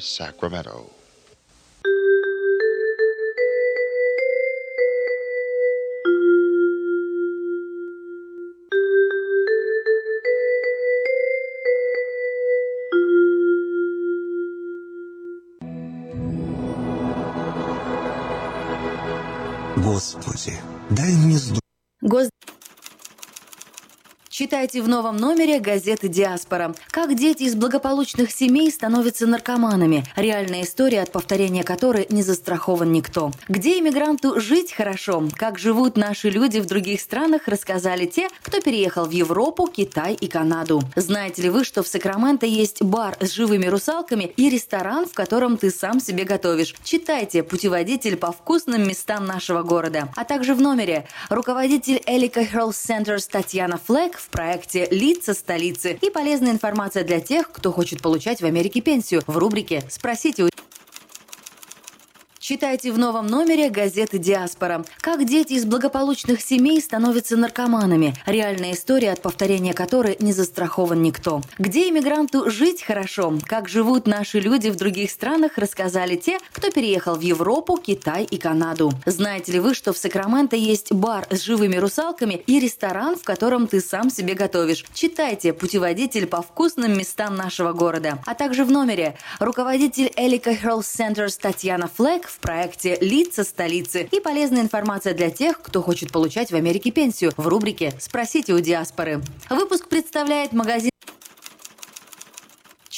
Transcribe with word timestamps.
Sacramento. 0.00 0.90
Господи, 19.76 20.52
дай 20.90 21.12
мне 21.14 21.38
сдохнуть. 21.38 21.62
Гос... 22.02 22.28
Читайте 24.38 24.82
в 24.82 24.88
новом 24.88 25.16
номере 25.16 25.60
газеты 25.60 26.08
«Диаспора». 26.08 26.74
Как 26.90 27.16
дети 27.16 27.44
из 27.44 27.54
благополучных 27.54 28.30
семей 28.30 28.70
становятся 28.70 29.26
наркоманами. 29.26 30.04
Реальная 30.14 30.64
история, 30.64 31.00
от 31.00 31.10
повторения 31.10 31.64
которой 31.64 32.06
не 32.10 32.22
застрахован 32.22 32.92
никто. 32.92 33.32
Где 33.48 33.78
иммигранту 33.78 34.38
жить 34.38 34.74
хорошо. 34.74 35.26
Как 35.36 35.58
живут 35.58 35.96
наши 35.96 36.28
люди 36.28 36.58
в 36.58 36.66
других 36.66 37.00
странах, 37.00 37.48
рассказали 37.48 38.04
те, 38.04 38.28
кто 38.42 38.60
переехал 38.60 39.06
в 39.06 39.10
Европу, 39.10 39.68
Китай 39.68 40.12
и 40.12 40.26
Канаду. 40.26 40.82
Знаете 40.96 41.40
ли 41.40 41.48
вы, 41.48 41.64
что 41.64 41.82
в 41.82 41.88
Сакраменто 41.88 42.44
есть 42.44 42.82
бар 42.82 43.16
с 43.18 43.30
живыми 43.30 43.64
русалками 43.64 44.24
и 44.36 44.50
ресторан, 44.50 45.06
в 45.06 45.14
котором 45.14 45.56
ты 45.56 45.70
сам 45.70 45.98
себе 45.98 46.24
готовишь? 46.24 46.74
Читайте 46.84 47.42
«Путеводитель 47.42 48.18
по 48.18 48.32
вкусным 48.32 48.86
местам 48.86 49.24
нашего 49.24 49.62
города». 49.62 50.10
А 50.14 50.26
также 50.26 50.54
в 50.54 50.60
номере 50.60 51.08
руководитель 51.30 52.02
Элика 52.04 52.42
Health 52.42 52.72
Centers 52.72 53.30
Татьяна 53.32 53.80
Флэк 53.86 54.18
в 54.26 54.26
проекте 54.36 54.86
«Лица 54.90 55.32
столицы» 55.32 55.98
и 56.00 56.10
полезная 56.10 56.52
информация 56.52 57.04
для 57.04 57.20
тех, 57.20 57.50
кто 57.50 57.72
хочет 57.72 58.02
получать 58.02 58.42
в 58.42 58.44
Америке 58.44 58.82
пенсию. 58.82 59.22
В 59.26 59.38
рубрике 59.38 59.82
«Спросите 59.88 60.44
у 60.44 60.48
Читайте 62.48 62.92
в 62.92 62.98
новом 62.98 63.26
номере 63.26 63.70
газеты 63.70 64.18
«Диаспора». 64.18 64.84
Как 65.00 65.24
дети 65.26 65.54
из 65.54 65.64
благополучных 65.64 66.40
семей 66.40 66.80
становятся 66.80 67.36
наркоманами. 67.36 68.14
Реальная 68.24 68.74
история, 68.74 69.10
от 69.10 69.20
повторения 69.20 69.74
которой 69.74 70.16
не 70.20 70.32
застрахован 70.32 71.02
никто. 71.02 71.42
Где 71.58 71.88
иммигранту 71.88 72.48
жить 72.48 72.84
хорошо. 72.84 73.36
Как 73.46 73.68
живут 73.68 74.06
наши 74.06 74.38
люди 74.38 74.68
в 74.68 74.76
других 74.76 75.10
странах, 75.10 75.58
рассказали 75.58 76.14
те, 76.14 76.38
кто 76.52 76.70
переехал 76.70 77.16
в 77.16 77.20
Европу, 77.20 77.78
Китай 77.78 78.22
и 78.22 78.36
Канаду. 78.36 78.92
Знаете 79.06 79.50
ли 79.50 79.58
вы, 79.58 79.74
что 79.74 79.92
в 79.92 79.98
Сакраменто 79.98 80.54
есть 80.54 80.92
бар 80.92 81.26
с 81.28 81.40
живыми 81.40 81.74
русалками 81.74 82.44
и 82.46 82.60
ресторан, 82.60 83.16
в 83.16 83.24
котором 83.24 83.66
ты 83.66 83.80
сам 83.80 84.08
себе 84.08 84.34
готовишь? 84.34 84.84
Читайте 84.94 85.52
«Путеводитель 85.52 86.28
по 86.28 86.42
вкусным 86.42 86.96
местам 86.96 87.34
нашего 87.34 87.72
города». 87.72 88.20
А 88.24 88.36
также 88.36 88.64
в 88.64 88.70
номере 88.70 89.18
руководитель 89.40 90.12
Элика 90.14 90.52
Health 90.52 90.82
Centers 90.82 91.40
Татьяна 91.42 91.90
Флэк 91.92 92.35
в 92.36 92.40
проекте 92.40 92.98
«Лица 93.00 93.44
столицы» 93.44 94.08
и 94.12 94.20
полезная 94.20 94.62
информация 94.62 95.14
для 95.14 95.30
тех, 95.30 95.60
кто 95.62 95.82
хочет 95.82 96.12
получать 96.12 96.50
в 96.50 96.54
Америке 96.54 96.90
пенсию 96.90 97.32
в 97.36 97.48
рубрике 97.48 97.92
«Спросите 97.98 98.52
у 98.52 98.60
диаспоры». 98.60 99.22
Выпуск 99.48 99.88
представляет 99.88 100.52
магазин 100.52 100.90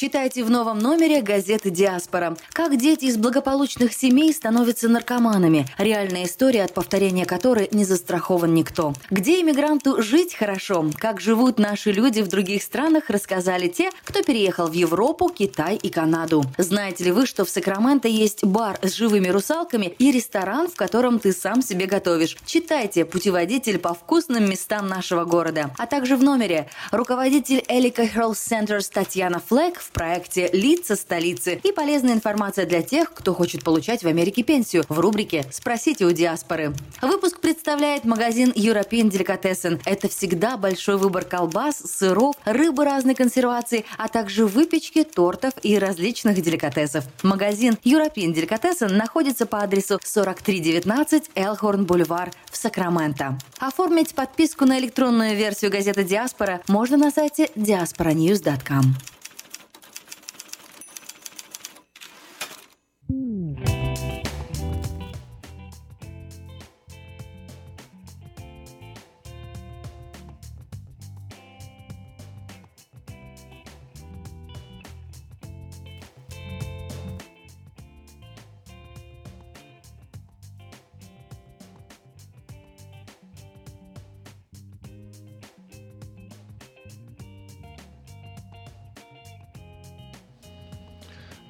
Читайте 0.00 0.44
в 0.44 0.50
новом 0.50 0.78
номере 0.78 1.22
газеты 1.22 1.70
«Диаспора». 1.70 2.36
Как 2.52 2.77
дети 2.77 3.06
из 3.06 3.16
благополучных 3.16 3.92
семей 3.92 4.32
становятся 4.32 4.88
наркоманами. 4.88 5.66
Реальная 5.77 6.27
история, 6.27 6.62
от 6.62 6.72
повторения 6.72 7.27
которой 7.27 7.68
не 7.72 7.84
застрахован 7.84 8.54
никто. 8.54 8.94
Где 9.10 9.41
иммигранту 9.41 10.00
жить 10.00 10.36
хорошо. 10.36 10.88
Как 10.98 11.20
живут 11.20 11.58
наши 11.58 11.91
люди 11.91 12.20
в 12.20 12.28
других 12.28 12.62
странах, 12.62 13.10
рассказали 13.10 13.66
те, 13.66 13.91
кто 14.04 14.22
переехал 14.22 14.69
в 14.69 14.72
Европу, 14.72 15.30
Китай 15.30 15.74
и 15.74 15.88
Канаду. 15.88 16.44
Знаете 16.58 17.02
ли 17.02 17.10
вы, 17.10 17.26
что 17.26 17.44
в 17.44 17.50
Сакраменто 17.50 18.06
есть 18.06 18.44
бар 18.44 18.78
с 18.82 18.92
живыми 18.92 19.26
русалками 19.26 19.96
и 19.98 20.12
ресторан, 20.12 20.69
в 20.69 20.76
котором 20.76 21.19
ты 21.19 21.32
сам 21.32 21.60
себе 21.60 21.86
готовишь? 21.86 22.36
Читайте 22.46 23.04
«Путеводитель 23.04 23.80
по 23.80 23.94
вкусным 23.94 24.48
местам 24.48 24.86
нашего 24.86 25.25
города». 25.25 25.72
А 25.76 25.88
также 25.88 26.16
в 26.16 26.22
номере 26.22 26.70
руководитель 26.92 27.65
Элика 27.66 28.04
Health 28.04 28.34
Centers 28.34 28.88
Татьяна 28.94 29.42
Флэк 29.44 29.88
в 29.88 29.93
проекте 29.93 30.50
«Лица 30.53 30.97
столицы» 30.97 31.60
и 31.62 31.72
полезная 31.72 32.12
информация 32.12 32.66
для 32.66 32.82
тех, 32.82 33.12
кто 33.15 33.32
хочет 33.34 33.65
получать 33.65 34.03
в 34.03 34.06
Америке 34.06 34.43
пенсию 34.43 34.84
в 34.88 34.99
рубрике 35.00 35.44
«Спросите 35.50 36.04
у 36.04 36.12
диаспоры». 36.12 36.75
Выпуск 37.00 37.41
представляет 37.41 38.04
магазин 38.04 38.50
European 38.50 39.10
Delicatessen. 39.10 39.81
Это 39.87 40.09
всегда 40.09 40.56
большой 40.56 40.98
выбор 40.98 41.25
колбас, 41.25 41.78
сыров, 41.78 42.37
рыбы 42.44 42.84
разной 42.84 43.15
консервации, 43.15 43.87
а 43.97 44.09
также 44.09 44.47
выпечки, 44.47 45.04
тортов 45.04 45.54
и 45.62 45.78
различных 45.78 46.41
деликатесов. 46.43 47.04
Магазин 47.22 47.78
European 47.84 48.34
Delicatessen 48.34 48.93
находится 48.93 49.47
по 49.47 49.62
адресу 49.62 49.98
4319 50.03 51.31
Элхорн 51.34 51.87
Бульвар 51.87 52.31
в 52.50 52.56
Сакраменто. 52.56 53.38
Оформить 53.59 54.15
подписку 54.15 54.66
на 54.66 54.78
электронную 54.78 55.34
версию 55.34 55.71
газеты 55.71 56.04
«Диаспора» 56.04 56.60
можно 56.69 56.98
на 56.98 57.10
сайте 57.10 57.48
diasporanews.com. 57.56 58.94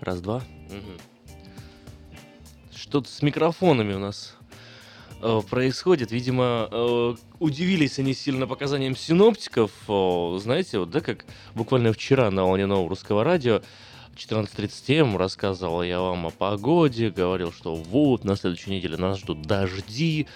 Раз, 0.09 0.23
два. 0.23 0.43
Что-то 2.75 3.11
с 3.11 3.21
микрофонами 3.21 3.93
у 3.93 3.99
нас 3.99 4.39
э, 5.21 5.41
происходит. 5.51 6.13
Видимо, 6.13 6.67
э, 6.71 7.15
удивились 7.41 7.99
они 7.99 8.15
сильно 8.15 8.47
показаниям 8.47 8.97
синоптиков. 8.97 9.71
О, 9.87 10.39
знаете, 10.41 10.79
вот 10.79 10.89
да, 10.89 11.03
как 11.03 11.27
буквально 11.55 11.93
вчера 11.93 12.31
на 12.31 12.45
волне 12.45 12.65
нового 12.65 12.89
русского 12.89 13.23
радио 13.23 13.61
14.37 14.19 15.17
рассказывал 15.17 15.85
я 15.85 16.01
вам 16.01 16.27
о 16.27 16.31
погоде, 16.31 17.09
говорил, 17.09 17.53
что 17.53 17.77
вот 17.77 18.25
на 18.25 18.35
следующей 18.35 18.73
неделе 18.73 18.97
нас 18.97 19.21
ждут 19.21 19.43
дожди, 19.43 20.27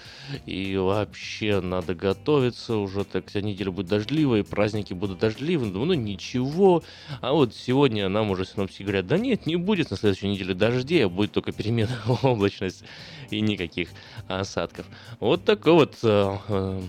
и 0.45 0.77
вообще 0.77 1.59
надо 1.59 1.93
готовиться, 1.93 2.77
уже 2.77 3.03
так 3.03 3.27
вся 3.27 3.41
неделя 3.41 3.71
будет 3.71 3.87
дождливая, 3.87 4.39
и 4.39 4.43
праздники 4.43 4.93
будут 4.93 5.19
дождливые, 5.19 5.71
думаю, 5.71 5.87
ну 5.87 5.93
ничего, 5.95 6.81
а 7.19 7.33
вот 7.33 7.53
сегодня 7.53 8.07
нам 8.07 8.31
уже 8.31 8.45
синоптики 8.45 8.83
говорят, 8.83 9.05
да 9.07 9.17
нет, 9.17 9.45
не 9.45 9.57
будет 9.57 9.91
на 9.91 9.97
следующей 9.97 10.29
неделе 10.29 10.53
дождей, 10.53 11.05
а 11.05 11.09
будет 11.09 11.33
только 11.33 11.51
переменная 11.51 11.99
облачность 12.23 12.85
и 13.31 13.41
никаких 13.41 13.89
осадков. 14.29 14.85
Вот 15.19 15.43
такой 15.43 15.73
вот 15.73 15.97
э, 16.03 16.37
э, 16.47 16.81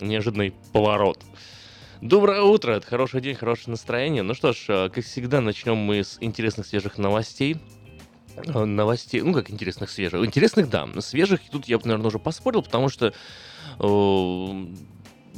неожиданный 0.00 0.54
поворот. 0.72 1.18
Доброе 2.00 2.42
утро, 2.42 2.74
это 2.74 2.86
хороший 2.86 3.20
день, 3.20 3.34
хорошее 3.34 3.72
настроение. 3.72 4.22
Ну 4.22 4.32
что 4.32 4.52
ж, 4.52 4.66
э, 4.68 4.88
как 4.88 5.04
всегда, 5.04 5.40
начнем 5.40 5.76
мы 5.76 6.04
с 6.04 6.18
интересных 6.20 6.66
свежих 6.68 6.96
новостей. 6.96 7.56
Э, 8.36 8.64
Новостей, 8.64 9.20
ну 9.20 9.34
как 9.34 9.50
интересных 9.50 9.90
свежих? 9.90 10.24
Интересных, 10.24 10.70
да. 10.70 10.88
Свежих 11.00 11.40
тут 11.50 11.66
я 11.66 11.76
бы, 11.76 11.86
наверное, 11.86 12.06
уже 12.06 12.20
поспорил, 12.20 12.62
потому 12.62 12.88
что 12.88 13.12
э, 13.80 14.66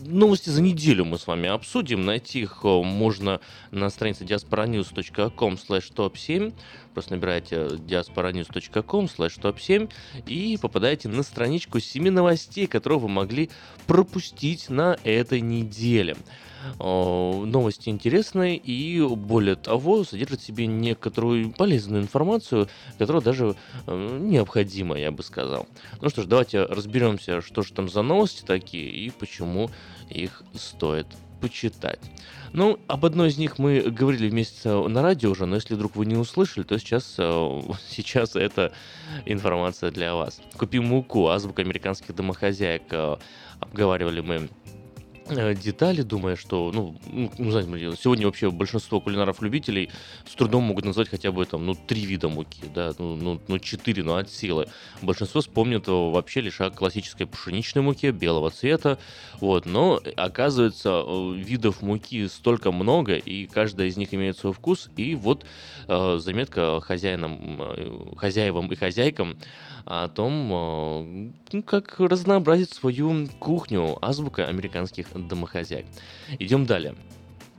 новости 0.04 0.50
за 0.50 0.60
неделю 0.60 1.06
мы 1.06 1.19
с 1.19 1.26
вами 1.26 1.48
обсудим. 1.48 2.04
Найти 2.04 2.41
их 2.41 2.62
можно 2.62 3.41
на 3.71 3.88
странице 3.88 4.25
diasporanews.com 4.25 5.54
slash 5.54 5.94
top7. 5.94 6.53
Просто 6.95 7.15
набираете 7.15 7.56
diasporanews.com 7.56 9.07
slash 9.07 9.41
top7 9.41 9.91
и 10.27 10.59
попадаете 10.60 11.09
на 11.09 11.22
страничку 11.22 11.81
7 11.81 12.10
новостей, 12.10 12.66
которые 12.66 12.98
вы 12.98 13.09
могли 13.09 13.51
пропустить 13.87 14.69
на 14.71 14.98
этой 15.04 15.41
неделе. 15.41 16.16
Э, 16.78 17.45
Новости 17.45 17.89
интересные 17.89 18.57
и, 18.57 19.01
более 19.03 19.57
того, 19.57 20.04
содержат 20.04 20.41
в 20.41 20.45
себе 20.45 20.66
некоторую 20.66 21.51
полезную 21.53 22.03
информацию, 22.03 22.69
которая 22.98 23.22
даже 23.22 23.57
э, 23.87 24.19
необходима, 24.21 24.98
я 24.98 25.10
бы 25.10 25.22
сказал. 25.22 25.66
Ну 26.01 26.10
что 26.10 26.22
ж, 26.22 26.27
давайте 26.27 26.63
разберемся, 26.65 27.41
что 27.41 27.63
же 27.63 27.72
там 27.72 27.89
за 27.89 28.03
новости 28.03 28.45
такие 28.45 28.91
и 28.91 29.10
почему 29.10 29.71
их 30.09 30.42
стоит 30.54 31.07
почитать. 31.41 32.01
Ну, 32.53 32.81
об 32.89 33.05
одной 33.05 33.29
из 33.29 33.39
них 33.39 33.59
мы 33.59 33.81
говорили 33.81 34.29
вместе 34.29 34.71
на 34.71 35.03
радио 35.03 35.31
уже, 35.31 35.47
но 35.47 35.55
если 35.55 35.75
вдруг 35.75 35.95
вы 35.95 36.07
не 36.07 36.17
услышали, 36.17 36.65
то 36.65 36.79
сейчас, 36.79 37.15
э, 37.19 37.61
сейчас 37.89 38.35
это 38.35 38.73
информация 39.25 39.91
для 39.91 40.15
вас. 40.15 40.41
Купи 40.57 40.81
муку, 40.81 41.29
азбука 41.29 41.63
американских 41.63 42.15
домохозяек. 42.15 42.83
Э, 42.91 43.17
Обговаривали 43.61 44.21
мы 44.21 44.49
детали, 45.54 46.03
думая, 46.03 46.36
что, 46.36 46.71
ну, 46.72 46.97
ну, 47.38 47.50
знаете, 47.50 47.97
сегодня 48.00 48.27
вообще 48.27 48.50
большинство 48.50 49.00
кулинаров-любителей 49.00 49.91
с 50.27 50.34
трудом 50.34 50.65
могут 50.65 50.84
назвать 50.84 51.09
хотя 51.09 51.32
бы 51.32 51.44
там, 51.47 51.66
ну, 51.66 51.74
три 51.74 52.04
вида 52.04 52.28
муки, 52.28 52.62
да, 52.74 52.92
ну, 52.98 53.16
ну, 53.16 53.41
ну 53.48 53.59
четыре, 53.59 54.03
ну, 54.03 54.15
от 54.15 54.30
силы. 54.30 54.66
Большинство 55.03 55.41
вспомнит 55.41 55.88
вообще 55.88 56.41
лишь 56.41 56.60
о 56.60 56.71
классической 56.71 57.27
пшеничной 57.27 57.82
муке 57.82 58.10
белого 58.10 58.50
цвета, 58.50 58.98
вот, 59.41 59.66
но 59.66 60.00
оказывается, 60.16 61.03
э, 61.04 61.32
видов 61.36 61.82
муки 61.82 62.27
столько 62.28 62.72
много, 62.72 63.15
и 63.15 63.47
каждая 63.47 63.88
из 63.88 63.97
них 63.97 64.12
имеет 64.15 64.36
свой 64.36 64.53
вкус, 64.53 64.91
и 64.97 65.15
вот 65.15 65.44
э, 65.88 66.18
заметка 66.21 66.80
хозяинам, 66.80 67.60
э, 67.60 68.15
хозяевам 68.16 68.71
и 68.72 68.77
хозяйкам 68.77 69.36
о 69.84 70.09
том, 70.09 71.32
э, 71.50 71.62
как 71.62 71.98
разнообразить 71.98 72.72
свою 72.72 73.28
кухню, 73.38 73.98
азбука 74.00 74.47
американских 74.47 75.06
домохозяек. 75.15 75.86
Идем 76.38 76.66
далее. 76.66 76.94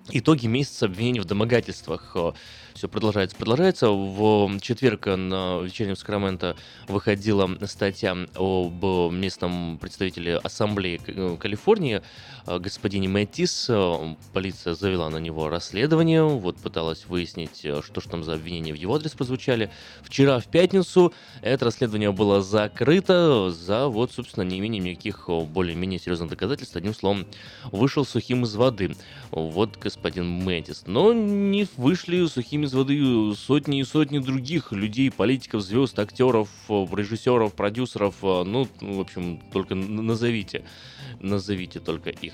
Итоги 0.10 0.48
месяца 0.48 0.86
обвинений 0.86 1.20
в 1.20 1.26
домогательствах 1.26 2.16
все 2.82 2.90
продолжается, 2.90 3.36
продолжается. 3.36 3.90
В 3.92 4.60
четверг 4.60 5.06
на 5.06 5.62
вечернем 5.62 5.96
Сакраменто 5.96 6.56
выходила 6.88 7.48
статья 7.68 8.18
об 8.34 9.14
местном 9.14 9.78
представителе 9.78 10.38
Ассамблеи 10.38 11.00
э, 11.06 11.38
Калифорнии, 11.40 12.02
э, 12.48 12.58
господине 12.58 13.08
Мэтис. 13.08 13.70
Полиция 14.34 14.74
завела 14.74 15.12
на 15.12 15.18
него 15.18 15.48
расследование, 15.48 16.24
вот 16.24 16.58
пыталась 16.58 17.06
выяснить, 17.06 17.64
э, 17.64 17.84
что 17.86 18.02
же 18.02 18.10
там 18.10 18.24
за 18.24 18.34
обвинения 18.34 18.74
в 18.74 18.78
его 18.78 18.96
адрес 18.96 19.12
прозвучали. 19.12 19.70
Вчера, 20.02 20.40
в 20.40 20.48
пятницу, 20.48 21.14
это 21.44 21.66
расследование 21.66 22.12
было 22.12 22.42
закрыто 22.42 23.52
за, 23.52 23.90
вот, 23.90 24.12
собственно, 24.12 24.44
не 24.44 24.58
имением 24.58 24.86
никаких 24.86 25.30
более-менее 25.30 26.00
серьезных 26.00 26.32
доказательств. 26.32 26.76
Одним 26.76 26.96
словом, 26.96 27.28
вышел 27.72 28.06
сухим 28.06 28.44
из 28.44 28.56
воды. 28.56 28.96
Вот 29.30 29.78
господин 29.78 30.26
Мэтис. 30.26 30.86
Но 30.88 31.14
не 31.14 31.68
вышли 31.78 32.26
сухими 32.26 32.71
из 32.72 32.74
воды 32.74 33.36
сотни 33.36 33.82
и 33.82 33.84
сотни 33.84 34.20
других 34.20 34.72
людей, 34.72 35.12
политиков, 35.12 35.62
звезд, 35.62 36.00
актеров, 36.00 36.48
э, 36.70 36.86
режиссеров, 36.94 37.54
продюсеров. 37.54 38.16
Э, 38.24 38.44
ну, 38.44 38.66
в 38.80 39.00
общем, 39.00 39.42
только 39.52 39.76
назовите. 39.76 40.64
Назовите 41.20 41.82
только 41.82 42.12
их. 42.12 42.34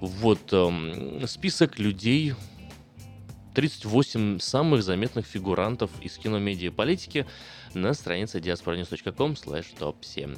Вот 0.00 0.52
эм, 0.52 1.26
список 1.26 1.78
людей, 1.78 2.34
38 3.54 4.40
самых 4.40 4.82
заметных 4.82 5.26
фигурантов 5.26 5.90
из 6.02 6.18
кино, 6.18 6.38
медиа 6.38 6.66
и 6.66 6.70
политики 6.70 7.26
на 7.74 7.94
странице 7.94 8.38
diasporanews.com 8.38 9.32
top 9.32 9.96
7. 10.00 10.36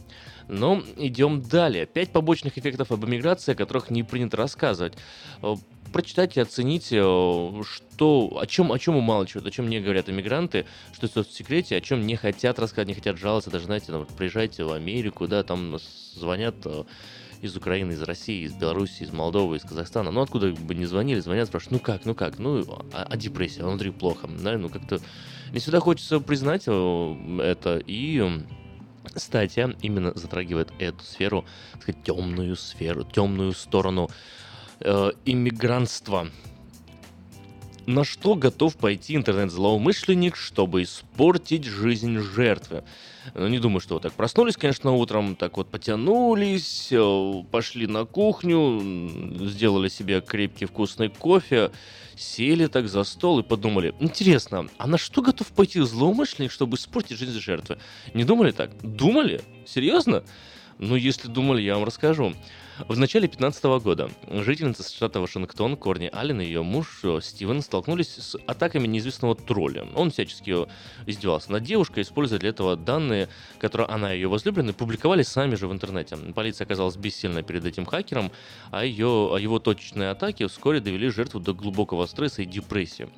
Но 0.49 0.83
идем 0.97 1.43
далее. 1.43 1.87
Пять 1.87 2.11
побочных 2.11 2.59
эффектов 2.59 2.93
об 2.93 3.05
эмиграции, 3.05 3.53
о 3.53 3.55
которых 3.55 3.91
не 3.91 4.03
принято 4.03 4.37
рассказывать. 4.37 4.95
Э, 5.43 5.55
прочитать 5.93 6.37
и 6.37 6.41
оценить, 6.41 6.89
э, 6.91 7.63
что, 7.63 8.39
о 8.41 8.47
чем, 8.47 8.73
о 8.73 8.79
чем 8.79 8.97
умалчивают, 8.97 9.47
о 9.47 9.51
чем 9.51 9.69
не 9.69 9.81
говорят 9.81 10.09
иммигранты, 10.09 10.67
что 10.93 11.23
в 11.23 11.31
секрете, 11.31 11.77
о 11.77 11.81
чем 11.81 12.07
не 12.07 12.17
хотят 12.17 12.59
рассказать, 12.59 12.89
не 12.89 12.95
хотят 12.95 13.19
жаловаться. 13.19 13.51
Даже, 13.51 13.67
знаете, 13.67 13.87
там, 13.93 14.07
приезжайте 14.17 14.65
в 14.65 14.73
Америку, 14.73 15.29
да, 15.29 15.43
там 15.43 15.79
звонят 16.15 16.57
э, 16.65 16.85
из 17.45 17.57
Украины, 17.57 17.93
из 17.93 18.03
России, 18.03 18.45
из 18.45 18.53
Беларуси, 18.53 19.03
из 19.03 19.13
Молдовы, 19.13 19.57
из 19.57 19.63
Казахстана. 19.63 20.11
Ну, 20.11 20.21
откуда 20.21 20.53
бы 20.53 20.75
не 20.75 20.87
звонили, 20.87 21.21
звонят, 21.21 21.49
спрашивают, 21.49 21.73
ну 21.73 21.85
как, 21.85 22.05
ну 22.05 22.15
как, 22.15 22.39
ну, 22.39 22.65
а, 22.93 23.07
а 23.09 23.17
депрессия, 23.17 23.63
а 23.63 23.67
внутри 23.67 23.91
плохо, 23.91 24.29
да, 24.29 24.57
ну 24.57 24.69
как-то 24.69 25.01
не 25.53 25.59
всегда 25.59 25.81
хочется 25.81 26.21
признать 26.21 26.65
э, 26.67 27.39
это, 27.43 27.83
и 27.87 28.43
статья 29.15 29.75
именно 29.83 30.13
затрагивает 30.15 30.73
эту 30.79 31.05
сферу, 31.05 31.45
так 31.73 31.83
сказать, 31.83 32.03
темную 32.03 32.57
сферу, 32.57 33.05
темную 33.05 33.53
сторону 33.53 34.11
э, 34.81 35.13
иммигрантства. 35.25 36.29
На 37.87 38.05
что 38.05 38.35
готов 38.35 38.77
пойти 38.77 39.15
интернет-злоумышленник, 39.15 40.37
чтобы 40.37 40.83
испортить 40.83 41.65
жизнь 41.65 42.19
жертвы? 42.19 42.85
Ну, 43.35 43.49
не 43.49 43.59
думаю, 43.59 43.81
что 43.81 43.95
вот 43.95 44.03
так 44.03 44.13
проснулись, 44.13 44.57
конечно, 44.57 44.93
утром, 44.93 45.37
так 45.37 45.57
вот 45.57 45.71
потянулись, 45.71 46.89
э, 46.91 47.43
пошли 47.51 47.87
на 47.87 48.05
кухню, 48.05 48.81
сделали 49.47 49.89
себе 49.89 50.21
крепкий 50.21 50.67
вкусный 50.67 51.09
кофе, 51.09 51.71
сели 52.17 52.67
так 52.67 52.89
за 52.89 53.05
стол 53.05 53.41
и 53.41 53.43
подумали, 53.43 53.95
интересно, 54.01 54.69
а 54.77 54.87
на 54.87 54.99
что 54.99 55.23
готов 55.23 55.49
пойти 55.49 55.81
злоумышленник, 55.81 56.53
чтобы 56.53 56.77
испортить 56.77 57.19
жизнь 57.19 57.39
жертвы? 57.41 57.79
Не 58.13 58.25
думали 58.25 58.51
так? 58.51 58.71
Думали? 58.83 59.41
Серьезно? 59.67 60.23
Ну, 60.79 60.97
если 60.97 61.29
думали, 61.29 61.63
я 61.63 61.75
вам 61.75 61.85
расскажу. 61.85 62.35
В 62.79 62.99
начале 62.99 63.29
2015 63.29 63.65
года 63.85 64.11
жительница 64.29 64.83
штата 64.83 65.21
Вашингтон 65.21 65.77
Корни 65.77 66.11
Аллен 66.13 66.41
и 66.41 66.45
ее 66.45 66.65
муж 66.65 67.01
э, 67.05 67.21
Стивен 67.23 67.63
столкнулись 67.63 68.17
с 68.17 68.37
атаками 68.49 68.89
неизвестного 68.89 69.37
тролля. 69.37 69.87
Он 69.95 70.11
всячески 70.11 70.67
издевался 71.07 71.53
над 71.53 71.63
девушкой, 71.63 72.03
используя 72.03 72.41
для 72.41 72.49
этого 72.49 72.75
данные, 72.75 73.29
которые 73.61 73.87
она 73.87 74.13
и 74.13 74.17
ее 74.17 74.29
возлюбленный 74.29 74.73
публиковали 74.73 75.23
сами 75.23 75.55
же 75.55 75.69
в 75.69 75.73
интернете. 75.73 76.17
Полиция 76.35 76.65
оказалась 76.65 76.97
бессильна 76.97 77.45
перед 77.45 77.65
этим 77.65 77.87
хакером, 77.87 78.33
а, 78.73 78.85
ее, 78.85 79.31
а 79.33 79.39
его 79.39 79.61
точечные 79.61 80.11
атаки 80.11 80.45
вскоре 80.49 80.81
довели 80.81 81.11
жертву 81.11 81.39
до 81.39 81.55
глубокого 81.55 82.07
стресса 82.07 82.43
и 82.43 82.45
депрессии. 82.45 83.09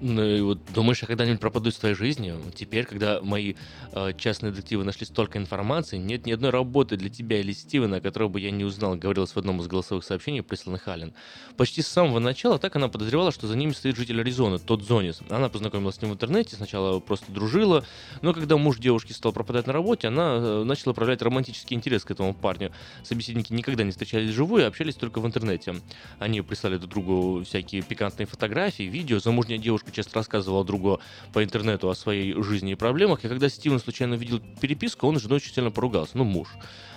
Ну 0.00 0.22
и 0.22 0.40
вот 0.40 0.58
думаешь, 0.74 1.00
я 1.02 1.06
когда-нибудь 1.06 1.40
пропаду 1.40 1.70
из 1.70 1.76
твоей 1.76 1.94
жизни? 1.94 2.34
Теперь, 2.54 2.84
когда 2.84 3.20
мои 3.20 3.54
э, 3.92 4.12
частные 4.16 4.52
детективы 4.52 4.84
нашли 4.84 5.06
столько 5.06 5.38
информации, 5.38 5.98
нет 5.98 6.26
ни 6.26 6.32
одной 6.32 6.50
работы 6.50 6.96
для 6.96 7.08
тебя 7.08 7.40
или 7.40 7.52
Стивена, 7.52 8.00
которую 8.00 8.28
бы 8.28 8.40
я 8.40 8.50
не 8.50 8.64
узнал, 8.64 8.96
говорилось 8.96 9.30
в 9.30 9.36
одном 9.36 9.60
из 9.60 9.66
голосовых 9.66 10.04
сообщений, 10.04 10.42
присланных 10.42 10.88
Аллен. 10.88 11.14
Почти 11.56 11.80
с 11.82 11.86
самого 11.86 12.18
начала 12.18 12.58
так 12.58 12.74
она 12.76 12.88
подозревала, 12.88 13.32
что 13.32 13.46
за 13.46 13.56
ними 13.56 13.72
стоит 13.72 13.96
житель 13.96 14.20
Аризоны, 14.20 14.58
тот 14.58 14.82
Зонис. 14.82 15.20
Она 15.30 15.48
познакомилась 15.48 15.96
с 15.96 16.02
ним 16.02 16.10
в 16.10 16.14
интернете, 16.14 16.56
сначала 16.56 16.98
просто 17.00 17.30
дружила, 17.32 17.84
но 18.20 18.34
когда 18.34 18.56
муж 18.56 18.78
девушки 18.78 19.12
стал 19.12 19.32
пропадать 19.32 19.66
на 19.66 19.72
работе, 19.72 20.08
она 20.08 20.36
э, 20.38 20.64
начала 20.64 20.92
проявлять 20.92 21.22
романтический 21.22 21.76
интерес 21.76 22.04
к 22.04 22.10
этому 22.10 22.34
парню. 22.34 22.72
Собеседники 23.04 23.52
никогда 23.52 23.84
не 23.84 23.92
встречались 23.92 24.30
вживую, 24.30 24.66
общались 24.66 24.96
только 24.96 25.20
в 25.20 25.26
интернете. 25.26 25.76
Они 26.18 26.40
прислали 26.42 26.78
друг 26.78 26.90
другу 26.90 27.44
всякие 27.44 27.82
пикантные 27.82 28.26
фотографии, 28.26 28.84
видео. 28.84 29.18
Замужняя 29.18 29.58
девушка 29.58 29.83
часто 29.92 30.16
рассказывала 30.16 30.64
другу 30.64 31.00
по 31.32 31.42
интернету 31.42 31.88
о 31.88 31.94
своей 31.94 32.40
жизни 32.42 32.72
и 32.72 32.74
проблемах, 32.74 33.24
и 33.24 33.28
когда 33.28 33.48
Стивен 33.48 33.78
случайно 33.78 34.16
увидел 34.16 34.40
переписку, 34.60 35.06
он 35.06 35.18
с 35.18 35.22
женой 35.22 35.36
очень 35.36 35.52
сильно 35.52 35.70
поругался, 35.70 36.18
ну, 36.18 36.24
муж. 36.24 36.48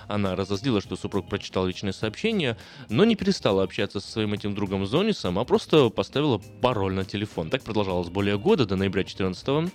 Она 0.08 0.36
разозлила, 0.36 0.82
что 0.82 0.96
супруг 0.96 1.28
прочитал 1.28 1.68
личное 1.68 1.92
сообщение, 1.92 2.58
но 2.90 3.04
не 3.04 3.16
перестала 3.16 3.64
общаться 3.64 4.00
со 4.00 4.10
своим 4.10 4.34
этим 4.34 4.56
другом 4.56 4.86
Зонисом, 4.86 5.38
а 5.38 5.44
просто 5.44 5.90
поставила 5.90 6.38
пароль 6.62 6.94
на 6.94 7.04
телефон. 7.04 7.50
Так 7.50 7.64
продолжалось 7.64 8.10
более 8.10 8.38
года, 8.38 8.66
до 8.66 8.76
ноября 8.76 9.04
14 9.04 9.48
-го. 9.48 9.72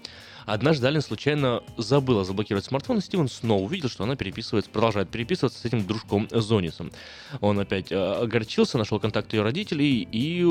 Однажды 0.47 0.87
Ален 0.87 1.03
случайно 1.03 1.62
забыла 1.77 2.25
заблокировать 2.25 2.64
смартфон, 2.64 2.99
и 2.99 3.00
Стивен 3.00 3.28
снова 3.28 3.62
увидел, 3.62 3.88
что 3.88 4.05
она 4.05 4.16
переписывается, 4.16 4.71
продолжает 4.71 5.09
переписываться 5.09 5.59
с 5.59 5.64
этим 5.64 5.87
дружком 5.87 6.28
Зонисом. 6.31 6.93
Он 7.40 7.59
опять 7.61 7.93
э, 7.93 7.97
огорчился, 7.97 8.78
нашел 8.78 8.99
контакт 9.00 9.33
ее 9.33 9.43
родителей 9.43 10.09
и 10.11 10.43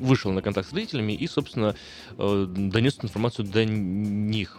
вышел 0.00 0.32
на 0.32 0.42
контакт 0.42 0.68
с 0.68 0.72
родителями 0.72 1.12
и, 1.12 1.26
собственно, 1.26 1.74
э, 2.16 2.46
донес 2.48 2.98
информацию 3.02 3.46
до 3.46 3.64
них. 3.64 4.58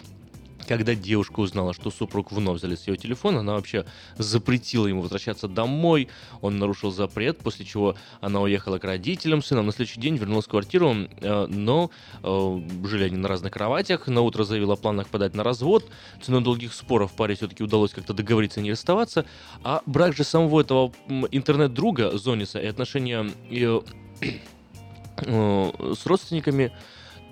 Когда 0.69 0.93
девушка 0.93 1.39
узнала, 1.39 1.73
что 1.73 1.89
супруг 1.89 2.31
вновь 2.31 2.61
залез 2.61 2.83
с 2.83 2.87
ее 2.87 2.95
телефона, 2.95 3.39
она 3.39 3.53
вообще 3.53 3.87
запретила 4.19 4.85
ему 4.85 5.01
возвращаться 5.01 5.47
домой. 5.47 6.09
Он 6.41 6.59
нарушил 6.59 6.91
запрет, 6.91 7.39
после 7.39 7.65
чего 7.65 7.95
она 8.21 8.39
уехала 8.39 8.77
к 8.77 8.83
родителям 8.83 9.41
сына. 9.41 9.63
На 9.63 9.71
следующий 9.71 9.99
день 9.99 10.17
вернулась 10.17 10.45
в 10.45 10.49
квартиру, 10.49 10.93
э, 10.93 11.47
но 11.47 11.89
э, 12.21 12.61
жили 12.85 13.05
они 13.05 13.17
на 13.17 13.27
разных 13.27 13.51
кроватях. 13.51 14.05
На 14.05 14.21
утро 14.21 14.43
заявила 14.43 14.73
о 14.73 14.75
планах 14.75 15.07
подать 15.07 15.33
на 15.33 15.43
развод. 15.43 15.89
Ценой 16.21 16.43
долгих 16.43 16.71
споров 16.75 17.13
паре 17.13 17.33
все-таки 17.33 17.63
удалось 17.63 17.91
как-то 17.91 18.13
договориться 18.13 18.59
и 18.59 18.63
не 18.63 18.73
расставаться. 18.73 19.25
А 19.63 19.81
брак 19.87 20.15
же 20.15 20.23
самого 20.23 20.61
этого 20.61 20.93
интернет-друга 21.31 22.15
Зониса 22.15 22.59
и 22.59 22.67
отношения 22.67 23.25
и, 23.49 23.81
э, 25.17 25.71
с 25.99 26.05
родственниками 26.05 26.71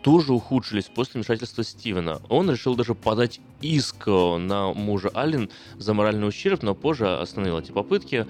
тоже 0.07 0.31
ухудшились 0.31 0.85
после 0.85 1.19
вмешательства 1.19 1.65
Стивена. 1.65 2.21
Он 2.29 2.49
решил 2.49 2.77
даже 2.77 2.95
подать 2.95 3.41
иск 3.59 4.07
э, 4.07 4.37
на 4.37 4.71
мужа 4.71 5.09
Аллен 5.13 5.49
за 5.75 5.93
моральный 5.93 6.29
ущерб, 6.29 6.63
но 6.63 6.73
позже 6.73 7.17
остановил 7.17 7.59
эти 7.59 7.73
попытки. 7.73 8.25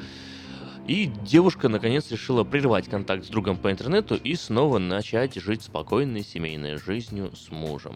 И 0.87 1.11
девушка 1.23 1.69
наконец 1.69 2.09
решила 2.09 2.43
прервать 2.43 2.89
контакт 2.89 3.25
с 3.25 3.27
другом 3.27 3.57
по 3.57 3.69
интернету 3.69 4.15
и 4.15 4.33
снова 4.33 4.79
начать 4.79 5.35
жить 5.35 5.61
спокойной 5.61 6.23
семейной 6.23 6.77
жизнью 6.77 7.31
с 7.35 7.51
мужем. 7.51 7.93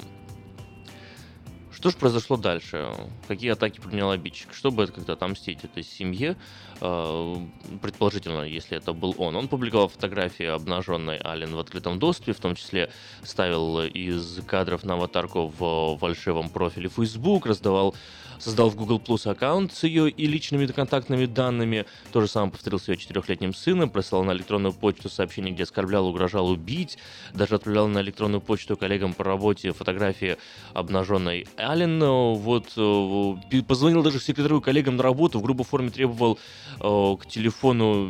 Что 1.81 1.89
же 1.89 1.97
произошло 1.97 2.37
дальше? 2.37 2.93
Какие 3.27 3.53
атаки 3.53 3.79
применял 3.79 4.11
обидчик? 4.11 4.53
Чтобы 4.53 4.85
как-то 4.85 5.13
отомстить 5.13 5.63
этой 5.63 5.81
семье, 5.81 6.37
э, 6.79 7.35
предположительно, 7.81 8.43
если 8.43 8.77
это 8.77 8.93
был 8.93 9.15
он, 9.17 9.35
он 9.35 9.47
публиковал 9.47 9.87
фотографии 9.87 10.45
обнаженной 10.45 11.19
Ален 11.25 11.55
в 11.55 11.59
открытом 11.59 11.97
доступе, 11.97 12.33
в 12.33 12.39
том 12.39 12.53
числе 12.53 12.91
ставил 13.23 13.81
из 13.81 14.41
кадров 14.45 14.83
на 14.83 14.93
аватарку 14.93 15.51
в 15.57 15.97
фальшивом 15.97 16.51
профиле 16.51 16.87
Facebook, 16.87 17.47
раздавал 17.47 17.95
создал 18.41 18.69
в 18.69 18.75
Google 18.75 18.99
Plus 18.99 19.29
аккаунт 19.29 19.73
с 19.73 19.83
ее 19.83 20.09
и 20.09 20.25
личными 20.25 20.65
контактными 20.65 21.25
данными. 21.25 21.85
То 22.11 22.21
же 22.21 22.27
самое 22.27 22.51
повторил 22.51 22.79
с 22.79 22.87
ее 22.87 22.97
четырехлетним 22.97 23.53
сыном, 23.53 23.89
прислал 23.89 24.23
на 24.23 24.31
электронную 24.31 24.73
почту 24.73 25.09
сообщение, 25.09 25.53
где 25.53 25.63
оскорблял, 25.63 26.07
угрожал 26.07 26.49
убить, 26.49 26.97
даже 27.33 27.55
отправлял 27.55 27.87
на 27.87 28.01
электронную 28.01 28.41
почту 28.41 28.75
коллегам 28.75 29.13
по 29.13 29.23
работе 29.23 29.71
фотографии 29.73 30.37
обнаженной 30.73 31.47
Ален. 31.57 32.01
Вот 32.01 32.73
э, 32.75 33.61
позвонил 33.67 34.01
даже 34.01 34.19
секретарю 34.19 34.61
коллегам 34.61 34.97
на 34.97 35.03
работу, 35.03 35.39
в 35.39 35.43
грубой 35.43 35.65
форме 35.65 35.89
требовал 35.89 36.39
э, 36.79 37.15
к 37.19 37.27
телефону 37.27 38.09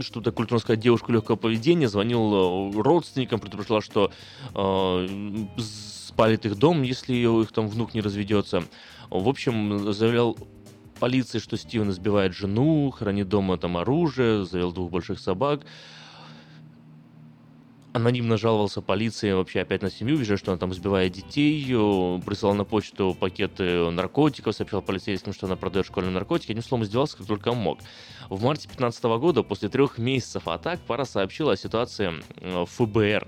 что-то 0.00 0.32
культурно 0.32 0.60
сказать, 0.60 0.80
девушку 0.80 1.12
легкого 1.12 1.36
поведения, 1.36 1.88
звонил 1.88 2.72
э, 2.74 2.80
родственникам, 2.82 3.40
предупреждал, 3.40 3.80
что 3.80 4.10
э, 4.54 5.08
спалит 5.56 6.46
их 6.46 6.56
дом, 6.56 6.82
если 6.82 7.14
их 7.14 7.52
там 7.52 7.68
внук 7.68 7.94
не 7.94 8.00
разведется. 8.00 8.64
В 9.10 9.28
общем, 9.28 9.92
заявлял 9.92 10.36
полиции, 10.98 11.38
что 11.38 11.56
Стивен 11.56 11.90
избивает 11.90 12.34
жену, 12.34 12.90
хранит 12.90 13.28
дома 13.28 13.56
там 13.56 13.76
оружие, 13.76 14.44
завел 14.44 14.72
двух 14.72 14.90
больших 14.90 15.18
собак. 15.18 15.62
Анонимно 17.94 18.36
жаловался 18.36 18.82
полиции 18.82 19.32
вообще 19.32 19.60
опять 19.60 19.82
на 19.82 19.90
семью, 19.90 20.16
вижу, 20.16 20.36
что 20.36 20.52
она 20.52 20.58
там 20.58 20.72
избивает 20.72 21.12
детей, 21.12 21.64
прислал 21.64 22.54
на 22.54 22.64
почту 22.64 23.16
пакеты 23.18 23.90
наркотиков, 23.90 24.54
сообщал 24.54 24.82
полицейским, 24.82 25.32
что 25.32 25.46
она 25.46 25.56
продает 25.56 25.86
школьные 25.86 26.12
наркотики, 26.12 26.52
одним 26.52 26.62
словом, 26.62 26.84
издевался 26.84 27.16
как 27.16 27.26
только 27.26 27.54
мог. 27.54 27.78
В 28.28 28.42
марте 28.44 28.68
2015 28.68 29.04
года, 29.18 29.42
после 29.42 29.68
трех 29.70 29.98
месяцев 29.98 30.46
атак, 30.46 30.80
пара 30.86 31.04
сообщила 31.06 31.52
о 31.52 31.56
ситуации 31.56 32.12
в 32.40 32.66
ФБР. 32.66 33.26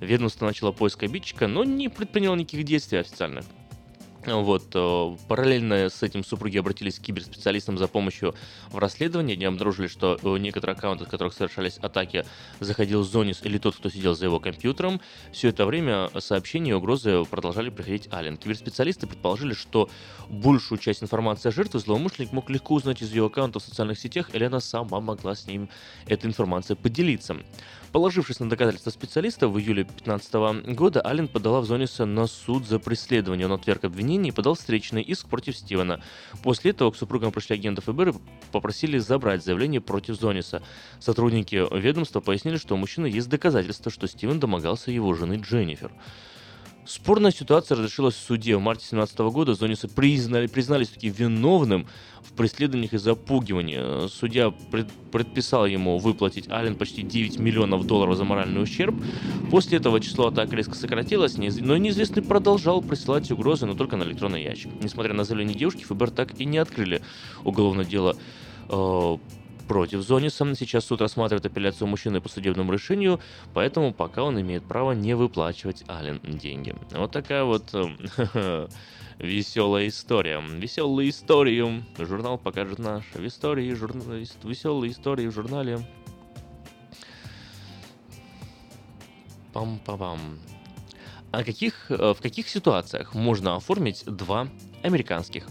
Ведомство 0.00 0.46
начало 0.46 0.72
поиск 0.72 1.02
обидчика, 1.02 1.46
но 1.46 1.62
не 1.62 1.88
предприняло 1.88 2.34
никаких 2.34 2.64
действий 2.64 2.98
официальных. 2.98 3.44
Вот, 4.34 4.64
э, 4.74 5.16
параллельно 5.28 5.88
с 5.88 6.02
этим 6.02 6.24
супруги 6.24 6.58
обратились 6.58 6.98
к 6.98 7.02
киберспециалистам 7.02 7.78
за 7.78 7.88
помощью 7.88 8.34
в 8.70 8.78
расследовании. 8.78 9.34
Они 9.34 9.44
обнаружили, 9.44 9.86
что 9.86 10.18
некоторые 10.38 10.76
аккаунты, 10.76 11.04
от 11.04 11.10
которых 11.10 11.32
совершались 11.32 11.78
атаки, 11.78 12.24
заходил 12.60 13.02
Зонис 13.02 13.40
или 13.44 13.58
тот, 13.58 13.76
кто 13.76 13.90
сидел 13.90 14.14
за 14.14 14.26
его 14.26 14.40
компьютером. 14.40 15.00
Все 15.32 15.48
это 15.48 15.66
время 15.66 16.10
сообщения 16.18 16.70
и 16.70 16.74
угрозы 16.74 17.24
продолжали 17.24 17.70
приходить 17.70 18.08
Ален. 18.12 18.36
Киберспециалисты 18.36 19.06
предположили, 19.06 19.54
что 19.54 19.88
большую 20.28 20.78
часть 20.78 21.02
информации 21.02 21.48
о 21.48 21.52
жертве 21.52 21.80
злоумышленник 21.80 22.32
мог 22.32 22.50
легко 22.50 22.74
узнать 22.74 23.02
из 23.02 23.10
ее 23.10 23.26
аккаунта 23.26 23.58
в 23.58 23.62
социальных 23.62 23.98
сетях, 23.98 24.30
или 24.34 24.44
она 24.44 24.60
сама 24.60 25.00
могла 25.00 25.34
с 25.34 25.46
ним 25.46 25.68
этой 26.06 26.26
информацией 26.26 26.76
поделиться. 26.76 27.36
Положившись 27.92 28.40
на 28.40 28.50
доказательства 28.50 28.90
специалиста, 28.90 29.48
в 29.48 29.58
июле 29.58 29.84
2015 29.84 30.74
года 30.74 31.00
Аллен 31.00 31.26
подала 31.26 31.60
в 31.60 31.64
Зониса 31.64 32.04
на 32.04 32.26
суд 32.26 32.66
за 32.66 32.78
преследование. 32.78 33.46
Он 33.46 33.54
отверг 33.54 33.84
обвинение 33.84 34.30
и 34.30 34.34
подал 34.34 34.54
встречный 34.54 35.02
иск 35.02 35.26
против 35.26 35.56
Стивена. 35.56 36.00
После 36.42 36.72
этого 36.72 36.90
к 36.90 36.96
супругам 36.96 37.32
пришли 37.32 37.54
агенты 37.54 37.80
ФБР 37.80 38.10
и 38.10 38.14
попросили 38.52 38.98
забрать 38.98 39.42
заявление 39.42 39.80
против 39.80 40.16
Зониса. 40.16 40.62
Сотрудники 41.00 41.66
ведомства 41.74 42.20
пояснили, 42.20 42.56
что 42.56 42.74
у 42.74 42.78
мужчины 42.78 43.06
есть 43.06 43.30
доказательства, 43.30 43.90
что 43.90 44.06
Стивен 44.06 44.38
домогался 44.38 44.90
его 44.90 45.14
жены 45.14 45.40
Дженнифер. 45.42 45.90
Спорная 46.88 47.32
ситуация 47.32 47.76
разрешилась 47.76 48.14
в 48.14 48.18
суде. 48.18 48.56
В 48.56 48.60
марте 48.60 48.80
2017 48.80 49.18
года 49.18 49.52
Зониса 49.52 49.88
признали, 49.88 50.46
признались 50.46 50.88
таки 50.88 51.10
виновным 51.10 51.86
в 52.22 52.32
преследованиях 52.32 52.94
и 52.94 52.96
запугивании. 52.96 54.08
Судья 54.08 54.50
пред, 54.70 54.88
предписал 55.12 55.66
ему 55.66 55.98
выплатить 55.98 56.48
Аллен 56.48 56.76
почти 56.76 57.02
9 57.02 57.38
миллионов 57.40 57.86
долларов 57.86 58.16
за 58.16 58.24
моральный 58.24 58.62
ущерб. 58.62 58.94
После 59.50 59.76
этого 59.76 60.00
число 60.00 60.28
атак 60.28 60.50
резко 60.54 60.74
сократилось, 60.74 61.36
но 61.36 61.76
неизвестный 61.76 62.22
продолжал 62.22 62.80
присылать 62.80 63.30
угрозы, 63.30 63.66
но 63.66 63.74
только 63.74 63.96
на 63.96 64.04
электронный 64.04 64.42
ящик. 64.42 64.70
Несмотря 64.82 65.12
на 65.12 65.24
заявление 65.24 65.58
девушки, 65.58 65.84
ФБР 65.84 66.10
так 66.10 66.40
и 66.40 66.46
не 66.46 66.56
открыли 66.56 67.02
уголовное 67.44 67.84
дело 67.84 68.16
э, 68.70 69.16
против 69.68 70.00
Зониса. 70.00 70.54
Сейчас 70.54 70.86
суд 70.86 71.00
рассматривает 71.00 71.46
апелляцию 71.46 71.86
мужчины 71.86 72.20
по 72.20 72.28
судебному 72.28 72.72
решению, 72.72 73.20
поэтому 73.54 73.92
пока 73.92 74.24
он 74.24 74.40
имеет 74.40 74.64
право 74.64 74.92
не 74.92 75.14
выплачивать 75.14 75.84
Ален 75.88 76.20
деньги. 76.24 76.74
Вот 76.92 77.12
такая 77.12 77.44
вот 77.44 77.70
э, 77.74 78.68
веселая 79.18 79.88
история. 79.88 80.40
Веселые 80.40 81.10
истории. 81.10 81.84
Журнал 81.98 82.38
покажет 82.38 82.78
наш. 82.78 83.04
В 83.12 83.24
истории, 83.26 83.72
журнал, 83.74 84.06
веселые 84.42 84.92
истории 84.92 85.26
в 85.26 85.32
журнале. 85.32 85.86
Пам-пам-пам. 89.52 90.18
А 91.30 91.44
каких, 91.44 91.90
э, 91.90 92.14
в 92.14 92.22
каких 92.22 92.48
ситуациях 92.48 93.14
можно 93.14 93.56
оформить 93.56 94.04
два 94.06 94.48
американских 94.82 95.46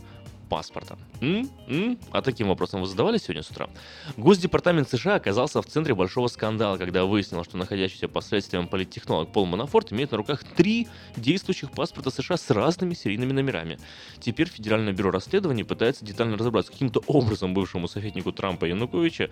паспорта. 0.50 0.98
М? 1.22 1.50
М? 1.68 1.98
А 2.12 2.22
таким 2.22 2.48
вопросом 2.48 2.82
вы 2.82 2.88
задавались 2.88 3.24
сегодня 3.24 3.44
с 3.44 3.50
утра? 3.50 3.70
Госдепартамент 4.18 4.90
США 4.90 5.16
оказался 5.16 5.62
в 5.62 5.66
центре 5.66 5.94
большого 5.94 6.28
скандала, 6.28 6.78
когда 6.78 7.06
выяснил, 7.06 7.44
что 7.44 7.58
находящийся 7.58 8.08
под 8.08 8.24
следствием 8.26 8.68
политтехнолог 8.68 9.32
Пол 9.32 9.46
Манафорт 9.46 9.92
имеет 9.94 10.12
на 10.12 10.18
руках 10.18 10.44
три 10.44 10.88
действующих 11.16 11.72
паспорта 11.72 12.12
США 12.12 12.38
с 12.38 12.50
разными 12.50 12.94
серийными 12.94 13.34
номерами. 13.34 13.80
Теперь 14.20 14.48
Федеральное 14.48 14.94
бюро 14.94 15.12
расследований 15.12 15.64
пытается 15.64 16.06
детально 16.06 16.38
разобраться, 16.38 16.72
каким-то 16.72 17.02
образом 17.08 17.54
бывшему 17.54 17.88
советнику 17.88 18.32
Трампа 18.32 18.66
Януковича 18.66 19.30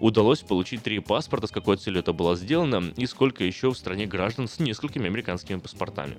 удалось 0.00 0.40
получить 0.40 0.82
три 0.82 0.98
паспорта, 1.00 1.46
с 1.46 1.50
какой 1.50 1.76
целью 1.76 2.00
это 2.00 2.12
было 2.12 2.36
сделано 2.36 2.92
и 2.96 3.06
сколько 3.06 3.44
еще 3.44 3.70
в 3.70 3.76
стране 3.76 4.06
граждан 4.06 4.48
с 4.48 4.58
несколькими 4.58 5.06
американскими 5.06 5.58
паспортами. 5.58 6.16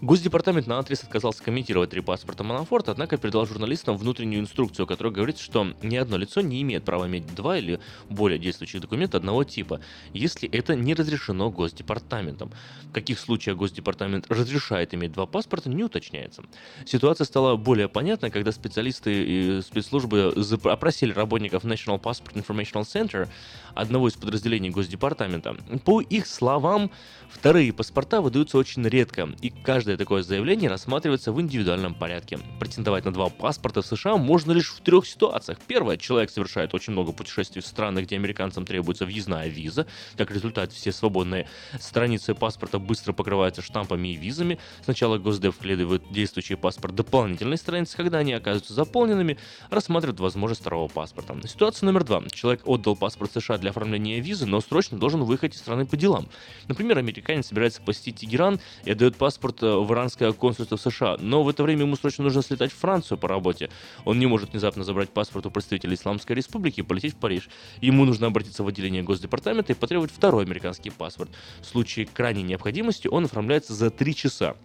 Госдепартамент 0.00 0.68
на 0.68 0.78
адрес 0.78 1.02
отказался 1.02 1.42
комментировать 1.42 1.90
три 1.90 2.00
паспорта 2.00 2.44
Манафорта, 2.44 2.92
однако 2.92 3.16
передал 3.16 3.46
журналистам 3.46 3.96
внутреннюю 3.96 4.40
инструкцию, 4.40 4.86
которая 4.86 5.12
говорит, 5.12 5.38
что 5.38 5.72
ни 5.82 5.96
одно 5.96 6.16
лицо 6.16 6.40
не 6.40 6.62
имеет 6.62 6.84
права 6.84 7.08
иметь 7.08 7.34
два 7.34 7.58
или 7.58 7.80
более 8.08 8.38
действующих 8.38 8.80
документов 8.80 9.18
одного 9.18 9.42
типа, 9.42 9.80
если 10.12 10.48
это 10.50 10.76
не 10.76 10.94
разрешено 10.94 11.50
Госдепартаментом. 11.50 12.52
В 12.84 12.92
каких 12.92 13.18
случаях 13.18 13.56
Госдепартамент 13.56 14.30
разрешает 14.30 14.94
иметь 14.94 15.12
два 15.12 15.26
паспорта, 15.26 15.68
не 15.68 15.82
уточняется. 15.82 16.44
Ситуация 16.86 17.24
стала 17.24 17.56
более 17.56 17.88
понятной, 17.88 18.30
когда 18.30 18.52
специалисты 18.52 19.58
и 19.58 19.62
спецслужбы 19.62 20.32
опросили 20.64 21.12
работников 21.12 21.64
National 21.64 22.00
Passport 22.00 22.34
Informational 22.34 22.82
Center, 22.82 23.28
одного 23.74 24.08
из 24.08 24.14
подразделений 24.14 24.70
Госдепартамента. 24.70 25.56
По 25.84 26.00
их 26.00 26.28
словам, 26.28 26.92
вторые 27.28 27.72
паспорта 27.72 28.20
выдаются 28.20 28.58
очень 28.58 28.86
редко, 28.86 29.28
и 29.40 29.50
каждое 29.88 30.04
такое 30.04 30.22
заявление 30.22 30.68
рассматривается 30.68 31.32
в 31.32 31.40
индивидуальном 31.40 31.94
порядке. 31.94 32.38
Претендовать 32.60 33.06
на 33.06 33.10
два 33.10 33.30
паспорта 33.30 33.80
в 33.80 33.86
США 33.86 34.18
можно 34.18 34.52
лишь 34.52 34.68
в 34.68 34.80
трех 34.80 35.06
ситуациях. 35.06 35.56
Первое, 35.66 35.96
человек 35.96 36.28
совершает 36.28 36.74
очень 36.74 36.92
много 36.92 37.12
путешествий 37.12 37.62
в 37.62 37.66
страны, 37.66 38.00
где 38.00 38.16
американцам 38.16 38.66
требуется 38.66 39.06
въездная 39.06 39.48
виза. 39.48 39.86
Как 40.18 40.30
результат, 40.30 40.72
все 40.72 40.92
свободные 40.92 41.48
страницы 41.80 42.34
паспорта 42.34 42.78
быстро 42.78 43.14
покрываются 43.14 43.62
штампами 43.62 44.08
и 44.08 44.16
визами. 44.16 44.58
Сначала 44.84 45.16
Госдеп 45.16 45.54
вкладывает 45.54 46.02
действующий 46.10 46.56
паспорт 46.56 46.94
дополнительные 46.94 47.56
страницы, 47.56 47.96
когда 47.96 48.18
они 48.18 48.34
оказываются 48.34 48.74
заполненными, 48.74 49.38
рассматривают 49.70 50.20
возможность 50.20 50.60
второго 50.60 50.88
паспорта. 50.88 51.34
Ситуация 51.48 51.86
номер 51.86 52.04
два. 52.04 52.22
Человек 52.30 52.60
отдал 52.66 52.94
паспорт 52.94 53.32
США 53.32 53.56
для 53.56 53.70
оформления 53.70 54.20
визы, 54.20 54.44
но 54.44 54.60
срочно 54.60 54.98
должен 54.98 55.22
выехать 55.22 55.54
из 55.54 55.60
страны 55.60 55.86
по 55.86 55.96
делам. 55.96 56.28
Например, 56.66 56.98
американец 56.98 57.46
собирается 57.46 57.80
посетить 57.80 58.16
Тегеран 58.16 58.60
и 58.84 58.90
отдает 58.90 59.16
паспорт 59.16 59.62
э, 59.62 59.77
в 59.84 59.92
иранское 59.92 60.32
консульство 60.32 60.76
США, 60.76 61.16
но 61.20 61.42
в 61.42 61.48
это 61.48 61.62
время 61.62 61.82
ему 61.82 61.96
срочно 61.96 62.24
нужно 62.24 62.42
слетать 62.42 62.72
в 62.72 62.76
Францию 62.76 63.18
по 63.18 63.28
работе. 63.28 63.70
Он 64.04 64.18
не 64.18 64.26
может 64.26 64.52
внезапно 64.52 64.84
забрать 64.84 65.10
паспорт 65.10 65.46
у 65.46 65.50
представителя 65.50 65.94
Исламской 65.94 66.36
Республики 66.36 66.80
и 66.80 66.82
полететь 66.82 67.14
в 67.14 67.18
Париж. 67.18 67.48
Ему 67.80 68.04
нужно 68.04 68.26
обратиться 68.26 68.62
в 68.62 68.68
отделение 68.68 69.02
Госдепартамента 69.02 69.72
и 69.72 69.76
потребовать 69.76 70.10
второй 70.10 70.44
американский 70.44 70.90
паспорт. 70.90 71.30
В 71.60 71.66
случае 71.66 72.06
крайней 72.06 72.42
необходимости 72.42 73.08
он 73.08 73.24
оформляется 73.24 73.74
за 73.74 73.90
три 73.90 74.14
часа. 74.14 74.56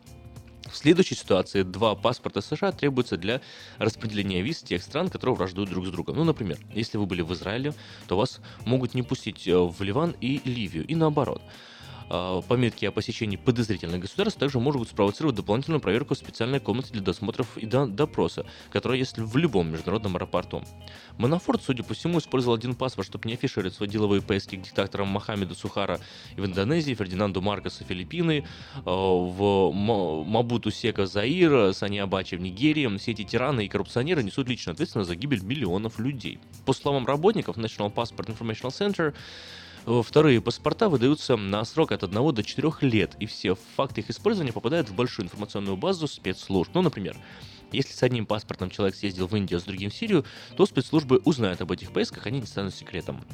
В 0.71 0.77
следующей 0.77 1.15
ситуации 1.15 1.63
два 1.63 1.93
паспорта 1.93 2.41
США 2.41 2.71
требуются 2.71 3.17
для 3.17 3.41
распределения 3.77 4.41
виз 4.41 4.63
тех 4.63 4.81
стран, 4.81 5.09
которые 5.09 5.35
враждуют 5.35 5.69
друг 5.69 5.85
с 5.85 5.89
другом. 5.89 6.15
Ну, 6.15 6.23
например, 6.23 6.57
если 6.73 6.97
вы 6.97 7.05
были 7.05 7.21
в 7.21 7.33
Израиле, 7.33 7.73
то 8.07 8.17
вас 8.17 8.39
могут 8.65 8.93
не 8.93 9.03
пустить 9.03 9.47
э, 9.47 9.55
в 9.55 9.81
Ливан 9.81 10.15
и 10.21 10.41
Ливию, 10.45 10.85
и 10.87 10.95
наоборот. 10.95 11.41
Э, 12.09 12.41
пометки 12.47 12.85
о 12.85 12.91
посещении 12.91 13.37
подозрительных 13.37 14.01
государств 14.01 14.39
также 14.39 14.59
могут 14.59 14.89
спровоцировать 14.89 15.35
дополнительную 15.35 15.79
проверку 15.79 16.15
в 16.15 16.17
специальной 16.17 16.59
комнате 16.59 16.89
для 16.91 17.01
досмотров 17.01 17.57
и 17.57 17.65
допроса, 17.65 18.45
которая 18.71 18.99
есть 18.99 19.17
в 19.17 19.37
любом 19.37 19.71
международном 19.71 20.15
аэропорту. 20.15 20.63
Манафорт, 21.17 21.61
судя 21.63 21.83
по 21.83 21.93
всему, 21.93 22.19
использовал 22.19 22.55
один 22.55 22.75
паспорт, 22.75 23.07
чтобы 23.07 23.27
не 23.27 23.35
афишировать 23.35 23.73
свои 23.73 23.89
деловые 23.89 24.21
поездки 24.21 24.55
к 24.55 24.61
диктаторам 24.61 25.07
Мохаммеду 25.07 25.55
Сухара 25.55 25.99
в 26.35 26.45
Индонезии, 26.45 26.93
Фердинанду 26.93 27.41
Маркосу 27.41 27.83
Филиппины, 27.83 28.45
э, 28.75 28.81
в 28.85 29.71
Мабуту 29.71 30.71
Сека 30.71 31.05
Заира, 31.05 31.73
Сани 31.73 31.99
Абачи 31.99 32.35
в 32.35 32.41
Нигерии. 32.41 32.97
Все 32.97 33.11
эти 33.11 33.23
тираны 33.23 33.65
и 33.65 33.67
коррупционеры 33.67 34.23
несут 34.23 34.47
личную 34.47 34.73
ответственность 34.73 35.09
за 35.09 35.15
гибель 35.15 35.43
миллионов 35.43 35.99
людей. 35.99 36.39
По 36.65 36.73
словам 36.73 37.05
работников 37.05 37.57
National 37.57 37.93
Passport 37.93 38.27
Informational 38.27 38.69
Center, 38.71 39.13
Вторые 39.85 40.39
паспорта 40.39 40.87
выдаются 40.87 41.35
на 41.35 41.65
срок 41.65 41.91
от 41.91 42.03
1 42.03 42.33
до 42.33 42.41
4 42.41 42.71
лет, 42.81 43.15
и 43.19 43.25
все 43.25 43.55
факты 43.75 43.99
их 43.99 44.09
использования 44.09 44.53
попадают 44.53 44.89
в 44.89 44.95
большую 44.95 45.25
информационную 45.25 45.75
базу 45.75 46.07
спецслужб. 46.07 46.71
Ну, 46.73 46.81
например, 46.81 47.17
если 47.73 47.91
с 47.91 48.01
одним 48.01 48.25
паспортом 48.25 48.69
человек 48.69 48.95
съездил 48.95 49.27
в 49.27 49.35
Индию, 49.35 49.57
а 49.57 49.59
с 49.59 49.65
другим 49.65 49.89
в 49.89 49.93
Сирию, 49.93 50.23
то 50.55 50.65
спецслужбы 50.65 51.21
узнают 51.25 51.59
об 51.59 51.71
этих 51.71 51.91
поездках, 51.91 52.27
они 52.27 52.39
не 52.39 52.45
станут 52.45 52.73
секретом. 52.73 53.25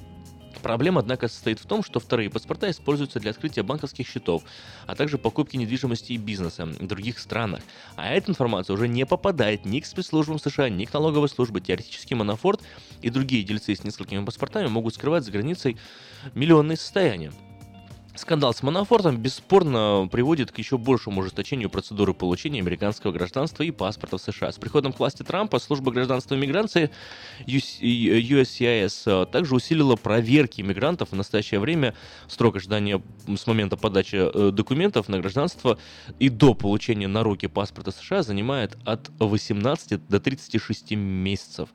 Проблема, 0.62 1.00
однако, 1.00 1.28
состоит 1.28 1.60
в 1.60 1.66
том, 1.66 1.84
что 1.84 2.00
вторые 2.00 2.30
паспорта 2.30 2.70
используются 2.70 3.20
для 3.20 3.32
открытия 3.32 3.64
банковских 3.64 4.08
счетов, 4.08 4.44
а 4.88 4.96
также 4.96 5.18
покупки 5.18 5.56
недвижимости 5.56 6.14
и 6.14 6.18
бизнеса 6.18 6.66
в 6.66 6.88
других 6.88 7.20
странах. 7.20 7.62
А 7.96 8.10
эта 8.10 8.32
информация 8.32 8.74
уже 8.74 8.88
не 8.88 9.06
попадает 9.06 9.66
ни 9.66 9.80
к 9.80 9.86
спецслужбам 9.86 10.40
США, 10.40 10.70
ни 10.70 10.86
к 10.86 10.94
налоговой 10.94 11.30
службе. 11.30 11.62
Теоретически 11.62 12.14
Монофорд 12.14 12.62
и 13.02 13.10
другие 13.10 13.44
дельцы 13.44 13.76
с 13.76 13.84
несколькими 13.84 14.24
паспортами 14.24 14.68
могут 14.68 14.96
скрывать 14.96 15.24
за 15.24 15.32
границей 15.32 15.78
миллионные 16.34 16.78
состояния. 16.78 17.32
Скандал 18.20 18.54
с 18.54 18.62
Манафортом 18.64 19.16
бесспорно 19.16 20.10
приводит 20.12 20.52
к 20.52 20.58
еще 20.58 20.78
большему 20.78 21.22
ужесточению 21.22 21.70
процедуры 21.70 22.14
получения 22.14 22.60
американского 22.60 23.14
гражданства 23.14 23.64
и 23.64 23.72
паспорта 23.72 24.18
в 24.18 24.22
США. 24.22 24.52
С 24.52 24.58
приходом 24.58 24.92
к 24.92 25.00
власти 25.00 25.24
Трампа 25.24 25.58
служба 25.58 25.90
гражданства 25.94 26.36
и 26.36 26.38
миграции 26.38 26.92
USCIS 27.48 29.24
э, 29.24 29.26
также 29.28 29.56
усилила 29.56 29.96
проверки 29.96 30.60
иммигрантов. 30.60 31.12
В 31.12 31.16
настоящее 31.16 31.62
время 31.62 31.96
срок 32.28 32.58
ожидания 32.58 33.02
с 33.26 33.48
момента 33.48 33.78
подачи 33.78 34.18
э, 34.18 34.52
документов 34.52 35.08
на 35.08 35.20
гражданство 35.20 35.80
и 36.20 36.28
до 36.28 36.54
получения 36.54 37.08
на 37.08 37.24
руки 37.24 37.48
паспорта 37.48 37.92
США 37.92 38.22
занимает 38.24 38.78
от 38.84 39.10
18 39.20 40.08
до 40.10 40.20
36 40.20 40.92
месяцев. 40.92 41.70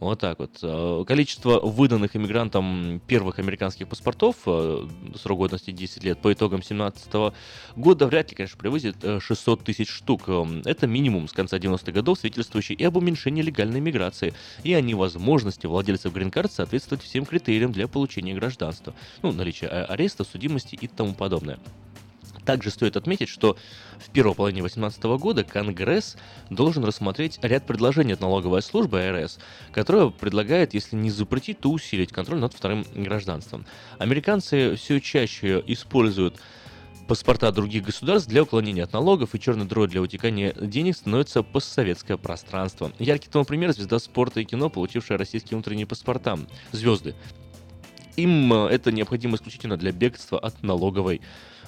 Вот 0.00 0.20
так 0.20 0.38
вот. 0.38 0.58
Э, 0.62 1.04
количество 1.06 1.58
выданных 1.60 2.14
иммигрантам 2.14 3.00
первых 3.06 3.40
американских 3.40 3.88
паспортов, 3.88 4.36
э, 4.46 4.86
срок 5.16 5.38
годности 5.38 5.72
10 5.72 6.04
лет, 6.04 6.22
по 6.22 6.32
итогам 6.32 6.60
2017 6.60 7.32
года 7.74 8.06
вряд 8.06 8.30
ли, 8.30 8.36
конечно, 8.36 8.56
превысит 8.58 8.96
600 9.20 9.60
э, 9.60 9.64
тысяч 9.64 9.90
штук. 9.90 10.28
Это 10.64 10.86
минимум 10.86 11.26
с 11.26 11.32
конца 11.32 11.58
90-х 11.58 11.90
годов, 11.90 12.18
свидетельствующий 12.20 12.76
и 12.76 12.84
об 12.84 12.96
уменьшении 12.96 13.42
легальной 13.42 13.80
миграции, 13.80 14.34
и 14.62 14.72
о 14.72 14.80
невозможности 14.80 15.66
владельцев 15.66 16.12
грин-карт 16.12 16.52
соответствовать 16.52 17.02
всем 17.02 17.24
критериям 17.24 17.72
для 17.72 17.88
получения 17.88 18.34
гражданства. 18.34 18.94
Ну, 19.22 19.32
наличие 19.32 19.68
ареста, 19.68 20.22
судимости 20.22 20.78
и 20.80 20.86
тому 20.86 21.14
подобное. 21.14 21.58
Также 22.48 22.70
стоит 22.70 22.96
отметить, 22.96 23.28
что 23.28 23.58
в 23.98 24.08
первой 24.08 24.34
половине 24.34 24.62
2018 24.62 25.02
года 25.20 25.44
Конгресс 25.44 26.16
должен 26.48 26.82
рассмотреть 26.82 27.38
ряд 27.42 27.66
предложений 27.66 28.14
от 28.14 28.20
налоговой 28.22 28.62
службы 28.62 29.02
АРС, 29.02 29.38
которая 29.70 30.08
предлагает, 30.08 30.72
если 30.72 30.96
не 30.96 31.10
запретить, 31.10 31.60
то 31.60 31.68
усилить 31.68 32.10
контроль 32.10 32.38
над 32.38 32.54
вторым 32.54 32.86
гражданством. 32.94 33.66
Американцы 33.98 34.76
все 34.76 34.98
чаще 34.98 35.62
используют 35.66 36.40
паспорта 37.06 37.52
других 37.52 37.84
государств 37.84 38.30
для 38.30 38.44
уклонения 38.44 38.84
от 38.84 38.94
налогов 38.94 39.34
и 39.34 39.40
черной 39.40 39.66
дрои 39.66 39.86
для 39.86 40.00
утекания 40.00 40.54
денег 40.54 40.96
становится 40.96 41.42
постсоветское 41.42 42.16
пространство. 42.16 42.92
Яркий 42.98 43.28
тому 43.28 43.44
пример– 43.44 43.72
звезда 43.74 43.98
спорта 43.98 44.40
и 44.40 44.46
кино, 44.46 44.70
получившая 44.70 45.18
российские 45.18 45.56
внутренние 45.58 45.86
паспорта. 45.86 46.38
Звезды. 46.72 47.14
Им 48.16 48.52
э, 48.52 48.68
это 48.70 48.90
необходимо 48.90 49.36
исключительно 49.36 49.76
для 49.76 49.92
бегства 49.92 50.40
от 50.40 50.62
налоговой 50.62 51.20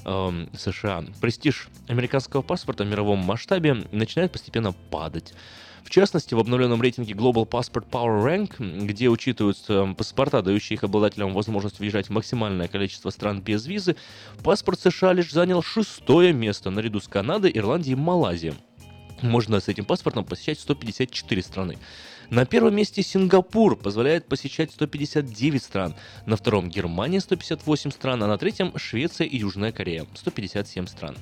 э, 0.04 0.46
США. 0.56 1.04
Престиж 1.20 1.68
американского 1.88 2.42
паспорта 2.42 2.84
в 2.84 2.88
мировом 2.88 3.18
масштабе 3.18 3.74
начинает 3.92 4.32
постепенно 4.32 4.72
падать. 4.90 5.34
В 5.84 5.90
частности, 5.90 6.34
в 6.34 6.38
обновленном 6.38 6.80
рейтинге 6.80 7.14
Global 7.14 7.48
Passport 7.48 7.88
Power 7.90 8.24
Rank, 8.24 8.84
где 8.86 9.08
учитываются 9.08 9.92
паспорта, 9.96 10.42
дающие 10.42 10.76
их 10.76 10.84
обладателям 10.84 11.32
возможность 11.32 11.80
въезжать 11.80 12.06
в 12.06 12.10
максимальное 12.10 12.68
количество 12.68 13.10
стран 13.10 13.40
без 13.40 13.66
визы, 13.66 13.96
паспорт 14.44 14.78
США 14.80 15.12
лишь 15.12 15.32
занял 15.32 15.62
шестое 15.62 16.32
место 16.32 16.70
наряду 16.70 17.00
с 17.00 17.08
Канадой, 17.08 17.50
Ирландией 17.54 17.94
и 17.94 17.96
Малайзией. 17.96 18.54
Можно 19.22 19.60
с 19.60 19.68
этим 19.68 19.84
паспортом 19.84 20.24
посещать 20.24 20.60
154 20.60 21.42
страны. 21.42 21.78
На 22.30 22.46
первом 22.46 22.76
месте 22.76 23.02
Сингапур 23.02 23.76
позволяет 23.76 24.28
посещать 24.28 24.70
159 24.70 25.62
стран, 25.62 25.96
на 26.26 26.36
втором 26.36 26.68
Германия 26.68 27.20
158 27.20 27.90
стран, 27.90 28.22
а 28.22 28.28
на 28.28 28.38
третьем 28.38 28.72
Швеция 28.78 29.26
и 29.26 29.38
Южная 29.38 29.72
Корея 29.72 30.06
157 30.14 30.86
стран. 30.86 31.16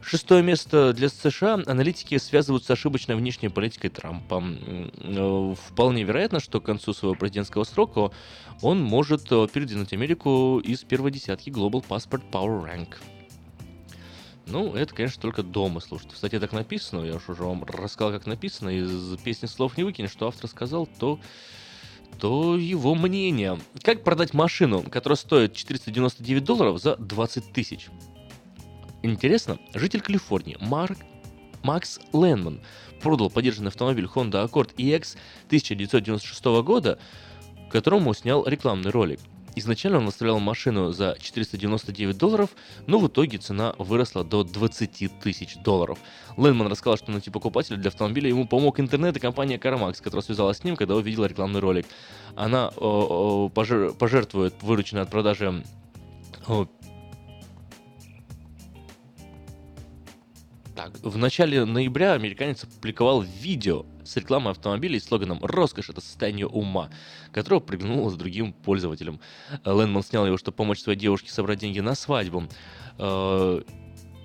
Шестое 0.00 0.44
место 0.44 0.92
для 0.92 1.08
США 1.08 1.54
аналитики 1.66 2.18
связывают 2.18 2.64
с 2.64 2.70
ошибочной 2.70 3.16
внешней 3.16 3.48
политикой 3.48 3.88
Трампа. 3.88 4.44
Э, 4.44 5.54
вполне 5.70 6.04
вероятно, 6.04 6.38
что 6.38 6.60
к 6.60 6.66
концу 6.66 6.92
своего 6.92 7.16
президентского 7.16 7.64
срока 7.64 8.12
он 8.62 8.80
может 8.80 9.32
э, 9.32 9.48
передвинуть 9.52 9.92
Америку 9.92 10.60
из 10.60 10.84
первой 10.84 11.10
десятки 11.10 11.50
Global 11.50 11.84
Passport 11.84 12.22
Power 12.30 12.64
Rank. 12.64 12.96
Ну, 14.46 14.74
это, 14.74 14.94
конечно, 14.94 15.20
только 15.22 15.42
дома 15.42 15.80
слушать. 15.80 16.12
В 16.12 16.16
статье 16.16 16.38
так 16.38 16.52
написано, 16.52 17.04
я 17.04 17.14
уж 17.14 17.28
уже 17.28 17.44
вам 17.44 17.64
рассказал, 17.64 18.12
как 18.12 18.26
написано, 18.26 18.68
из 18.68 19.16
песни 19.18 19.46
слов 19.46 19.76
не 19.76 19.84
выкинешь, 19.84 20.10
что 20.10 20.26
автор 20.26 20.48
сказал, 20.48 20.86
то 20.86 21.18
то 22.20 22.56
его 22.56 22.94
мнение. 22.94 23.58
Как 23.82 24.04
продать 24.04 24.34
машину, 24.34 24.82
которая 24.82 25.16
стоит 25.16 25.54
499 25.54 26.44
долларов 26.44 26.80
за 26.80 26.96
20 26.96 27.52
тысяч? 27.52 27.88
Интересно, 29.02 29.58
житель 29.74 30.00
Калифорнии 30.00 30.56
Марк 30.60 30.98
Макс 31.64 31.98
Ленман 32.12 32.60
продал 33.02 33.30
подержанный 33.30 33.68
автомобиль 33.68 34.04
Honda 34.04 34.48
Accord 34.48 34.76
EX 34.76 35.16
1996 35.46 36.44
года, 36.62 36.98
которому 37.70 38.14
снял 38.14 38.46
рекламный 38.46 38.90
ролик– 38.90 39.18
Изначально 39.56 39.98
он 39.98 40.06
выставлял 40.06 40.40
машину 40.40 40.90
за 40.90 41.16
499 41.20 42.18
долларов, 42.18 42.50
но 42.86 42.98
в 42.98 43.06
итоге 43.06 43.38
цена 43.38 43.74
выросла 43.78 44.24
до 44.24 44.42
20 44.42 45.20
тысяч 45.20 45.56
долларов. 45.56 45.98
Лэнман 46.36 46.66
рассказал, 46.66 46.96
что 46.96 47.12
найти 47.12 47.30
покупателя 47.30 47.76
для 47.76 47.88
автомобиля 47.88 48.28
ему 48.28 48.48
помог 48.48 48.80
интернет 48.80 49.16
и 49.16 49.20
компания 49.20 49.56
CarMax, 49.56 50.02
которая 50.02 50.24
связалась 50.24 50.58
с 50.58 50.64
ним, 50.64 50.74
когда 50.74 50.96
увидела 50.96 51.26
рекламный 51.26 51.60
ролик. 51.60 51.86
Она 52.34 52.70
пожертвует 52.70 54.54
вырученной 54.62 55.02
от 55.02 55.10
продажи 55.10 55.62
Так, 60.74 60.90
в 61.02 61.16
начале 61.16 61.64
ноября 61.64 62.14
американец 62.14 62.64
опубликовал 62.64 63.22
видео 63.22 63.86
с 64.04 64.16
рекламой 64.16 64.52
автомобиля 64.52 64.96
и 64.96 65.00
слоганом 65.00 65.38
«Роскошь– 65.42 65.88
это 65.90 66.00
состояние 66.00 66.46
ума», 66.46 66.90
которого 67.32 67.60
приглянуло 67.60 68.10
с 68.10 68.14
другим 68.14 68.52
пользователем. 68.52 69.20
Лэнман 69.64 70.02
снял 70.02 70.26
его, 70.26 70.36
чтобы 70.36 70.56
помочь 70.56 70.80
своей 70.80 70.98
девушке 70.98 71.30
собрать 71.30 71.60
деньги 71.60 71.80
на 71.80 71.94
свадьбу 71.94 72.44
э, 72.98 73.62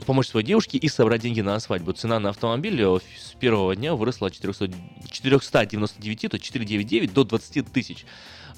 помочь 0.05 0.27
своей 0.27 0.45
девушке 0.45 0.77
и 0.77 0.87
собрать 0.87 1.21
деньги 1.21 1.41
на 1.41 1.59
свадьбу. 1.59 1.93
Цена 1.93 2.19
на 2.19 2.29
автомобиль 2.29 2.81
э, 2.81 2.99
с 3.17 3.33
первого 3.33 3.75
дня 3.75 3.95
выросла 3.95 4.27
от 4.27 4.33
400, 4.33 4.71
499, 5.09 6.31
то 6.31 6.39
499 6.39 7.13
до 7.13 7.23
20 7.23 7.71
тысяч 7.71 8.05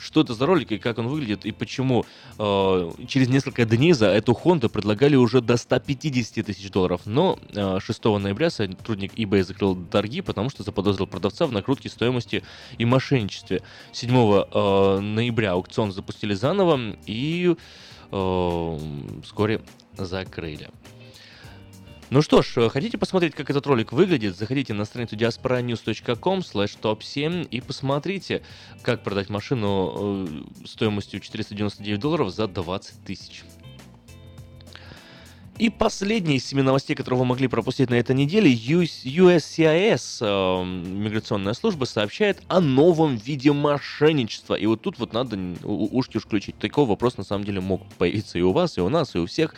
что 0.02 0.22
это 0.22 0.34
за 0.34 0.46
ролик 0.46 0.72
и 0.72 0.78
как 0.78 0.98
он 0.98 1.08
выглядит, 1.08 1.46
и 1.46 1.52
почему 1.52 2.06
э, 2.38 2.92
через 3.08 3.30
несколько 3.30 3.66
дней 3.66 3.94
за 3.94 4.08
эту 4.08 4.34
Honda 4.34 4.68
предлагали 4.68 5.16
уже 5.16 5.42
до 5.42 5.58
150 5.58 6.46
тысяч 6.46 6.72
долларов. 6.72 7.02
Но 7.06 7.38
э, 7.54 7.80
6 7.80 8.04
ноября 8.06 8.50
сотрудник 8.50 9.14
eBay 9.14 9.44
закрыл 9.44 9.76
торги, 9.76 10.22
потому 10.22 10.50
что 10.50 10.64
заподозрил 10.64 11.08
продавца 11.08 11.46
в 11.46 11.52
накрутке 11.52 11.90
стоимости 11.90 12.44
и 12.78 12.86
мошенничестве. 12.86 13.62
7 13.92 14.10
э, 14.12 15.00
ноября 15.00 15.52
аукцион 15.52 15.92
запустили 15.92 16.34
заново 16.34 16.96
и 17.06 17.56
э, 18.12 18.80
вскоре 19.24 19.62
закрыли. 19.98 20.70
Ну 22.12 22.22
что 22.22 22.42
ж, 22.42 22.68
хотите 22.68 22.98
посмотреть, 22.98 23.36
как 23.36 23.50
этот 23.50 23.66
ролик 23.66 23.94
выглядит, 23.94 24.36
заходите 24.36 24.74
на 24.74 24.84
страницу 24.84 25.16
diasporanews.com 25.16 26.40
slash 26.40 26.78
top7 26.82 27.48
и 27.50 27.62
посмотрите, 27.62 28.44
как 28.82 29.02
продать 29.02 29.30
машину 29.30 30.26
э, 30.28 30.68
стоимостью 30.68 31.22
499 31.22 31.98
долларов 32.02 32.30
за 32.32 32.48
20 32.48 33.06
тысяч. 33.06 33.44
И 35.58 35.70
последний 35.70 36.38
из 36.38 36.46
семи 36.48 36.64
новостей, 36.64 36.96
которые 36.96 37.20
вы 37.20 37.26
могли 37.26 37.48
пропустить 37.48 37.90
на 37.90 37.96
этой 37.96 38.16
неделе, 38.16 38.52
USCIS, 38.52 40.18
э, 40.22 40.66
миграционная 40.66 41.54
служба, 41.54 41.86
сообщает 41.86 42.42
о 42.48 42.62
новом 42.62 43.18
виде 43.18 43.52
мошенничества. 43.52 44.56
И 44.56 44.66
вот 44.66 44.82
тут 44.82 44.98
вот 44.98 45.14
надо 45.14 45.38
ушки 45.64 46.18
уж 46.18 46.24
включить. 46.24 46.58
Такой 46.58 46.86
вопрос 46.86 47.18
на 47.18 47.24
самом 47.24 47.44
деле 47.44 47.62
мог 47.62 47.86
появиться 48.00 48.40
и 48.40 48.42
у 48.42 48.54
вас, 48.54 48.78
и 48.78 48.82
у 48.82 48.90
нас, 48.90 49.14
и 49.14 49.20
у 49.20 49.28
всех, 49.28 49.54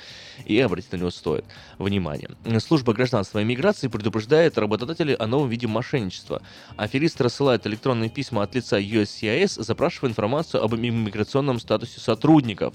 и 0.46 0.60
обратить 0.60 0.92
на 0.92 0.98
него 0.98 1.12
стоит 1.12 1.46
внимание. 1.78 2.30
Служба 2.60 2.94
гражданства 2.94 3.40
и 3.40 3.46
миграции 3.46 3.88
предупреждает 3.88 4.58
работодателей 4.58 5.14
о 5.14 5.28
новом 5.28 5.48
виде 5.48 5.68
мошенничества. 5.68 6.42
Аферисты 6.76 7.24
рассылают 7.24 7.66
электронные 7.66 8.10
письма 8.10 8.44
от 8.44 8.56
лица 8.56 8.78
USCIS, 8.78 9.64
запрашивая 9.64 10.10
информацию 10.10 10.64
об 10.64 10.76
иммиграционном 10.76 11.60
статусе 11.60 12.02
сотрудников. 12.02 12.74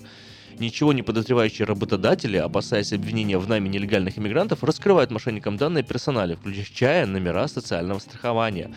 Ничего 0.59 0.93
не 0.93 1.03
подозревающие 1.03 1.67
работодатели, 1.67 2.37
опасаясь 2.37 2.93
обвинения 2.93 3.39
в 3.39 3.49
найме 3.49 3.69
нелегальных 3.69 4.19
иммигрантов, 4.19 4.65
раскрывают 4.65 5.13
мошенникам 5.13 5.57
данные 5.57 5.85
персонале, 5.85 6.35
включая 6.35 7.07
номера 7.07 7.47
социального 7.47 8.01
страхования. 8.01 8.75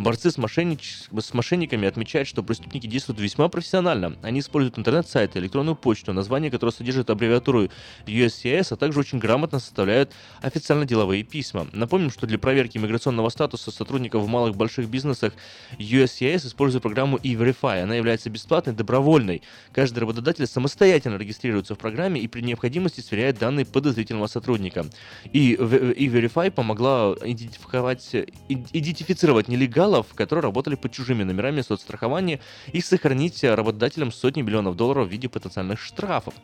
Борцы 0.00 0.30
с, 0.30 0.38
мошеннич... 0.38 1.02
с 1.14 1.34
мошенниками 1.34 1.86
отмечают, 1.86 2.26
что 2.26 2.42
преступники 2.42 2.86
действуют 2.86 3.20
весьма 3.20 3.48
профессионально. 3.48 4.16
Они 4.22 4.40
используют 4.40 4.78
интернет-сайты, 4.78 5.38
электронную 5.40 5.76
почту, 5.76 6.14
название 6.14 6.50
которого 6.50 6.72
содержит 6.74 7.10
аббревиатуру 7.10 7.68
USCIS, 8.06 8.68
а 8.70 8.76
также 8.76 9.00
очень 9.00 9.18
грамотно 9.18 9.58
составляют 9.58 10.12
официально-деловые 10.40 11.22
письма. 11.22 11.66
Напомним, 11.74 12.10
что 12.10 12.26
для 12.26 12.38
проверки 12.38 12.78
миграционного 12.78 13.28
статуса 13.28 13.70
сотрудников 13.70 14.22
в 14.22 14.26
малых 14.26 14.56
больших 14.56 14.88
бизнесах 14.88 15.34
USCIS 15.78 16.46
использует 16.46 16.82
программу 16.82 17.18
E-Verify. 17.22 17.82
Она 17.82 17.94
является 17.94 18.30
бесплатной, 18.30 18.72
добровольной. 18.72 19.42
Каждый 19.72 19.98
работодатель 19.98 20.46
самостоятельно 20.46 21.16
регистрируется 21.16 21.74
в 21.74 21.78
программе 21.78 22.22
и 22.22 22.26
при 22.26 22.40
необходимости 22.40 23.02
сверяет 23.02 23.38
данные 23.38 23.66
подозрительного 23.66 24.28
сотрудника. 24.28 24.86
И 25.30 25.58
E-Verify 25.58 26.50
помогла 26.50 27.14
идентифицировать, 27.22 28.14
идентифицировать 28.48 29.48
нелегал 29.48 29.89
филиалов, 29.90 30.14
которые 30.14 30.42
работали 30.42 30.76
под 30.76 30.92
чужими 30.92 31.24
номерами 31.24 31.62
соцстрахования 31.62 32.40
и 32.72 32.80
сохранить 32.80 33.42
работодателям 33.44 34.12
сотни 34.12 34.42
миллионов 34.42 34.76
долларов 34.76 35.08
в 35.08 35.10
виде 35.10 35.28
потенциальных 35.28 35.80
штрафов. 35.80 36.34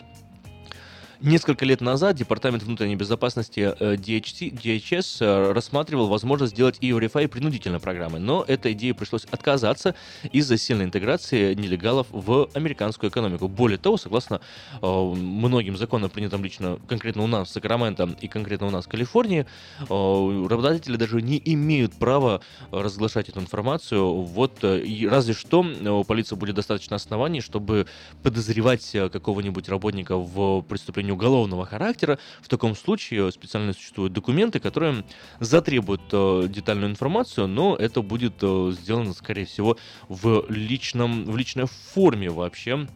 Несколько 1.20 1.64
лет 1.64 1.81
назад 1.81 2.16
Департамент 2.16 2.62
внутренней 2.62 2.96
безопасности 2.96 3.61
DHC, 3.61 4.48
э, 4.48 4.50
DHS 4.50 5.16
э, 5.20 5.52
рассматривал 5.52 6.09
возможность 6.09 6.52
сделать 6.52 6.79
EUREFI 6.81 7.29
принудительной 7.29 7.81
программой, 7.81 8.20
но 8.20 8.44
этой 8.46 8.72
идее 8.72 8.92
пришлось 8.92 9.24
отказаться 9.31 9.94
из-за 10.31 10.59
сильной 10.59 10.85
интеграции 10.85 11.55
нелегалов 11.55 12.07
в 12.11 12.50
американскую 12.52 13.11
экономику. 13.11 13.48
Более 13.48 13.79
того, 13.79 13.96
согласно 13.96 14.42
э, 14.83 14.87
многим 14.87 15.79
законам, 15.79 16.11
принятым 16.11 16.44
лично 16.44 16.79
конкретно 16.87 17.22
у 17.22 17.26
нас 17.26 17.48
в 17.48 17.52
Сакраменто 17.52 18.14
и 18.20 18.29
конкретно 18.29 18.66
у 18.66 18.70
нас 18.70 18.85
в 18.85 18.88
Калифорнии, 18.88 19.46
работодатели 19.88 20.96
даже 20.96 21.22
не 21.22 21.40
имеют 21.44 21.94
права 21.94 22.42
разглашать 22.70 23.29
эту 23.31 23.40
информацию. 23.40 24.22
Вот 24.22 24.62
разве 24.62 25.35
что 25.35 25.61
у 25.62 26.05
полиции 26.05 26.37
будет 26.37 26.57
достаточно 26.57 26.96
оснований, 26.96 27.40
чтобы 27.40 27.87
подозревать 28.22 28.90
какого-нибудь 29.12 29.68
работника 29.68 30.16
в 30.16 30.62
преступлении 30.62 31.06
преступления 31.07 31.12
уголовного 31.12 31.66
характера, 31.66 32.19
в 32.42 32.49
таком 32.49 32.75
случае 32.75 33.31
специально 33.33 33.73
существуют 33.73 34.12
документы, 34.12 34.61
которые 34.61 35.05
затребуют 35.40 36.03
э, 36.12 36.49
детальную 36.49 36.90
информацию, 36.90 37.47
но 37.47 37.77
это 37.77 38.03
будет 38.03 38.35
э, 38.42 38.73
сделано, 38.73 39.12
скорее 39.14 39.45
всего, 39.45 39.77
в 40.09 40.47
личном, 40.49 41.25
в 41.25 41.37
личной 41.37 41.66
форме 41.66 42.31
вообще. 42.31 42.87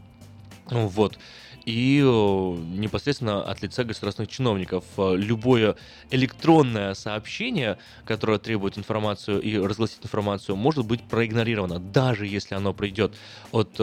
Вот 0.70 1.18
и 1.66 2.01
э, 2.03 2.05
непосредственно 2.05 3.42
от 3.42 3.62
лица 3.62 3.85
государственных 3.85 4.31
чиновников. 4.31 4.85
Любое 4.96 5.77
электронное 6.11 6.94
сообщение, 6.94 7.77
которое 8.07 8.38
требует 8.38 8.79
информацию 8.79 9.40
и 9.42 9.59
разгласить 9.59 10.03
информацию, 10.03 10.57
может 10.57 10.87
быть 10.87 11.03
проигнорировано, 11.03 11.79
даже 11.79 12.27
если 12.27 12.57
оно 12.57 12.73
придет 12.73 13.12
от 13.53 13.79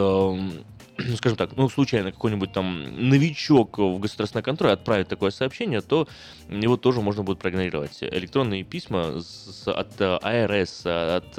э, 0.97 1.15
скажем 1.15 1.37
так, 1.37 1.55
ну, 1.55 1.69
случайно 1.69 2.11
какой-нибудь 2.11 2.51
там 2.51 3.09
новичок 3.09 3.77
в 3.77 3.99
государственной 3.99 4.43
контроле 4.43 4.73
отправит 4.73 5.07
такое 5.07 5.31
сообщение, 5.31 5.81
то 5.81 6.07
его 6.49 6.77
тоже 6.77 7.01
можно 7.01 7.23
будет 7.23 7.39
проигнорировать. 7.39 7.97
Электронные 8.01 8.63
письма 8.63 9.21
с, 9.21 9.67
от 9.67 9.99
АРС, 9.99 10.85
от 10.85 11.37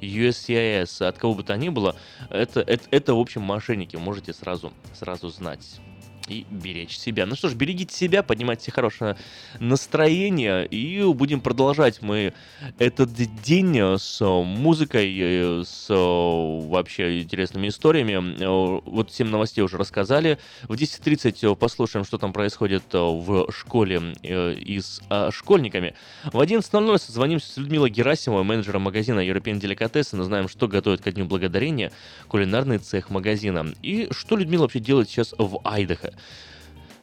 USCIS, 0.00 1.04
от 1.06 1.18
кого 1.18 1.34
бы 1.34 1.42
то 1.42 1.56
ни 1.56 1.68
было, 1.68 1.96
это, 2.30 2.60
это, 2.60 2.84
это 2.90 3.14
в 3.14 3.18
общем, 3.18 3.42
мошенники, 3.42 3.96
можете 3.96 4.32
сразу, 4.32 4.72
сразу 4.92 5.28
знать 5.28 5.80
и 6.28 6.46
беречь 6.50 6.96
себя. 6.96 7.26
Ну 7.26 7.36
что 7.36 7.48
ж, 7.48 7.54
берегите 7.54 7.94
себя, 7.94 8.22
поднимайте 8.22 8.70
хорошее 8.70 9.16
настроение, 9.58 10.66
и 10.66 11.02
будем 11.04 11.40
продолжать 11.40 12.02
мы 12.02 12.32
этот 12.78 13.12
день 13.12 13.76
с 13.98 14.20
музыкой, 14.24 15.64
с 15.64 15.86
вообще 15.88 17.22
интересными 17.22 17.68
историями. 17.68 18.44
Вот 18.84 19.10
всем 19.10 19.30
новостей 19.30 19.62
уже 19.62 19.76
рассказали. 19.76 20.38
В 20.62 20.74
10.30 20.74 21.56
послушаем, 21.56 22.04
что 22.04 22.18
там 22.18 22.32
происходит 22.32 22.84
в 22.92 23.50
школе 23.52 24.14
э, 24.22 24.54
и 24.54 24.80
с 24.80 25.00
школьниками. 25.30 25.94
В 26.24 26.40
11.00 26.40 26.98
созвонимся 26.98 27.52
с 27.52 27.56
Людмилой 27.56 27.90
Герасимовой, 27.90 28.44
менеджером 28.44 28.82
магазина 28.82 29.20
European 29.20 29.60
Delicatessen, 29.60 30.20
узнаем, 30.20 30.48
что 30.48 30.68
готовит 30.68 31.02
ко 31.02 31.12
Дню 31.12 31.26
Благодарения 31.26 31.92
кулинарный 32.28 32.78
цех 32.78 33.10
магазина. 33.10 33.72
И 33.82 34.08
что 34.10 34.36
Людмила 34.36 34.62
вообще 34.62 34.80
делает 34.80 35.08
сейчас 35.08 35.34
в 35.36 35.60
Айдахо. 35.64 36.13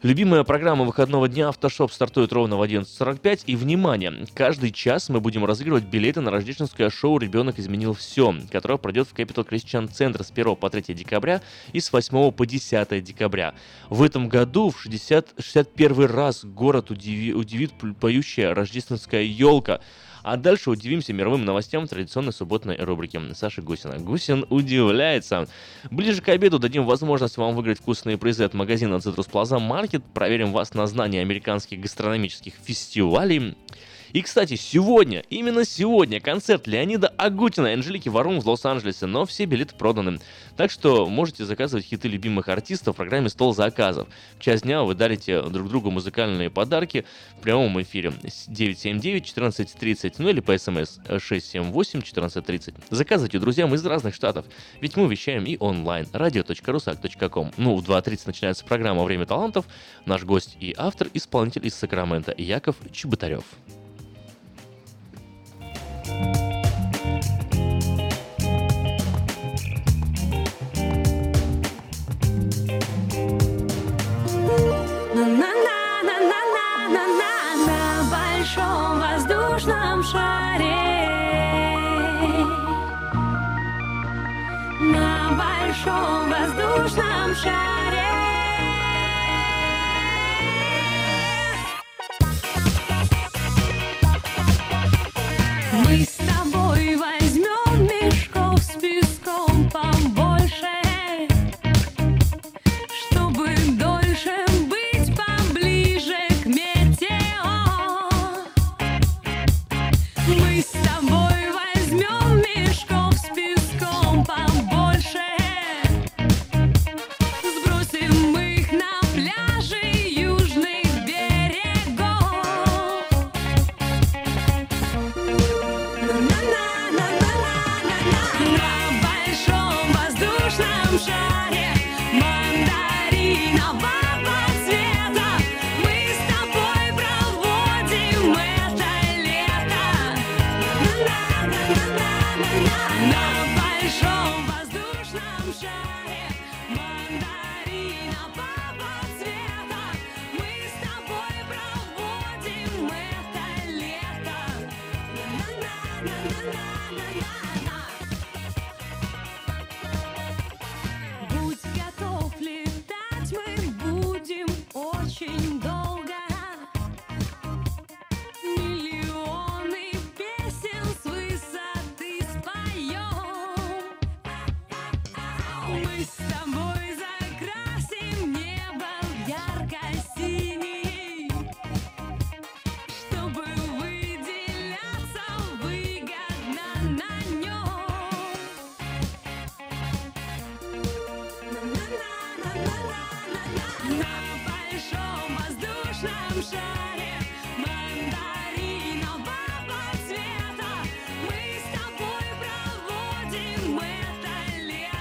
Любимая 0.03 0.43
программа 0.43 0.83
выходного 0.83 1.29
дня 1.29 1.49
«Автошоп» 1.49 1.91
стартует 1.91 2.33
ровно 2.33 2.57
в 2.57 2.63
11.45. 2.63 3.43
И, 3.45 3.55
внимание, 3.55 4.25
каждый 4.33 4.71
час 4.71 5.09
мы 5.09 5.19
будем 5.19 5.45
разыгрывать 5.45 5.83
билеты 5.83 6.21
на 6.21 6.31
рождественское 6.31 6.89
шоу 6.89 7.19
«Ребенок 7.19 7.59
изменил 7.59 7.93
все», 7.93 8.33
которое 8.51 8.79
пройдет 8.79 9.07
в 9.07 9.13
Capital 9.13 9.47
Christian 9.47 9.91
Center 9.91 10.23
с 10.23 10.31
1 10.31 10.55
по 10.55 10.71
3 10.71 10.95
декабря 10.95 11.43
и 11.71 11.79
с 11.79 11.93
8 11.93 12.31
по 12.31 12.47
10 12.47 13.03
декабря. 13.03 13.53
В 13.89 14.01
этом 14.01 14.27
году 14.27 14.71
в 14.71 14.81
60, 14.81 15.35
61 15.37 16.05
раз 16.05 16.45
город 16.45 16.89
удиви, 16.89 17.35
удивит 17.35 17.71
поющая 17.99 18.55
рождественская 18.55 19.21
елка– 19.21 19.81
а 20.23 20.37
дальше 20.37 20.69
удивимся 20.69 21.13
мировым 21.13 21.45
новостям 21.45 21.85
в 21.85 21.89
традиционной 21.89 22.33
субботной 22.33 22.77
рубрике 22.77 23.21
Саши 23.33 23.61
Гусина. 23.61 23.97
Гусин 23.97 24.45
удивляется. 24.49 25.47
Ближе 25.89 26.21
к 26.21 26.29
обеду 26.29 26.59
дадим 26.59 26.85
возможность 26.85 27.37
вам 27.37 27.55
выиграть 27.55 27.79
вкусные 27.79 28.17
призы 28.17 28.43
от 28.43 28.53
магазина 28.53 28.95
Citrus 28.95 29.29
Plaza 29.29 29.59
Market. 29.59 30.03
Проверим 30.13 30.51
вас 30.51 30.73
на 30.73 30.87
знание 30.87 31.21
американских 31.21 31.79
гастрономических 31.79 32.53
фестивалей. 32.63 33.55
И, 34.13 34.21
кстати, 34.21 34.55
сегодня, 34.55 35.23
именно 35.29 35.63
сегодня, 35.63 36.19
концерт 36.19 36.67
Леонида 36.67 37.07
Агутина 37.07 37.67
и 37.67 37.73
Анжелики 37.73 38.09
Варум 38.09 38.41
в 38.41 38.47
Лос-Анджелесе, 38.47 39.05
но 39.05 39.25
все 39.25 39.45
билеты 39.45 39.73
проданы. 39.75 40.19
Так 40.57 40.69
что 40.69 41.07
можете 41.07 41.45
заказывать 41.45 41.85
хиты 41.85 42.09
любимых 42.09 42.49
артистов 42.49 42.95
в 42.95 42.97
программе 42.97 43.29
«Стол 43.29 43.55
заказов». 43.55 44.09
В 44.37 44.41
час 44.41 44.63
дня 44.63 44.83
вы 44.83 44.95
дарите 44.95 45.41
друг 45.43 45.69
другу 45.69 45.91
музыкальные 45.91 46.49
подарки 46.49 47.05
в 47.39 47.41
прямом 47.41 47.81
эфире 47.81 48.09
979-1430, 48.09 50.15
ну 50.17 50.27
или 50.29 50.41
по 50.41 50.57
смс 50.57 50.99
678-1430. 51.07 52.75
Заказывайте 52.89 53.39
друзьям 53.39 53.73
из 53.73 53.85
разных 53.85 54.13
штатов, 54.13 54.45
ведь 54.81 54.97
мы 54.97 55.09
вещаем 55.09 55.45
и 55.45 55.55
онлайн, 55.59 56.05
radio.rusak.com. 56.11 57.53
Ну, 57.55 57.77
в 57.77 57.89
2.30 57.89 58.23
начинается 58.25 58.65
программа 58.65 59.03
«Время 59.03 59.25
талантов». 59.25 59.65
Наш 60.05 60.23
гость 60.23 60.57
и 60.59 60.75
автор, 60.77 61.07
исполнитель 61.13 61.65
из 61.65 61.75
Сакрамента 61.75 62.35
Яков 62.37 62.75
Чеботарев. 62.91 63.45
noszą 85.85 86.29
bezduszna 86.29 87.27
msza. 87.27 87.80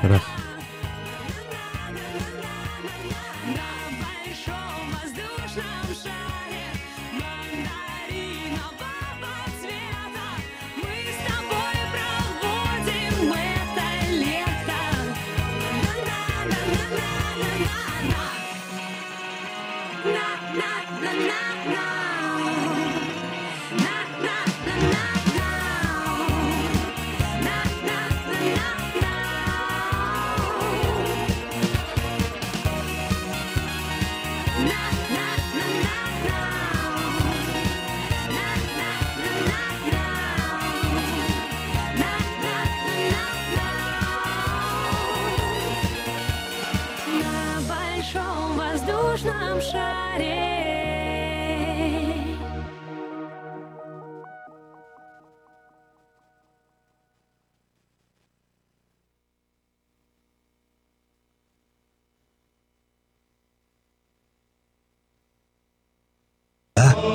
Раз. 0.03 0.50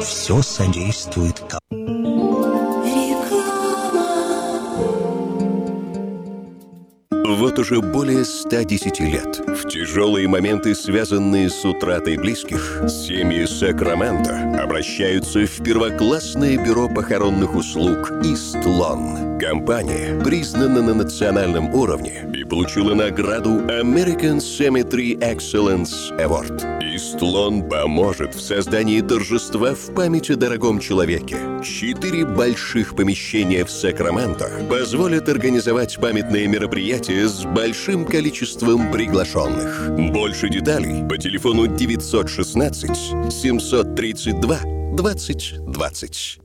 Все 0.06 0.42
содействует 0.42 1.42
тому. 1.48 1.96
Вот 7.38 7.60
уже 7.60 7.82
более 7.82 8.24
110 8.24 9.00
лет. 9.02 9.40
В 9.48 9.68
тяжелые 9.68 10.28
моменты, 10.28 10.76
связанные 10.76 11.50
с 11.50 11.66
утратой 11.66 12.18
близких, 12.18 12.84
семьи 12.88 13.46
Сакраменто 13.46 14.62
обращаются 14.62 15.46
в 15.46 15.64
первоклассное 15.64 16.58
бюро 16.58 16.88
похоронных 16.88 17.56
услуг 17.56 18.12
«Истлон». 18.24 19.40
Компания 19.40 20.22
признана 20.24 20.82
на 20.82 20.94
национальном 20.94 21.74
уровне 21.74 22.28
и 22.34 22.44
получила 22.44 22.94
награду 22.94 23.62
American 23.68 24.38
Cemetery 24.38 25.18
Excellence 25.20 26.12
Award. 26.20 26.75
«Истлон» 26.96 27.68
поможет 27.68 28.36
в 28.36 28.42
создании 28.42 29.02
торжества 29.02 29.76
в 29.76 29.94
память 29.94 30.30
о 30.30 30.38
дорогом 30.38 30.80
человеке. 30.80 31.38
Четыре 31.62 32.26
больших 32.26 32.96
помещения 32.96 33.66
в 33.66 33.70
Сакраменто 33.70 34.50
позволят 34.70 35.28
организовать 35.28 35.98
памятные 36.00 36.48
мероприятия 36.48 37.28
с 37.28 37.44
большим 37.44 38.06
количеством 38.06 38.94
приглашенных. 38.94 39.90
Больше 40.14 40.48
деталей 40.48 41.06
по 41.06 41.18
телефону 41.18 41.68
916 41.68 42.96
732 43.30 44.60
2020. 44.96 46.45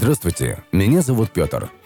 Здравствуйте, 0.00 0.62
меня 0.70 1.02
зовут 1.02 1.32
Петр. 1.32 1.72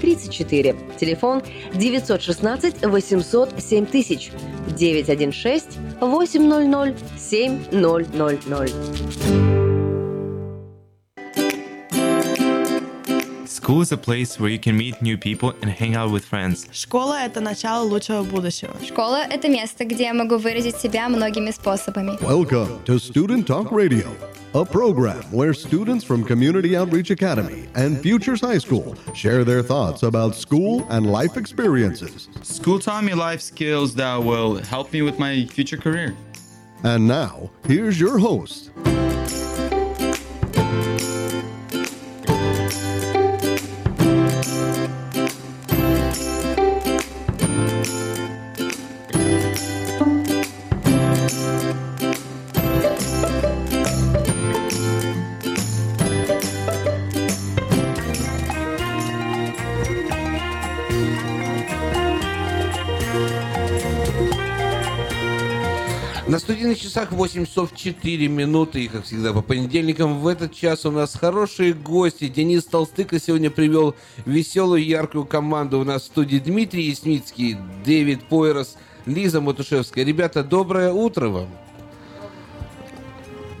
34. 0.00 0.74
Телефон 0.98 1.42
916 1.74 2.74
800 2.82 3.60
7000 3.60 4.32
916 4.76 5.78
800 6.00 6.94
7000. 7.16 9.63
School 13.63 13.81
is 13.81 13.91
a 13.91 13.97
place 13.97 14.39
where 14.39 14.49
you 14.49 14.59
can 14.59 14.77
meet 14.77 15.01
new 15.01 15.17
people 15.17 15.53
and 15.61 15.71
hang 15.71 15.95
out 15.95 16.11
with 16.11 16.25
friends. 16.25 16.67
Школа – 16.71 17.23
это 17.23 17.39
начало 17.39 17.83
лучшего 17.83 18.23
будущего. 18.23 18.73
Школа – 18.85 19.29
это 19.29 19.47
место, 19.47 19.85
где 19.85 20.03
я 20.03 20.13
могу 20.13 20.37
выразить 20.37 20.75
себя 20.77 21.09
многими 21.09 21.51
способами. 21.51 22.17
Welcome 22.21 22.83
to 22.85 22.99
Student 22.99 23.47
Talk 23.47 23.71
Radio, 23.71 24.15
a 24.53 24.65
program 24.65 25.23
where 25.31 25.53
students 25.53 26.03
from 26.03 26.23
Community 26.23 26.75
Outreach 26.75 27.11
Academy 27.11 27.67
and 27.75 28.01
Futures 28.01 28.41
High 28.41 28.59
School 28.59 28.95
share 29.13 29.43
their 29.43 29.63
thoughts 29.63 30.03
about 30.03 30.35
school 30.35 30.85
and 30.89 31.11
life 31.11 31.37
experiences. 31.37 32.29
School 32.43 32.79
taught 32.79 33.03
me 33.03 33.13
life 33.13 33.41
skills 33.41 33.95
that 33.95 34.21
will 34.23 34.57
help 34.57 34.91
me 34.93 35.01
with 35.01 35.17
my 35.17 35.45
future 35.45 35.77
career. 35.77 36.15
And 36.83 37.07
now, 37.07 37.49
here's 37.65 37.99
your 37.99 38.19
host. 38.19 38.71
На 66.34 66.40
студийных 66.40 66.80
часах 66.80 67.12
8 67.12 67.46
часов 67.46 67.76
4 67.76 68.26
минуты. 68.26 68.82
И, 68.82 68.88
как 68.88 69.04
всегда, 69.04 69.32
по 69.32 69.40
понедельникам 69.40 70.18
в 70.18 70.26
этот 70.26 70.52
час 70.52 70.84
у 70.84 70.90
нас 70.90 71.14
хорошие 71.14 71.74
гости. 71.74 72.26
Денис 72.26 72.64
Толстыко 72.64 73.20
сегодня 73.20 73.52
привел 73.52 73.94
веселую, 74.26 74.84
яркую 74.84 75.26
команду. 75.26 75.78
У 75.78 75.84
нас 75.84 76.02
в 76.02 76.06
студии 76.06 76.38
Дмитрий 76.38 76.88
Ясницкий, 76.88 77.56
Дэвид 77.84 78.24
Пойрос, 78.24 78.74
Лиза 79.06 79.40
Матушевская. 79.40 80.04
Ребята, 80.04 80.42
доброе 80.42 80.90
утро 80.90 81.28
вам. 81.28 81.50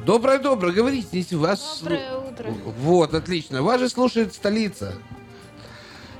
Доброе-доброе, 0.04 0.72
говорите, 0.72 1.06
если 1.12 1.36
вас... 1.36 1.78
Доброе 1.80 2.16
утро. 2.16 2.54
Вот, 2.80 3.14
отлично. 3.14 3.62
Вас 3.62 3.78
же 3.82 3.88
слушает 3.88 4.34
столица. 4.34 4.94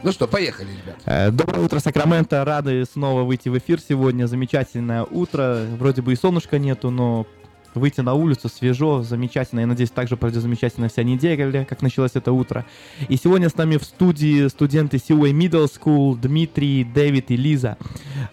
Ну 0.05 0.13
что, 0.13 0.29
поехали, 0.29 0.69
ребят. 0.69 0.99
Э, 1.07 1.31
Доброе 1.31 1.65
утро, 1.65 1.79
Сакраменто. 1.79 2.45
Рады 2.45 2.85
снова 2.85 3.23
выйти 3.23 3.49
в 3.49 3.57
эфир 3.57 3.81
сегодня. 3.81 4.27
Замечательное 4.27 5.03
утро. 5.03 5.63
Вроде 5.79 6.03
бы 6.03 6.13
и 6.13 6.17
солнышка 6.17 6.59
нету, 6.59 6.91
но 6.91 7.27
выйти 7.75 8.03
на 8.03 8.13
улицу 8.13 8.51
свежо, 8.51 9.03
замечательно. 9.03 9.61
Я 9.61 9.67
надеюсь, 9.67 9.89
также 9.91 10.19
пройдет 10.19 10.43
замечательно 10.43 10.91
вся 10.91 11.05
неделя, 11.05 11.65
как 11.65 11.81
началось 11.81 12.11
это 12.13 12.33
утро. 12.33 12.67
И 13.09 13.17
сегодня 13.17 13.49
с 13.49 13.57
нами 13.57 13.79
в 13.79 13.83
студии 13.85 14.47
студенты 14.49 14.99
Силуэй 14.99 15.33
Middle 15.33 15.73
School, 15.73 16.21
Дмитрий, 16.21 16.85
Дэвид 16.85 17.31
и 17.31 17.37
Лиза. 17.39 17.79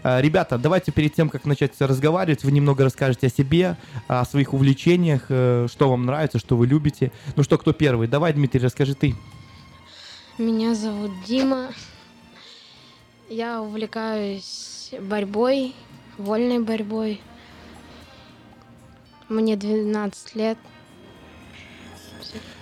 Э, 0.04 0.20
Ребята, 0.20 0.58
давайте 0.58 0.92
перед 0.92 1.14
тем, 1.14 1.30
как 1.30 1.46
начать 1.46 1.72
разговаривать, 1.80 2.44
вы 2.44 2.52
немного 2.52 2.84
расскажете 2.84 3.28
о 3.28 3.30
себе, 3.30 3.78
о 4.10 4.26
своих 4.26 4.54
увлечениях, 4.54 5.28
э, 5.30 5.68
что 5.72 5.90
вам 5.90 6.06
нравится, 6.06 6.38
что 6.38 6.58
вы 6.58 6.68
любите. 6.68 7.14
Ну 7.38 7.44
что, 7.44 7.58
кто 7.58 7.72
первый? 7.72 8.10
Давай, 8.10 8.34
Дмитрий, 8.34 8.60
расскажи 8.60 8.94
ты. 8.94 9.16
Меня 10.38 10.76
зовут 10.76 11.12
Дима. 11.26 11.74
Я 13.28 13.62
увлекаюсь 13.62 14.90
борьбой, 14.98 15.76
вольной 16.18 16.60
борьбой. 16.60 17.22
Мне 19.28 19.58
12 19.58 20.36
лет. 20.36 20.58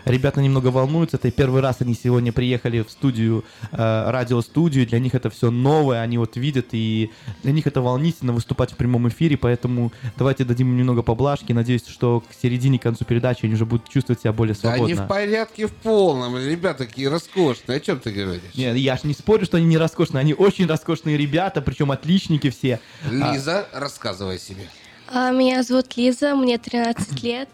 Ребята 0.09 0.41
немного 0.41 0.67
волнуются. 0.67 1.17
Это 1.17 1.29
первый 1.29 1.61
раз 1.61 1.77
они 1.79 1.93
сегодня 1.93 2.33
приехали 2.33 2.81
в 2.81 2.89
студию, 2.89 3.45
э, 3.71 4.09
радиостудию. 4.09 4.87
Для 4.87 4.99
них 4.99 5.13
это 5.13 5.29
все 5.29 5.51
новое, 5.51 6.01
они 6.01 6.17
вот 6.17 6.35
видят, 6.35 6.67
и 6.71 7.11
для 7.43 7.51
них 7.51 7.67
это 7.67 7.81
волнительно 7.81 8.33
выступать 8.33 8.71
в 8.71 8.75
прямом 8.75 9.07
эфире, 9.09 9.37
поэтому 9.37 9.91
давайте 10.17 10.45
дадим 10.45 10.69
им 10.69 10.77
немного 10.77 11.03
поблажки. 11.03 11.53
Надеюсь, 11.53 11.85
что 11.87 12.21
к 12.21 12.33
середине, 12.41 12.79
к 12.79 12.81
концу 12.83 13.05
передачи 13.05 13.45
они 13.45 13.53
уже 13.53 13.65
будут 13.65 13.87
чувствовать 13.87 14.21
себя 14.21 14.33
более 14.33 14.55
Да 14.61 14.69
Они 14.73 14.77
свободно. 14.87 15.05
в 15.05 15.07
порядке 15.07 15.67
в 15.67 15.73
полном. 15.73 16.37
Ребята 16.37 16.85
такие 16.85 17.07
роскошные. 17.09 17.77
О 17.77 17.79
чем 17.79 17.99
ты 17.99 18.11
говоришь? 18.11 18.55
Нет, 18.55 18.75
я 18.77 18.97
ж 18.97 19.03
не 19.03 19.13
спорю, 19.13 19.45
что 19.45 19.57
они 19.57 19.67
не 19.67 19.77
роскошные, 19.77 20.21
они 20.21 20.33
очень 20.33 20.65
роскошные 20.65 21.17
ребята, 21.17 21.61
причем 21.61 21.91
отличники 21.91 22.49
все. 22.49 22.79
А, 23.05 23.33
Лиза, 23.33 23.67
рассказывай 23.73 24.35
о 24.35 24.39
себе. 24.39 24.67
А, 25.11 25.31
Меня 25.31 25.63
зовут 25.63 25.95
Лиза, 25.97 26.35
мне 26.35 26.57
13 26.57 27.23
лет. 27.23 27.49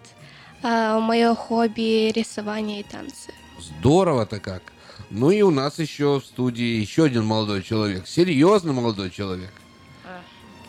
Мое 0.65 1.36
хобби— 1.36 2.12
рисование 2.15 2.80
и 2.80 2.84
танцы. 2.84 3.34
Здорово-то 3.60 4.39
как. 4.39 4.63
Ну 5.12 5.30
и 5.30 5.43
у 5.43 5.51
нас 5.51 5.78
еще 5.78 6.19
в 6.19 6.25
студии 6.25 6.80
еще 6.80 7.04
один 7.06 7.23
молодой 7.23 7.62
человек. 7.62 8.08
Серьезно 8.08 8.73
молодой 8.73 9.12
человек. 9.12 9.51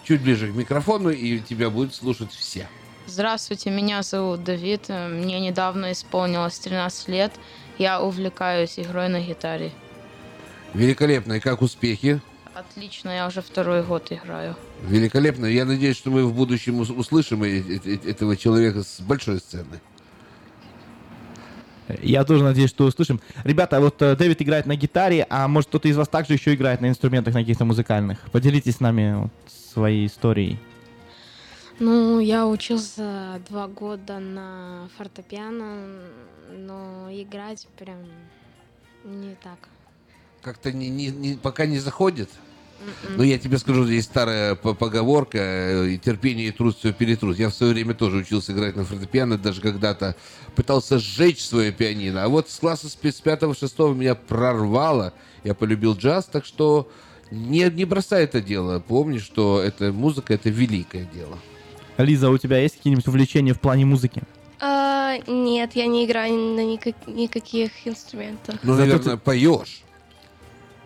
Чуть 0.04 0.20
ближе 0.20 0.52
к 0.52 0.54
микрофону, 0.54 1.08
и 1.08 1.40
тебя 1.40 1.70
будут 1.70 1.94
слушать 1.94 2.30
все. 2.30 2.68
Здравствуйте, 3.06 3.70
меня 3.70 4.02
зовут 4.02 4.44
Давид. 4.44 4.88
Мне 4.88 5.40
недавно 5.40 5.92
исполнилось 5.92 6.58
13 6.58 7.08
лет. 7.08 7.32
Я 7.78 8.02
увлекаюсь 8.02 8.78
игрой 8.78 9.08
на 9.08 9.20
гитаре. 9.20 9.72
Великолепно. 10.74 11.34
И 11.34 11.40
как 11.40 11.62
успехи? 11.62 12.20
Отлично, 12.56 13.10
я 13.10 13.26
уже 13.26 13.42
второй 13.42 13.82
год 13.82 14.10
играю. 14.10 14.56
Великолепно. 14.88 15.44
Я 15.44 15.66
надеюсь, 15.66 15.96
что 15.98 16.10
мы 16.10 16.24
в 16.24 16.32
будущем 16.34 16.80
ус- 16.80 16.88
услышим 16.88 17.42
этого 17.42 18.34
человека 18.34 18.82
с 18.82 19.00
большой 19.00 19.40
сцены. 19.40 19.78
Я 22.02 22.24
тоже 22.24 22.42
надеюсь, 22.44 22.70
что 22.70 22.86
услышим. 22.86 23.20
Ребята, 23.44 23.78
вот 23.78 24.00
э, 24.00 24.16
Дэвид 24.16 24.40
играет 24.40 24.64
на 24.64 24.74
гитаре, 24.74 25.26
а 25.28 25.46
может 25.48 25.68
кто-то 25.68 25.86
из 25.86 25.96
вас 25.98 26.08
также 26.08 26.32
еще 26.32 26.54
играет 26.54 26.80
на 26.80 26.88
инструментах 26.88 27.34
на 27.34 27.40
каких-то 27.40 27.66
музыкальных? 27.66 28.18
Поделитесь 28.32 28.76
с 28.76 28.80
нами 28.80 29.14
вот 29.24 29.30
своей 29.74 30.06
историей. 30.06 30.58
Ну, 31.78 32.18
я 32.20 32.46
учился 32.46 33.38
два 33.50 33.68
года 33.68 34.18
на 34.18 34.88
фортепиано, 34.96 36.00
но 36.56 37.08
играть 37.10 37.68
прям 37.78 37.98
не 39.04 39.34
так. 39.44 39.58
Как-то 40.42 40.72
не, 40.72 40.88
не- 40.88 41.08
не- 41.10 41.36
пока 41.36 41.66
не 41.66 41.78
заходит. 41.78 42.30
Но 43.16 43.22
я 43.24 43.38
тебе 43.38 43.58
скажу, 43.58 43.84
здесь 43.86 44.04
старая 44.04 44.54
по- 44.54 44.74
поговорка 44.74 45.38
э, 45.38 45.98
терпение 46.04 46.48
и 46.48 46.50
труд 46.50 46.76
все 46.78 46.92
перетрут. 46.92 47.38
Я 47.38 47.48
в 47.50 47.54
свое 47.54 47.72
время 47.72 47.94
тоже 47.94 48.18
учился 48.18 48.52
играть 48.52 48.76
на 48.76 48.84
фортепиано, 48.84 49.38
даже 49.38 49.60
когда-то 49.60 50.14
пытался 50.54 50.98
сжечь 50.98 51.44
свое 51.44 51.72
пианино. 51.72 52.24
А 52.24 52.28
вот 52.28 52.48
с 52.50 52.58
класса 52.58 52.88
с 52.88 52.94
пи- 52.94 53.10
с 53.12 53.20
пятого-шестого 53.20 53.94
меня 53.94 54.14
прорвало. 54.14 55.12
Я 55.44 55.54
полюбил 55.54 55.94
джаз, 55.94 56.26
так 56.26 56.44
что 56.44 56.88
не, 57.30 57.68
не 57.70 57.84
бросай 57.84 58.24
это 58.24 58.40
дело. 58.40 58.78
Помни, 58.80 59.18
что 59.18 59.60
это 59.60 59.92
музыка, 59.92 60.34
это 60.34 60.48
великое 60.50 61.08
дело. 61.12 61.38
Лиза, 61.98 62.30
у 62.30 62.38
тебя 62.38 62.58
есть 62.58 62.76
какие-нибудь 62.76 63.06
увлечения 63.08 63.54
в 63.54 63.60
плане 63.60 63.84
музыки? 63.86 64.22
А, 64.60 65.16
нет, 65.26 65.70
я 65.74 65.86
не 65.86 66.04
играю 66.04 66.34
на 66.54 66.60
никак- 66.64 67.06
никаких 67.06 67.70
инструментах. 67.86 68.56
Ну, 68.62 68.74
наверное, 68.74 69.16
поешь. 69.16 69.82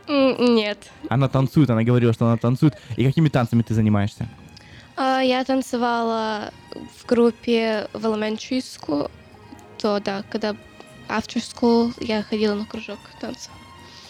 Нет. 0.09 0.91
Она 1.09 1.29
танцует, 1.29 1.71
она 1.71 1.83
говорила, 1.83 2.13
что 2.13 2.27
она 2.27 2.37
танцует. 2.37 2.75
И 2.97 3.05
какими 3.05 3.29
танцами 3.29 3.63
ты 3.63 3.75
занимаешься? 3.75 4.29
А, 4.97 5.21
Я 5.21 5.45
танцевала 5.45 6.53
в 6.99 7.07
группе 7.07 7.89
в 7.93 8.05
elementary 8.05 8.59
school. 8.59 9.11
То 9.79 10.01
да, 10.01 10.23
когда 10.31 10.57
after 11.09 11.41
school 11.41 11.93
я 12.01 12.23
ходила 12.23 12.55
на 12.55 12.67
кружок 12.67 12.99
танцев. 13.21 13.51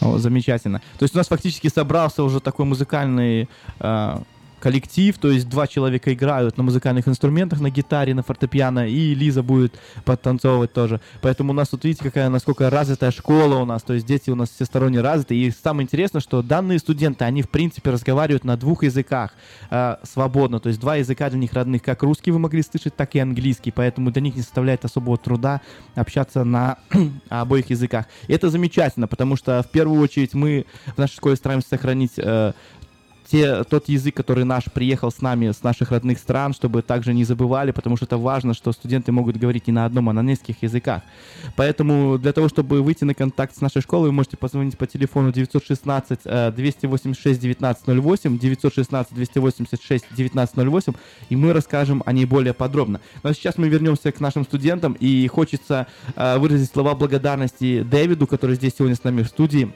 О, 0.00 0.18
замечательно. 0.18 0.80
То 0.98 1.04
есть 1.04 1.14
у 1.14 1.18
нас 1.18 1.28
фактически 1.28 1.68
собрался 1.68 2.22
уже 2.22 2.40
такой 2.40 2.64
музыкальный 2.64 3.48
э, 3.80 4.18
коллектив, 4.60 5.16
то 5.18 5.30
есть 5.30 5.48
два 5.48 5.66
человека 5.66 6.12
играют 6.12 6.56
на 6.56 6.62
музыкальных 6.62 7.08
инструментах, 7.08 7.60
на 7.60 7.70
гитаре, 7.70 8.14
на 8.14 8.22
фортепиано, 8.22 8.88
и 8.88 9.14
Лиза 9.14 9.42
будет 9.42 9.78
подтанцовывать 10.04 10.72
тоже. 10.72 11.00
Поэтому 11.20 11.50
у 11.50 11.54
нас 11.54 11.68
тут 11.68 11.84
видите, 11.84 12.04
какая 12.04 12.28
насколько 12.28 12.70
развитая 12.70 13.10
школа 13.10 13.56
у 13.56 13.64
нас, 13.64 13.82
то 13.82 13.94
есть 13.94 14.06
дети 14.06 14.30
у 14.30 14.34
нас 14.34 14.50
всесторонне 14.50 15.00
развиты. 15.00 15.34
И 15.36 15.50
самое 15.50 15.84
интересное, 15.84 16.20
что 16.20 16.42
данные 16.42 16.78
студенты, 16.78 17.24
они 17.24 17.42
в 17.42 17.48
принципе 17.48 17.90
разговаривают 17.90 18.44
на 18.44 18.56
двух 18.56 18.84
языках 18.84 19.32
э, 19.70 19.96
свободно, 20.02 20.60
то 20.60 20.68
есть 20.68 20.80
два 20.80 20.96
языка 20.96 21.30
для 21.30 21.38
них 21.38 21.52
родных, 21.52 21.82
как 21.82 22.02
русский 22.02 22.30
вы 22.30 22.38
могли 22.38 22.62
слышать, 22.62 22.94
так 22.94 23.14
и 23.14 23.18
английский, 23.18 23.70
поэтому 23.70 24.10
для 24.10 24.22
них 24.22 24.36
не 24.36 24.42
составляет 24.42 24.84
особого 24.84 25.16
труда 25.16 25.60
общаться 25.94 26.44
на 26.44 26.78
обоих 27.28 27.70
языках. 27.70 28.06
И 28.28 28.32
это 28.32 28.50
замечательно, 28.50 29.08
потому 29.08 29.36
что 29.36 29.62
в 29.62 29.70
первую 29.70 30.00
очередь 30.00 30.34
мы 30.34 30.66
в 30.94 30.98
нашей 30.98 31.16
школе 31.16 31.36
стараемся 31.36 31.68
сохранить 31.70 32.12
э, 32.16 32.52
те, 33.30 33.62
тот 33.64 33.88
язык, 33.88 34.16
который 34.16 34.44
наш 34.44 34.64
приехал 34.64 35.10
с 35.10 35.20
нами 35.20 35.52
с 35.52 35.62
наших 35.62 35.92
родных 35.92 36.18
стран, 36.18 36.52
чтобы 36.52 36.82
также 36.82 37.14
не 37.14 37.24
забывали, 37.24 37.70
потому 37.70 37.96
что 37.96 38.06
это 38.06 38.16
важно, 38.16 38.54
что 38.54 38.72
студенты 38.72 39.12
могут 39.12 39.36
говорить 39.36 39.68
не 39.68 39.72
на 39.72 39.84
одном, 39.84 40.08
а 40.08 40.12
на 40.12 40.22
нескольких 40.22 40.62
языках. 40.62 41.02
Поэтому 41.54 42.18
для 42.18 42.32
того, 42.32 42.48
чтобы 42.48 42.82
выйти 42.82 43.04
на 43.04 43.14
контакт 43.14 43.56
с 43.56 43.60
нашей 43.60 43.82
школой, 43.82 44.08
вы 44.08 44.12
можете 44.12 44.36
позвонить 44.36 44.76
по 44.76 44.86
телефону 44.86 45.32
916 45.32 46.20
э, 46.24 46.52
286 46.52 47.38
1908, 47.38 48.38
916 48.38 49.14
286 49.14 50.04
1908, 50.12 50.92
и 51.28 51.36
мы 51.36 51.52
расскажем 51.52 52.02
о 52.06 52.12
ней 52.12 52.24
более 52.24 52.52
подробно. 52.52 53.00
Но 53.22 53.32
сейчас 53.32 53.58
мы 53.58 53.68
вернемся 53.68 54.10
к 54.10 54.18
нашим 54.20 54.44
студентам, 54.44 54.94
и 54.94 55.26
хочется 55.28 55.86
э, 56.16 56.38
выразить 56.38 56.70
слова 56.70 56.96
благодарности 56.96 57.82
Дэвиду, 57.82 58.26
который 58.26 58.56
здесь 58.56 58.74
сегодня 58.76 58.96
с 58.96 59.04
нами 59.04 59.22
в 59.22 59.28
студии. 59.28 59.72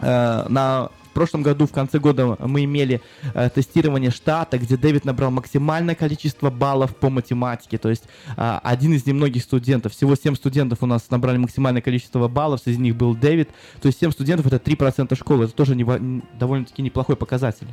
Э, 0.00 0.46
на 0.48 0.90
прошлом 1.14 1.42
году, 1.42 1.66
в 1.66 1.72
конце 1.72 1.98
года, 1.98 2.36
мы 2.40 2.64
имели 2.64 3.00
э, 3.34 3.48
тестирование 3.48 4.10
штата, 4.10 4.58
где 4.58 4.76
Дэвид 4.76 5.04
набрал 5.04 5.30
максимальное 5.30 5.94
количество 5.94 6.50
баллов 6.50 6.94
по 6.96 7.08
математике. 7.08 7.78
То 7.78 7.88
есть 7.88 8.04
э, 8.36 8.58
один 8.62 8.92
из 8.92 9.06
немногих 9.06 9.42
студентов, 9.42 9.92
всего 9.92 10.14
7 10.16 10.34
студентов 10.34 10.82
у 10.82 10.86
нас 10.86 11.08
набрали 11.10 11.38
максимальное 11.38 11.80
количество 11.82 12.28
баллов, 12.28 12.60
среди 12.64 12.78
них 12.78 12.96
был 12.96 13.14
Дэвид. 13.14 13.48
То 13.80 13.86
есть 13.88 14.00
7 14.00 14.10
студентов 14.12 14.46
это 14.52 14.56
3% 14.56 15.14
школы. 15.16 15.44
Это 15.46 15.54
тоже 15.54 15.74
нево- 15.74 15.96
н- 15.96 16.22
довольно-таки 16.38 16.82
неплохой 16.82 17.16
показатель. 17.16 17.68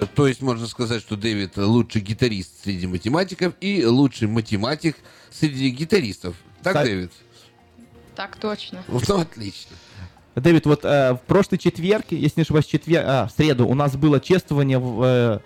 Э, 0.00 0.06
То 0.14 0.26
есть 0.26 0.40
можно 0.42 0.66
сказать, 0.66 1.00
что 1.02 1.16
Дэвид 1.16 1.56
лучший 1.56 2.00
гитарист 2.02 2.64
среди 2.64 2.86
математиков 2.86 3.54
и 3.60 3.84
лучший 3.84 4.28
математик 4.28 4.96
среди 5.30 5.70
гитаристов. 5.70 6.36
Так, 6.62 6.76
Са- 6.76 6.84
Дэвид? 6.84 7.12
Так 8.14 8.36
точно. 8.36 8.84
Ну, 8.86 9.18
отлично. 9.18 9.74
Дэвид, 10.36 10.66
вот 10.66 10.84
э, 10.84 11.14
в 11.14 11.20
прошлый 11.26 11.58
четверг, 11.58 12.06
если 12.10 12.40
не 12.40 12.42
ошибаюсь, 12.42 12.66
четвер... 12.66 13.02
а, 13.06 13.26
в 13.26 13.30
среду 13.30 13.66
у 13.66 13.74
нас 13.74 13.96
было 13.96 14.20
чествование 14.20 14.78
в, 14.78 15.02
э, 15.02 15.38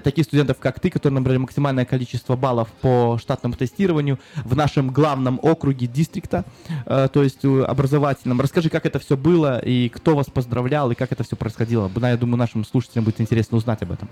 таких 0.00 0.24
студентов, 0.24 0.58
как 0.58 0.80
ты, 0.80 0.90
которые 0.90 1.16
набрали 1.16 1.38
максимальное 1.38 1.84
количество 1.84 2.36
баллов 2.36 2.68
по 2.80 3.18
штатному 3.20 3.54
тестированию 3.54 4.18
в 4.44 4.56
нашем 4.56 4.90
главном 4.90 5.38
округе 5.42 5.86
дистрикта, 5.86 6.44
э, 6.86 7.08
то 7.12 7.22
есть 7.22 7.44
э, 7.44 7.62
образовательном. 7.64 8.40
Расскажи, 8.40 8.70
как 8.70 8.86
это 8.86 8.98
все 8.98 9.16
было, 9.16 9.58
и 9.58 9.88
кто 9.88 10.14
вас 10.14 10.26
поздравлял, 10.26 10.90
и 10.90 10.94
как 10.94 11.12
это 11.12 11.24
все 11.24 11.36
происходило. 11.36 11.90
Я 12.00 12.16
думаю, 12.16 12.38
нашим 12.38 12.64
слушателям 12.64 13.04
будет 13.04 13.20
интересно 13.20 13.56
узнать 13.56 13.82
об 13.82 13.92
этом. 13.92 14.08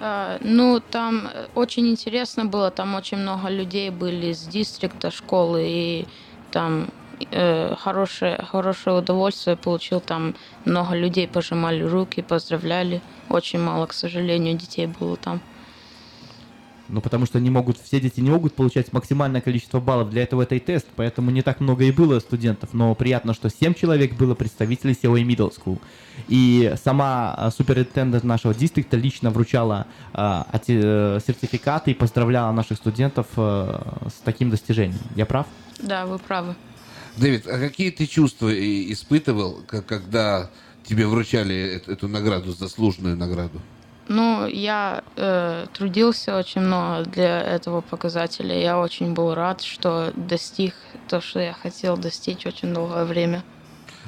А, 0.00 0.38
Ну, 0.42 0.80
там 0.80 1.28
э, 1.32 1.46
очень 1.54 1.88
интересно 1.88 2.46
было, 2.46 2.70
там 2.70 2.94
очень 2.94 3.18
много 3.18 3.48
людей 3.48 3.90
были 3.90 4.32
с 4.32 4.46
дистрикта 4.46 5.10
школы, 5.10 5.64
и 5.66 6.06
там 6.50 6.88
э, 7.30 7.74
хорошее, 7.76 8.44
хорошее 8.50 8.96
удовольствие 8.96 9.56
получил, 9.56 10.00
там 10.00 10.34
много 10.64 10.94
людей 10.94 11.28
пожимали 11.28 11.82
руки, 11.82 12.22
поздравляли. 12.22 13.00
Очень 13.28 13.60
мало, 13.60 13.86
к 13.86 13.92
сожалению, 13.92 14.56
детей 14.56 14.86
было 14.86 15.16
там. 15.16 15.40
Ну, 16.92 17.00
потому 17.00 17.24
что 17.24 17.38
не 17.38 17.50
могут, 17.50 17.78
все 17.78 18.00
дети 18.00 18.20
не 18.20 18.30
могут 18.30 18.54
получать 18.54 18.92
максимальное 18.92 19.40
количество 19.40 19.78
баллов. 19.78 20.10
Для 20.10 20.24
этого 20.24 20.42
это 20.42 20.56
и 20.56 20.58
тест, 20.58 20.86
поэтому 20.96 21.30
не 21.30 21.42
так 21.42 21.60
много 21.60 21.84
и 21.84 21.92
было 21.92 22.18
студентов. 22.18 22.70
Но 22.72 22.94
приятно, 22.96 23.32
что 23.32 23.48
7 23.48 23.74
человек 23.74 24.14
было 24.14 24.34
представителей 24.34 24.94
COA 25.00 25.22
Middle 25.22 25.52
School. 25.54 25.78
И 26.26 26.74
сама 26.82 27.34
а, 27.36 27.50
суперинтендент 27.52 28.24
нашего 28.24 28.54
дистрикта 28.54 28.96
лично 28.96 29.30
вручала 29.30 29.86
ати- 30.12 30.80
э, 30.82 31.20
сертификаты 31.24 31.92
и 31.92 31.94
поздравляла 31.94 32.52
наших 32.52 32.78
студентов 32.78 33.26
э, 33.36 33.80
с 34.08 34.20
таким 34.24 34.50
достижением. 34.50 34.98
Я 35.14 35.26
прав? 35.26 35.46
Да, 35.78 36.06
вы 36.06 36.18
правы. 36.18 36.56
Дэвид, 37.16 37.46
а 37.46 37.58
какие 37.58 37.90
ты 37.90 38.06
чувства 38.06 38.50
испытывал, 38.52 39.60
когда 39.66 40.50
тебе 40.84 41.06
вручали 41.06 41.82
эту 41.86 42.08
награду, 42.08 42.52
заслуженную 42.52 43.16
награду? 43.16 43.60
Ну, 44.08 44.46
я 44.48 45.04
э, 45.14 45.66
трудился 45.72 46.36
очень 46.36 46.62
много 46.62 47.04
для 47.04 47.40
этого 47.42 47.80
показателя. 47.80 48.58
Я 48.60 48.80
очень 48.80 49.14
был 49.14 49.34
рад, 49.34 49.62
что 49.62 50.12
достиг 50.16 50.74
то, 51.08 51.20
что 51.20 51.38
я 51.38 51.52
хотел 51.52 51.96
достичь 51.96 52.44
очень 52.44 52.74
долгое 52.74 53.04
время. 53.04 53.44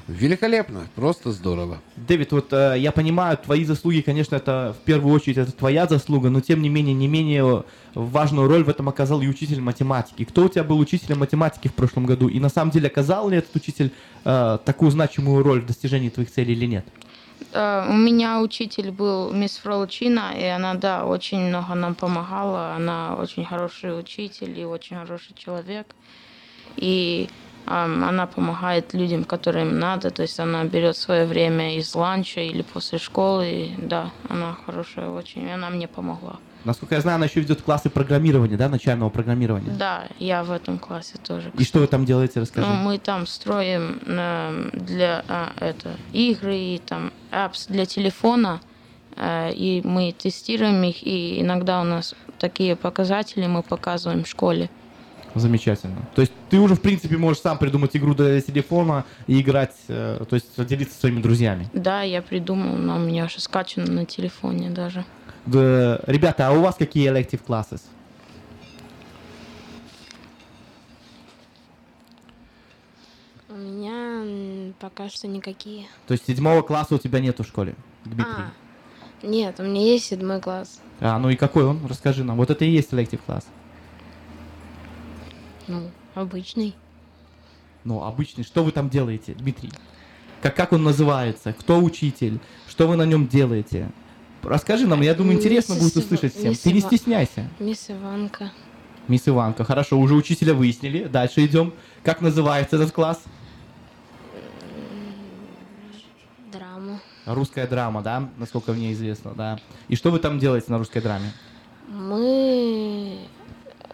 Великолепно, 0.08 0.88
просто 0.96 1.30
здорово. 1.30 1.78
Дэвид, 1.96 2.32
вот 2.32 2.52
э, 2.52 2.74
я 2.78 2.90
понимаю, 2.90 3.38
твои 3.38 3.64
заслуги, 3.64 4.00
конечно, 4.00 4.34
это 4.34 4.74
в 4.80 4.84
первую 4.84 5.14
очередь 5.14 5.38
это 5.38 5.52
твоя 5.52 5.86
заслуга, 5.86 6.28
но 6.28 6.40
тем 6.40 6.60
не 6.60 6.68
менее, 6.68 6.94
не 6.94 7.06
менее 7.06 7.64
важную 7.94 8.48
роль 8.48 8.64
в 8.64 8.68
этом 8.68 8.88
оказал 8.88 9.20
и 9.20 9.28
учитель 9.28 9.60
математики. 9.60 10.24
Кто 10.24 10.44
у 10.44 10.48
тебя 10.48 10.64
был 10.64 10.78
учителем 10.78 11.20
математики 11.20 11.68
в 11.68 11.74
прошлом 11.74 12.06
году? 12.06 12.28
И 12.28 12.40
на 12.40 12.48
самом 12.48 12.72
деле 12.72 12.88
оказал 12.88 13.28
ли 13.28 13.38
этот 13.38 13.54
учитель 13.54 13.92
э, 14.24 14.58
такую 14.64 14.90
значимую 14.90 15.44
роль 15.44 15.60
в 15.60 15.66
достижении 15.66 16.08
твоих 16.08 16.30
целей 16.30 16.54
или 16.54 16.66
нет? 16.66 16.84
Э, 17.52 17.86
у 17.88 17.94
меня 17.94 18.40
учитель 18.40 18.90
был 18.90 19.32
мисс 19.32 19.58
Фролчина, 19.58 20.32
и 20.36 20.44
она, 20.44 20.74
да, 20.74 21.04
очень 21.06 21.40
много 21.40 21.74
нам 21.74 21.94
помогала. 21.94 22.74
Она 22.74 23.14
очень 23.16 23.44
хороший 23.44 23.98
учитель 23.98 24.58
и 24.58 24.64
очень 24.64 24.96
хороший 24.96 25.34
человек. 25.34 25.94
И 26.76 27.28
она 27.66 28.26
помогает 28.26 28.94
людям, 28.94 29.24
которым 29.24 29.78
надо. 29.78 30.10
То 30.10 30.22
есть 30.22 30.38
она 30.40 30.64
берет 30.64 30.96
свое 30.96 31.26
время 31.26 31.76
из 31.76 31.94
ланча 31.94 32.40
или 32.40 32.62
после 32.62 32.98
школы. 32.98 33.70
Да, 33.78 34.10
она 34.28 34.56
хорошая 34.66 35.08
очень. 35.08 35.50
Она 35.50 35.70
мне 35.70 35.88
помогла. 35.88 36.38
Насколько 36.64 36.94
я 36.94 37.00
знаю, 37.00 37.16
она 37.16 37.26
еще 37.26 37.40
ведет 37.40 37.62
классы 37.62 37.90
программирования, 37.90 38.56
да, 38.56 38.68
начального 38.68 39.10
программирования. 39.10 39.70
Да, 39.70 40.04
я 40.18 40.44
в 40.44 40.52
этом 40.52 40.78
классе 40.78 41.18
тоже. 41.18 41.50
И 41.58 41.64
что 41.64 41.80
вы 41.80 41.88
там 41.88 42.04
делаете, 42.04 42.40
расскажи. 42.40 42.66
Ну, 42.66 42.74
мы 42.74 42.98
там 42.98 43.26
строим 43.26 43.98
эм, 44.06 44.70
для 44.72 45.24
а, 45.28 45.52
это 45.58 45.96
игры 46.12 46.56
и 46.56 46.78
там 46.78 47.12
apps 47.32 47.66
для 47.68 47.84
телефона, 47.84 48.60
э, 49.16 49.52
и 49.54 49.82
мы 49.84 50.12
тестируем 50.12 50.82
их, 50.84 51.04
и 51.04 51.40
иногда 51.40 51.80
у 51.80 51.84
нас 51.84 52.14
такие 52.38 52.76
показатели 52.76 53.46
мы 53.46 53.62
показываем 53.62 54.22
в 54.22 54.28
школе. 54.28 54.70
Замечательно. 55.34 55.96
То 56.14 56.20
есть 56.20 56.32
ты 56.50 56.58
уже, 56.58 56.74
в 56.74 56.80
принципе, 56.82 57.16
можешь 57.16 57.40
сам 57.40 57.58
придумать 57.58 57.96
игру 57.96 58.14
для 58.14 58.40
телефона 58.40 59.04
и 59.26 59.40
играть, 59.40 59.74
э, 59.88 60.22
то 60.28 60.34
есть 60.34 60.66
делиться 60.66 60.94
со 60.94 61.00
своими 61.00 61.22
друзьями. 61.22 61.70
Да, 61.72 62.02
я 62.02 62.20
придумал, 62.20 62.76
но 62.76 62.96
у 62.96 62.98
меня 62.98 63.24
уже 63.24 63.40
скачано 63.40 63.90
на 63.90 64.04
телефоне 64.04 64.70
даже. 64.70 65.04
Да, 65.46 66.00
ребята, 66.06 66.48
а 66.48 66.52
у 66.52 66.60
вас 66.60 66.76
какие 66.76 67.10
elective 67.10 67.40
classes? 67.46 67.80
У 73.48 73.54
меня 73.54 74.72
пока 74.78 75.08
что 75.08 75.28
никакие. 75.28 75.86
То 76.06 76.12
есть 76.12 76.26
седьмого 76.26 76.62
класса 76.62 76.94
у 76.94 76.98
тебя 76.98 77.20
нету 77.20 77.42
в 77.42 77.46
школе, 77.46 77.74
Дмитрий? 78.04 78.24
А, 78.26 78.52
нет, 79.26 79.58
у 79.60 79.62
меня 79.62 79.80
есть 79.80 80.06
седьмой 80.06 80.40
класс. 80.40 80.80
А, 81.00 81.18
ну 81.18 81.30
и 81.30 81.36
какой 81.36 81.64
он? 81.64 81.80
Расскажи 81.86 82.22
нам. 82.22 82.36
Вот 82.36 82.50
это 82.50 82.64
и 82.64 82.70
есть 82.70 82.92
elective 82.92 83.20
класс. 83.24 83.46
Ну, 85.72 85.90
обычный. 86.14 86.74
Ну, 87.84 88.02
обычный. 88.02 88.44
Что 88.44 88.62
вы 88.62 88.72
там 88.72 88.90
делаете, 88.90 89.32
Дмитрий? 89.32 89.70
Как, 90.42 90.54
как 90.54 90.72
он 90.72 90.82
называется? 90.82 91.54
Кто 91.54 91.80
учитель? 91.80 92.40
Что 92.68 92.86
вы 92.86 92.96
на 92.96 93.06
нем 93.06 93.26
делаете? 93.26 93.90
Расскажи 94.42 94.86
нам, 94.86 95.00
я 95.00 95.14
думаю, 95.14 95.38
интересно 95.38 95.72
Миссис 95.72 95.94
будет 95.94 96.04
услышать 96.04 96.34
всем. 96.34 96.50
мисс 96.50 96.58
Ты 96.58 96.72
не 96.72 96.80
стесняйся. 96.80 97.48
Мисс 97.58 97.90
Иванка. 97.90 98.52
Мисс 99.08 99.26
Иванка, 99.26 99.64
хорошо, 99.64 99.98
уже 99.98 100.14
учителя 100.14 100.52
выяснили. 100.52 101.04
Дальше 101.04 101.46
идем. 101.46 101.72
Как 102.02 102.20
называется 102.20 102.76
этот 102.76 102.92
класс? 102.92 103.22
Драма. 106.52 107.00
Русская 107.24 107.66
драма, 107.66 108.02
да? 108.02 108.28
Насколько 108.36 108.72
мне 108.74 108.92
известно, 108.92 109.32
да. 109.34 109.58
И 109.88 109.96
что 109.96 110.10
вы 110.10 110.18
там 110.18 110.38
делаете 110.38 110.66
на 110.68 110.76
русской 110.76 111.00
драме? 111.00 111.32
Мы 111.88 113.01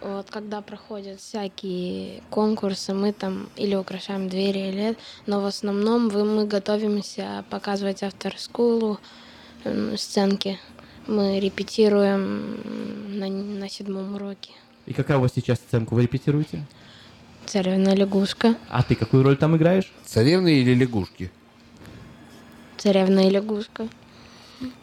вот 0.01 0.29
когда 0.29 0.61
проходят 0.61 1.19
всякие 1.19 2.21
конкурсы, 2.29 2.93
мы 2.93 3.11
там 3.13 3.49
или 3.55 3.75
украшаем 3.75 4.29
двери, 4.29 4.59
или 4.69 4.97
но 5.25 5.41
в 5.41 5.45
основном 5.45 6.09
вы- 6.09 6.23
мы 6.25 6.45
готовимся 6.47 7.43
показывать 7.49 8.03
автор 8.03 8.33
скулу 8.37 8.97
сценки. 9.97 10.57
Мы 11.07 11.39
репетируем 11.39 13.19
на, 13.19 13.27
на 13.27 13.67
седьмом 13.69 14.15
уроке. 14.15 14.51
И 14.85 14.93
какая 14.93 15.17
у 15.17 15.21
вас 15.21 15.31
сейчас 15.35 15.57
сценку 15.57 15.95
вы 15.95 16.03
репетируете? 16.03 16.65
Царевна 17.45 17.95
лягушка, 17.95 18.55
А 18.69 18.83
ты 18.83 18.95
какую 18.95 19.23
роль 19.23 19.35
там 19.37 19.57
играешь? 19.57 19.91
Царевны 20.05 20.59
или 20.61 20.73
лягушки? 20.75 21.31
царевна 22.77 23.27
и 23.27 23.29
лягушка, 23.29 23.87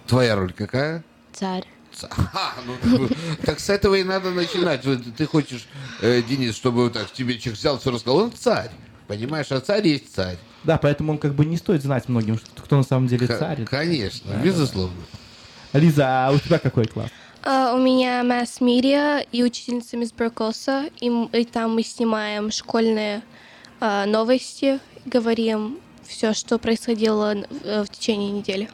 Твоя 0.06 0.34
роль 0.36 0.52
какая? 0.52 1.02
царь. 1.32 1.64
Ца- 1.98 2.08
Ха, 2.10 2.52
ну, 2.66 3.08
так 3.44 3.58
с 3.60 3.70
этого 3.70 3.94
и 3.94 4.04
надо 4.04 4.30
начинать. 4.30 4.84
Вот 4.84 4.98
Ты 5.16 5.26
хочешь, 5.26 5.66
э, 6.02 6.22
Денис, 6.22 6.54
чтобы 6.54 6.90
так 6.90 7.10
тебе 7.12 7.38
человек 7.38 7.58
взял, 7.58 7.78
все 7.78 7.90
рассказал, 7.90 8.18
он 8.18 8.32
царь. 8.32 8.70
Понимаешь, 9.08 9.46
а 9.50 9.60
царь 9.60 9.86
есть 9.86 10.14
царь. 10.14 10.36
Да, 10.64 10.78
поэтому 10.78 11.12
он 11.12 11.18
как 11.18 11.34
бы 11.34 11.44
не 11.44 11.56
стоит 11.56 11.82
знать 11.82 12.08
многим, 12.08 12.38
что- 12.38 12.62
кто 12.62 12.76
на 12.76 12.82
самом 12.82 13.06
деле 13.06 13.26
царь. 13.26 13.64
Конечно, 13.64 14.32
Да, 14.34 14.40
безусловно. 14.42 14.96
да. 15.72 15.78
Лиза, 15.78 16.26
а 16.28 16.32
у 16.32 16.38
тебя 16.38 16.58
какой 16.58 16.86
класс? 16.86 17.08
А, 17.44 17.74
у 17.74 17.78
меня 17.78 18.24
масс-медиа 18.24 19.20
и 19.30 19.44
учительница 19.44 19.96
мисс 19.96 20.10
Баркоса, 20.12 20.86
и, 21.00 21.06
и 21.32 21.44
там 21.44 21.74
мы 21.76 21.82
снимаем 21.84 22.50
школьные 22.50 23.22
а, 23.78 24.04
новости, 24.06 24.80
говорим 25.04 25.78
все, 26.04 26.34
что 26.34 26.58
происходило 26.58 27.34
в, 27.50 27.84
в 27.84 27.88
течение 27.90 28.32
недели. 28.32 28.68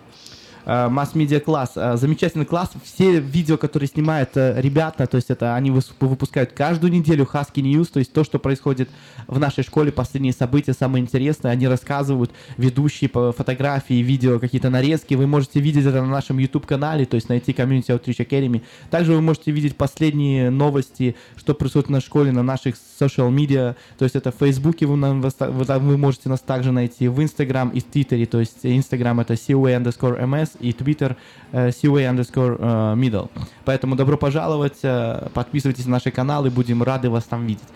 Э, 0.65 0.89
масс-медиа 0.89 1.41
класс. 1.41 1.73
Э, 1.77 1.97
Замечательный 1.97 2.45
класс. 2.45 2.71
Все 2.85 3.19
видео, 3.19 3.57
которые 3.57 3.89
снимают 3.89 4.31
э, 4.37 4.61
ребята, 4.61 5.07
то 5.07 5.17
есть 5.17 5.31
это 5.31 5.57
они 5.57 5.71
выпускают 5.71 6.53
каждую 6.53 6.93
неделю 6.93 7.29
Husky 7.33 7.63
News, 7.63 7.91
то 7.93 7.99
есть 7.99 8.13
то, 8.13 8.23
что 8.23 8.39
происходит 8.39 8.89
в 9.27 9.39
нашей 9.39 9.65
школе, 9.65 9.91
последние 9.91 10.33
события, 10.33 10.73
самые 10.73 11.03
интересные, 11.03 11.53
они 11.53 11.67
рассказывают, 11.67 12.31
ведущие 12.57 13.11
фотографии, 13.11 14.03
видео, 14.03 14.39
какие-то 14.39 14.71
нарезки. 14.71 15.15
Вы 15.15 15.27
можете 15.27 15.61
видеть 15.61 15.85
это 15.85 16.01
на 16.01 16.09
нашем 16.09 16.39
YouTube-канале, 16.39 17.07
то 17.07 17.17
есть 17.17 17.29
найти 17.29 17.53
Community 17.53 17.89
Outreach 17.89 18.27
Academy. 18.27 18.63
Также 18.91 19.13
вы 19.13 19.21
можете 19.21 19.51
видеть 19.51 19.77
последние 19.77 20.51
новости, 20.51 21.17
что 21.37 21.55
происходит 21.55 21.91
на 21.91 22.01
школе, 22.01 22.31
на 22.31 22.43
наших 22.43 22.77
social 23.01 23.31
media, 23.31 23.75
то 23.99 24.05
есть 24.05 24.15
это 24.15 24.31
в 24.31 24.37
Фейсбуке 24.37 24.87
вы, 24.87 24.97
вы, 24.97 25.79
вы 25.79 25.99
можете 25.99 26.29
нас 26.29 26.41
также 26.41 26.71
найти, 26.71 27.09
в 27.09 27.21
Instagram 27.21 27.71
и 27.71 27.81
в 27.81 27.85
Твиттере, 27.85 28.27
то 28.27 28.39
есть 28.39 28.65
Instagram 28.65 29.21
это 29.21 29.35
COA 29.35 29.83
underscore 29.83 30.21
MS 30.23 30.51
и 30.61 30.72
Twitter 30.72 31.16
э, 31.53 31.68
COA 31.68 32.14
underscore 32.14 32.57
э, 32.59 32.94
middle. 32.96 33.30
Поэтому 33.64 33.96
добро 33.96 34.16
пожаловать, 34.16 34.78
э, 34.82 35.28
подписывайтесь 35.34 35.86
на 35.86 35.92
наши 35.92 36.11
каналы, 36.11 36.50
будем 36.50 36.82
рады 36.82 37.11
вас 37.11 37.24
там 37.24 37.46
видеть. 37.46 37.68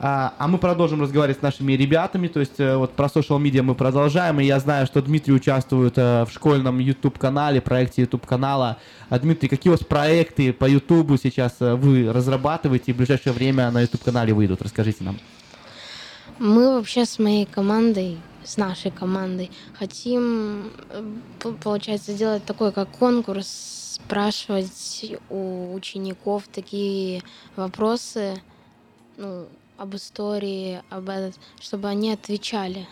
А, 0.00 0.34
а 0.38 0.48
мы 0.48 0.58
продолжим 0.58 1.02
разговаривать 1.02 1.38
с 1.38 1.42
нашими 1.42 1.72
ребятами, 1.72 2.28
то 2.28 2.40
есть 2.40 2.58
вот 2.58 2.92
про 2.92 3.06
social 3.06 3.40
media 3.40 3.62
мы 3.62 3.74
продолжаем, 3.74 4.40
и 4.40 4.44
я 4.44 4.58
знаю, 4.60 4.86
что 4.86 5.00
Дмитрий 5.02 5.34
участвует 5.34 5.96
в 5.96 6.28
школьном 6.32 6.78
YouTube-канале, 6.78 7.60
проекте 7.60 8.02
YouTube-канала. 8.02 8.78
А, 9.08 9.18
Дмитрий, 9.18 9.48
какие 9.48 9.70
у 9.70 9.74
вас 9.74 9.84
проекты 9.84 10.52
по 10.52 10.64
YouTube 10.64 11.18
сейчас 11.22 11.56
вы 11.60 12.12
разрабатываете 12.12 12.90
и 12.90 12.94
в 12.94 12.96
ближайшее 12.96 13.32
время 13.32 13.70
на 13.70 13.82
YouTube-канале 13.82 14.32
выйдут? 14.32 14.62
Расскажите 14.62 15.04
нам. 15.04 15.18
Мы 16.38 16.76
вообще 16.76 17.04
с 17.04 17.18
моей 17.18 17.46
командой, 17.46 18.18
с 18.48 18.56
нашей 18.56 18.90
командой, 18.90 19.50
хотим, 19.78 20.72
э, 20.88 21.04
получается, 21.62 22.12
сделать 22.12 22.44
такой 22.44 22.72
как 22.72 22.88
конкурс, 22.88 23.98
спрашивать 24.02 25.14
у 25.28 25.74
учеников 25.74 26.44
такие 26.50 27.22
вопросы, 27.56 28.40
ну, 29.18 29.46
об 29.76 29.94
истории, 29.94 30.80
об 30.88 31.10
этот, 31.10 31.38
чтобы 31.60 31.88
они 31.88 32.10
отвечали. 32.12 32.88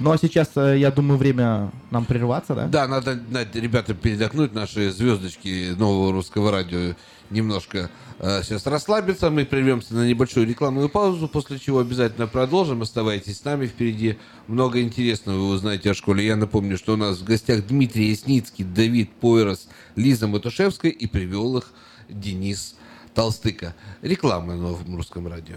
Ну 0.00 0.10
а 0.10 0.18
сейчас, 0.18 0.50
э, 0.56 0.78
я 0.78 0.90
думаю, 0.90 1.18
время 1.18 1.70
нам 1.90 2.06
прерваться, 2.06 2.54
да? 2.54 2.66
Да, 2.66 2.88
надо, 2.88 3.16
надо, 3.28 3.58
ребята, 3.60 3.94
передохнуть, 3.94 4.54
наши 4.54 4.90
звездочки 4.90 5.74
нового 5.76 6.10
русского 6.10 6.50
радио 6.50 6.94
немножко 7.30 7.90
э, 8.18 8.42
сейчас 8.42 8.66
расслабиться. 8.66 9.30
Мы 9.30 9.44
прервемся 9.44 9.94
на 9.94 10.06
небольшую 10.06 10.46
рекламную 10.46 10.88
паузу, 10.88 11.28
после 11.28 11.58
чего 11.58 11.80
обязательно 11.80 12.26
продолжим. 12.26 12.82
Оставайтесь 12.82 13.38
с 13.38 13.44
нами, 13.44 13.66
впереди 13.66 14.18
много 14.46 14.80
интересного 14.80 15.38
вы 15.38 15.48
узнаете 15.50 15.90
о 15.90 15.94
школе. 15.94 16.26
Я 16.26 16.36
напомню, 16.36 16.76
что 16.76 16.94
у 16.94 16.96
нас 16.96 17.18
в 17.18 17.24
гостях 17.24 17.66
Дмитрий 17.66 18.10
Ясницкий, 18.10 18.64
Давид 18.64 19.10
Пойрос, 19.12 19.68
Лиза 19.96 20.26
Матушевская 20.26 20.90
и 20.90 21.06
привел 21.06 21.58
их 21.58 21.72
Денис 22.08 22.76
Толстыка. 23.14 23.74
Реклама 24.02 24.54
на 24.54 24.62
новом 24.62 24.96
русском 24.96 25.28
радио. 25.28 25.56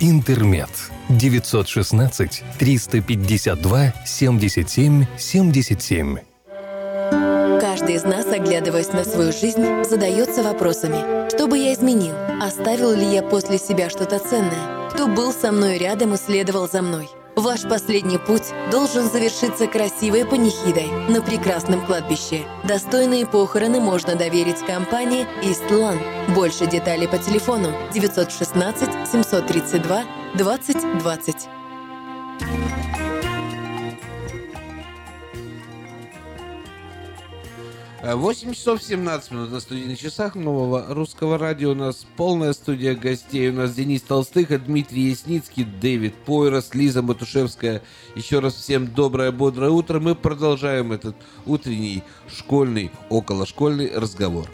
«Интермед». 0.00 0.70
916 1.08 2.44
352 2.58 3.92
77 4.04 5.06
77. 5.18 6.18
Каждый 7.60 7.94
из 7.94 8.04
нас, 8.04 8.26
оглядываясь 8.26 8.92
на 8.92 9.04
свою 9.04 9.32
жизнь, 9.32 9.64
задается 9.88 10.42
вопросами. 10.42 11.28
Что 11.30 11.46
бы 11.46 11.58
я 11.58 11.72
изменил? 11.72 12.14
Оставил 12.40 12.92
ли 12.92 13.06
я 13.06 13.22
после 13.22 13.58
себя 13.58 13.90
что-то 13.90 14.18
ценное? 14.18 14.90
Кто 14.90 15.06
был 15.06 15.32
со 15.32 15.52
мной 15.52 15.78
рядом 15.78 16.14
и 16.14 16.16
следовал 16.16 16.68
за 16.68 16.82
мной? 16.82 17.08
Ваш 17.36 17.64
последний 17.68 18.16
путь 18.16 18.54
должен 18.70 19.10
завершиться 19.10 19.66
красивой 19.66 20.24
панихидой 20.24 20.86
на 21.10 21.20
прекрасном 21.20 21.84
кладбище. 21.84 22.46
Достойные 22.64 23.26
похороны 23.26 23.78
можно 23.78 24.14
доверить 24.16 24.64
компании 24.64 25.26
«Истлан». 25.42 25.98
Больше 26.34 26.66
деталей 26.66 27.06
по 27.06 27.18
телефону 27.18 27.74
916 27.92 28.88
732 29.12 30.04
20 30.34 30.76
8 38.14 38.52
часов 38.52 38.82
17 38.82 39.32
минут 39.32 39.50
на 39.50 39.58
студийных 39.58 39.98
часах 39.98 40.36
нового 40.36 40.94
русского 40.94 41.38
радио. 41.38 41.72
У 41.72 41.74
нас 41.74 42.06
полная 42.16 42.52
студия 42.52 42.94
гостей. 42.94 43.50
У 43.50 43.54
нас 43.54 43.74
Денис 43.74 44.02
Толстых, 44.02 44.64
Дмитрий 44.64 45.08
Ясницкий, 45.08 45.64
Дэвид 45.64 46.14
Пойрос, 46.14 46.72
Лиза 46.74 47.02
Матушевская. 47.02 47.82
Еще 48.14 48.38
раз 48.38 48.54
всем 48.54 48.86
доброе, 48.86 49.32
бодрое 49.32 49.70
утро. 49.70 49.98
Мы 49.98 50.14
продолжаем 50.14 50.92
этот 50.92 51.16
утренний 51.46 52.04
школьный, 52.28 52.92
околошкольный 53.10 53.90
разговор. 53.92 54.48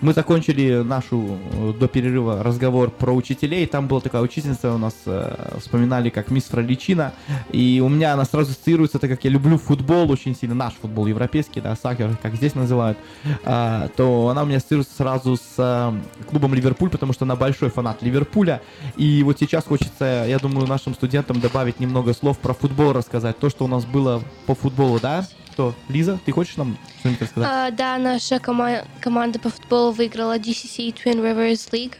Мы 0.00 0.12
закончили 0.12 0.82
нашу 0.82 1.38
э, 1.52 1.72
до 1.78 1.88
перерыва 1.88 2.44
разговор 2.44 2.90
про 2.90 3.12
учителей. 3.12 3.66
Там 3.66 3.88
была 3.88 4.00
такая 4.00 4.22
учительница 4.22 4.72
у 4.72 4.78
нас, 4.78 4.94
э, 5.06 5.58
вспоминали 5.58 6.08
как 6.08 6.30
мисс 6.30 6.44
Фроличина. 6.44 7.12
И 7.50 7.82
у 7.84 7.88
меня 7.88 8.12
она 8.12 8.24
сразу 8.24 8.52
ассоциируется, 8.52 9.00
так 9.00 9.10
как 9.10 9.24
я 9.24 9.30
люблю 9.30 9.58
футбол 9.58 10.08
очень 10.12 10.36
сильно, 10.36 10.54
наш 10.54 10.74
футбол 10.74 11.06
европейский, 11.06 11.60
да, 11.60 11.74
сакер, 11.74 12.16
как 12.22 12.36
здесь 12.36 12.54
называют, 12.54 12.96
а, 13.44 13.88
то 13.96 14.28
она 14.28 14.44
у 14.44 14.46
меня 14.46 14.58
ассоциируется 14.58 14.94
сразу 14.94 15.36
с 15.36 15.54
э, 15.58 15.92
клубом 16.30 16.54
Ливерпуль, 16.54 16.90
потому 16.90 17.12
что 17.12 17.24
она 17.24 17.34
большой 17.34 17.70
фанат 17.70 18.00
Ливерпуля. 18.00 18.62
И 18.96 19.24
вот 19.24 19.40
сейчас 19.40 19.64
хочется, 19.64 20.24
я 20.28 20.38
думаю, 20.38 20.68
нашим 20.68 20.94
студентам 20.94 21.40
добавить 21.40 21.80
немного 21.80 22.14
слов 22.14 22.38
про 22.38 22.54
футбол 22.54 22.92
рассказать. 22.92 23.36
То, 23.40 23.50
что 23.50 23.64
у 23.64 23.68
нас 23.68 23.84
было 23.84 24.22
по 24.46 24.54
футболу, 24.54 25.00
да? 25.00 25.26
Что, 25.58 25.74
Лиза, 25.88 26.20
ты 26.24 26.30
хочешь 26.30 26.56
нам 26.56 26.78
что-нибудь 27.00 27.22
рассказать? 27.22 27.48
А, 27.52 27.70
да, 27.72 27.98
наша 27.98 28.36
кома- 28.38 28.84
команда 29.00 29.40
по 29.40 29.48
футболу 29.50 29.90
выиграла 29.90 30.38
DCC 30.38 30.94
Twin 30.94 31.16
Rivers 31.20 31.72
League, 31.72 31.96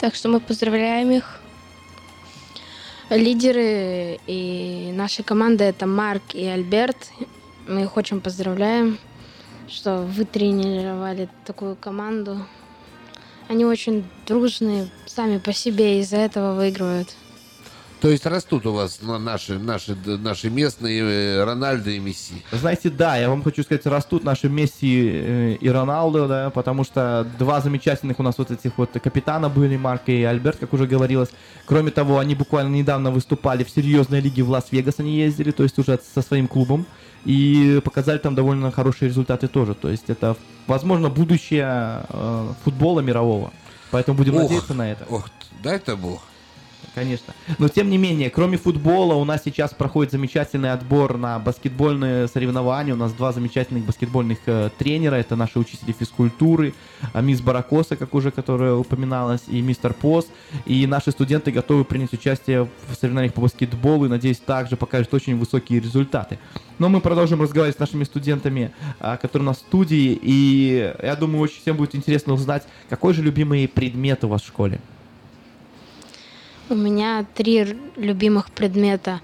так 0.00 0.14
что 0.14 0.30
мы 0.30 0.40
поздравляем 0.40 1.10
их. 1.10 1.42
Лидеры 3.10 4.18
и 4.26 4.92
нашей 4.94 5.24
команды 5.24 5.64
это 5.64 5.86
Марк 5.86 6.22
и 6.32 6.46
Альберт. 6.46 6.96
Мы 7.68 7.82
их 7.82 7.98
очень 7.98 8.22
поздравляем, 8.22 8.96
что 9.68 9.98
вы 9.98 10.24
тренировали 10.24 11.28
такую 11.44 11.76
команду. 11.76 12.46
Они 13.48 13.66
очень 13.66 14.06
дружные, 14.26 14.88
сами 15.04 15.36
по 15.36 15.52
себе, 15.52 16.00
из-за 16.00 16.16
этого 16.16 16.54
выигрывают. 16.54 17.14
То 18.00 18.10
есть 18.10 18.26
растут 18.26 18.66
у 18.66 18.72
вас 18.72 19.00
на- 19.00 19.18
наши, 19.18 19.58
наши, 19.58 19.96
наши 20.04 20.50
местные 20.50 21.02
э, 21.02 21.44
Рональдо 21.44 21.90
и 21.90 21.98
Месси. 21.98 22.34
Знаете, 22.52 22.90
да, 22.90 23.16
я 23.16 23.30
вам 23.30 23.42
хочу 23.42 23.62
сказать, 23.62 23.86
растут 23.86 24.22
наши 24.22 24.48
Месси 24.50 25.10
э, 25.12 25.56
и 25.60 25.68
Роналдо, 25.68 26.28
да, 26.28 26.50
потому 26.50 26.84
что 26.84 27.26
два 27.38 27.60
замечательных 27.60 28.20
у 28.20 28.22
нас 28.22 28.36
вот 28.36 28.50
этих 28.50 28.76
вот 28.76 28.90
капитана 28.92 29.48
были, 29.48 29.76
Марк 29.76 30.02
и 30.06 30.22
Альберт, 30.24 30.58
как 30.58 30.74
уже 30.74 30.86
говорилось. 30.86 31.30
Кроме 31.64 31.90
того, 31.90 32.18
они 32.18 32.34
буквально 32.34 32.74
недавно 32.74 33.10
выступали 33.10 33.64
в 33.64 33.70
серьезной 33.70 34.20
лиге 34.20 34.42
в 34.42 34.50
Лас-Вегас, 34.50 34.96
они 34.98 35.16
ездили, 35.16 35.50
то 35.50 35.62
есть 35.62 35.78
уже 35.78 35.98
со 36.14 36.20
своим 36.20 36.48
клубом, 36.48 36.84
и 37.24 37.80
показали 37.82 38.18
там 38.18 38.34
довольно 38.34 38.70
хорошие 38.72 39.08
результаты 39.08 39.48
тоже. 39.48 39.74
То 39.74 39.88
есть 39.88 40.04
это, 40.08 40.36
возможно, 40.66 41.08
будущее 41.08 42.04
э, 42.08 42.48
футбола 42.62 43.00
мирового. 43.00 43.52
Поэтому 43.90 44.18
будем 44.18 44.36
Ох, 44.36 44.42
надеяться 44.42 44.74
на 44.74 44.92
это. 44.92 45.06
Ох, 45.08 45.28
дай-то 45.62 45.96
бог. 45.96 46.22
Конечно. 46.96 47.34
Но 47.58 47.68
тем 47.68 47.90
не 47.90 47.98
менее, 47.98 48.30
кроме 48.30 48.56
футбола, 48.56 49.16
у 49.16 49.24
нас 49.26 49.42
сейчас 49.44 49.74
проходит 49.74 50.12
замечательный 50.12 50.72
отбор 50.72 51.18
на 51.18 51.38
баскетбольные 51.38 52.26
соревнования. 52.26 52.94
У 52.94 52.96
нас 52.96 53.12
два 53.12 53.32
замечательных 53.32 53.84
баскетбольных 53.84 54.38
э, 54.46 54.70
тренера. 54.78 55.16
Это 55.16 55.36
наши 55.36 55.58
учители 55.58 55.92
физкультуры, 55.92 56.72
а, 57.12 57.20
мисс 57.20 57.42
Баракоса, 57.42 57.96
как 57.96 58.14
уже 58.14 58.30
которая 58.30 58.72
упоминалась, 58.72 59.42
и 59.46 59.60
мистер 59.60 59.92
Пос. 59.92 60.26
И 60.64 60.86
наши 60.86 61.10
студенты 61.10 61.50
готовы 61.50 61.84
принять 61.84 62.14
участие 62.14 62.64
в 62.88 62.94
соревнованиях 62.94 63.34
по 63.34 63.42
баскетболу 63.42 64.06
и, 64.06 64.08
надеюсь, 64.08 64.38
также 64.38 64.78
покажут 64.78 65.12
очень 65.12 65.38
высокие 65.38 65.80
результаты. 65.80 66.38
Но 66.78 66.88
мы 66.88 67.02
продолжим 67.02 67.42
разговаривать 67.42 67.76
с 67.76 67.80
нашими 67.80 68.04
студентами, 68.04 68.72
а, 69.00 69.18
которые 69.18 69.44
у 69.44 69.50
нас 69.50 69.58
в 69.58 69.60
студии. 69.60 70.18
И 70.22 70.94
я 71.02 71.14
думаю, 71.14 71.42
очень 71.42 71.60
всем 71.60 71.76
будет 71.76 71.94
интересно 71.94 72.32
узнать, 72.32 72.62
какой 72.88 73.12
же 73.12 73.20
любимый 73.20 73.68
предмет 73.68 74.24
у 74.24 74.28
вас 74.28 74.40
в 74.40 74.46
школе. 74.46 74.80
У 76.68 76.74
меня 76.74 77.24
три 77.36 77.78
любимых 77.94 78.50
предмета. 78.50 79.20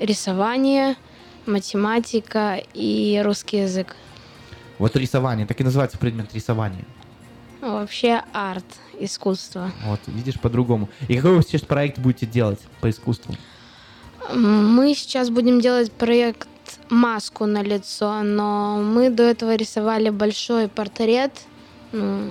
Рисование, 0.00 0.96
математика 1.44 2.62
и 2.72 3.20
русский 3.22 3.58
язык. 3.58 3.94
Вот 4.78 4.96
рисование, 4.96 5.46
так 5.46 5.60
и 5.60 5.64
называется 5.64 5.98
предмет 5.98 6.32
рисования. 6.32 6.86
Вообще 7.60 8.22
арт, 8.32 8.64
искусство. 8.98 9.70
Вот, 9.84 10.00
видишь, 10.06 10.40
по-другому. 10.40 10.88
И 11.06 11.16
какой 11.16 11.36
вы 11.36 11.42
сейчас 11.42 11.60
проект 11.60 11.98
будете 11.98 12.24
делать 12.24 12.60
по 12.80 12.88
искусству? 12.88 13.34
Мы 14.34 14.94
сейчас 14.94 15.28
будем 15.28 15.60
делать 15.60 15.92
проект 15.92 16.48
маску 16.88 17.44
на 17.44 17.62
лицо, 17.62 18.22
но 18.22 18.82
мы 18.82 19.10
до 19.10 19.22
этого 19.22 19.54
рисовали 19.54 20.08
большой 20.08 20.68
портрет. 20.68 21.32
ну, 21.92 22.30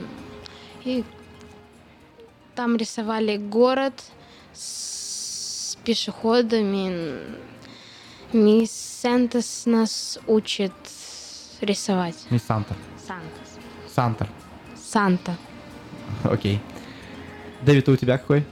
и 0.83 1.03
там 2.55 2.77
рисовали 2.77 3.37
город 3.37 3.93
с 4.55 5.77
пешеходами. 5.83 7.19
Мисс 8.33 8.71
Сентес 8.71 9.65
нас 9.65 10.19
учит 10.27 10.73
рисовать. 11.61 12.15
Не 12.29 12.39
Сантор. 12.39 12.77
Сантос. 13.05 13.93
Сантор. 13.93 14.27
Санта. 14.75 15.37
Окей. 16.23 16.59
Дэвид, 17.61 17.87
а 17.87 17.91
у 17.91 17.95
тебя 17.95 18.17
какой? 18.17 18.45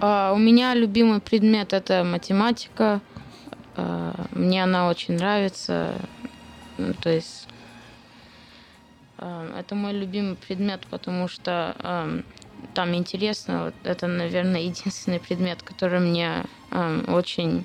А, 0.00 0.32
у 0.34 0.38
меня 0.38 0.74
любимый 0.74 1.20
предмет 1.20 1.72
это 1.72 2.04
математика. 2.04 3.00
А, 3.76 4.26
мне 4.32 4.62
она 4.62 4.88
очень 4.88 5.14
нравится. 5.14 5.94
Ну, 6.78 6.94
То 6.94 7.10
есть 7.10 7.48
а, 9.18 9.58
это 9.58 9.74
мой 9.74 9.92
любимый 9.92 10.36
предмет, 10.36 10.80
потому 10.90 11.28
что 11.28 12.22
там 12.74 12.94
интересно. 12.94 13.64
Вот 13.66 13.74
это, 13.84 14.06
наверное, 14.06 14.60
единственный 14.62 15.20
предмет, 15.20 15.62
который 15.62 16.00
мне 16.00 16.44
ам, 16.70 17.04
очень 17.08 17.64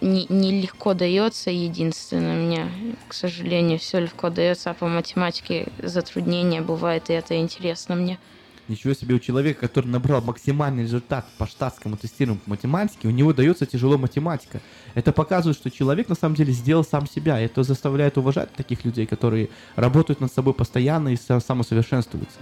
не- 0.00 0.26
нелегко 0.28 0.94
дается. 0.94 1.50
Единственное, 1.50 2.34
мне, 2.36 2.70
к 3.08 3.14
сожалению, 3.14 3.78
все 3.78 4.00
легко 4.00 4.30
дается, 4.30 4.70
а 4.70 4.74
по 4.74 4.86
математике 4.88 5.68
затруднения 5.82 6.60
бывает, 6.60 7.10
и 7.10 7.12
это 7.14 7.38
интересно 7.38 7.94
мне. 7.94 8.18
Ничего 8.68 8.94
себе, 8.94 9.14
у 9.14 9.20
человека, 9.20 9.60
который 9.60 9.86
набрал 9.86 10.22
максимальный 10.22 10.82
результат 10.82 11.24
по 11.38 11.46
штатскому 11.46 11.96
тестированию 11.96 12.42
по 12.42 12.50
математике, 12.50 13.06
у 13.06 13.12
него 13.12 13.32
дается 13.32 13.64
тяжело 13.64 13.96
математика. 13.96 14.60
Это 14.94 15.12
показывает, 15.12 15.56
что 15.56 15.70
человек 15.70 16.08
на 16.08 16.16
самом 16.16 16.34
деле 16.34 16.52
сделал 16.52 16.84
сам 16.84 17.06
себя. 17.06 17.38
Это 17.38 17.62
заставляет 17.62 18.18
уважать 18.18 18.52
таких 18.54 18.84
людей, 18.84 19.06
которые 19.06 19.50
работают 19.76 20.20
над 20.20 20.32
собой 20.32 20.52
постоянно 20.52 21.10
и 21.10 21.14
са- 21.14 21.40
самосовершенствуются. 21.40 22.40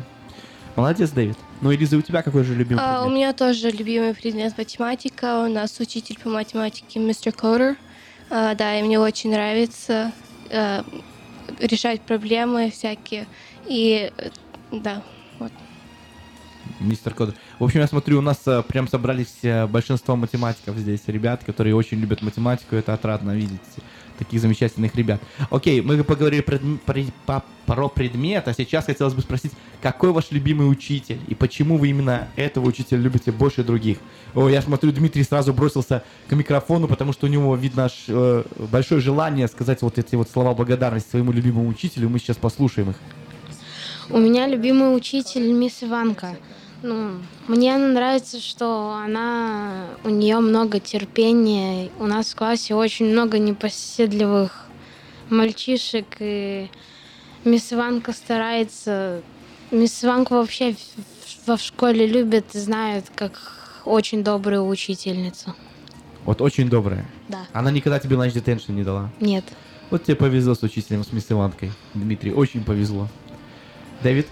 Молодец, 0.77 1.11
Дэвид. 1.11 1.37
Ну, 1.61 1.73
Элиза, 1.73 1.97
у 1.97 2.03
тебя 2.03 2.23
какой 2.23 2.43
же 2.43 2.55
любимый 2.55 2.81
А, 2.83 3.01
у 3.01 3.05
предмет? 3.05 3.17
меня 3.17 3.33
тоже 3.33 3.71
любимый 3.71 4.15
предмет 4.15 4.59
математика. 4.59 5.45
У 5.45 5.49
нас 5.49 5.79
учитель 5.79 6.19
по 6.19 6.29
математике 6.29 6.99
мистер 6.99 7.33
Кодер. 7.33 7.77
А, 8.29 8.55
да, 8.55 8.79
и 8.79 8.83
мне 8.83 8.99
очень 8.99 9.31
нравится 9.31 10.13
а, 10.51 10.85
решать 11.61 12.01
проблемы 12.01 12.71
всякие. 12.71 13.27
И 13.67 14.11
да, 14.73 15.03
вот. 15.39 15.53
Мистер 16.81 17.15
Кодер. 17.15 17.35
В 17.59 17.65
общем, 17.65 17.81
я 17.81 17.87
смотрю, 17.87 18.19
у 18.19 18.23
нас 18.23 18.41
э, 18.47 18.63
прям 18.67 18.89
собрались 18.89 19.39
э, 19.43 19.67
большинство 19.67 20.17
математиков 20.17 20.77
здесь, 20.77 21.03
ребят, 21.07 21.45
которые 21.45 21.75
очень 21.77 21.99
любят 21.99 22.21
математику. 22.21 22.75
Это 22.75 22.95
отрадно 22.95 23.31
видеть 23.33 23.61
таких 24.19 24.41
замечательных 24.41 24.95
ребят. 24.95 25.21
Окей, 25.51 25.81
мы 25.81 26.03
поговорили 26.05 26.41
про, 26.41 26.59
про- 26.85 27.05
по- 27.27 27.45
про 27.67 27.89
предмет, 27.89 28.47
а 28.49 28.55
сейчас 28.55 28.87
хотелось 28.87 29.15
бы 29.15 29.23
спросить, 29.23 29.53
какой 29.83 30.11
ваш 30.13 30.31
любимый 30.31 30.71
учитель 30.71 31.19
и 31.29 31.35
почему 31.35 31.79
вы 31.79 31.89
именно 31.89 32.29
этого 32.37 32.67
учителя 32.67 32.99
любите 33.01 33.33
больше 33.33 33.65
других? 33.65 33.99
О, 34.35 34.49
я 34.49 34.61
смотрю, 34.63 34.93
Дмитрий 34.93 35.23
сразу 35.25 35.53
бросился 35.53 36.03
к 36.29 36.33
микрофону, 36.33 36.89
потому 36.89 37.13
что 37.13 37.27
у 37.27 37.31
него 37.31 37.55
видно 37.57 37.87
аж, 37.87 38.05
э, 38.09 38.45
большое 38.71 39.01
желание 39.01 39.49
сказать 39.49 39.83
вот 39.83 39.99
эти 39.99 40.15
вот 40.15 40.29
слова 40.31 40.55
благодарности 40.55 41.11
своему 41.11 41.33
любимому 41.33 41.69
учителю. 41.69 42.09
Мы 42.09 42.19
сейчас 42.19 42.37
послушаем 42.37 42.91
их. 42.91 42.97
У 44.11 44.19
меня 44.19 44.47
любимый 44.47 44.95
учитель 44.95 45.51
мисс 45.53 45.83
Иванка. 45.83 46.37
Ну, 46.85 47.13
мне 47.49 47.79
нравится, 47.79 48.39
что 48.39 48.93
она 48.93 49.87
у 50.05 50.11
нее 50.11 50.39
много 50.41 50.81
терпения. 50.81 51.89
У 51.99 52.05
нас 52.05 52.33
в 52.33 52.37
классе 52.37 52.75
очень 52.75 53.07
много 53.07 53.39
непоседливых 53.39 54.67
мальчишек, 55.31 56.05
и 56.19 56.69
мисс 57.43 57.73
Иванка 57.73 58.13
старается. 58.13 59.23
Мисс 59.71 60.05
Иванку 60.05 60.35
вообще 60.35 60.77
во 61.47 61.57
в 61.57 61.63
школе 61.63 62.07
любят 62.07 62.55
и 62.55 62.59
знают 62.59 63.07
как 63.15 63.81
очень 63.87 64.23
добрую 64.23 64.67
учительницу. 64.67 65.57
Вот 66.27 66.43
очень 66.43 66.69
добрая. 66.69 67.07
Да. 67.31 67.47
Она 67.55 67.71
никогда 67.71 67.99
тебе 67.99 68.17
ланч 68.17 68.35
детеншн 68.35 68.73
не 68.73 68.85
дала? 68.85 69.11
Нет. 69.21 69.45
Вот 69.89 70.05
тебе 70.05 70.17
повезло 70.17 70.55
с 70.55 70.63
учителем, 70.63 71.03
с 71.03 71.15
мисс 71.15 71.33
Иванкой, 71.33 71.73
Дмитрий, 71.95 72.35
очень 72.35 72.63
повезло. 72.63 73.09
Дэвид? 74.03 74.27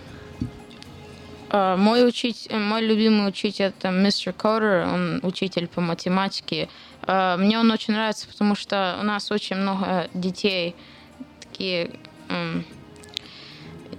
А, 1.55 1.77
Мой 1.77 2.09
учитель, 2.09 2.57
мой 2.57 2.81
любимый 2.81 3.29
учитель 3.29 3.67
это 3.67 3.91
мистер 3.91 4.33
Кодер, 4.33 4.87
он 4.89 5.21
учитель 5.23 5.69
по 5.69 5.83
математике. 5.83 6.71
А, 7.03 7.37
Мне 7.37 7.59
он 7.59 7.71
очень 7.71 7.93
нравится, 7.93 8.27
потому 8.27 8.55
что 8.55 8.97
у 9.01 9.05
нас 9.05 9.31
очень 9.31 9.57
много 9.57 10.09
детей 10.15 10.75
такие, 11.41 11.91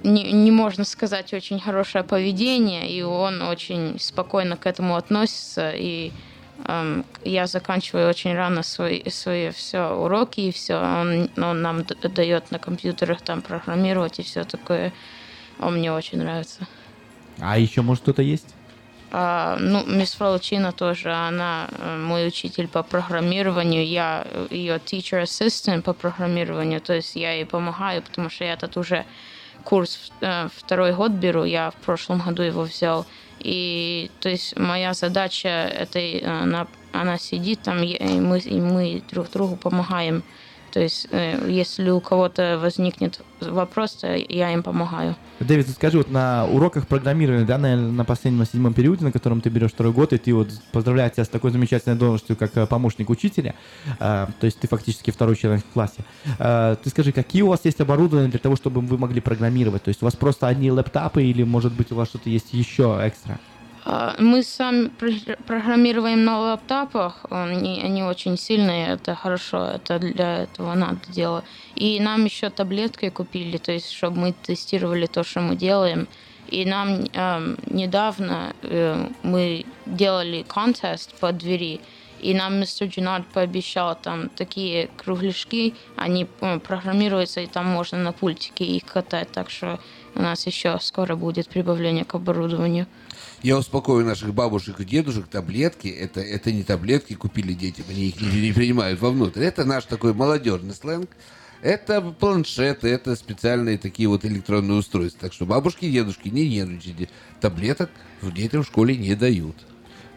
не, 0.04 0.32
не 0.32 0.51
можно 0.51 0.84
сказать, 0.84 1.32
очень 1.34 1.60
хорошее 1.60 2.04
поведение, 2.04 2.89
и 2.89 3.04
он 3.04 3.43
очень 3.43 3.99
спокойно 3.99 4.58
к 4.58 4.66
этому 4.66 4.95
относится. 4.95 5.72
И 5.76 6.12
эм, 6.66 7.06
я 7.24 7.45
заканчиваю 7.45 8.10
очень 8.10 8.34
рано 8.34 8.64
свои, 8.64 9.08
свои 9.10 9.51
все 9.51 9.93
уроки, 9.93 10.41
и 10.41 10.51
все. 10.51 10.78
Он, 10.78 11.30
он 11.38 11.62
нам 11.62 11.84
дает 11.84 12.49
на 12.49 12.58
компьютерах 12.58 13.22
там 13.22 13.43
программировать 13.43 14.20
и 14.20 14.24
все 14.24 14.43
такое. 14.43 14.91
Он 15.60 15.76
мне 15.76 15.93
очень 15.93 16.18
нравится. 16.18 16.68
А 17.39 17.57
еще, 17.57 17.81
может, 17.81 18.03
кто-то 18.03 18.21
есть? 18.21 18.53
А, 19.15 19.57
ну, 19.59 19.86
мисс 19.86 20.13
Фролчина 20.13 20.71
тоже, 20.71 21.13
она 21.13 21.67
э, 21.69 21.97
мой 21.97 22.27
учитель 22.27 22.67
по 22.67 22.81
программированию, 22.81 23.86
я 23.86 24.25
э, 24.25 24.47
ее 24.49 24.77
teacher 24.77 25.21
assistant 25.21 25.84
по 25.84 25.93
программированию, 25.93 26.81
то 26.81 26.93
есть 26.93 27.15
я 27.15 27.34
ей 27.34 27.45
помогаю, 27.45 28.01
потому 28.01 28.31
что 28.31 28.43
я 28.43 28.53
этот 28.53 28.75
уже 28.75 29.05
курс 29.63 30.11
э, 30.21 30.47
второй 30.55 30.93
год 30.93 31.11
беру, 31.11 31.43
я 31.43 31.69
в 31.69 31.75
прошлом 31.75 32.21
году 32.21 32.41
его 32.41 32.63
взял, 32.63 33.05
и 33.39 34.09
то 34.19 34.29
есть 34.29 34.57
моя 34.57 34.95
задача, 34.95 35.47
это 35.47 35.99
э, 35.99 36.25
она, 36.25 36.65
она 36.91 37.19
сидит 37.19 37.61
там, 37.61 37.84
и 37.84 38.19
мы, 38.19 38.39
и 38.39 38.59
мы 38.59 39.03
друг 39.11 39.29
другу 39.29 39.57
помогаем, 39.57 40.23
то 40.74 40.80
есть 40.80 41.07
э, 41.11 41.45
если 41.49 41.91
у 41.91 42.01
кого-то 42.01 42.57
возникнет 42.59 43.21
вопрос, 43.39 43.91
то 43.91 44.15
я 44.15 44.51
им 44.51 44.63
помогаю. 44.63 45.15
Дэвид, 45.39 45.69
скажи, 45.69 45.99
вот 45.99 46.09
на 46.09 46.47
уроках 46.47 46.88
программирования, 46.88 47.45
да, 47.45 47.59
на, 47.59 47.76
на 47.76 48.03
последнем, 48.03 48.43
седьмом 48.45 48.74
периоде, 48.74 49.05
на 49.05 49.11
котором 49.11 49.39
ты 49.39 49.49
берешь 49.49 49.69
второй 49.69 49.93
год, 49.93 50.13
и 50.13 50.17
ты 50.17 50.34
вот 50.34 50.49
поздравляю 50.71 51.11
тебя 51.11 51.26
с 51.26 51.30
такой 51.30 51.51
замечательной 51.51 51.95
должностью, 51.95 52.36
как 52.36 52.57
э, 52.57 52.65
помощник 52.65 53.11
учителя, 53.11 53.53
э, 53.99 54.28
то 54.39 54.45
есть 54.45 54.59
ты 54.59 54.67
фактически 54.67 55.11
второй 55.11 55.36
человек 55.36 55.63
в 55.63 55.74
классе. 55.74 56.03
Э, 56.39 56.76
ты 56.84 56.89
скажи, 56.89 57.11
какие 57.11 57.43
у 57.43 57.49
вас 57.49 57.59
есть 57.65 57.80
оборудования 57.80 58.30
для 58.30 58.39
того, 58.39 58.55
чтобы 58.55 58.82
вы 58.82 58.97
могли 58.97 59.21
программировать? 59.21 59.84
То 59.84 59.89
есть 59.89 60.01
у 60.01 60.05
вас 60.05 60.15
просто 60.15 60.47
одни 60.47 60.71
лэптопы 60.71 61.24
или, 61.24 61.43
может 61.43 61.74
быть, 61.74 61.91
у 61.91 61.95
вас 61.95 62.09
что-то 62.09 62.32
есть 62.32 62.51
еще 62.51 62.99
экстра? 63.03 63.39
А, 63.86 64.15
Мы 64.17 64.43
сами 64.43 64.88
про- 64.88 65.36
программируем 65.45 66.23
на 66.23 66.39
лаптопах, 66.39 67.25
они, 67.29 67.81
они 67.84 68.03
очень 68.03 68.38
сильные, 68.38 68.93
это 68.93 69.13
хорошо, 69.15 69.65
это 69.65 69.99
для 69.99 70.43
этого 70.43 70.73
надо 70.73 70.99
делать. 71.09 71.43
И 71.75 71.99
нам 71.99 72.23
еще 72.25 72.49
таблеткой 72.49 73.09
купили, 73.09 73.57
то 73.57 73.71
есть, 73.71 73.91
чтобы 73.91 74.19
мы 74.19 74.31
тестировали 74.31 75.05
то, 75.05 75.23
что 75.23 75.41
мы 75.41 75.55
делаем. 75.55 76.07
И 76.47 76.65
нам 76.65 77.05
эм, 77.13 77.57
недавно 77.67 78.53
э, 78.61 79.07
мы 79.23 79.65
делали 79.86 80.43
контест 80.47 81.13
по 81.19 81.31
двери, 81.31 81.81
и 82.21 82.34
нам 82.34 82.59
мистер 82.59 82.88
Джинард 82.88 83.25
пообещал 83.27 83.97
там 84.01 84.29
такие 84.29 84.89
кругляшки, 84.97 85.73
они 85.97 86.27
э, 86.41 86.59
программируются, 86.59 87.41
и 87.41 87.47
там 87.47 87.65
можно 87.65 87.97
на 87.97 88.13
пультике 88.13 88.63
их 88.65 88.86
катать, 88.86 89.31
так 89.31 89.49
что 89.49 89.79
у 90.15 90.21
нас 90.21 90.47
еще 90.47 90.77
скоро 90.79 91.15
будет 91.15 91.49
прибавление 91.49 92.05
к 92.05 92.15
оборудованию. 92.15 92.88
Я 93.43 93.57
успокою 93.57 94.05
наших 94.05 94.33
бабушек 94.33 94.79
и 94.79 94.85
дедушек, 94.85 95.27
таблетки, 95.27 95.89
это, 95.89 96.21
это 96.21 96.49
не 96.53 96.63
таблетки 96.63 97.13
купили 97.13 97.51
детям, 97.51 97.83
они 97.89 98.07
их 98.07 98.21
не, 98.21 98.39
не 98.39 98.53
принимают 98.53 99.01
вовнутрь. 99.01 99.43
Это 99.43 99.65
наш 99.65 99.83
такой 99.83 100.13
молодежный 100.13 100.73
сленг. 100.73 101.09
Это 101.61 102.01
планшеты, 102.01 102.87
это 102.87 103.17
специальные 103.17 103.77
такие 103.77 104.07
вот 104.07 104.23
электронные 104.23 104.77
устройства. 104.77 105.27
Так 105.27 105.33
что 105.33 105.45
бабушки 105.45 105.85
и 105.85 105.91
дедушки, 105.91 106.29
не 106.29 106.47
нервничайте. 106.47 107.09
Таблеток 107.41 107.89
детям 108.21 108.63
в 108.63 108.67
школе 108.67 108.95
не 108.95 109.13
дают. 109.13 109.55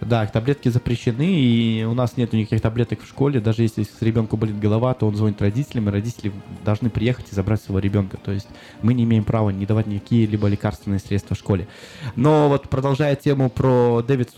Да, 0.00 0.26
таблетки 0.26 0.68
запрещены, 0.68 1.40
и 1.40 1.84
у 1.84 1.94
нас 1.94 2.16
нет 2.16 2.32
никаких 2.32 2.60
таблеток 2.60 3.02
в 3.02 3.08
школе. 3.08 3.40
Даже 3.40 3.62
если 3.62 3.82
с 3.82 4.02
ребенку 4.02 4.36
болит 4.36 4.58
голова, 4.58 4.92
то 4.94 5.06
он 5.06 5.16
звонит 5.16 5.40
родителям, 5.40 5.88
и 5.88 5.92
родители 5.92 6.32
должны 6.64 6.90
приехать 6.90 7.32
и 7.32 7.34
забрать 7.34 7.62
своего 7.62 7.78
ребенка. 7.78 8.18
То 8.18 8.30
есть 8.30 8.48
мы 8.82 8.92
не 8.92 9.04
имеем 9.04 9.24
права 9.24 9.50
не 9.50 9.64
давать 9.64 9.86
никакие 9.86 10.26
либо 10.26 10.48
лекарственные 10.48 11.00
средства 11.00 11.34
в 11.34 11.38
школе. 11.38 11.66
Но 12.14 12.48
вот 12.48 12.68
продолжая 12.68 13.16
тему 13.16 13.48
про... 13.48 14.02
Дэвид 14.06 14.30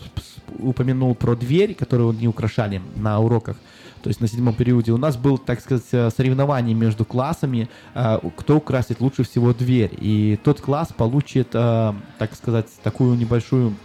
упомянул 0.59 1.13
про 1.13 1.35
дверь, 1.35 1.75
которую 1.75 2.13
не 2.13 2.27
украшали 2.27 2.81
на 2.95 3.19
уроках. 3.19 3.57
То 4.01 4.07
есть 4.07 4.21
на 4.21 4.27
седьмом 4.27 4.53
периоде 4.53 4.91
у 4.93 4.97
нас 4.97 5.17
был, 5.17 5.37
так 5.37 5.59
сказать, 5.59 5.85
э, 5.91 6.09
соревнование 6.15 6.73
между 6.73 7.03
классами, 7.03 7.67
э, 7.95 8.19
кто 8.37 8.57
украсит 8.57 9.01
лучше 9.01 9.23
всего 9.23 9.53
дверь. 9.53 9.91
И 9.99 10.39
тот 10.41 10.61
класс 10.61 10.89
получит, 10.95 11.49
э, 11.53 11.93
так 12.17 12.33
сказать, 12.33 12.67
такую 12.81 13.17
небольшую 13.17 13.75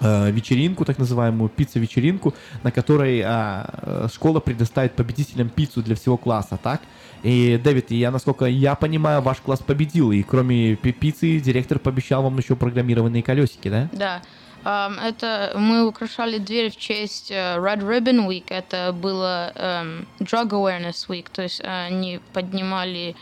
вечеринку, 0.00 0.84
так 0.84 0.98
называемую 0.98 1.48
пицца-вечеринку, 1.48 2.34
на 2.62 2.70
которой 2.70 3.22
а, 3.24 3.68
э, 3.82 4.08
школа 4.12 4.40
предоставит 4.40 4.92
победителям 4.96 5.48
пиццу 5.48 5.82
для 5.82 5.94
всего 5.94 6.16
класса, 6.16 6.58
так? 6.62 6.80
И, 7.22 7.58
Дэвид, 7.62 7.90
я, 7.90 8.10
насколько 8.10 8.44
я 8.44 8.74
понимаю, 8.74 9.22
ваш 9.22 9.38
класс 9.40 9.60
победил, 9.60 10.12
и 10.12 10.22
кроме 10.22 10.76
пи- 10.76 10.92
пиццы 10.92 11.38
директор 11.40 11.78
пообещал 11.78 12.22
вам 12.22 12.36
еще 12.38 12.54
программированные 12.56 13.22
колесики, 13.22 13.68
да? 13.68 13.88
Да. 13.92 14.22
Ам, 14.66 14.98
Это 14.98 15.52
мы 15.56 15.86
украшали 15.86 16.38
дверь 16.38 16.70
в 16.70 16.76
честь 16.76 17.30
э, 17.30 17.56
Red 17.56 17.80
Ribbon 17.80 18.26
Week. 18.26 18.44
Это 18.48 18.92
было 18.92 19.52
эм, 19.54 20.06
Drug 20.20 20.48
Awareness 20.50 21.06
Week. 21.08 21.26
То 21.32 21.42
есть 21.42 21.60
э, 21.62 21.86
они 21.86 22.20
поднимали 22.32 23.08
эм, 23.10 23.16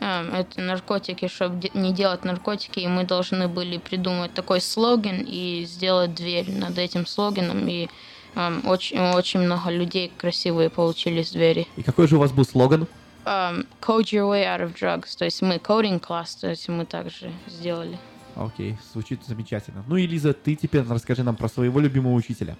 это 0.00 0.60
наркотики, 0.60 1.28
чтобы 1.28 1.70
не 1.74 1.92
делать 1.92 2.24
наркотики. 2.24 2.80
И 2.80 2.86
мы 2.86 3.04
должны 3.04 3.48
были 3.48 3.78
придумать 3.78 4.34
такой 4.34 4.60
слоган 4.60 5.24
и 5.26 5.64
сделать 5.66 6.14
дверь 6.14 6.50
над 6.50 6.78
этим 6.78 7.06
слоганом. 7.06 7.66
И 7.68 7.88
эм, 8.34 8.66
очень, 8.66 8.98
очень 9.00 9.40
много 9.40 9.70
людей 9.70 10.12
красивые 10.16 10.70
получились 10.70 11.32
двери. 11.32 11.66
И 11.76 11.82
какой 11.82 12.06
же 12.06 12.16
у 12.16 12.20
вас 12.20 12.32
был 12.32 12.44
слоган? 12.44 12.86
Эм, 13.24 13.66
Code 13.80 14.12
your 14.12 14.30
way 14.30 14.44
out 14.44 14.60
of 14.60 14.74
drugs. 14.74 15.16
То 15.16 15.24
есть 15.24 15.42
мы 15.42 15.56
coding 15.56 16.00
класс, 16.00 16.36
то 16.36 16.48
есть 16.48 16.68
мы 16.68 16.84
также 16.84 17.32
сделали. 17.46 17.98
Окей, 18.36 18.76
звучит 18.92 19.20
замечательно. 19.26 19.84
Ну 19.88 19.96
и, 19.96 20.06
Лиза, 20.06 20.32
ты 20.32 20.54
теперь 20.54 20.84
расскажи 20.88 21.24
нам 21.24 21.34
про 21.34 21.48
своего 21.48 21.80
любимого 21.80 22.14
учителя. 22.14 22.56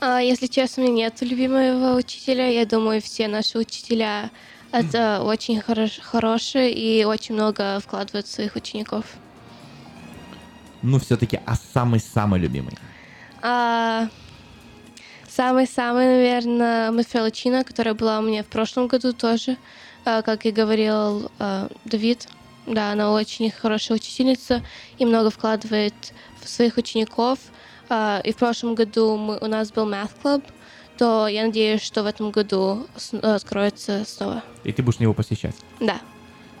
А, 0.00 0.20
если 0.20 0.46
честно, 0.46 0.84
у 0.84 0.86
меня 0.86 1.06
нет 1.06 1.20
любимого 1.22 1.96
учителя. 1.96 2.48
Я 2.48 2.66
думаю, 2.66 3.00
все 3.00 3.26
наши 3.26 3.58
учителя 3.58 4.30
это 4.72 5.22
очень 5.22 5.60
хорош- 5.60 6.00
хорошие 6.02 6.72
и 6.72 7.04
очень 7.04 7.34
много 7.34 7.80
вкладывают 7.80 8.26
в 8.26 8.30
своих 8.32 8.56
учеников. 8.56 9.04
Ну, 10.82 10.98
все-таки, 10.98 11.40
а 11.46 11.54
самый-самый 11.74 12.40
любимый? 12.40 12.72
А, 13.42 14.08
Самый-самый, 15.28 16.06
наверное, 16.06 16.90
мисс 16.90 17.06
Феличина, 17.10 17.62
которая 17.62 17.94
была 17.94 18.18
у 18.18 18.22
меня 18.22 18.42
в 18.42 18.46
прошлом 18.46 18.88
году 18.88 19.12
тоже, 19.12 19.56
а, 20.04 20.22
как 20.22 20.46
и 20.46 20.50
говорил 20.50 21.30
а, 21.38 21.68
Давид. 21.84 22.26
Да, 22.66 22.92
она 22.92 23.12
очень 23.12 23.50
хорошая 23.50 23.98
учительница 23.98 24.62
и 24.98 25.04
много 25.06 25.30
вкладывает 25.30 25.94
в 26.42 26.48
своих 26.48 26.76
учеников. 26.76 27.38
А, 27.88 28.20
И 28.24 28.32
в 28.32 28.36
прошлом 28.36 28.74
году 28.74 29.16
мы, 29.16 29.38
у 29.38 29.46
нас 29.46 29.70
был 29.70 29.88
Math 29.88 30.10
Club, 30.22 30.42
то 30.98 31.26
я 31.28 31.46
надеюсь, 31.46 31.80
что 31.82 32.02
в 32.02 32.06
этом 32.06 32.30
году 32.30 32.86
с- 32.96 33.14
э, 33.14 33.18
откроется 33.34 34.04
снова. 34.06 34.42
И 34.64 34.72
ты 34.72 34.82
будешь 34.82 34.98
на 34.98 35.04
него 35.04 35.14
посещать? 35.14 35.54
Да. 35.80 36.00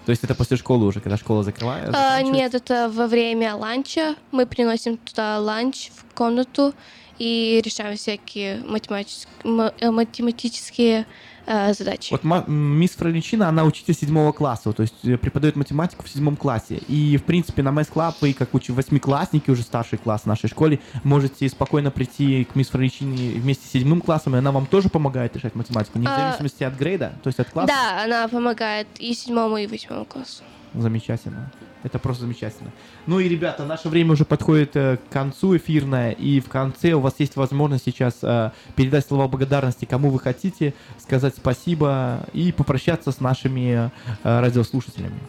То 0.06 0.10
есть 0.10 0.24
это 0.24 0.34
после 0.34 0.56
школы 0.56 0.86
уже, 0.86 1.00
когда 1.00 1.16
школа 1.18 1.42
закрывает? 1.42 1.94
А, 1.94 2.22
нет, 2.22 2.54
это 2.54 2.88
во 2.88 3.06
время 3.06 3.54
ланча. 3.54 4.14
Мы 4.30 4.46
приносим 4.46 4.96
туда 4.96 5.38
ланч 5.38 5.90
в 5.94 6.14
комнату 6.14 6.72
и 7.18 7.60
решаем 7.64 7.96
всякие 7.96 8.62
математические, 8.64 9.28
ма- 9.44 9.74
э, 9.80 9.90
математические 9.90 11.04
э, 11.48 11.72
задачи. 11.74 12.12
Вот 12.12 12.22
мисс 12.48 12.92
Фроличина, 12.92 13.48
она 13.48 13.64
учитель 13.64 13.94
седьмого 13.94 14.32
класса, 14.32 14.72
то 14.72 14.82
есть 14.82 15.04
э, 15.04 15.16
преподает 15.16 15.56
математику 15.56 16.04
в 16.04 16.08
седьмом 16.08 16.36
классе. 16.36 16.80
И, 16.88 17.16
в 17.16 17.24
принципе, 17.24 17.62
на 17.62 17.70
Math 17.70 17.92
Club 17.92 18.14
вы, 18.20 18.32
как 18.32 18.52
уч- 18.52 18.72
восьмиклассники, 18.72 19.50
уже 19.50 19.62
старший 19.62 19.98
класс 19.98 20.22
в 20.22 20.26
нашей 20.26 20.48
школе, 20.48 20.78
можете 21.04 21.48
спокойно 21.48 21.90
прийти 21.90 22.44
к 22.44 22.54
мисс 22.54 22.68
Фроличине 22.68 23.40
вместе 23.40 23.66
с 23.66 23.70
седьмым 23.70 24.00
классом, 24.00 24.34
и 24.34 24.38
она 24.38 24.52
вам 24.52 24.66
тоже 24.66 24.88
помогает 24.88 25.34
решать 25.36 25.54
математику, 25.54 25.98
не 25.98 26.06
в 26.06 26.10
А, 26.10 26.26
зависимости 26.28 26.64
от 26.64 26.74
грейда, 26.76 27.12
то 27.22 27.28
есть 27.28 27.40
от 27.40 27.48
класса. 27.50 27.72
Да, 27.74 28.04
она 28.04 28.28
помогает 28.28 28.86
и 28.98 29.14
седьмому, 29.14 29.56
и 29.56 29.66
восьмому 29.66 30.04
классу. 30.04 30.42
Замечательно. 30.74 31.50
Это 31.82 31.98
просто 31.98 32.24
замечательно. 32.24 32.70
Ну 33.06 33.20
и, 33.20 33.28
ребята, 33.28 33.64
наше 33.64 33.88
время 33.88 34.12
уже 34.12 34.24
подходит 34.24 34.74
э, 34.74 34.96
к 34.96 35.12
концу 35.12 35.56
эфирное, 35.56 36.10
и 36.10 36.40
в 36.40 36.48
конце 36.48 36.92
у 36.92 37.00
вас 37.00 37.14
есть 37.18 37.36
возможность 37.36 37.84
сейчас 37.84 38.18
э, 38.22 38.50
передать 38.74 39.06
слова 39.06 39.28
благодарности 39.28 39.84
кому 39.84 40.10
вы 40.10 40.18
хотите, 40.18 40.74
сказать 40.98 41.34
спасибо 41.36 42.26
и 42.32 42.50
попрощаться 42.52 43.12
с 43.12 43.20
нашими 43.20 43.90
э, 44.24 44.40
радиослушателями. 44.40 45.20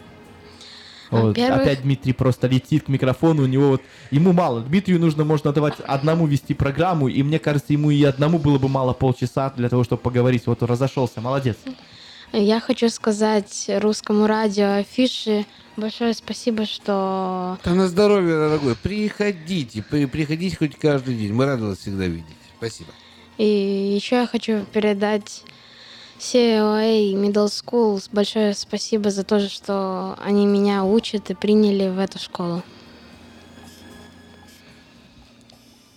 Вот. 1.10 1.28
Во-первых- 1.28 1.62
Опять 1.62 1.82
Дмитрий 1.82 2.12
просто 2.12 2.46
летит 2.46 2.84
к 2.84 2.88
микрофону, 2.88 3.42
у 3.42 3.46
него 3.46 3.68
вот, 3.70 3.82
ему 4.10 4.32
мало. 4.32 4.60
Дмитрию 4.60 5.00
нужно, 5.00 5.24
можно 5.24 5.52
давать 5.52 5.74
одному 5.86 6.26
вести 6.26 6.54
программу, 6.54 7.08
и 7.08 7.22
мне 7.22 7.38
кажется, 7.38 7.72
ему 7.72 7.90
и 7.90 8.02
одному 8.04 8.38
было 8.38 8.58
бы 8.58 8.68
мало 8.68 8.92
полчаса 8.92 9.52
для 9.56 9.68
того, 9.68 9.84
чтобы 9.84 10.02
поговорить. 10.02 10.46
Вот 10.46 10.62
он 10.62 10.68
разошелся, 10.68 11.20
молодец. 11.20 11.56
Я 12.32 12.60
хочу 12.60 12.88
сказать 12.90 13.66
русскому 13.68 14.26
радио 14.26 14.74
Афиши 14.76 15.46
большое 15.76 16.14
спасибо, 16.14 16.64
что 16.66 17.58
Да 17.64 17.74
на 17.74 17.88
здоровье, 17.88 18.34
дорогой. 18.36 18.76
Приходите, 18.76 19.82
при- 19.82 20.06
приходите 20.06 20.56
хоть 20.56 20.76
каждый 20.78 21.16
день. 21.16 21.32
Мы 21.32 21.46
рады 21.46 21.64
вас 21.64 21.78
всегда 21.78 22.04
видеть. 22.06 22.26
Спасибо. 22.58 22.90
И 23.38 23.44
еще 23.96 24.16
я 24.16 24.26
хочу 24.26 24.64
передать 24.72 25.42
COA 26.18 27.14
Middle 27.14 27.46
School 27.46 28.00
большое 28.12 28.54
спасибо 28.54 29.10
за 29.10 29.24
то, 29.24 29.40
что 29.48 30.16
они 30.24 30.46
меня 30.46 30.84
учат 30.84 31.30
и 31.30 31.34
приняли 31.34 31.88
в 31.88 31.98
эту 31.98 32.18
школу. 32.18 32.62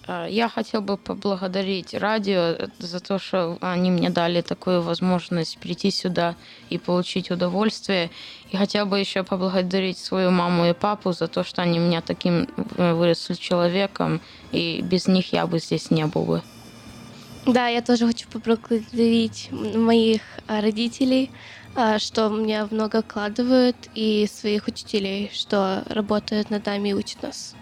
Я 0.07 0.49
хотел 0.49 0.81
бы 0.81 0.97
поблагодарить 0.97 1.93
радио 1.93 2.41
э, 2.41 2.67
за 2.79 2.99
то, 2.99 3.19
что 3.19 3.57
они 3.61 3.89
мне 3.89 4.09
дали 4.09 4.41
такую 4.41 4.81
возможность 4.81 5.57
прийти 5.59 5.91
сюда 5.91 6.35
и 6.69 6.77
получить 6.77 7.31
удовольствие. 7.31 8.09
И 8.51 8.57
хотел 8.57 8.85
бы 8.85 8.99
еще 8.99 9.23
поблагодарить 9.23 9.97
свою 9.97 10.31
маму 10.31 10.65
и 10.65 10.73
папу 10.73 11.13
за 11.13 11.27
то, 11.27 11.45
что 11.45 11.61
они 11.61 11.79
меня 11.79 12.01
таким 12.01 12.49
э, 12.77 12.93
выросли 12.93 13.35
человеком, 13.35 14.19
и 14.51 14.81
без 14.81 15.07
них 15.07 15.31
я 15.31 15.47
бы 15.47 15.59
здесь 15.59 15.89
не 15.89 16.05
был 16.05 16.23
бы. 16.23 16.41
Да, 17.45 17.67
я 17.67 17.81
тоже 17.81 18.05
хочу 18.05 18.27
поблагодарить 18.29 19.49
моих 19.51 20.21
родителей, 20.47 21.29
что 21.97 22.29
меня 22.29 22.67
много 22.71 23.01
вкладывают, 23.01 23.75
и 23.95 24.29
своих 24.31 24.67
учителей, 24.67 25.29
что 25.33 25.83
работают 25.87 26.49
над 26.49 26.65
нами 26.65 26.89
и 26.89 26.93
учат 26.93 27.21
нас. 27.23 27.55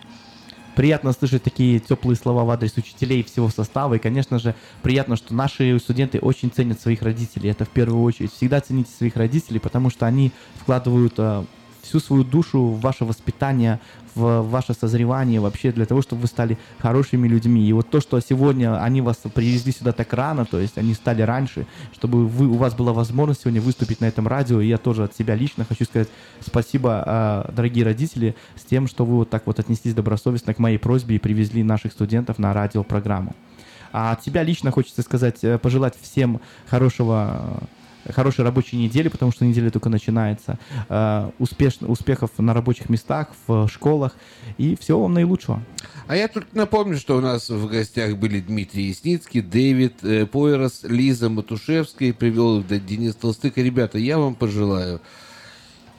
Приятно 0.82 1.14
слышать 1.14 1.44
такие 1.44 1.78
теплые 1.78 2.18
слова 2.18 2.44
в 2.44 2.50
адрес 2.50 2.76
учителей 2.76 3.22
всего 3.22 3.50
состава. 3.50 3.94
И, 3.94 4.00
конечно 4.00 4.40
же, 4.40 4.56
приятно, 4.82 5.16
что 5.16 5.32
наши 5.36 5.78
студенты 5.78 6.18
очень 6.18 6.50
ценят 6.50 6.82
своих 6.82 7.04
родителей. 7.04 7.52
Это 7.52 7.66
в 7.66 7.70
первую 7.70 8.02
очередь. 8.02 8.32
Всегда 8.32 8.62
цените 8.62 8.90
своих 8.90 9.16
родителей, 9.16 9.60
потому 9.60 9.92
что 9.92 10.08
они 10.08 10.32
вкладывают 10.60 11.14
э, 11.20 11.46
всю 11.82 12.00
свою 12.00 12.24
душу 12.24 12.62
в 12.62 12.82
ваше 12.82 13.06
воспитание, 13.06 13.80
в 14.16 14.42
ваше 14.42 14.74
созревание 14.74 15.40
вообще 15.40 15.72
для 15.72 15.86
того, 15.86 16.02
чтобы 16.02 16.24
вы 16.24 16.28
стали 16.28 16.58
хорошими 16.80 17.28
людьми. 17.28 17.68
И 17.68 17.74
вот 17.74 17.90
то, 17.90 18.02
что 18.02 18.20
сегодня 18.20 18.82
они 18.82 19.02
вас 19.02 19.18
привезли 19.34 19.72
сюда 19.72 19.92
так 19.92 20.14
рано, 20.14 20.46
то 20.46 20.60
есть 20.60 20.78
они 20.78 20.94
стали 20.94 21.22
раньше, 21.22 21.66
чтобы 21.94 22.28
вы, 22.28 22.48
у 22.48 22.56
вас 22.56 22.74
была 22.74 22.94
возможность 22.94 23.42
сегодня 23.42 23.62
выступить 23.62 24.02
на 24.02 24.06
этом 24.06 24.28
радио. 24.28 24.60
И 24.62 24.68
я 24.68 24.78
тоже 24.78 25.04
от 25.04 25.16
себя 25.16 25.36
лично 25.36 25.66
хочу 25.66 25.86
сказать 25.86 26.10
спасибо, 26.40 27.04
а, 27.06 27.52
дорогие 27.56 27.86
родители, 27.86 28.36
с 28.56 28.64
тем, 28.64 28.88
что 28.88 29.06
вы 29.06 29.18
вот 29.18 29.30
так 29.30 29.48
вот 29.48 29.60
отнеслись 29.60 29.94
добросовестно 29.94 30.54
к 30.54 30.60
моей 30.60 30.78
просьбе 30.78 31.16
и 31.16 31.20
привезли 31.20 31.64
наших 31.64 31.94
студентов 31.94 32.40
на 32.40 32.54
радиопрограмму. 32.54 33.36
А 33.94 34.14
от 34.14 34.24
себя 34.24 34.44
лично 34.44 34.72
хочется 34.72 35.02
сказать, 35.02 35.44
э, 35.44 35.58
пожелать 35.58 35.96
всем 36.02 36.40
хорошего 36.70 37.62
хорошей 38.10 38.44
рабочей 38.44 38.78
недели, 38.78 39.08
потому 39.08 39.32
что 39.32 39.46
неделя 39.46 39.70
только 39.70 39.90
начинается, 39.90 40.60
э, 40.90 41.32
успеш, 41.40 41.78
успехов 41.82 42.32
на 42.38 42.54
рабочих 42.54 42.90
местах, 42.90 43.30
в 43.48 43.68
школах, 43.68 44.16
и 44.58 44.76
всего 44.80 45.04
вам 45.04 45.14
наилучшего. 45.14 45.64
А 46.08 46.16
я 46.16 46.28
только 46.28 46.50
напомню, 46.54 46.98
что 46.98 47.18
у 47.18 47.22
нас 47.22 47.50
в 47.50 47.68
гостях 47.68 48.18
были 48.18 48.40
Дмитрий 48.40 48.86
Ясницкий, 48.90 49.42
Дэвид 49.42 50.04
э, 50.04 50.26
Пойрос, 50.26 50.82
Лиза 50.84 51.30
Матушевская, 51.30 52.14
привел 52.14 52.64
Денис 52.64 53.16
Толстык. 53.16 53.58
Ребята, 53.58 53.98
я 53.98 54.18
вам 54.18 54.36
пожелаю 54.36 55.02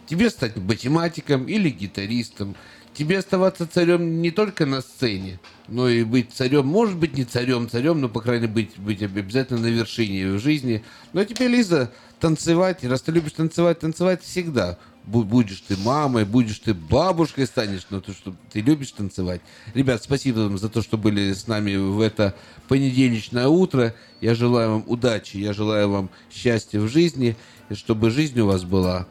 тебе 0.07 0.29
стать 0.29 0.57
математиком 0.57 1.47
или 1.47 1.71
гитаристом, 1.71 2.55
тебе 2.95 3.19
оставаться 3.19 3.67
царем 3.67 4.21
не 4.21 4.31
только 4.31 4.67
на 4.67 4.81
сцене, 4.81 5.41
но 5.69 5.89
и 5.89 6.05
быть 6.05 6.33
царем, 6.33 6.67
может 6.67 6.97
быть, 6.97 7.17
не 7.17 7.25
царем, 7.25 7.69
царем, 7.69 8.01
но, 8.01 8.09
по 8.09 8.21
крайней 8.21 8.47
мере, 8.47 8.53
быть, 8.53 8.79
быть 8.79 9.03
обязательно 9.03 9.61
на 9.61 9.67
вершине 9.67 10.33
в 10.33 10.39
жизни. 10.39 10.83
Ну, 11.13 11.21
а 11.21 11.25
тебе, 11.25 11.49
Лиза, 11.49 11.93
танцевать, 12.21 12.85
раз 12.85 13.03
ты 13.03 13.13
любишь 13.13 13.33
танцевать, 13.33 13.81
танцевать 13.81 14.23
всегда. 14.23 14.79
Бу- 15.05 15.25
Будешь 15.25 15.61
ты 15.63 15.77
мамой, 15.77 16.25
будешь 16.25 16.61
ты 16.61 16.75
бабушкой 16.75 17.47
станешь, 17.47 17.87
но 17.91 18.01
то, 18.01 18.13
что 18.13 18.37
ты 18.53 18.61
любишь 18.61 18.93
танцевать. 18.93 19.41
Ребят, 19.75 20.03
спасибо 20.05 20.41
вам 20.41 20.59
за 20.59 20.69
то, 20.69 20.81
что 20.81 20.97
были 20.97 21.33
с 21.33 21.49
нами 21.49 21.75
в 21.75 22.01
это 22.01 22.37
понедельничное 22.69 23.49
утро. 23.49 23.95
Я 24.21 24.35
желаю 24.37 24.71
вам 24.71 24.85
удачи, 24.87 25.39
я 25.39 25.53
желаю 25.53 25.89
вам 25.89 26.11
счастья 26.31 26.79
в 26.79 26.89
жизни, 26.89 27.37
и 27.69 27.75
чтобы 27.75 28.11
жизнь 28.11 28.39
у 28.39 28.47
вас 28.47 28.63
была 28.63 29.09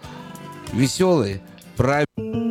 веселой, 0.72 1.42
правильной. 1.76 2.51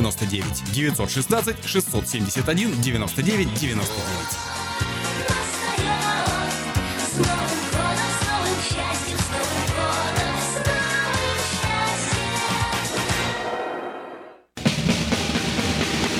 99 0.01 0.63
916 0.73 1.55
671 1.65 2.41
99 2.83 3.07
99. 3.07 3.91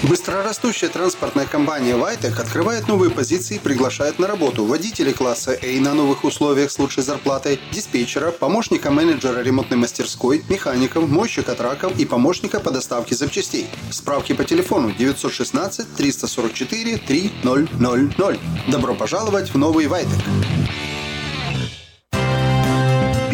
Быстрорастущая 0.03 0.89
транспортная 0.89 1.45
компания 1.45 1.95
Вайтек 1.95 2.39
открывает 2.39 2.87
новые 2.87 3.11
позиции 3.11 3.57
и 3.57 3.59
приглашает 3.59 4.17
на 4.17 4.25
работу 4.27 4.65
водителей 4.65 5.13
класса 5.13 5.55
A 5.61 5.79
на 5.79 5.93
новых 5.93 6.23
условиях 6.23 6.71
с 6.71 6.79
лучшей 6.79 7.03
зарплатой, 7.03 7.59
диспетчера, 7.71 8.31
помощника 8.31 8.89
менеджера 8.89 9.41
ремонтной 9.41 9.77
мастерской, 9.77 10.43
механиков, 10.49 11.07
мойщика 11.07 11.53
траков 11.53 11.99
и 11.99 12.05
помощника 12.05 12.59
по 12.59 12.71
доставке 12.71 13.13
запчастей. 13.13 13.67
Справки 13.91 14.33
по 14.33 14.43
телефону 14.43 14.91
916 14.91 15.93
344 15.95 16.97
3000. 16.97 18.71
Добро 18.71 18.95
пожаловать 18.95 19.53
в 19.53 19.57
новый 19.59 19.85
Вайтек! 19.85 20.19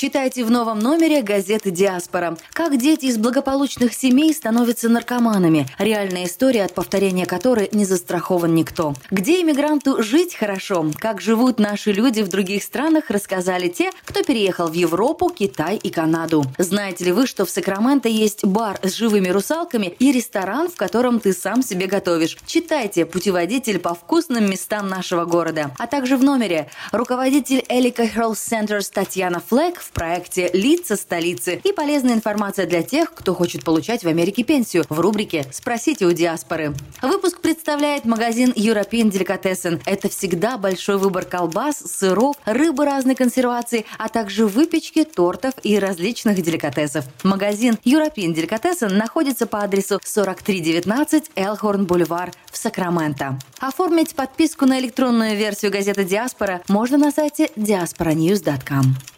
Читайте 0.00 0.44
в 0.44 0.50
новом 0.52 0.78
номере 0.78 1.22
газеты 1.22 1.72
«Диаспора». 1.72 2.38
Как 2.52 2.78
дети 2.78 3.06
из 3.06 3.18
благополучных 3.18 3.92
семей 3.92 4.32
становятся 4.32 4.88
наркоманами. 4.88 5.66
Реальная 5.76 6.26
история, 6.26 6.66
от 6.66 6.72
повторения 6.72 7.26
которой 7.26 7.68
не 7.72 7.84
застрахован 7.84 8.54
никто. 8.54 8.94
Где 9.10 9.42
иммигранту 9.42 10.00
жить 10.00 10.36
хорошо? 10.36 10.86
Как 11.00 11.20
живут 11.20 11.58
наши 11.58 11.90
люди 11.90 12.22
в 12.22 12.28
других 12.28 12.62
странах, 12.62 13.10
рассказали 13.10 13.66
те, 13.66 13.90
кто 14.04 14.22
переехал 14.22 14.68
в 14.68 14.72
Европу, 14.74 15.30
Китай 15.30 15.74
и 15.74 15.90
Канаду. 15.90 16.44
Знаете 16.58 17.06
ли 17.06 17.10
вы, 17.10 17.26
что 17.26 17.44
в 17.44 17.50
Сакраменто 17.50 18.08
есть 18.08 18.44
бар 18.44 18.78
с 18.84 18.94
живыми 18.94 19.30
русалками 19.30 19.96
и 19.98 20.12
ресторан, 20.12 20.68
в 20.68 20.76
котором 20.76 21.18
ты 21.18 21.32
сам 21.32 21.60
себе 21.60 21.88
готовишь? 21.88 22.38
Читайте 22.46 23.04
«Путеводитель 23.04 23.80
по 23.80 23.94
вкусным 23.94 24.48
местам 24.48 24.86
нашего 24.86 25.24
города». 25.24 25.72
А 25.76 25.88
также 25.88 26.16
в 26.16 26.22
номере 26.22 26.70
руководитель 26.92 27.64
Элика 27.68 28.04
Health 28.04 28.34
Centers 28.34 28.92
Татьяна 28.94 29.42
Флэк 29.44 29.87
в 29.88 29.92
проекте 29.92 30.50
«Лица 30.52 30.96
столицы» 30.96 31.60
и 31.64 31.72
полезная 31.72 32.14
информация 32.14 32.66
для 32.66 32.82
тех, 32.82 33.14
кто 33.14 33.34
хочет 33.34 33.64
получать 33.64 34.04
в 34.04 34.08
Америке 34.08 34.42
пенсию 34.42 34.84
в 34.88 35.00
рубрике 35.00 35.46
«Спросите 35.50 36.04
у 36.06 36.12
диаспоры». 36.12 36.74
Выпуск 37.00 37.40
представляет 37.40 38.04
магазин 38.04 38.50
European 38.50 39.10
Delicatessen. 39.10 39.80
Это 39.86 40.08
всегда 40.08 40.58
большой 40.58 40.98
выбор 40.98 41.24
колбас, 41.24 41.78
сыров, 41.78 42.36
рыбы 42.44 42.84
разной 42.84 43.14
консервации, 43.14 43.86
а 43.98 44.08
также 44.08 44.46
выпечки, 44.46 45.04
тортов 45.04 45.54
и 45.62 45.78
различных 45.78 46.42
деликатесов. 46.42 47.06
Магазин 47.22 47.78
European 47.84 48.34
Delicatessen 48.34 48.92
находится 48.92 49.46
по 49.46 49.60
адресу 49.60 50.00
4319 50.04 51.30
Элхорн 51.34 51.86
Бульвар 51.86 52.32
в 52.52 52.58
Сакраменто. 52.58 53.38
Оформить 53.58 54.14
подписку 54.14 54.66
на 54.66 54.78
электронную 54.80 55.36
версию 55.36 55.72
газеты 55.72 56.04
«Диаспора» 56.04 56.60
можно 56.68 56.98
на 56.98 57.10
сайте 57.10 57.46
diasporanews.com. 57.56 59.17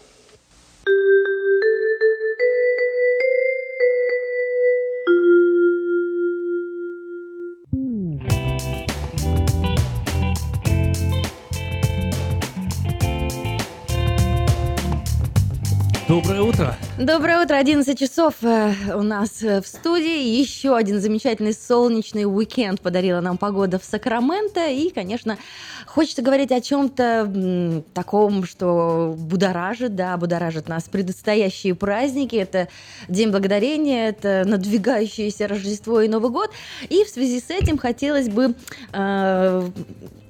Доброе 16.11 16.41
утро. 16.41 16.75
Доброе 16.99 17.41
утро, 17.41 17.55
11 17.55 17.97
часов 17.97 18.33
э, 18.41 18.73
у 18.93 19.01
нас 19.01 19.41
э, 19.43 19.61
в 19.61 19.65
студии. 19.65 20.37
Еще 20.41 20.75
один 20.75 20.99
замечательный 20.99 21.53
солнечный 21.53 22.25
уикенд 22.25 22.81
подарила 22.81 23.21
нам 23.21 23.37
погода 23.37 23.79
в 23.79 23.85
Сакраменто. 23.85 24.67
И, 24.67 24.89
конечно, 24.89 25.37
хочется 25.85 26.21
говорить 26.21 26.51
о 26.51 26.59
чем-то 26.59 27.81
таком, 27.93 28.43
что 28.43 29.15
будоражит, 29.17 29.95
да, 29.95 30.17
будоражит 30.17 30.67
нас 30.67 30.83
предстоящие 30.89 31.75
праздники. 31.75 32.35
Это 32.35 32.67
День 33.07 33.29
Благодарения, 33.29 34.09
это 34.09 34.43
надвигающееся 34.45 35.47
Рождество 35.47 36.01
и 36.01 36.09
Новый 36.09 36.29
год. 36.29 36.51
И 36.89 37.05
в 37.05 37.07
связи 37.07 37.39
с 37.39 37.49
этим 37.49 37.77
хотелось 37.77 38.27
бы 38.27 38.53
э, 38.91 39.69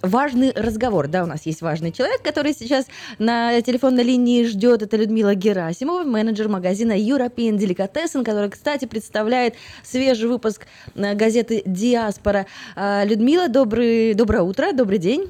важный 0.02 0.52
разговор. 0.52 1.08
Да, 1.08 1.24
у 1.24 1.28
нас 1.28 1.46
есть 1.46 1.62
важный 1.62 1.92
человек, 1.92 2.22
который 2.22 2.54
сейчас 2.54 2.86
на 3.20 3.62
телефонной 3.62 4.04
линии 4.04 4.44
ждет. 4.46 4.82
Это 4.82 4.98
Людмила 4.98 5.36
Герасимова, 5.36 6.04
менеджер 6.04 6.48
магазина 6.48 6.94
European 6.94 7.58
Delicatessen, 7.58 8.24
который, 8.24 8.50
кстати, 8.50 8.86
представляет 8.86 9.56
свежий 9.84 10.30
выпуск 10.30 10.66
э, 10.96 11.14
газеты 11.16 11.64
«Диаспора». 11.66 12.46
А, 12.76 13.04
Людмила, 13.06 13.48
добрый, 13.48 14.14
доброе 14.14 14.44
утро, 14.44 14.74
добрый 14.74 14.98
день. 14.98 15.30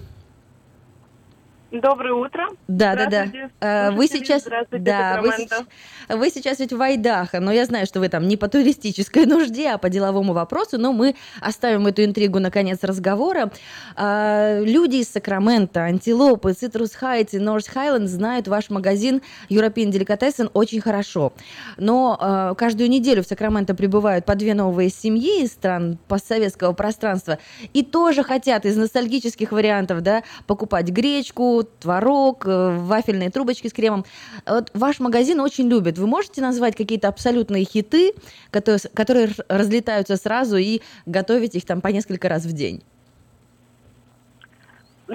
Доброе 1.71 2.13
утро. 2.13 2.49
Да, 2.67 2.95
да, 2.95 3.05
да. 3.05 3.27
А, 3.61 3.91
Вы 3.91 4.07
сейчас, 4.07 4.43
да, 4.71 5.21
вы, 5.21 6.17
вы 6.17 6.29
сейчас 6.29 6.59
ведь 6.59 6.73
в 6.73 6.81
Айдахо, 6.81 7.39
но 7.39 7.49
я 7.53 7.65
знаю, 7.65 7.85
что 7.85 8.01
вы 8.01 8.09
там 8.09 8.27
не 8.27 8.35
по 8.35 8.49
туристической 8.49 9.25
нужде, 9.25 9.69
а 9.69 9.77
по 9.77 9.87
деловому 9.89 10.33
вопросу, 10.33 10.77
но 10.77 10.91
мы 10.91 11.15
оставим 11.39 11.87
эту 11.87 12.03
интригу 12.03 12.39
на 12.39 12.51
конец 12.51 12.83
разговора. 12.83 13.51
А, 13.95 14.59
Люди 14.59 14.97
из 14.97 15.09
Сакрамента, 15.09 15.83
Антилопы, 15.83 16.51
Цитрус 16.51 16.93
Хайтс 16.93 17.35
и 17.35 17.39
Норс 17.39 17.67
Хайленд 17.67 18.09
знают 18.09 18.49
ваш 18.49 18.69
магазин 18.69 19.21
European 19.49 19.91
Delicatessen 19.91 20.49
очень 20.53 20.81
хорошо. 20.81 21.31
Но 21.77 22.17
а, 22.19 22.53
каждую 22.55 22.89
неделю 22.89 23.23
в 23.23 23.27
Сакраменто 23.27 23.75
прибывают 23.75 24.25
по 24.25 24.35
две 24.35 24.53
новые 24.55 24.89
семьи 24.89 25.43
из 25.43 25.53
стран 25.53 25.97
постсоветского 26.09 26.73
пространства 26.73 27.39
и 27.71 27.81
тоже 27.81 28.23
хотят 28.23 28.65
из 28.65 28.75
ностальгических 28.75 29.53
вариантов 29.53 30.01
да, 30.01 30.23
покупать 30.47 30.89
гречку, 30.89 31.60
творог, 31.63 32.45
э, 32.45 32.77
вафельные 32.77 33.29
трубочки 33.29 33.67
с 33.67 33.73
кремом. 33.73 34.05
Вот 34.45 34.71
ваш 34.73 34.99
магазин 34.99 35.39
очень 35.39 35.69
любит. 35.69 35.97
Вы 35.97 36.07
можете 36.07 36.41
назвать 36.41 36.75
какие-то 36.75 37.07
абсолютные 37.07 37.65
хиты, 37.65 38.13
которые, 38.51 38.79
которые 38.93 39.29
разлетаются 39.49 40.15
сразу 40.15 40.57
и 40.57 40.81
готовить 41.05 41.55
их 41.55 41.65
там 41.65 41.81
по 41.81 41.87
несколько 41.87 42.29
раз 42.29 42.45
в 42.45 42.53
день? 42.53 42.81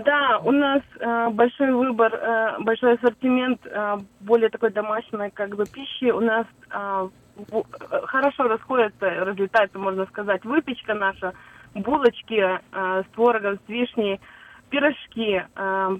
Да, 0.04 0.40
у 0.44 0.50
нас 0.50 0.82
э, 1.00 1.28
большой 1.30 1.72
выбор, 1.72 2.12
э, 2.14 2.58
большой 2.60 2.94
ассортимент 2.96 3.60
э, 3.64 3.96
более 4.20 4.50
такой 4.50 4.70
домашней 4.70 5.30
как 5.30 5.56
бы 5.56 5.64
пищи. 5.64 6.10
У 6.10 6.20
нас 6.20 6.46
э, 6.70 7.08
бу- 7.50 7.66
э, 7.90 8.00
хорошо 8.04 8.42
расходится, 8.42 9.08
разлетается, 9.08 9.78
можно 9.78 10.04
сказать, 10.06 10.44
выпечка 10.44 10.92
наша, 10.92 11.32
булочки 11.74 12.34
э, 12.34 12.58
с 12.72 13.14
творогом, 13.14 13.58
с 13.64 13.68
вишней, 13.68 14.20
пирожки, 14.68 15.42
э, 15.54 15.96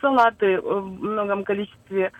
салаты 0.00 0.60
в 0.60 1.02
многом 1.02 1.44
количестве. 1.44 2.12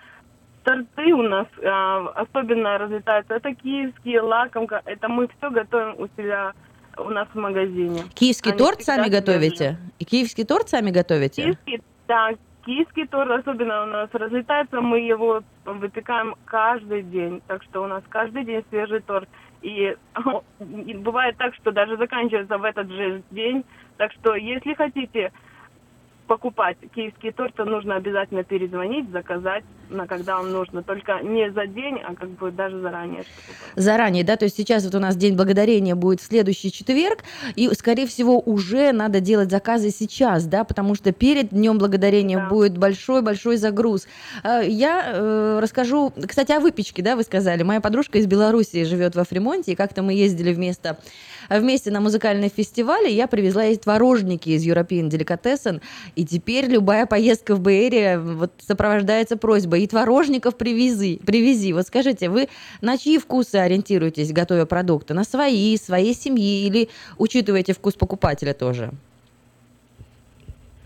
Торты 0.64 1.14
у 1.14 1.22
нас 1.22 1.46
э, 1.58 1.68
особенно 2.16 2.78
разлетаются. 2.78 3.34
Это 3.34 3.54
киевские, 3.54 4.20
лакомка. 4.20 4.82
Это 4.84 5.08
мы 5.08 5.28
все 5.28 5.50
готовим 5.50 5.94
у 5.98 6.08
себя 6.16 6.52
у 6.98 7.10
нас 7.10 7.28
в 7.32 7.38
магазине. 7.38 8.04
Киевский 8.14 8.52
Они 8.52 8.58
торт 8.58 8.82
сами 8.82 9.08
готовите? 9.08 9.78
И 9.98 10.04
киевский 10.04 10.44
торт 10.44 10.68
сами 10.68 10.90
готовите? 10.90 11.42
Киевский, 11.42 11.82
да, 12.08 12.30
киевский 12.64 13.06
торт 13.06 13.30
особенно 13.30 13.84
у 13.84 13.86
нас 13.86 14.08
разлетается, 14.12 14.80
мы 14.80 15.00
его 15.00 15.42
выпекаем 15.64 16.34
каждый 16.44 17.02
день, 17.02 17.40
так 17.46 17.62
что 17.62 17.82
у 17.82 17.86
нас 17.86 18.02
каждый 18.08 18.44
день 18.44 18.64
свежий 18.70 19.00
торт. 19.00 19.28
И, 19.62 19.96
и 20.60 20.94
бывает 20.94 21.36
так, 21.38 21.54
что 21.54 21.72
даже 21.72 21.96
заканчивается 21.96 22.58
в 22.58 22.64
этот 22.64 22.90
же 22.90 23.22
день, 23.30 23.64
так 23.96 24.12
что 24.12 24.34
если 24.34 24.74
хотите 24.74 25.32
покупать 26.26 26.76
киевский 26.94 27.32
торт, 27.32 27.54
то 27.54 27.64
нужно 27.64 27.96
обязательно 27.96 28.44
перезвонить, 28.44 29.10
заказать, 29.10 29.64
на 29.90 30.06
когда 30.06 30.36
вам 30.36 30.52
нужно. 30.52 30.82
Только 30.82 31.20
не 31.22 31.50
за 31.52 31.66
день, 31.66 32.00
а 32.04 32.14
как 32.14 32.30
бы 32.30 32.50
даже 32.50 32.80
заранее. 32.80 33.24
Заранее, 33.74 34.24
да, 34.24 34.36
то 34.36 34.44
есть 34.44 34.56
сейчас 34.56 34.84
вот 34.84 34.94
у 34.94 34.98
нас 34.98 35.16
День 35.16 35.34
Благодарения 35.34 35.94
будет 35.94 36.20
в 36.20 36.24
следующий 36.24 36.72
четверг, 36.72 37.20
и, 37.54 37.68
скорее 37.74 38.06
всего, 38.06 38.40
уже 38.40 38.92
надо 38.92 39.20
делать 39.20 39.50
заказы 39.50 39.90
сейчас, 39.90 40.46
да, 40.46 40.64
потому 40.64 40.94
что 40.94 41.12
перед 41.12 41.50
Днем 41.50 41.78
Благодарения 41.78 42.48
будет 42.48 42.78
большой-большой 42.78 43.56
загруз. 43.56 44.06
Э, 44.42 44.62
Я 44.66 45.12
э, 45.14 45.58
расскажу, 45.60 46.12
кстати, 46.26 46.52
о 46.52 46.60
выпечке, 46.60 47.02
да, 47.02 47.16
вы 47.16 47.22
сказали. 47.22 47.62
Моя 47.62 47.80
подружка 47.80 48.18
из 48.18 48.26
Белоруссии 48.26 48.84
живет 48.84 49.14
во 49.14 49.24
Фремонте, 49.24 49.72
и 49.72 49.74
как-то 49.74 50.02
мы 50.02 50.14
ездили 50.14 50.52
вместе 50.52 50.96
вместе 51.50 51.90
на 51.90 52.00
музыкальный 52.00 52.48
фестиваль, 52.48 53.08
и 53.08 53.14
я 53.14 53.26
привезла 53.26 53.64
ей 53.64 53.76
творожники 53.76 54.50
из 54.50 54.66
European 54.66 55.08
Delicatessen, 55.08 55.80
и 56.14 56.24
теперь 56.24 56.66
любая 56.66 57.06
поездка 57.06 57.54
в 57.54 57.60
Бэйре 57.60 58.18
вот 58.18 58.52
сопровождается 58.58 59.36
просьбой, 59.36 59.75
и 59.76 59.86
творожников 59.86 60.56
привези, 60.56 61.20
привези. 61.26 61.72
Вот 61.72 61.86
скажите, 61.86 62.28
вы 62.28 62.48
на 62.80 62.98
чьи 62.98 63.18
вкусы 63.18 63.56
ориентируетесь, 63.56 64.32
готовя 64.32 64.66
продукты? 64.66 65.14
На 65.14 65.24
свои, 65.24 65.76
своей 65.76 66.14
семьи 66.14 66.66
или 66.66 66.88
учитываете 67.18 67.72
вкус 67.72 67.94
покупателя 67.94 68.52
тоже? 68.52 68.90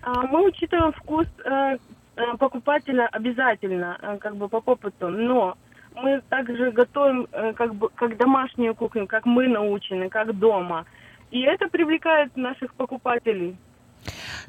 А, 0.02 0.26
Мы 0.26 0.46
учитываем 0.46 0.92
вкус 0.92 1.26
э, 1.44 1.76
э, 2.16 2.36
покупателя 2.38 3.08
обязательно, 3.12 3.98
э, 4.00 4.18
как 4.18 4.36
бы 4.36 4.48
по 4.48 4.56
опыту, 4.56 5.08
но 5.08 5.56
мы 5.94 6.22
также 6.28 6.70
готовим 6.70 7.26
как 7.54 7.74
бы 7.74 7.88
как 7.94 8.16
домашнюю 8.16 8.74
кухню, 8.74 9.06
как 9.06 9.26
мы 9.26 9.48
научены, 9.48 10.08
как 10.08 10.38
дома. 10.38 10.86
И 11.30 11.40
это 11.40 11.68
привлекает 11.68 12.36
наших 12.36 12.74
покупателей. 12.74 13.56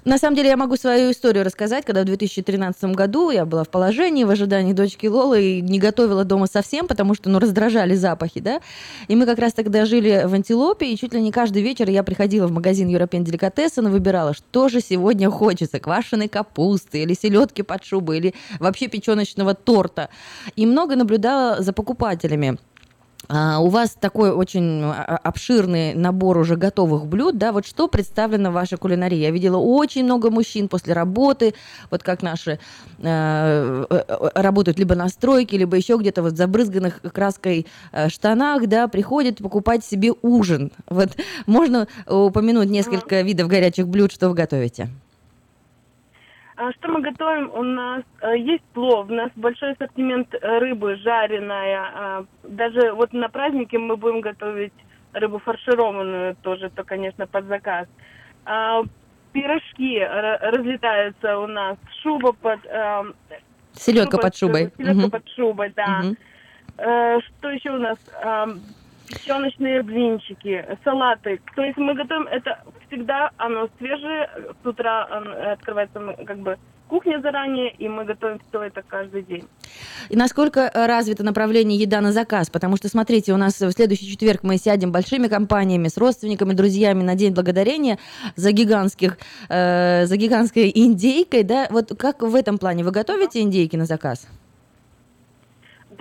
На 0.04 0.18
самом 0.18 0.36
деле 0.36 0.50
я 0.50 0.58
могу 0.58 0.78
свою 0.78 1.12
историю 1.12 1.46
рассказать, 1.46 1.86
когда 1.86 2.02
в 2.02 2.06
2013 2.06 2.86
году 2.96 3.30
я 3.30 3.46
была 3.46 3.64
в 3.64 3.70
положении 3.70 4.24
в 4.24 4.32
ожидании 4.32 4.74
дочки 4.74 5.06
Лолы 5.06 5.44
и 5.44 5.62
не 5.62 5.78
готовила 5.78 6.26
дома 6.26 6.48
совсем, 6.48 6.88
потому 6.88 7.14
что 7.14 7.30
ну, 7.30 7.38
раздражали 7.38 7.94
запахи, 7.94 8.40
да. 8.40 8.62
И 9.08 9.16
мы 9.16 9.28
как 9.28 9.38
раз 9.38 9.54
тогда 9.54 9.86
жили 9.86 10.24
в 10.26 10.34
Антилопе, 10.34 10.92
и 10.92 10.98
чуть 10.98 11.14
ли 11.14 11.22
не 11.22 11.32
каждый 11.32 11.62
вечер 11.62 11.88
я 11.88 12.02
приходила 12.02 12.48
в 12.48 12.52
магазин 12.52 12.90
European 12.90 13.24
Delicatessen 13.24 13.88
и 13.88 13.92
выбирала, 13.92 14.34
что 14.34 14.70
же 14.70 14.82
сегодня 14.82 15.30
хочется, 15.30 15.80
квашеной 15.80 16.30
капусты 16.30 17.04
или 17.04 17.14
селедки 17.14 17.62
под 17.62 17.86
шубой, 17.86 18.18
или 18.18 18.34
вообще 18.60 18.88
печеночного 18.88 19.54
торта. 19.54 20.10
И 20.56 20.66
много 20.66 20.96
наблюдала 20.96 21.62
за 21.62 21.74
покупателями. 21.74 22.58
А, 23.34 23.60
У 23.60 23.70
вас 23.70 23.92
такой 23.98 24.32
очень 24.32 24.84
а, 24.84 25.18
обширный 25.24 25.94
набор 25.94 26.38
уже 26.38 26.58
готовых 26.58 27.06
блюд, 27.06 27.38
да, 27.38 27.54
вот 27.54 27.66
что 27.66 27.88
представлено 27.88 28.52
в 28.52 28.54
вашей 28.54 28.78
кулинарии? 28.78 29.18
Я 29.18 29.32
видела 29.32 29.56
очень 29.56 30.04
много 30.04 30.30
мужчин 30.30 30.68
после 30.68 30.94
работы, 30.94 31.54
вот 31.90 32.04
как 32.04 32.24
наши 32.24 32.60
э, 33.00 33.86
э, 33.90 34.30
работают 34.36 34.80
либо 34.80 34.96
на 34.96 35.08
стройке, 35.08 35.58
либо 35.58 35.78
еще 35.78 35.96
где-то 35.96 36.24
вот 36.24 36.34
в 36.34 36.36
забрызганных 36.36 37.00
краской 37.14 37.68
э, 37.94 38.10
штанах, 38.10 38.68
да, 38.68 38.90
приходят 38.90 39.38
покупать 39.38 39.86
себе 39.86 40.12
ужин. 40.22 40.74
Вот 40.90 41.12
можно 41.46 41.88
упомянуть 42.08 42.70
несколько 42.70 43.22
видов 43.22 43.48
горячих 43.48 43.88
блюд, 43.88 44.12
что 44.12 44.28
вы 44.28 44.36
готовите? 44.36 44.90
А 46.62 46.72
Что 46.74 46.90
мы 46.90 47.02
готовим? 47.02 47.50
У 47.56 47.64
нас 47.64 48.04
э, 48.22 48.38
есть 48.38 48.64
плов, 48.74 49.10
у 49.10 49.14
нас 49.14 49.32
большой 49.36 49.72
ассортимент 49.72 50.32
э, 50.36 50.60
рыбы 50.60 50.96
жареная. 50.98 51.82
а, 51.96 52.26
Даже 52.44 52.94
вот 52.94 53.14
на 53.14 53.30
празднике 53.30 53.80
мы 53.80 53.98
будем 53.98 54.22
готовить 54.22 54.74
рыбу 55.14 55.40
фаршированную 55.40 56.36
тоже, 56.44 56.70
то, 56.70 56.84
конечно, 56.84 57.26
под 57.26 57.46
заказ. 57.46 57.88
А, 58.46 58.84
Пирожки 59.34 59.98
р- 59.98 60.40
разлетаются 60.54 61.40
у 61.40 61.48
нас, 61.48 61.78
шуба 62.04 62.34
под... 62.34 62.60
Селедка 63.74 64.18
шуба 64.18 64.22
под 64.22 64.36
шубой. 64.36 64.72
Селедка 64.78 64.94
Мгм. 65.02 65.10
под 65.10 65.30
шубой, 65.30 65.74
да. 65.76 66.02
Э, 66.78 67.20
Что 67.22 67.50
еще 67.50 67.72
у 67.72 67.80
нас? 67.80 67.98
Печеночные 69.08 69.82
блинчики, 69.82 70.64
салаты. 70.84 71.42
То 71.56 71.64
есть 71.64 71.78
мы 71.78 71.96
готовим 71.96 72.28
это 72.28 72.60
всегда, 72.92 73.32
оно 73.38 73.70
свежее, 73.78 74.30
с 74.62 74.68
утра 74.68 75.08
оно 75.10 75.54
открывается 75.54 76.00
как 76.26 76.40
бы 76.40 76.58
кухня 76.92 77.22
заранее, 77.22 77.72
и 77.72 77.88
мы 77.88 78.04
готовим 78.04 78.42
все 78.50 78.64
это 78.64 78.84
каждый 78.86 79.24
день. 79.24 79.48
И 80.10 80.18
насколько 80.18 80.60
э, 80.60 80.86
развито 80.88 81.24
направление 81.24 81.80
еда 81.80 82.02
на 82.02 82.12
заказ? 82.12 82.50
Потому 82.50 82.76
что, 82.76 82.90
смотрите, 82.90 83.32
у 83.32 83.38
нас 83.38 83.62
в 83.62 83.72
следующий 83.72 84.12
четверг 84.12 84.44
мы 84.44 84.58
сядем 84.58 84.92
большими 84.92 85.30
компаниями, 85.30 85.88
с 85.88 85.98
родственниками, 85.98 86.52
друзьями 86.52 87.02
на 87.02 87.16
День 87.16 87.34
Благодарения 87.34 87.98
за, 88.36 88.52
гигантских, 88.52 89.18
э, 89.48 90.06
за 90.06 90.18
гигантской 90.18 90.70
индейкой. 90.76 91.44
Да? 91.44 91.68
Вот 91.70 91.98
как 91.98 92.24
в 92.24 92.36
этом 92.36 92.58
плане? 92.58 92.84
Вы 92.84 92.92
готовите 92.92 93.40
индейки 93.40 93.78
на 93.78 93.86
заказ? 93.86 94.28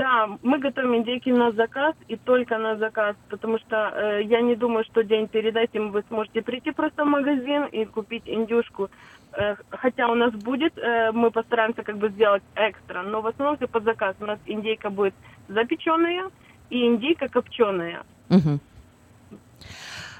Да, 0.00 0.30
мы 0.42 0.58
готовим 0.58 0.96
индейки 0.96 1.28
на 1.28 1.52
заказ 1.52 1.94
и 2.08 2.16
только 2.16 2.56
на 2.56 2.76
заказ, 2.78 3.16
потому 3.28 3.58
что 3.58 3.76
э, 3.76 4.22
я 4.22 4.40
не 4.40 4.56
думаю, 4.56 4.82
что 4.84 5.04
день 5.04 5.28
перед 5.28 5.54
этим 5.56 5.90
вы 5.90 6.02
сможете 6.08 6.40
прийти 6.40 6.70
просто 6.70 7.04
в 7.04 7.08
магазин 7.08 7.66
и 7.66 7.84
купить 7.84 8.22
индюшку. 8.24 8.88
Э, 9.34 9.56
хотя 9.68 10.08
у 10.08 10.14
нас 10.14 10.32
будет, 10.32 10.78
э, 10.78 11.12
мы 11.12 11.30
постараемся 11.30 11.82
как 11.82 11.98
бы 11.98 12.08
сделать 12.08 12.42
экстра, 12.56 13.02
но 13.02 13.20
в 13.20 13.26
основном 13.26 13.58
все 13.58 13.66
под 13.66 13.84
заказ. 13.84 14.16
У 14.20 14.24
нас 14.24 14.38
индейка 14.46 14.88
будет 14.88 15.12
запеченная 15.48 16.30
и 16.70 16.86
индейка 16.86 17.28
копченая. 17.28 18.02
Угу. 18.30 18.58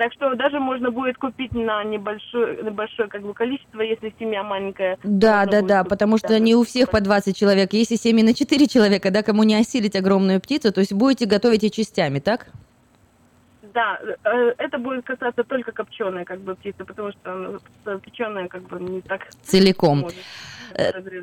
Так 0.01 0.15
что 0.15 0.35
даже 0.35 0.59
можно 0.59 0.91
будет 0.91 1.19
купить 1.19 1.53
на 1.53 1.85
небольшое, 1.85 2.63
небольшое 2.63 3.07
как 3.07 3.21
бы 3.21 3.35
количество, 3.35 3.83
если 3.83 4.15
семья 4.19 4.43
маленькая. 4.43 4.99
Да, 5.05 5.45
да, 5.45 5.61
да, 5.61 5.85
потому 5.85 6.17
что 6.17 6.39
не 6.39 6.55
у 6.55 6.65
всех 6.65 6.91
по 6.91 7.03
20 7.03 7.37
человек. 7.37 7.75
Если 7.75 7.97
семьи 7.97 8.25
на 8.25 8.33
4 8.33 8.67
человека, 8.67 9.11
да, 9.11 9.23
кому 9.23 9.43
не 9.43 9.57
осилить 9.57 9.95
огромную 9.95 10.41
птицу, 10.41 10.73
то 10.73 10.81
есть 10.81 10.95
будете 10.95 11.27
готовить 11.27 11.65
и 11.65 11.71
частями, 11.71 12.19
так? 12.19 12.47
Да, 13.75 14.01
э, 14.25 14.55
это 14.57 14.79
будет 14.79 15.05
касаться 15.05 15.45
только 15.45 15.71
копченой 15.71 16.25
как 16.25 16.41
бы 16.41 16.55
птицы, 16.55 16.83
потому 16.83 17.13
что 17.13 17.61
печеная 17.99 18.49
как 18.49 18.63
бы 18.63 18.81
не 18.81 19.03
так 19.03 19.29
целиком 19.43 20.07
э, 20.07 20.11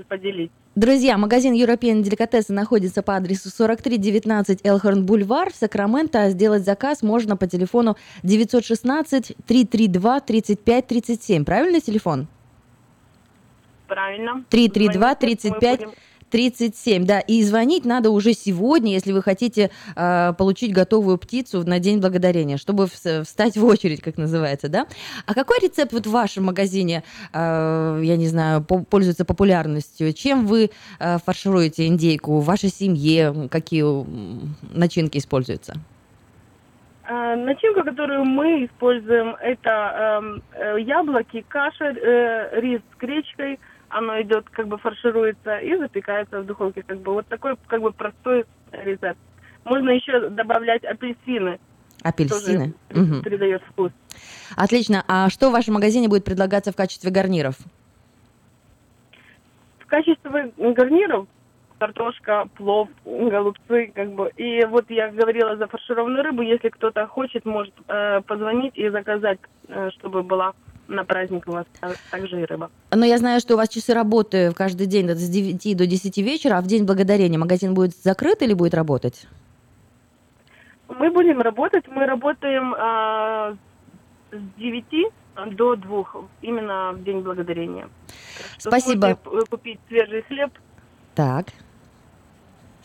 поделить. 0.07 0.51
Друзья, 0.75 1.17
магазин 1.17 1.53
European 1.53 2.03
Delicatessen 2.03 2.53
находится 2.53 3.01
по 3.01 3.15
адресу 3.15 3.49
4319 3.49 4.59
Элхорн 4.63 5.05
Бульвар 5.05 5.51
в 5.51 5.55
Сакраменто. 5.55 6.29
Сделать 6.29 6.63
заказ 6.63 7.01
можно 7.01 7.35
по 7.35 7.47
телефону 7.47 7.97
916 8.23 9.35
332 9.47 10.19
35 10.19 10.87
37. 10.87 11.45
Правильный 11.45 11.81
телефон? 11.81 12.27
Правильно. 13.87 14.43
332 14.49 15.15
35 15.15 15.81
37, 16.29 17.05
да. 17.05 17.19
И 17.19 17.43
звонить 17.43 17.85
надо 17.85 18.09
уже 18.09 18.33
сегодня, 18.33 18.91
если 18.91 19.11
вы 19.11 19.21
хотите 19.21 19.69
э, 19.95 20.33
получить 20.37 20.73
готовую 20.73 21.17
птицу 21.17 21.63
на 21.65 21.79
День 21.79 21.99
Благодарения, 21.99 22.57
чтобы 22.57 22.87
встать 22.87 23.57
в 23.57 23.65
очередь, 23.65 24.01
как 24.01 24.17
называется, 24.17 24.69
да. 24.69 24.87
А 25.25 25.33
какой 25.33 25.59
рецепт 25.59 25.93
вот 25.93 26.05
в 26.05 26.11
вашем 26.11 26.45
магазине, 26.45 27.03
э, 27.33 28.01
я 28.03 28.17
не 28.17 28.27
знаю, 28.27 28.63
по 28.63 28.79
пользуется 28.79 29.25
популярностью? 29.25 30.13
Чем 30.13 30.45
вы 30.45 30.69
э, 30.99 31.17
фаршируете 31.25 31.87
индейку 31.87 32.39
в 32.39 32.45
вашей 32.45 32.69
семье? 32.69 33.47
Какие 33.49 33.83
начинки 34.75 35.17
используются? 35.17 35.75
Начинка, 37.09 37.83
которую 37.83 38.25
мы 38.25 38.65
используем, 38.65 39.35
это 39.39 40.41
э, 40.53 40.81
яблоки, 40.81 41.45
каша, 41.47 41.85
э, 41.85 42.59
рис 42.59 42.81
с 42.93 42.99
гречкой– 42.99 43.59
оно 43.89 44.21
идет, 44.21 44.49
как 44.49 44.67
бы 44.67 44.77
фаршируется 44.77 45.57
и 45.57 45.75
запекается 45.77 46.41
в 46.41 46.45
духовке. 46.45 46.83
Как 46.83 46.99
бы 46.99 47.13
вот 47.13 47.27
такой, 47.27 47.55
как 47.67 47.81
бы 47.81 47.91
простой 47.91 48.45
рецепт. 48.71 49.19
Можно 49.63 49.91
еще 49.91 50.29
добавлять 50.29 50.83
апельсины. 50.83 51.59
Апельсины? 52.03 52.73
Тоже 52.89 53.03
угу. 53.03 53.21
придает 53.21 53.61
вкус. 53.63 53.91
Отлично. 54.55 55.03
А 55.07 55.29
что 55.29 55.49
в 55.49 55.53
вашем 55.53 55.75
магазине 55.75 56.07
будет 56.07 56.23
предлагаться 56.23 56.71
в 56.71 56.75
качестве 56.75 57.11
гарниров? 57.11 57.55
В 59.79 59.85
качестве 59.87 60.51
гарниров 60.57 61.27
картошка, 61.77 62.47
плов, 62.55 62.89
голубцы, 63.05 63.91
как 63.93 64.11
бы. 64.13 64.31
И 64.37 64.65
вот 64.65 64.89
я 64.89 65.09
говорила 65.09 65.55
за 65.57 65.67
фаршированную 65.67 66.23
рыбу. 66.23 66.41
Если 66.41 66.69
кто-то 66.69 67.07
хочет, 67.07 67.45
может 67.45 67.73
э, 67.87 68.21
позвонить 68.21 68.77
и 68.77 68.89
заказать, 68.89 69.39
э, 69.67 69.89
чтобы 69.91 70.23
была 70.23 70.53
на 70.87 71.03
праздник 71.03 71.47
у 71.47 71.51
вас 71.51 71.65
также 72.11 72.41
и 72.41 72.45
рыба. 72.45 72.69
Но 72.91 73.05
я 73.05 73.17
знаю, 73.17 73.39
что 73.39 73.53
у 73.53 73.57
вас 73.57 73.69
часы 73.69 73.93
работы 73.93 74.51
в 74.51 74.55
каждый 74.55 74.87
день 74.87 75.09
с 75.09 75.29
9 75.29 75.77
до 75.77 75.85
10 75.85 76.17
вечера, 76.17 76.57
а 76.57 76.61
в 76.61 76.67
день 76.67 76.85
благодарения 76.85 77.37
магазин 77.37 77.73
будет 77.73 77.95
закрыт 77.95 78.41
или 78.41 78.53
будет 78.53 78.73
работать? 78.73 79.27
Мы 80.87 81.11
будем 81.11 81.41
работать. 81.41 81.85
Мы 81.87 82.05
работаем 82.05 82.73
а, 82.77 83.55
с 84.31 84.59
9 84.59 85.55
до 85.55 85.75
2, 85.75 86.05
именно 86.41 86.93
в 86.93 87.03
День 87.03 87.19
Благодарения. 87.19 87.89
Спасибо. 88.57 89.17
купить 89.49 89.79
свежий 89.87 90.23
хлеб. 90.23 90.51
Так 91.13 91.47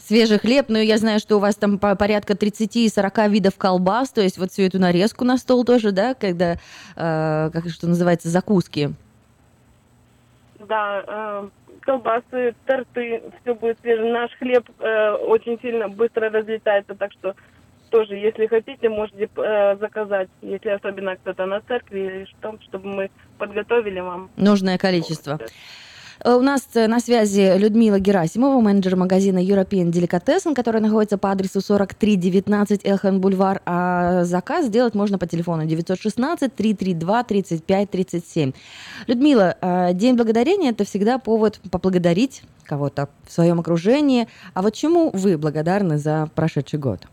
свежий 0.06 0.38
хлеб, 0.38 0.66
но 0.68 0.78
я 0.78 0.98
знаю, 0.98 1.18
что 1.20 1.36
у 1.36 1.38
вас 1.38 1.56
там 1.56 1.78
порядка 1.78 2.34
30-40 2.34 3.28
видов 3.28 3.56
колбас, 3.56 4.10
то 4.10 4.20
есть 4.20 4.38
вот 4.38 4.50
всю 4.50 4.62
эту 4.62 4.78
нарезку 4.78 5.24
на 5.24 5.36
стол 5.38 5.64
тоже, 5.64 5.92
да, 5.92 6.14
когда, 6.14 6.54
э, 6.96 7.50
как 7.52 7.68
что 7.68 7.86
называется, 7.86 8.28
закуски. 8.28 8.90
Да, 10.58 11.04
э, 11.06 11.48
колбасы, 11.80 12.54
торты, 12.66 13.22
все 13.42 13.54
будет 13.54 13.78
свежее. 13.80 14.12
Наш 14.12 14.30
хлеб 14.38 14.68
э, 14.78 15.12
очень 15.12 15.58
сильно 15.60 15.88
быстро 15.88 16.30
разлетается, 16.30 16.94
так 16.94 17.12
что 17.12 17.34
тоже, 17.90 18.14
если 18.14 18.46
хотите, 18.46 18.88
можете 18.88 19.28
э, 19.36 19.76
заказать, 19.76 20.28
если 20.40 20.70
особенно 20.70 21.14
кто-то 21.16 21.46
на 21.46 21.60
церкви 21.60 22.00
или 22.00 22.24
что, 22.24 22.56
чтобы 22.62 22.88
мы 22.88 23.10
подготовили 23.38 24.00
вам. 24.00 24.30
Нужное 24.36 24.78
количество. 24.78 25.32
Вот. 25.32 25.52
Э, 26.24 26.34
у 26.34 26.42
нас 26.42 26.62
э, 26.74 26.86
на 26.86 27.00
связи 27.00 27.56
Людмила 27.56 27.98
Герасимова, 27.98 28.60
менеджер 28.60 28.96
магазина 28.96 29.38
European 29.38 29.90
Delicatessen, 29.90 30.54
который 30.54 30.80
находится 30.80 31.18
по 31.18 31.30
адресу 31.30 31.60
4319 31.60 32.80
Элхан 32.84 33.20
Бульвар. 33.20 33.60
А 33.66 34.24
заказ 34.24 34.66
сделать 34.66 34.94
можно 34.94 35.18
по 35.18 35.26
телефону 35.26 35.66
916 35.66 36.54
332 36.54 37.24
35 37.24 37.90
37. 37.90 38.52
Людмила, 39.06 39.56
э, 39.60 39.94
День 39.94 40.14
Благодарения– 40.14 40.70
это 40.72 40.84
всегда 40.84 41.18
повод 41.18 41.60
поблагодарить 41.70 42.42
кого-то 42.64 43.08
в 43.26 43.32
своем 43.32 43.60
окружении. 43.60 44.28
А 44.54 44.62
вот 44.62 44.74
чему 44.74 45.10
вы 45.12 45.36
благодарны 45.36 45.98
за 45.98 46.28
прошедший 46.34 46.78
год? 46.78 47.06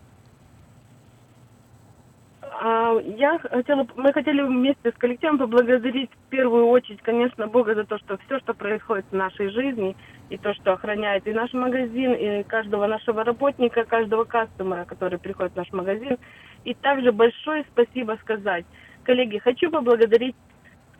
А, 2.62 3.00
я 3.16 3.40
хотела, 3.40 3.88
мы 3.96 4.12
хотели 4.12 4.42
вместе 4.42 4.92
с 4.92 4.94
коллективом 4.96 5.38
поблагодарить 5.38 6.10
в 6.12 6.30
первую 6.30 6.68
очередь, 6.68 7.02
конечно, 7.02 7.48
Бога 7.48 7.74
за 7.74 7.86
то, 7.86 7.98
что 8.00 8.18
все, 8.26 8.38
что 8.40 8.54
происходит 8.54 9.06
в 9.10 9.16
нашей 9.16 9.48
жизни, 9.50 9.96
и 10.30 10.38
то, 10.38 10.54
что 10.54 10.74
охраняет 10.74 11.26
и 11.26 11.32
наш 11.32 11.54
магазин, 11.54 12.12
и 12.12 12.44
каждого 12.44 12.86
нашего 12.86 13.24
работника, 13.24 13.86
каждого 13.86 14.26
кастомера, 14.26 14.84
который 14.84 15.20
приходит 15.20 15.54
в 15.54 15.56
наш 15.56 15.72
магазин. 15.72 16.18
И 16.66 16.74
также 16.74 17.14
большое 17.14 17.64
спасибо 17.72 18.18
сказать. 18.22 18.66
Коллеги, 19.04 19.38
хочу 19.38 19.72
поблагодарить 19.72 20.36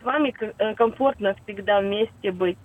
с 0.00 0.02
вами 0.02 0.34
э, 0.40 0.74
комфортно 0.74 1.34
всегда 1.44 1.82
вместе 1.82 2.32
быть 2.32 2.56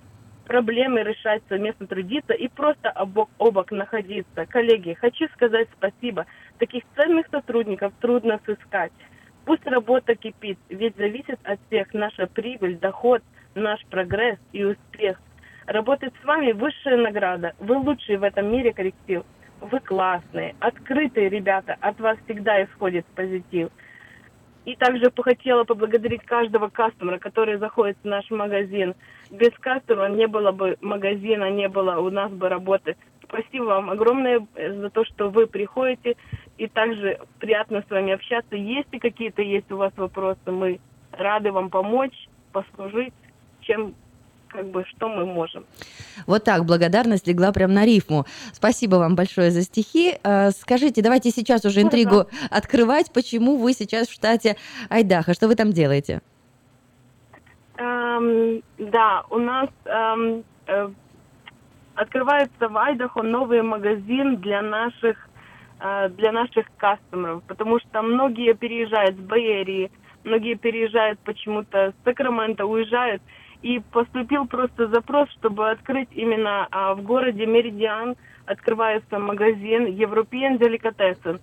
проблемы 0.46 1.04
решать, 1.04 1.43
совместно 1.50 1.88
трудиться 1.88 2.34
и 2.34 2.48
просто 2.48 2.89
обок 2.89 3.30
обок 3.38 3.72
находиться. 3.72 4.46
Коллеги, 4.46 4.93
хочу 4.93 5.28
сказать 5.30 5.67
спасибо. 5.78 6.26
Таких 6.58 6.84
ценных 6.96 7.28
сотрудников 7.32 7.93
трудно 8.00 8.39
сыскать. 8.46 8.92
Пусть 9.46 9.66
работа 9.67 10.16
кипит, 10.16 10.58
ведь 10.70 10.96
зависит 10.96 11.39
от 11.43 11.59
всех 11.67 11.93
наша 11.93 12.28
прибыль, 12.28 12.78
доход, 12.78 13.22
наш 13.54 13.86
прогресс 13.88 14.39
и 14.54 14.63
успех. 14.63 15.20
Работать 15.67 16.13
с 16.22 16.26
вами 16.26 16.51
высшая 16.51 16.97
награда. 16.97 17.54
Вы 17.59 17.78
лучшие 17.78 18.17
в 18.17 18.24
этом 18.24 18.51
мире 18.51 18.74
коллектив. 18.74 19.24
Вы 19.62 19.80
классные, 19.80 20.55
открытые 20.59 21.30
ребята. 21.30 21.76
От 21.80 22.00
вас 22.00 22.17
всегда 22.26 22.63
исходит 22.63 23.05
позитив. 23.16 23.70
И 24.66 24.75
также 24.75 25.12
хотела 25.16 25.63
поблагодарить 25.63 26.24
каждого 26.24 26.70
кастомера, 26.70 27.20
который 27.20 27.58
заходит 27.58 27.97
в 28.04 28.08
наш 28.08 28.29
магазин. 28.32 28.96
Без 29.29 29.51
кастомера 29.59 30.09
не 30.09 30.28
было 30.28 30.51
бы 30.51 30.78
магазина, 30.82 31.51
не 31.51 31.70
было 31.70 32.00
у 32.00 32.09
нас 32.09 32.32
бы 32.32 32.50
работы. 32.50 32.96
Спасибо 33.24 33.63
вам 33.66 33.89
огромное 33.92 34.46
за 34.55 34.89
то, 34.89 35.05
что 35.05 35.29
вы 35.29 35.46
приходите. 35.47 36.16
И 36.58 36.67
также 36.67 37.20
приятно 37.39 37.83
с 37.87 37.89
вами 37.92 38.13
общаться. 38.13 38.55
Если 38.55 38.97
какие-то 38.97 39.42
есть 39.42 39.71
у 39.71 39.78
вас 39.78 39.93
вопросы, 39.97 40.51
мы 40.51 40.79
рады 41.12 41.51
вам 41.51 41.70
помочь, 41.70 42.28
послужить, 42.51 43.13
чем 43.62 43.93
как 44.55 44.65
бы 44.67 44.86
что 44.86 45.09
мы 45.09 45.25
можем. 45.25 45.65
Вот 46.27 46.43
так, 46.43 46.65
благодарность 46.65 47.27
легла 47.27 47.51
прям 47.51 47.73
на 47.73 47.86
рифму. 47.86 48.25
Спасибо 48.53 48.95
вам 48.95 49.15
большое 49.15 49.51
за 49.51 49.61
стихи. 49.61 50.13
Э, 50.23 50.51
скажите, 50.51 51.01
давайте 51.01 51.29
сейчас 51.32 51.65
уже 51.65 51.82
интригу 51.82 52.25
открывать, 52.49 53.11
почему 53.13 53.57
вы 53.57 53.73
сейчас 53.73 54.07
в 54.07 54.13
штате 54.13 54.55
Айдаха, 54.89 55.33
что 55.33 55.47
вы 55.47 55.55
там 55.55 55.71
делаете? 55.71 56.21
Эм, 57.77 58.61
да, 58.77 59.23
у 59.29 59.37
нас 59.37 59.69
эм, 59.86 60.43
э, 60.67 60.89
открывается 61.95 62.69
в 62.69 62.77
Айдахо 62.77 63.21
новый 63.23 63.61
магазин 63.61 64.37
для 64.37 64.61
наших 64.61 65.29
э, 65.82 66.09
для 66.09 66.32
наших 66.32 66.65
кастомеров, 66.77 67.43
потому 67.43 67.79
что 67.79 68.01
многие 68.01 68.53
переезжают 68.53 69.17
с 69.17 69.19
Бэйрии, 69.19 69.91
многие 70.23 70.55
переезжают 70.55 71.19
почему-то 71.19 71.91
с 71.91 72.05
Сакрамента, 72.05 72.65
уезжают, 72.65 73.21
И 73.61 73.79
поступил 73.91 74.45
просто 74.47 74.87
запрос, 74.87 75.29
чтобы 75.32 75.69
открыть 75.69 76.09
именно 76.11 76.67
а, 76.71 76.93
в 76.93 77.01
городе 77.01 77.45
Меридиан 77.45 78.15
открывается 78.45 79.19
магазин 79.19 79.87
European 79.87 80.57
Delicatessen. 80.59 81.39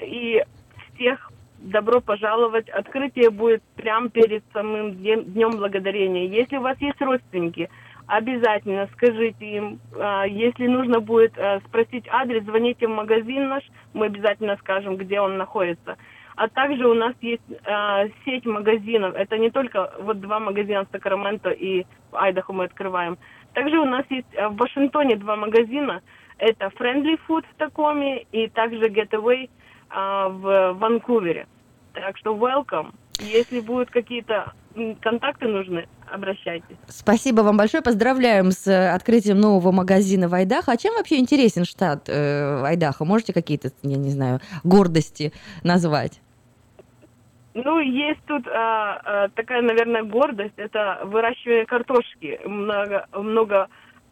И 0.00 0.42
всех 0.94 1.30
добро 1.58 2.00
пожаловать. 2.00 2.68
Открытие 2.68 3.30
будет 3.30 3.62
прямо 3.76 4.08
перед 4.10 4.44
самым 4.52 4.94
днем, 4.94 5.52
благодарения. 5.52 6.26
Если 6.26 6.56
у 6.56 6.60
вас 6.60 6.78
есть 6.80 7.00
родственники, 7.00 7.68
обязательно 8.06 8.88
скажите 8.92 9.46
им. 9.46 9.80
А, 9.98 10.24
Если 10.24 10.66
нужно 10.66 11.00
будет 11.00 11.36
а, 11.38 11.60
спросить 11.60 12.06
адрес, 12.10 12.44
звоните 12.44 12.86
в 12.86 12.90
магазин 12.90 13.48
наш, 13.48 13.64
мы 13.92 14.06
обязательно 14.06 14.56
скажем, 14.56 14.96
где 14.96 15.20
он 15.20 15.36
находится. 15.36 15.96
А 16.36 16.48
также 16.48 16.86
у 16.86 16.94
нас 16.94 17.14
есть 17.20 17.42
а, 17.64 18.06
сеть 18.24 18.44
магазинов. 18.44 19.14
Это 19.14 19.38
не 19.38 19.50
только 19.50 19.92
вот 20.00 20.20
два 20.20 20.40
магазина 20.40 20.84
в 20.84 20.88
Сакраменто 20.92 21.50
и 21.50 21.84
в 22.10 22.16
Айдахо 22.16 22.52
мы 22.52 22.64
открываем. 22.64 23.18
Также 23.52 23.78
у 23.78 23.84
нас 23.84 24.04
есть 24.10 24.26
а, 24.36 24.48
в 24.48 24.56
Вашингтоне 24.56 25.16
два 25.16 25.36
магазина. 25.36 26.02
Это 26.38 26.66
Friendly 26.78 27.18
Food 27.28 27.44
в 27.50 27.54
Такоме 27.56 28.26
и 28.32 28.48
также 28.48 28.88
Getaway 28.88 29.48
а, 29.90 30.28
в 30.28 30.72
Ванкувере. 30.72 31.46
Так 31.92 32.16
что 32.18 32.34
welcome. 32.36 32.92
Если 33.20 33.60
будут 33.60 33.90
какие-то 33.90 34.52
контакты 35.00 35.46
нужны, 35.46 35.86
обращайтесь. 36.10 36.76
Спасибо 36.88 37.42
вам 37.42 37.56
большое. 37.56 37.82
Поздравляем 37.82 38.50
с 38.50 38.66
э, 38.66 38.90
открытием 38.90 39.38
нового 39.38 39.70
магазина 39.70 40.28
в 40.28 40.34
Айдахо. 40.34 40.72
А 40.72 40.76
чем 40.76 40.94
вообще 40.94 41.18
интересен 41.18 41.64
штат 41.64 42.08
э, 42.08 42.64
Айдахо? 42.64 43.04
Можете 43.04 43.32
какие-то, 43.32 43.70
я 43.82 43.96
не 43.96 44.10
знаю, 44.10 44.40
гордости 44.64 45.32
назвать? 45.62 46.20
Ну, 47.54 47.78
есть 47.78 48.20
тут 48.26 48.46
а, 48.48 49.00
а, 49.04 49.28
такая, 49.28 49.62
наверное, 49.62 50.02
гордость. 50.02 50.54
Это 50.56 51.00
выращивание 51.04 51.66
картошки. 51.66 52.40
Много, 52.44 53.06
много 53.12 53.68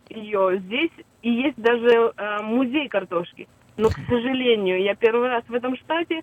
ее 0.09 0.61
здесь. 0.65 0.93
И 1.23 1.31
есть 1.31 1.57
даже 1.57 2.13
а, 2.17 2.43
музей 2.43 2.89
картошки. 2.89 3.49
Но, 3.77 3.89
к 3.89 3.99
сожалению, 4.09 4.81
я 4.83 4.95
первый 4.95 5.29
раз 5.29 5.43
в 5.49 5.55
этом 5.55 5.77
штате, 5.77 6.21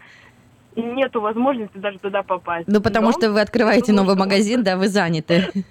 нету 0.79 1.21
возможности 1.21 1.77
даже 1.77 1.99
туда 1.99 2.23
попасть. 2.23 2.67
Ну, 2.67 2.81
потому 2.81 3.07
Но 3.07 3.11
что 3.13 3.31
вы 3.31 3.41
открываете 3.41 3.91
новый 3.91 4.15
магазин, 4.15 4.63
да, 4.63 4.77
вы 4.77 4.87
заняты. 4.87 5.47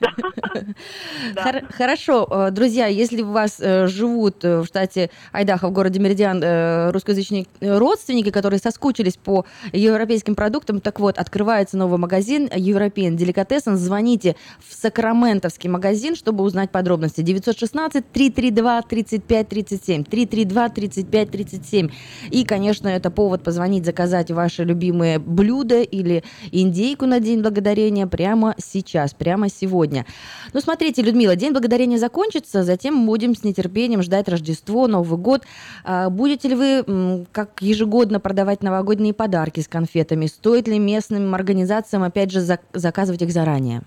Хор- 1.36 1.62
Хорошо, 1.70 2.26
э, 2.30 2.50
друзья, 2.50 2.86
если 2.86 3.22
у 3.22 3.32
вас 3.32 3.58
э, 3.60 3.86
живут 3.86 4.44
э, 4.44 4.60
в 4.60 4.66
штате 4.66 5.10
Айдахо, 5.32 5.68
в 5.68 5.72
городе 5.72 6.00
Меридиан, 6.00 6.90
русскоязычные 6.92 7.46
родственники, 7.60 8.30
которые 8.30 8.60
соскучились 8.60 9.16
по 9.16 9.44
европейским 9.72 10.34
продуктам, 10.34 10.80
так 10.80 11.00
вот, 11.00 11.18
открывается 11.18 11.76
новый 11.76 11.98
магазин 11.98 12.46
European 12.46 13.16
Delicatessen. 13.16 13.76
Звоните 13.76 14.36
в 14.66 14.74
Сакраментовский 14.74 15.68
магазин, 15.70 16.14
чтобы 16.16 16.44
узнать 16.44 16.70
подробности. 16.70 17.20
916-332-3537. 17.20 20.08
332-3537. 20.08 21.90
И, 22.30 22.44
конечно, 22.44 22.88
это 22.88 23.10
повод 23.10 23.42
позвонить, 23.42 23.84
заказать 23.84 24.30
ваши 24.30 24.64
любимые 24.64 24.97
блюда 25.18 25.82
или 25.82 26.22
индейку 26.52 27.06
на 27.06 27.20
День 27.20 27.40
Благодарения 27.40 28.06
прямо 28.06 28.54
сейчас, 28.58 29.14
прямо 29.14 29.48
сегодня. 29.48 30.04
Ну, 30.52 30.60
смотрите, 30.60 31.02
Людмила, 31.02 31.36
День 31.36 31.52
Благодарения 31.52 31.98
закончится, 31.98 32.62
затем 32.62 33.06
будем 33.06 33.34
с 33.34 33.44
нетерпением 33.44 34.02
ждать 34.02 34.28
Рождество, 34.28 34.86
Новый 34.86 35.18
год. 35.18 35.44
А 35.84 36.10
Будете 36.10 36.48
ли 36.48 36.54
вы, 36.54 37.26
как 37.32 37.62
ежегодно, 37.62 38.18
продавать 38.18 38.62
новогодние 38.62 39.14
подарки 39.14 39.60
с 39.60 39.68
конфетами? 39.68 40.26
Стоит 40.26 40.66
ли 40.66 40.78
местным 40.78 41.34
организациям, 41.34 42.02
опять 42.02 42.32
же, 42.32 42.40
зак- 42.40 42.66
заказывать 42.72 43.22
их 43.22 43.30
заранее? 43.30 43.82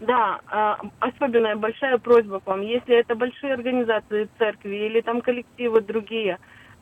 Да, 0.00 0.40
а, 0.48 0.78
особенная 1.00 1.56
большая 1.56 1.96
просьба 1.98 2.40
к 2.40 2.46
вам. 2.46 2.60
Если 2.60 2.94
это 2.94 3.14
большие 3.14 3.54
организации, 3.54 4.28
церкви 4.38 4.86
или 4.86 5.00
там 5.00 5.22
коллективы 5.22 5.80
другие, 5.80 6.38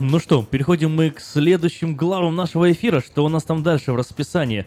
Ну 0.03 0.19
что, 0.19 0.41
переходим 0.41 0.95
мы 0.95 1.11
к 1.11 1.19
следующим 1.19 1.95
главам 1.95 2.35
нашего 2.35 2.71
эфира. 2.71 3.01
Что 3.01 3.23
у 3.23 3.29
нас 3.29 3.43
там 3.43 3.61
дальше 3.61 3.91
в 3.91 3.95
расписании? 3.95 4.65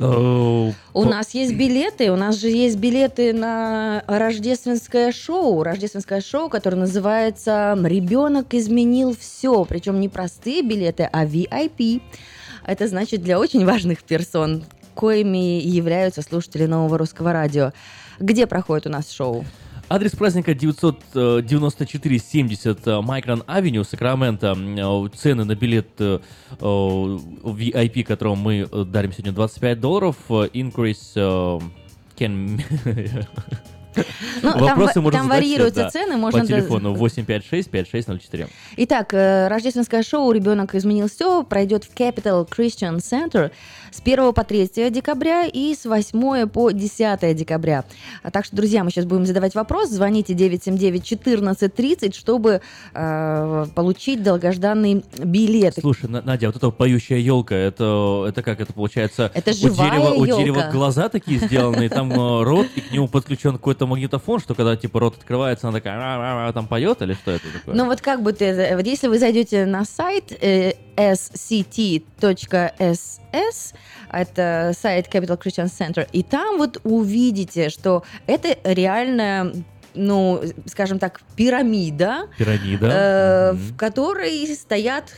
Э, 0.00 0.72
У 0.92 1.04
нас 1.04 1.34
есть 1.34 1.54
билеты, 1.54 2.10
у 2.10 2.16
нас 2.16 2.34
же 2.34 2.48
есть 2.48 2.76
билеты 2.76 3.32
на 3.32 4.02
рождественское 4.08 5.12
шоу. 5.12 5.62
Рождественское 5.62 6.20
шоу, 6.20 6.48
которое 6.48 6.78
называется 6.78 7.78
«Ребенок 7.80 8.52
изменил 8.52 9.16
все». 9.16 9.64
Причем 9.64 10.00
не 10.00 10.08
простые 10.08 10.62
билеты, 10.62 11.08
а 11.12 11.24
VIP. 11.24 12.02
Это 12.66 12.88
значит 12.88 13.22
для 13.22 13.38
очень 13.38 13.64
важных 13.64 14.02
персон, 14.02 14.64
коими 14.96 15.60
являются 15.60 16.22
слушатели 16.22 16.66
нового 16.66 16.98
русского 16.98 17.32
радио. 17.32 17.72
Где 18.18 18.48
проходит 18.48 18.88
у 18.88 18.90
нас 18.90 19.12
шоу? 19.12 19.44
Адрес 19.92 20.12
праздника 20.12 20.52
994-70 20.52 23.02
Майкран 23.02 23.42
Авеню, 23.48 23.82
Сакраменто. 23.82 24.56
Э, 24.56 25.08
Цены 25.16 25.42
на 25.42 25.56
билет 25.56 25.88
э, 25.98 26.20
э, 26.52 26.62
VIP, 26.62 28.04
которому 28.04 28.36
мы 28.36 28.68
э, 28.70 28.84
дарим 28.84 29.12
сегодня 29.12 29.32
25 29.32 29.80
долларов. 29.80 30.14
Э, 30.28 30.46
Increase 30.54 31.14
э, 31.16 31.58
can... 32.16 32.62
Ну, 34.42 34.52
там 34.52 34.60
Вопросы 34.60 35.00
ва- 35.00 35.02
можно 35.02 35.18
там 35.18 35.26
задать, 35.28 35.42
варьируются 35.42 35.82
да, 35.82 35.90
цены, 35.90 36.16
можно 36.16 36.40
По 36.40 36.46
телефону 36.46 36.94
856-5604. 36.94 38.48
Итак, 38.78 39.14
э, 39.14 39.48
рождественское 39.48 40.02
шоу 40.02 40.30
«Ребенок 40.32 40.74
изменил 40.74 41.08
все» 41.08 41.42
пройдет 41.42 41.84
в 41.84 41.94
Capital 41.94 42.48
Christian 42.48 42.98
Center 42.98 43.50
с 43.90 44.00
1 44.00 44.32
по 44.32 44.44
3 44.44 44.90
декабря 44.90 45.46
и 45.46 45.74
с 45.74 45.84
8 45.84 46.46
по 46.48 46.70
10 46.70 47.34
декабря. 47.34 47.84
Так 48.32 48.44
что, 48.44 48.54
друзья, 48.56 48.84
мы 48.84 48.90
сейчас 48.90 49.04
будем 49.04 49.26
задавать 49.26 49.54
вопрос. 49.54 49.90
Звоните 49.90 50.32
979-1430, 50.34 52.14
чтобы 52.14 52.60
э, 52.94 53.66
получить 53.74 54.22
долгожданный 54.22 55.04
билет. 55.18 55.74
Слушай, 55.80 56.08
На- 56.08 56.22
Надя, 56.22 56.46
вот 56.48 56.56
эта 56.56 56.70
поющая 56.70 57.18
елка, 57.18 57.54
это, 57.54 58.26
это 58.28 58.42
как 58.42 58.60
это 58.60 58.72
получается? 58.72 59.30
Это 59.34 59.50
у 59.50 59.54
живая 59.54 59.90
дерева, 59.90 60.08
у 60.14 60.24
ёлка. 60.24 60.42
дерева 60.42 60.68
глаза 60.72 61.08
такие 61.08 61.38
сделаны, 61.40 61.88
там 61.88 62.12
э, 62.12 62.42
рот, 62.44 62.66
и 62.76 62.80
к 62.80 62.92
нему 62.92 63.08
подключен 63.08 63.52
какой-то 63.52 63.79
магнитофон, 63.86 64.40
что 64.40 64.54
когда 64.54 64.76
типа 64.76 65.00
рот 65.00 65.16
открывается, 65.16 65.68
она 65.68 65.78
такая 65.78 65.96
«Ра-ра-ра», 65.96 66.52
там 66.52 66.66
поет 66.66 67.02
или 67.02 67.14
что 67.14 67.32
это 67.32 67.44
такое? 67.52 67.74
Ну 67.74 67.86
вот 67.86 68.00
как 68.00 68.22
бы 68.22 68.32
ты, 68.32 68.46
э, 68.46 68.76
вот 68.76 68.86
если 68.86 69.08
вы 69.08 69.18
зайдете 69.18 69.66
на 69.66 69.84
сайт 69.84 70.32
э, 70.40 70.72
sct.ss, 70.96 72.04
это 74.12 74.72
сайт 74.76 75.06
Capital 75.06 75.40
Christian 75.40 75.66
Center, 75.66 76.06
и 76.12 76.22
там 76.22 76.58
вот 76.58 76.80
увидите, 76.84 77.68
что 77.70 78.04
это 78.26 78.56
реально 78.64 79.52
ну, 79.94 80.40
скажем 80.66 80.98
так, 81.00 81.20
пирамида, 81.34 82.28
Пирамида. 82.38 82.86
э, 82.86 83.52
в 83.54 83.76
которой 83.76 84.46
стоят 84.54 85.12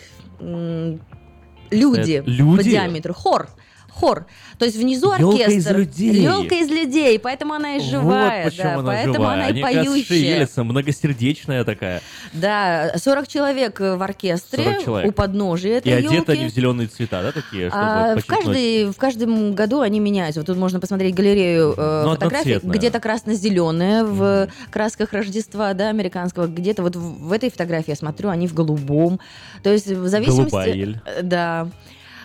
люди, 1.72 2.22
люди? 2.26 2.56
по 2.56 2.62
диаметру, 2.62 3.14
хор. 3.14 3.48
Хор. 3.94 4.26
То 4.58 4.64
есть 4.64 4.76
внизу 4.76 5.10
оркестр. 5.10 5.50
из 5.50 5.70
людей. 5.70 6.22
Ёлка 6.22 6.54
из 6.56 6.70
людей, 6.70 7.18
поэтому 7.18 7.54
она 7.54 7.76
и 7.76 7.80
живая. 7.80 8.44
вот 8.44 8.52
почему 8.52 8.68
да, 8.68 8.74
она 8.78 8.92
поэтому 8.92 9.14
живая. 9.14 9.34
она 9.34 9.48
и 9.48 9.50
Они, 9.50 9.62
поющая. 9.62 10.04
шевелятся, 10.04 10.64
многосердечная 10.64 11.64
такая. 11.64 12.00
Да, 12.32 12.94
40 12.96 13.28
человек 13.28 13.78
в 13.80 14.02
оркестре 14.02 14.64
40 14.64 14.84
человек. 14.84 15.10
у 15.10 15.12
подножия 15.12 15.78
этой 15.78 15.88
и 15.88 15.92
одеты 15.92 16.14
ёлки. 16.14 16.30
они 16.30 16.46
в 16.46 16.54
зеленые 16.54 16.88
цвета, 16.88 17.22
да, 17.22 17.32
такие? 17.32 17.68
А, 17.72 18.16
в, 18.16 18.24
каждый, 18.24 18.86
в 18.86 18.96
каждом 18.96 19.54
году 19.54 19.80
они 19.80 20.00
меняются. 20.00 20.40
Вот 20.40 20.46
тут 20.46 20.56
можно 20.56 20.80
посмотреть 20.80 21.14
галерею 21.14 21.74
э, 21.76 22.02
Ну, 22.06 22.10
фотографий. 22.12 22.60
Где-то 22.62 22.98
красно-зеленые 22.98 24.04
в 24.04 24.48
красках 24.70 25.12
Рождества, 25.12 25.74
да, 25.74 25.90
американского. 25.90 26.46
Где-то 26.46 26.82
вот 26.82 26.96
в, 26.96 27.28
в 27.28 27.32
этой 27.32 27.50
фотографии 27.50 27.90
я 27.90 27.96
смотрю, 27.96 28.30
они 28.30 28.46
в 28.48 28.54
голубом. 28.54 29.20
То 29.62 29.70
есть 29.70 29.86
в 29.88 30.08
зависимости... 30.08 30.50
Голубая 30.50 30.72
ель. 30.72 31.00
Да. 31.22 31.68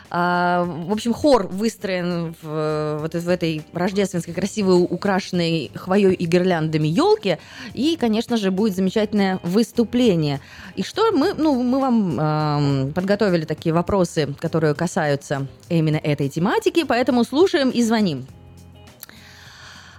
А, 0.09 0.63
в 0.63 0.91
общем, 0.91 1.13
хор 1.13 1.47
выстроен 1.47 2.35
в, 2.41 2.99
вот 3.01 3.13
в 3.13 3.29
этой 3.29 3.63
рождественской 3.73 4.33
красивой 4.33 4.81
украшенной 4.83 5.71
хвоей 5.75 6.13
и 6.13 6.25
гирляндами 6.25 6.87
елки. 6.87 7.37
И, 7.73 7.97
конечно 7.99 8.37
же, 8.37 8.51
будет 8.51 8.75
замечательное 8.75 9.39
выступление. 9.43 10.39
И 10.75 10.83
что 10.83 11.11
мы, 11.11 11.33
ну, 11.33 11.61
мы 11.61 11.79
вам 11.79 12.19
эм, 12.19 12.93
подготовили 12.93 13.45
такие 13.45 13.73
вопросы, 13.73 14.33
которые 14.39 14.73
касаются 14.73 15.47
именно 15.69 15.97
этой 15.97 16.29
тематики, 16.29 16.83
поэтому 16.83 17.23
слушаем 17.23 17.69
и 17.69 17.83
звоним. 17.83 18.25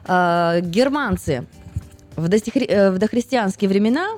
Э, 0.07 0.61
германцы 0.63 1.47
в, 2.17 2.29
э, 2.31 2.91
в 2.91 2.99
дохристианские 2.99 3.69
времена 3.69 4.17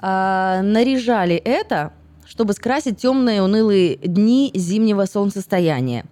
э, 0.00 0.60
наряжали 0.62 1.36
это 1.36 1.92
чтобы 2.26 2.52
скрасить 2.52 3.00
темные 3.00 3.42
унылые 3.42 3.96
дни 3.96 4.50
зимнего 4.54 5.06
солнцестояния. 5.06 6.04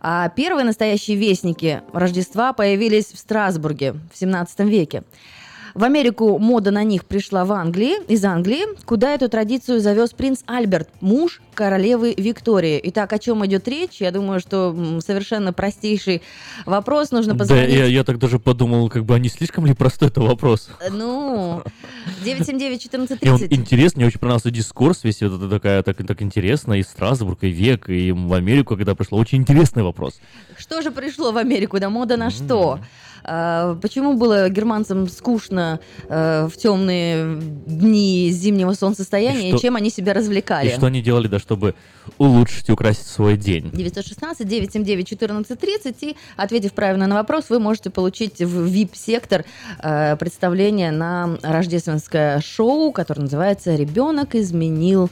А 0.00 0.28
первые 0.28 0.64
настоящие 0.64 1.16
вестники 1.16 1.82
Рождества 1.92 2.52
появились 2.52 3.06
в 3.06 3.18
Страсбурге 3.18 3.94
в 4.12 4.18
17 4.18 4.60
веке. 4.60 5.02
В 5.74 5.82
Америку 5.82 6.38
мода 6.38 6.70
на 6.70 6.84
них 6.84 7.04
пришла 7.04 7.44
в 7.44 7.50
Англии, 7.50 7.96
из 8.06 8.24
Англии, 8.24 8.64
куда 8.84 9.12
эту 9.12 9.28
традицию 9.28 9.80
завез 9.80 10.10
принц 10.10 10.42
Альберт, 10.46 10.88
муж 11.00 11.42
королевы 11.52 12.14
Виктории. 12.16 12.80
Итак, 12.84 13.12
о 13.12 13.18
чем 13.18 13.44
идет 13.44 13.66
речь? 13.66 14.00
Я 14.00 14.12
думаю, 14.12 14.38
что 14.38 15.00
совершенно 15.04 15.52
простейший 15.52 16.22
вопрос. 16.64 17.10
Нужно 17.10 17.34
позвонить... 17.34 17.70
Да, 17.70 17.76
я, 17.76 17.84
я 17.86 18.04
так 18.04 18.18
даже 18.18 18.38
подумал, 18.38 18.88
как 18.88 19.04
бы, 19.04 19.16
а 19.16 19.18
не 19.18 19.28
слишком 19.28 19.66
ли 19.66 19.74
простой 19.74 20.08
это 20.08 20.20
вопрос? 20.20 20.68
Ну, 20.92 21.64
979-1430. 22.24 23.18
И 23.22 23.28
он 23.28 23.40
интересный, 23.50 24.00
мне 24.00 24.06
очень 24.06 24.20
понравился 24.20 24.52
дискурс, 24.52 25.02
весь 25.02 25.22
это 25.22 25.48
такая, 25.48 25.82
так, 25.82 25.96
так 25.96 26.22
интересно, 26.22 26.74
и 26.74 26.84
Страсбург, 26.84 27.42
и 27.42 27.48
век, 27.48 27.88
и 27.88 28.12
в 28.12 28.32
Америку, 28.32 28.76
когда 28.76 28.94
пришло. 28.94 29.18
Очень 29.18 29.38
интересный 29.38 29.82
вопрос. 29.82 30.20
Что 30.56 30.82
же 30.82 30.92
пришло 30.92 31.32
в 31.32 31.36
Америку? 31.36 31.80
Да 31.80 31.90
мода 31.90 32.16
на 32.16 32.30
что? 32.30 32.78
А, 33.24 33.76
почему 33.80 34.14
было 34.14 34.48
германцам 34.50 35.08
скучно 35.08 35.80
э, 36.08 36.48
в 36.50 36.56
темные 36.56 37.40
дни 37.66 38.30
зимнего 38.30 38.72
солнцестояния, 38.74 39.46
и, 39.46 39.48
что, 39.48 39.56
и 39.56 39.60
чем 39.60 39.74
они 39.76 39.90
себя 39.90 40.12
развлекали? 40.12 40.68
И 40.68 40.72
что 40.72 40.84
они 40.86 41.00
делали, 41.00 41.28
да, 41.28 41.38
чтобы 41.38 41.74
улучшить 42.18 42.68
и 42.68 42.72
украсить 42.72 43.06
свой 43.06 43.38
день? 43.38 43.68
916-979-1430, 43.68 45.96
и, 46.02 46.16
ответив 46.36 46.74
правильно 46.74 47.06
на 47.06 47.14
вопрос, 47.14 47.46
вы 47.48 47.60
можете 47.60 47.88
получить 47.88 48.40
в 48.40 48.66
VIP-сектор 48.66 49.46
э, 49.82 50.16
представление 50.16 50.90
на 50.90 51.38
рождественское 51.42 52.42
шоу, 52.42 52.92
которое 52.92 53.22
называется 53.22 53.74
«Ребенок 53.74 54.34
изменил 54.34 55.08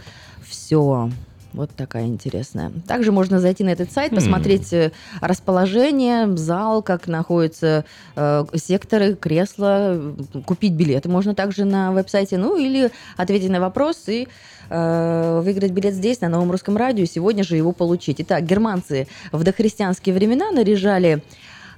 все». 0.47 1.09
Вот 1.53 1.71
такая 1.77 2.07
интересная. 2.07 2.73
Также 2.87 3.13
можно 3.13 3.39
зайти 3.39 3.63
на 3.63 3.71
этот 3.71 3.93
сайт, 3.93 4.15
посмотреть 4.15 4.73
mm. 4.73 4.93
расположение, 5.21 6.37
зал, 6.37 6.83
как 6.83 7.07
находятся 7.09 7.85
э, 8.17 8.45
секторы, 8.55 9.15
кресла, 9.15 10.01
купить 10.47 10.73
билеты 10.73 11.09
можно 11.09 11.35
также 11.35 11.65
на 11.65 11.93
веб-сайте, 11.93 12.39
ну 12.39 12.57
или 12.57 12.91
ответить 13.17 13.51
на 13.51 13.61
вопрос 13.61 14.05
и 14.09 14.29
э, 14.71 15.41
выиграть 15.45 15.73
билет 15.73 15.95
здесь, 15.95 16.21
на 16.21 16.29
Новом 16.29 16.51
Русском 16.51 16.77
Радио, 16.77 17.05
сегодня 17.05 17.45
же 17.45 17.57
его 17.57 17.73
получить. 17.73 18.21
Итак, 18.21 18.45
германцы 18.45 19.07
в 19.31 19.45
дохристианские 19.45 20.15
времена 20.15 20.51
наряжали 20.51 21.23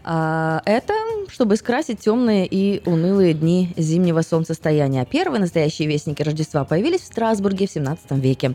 э, 0.04 0.60
это, 0.64 0.94
чтобы 1.28 1.56
скрасить 1.56 2.00
темные 2.00 2.46
и 2.46 2.80
унылые 2.86 3.34
дни 3.34 3.72
зимнего 3.76 4.22
солнцестояния. 4.22 5.04
Первые 5.04 5.40
настоящие 5.40 5.88
вестники 5.88 6.22
Рождества 6.22 6.64
появились 6.64 7.00
в 7.00 7.06
Страсбурге 7.06 7.66
в 7.66 7.70
17 7.70 8.12
веке. 8.12 8.54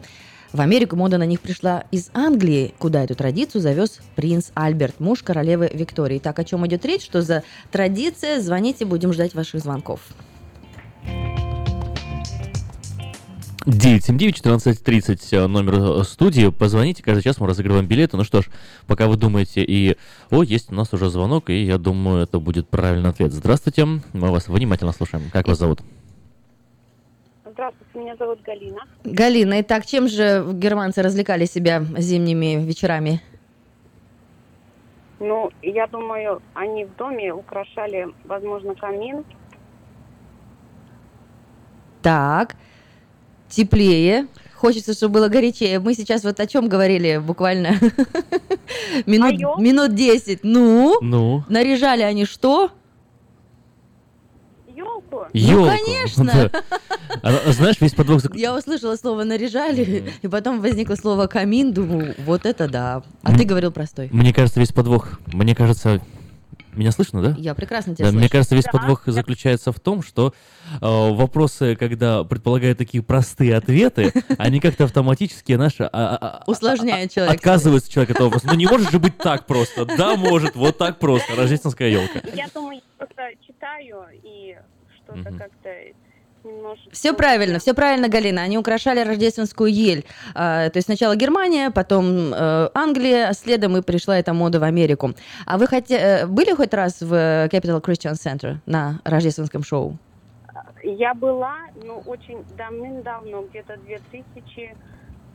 В 0.52 0.62
Америку 0.62 0.96
мода 0.96 1.20
на 1.20 1.28
них 1.28 1.42
пришла 1.42 1.84
из 1.92 2.10
Англии, 2.14 2.74
куда 2.80 3.04
эту 3.04 3.14
традицию 3.14 3.62
завез 3.62 4.00
принц 4.16 4.50
Альберт, 4.56 5.00
муж 5.00 5.22
королевы 5.22 5.70
Виктории. 5.72 6.18
Так, 6.18 6.40
о 6.40 6.44
чем 6.44 6.66
идет 6.66 6.86
речь, 6.86 7.04
что 7.04 7.22
за 7.22 7.44
традиция? 7.72 8.42
Звоните, 8.42 8.86
будем 8.86 9.14
ждать 9.14 9.36
ваших 9.36 9.62
звонков. 9.62 10.02
979-1430 13.66 15.20
э, 15.32 15.48
номер 15.48 16.00
э, 16.02 16.04
студии. 16.04 16.50
Позвоните, 16.50 17.04
каждый 17.04 17.22
час 17.22 17.40
мы 17.40 17.46
разыгрываем 17.46 17.86
билеты. 17.86 18.18
Ну 18.18 18.24
что 18.24 18.42
ж, 18.42 18.46
пока 18.88 19.08
вы 19.08 19.18
думаете 19.18 19.64
и... 19.64 19.98
О, 20.32 20.42
есть 20.42 20.72
у 20.72 20.76
нас 20.76 20.92
уже 20.94 21.12
звонок, 21.12 21.52
и 21.52 21.64
я 21.64 21.78
думаю, 21.78 22.24
это 22.24 22.40
будет 22.40 22.70
правильный 22.70 23.12
ответ. 23.12 23.34
Здравствуйте, 23.34 23.86
мы 23.86 24.02
вас 24.14 24.48
внимательно 24.48 24.94
слушаем. 24.94 25.30
Как 25.32 25.48
вас 25.48 25.60
зовут? 25.60 25.82
Здравствуйте, 27.60 28.00
меня 28.00 28.16
зовут 28.16 28.42
Галина. 28.42 28.84
Галина, 29.04 29.60
итак, 29.60 29.86
чем 29.86 30.08
же 30.08 30.46
германцы 30.54 31.02
развлекали 31.02 31.44
себя 31.44 31.84
зимними 31.98 32.56
вечерами? 32.64 33.22
Ну, 35.20 35.52
я 35.62 35.86
думаю, 35.88 36.42
они 36.54 36.86
в 36.86 36.96
доме 36.96 37.34
украшали, 37.34 38.08
возможно, 38.24 38.76
камин. 38.76 39.26
Так, 42.02 42.56
теплее. 43.50 44.28
Хочется, 44.56 44.94
чтобы 44.94 45.16
было 45.16 45.28
горячее. 45.28 45.80
Мы 45.80 45.96
сейчас 45.96 46.24
вот 46.24 46.40
о 46.40 46.48
чем 46.48 46.70
говорили 46.70 47.18
буквально 47.18 47.72
минут, 49.06 49.60
минут 49.60 49.96
10. 49.96 50.40
Ну? 50.44 51.00
Ну? 51.02 51.44
Наряжали 51.50 52.04
они 52.04 52.24
что? 52.24 52.72
Ну, 55.34 55.66
конечно. 55.66 56.52
А, 57.22 57.52
знаешь, 57.52 57.82
весь 57.82 57.94
подвох... 57.94 58.22
Я 58.36 58.56
услышала 58.56 58.96
слово 58.96 59.24
«наряжали», 59.24 60.14
и 60.22 60.28
потом 60.28 60.62
возникло 60.62 60.96
слово 60.96 61.26
«камин», 61.26 61.74
думаю, 61.74 62.14
вот 62.20 62.46
это 62.46 62.70
да. 62.70 63.04
А 63.24 63.36
ты 63.36 63.46
говорил 63.46 63.72
простой. 63.72 64.10
Мне 64.12 64.32
кажется, 64.32 64.60
весь 64.60 64.72
подвох... 64.72 65.20
Мне 65.34 65.56
кажется, 65.56 66.02
меня 66.74 66.92
слышно, 66.92 67.22
да? 67.22 67.36
Я 67.38 67.56
прекрасно 67.56 67.96
тебя 67.96 68.06
да, 68.06 68.12
слышу. 68.12 68.20
Мне 68.20 68.30
кажется, 68.30 68.56
весь 68.56 68.66
да. 68.66 68.72
подвох 68.72 69.04
заключается 69.06 69.72
в 69.72 69.80
том, 69.80 70.04
что 70.04 70.34
э, 70.74 70.78
вопросы, 70.82 71.76
когда 71.76 72.24
предполагают 72.24 72.78
такие 72.78 73.04
простые 73.04 73.56
ответы, 73.56 74.14
они 74.38 74.60
как-то 74.60 74.86
автоматически 74.86 75.54
наши... 75.54 75.84
А, 75.84 75.90
а, 75.92 76.18
а, 76.22 76.44
Усложняют 76.48 77.12
человека. 77.12 77.36
Отказываются 77.36 77.92
человек 77.92 78.12
от 78.12 78.16
этого 78.18 78.28
вопроса. 78.28 78.48
Ну 78.48 78.54
не 78.54 78.68
может 78.68 78.92
же 78.92 79.00
быть 79.00 79.18
так 79.18 79.46
просто. 79.48 79.86
Да, 79.86 80.16
может, 80.16 80.56
вот 80.56 80.78
так 80.78 81.00
просто. 81.00 81.36
Рождественская 81.36 81.90
елка. 81.90 82.22
Я 82.36 82.48
думаю, 82.54 82.76
я 82.76 83.06
просто 83.06 83.24
читаю 83.46 84.06
и 84.24 84.56
что-то 85.16 85.38
как-то 85.38 85.70
немножко... 86.44 86.90
Все 86.92 87.14
правильно, 87.14 87.60
все 87.60 87.74
правильно, 87.74 88.08
Галина. 88.08 88.42
Они 88.42 88.58
украшали 88.58 89.02
рождественскую 89.02 89.72
ель. 89.72 90.06
А, 90.34 90.70
то 90.70 90.78
есть 90.78 90.86
сначала 90.86 91.16
Германия, 91.16 91.72
потом 91.72 92.34
э, 92.34 92.70
Англия, 92.74 93.34
следом 93.34 93.78
и 93.78 93.82
пришла 93.82 94.18
эта 94.18 94.34
мода 94.34 94.60
в 94.60 94.64
Америку. 94.64 95.14
А 95.46 95.58
вы 95.58 95.68
хотя, 95.68 95.96
э, 95.96 96.28
были 96.28 96.54
хоть 96.54 96.74
раз 96.74 97.02
в 97.02 97.14
Capital 97.14 97.82
Christian 97.82 98.14
Center 98.14 98.58
на 98.66 99.00
рождественском 99.04 99.64
шоу? 99.64 99.98
Я 100.84 101.14
была, 101.14 101.58
ну, 101.84 102.02
очень 102.06 102.44
давным-давно, 102.58 103.44
где-то 103.50 103.78
2000 103.78 104.76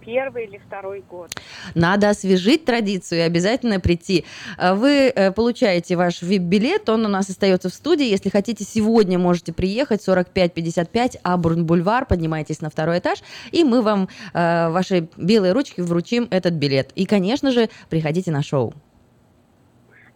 первый 0.04 0.44
или 0.46 0.58
второй 0.58 1.02
год. 1.08 1.30
Надо 1.74 2.10
освежить 2.10 2.64
традицию 2.64 3.20
и 3.20 3.22
обязательно 3.22 3.80
прийти. 3.80 4.24
А 4.56 4.74
вы 4.74 5.12
э, 5.14 5.32
получаете 5.32 5.96
ваш 5.96 6.22
VIP-билет, 6.22 6.88
он 6.88 7.04
у 7.04 7.08
нас 7.08 7.28
остается 7.30 7.68
в 7.68 7.74
студии. 7.74 8.06
Если 8.06 8.28
хотите, 8.28 8.64
сегодня 8.64 9.18
можете 9.18 9.52
приехать, 9.52 10.06
45-55, 10.06 11.20
Абурн-Бульвар, 11.22 12.06
поднимайтесь 12.06 12.60
на 12.60 12.70
второй 12.70 12.98
этаж, 12.98 13.18
и 13.52 13.64
мы 13.64 13.82
вам 13.82 14.08
э, 14.32 14.68
вашей 14.70 15.08
белой 15.16 15.52
ручки 15.52 15.80
вручим 15.80 16.28
этот 16.30 16.54
билет. 16.54 16.90
И, 16.94 17.06
конечно 17.06 17.50
же, 17.50 17.68
приходите 17.88 18.30
на 18.30 18.42
шоу. 18.42 18.74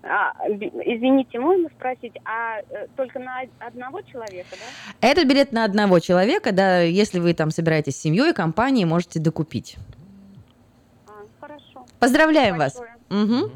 А, 0.03 0.33
извините, 0.49 1.41
можно 1.41 1.69
спросить, 1.71 2.15
а 2.25 2.61
э, 2.61 2.87
только 2.97 3.19
на 3.19 3.43
одного 3.59 4.01
человека, 4.03 4.51
да? 4.53 5.09
Этот 5.09 5.27
билет 5.27 5.51
на 5.53 5.65
одного 5.65 5.99
человека, 5.99 6.53
да, 6.53 6.81
если 6.81 7.19
вы 7.19 7.35
там 7.35 7.51
собираетесь 7.51 7.97
с 7.97 8.01
семьей, 8.03 8.33
компанией, 8.33 8.85
можете 8.85 9.19
докупить. 9.19 9.77
А, 11.09 11.11
хорошо. 11.41 11.85
Поздравляем 11.99 12.59
Большое. 12.59 12.91
вас. 13.11 13.23
Угу. 13.25 13.51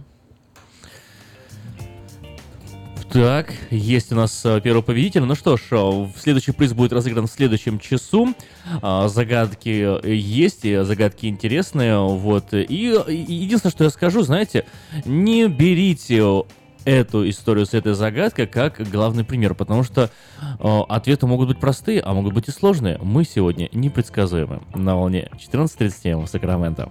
Так, 3.13 3.53
есть 3.71 4.11
у 4.11 4.15
нас 4.15 4.41
э, 4.47 4.63
первый 4.63 4.83
победитель. 4.83 5.23
Ну 5.25 5.35
что 5.35 5.59
ж, 5.59 5.63
э, 5.73 6.07
следующий 6.17 6.53
приз 6.53 6.73
будет 6.73 6.95
разыгран 6.95 7.27
в 7.27 7.31
следующем 7.31 7.79
часу. 7.79 8.35
А, 8.81 9.07
загадки 9.09 10.01
э, 10.03 10.15
есть, 10.15 10.65
и 10.65 10.83
загадки 10.83 11.27
интересные. 11.27 11.99
Вот. 11.99 12.55
И 12.55 12.97
единственное, 13.09 13.71
что 13.71 13.85
я 13.85 13.91
скажу, 13.91 14.23
знаете, 14.23 14.65
не 15.05 15.47
берите 15.49 16.45
эту 16.85 17.29
историю 17.29 17.67
с 17.67 17.75
этой 17.75 17.93
загадкой 17.93 18.47
как 18.47 18.81
главный 18.91 19.25
пример, 19.25 19.55
потому 19.55 19.83
что 19.83 20.09
э, 20.41 20.81
ответы 20.89 21.27
могут 21.27 21.49
быть 21.49 21.61
простые, 21.61 22.01
а 22.01 22.15
могут 22.15 22.33
быть 22.33 22.49
и 22.49 22.51
сложные. 22.51 22.99
Мы 23.03 23.25
сегодня 23.25 23.69
непредсказуемы. 23.73 24.63
На 24.75 24.97
волне 24.97 25.29
14.37 25.39 26.25
в 26.25 26.29
Сакраменто. 26.29 26.91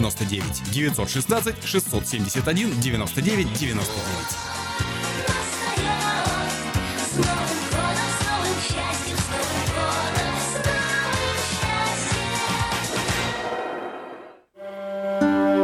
99 0.00 0.72
916 0.72 1.54
671 1.64 2.80
99 2.80 3.52
99. 3.52 4.50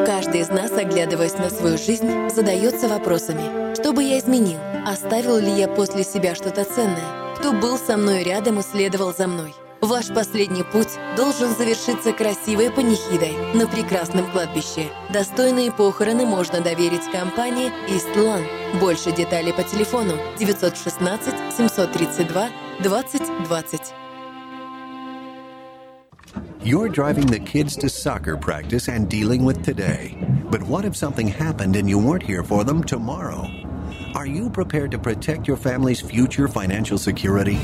Каждый 0.07 0.41
из 0.41 0.49
нас, 0.49 0.73
оглядываясь 0.73 1.35
на 1.35 1.51
свою 1.51 1.79
жизнь, 1.79 2.29
задается 2.35 2.89
вопросами. 2.89 3.75
Что 3.75 3.93
бы 3.93 4.03
я 4.03 4.19
изменил? 4.19 4.59
Оставил 4.87 5.39
ли 5.39 5.51
я 5.51 5.69
после 5.69 6.05
себя 6.05 6.35
что-то 6.35 6.65
ценное? 6.65 7.37
Кто 7.37 7.53
был 7.53 7.79
со 7.79 7.97
мной 7.97 8.23
рядом 8.23 8.61
и 8.61 8.63
следовал 8.63 9.15
за 9.15 9.27
мной? 9.27 9.55
Ваш 9.83 10.09
последний 10.09 10.63
путь 10.63 10.99
должен 11.17 11.55
завершиться 11.55 12.13
красивой 12.13 12.71
панихидой 12.71 13.37
на 13.55 13.67
прекрасном 13.67 14.31
кладбище. 14.31 14.89
Достойные 15.11 15.71
похороны 15.71 16.25
можно 16.25 16.61
доверить 16.61 17.11
компании 17.13 17.71
«Истлан». 17.89 18.43
Больше 18.81 19.13
деталей 19.13 19.53
по 19.53 19.63
телефону 19.63 20.15
916 20.41 21.35
732 21.57 22.49
2020. 22.81 23.81
You're 26.65 26.89
driving 26.89 27.27
the 27.27 27.39
kids 27.39 27.77
to 27.77 27.89
soccer 27.89 28.37
practice 28.37 28.89
and 28.89 29.09
dealing 29.09 29.45
with 29.45 29.63
today. 29.63 30.17
But 30.51 30.63
what 30.63 30.85
if 30.85 30.97
something 30.97 31.29
happened 31.29 31.77
and 31.77 31.89
you 31.89 31.99
weren't 31.99 32.25
here 32.25 32.43
for 32.43 32.65
them 32.65 32.83
tomorrow? 32.83 33.47
Are 34.15 34.27
you 34.27 34.51
prepared 34.51 34.91
to 34.93 34.99
protect 34.99 35.47
your 35.47 35.57
family's 35.57 36.01
future 36.01 36.49
financial 36.49 36.99
security? 36.99 37.61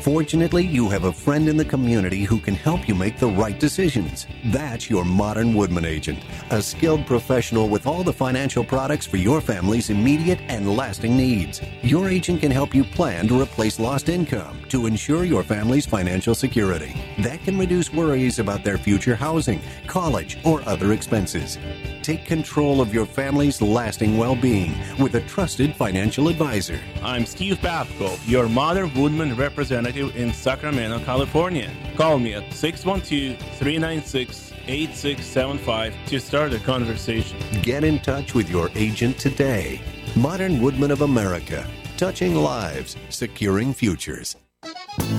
Fortunately, 0.00 0.64
you 0.64 0.88
have 0.88 1.04
a 1.04 1.12
friend 1.12 1.46
in 1.46 1.58
the 1.58 1.64
community 1.64 2.24
who 2.24 2.38
can 2.38 2.54
help 2.54 2.88
you 2.88 2.94
make 2.94 3.18
the 3.18 3.26
right 3.26 3.60
decisions. 3.60 4.26
That's 4.46 4.88
your 4.88 5.04
modern 5.04 5.52
Woodman 5.52 5.84
agent, 5.84 6.20
a 6.48 6.62
skilled 6.62 7.06
professional 7.06 7.68
with 7.68 7.86
all 7.86 8.02
the 8.02 8.12
financial 8.12 8.64
products 8.64 9.04
for 9.04 9.18
your 9.18 9.42
family's 9.42 9.90
immediate 9.90 10.40
and 10.48 10.74
lasting 10.74 11.18
needs. 11.18 11.60
Your 11.82 12.08
agent 12.08 12.40
can 12.40 12.50
help 12.50 12.74
you 12.74 12.82
plan 12.82 13.28
to 13.28 13.42
replace 13.42 13.78
lost 13.78 14.08
income 14.08 14.62
to 14.70 14.86
ensure 14.86 15.24
your 15.24 15.42
family's 15.42 15.84
financial 15.84 16.34
security. 16.34 16.96
That 17.18 17.42
can 17.42 17.58
reduce 17.58 17.92
worries 17.92 18.38
about 18.38 18.64
their 18.64 18.78
future 18.78 19.14
housing, 19.14 19.60
college, 19.86 20.38
or 20.46 20.66
other 20.66 20.94
expenses. 20.94 21.58
Take 22.00 22.24
control 22.24 22.80
of 22.80 22.94
your 22.94 23.04
family's 23.04 23.60
lasting 23.60 24.16
well 24.16 24.34
being 24.34 24.74
with 24.98 25.14
a 25.16 25.20
trusted 25.22 25.76
financial 25.76 26.28
advisor. 26.28 26.80
I'm 27.02 27.26
Steve 27.26 27.58
Babko, 27.58 28.18
your 28.26 28.48
Modern 28.48 28.94
Woodman 28.94 29.36
representative 29.36 29.89
in 29.96 30.32
Sacramento, 30.32 30.98
California. 31.04 31.70
Call 31.96 32.18
me 32.18 32.34
at 32.34 32.52
612 32.52 33.36
396 33.58 34.52
8675 34.66 35.94
to 36.06 36.20
start 36.20 36.52
a 36.52 36.58
conversation. 36.60 37.38
Get 37.62 37.84
in 37.84 37.98
touch 38.00 38.34
with 38.34 38.48
your 38.48 38.70
agent 38.74 39.18
today. 39.18 39.80
Modern 40.16 40.60
Woodman 40.60 40.90
of 40.90 41.02
America, 41.02 41.66
touching 41.96 42.34
lives, 42.34 42.96
securing 43.08 43.74
futures. 43.74 44.36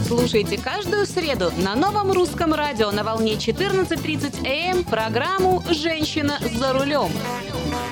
Слушайте 0.06 0.58
каждую 0.58 1.06
среду 1.06 1.52
на 1.58 1.76
новом 1.76 2.12
русском 2.12 2.54
радио 2.54 2.92
на 2.92 3.04
волне 3.04 3.34
14.30 3.34 4.46
АМ 4.46 4.84
программу 4.84 5.64
«Женщина 5.70 6.38
за 6.54 6.74
рулем». 6.74 7.10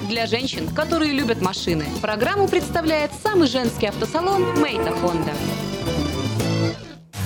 Для 0.07 0.27
женщин, 0.27 0.67
которые 0.69 1.13
любят 1.13 1.41
машины, 1.41 1.85
программу 2.01 2.47
представляет 2.47 3.11
самый 3.23 3.47
женский 3.47 3.87
автосалон 3.87 4.59
«Мейта 4.59 4.91
Хонда». 4.91 5.33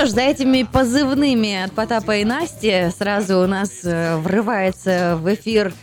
Что 0.00 0.06
ж, 0.06 0.10
за 0.12 0.22
этими 0.22 0.62
позывными 0.62 1.62
от 1.62 1.72
Потапа 1.72 2.16
и 2.16 2.24
Насти 2.24 2.88
сразу 2.96 3.40
у 3.40 3.46
нас 3.46 3.80
э, 3.84 4.16
врывается 4.16 5.18
в 5.20 5.34
эфир 5.34 5.74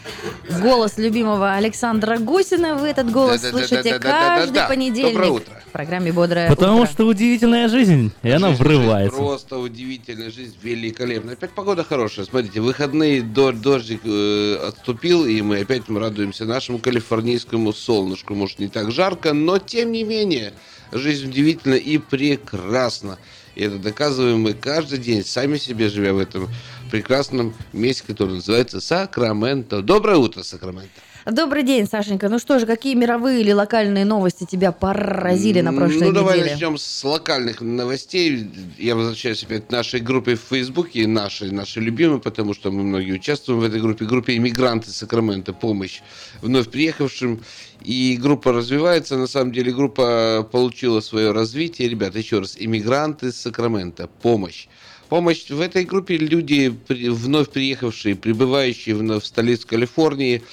голос 0.60 0.98
любимого 0.98 1.54
Александра 1.54 2.18
Гусина. 2.18 2.74
Вы 2.74 2.88
этот 2.88 3.12
голос 3.12 3.42
слышите 3.42 3.76
каждый 3.76 4.00
Да-да-да-да-да-да-да. 4.00 4.68
понедельник 4.68 5.14
Доброе 5.14 5.30
утро. 5.30 5.62
в 5.68 5.72
программе 5.72 6.12
«Бодрое 6.12 6.50
Потому 6.50 6.82
утро». 6.82 6.92
что 6.92 7.06
удивительная 7.06 7.68
жизнь, 7.70 8.12
и 8.24 8.30
она 8.32 8.50
Жизнь, 8.50 8.64
жизнь 8.64 8.64
врывается. 8.80 9.18
Просто 9.18 9.58
удивительная 9.60 10.32
жизнь, 10.32 10.56
великолепная. 10.64 11.34
Опять 11.34 11.52
погода 11.52 11.84
хорошая. 11.84 12.26
Смотрите, 12.26 12.60
выходные 12.60 13.22
до- 13.22 13.52
дождик 13.52 14.02
э, 14.04 14.56
отступил, 14.68 15.28
и 15.28 15.44
мы 15.44 15.60
опять 15.60 15.90
мы 15.90 16.00
радуемся 16.00 16.46
нашему 16.46 16.80
калифорнийскому 16.80 17.72
солнышку. 17.72 18.34
Может, 18.34 18.58
не 18.58 18.68
так 18.68 18.92
жарко, 18.92 19.34
но 19.34 19.60
тем 19.60 19.92
не 19.92 20.04
менее, 20.04 20.54
жизнь 20.92 21.28
удивительна 21.30 21.76
и 21.76 22.00
прекрасна. 22.00 23.20
И 23.58 23.64
это 23.64 23.80
доказываем 23.80 24.42
мы 24.42 24.54
каждый 24.54 25.00
день, 25.00 25.26
сами 25.26 25.58
себе 25.58 25.90
живя 25.90 26.14
в 26.14 26.20
этом 26.20 26.48
прекрасном 26.92 27.56
месте, 27.74 28.04
которое 28.06 28.36
называется 28.36 28.80
Сакраменто. 28.80 29.82
Доброе 29.82 30.18
утро, 30.18 30.44
Сакраменто. 30.44 31.02
Добрый 31.30 31.64
день, 31.64 31.88
Сашенька. 31.88 32.30
Ну 32.30 32.40
что 32.40 32.58
же, 32.58 32.66
какие 32.66 32.96
мировые 32.96 33.42
или 33.42 33.52
локальные 33.52 34.06
новости 34.06 34.46
тебя 34.50 34.72
поразили 34.72 35.60
на 35.60 35.74
прошлой 35.74 36.08
Ну, 36.08 36.12
давай 36.14 36.38
неделе? 36.38 36.54
начнем 36.54 36.78
с 36.78 37.04
локальных 37.04 37.60
новостей. 37.60 38.50
Я 38.78 38.96
возвращаюсь 38.96 39.44
опять 39.44 39.68
к 39.68 39.70
нашей 39.70 40.00
группе 40.00 40.36
в 40.36 40.40
Фейсбуке, 40.50 41.06
нашей, 41.06 41.52
нашей 41.52 41.84
любимой, 41.84 42.22
потому 42.22 42.54
что 42.54 42.72
мы 42.72 42.84
многие 42.84 43.12
участвуем 43.12 43.60
в 43.60 43.64
этой 43.66 43.82
группе. 43.82 44.06
Группе 44.06 44.38
«Иммигранты 44.38 44.90
Сакрамента. 44.90 45.52
Помощь 45.52 46.00
вновь 46.42 46.70
приехавшим». 46.70 47.42
И 47.84 48.18
группа 48.22 48.54
развивается. 48.54 49.18
На 49.18 49.28
самом 49.28 49.52
деле 49.52 49.74
группа 49.74 50.48
получила 50.50 51.02
свое 51.02 51.34
развитие. 51.34 51.90
Ребята, 51.90 52.20
еще 52.20 52.40
раз, 52.40 52.56
«Иммигранты 52.58 53.34
Сакрамента. 53.34 54.08
Помощь». 54.22 54.68
Помощь 55.10 55.50
в 55.50 55.60
этой 55.60 55.84
группе 55.84 56.18
люди, 56.18 56.74
вновь 56.90 57.50
приехавшие, 57.50 58.16
прибывающие 58.16 58.96
вновь 58.96 59.24
в 59.24 59.28
столицу 59.28 59.68
Калифорнии, 59.68 60.44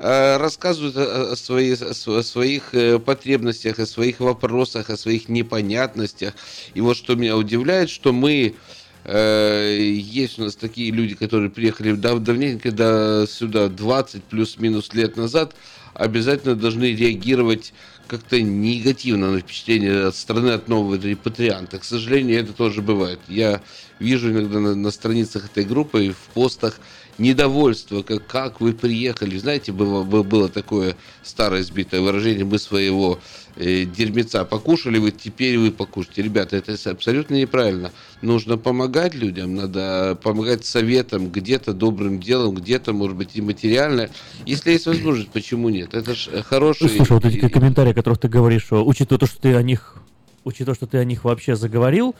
рассказывают 0.00 0.96
о, 0.96 1.32
о 1.32 1.36
свои- 1.36 1.72
о 1.72 1.92
сво- 1.92 2.18
о 2.18 2.22
своих 2.22 2.74
э, 2.74 2.98
потребностях, 2.98 3.78
о 3.78 3.86
своих 3.86 4.20
вопросах, 4.20 4.88
о 4.90 4.96
своих 4.96 5.28
непонятностях. 5.28 6.34
И 6.74 6.80
вот 6.80 6.96
что 6.96 7.14
меня 7.16 7.36
удивляет, 7.36 7.90
что 7.90 8.12
мы 8.12 8.54
э, 9.04 9.78
есть 9.80 10.38
у 10.38 10.44
нас 10.44 10.56
такие 10.56 10.90
люди, 10.90 11.14
которые 11.14 11.50
приехали 11.50 11.92
дав- 11.92 12.20
давненько 12.22 12.72
до 12.72 13.26
сюда 13.28 13.68
20 13.68 14.24
плюс-минус 14.24 14.94
лет 14.94 15.16
назад, 15.16 15.54
обязательно 15.92 16.54
должны 16.54 16.94
реагировать 16.94 17.74
как-то 18.06 18.40
негативно 18.40 19.30
на 19.30 19.38
впечатление 19.40 20.06
от 20.06 20.16
страны 20.16 20.50
от 20.50 20.66
нового 20.66 20.96
репатрианта. 20.96 21.78
К 21.78 21.84
сожалению, 21.84 22.40
это 22.40 22.52
тоже 22.52 22.82
бывает. 22.82 23.20
Я 23.28 23.60
вижу 24.00 24.32
иногда 24.32 24.58
на, 24.58 24.74
на 24.74 24.90
страницах 24.90 25.44
этой 25.44 25.64
группы 25.64 26.06
и 26.06 26.10
в 26.10 26.18
постах 26.34 26.80
недовольство, 27.20 28.02
как, 28.02 28.26
как 28.26 28.60
вы 28.60 28.72
приехали. 28.72 29.38
Знаете, 29.38 29.72
было, 29.72 30.02
было, 30.02 30.48
такое 30.48 30.96
старое 31.22 31.62
сбитое 31.62 32.00
выражение, 32.00 32.44
мы 32.44 32.58
своего 32.58 33.20
э, 33.56 33.84
дерьмеца 33.84 34.44
покушали, 34.44 34.98
вы 34.98 35.10
теперь 35.12 35.58
вы 35.58 35.70
покушайте. 35.70 36.22
Ребята, 36.22 36.56
это 36.56 36.76
абсолютно 36.90 37.34
неправильно. 37.34 37.92
Нужно 38.22 38.56
помогать 38.56 39.14
людям, 39.14 39.54
надо 39.54 40.18
помогать 40.22 40.64
советам, 40.64 41.30
где-то 41.30 41.74
добрым 41.74 42.18
делом, 42.20 42.54
где-то, 42.54 42.92
может 42.92 43.16
быть, 43.16 43.30
и 43.34 43.42
материально. 43.42 44.08
Если 44.46 44.72
есть 44.72 44.86
возможность, 44.86 45.30
почему 45.30 45.68
нет? 45.68 45.94
Это 45.94 46.14
же 46.14 46.42
хороший... 46.42 46.88
Слушай, 46.88 47.12
вот 47.12 47.24
эти 47.26 47.48
комментарии, 47.48 47.92
о 47.92 47.94
которых 47.94 48.18
ты 48.18 48.28
говоришь, 48.28 48.64
что, 48.64 48.84
учитывая 48.84 49.20
то, 49.20 49.26
что 49.26 49.40
ты 49.40 49.54
о 49.54 49.62
них, 49.62 49.96
учитывая, 50.44 50.74
что 50.74 50.86
ты 50.86 50.98
о 50.98 51.04
них 51.04 51.24
вообще 51.24 51.54
заговорил, 51.54 52.14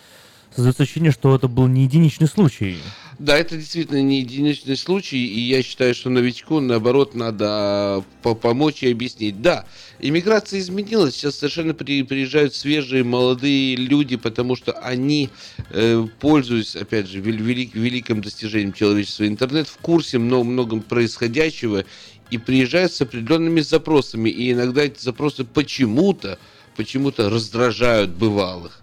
создается 0.55 0.83
ощущение, 0.83 1.11
что 1.11 1.35
это 1.35 1.49
был 1.49 1.69
не 1.69 1.85
единичный 1.85 2.27
случай. 2.27 2.79
Да, 3.21 3.37
это 3.37 3.55
действительно 3.55 4.01
не 4.01 4.21
единичный 4.21 4.79
случай, 4.79 5.19
и 5.19 5.41
я 5.41 5.63
считаю, 5.63 5.95
что 5.95 6.09
новичку, 6.09 6.59
наоборот, 6.59 7.15
надо 7.15 8.03
по- 8.23 8.35
помочь 8.35 8.83
и 8.83 8.91
объяснить. 8.91 9.43
Да, 9.43 9.67
иммиграция 9.99 10.59
изменилась, 10.59 11.17
сейчас 11.17 11.37
совершенно 11.37 11.75
при- 11.75 12.03
приезжают 12.03 12.55
свежие 12.55 13.05
молодые 13.05 13.77
люди, 13.77 14.17
потому 14.17 14.57
что 14.57 14.73
они, 14.73 15.29
э, 15.69 16.07
пользуясь, 16.19 16.75
опять 16.77 17.09
же, 17.09 17.21
вел- 17.21 17.37
велик- 17.37 17.75
великим 17.75 18.23
достижением 18.23 18.73
человечества 18.73 19.27
интернет, 19.27 19.69
в 19.69 19.77
курсе 19.77 20.17
много, 20.17 20.45
многом 20.45 20.81
происходящего, 20.81 21.85
и 22.31 22.39
приезжают 22.39 22.91
с 22.95 23.03
определенными 23.03 23.61
запросами, 23.61 24.31
и 24.31 24.53
иногда 24.53 24.85
эти 24.85 24.99
запросы 24.99 25.45
почему-то, 25.45 26.39
почему-то 26.75 27.29
раздражают 27.29 28.13
бывалых. 28.13 28.81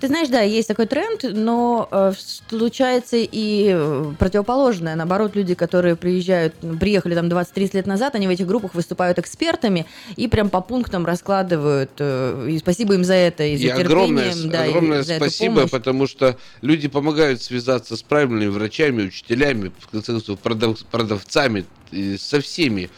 Ты 0.00 0.06
знаешь, 0.06 0.28
да, 0.28 0.40
есть 0.40 0.66
такой 0.66 0.86
тренд, 0.86 1.22
но 1.24 1.86
э, 1.90 2.12
случается 2.48 3.16
и 3.18 3.70
э, 3.70 4.12
противоположное. 4.18 4.96
Наоборот, 4.96 5.36
люди, 5.36 5.54
которые 5.54 5.94
приезжают, 5.94 6.54
приехали 6.80 7.14
там 7.14 7.26
20-30 7.26 7.70
лет 7.74 7.86
назад, 7.86 8.14
они 8.14 8.26
в 8.26 8.30
этих 8.30 8.46
группах 8.46 8.74
выступают 8.74 9.18
экспертами 9.18 9.84
и 10.16 10.26
прям 10.26 10.48
по 10.48 10.62
пунктам 10.62 11.04
раскладывают. 11.04 11.90
э, 11.98 12.48
и 12.50 12.58
спасибо 12.58 12.94
им 12.94 13.04
за 13.04 13.12
это, 13.14 13.44
и 13.44 13.56
за 13.58 13.62
И 13.64 13.66
терпение. 13.66 13.84
огромное, 13.86 14.34
да, 14.46 14.66
и 14.66 14.70
огромное 14.70 15.02
за 15.02 15.12
эту 15.14 15.24
спасибо, 15.26 15.68
потому 15.68 16.06
что 16.06 16.36
люди 16.62 16.88
помогают 16.88 17.42
связаться 17.42 17.94
с 17.94 18.02
правильными 18.02 18.48
врачами, 18.48 19.02
учителями, 19.02 19.70
в 19.78 19.88
конце 19.88 20.12
концов, 20.12 20.38
продав- 20.40 20.82
продавцами, 20.90 21.66
и 21.92 22.16
со 22.16 22.40
всеми. 22.40 22.88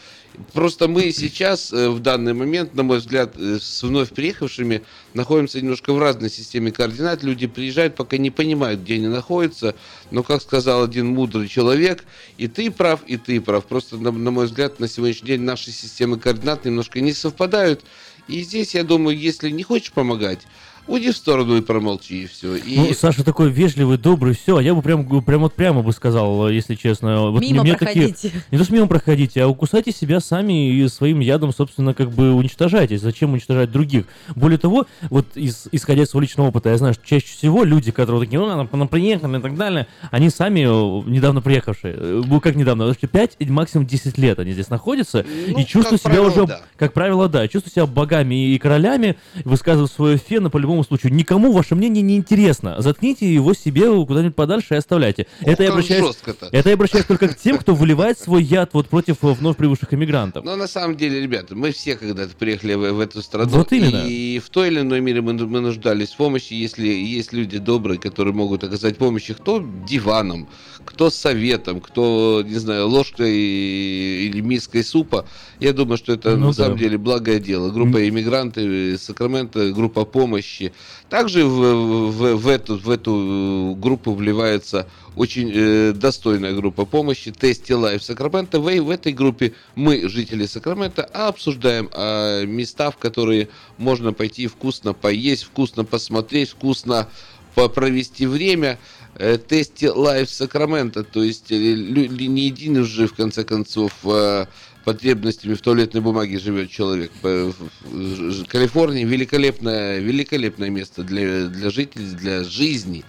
Просто 0.53 0.87
мы 0.87 1.11
сейчас, 1.11 1.71
э, 1.71 1.89
в 1.89 1.99
данный 1.99 2.33
момент, 2.33 2.73
на 2.73 2.81
мой 2.83 2.97
взгляд, 2.97 3.35
э, 3.37 3.59
с 3.61 3.83
вновь 3.83 4.09
приехавшими 4.09 4.81
находимся 5.13 5.61
немножко 5.61 5.93
в 5.93 5.99
разной 5.99 6.31
системе 6.31 6.71
координат. 6.71 7.23
Люди 7.23 7.45
приезжают, 7.45 7.95
пока 7.95 8.17
не 8.17 8.31
понимают, 8.31 8.81
где 8.81 8.95
они 8.95 9.07
находятся. 9.07 9.75
Но, 10.09 10.23
как 10.23 10.41
сказал 10.41 10.83
один 10.83 11.07
мудрый 11.07 11.47
человек, 11.47 12.03
и 12.37 12.47
ты 12.47 12.71
прав, 12.71 13.01
и 13.05 13.17
ты 13.17 13.39
прав. 13.41 13.65
Просто, 13.65 13.97
на, 13.97 14.11
на 14.11 14.31
мой 14.31 14.45
взгляд, 14.45 14.79
на 14.79 14.87
сегодняшний 14.87 15.27
день 15.27 15.41
наши 15.41 15.71
системы 15.71 16.17
координат 16.17 16.65
немножко 16.65 16.99
не 16.99 17.13
совпадают. 17.13 17.83
И 18.27 18.41
здесь, 18.41 18.73
я 18.73 18.83
думаю, 18.83 19.17
если 19.17 19.51
не 19.51 19.63
хочешь 19.63 19.91
помогать, 19.91 20.39
уйди 20.87 21.11
в 21.11 21.17
сторону 21.17 21.57
и 21.57 21.61
промолчи, 21.61 22.23
и 22.23 22.27
все. 22.27 22.55
И... 22.55 22.77
Ну, 22.77 22.93
Саша 22.93 23.23
такой 23.23 23.49
вежливый, 23.49 23.97
добрый, 23.97 24.35
все. 24.35 24.59
Я 24.59 24.73
бы 24.73 24.81
прям, 24.81 25.23
прям 25.23 25.41
вот 25.41 25.53
прямо 25.53 25.81
бы 25.81 25.91
сказал, 25.91 26.49
если 26.49 26.75
честно. 26.75 27.31
Вот 27.31 27.41
Мимо 27.41 27.63
мне 27.63 27.75
проходите. 27.75 28.13
Такие, 28.13 28.43
не 28.51 28.57
то, 28.57 28.63
что 28.63 28.73
мимо 28.73 28.87
проходите, 28.87 29.43
а 29.43 29.47
укусайте 29.47 29.91
себя 29.91 30.19
сами 30.19 30.71
и 30.71 30.87
своим 30.87 31.19
ядом, 31.19 31.53
собственно, 31.53 31.93
как 31.93 32.11
бы 32.11 32.33
уничтожайтесь. 32.33 33.01
Зачем 33.01 33.33
уничтожать 33.33 33.71
других? 33.71 34.05
Более 34.35 34.57
того, 34.57 34.85
вот 35.09 35.35
из, 35.35 35.67
исходя 35.71 36.03
из 36.03 36.09
своего 36.09 36.21
личного 36.21 36.47
опыта, 36.47 36.69
я 36.69 36.77
знаю, 36.77 36.93
что 36.93 37.05
чаще 37.05 37.27
всего 37.27 37.63
люди, 37.63 37.91
которые 37.91 38.21
такие, 38.23 38.39
ну, 38.39 38.47
нам, 38.47 38.69
нам 38.71 38.87
приехали 38.87 39.37
и 39.37 39.41
так 39.41 39.55
далее, 39.55 39.87
они 40.11 40.29
сами 40.29 40.61
э, 40.61 41.09
недавно 41.09 41.41
приехавшие, 41.41 41.95
ну, 41.95 42.39
как 42.39 42.55
недавно, 42.55 42.85
вообще 42.85 43.07
5, 43.07 43.49
максимум 43.49 43.85
10 43.85 44.17
лет 44.17 44.39
они 44.39 44.51
здесь 44.51 44.69
находятся, 44.69 45.25
Ну, 45.47 45.59
и 45.59 45.65
чувствуют 45.65 46.01
себя 46.01 46.15
правило, 46.15 46.31
уже, 46.31 46.47
да. 46.47 46.61
как 46.75 46.93
правило, 46.93 47.29
да, 47.29 47.47
чувствуют 47.47 47.73
себя 47.73 47.85
богами 47.85 48.53
и 48.53 48.57
королями, 48.57 49.17
высказывают 49.43 49.91
свое 49.91 50.17
фено 50.17 50.49
по 50.49 50.57
любому 50.73 50.83
случаю. 50.83 51.13
Никому 51.13 51.51
ваше 51.51 51.75
мнение 51.75 52.01
не 52.01 52.17
интересно. 52.17 52.75
Заткните 52.79 53.31
его 53.31 53.53
себе 53.53 53.87
куда-нибудь 54.05 54.35
подальше 54.35 54.73
и 54.73 54.77
оставляйте. 54.77 55.27
это, 55.41 55.63
я 55.63 55.69
обращаюсь, 55.69 56.15
это 56.51 56.69
я 56.69 56.75
обращаюсь 56.75 57.05
только 57.05 57.27
к 57.27 57.37
тем, 57.37 57.57
кто 57.57 57.75
выливает 57.75 58.19
свой 58.19 58.43
яд 58.43 58.71
вот 58.73 58.87
против 58.87 59.23
э, 59.23 59.27
вновь 59.27 59.57
прибывших 59.57 59.93
иммигрантов. 59.93 60.43
Но 60.43 60.55
на 60.55 60.67
самом 60.67 60.97
деле, 60.97 61.21
ребята, 61.21 61.55
мы 61.55 61.71
все 61.71 61.95
когда-то 61.95 62.35
приехали 62.35 62.73
в, 62.73 62.93
в 62.93 62.99
эту 62.99 63.21
страну. 63.21 63.49
Вот 63.49 63.71
именно. 63.71 64.03
И 64.07 64.39
в 64.39 64.49
той 64.49 64.69
или 64.69 64.81
иной 64.81 65.01
мере 65.01 65.21
мы, 65.21 65.33
мы 65.33 65.61
нуждались 65.61 66.09
в 66.09 66.17
помощи. 66.17 66.53
Если 66.53 66.87
есть 66.87 67.33
люди 67.33 67.57
добрые, 67.59 67.99
которые 67.99 68.33
могут 68.33 68.63
оказать 68.63 68.97
помощь, 68.97 69.31
кто 69.31 69.63
диваном, 69.87 70.49
кто 70.85 71.09
советом, 71.09 71.81
кто, 71.81 72.43
не 72.45 72.55
знаю, 72.55 72.87
ложкой 72.87 73.33
или 73.33 74.41
миской 74.41 74.83
супа, 74.83 75.25
я 75.59 75.73
думаю, 75.73 75.97
что 75.97 76.13
это 76.13 76.31
Ну 76.31 76.37
на 76.37 76.47
да. 76.47 76.53
самом 76.53 76.77
деле 76.77 76.97
благое 76.97 77.39
дело. 77.39 77.71
Группа 77.71 78.07
иммигранты, 78.07 78.93
э, 78.93 78.97
Сакраменто, 78.97 79.71
группа 79.71 80.05
помощи. 80.05 80.73
Также 81.09 81.45
в, 81.45 82.11
в, 82.11 82.35
в 82.35 82.47
эту, 82.47 82.77
в 82.77 82.89
эту 82.89 83.75
группу 83.79 84.13
вливается 84.13 84.87
очень 85.15 85.51
э, 85.53 85.93
достойная 85.93 86.53
группа 86.53 86.85
помощи 86.85 87.31
Tasty 87.31 87.71
Life 87.73 88.03
Sacramento. 88.03 88.59
В, 88.59 88.81
в 88.81 88.89
этой 88.89 89.13
группе 89.13 89.53
мы, 89.75 90.07
жители 90.09 90.45
Сакрамента, 90.45 91.03
обсуждаем 91.03 91.89
а, 91.93 92.43
места, 92.45 92.91
в 92.91 92.97
которые 92.97 93.49
можно 93.77 94.13
пойти 94.13 94.47
вкусно 94.47 94.93
поесть, 94.93 95.43
вкусно 95.43 95.85
посмотреть, 95.85 96.49
вкусно 96.49 97.07
провести 97.53 98.25
время. 98.25 98.79
Э, 99.15 99.37
Tasty 99.37 99.85
Life 99.85 100.29
Sacramento, 100.29 101.03
то 101.03 101.21
есть 101.21 101.51
э, 101.51 101.55
не 101.55 102.47
един 102.47 102.77
уже, 102.77 103.07
в 103.07 103.13
конце 103.13 103.43
концов, 103.43 103.93
э, 104.05 104.47
потребностями 104.85 105.53
в 105.53 105.61
туалетной 105.61 106.01
бумаге 106.01 106.39
живет 106.39 106.71
человек. 106.71 107.11
Калифорния 107.21 109.05
великолепное, 109.05 109.99
великолепное 109.99 110.69
место 110.69 111.03
для, 111.03 111.45
для 111.45 111.69
жителей, 111.69 112.09
для 112.15 112.43
жизни. 112.43 113.05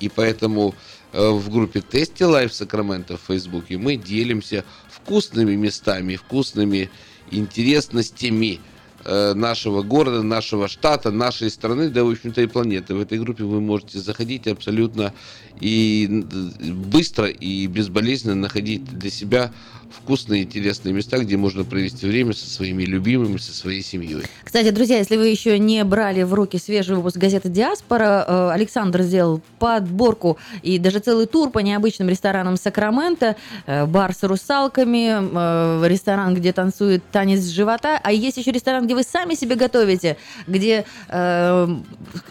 И 0.00 0.08
поэтому 0.08 0.74
в 1.12 1.50
группе 1.50 1.80
Tasty 1.80 2.22
Life 2.22 2.54
Sacramento 2.54 3.16
в 3.16 3.22
Фейсбуке 3.26 3.76
мы 3.76 3.96
делимся 3.96 4.64
вкусными 4.88 5.54
местами, 5.54 6.16
вкусными 6.16 6.88
интересностями 7.30 8.60
нашего 9.04 9.82
города, 9.82 10.22
нашего 10.22 10.66
штата, 10.68 11.10
нашей 11.10 11.50
страны, 11.50 11.88
да, 11.90 12.04
в 12.04 12.10
общем-то, 12.10 12.40
и 12.40 12.46
планеты. 12.46 12.94
В 12.94 13.00
этой 13.00 13.18
группе 13.18 13.44
вы 13.44 13.60
можете 13.60 13.98
заходить 13.98 14.46
абсолютно 14.46 15.12
и 15.60 16.08
э, 16.08 16.72
быстро 16.72 17.26
и 17.26 17.66
безболезненно 17.66 18.34
находить 18.34 18.84
для 18.84 19.10
себя 19.10 19.52
вкусные, 19.90 20.42
интересные 20.42 20.92
места, 20.92 21.18
где 21.18 21.36
можно 21.36 21.64
провести 21.64 22.06
время 22.06 22.32
со 22.32 22.48
своими 22.48 22.84
любимыми, 22.84 23.38
со 23.38 23.52
своей 23.52 23.82
семьей. 23.82 24.22
Кстати, 24.44 24.70
друзья, 24.70 24.98
если 24.98 25.16
вы 25.16 25.28
еще 25.28 25.58
не 25.58 25.82
брали 25.84 26.22
в 26.22 26.34
руки 26.34 26.58
свежий 26.58 26.96
выпуск 26.96 27.16
газеты 27.16 27.48
«Диаспора», 27.48 28.24
э, 28.26 28.50
Александр 28.52 29.02
сделал 29.02 29.40
подборку 29.58 30.38
и 30.62 30.78
даже 30.78 30.98
целый 31.00 31.26
тур 31.26 31.50
по 31.50 31.58
необычным 31.60 32.08
ресторанам 32.08 32.56
Сакрамента. 32.56 33.36
Э, 33.66 33.86
Бар 33.86 34.14
с 34.14 34.22
русалками, 34.22 35.86
ресторан, 35.86 36.34
где 36.34 36.52
танцует 36.52 37.02
танец 37.10 37.44
живота. 37.44 38.00
А 38.02 38.12
есть 38.12 38.36
еще 38.36 38.50
ресторан, 38.50 38.84
где 38.84 38.94
вы 38.94 39.02
сами 39.02 39.34
себе 39.34 39.56
готовите, 39.56 40.16
где 40.46 40.84
э, 41.08 41.76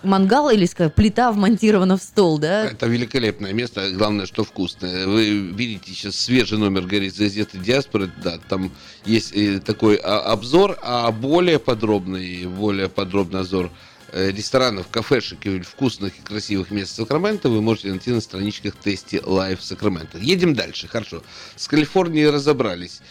мангал 0.03 0.49
или 0.49 0.65
сказать, 0.65 0.93
плита 0.93 1.31
вмонтирована 1.31 1.97
в 1.97 2.01
стол, 2.01 2.37
да? 2.37 2.65
Это 2.65 2.85
великолепное 3.17 3.53
место, 3.53 3.91
главное, 3.91 4.25
что 4.25 4.43
вкусное. 4.43 5.07
Вы 5.07 5.39
видите 5.39 5.91
сейчас 5.91 6.15
свежий 6.15 6.57
номер 6.57 6.83
газеты 6.83 7.57
Диаспоры, 7.57 8.11
да, 8.23 8.37
там 8.47 8.71
есть 9.05 9.35
э, 9.35 9.59
такой 9.59 9.95
а, 9.95 10.19
обзор, 10.31 10.77
а 10.83 11.11
более 11.11 11.57
подробный, 11.57 12.45
более 12.45 12.89
подробный 12.89 13.39
обзор 13.39 13.71
э, 14.11 14.31
ресторанов, 14.31 14.87
кафешек 14.89 15.45
и 15.45 15.61
вкусных 15.61 16.13
и 16.19 16.21
красивых 16.21 16.69
мест 16.69 16.95
Сакрамента 16.95 17.49
вы 17.49 17.61
можете 17.61 17.89
найти 17.89 18.11
на 18.11 18.21
страничках 18.21 18.75
Тести 18.77 19.21
Лайв 19.23 19.63
Сакрамента. 19.63 20.19
Едем 20.19 20.53
дальше, 20.53 20.87
хорошо. 20.87 21.23
С 21.55 21.67
Калифорнией 21.67 22.29
разобрались. 22.29 23.01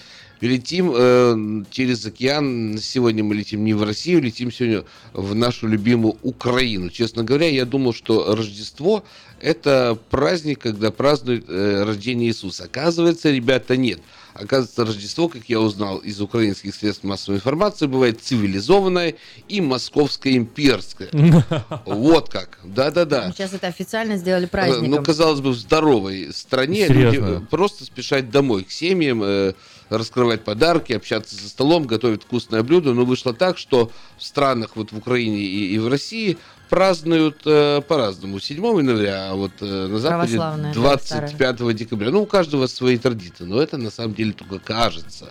Летим 0.41 0.93
э, 0.95 1.65
через 1.71 2.05
океан. 2.05 2.77
Сегодня 2.79 3.25
мы 3.25 3.35
летим 3.35 3.65
не 3.65 3.73
в 3.73 3.83
Россию, 3.83 4.21
летим 4.21 4.53
сегодня 4.53 4.85
в 5.15 5.35
нашу 5.35 5.67
любимую 5.67 6.19
Украину. 6.23 6.91
Честно 6.91 7.25
говоря, 7.25 7.49
я 7.49 7.65
думал, 7.65 7.95
что 7.95 8.35
Рождество 8.37 9.03
это 9.47 9.97
праздник, 10.11 10.59
когда 10.59 10.91
празднуют 10.91 11.45
э, 11.49 11.85
рождение 11.85 12.29
Иисуса. 12.31 12.65
Оказывается, 12.65 13.31
ребята, 13.31 13.77
нет. 13.77 14.01
Оказывается, 14.35 14.85
Рождество, 14.85 15.29
как 15.29 15.49
я 15.49 15.61
узнал 15.61 15.99
из 15.99 16.21
украинских 16.21 16.75
средств 16.75 17.05
массовой 17.05 17.37
информации, 17.37 17.87
бывает 17.87 18.21
цивилизованное 18.21 19.15
и 19.49 19.61
московское 19.61 20.37
имперское. 20.37 21.11
Вот 21.87 22.29
как. 22.29 22.59
Да-да-да. 22.65 23.33
Сейчас 23.33 23.53
это 23.53 23.69
официально 23.69 24.17
сделали 24.17 24.47
праздником. 24.47 24.91
Ну, 24.91 25.03
казалось 25.05 25.41
бы, 25.41 25.51
в 25.51 25.57
здоровой 25.57 26.33
стране 26.33 26.89
Серьезно? 26.89 27.27
люди 27.27 27.47
просто 27.47 27.85
спешать 27.85 28.31
домой 28.31 28.65
к 28.65 28.73
семьям, 28.73 29.23
э, 29.23 29.53
раскрывать 29.89 30.43
подарки, 30.43 30.93
общаться 30.93 31.37
за 31.37 31.49
столом, 31.49 31.85
готовить 31.85 32.25
вкусное 32.25 32.65
блюдо. 32.65 32.93
Но 32.93 33.05
вышло 33.05 33.33
так, 33.33 33.59
что 33.59 33.93
в 34.19 34.25
странах, 34.25 34.75
вот 34.75 34.91
в 34.91 34.99
Украине 34.99 35.39
и, 35.39 35.75
и 35.75 35.79
в 35.79 35.89
России, 35.89 36.37
празднуют 36.69 37.39
э, 37.45 37.81
по-разному. 37.87 38.41
7 38.41 38.57
января, 38.57 39.31
а 39.31 39.35
вот 39.35 39.53
э, 39.61 39.65
на 39.65 39.99
Западе 39.99 40.37
Православная, 40.37 40.75
да, 40.75 40.81
25 40.81 41.77
декабря. 41.77 42.11
Ну, 42.11 42.23
у 42.23 42.27
каждого 42.27 42.67
свои 42.67 42.99
традиции, 42.99 43.45
но 43.45 43.61
это 43.61 43.79
на 43.79 43.91
самом 43.91 44.15
деле 44.15 44.33
только 44.33 44.59
кажется. 44.59 45.27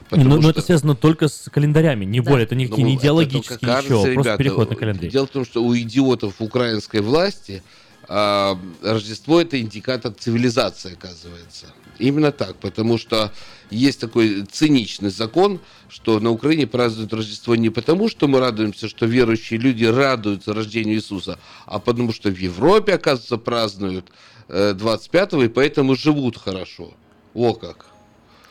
Ну, 0.00 0.06
Потому 0.10 0.36
ну, 0.36 0.50
это 0.50 0.60
что- 0.60 0.66
связано 0.66 0.94
только 0.94 1.28
с 1.28 1.50
календарями, 1.50 2.04
не 2.04 2.20
более. 2.20 2.44
Это 2.44 2.54
никакие 2.54 2.84
ну, 2.84 2.90
не 2.90 2.96
это 2.96 3.04
идеологические 3.04 3.58
только 3.58 3.66
кажется, 3.66 3.94
еще, 3.94 4.14
просто 4.14 4.30
ребята, 4.30 4.38
переход 4.38 4.70
на 4.70 4.76
календарь. 4.76 5.10
Дело 5.10 5.26
в 5.26 5.30
том, 5.30 5.44
что 5.44 5.64
у 5.64 5.76
идиотов 5.76 6.34
украинской 6.40 7.00
власти 7.00 7.62
а, 8.08 8.58
Рождество 8.82 9.40
это 9.40 9.60
индикатор 9.60 10.12
цивилизации, 10.12 10.92
оказывается. 10.92 11.66
Именно 11.98 12.32
так, 12.32 12.56
потому 12.56 12.98
что 12.98 13.32
есть 13.70 14.00
такой 14.00 14.42
циничный 14.50 15.10
закон, 15.10 15.60
что 15.88 16.20
на 16.20 16.30
Украине 16.30 16.66
празднуют 16.66 17.12
Рождество 17.12 17.54
не 17.54 17.70
потому, 17.70 18.08
что 18.08 18.28
мы 18.28 18.40
радуемся, 18.40 18.88
что 18.88 19.06
верующие 19.06 19.58
люди 19.60 19.84
радуются 19.84 20.52
рождению 20.54 20.96
Иисуса, 20.96 21.38
а 21.66 21.78
потому 21.78 22.12
что 22.12 22.30
в 22.30 22.38
Европе, 22.38 22.94
оказывается, 22.94 23.36
празднуют 23.36 24.06
э, 24.48 24.72
25-го 24.74 25.44
и 25.44 25.48
поэтому 25.48 25.94
живут 25.94 26.36
хорошо. 26.36 26.94
О 27.34 27.54
как. 27.54 27.86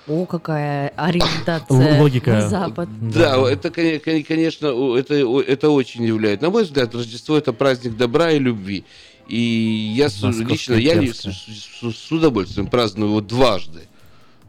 О, 0.07 0.25
какая 0.25 0.89
ориентация 0.97 1.99
Логика. 1.99 2.31
на 2.31 2.49
Запад. 2.49 2.89
Да, 3.01 3.37
это, 3.49 3.69
коне- 3.69 3.99
коне- 3.99 4.23
конечно, 4.23 4.97
это, 4.97 5.15
это 5.15 5.69
очень 5.69 6.03
являет. 6.03 6.41
На 6.41 6.49
мой 6.49 6.63
взгляд, 6.63 6.93
Рождество 6.93 7.37
это 7.37 7.53
праздник 7.53 7.95
добра 7.95 8.31
и 8.31 8.39
любви. 8.39 8.83
И 9.27 9.93
я 9.95 10.05
Московское 10.05 10.45
лично 10.47 10.73
я 10.75 11.01
с, 11.13 11.19
с- 11.21 11.95
с 12.07 12.11
удовольствием 12.11 12.67
праздную 12.67 13.09
его 13.09 13.21
дважды. 13.21 13.81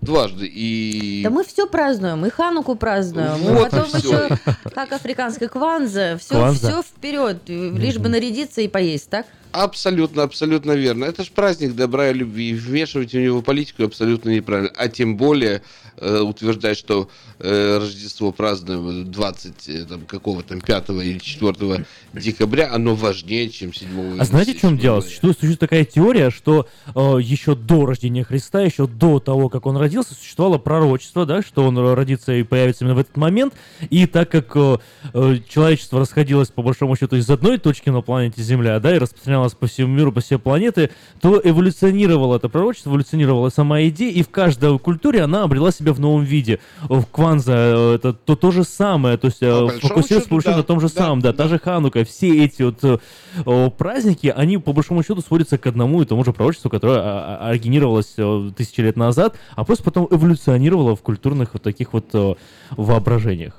Дважды. 0.00 0.46
И 0.52 1.22
Да 1.24 1.30
мы 1.30 1.44
все 1.44 1.66
празднуем, 1.66 2.26
и 2.26 2.30
Хануку 2.30 2.74
празднуем, 2.76 3.36
и 3.36 3.50
Вот 3.54 3.70
потом 3.70 3.84
и 3.84 3.98
всё. 3.98 4.24
еще, 4.26 4.38
как 4.74 4.92
африканская 4.92 5.48
кванза, 5.48 6.18
все, 6.20 6.34
Кванза. 6.34 6.68
все 6.68 6.82
вперед, 6.82 7.38
лишь 7.48 7.96
бы 7.96 8.10
нарядиться 8.10 8.60
и 8.60 8.68
поесть, 8.68 9.08
так? 9.08 9.26
абсолютно, 9.52 10.24
абсолютно 10.24 10.72
верно. 10.72 11.04
Это 11.04 11.22
же 11.24 11.30
праздник 11.30 11.74
добра 11.76 12.10
и 12.10 12.12
любви. 12.12 12.52
Вмешивать 12.54 13.12
в 13.12 13.14
него 13.14 13.40
политику 13.40 13.84
абсолютно 13.84 14.30
неправильно. 14.30 14.72
А 14.76 14.88
тем 14.88 15.16
более 15.16 15.62
э, 15.96 16.20
утверждать, 16.20 16.76
что 16.76 17.08
э, 17.38 17.78
Рождество 17.78 18.32
празднуем 18.32 19.10
20 19.10 19.68
э, 19.68 19.84
там, 19.84 20.02
какого 20.02 20.42
там 20.42 20.60
5 20.60 20.90
или 20.90 21.18
4 21.18 21.86
декабря, 22.14 22.72
оно 22.72 22.94
важнее, 22.94 23.48
чем 23.50 23.72
7 23.72 24.20
А 24.20 24.24
знаете, 24.24 24.54
в 24.54 24.60
чем 24.60 24.78
дело? 24.78 25.00
Существует, 25.00 25.36
существует 25.36 25.60
такая 25.60 25.84
теория, 25.84 26.30
что 26.30 26.66
э, 26.94 27.18
еще 27.20 27.54
до 27.54 27.86
рождения 27.86 28.24
Христа, 28.24 28.62
еще 28.62 28.86
до 28.86 29.20
того, 29.20 29.48
как 29.48 29.66
он 29.66 29.76
родился, 29.76 30.14
существовало 30.14 30.58
пророчество, 30.58 31.26
да, 31.26 31.42
что 31.42 31.64
он 31.64 31.78
родится 31.78 32.32
и 32.32 32.42
появится 32.42 32.84
именно 32.84 32.96
в 32.96 33.00
этот 33.00 33.16
момент. 33.16 33.54
И 33.90 34.06
так 34.06 34.30
как 34.30 34.52
э, 34.54 34.78
э, 35.12 35.36
человечество 35.48 36.00
расходилось, 36.00 36.48
по 36.48 36.62
большому 36.62 36.96
счету, 36.96 37.16
из 37.16 37.28
одной 37.28 37.58
точки 37.58 37.90
на 37.90 38.00
планете 38.00 38.42
Земля, 38.42 38.78
да, 38.80 38.94
и 38.94 38.98
распространялось 38.98 39.54
по 39.54 39.66
всему 39.66 39.94
миру, 39.94 40.12
по 40.12 40.20
всей 40.20 40.38
планете, 40.38 40.90
то 41.20 41.40
эволюционировало 41.42 42.36
это 42.36 42.48
пророчество, 42.48 42.90
эволюционировала 42.90 43.50
сама 43.50 43.82
идея, 43.84 44.12
и 44.12 44.22
в 44.22 44.28
каждой 44.28 44.78
культуре 44.78 45.22
она 45.22 45.42
обрела 45.44 45.70
себя 45.84 45.92
в 45.92 46.00
новом 46.00 46.24
виде. 46.24 46.58
В 46.82 47.04
Кванза 47.04 47.52
э, 47.52 47.94
это 47.96 48.12
то, 48.12 48.36
то 48.36 48.50
же 48.50 48.64
самое, 48.64 49.16
то 49.16 49.26
есть 49.26 49.42
э, 49.42 49.50
большому 49.50 49.80
фокусируется 49.80 50.28
по 50.28 50.34
счету, 50.34 50.34
большому 50.34 50.54
да, 50.54 50.58
на 50.58 50.62
том 50.64 50.80
же 50.80 50.88
да, 50.88 50.94
самом, 50.94 51.20
да, 51.20 51.32
та 51.32 51.48
же 51.48 51.58
Ханука, 51.58 52.04
все 52.04 52.44
эти 52.44 52.62
вот 52.62 52.82
э, 52.82 52.98
о, 53.44 53.70
праздники, 53.70 54.32
они 54.34 54.58
по 54.58 54.72
большому 54.72 55.02
счету 55.02 55.20
сводятся 55.20 55.58
к 55.58 55.66
одному 55.66 56.02
и 56.02 56.06
тому 56.06 56.24
же 56.24 56.32
пророчеству, 56.32 56.70
которое 56.70 56.98
а, 56.98 57.38
а, 57.40 57.50
оригинировалось 57.50 58.14
э, 58.16 58.50
тысячи 58.56 58.80
лет 58.80 58.96
назад, 58.96 59.36
а 59.54 59.64
просто 59.64 59.84
потом 59.84 60.08
эволюционировало 60.10 60.96
в 60.96 61.02
культурных 61.02 61.50
вот 61.52 61.62
таких 61.62 61.92
вот 61.92 62.06
э, 62.14 62.34
воображениях. 62.70 63.54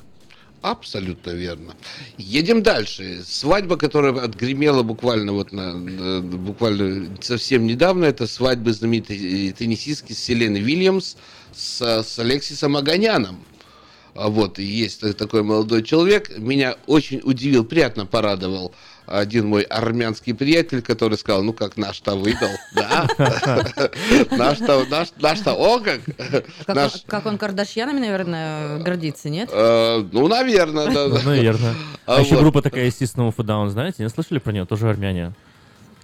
Абсолютно 0.66 1.30
верно. 1.30 1.76
Едем 2.18 2.64
дальше. 2.64 3.22
Свадьба, 3.24 3.78
которая 3.78 4.14
отгремела 4.14 4.82
буквально 4.82 5.32
вот 5.34 5.52
на, 5.52 5.78
на- 5.78 6.22
буквально 6.22 7.06
совсем 7.22 7.68
недавно, 7.68 8.06
это 8.06 8.26
свадьба 8.26 8.74
знаменитой 8.74 9.50
э, 9.50 9.52
теннисистки 9.52 10.14
Селены 10.14 10.58
Вильямс 10.58 11.18
с, 11.56 11.82
с 12.04 12.20
Алексисом 12.20 12.76
Аганяном. 12.78 13.44
А 14.14 14.30
Вот, 14.30 14.60
и 14.60 14.64
есть 14.64 15.02
та- 15.02 15.12
такой 15.14 15.44
молодой 15.44 15.84
человек. 15.84 16.38
Меня 16.38 16.76
очень 16.88 17.20
удивил, 17.24 17.66
приятно 17.66 18.06
порадовал 18.06 18.74
один 19.08 19.46
мой 19.48 19.62
армянский 19.64 20.34
приятель, 20.34 20.82
который 20.82 21.18
сказал, 21.18 21.44
ну 21.44 21.52
как 21.54 21.76
наш-то 21.78 22.16
выдал, 22.16 22.50
да? 22.76 23.08
Наш-то, 24.32 24.86
наш- 24.90 25.12
наш-то, 25.20 25.54
о 25.54 25.80
как! 25.80 26.00
Как, 26.66 26.78
он, 26.78 26.90
как 27.08 27.26
он 27.26 27.38
Кардашьянами, 27.38 28.00
наверное, 28.00 28.80
гордится, 28.80 29.30
нет? 29.30 29.50
Э, 29.52 30.04
Ну, 30.12 30.28
наверное, 30.28 30.88
да. 30.92 31.08
Ну, 31.10 31.20
Наверное. 31.24 31.76
А 32.06 32.18
А 32.18 32.22
еще 32.22 32.38
группа 32.40 32.62
такая 32.62 32.88
System 32.90 33.30
of 33.32 33.36
Down, 33.38 33.70
знаете, 33.70 34.02
не 34.04 34.10
слышали 34.10 34.40
про 34.40 34.52
нее? 34.54 34.66
Тоже 34.66 34.90
армяне. 34.90 35.34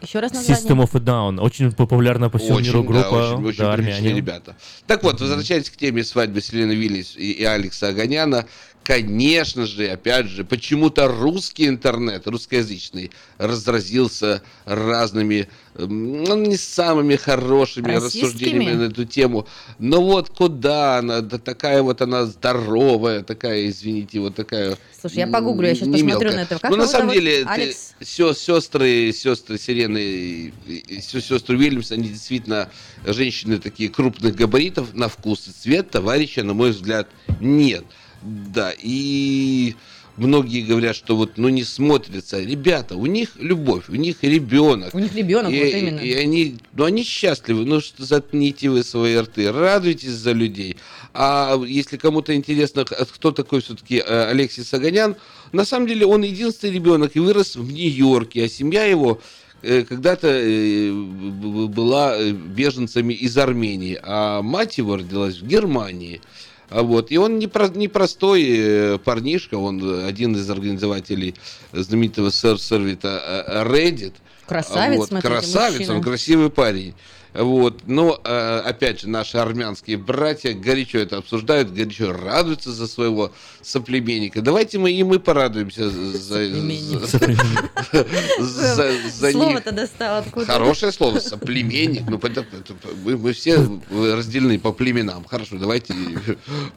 Еще 0.02 0.20
раз 0.20 0.34
название. 0.34 0.64
System 0.64 0.84
of 0.84 0.90
a 0.96 1.00
Down. 1.00 1.40
Очень 1.40 1.72
популярная 1.72 2.30
по 2.30 2.38
всему 2.40 2.60
миру 2.60 2.80
Очень, 2.82 2.94
да, 2.94 3.02
группа. 3.02 3.34
очень, 3.36 3.46
очень 3.46 3.60
да, 3.60 3.74
армяне. 3.74 4.14
ребята. 4.14 4.56
Так 4.88 5.04
вот, 5.04 5.22
возвращаясь 5.22 5.70
к 5.70 5.78
теме 5.78 6.04
свадьбы 6.04 6.42
Селены 6.42 6.74
Виллис 6.74 7.16
и, 7.16 7.32
и 7.32 7.44
Алекса 7.44 7.90
Аганяна, 7.90 8.46
конечно 8.84 9.66
же, 9.66 9.88
опять 9.88 10.28
же, 10.28 10.44
почему-то 10.44 11.08
русский 11.08 11.68
интернет, 11.68 12.28
русскоязычный, 12.28 13.12
разразился 13.38 14.42
разными, 14.66 15.48
ну, 15.76 16.36
не 16.36 16.58
самыми 16.58 17.16
хорошими 17.16 17.96
рассуждениями 17.96 18.76
на 18.76 18.84
эту 18.84 19.06
тему. 19.06 19.48
Но 19.80 20.02
вот 20.02 20.30
куда 20.30 20.98
она, 20.98 21.22
да 21.22 21.38
такая 21.38 21.82
вот 21.84 22.02
она 22.02 22.26
здоровая, 22.26 23.24
такая, 23.24 23.68
извините, 23.68 24.20
вот 24.20 24.36
такая... 24.36 24.78
Слушай, 25.00 25.18
я 25.18 25.28
погуглю, 25.28 25.68
я 25.68 25.76
сейчас 25.76 25.88
посмотрю 25.88 26.08
мелкая. 26.08 26.36
на 26.36 26.40
это. 26.42 26.60
Как 26.60 26.72
ну, 26.72 26.78
на 26.78 26.88
самом 26.88 27.10
зовут? 27.10 27.24
деле, 27.24 27.46
Алекс? 27.46 27.94
сестры, 28.02 29.12
сестры 29.14 29.58
Сирены 29.58 30.00
и, 30.00 30.54
и 30.68 31.02
сестры 31.02 31.58
Уильямс, 31.58 31.92
они 31.92 32.10
действительно 32.10 32.70
женщины 33.06 33.60
такие 33.60 33.90
крупных 33.90 34.36
габаритов 34.36 34.94
на 34.94 35.08
вкус 35.08 35.48
и 35.48 35.52
цвет, 35.52 35.92
товарища, 35.92 36.44
на 36.44 36.54
мой 36.54 36.72
взгляд, 36.72 37.08
нет. 37.40 37.84
Да, 38.22 38.74
и 38.78 39.76
многие 40.18 40.62
говорят, 40.62 40.96
что 40.96 41.16
вот, 41.16 41.38
ну, 41.38 41.50
не 41.50 41.64
смотрится. 41.64 42.40
Ребята, 42.40 42.96
у 42.96 43.06
них 43.06 43.32
любовь, 43.38 43.86
у 43.90 43.96
них 43.96 44.18
ребенок. 44.22 44.94
У 44.94 45.00
них 45.00 45.16
ребенок, 45.16 45.52
И, 45.52 45.60
вот 45.60 45.74
именно. 45.74 46.00
и 46.00 46.14
они, 46.14 46.58
ну, 46.74 46.84
они 46.86 47.04
счастливы. 47.04 47.66
Ну, 47.66 47.82
что 47.82 48.06
заткните 48.06 48.70
вы 48.70 48.84
свои 48.84 49.16
рты, 49.18 49.52
радуйтесь 49.52 50.12
за 50.12 50.32
людей. 50.32 50.78
А 51.14 51.60
если 51.66 51.98
кому-то 51.98 52.36
интересно, 52.36 52.86
кто 52.86 53.32
такой 53.32 53.62
все-таки 53.62 54.00
Алексей 54.00 54.64
Саганян, 54.64 55.16
на 55.52 55.66
самом 55.66 55.88
деле 55.88 56.06
он 56.06 56.22
единственный 56.22 56.74
ребенок 56.74 57.16
и 57.16 57.20
вырос 57.20 57.56
в 57.56 57.72
Нью-Йорке, 57.72 58.46
а 58.46 58.50
семья 58.50 58.86
его 58.86 59.20
э, 59.62 59.84
когда-то 59.84 60.28
э, 60.30 60.92
была 60.92 62.16
э, 62.18 62.32
беженцами 62.32 63.14
из 63.14 63.38
Армении, 63.38 64.00
а 64.02 64.42
мать 64.42 64.78
его 64.78 64.96
родилась 64.98 65.40
в 65.40 65.48
Германии. 65.48 66.22
А 66.72 66.84
вот. 66.84 67.12
И 67.12 67.18
он 67.18 67.38
не 67.38 67.48
про- 67.48 67.68
непростой 67.68 68.46
э, 68.48 68.98
парнишка, 69.04 69.56
он 69.56 70.06
один 70.06 70.36
из 70.36 70.50
организователей 70.50 71.36
знаменитого 71.74 72.32
сер- 72.32 72.58
сервита 72.60 73.44
э, 73.48 73.64
Reddit. 73.64 74.14
Красавец, 74.48 74.98
Вот, 74.98 75.08
смотрите, 75.10 75.28
красавец, 75.36 75.80
мужчина. 75.80 75.96
он 75.98 76.02
красивый 76.02 76.50
парень. 76.50 76.94
Вот. 77.34 77.84
Но, 77.88 78.20
э, 78.24 78.62
опять 78.66 79.02
же, 79.02 79.10
наши 79.10 79.38
армянские 79.38 79.98
братья 79.98 80.54
горячо 80.54 81.00
это 81.00 81.18
обсуждают, 81.18 81.72
горячо 81.72 82.12
радуются 82.12 82.72
за 82.72 82.88
своего 82.88 83.32
соплеменника. 83.62 84.42
Давайте 84.42 84.80
мы 84.80 84.92
и 84.92 85.04
мы 85.04 85.20
порадуемся 85.20 85.90
за, 85.90 86.46
за, 88.40 88.92
за-. 89.10 89.32
Слово-то 89.32 89.72
достал 89.72 90.20
откуда 90.20 90.46
Хорошее 90.46 90.92
слово, 90.92 91.20
соплеменник. 91.20 92.04
Ну, 92.10 92.20
мы, 93.04 93.18
мы 93.18 93.34
все 93.34 93.66
разделены 93.90 94.60
по 94.60 94.74
племенам. 94.74 95.24
Хорошо, 95.26 95.58
давайте... 95.58 95.94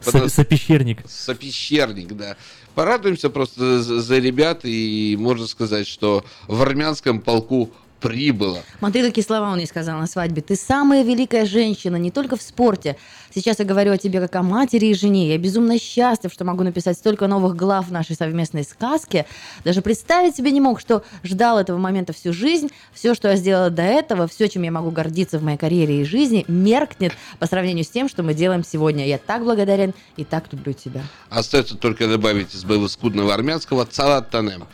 Со- 0.01 0.29
Сопещерник. 0.29 0.99
Сопещерник, 1.07 2.13
да. 2.13 2.37
Порадуемся 2.75 3.29
просто 3.29 3.81
за, 3.81 4.01
за 4.01 4.17
ребят, 4.17 4.61
и 4.63 5.15
можно 5.19 5.47
сказать, 5.47 5.87
что 5.87 6.25
в 6.47 6.61
армянском 6.61 7.21
полку 7.21 7.71
прибыло. 8.05 8.63
Смотри, 8.79 9.01
какие 9.01 9.25
слова 9.25 9.51
он 9.51 9.59
ей 9.59 9.67
сказал 9.67 9.99
на 9.99 10.07
свадьбе. 10.07 10.41
Ты 10.41 10.55
самая 10.55 11.03
великая 11.03 11.45
женщина, 11.45 11.95
не 11.95 12.11
только 12.11 12.37
в 12.37 12.41
спорте. 12.41 12.97
Сейчас 13.33 13.59
я 13.59 13.65
говорю 13.65 13.91
о 13.91 13.97
тебе 13.97 14.21
как 14.21 14.35
о 14.35 14.43
матери 14.43 14.85
и 14.85 14.93
жене. 14.93 15.27
Я 15.27 15.37
безумно 15.37 15.79
счастлив, 15.79 16.31
что 16.31 16.45
могу 16.45 16.63
написать 16.63 16.97
столько 16.97 17.27
новых 17.27 17.55
глав 17.55 17.87
в 17.87 17.91
нашей 17.91 18.15
совместной 18.15 18.63
сказке. 18.63 19.25
Даже 19.63 19.81
представить 19.81 20.35
себе 20.35 20.51
не 20.51 20.61
мог, 20.61 20.79
что 20.79 21.03
ждал 21.23 21.59
этого 21.59 21.77
момента 21.77 22.13
всю 22.13 22.31
жизнь. 22.31 22.69
Все, 22.93 23.15
что 23.15 23.29
я 23.29 23.35
сделала 23.35 23.69
до 23.69 23.81
этого, 23.81 24.27
все, 24.27 24.47
чем 24.47 24.63
я 24.63 24.71
могу 24.71 24.91
гордиться 24.91 25.39
в 25.39 25.43
моей 25.43 25.57
карьере 25.57 26.01
и 26.01 26.05
жизни, 26.05 26.45
меркнет 26.47 27.13
по 27.39 27.47
сравнению 27.47 27.83
с 27.83 27.89
тем, 27.89 28.07
что 28.07 28.23
мы 28.23 28.33
делаем 28.33 28.63
сегодня. 28.63 29.05
Я 29.07 29.17
так 29.17 29.43
благодарен 29.43 29.93
и 30.15 30.23
так 30.23 30.51
люблю 30.53 30.73
тебя. 30.73 31.01
Остается 31.29 31.75
только 31.75 32.07
добавить 32.07 32.53
из 32.53 32.63
боевого 32.63 32.87
скудного 32.87 33.33
армянского 33.33 33.85
«Цалат 33.85 34.29
Танем». 34.29 34.65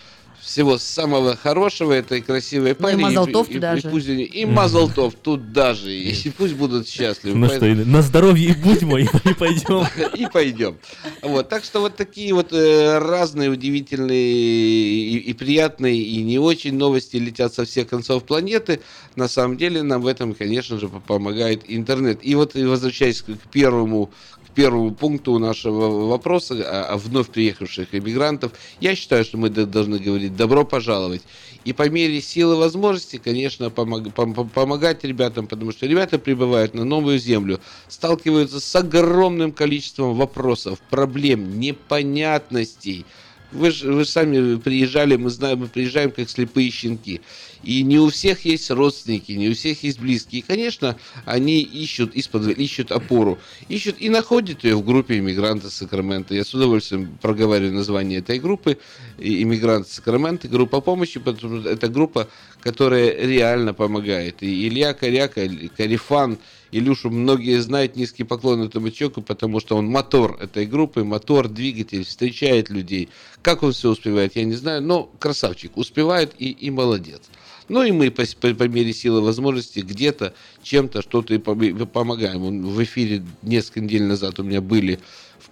Всего 0.41 0.77
самого 0.79 1.35
хорошего 1.37 1.93
этой 1.93 2.19
красивой 2.21 2.69
Ну 2.69 2.87
и 2.89 2.91
паре. 2.93 2.97
Мазалтов 2.97 3.49
и, 3.49 3.53
туда 3.53 3.75
и 3.75 3.81
же. 3.81 3.89
пусть 3.89 4.09
они- 4.09 4.23
и 4.23 4.45
Мазалтов 4.45 5.13
тут 5.21 5.53
даже. 5.53 5.93
И 5.95 6.29
пусть 6.37 6.55
будут 6.55 6.87
счастливы. 6.87 7.37
Ну 7.37 7.45
что, 7.47 7.59
Поэтому- 7.59 7.81
и 7.83 7.85
на 7.85 8.01
здоровье 8.01 8.49
и 8.49 8.53
будь 8.55 8.81
мой, 8.81 9.03
и 9.25 9.33
пойдем. 9.35 9.85
и 10.15 10.25
пойдем. 10.31 10.77
Вот, 11.21 11.47
так 11.47 11.63
что 11.63 11.79
вот 11.79 11.95
такие 11.95 12.33
вот 12.33 12.53
э, 12.53 12.97
разные 12.97 13.49
удивительные 13.49 14.33
и, 14.33 15.17
и 15.17 15.33
приятные, 15.33 15.97
и 16.01 16.23
не 16.23 16.39
очень 16.39 16.75
новости 16.75 17.17
летят 17.17 17.53
со 17.53 17.65
всех 17.65 17.87
концов 17.87 18.23
планеты. 18.23 18.81
На 19.15 19.27
самом 19.27 19.57
деле 19.57 19.83
нам 19.83 20.01
в 20.01 20.07
этом, 20.07 20.33
конечно 20.33 20.79
же, 20.79 20.89
по- 20.89 20.99
помогает 20.99 21.61
интернет. 21.67 22.19
И 22.23 22.33
вот 22.35 22.55
и 22.55 22.63
возвращаясь 22.63 23.21
к 23.21 23.27
первому 23.51 24.11
первому 24.55 24.91
пункту 24.91 25.37
нашего 25.39 26.07
вопроса 26.07 26.55
о, 26.55 26.93
о 26.93 26.97
вновь 26.97 27.29
приехавших 27.29 27.93
иммигрантов, 27.93 28.51
я 28.79 28.95
считаю, 28.95 29.23
что 29.23 29.37
мы 29.37 29.49
должны 29.49 29.99
говорить 29.99 30.35
«добро 30.35 30.65
пожаловать». 30.65 31.21
И 31.63 31.73
по 31.73 31.87
мере 31.89 32.21
силы 32.21 32.55
возможности, 32.55 33.17
конечно, 33.17 33.65
помог- 33.65 34.11
пом- 34.13 34.33
пом- 34.33 34.49
помогать 34.49 35.03
ребятам, 35.03 35.45
потому 35.45 35.71
что 35.71 35.85
ребята 35.85 36.17
прибывают 36.17 36.73
на 36.73 36.85
новую 36.85 37.19
землю, 37.19 37.59
сталкиваются 37.87 38.59
с 38.59 38.75
огромным 38.75 39.51
количеством 39.51 40.15
вопросов, 40.15 40.79
проблем, 40.89 41.59
непонятностей. 41.59 43.05
Вы 43.51 43.71
же 43.71 43.91
вы 43.91 44.05
сами 44.05 44.57
приезжали, 44.57 45.17
мы 45.17 45.29
знаем, 45.29 45.59
мы 45.59 45.67
приезжаем 45.67 46.11
как 46.11 46.29
слепые 46.29 46.71
щенки. 46.71 47.21
И 47.63 47.83
не 47.83 47.99
у 47.99 48.09
всех 48.09 48.45
есть 48.45 48.71
родственники, 48.71 49.33
не 49.33 49.49
у 49.49 49.53
всех 49.53 49.83
есть 49.83 49.99
близкие. 49.99 50.39
И, 50.39 50.43
конечно, 50.43 50.97
они 51.25 51.61
ищут 51.61 52.15
из-под 52.15 52.47
ищут 52.57 52.91
опору. 52.91 53.37
Ищут 53.69 53.97
и 53.99 54.09
находят 54.09 54.63
ее 54.63 54.75
в 54.75 54.85
группе 54.85 55.19
иммигранты 55.19 55.69
Сакрамента. 55.69 56.33
Я 56.33 56.43
с 56.43 56.53
удовольствием 56.53 57.17
проговариваю 57.21 57.73
название 57.73 58.19
этой 58.19 58.39
группы. 58.39 58.77
Иммигранты 59.19 59.91
Сакрамента, 59.91 60.47
группа 60.47 60.81
помощи, 60.81 61.19
потому 61.19 61.61
что 61.61 61.69
это 61.69 61.87
группа, 61.87 62.29
которая 62.61 63.13
реально 63.25 63.73
помогает. 63.73 64.41
И 64.41 64.67
Илья 64.67 64.93
Коряка, 64.93 65.41
Карифан, 65.77 66.39
Илюшу 66.71 67.09
многие 67.09 67.59
знают, 67.61 67.95
низкий 67.95 68.23
поклон 68.23 68.63
этому 68.63 68.91
человеку, 68.91 69.21
потому 69.21 69.59
что 69.59 69.75
он 69.75 69.87
мотор 69.87 70.37
этой 70.41 70.65
группы, 70.65 71.03
мотор, 71.03 71.49
двигатель, 71.49 72.05
встречает 72.05 72.69
людей. 72.69 73.09
Как 73.41 73.63
он 73.63 73.73
все 73.73 73.89
успевает, 73.89 74.35
я 74.35 74.45
не 74.45 74.53
знаю, 74.53 74.81
но 74.81 75.03
красавчик, 75.19 75.75
успевает 75.75 76.33
и, 76.39 76.49
и 76.49 76.69
молодец. 76.69 77.21
Ну 77.67 77.83
и 77.83 77.91
мы 77.91 78.09
по, 78.11 78.23
по- 78.39 78.53
по 78.53 78.67
мере 78.67 78.93
силы 78.93 79.21
возможности 79.21 79.79
где-то 79.79 80.33
чем-то 80.63 81.01
что-то 81.01 81.33
и 81.33 81.37
пом- 81.37 81.85
помогаем. 81.85 82.61
В 82.61 82.83
эфире 82.83 83.23
несколько 83.41 83.81
недель 83.81 84.03
назад 84.03 84.39
у 84.39 84.43
меня 84.43 84.61
были 84.61 84.99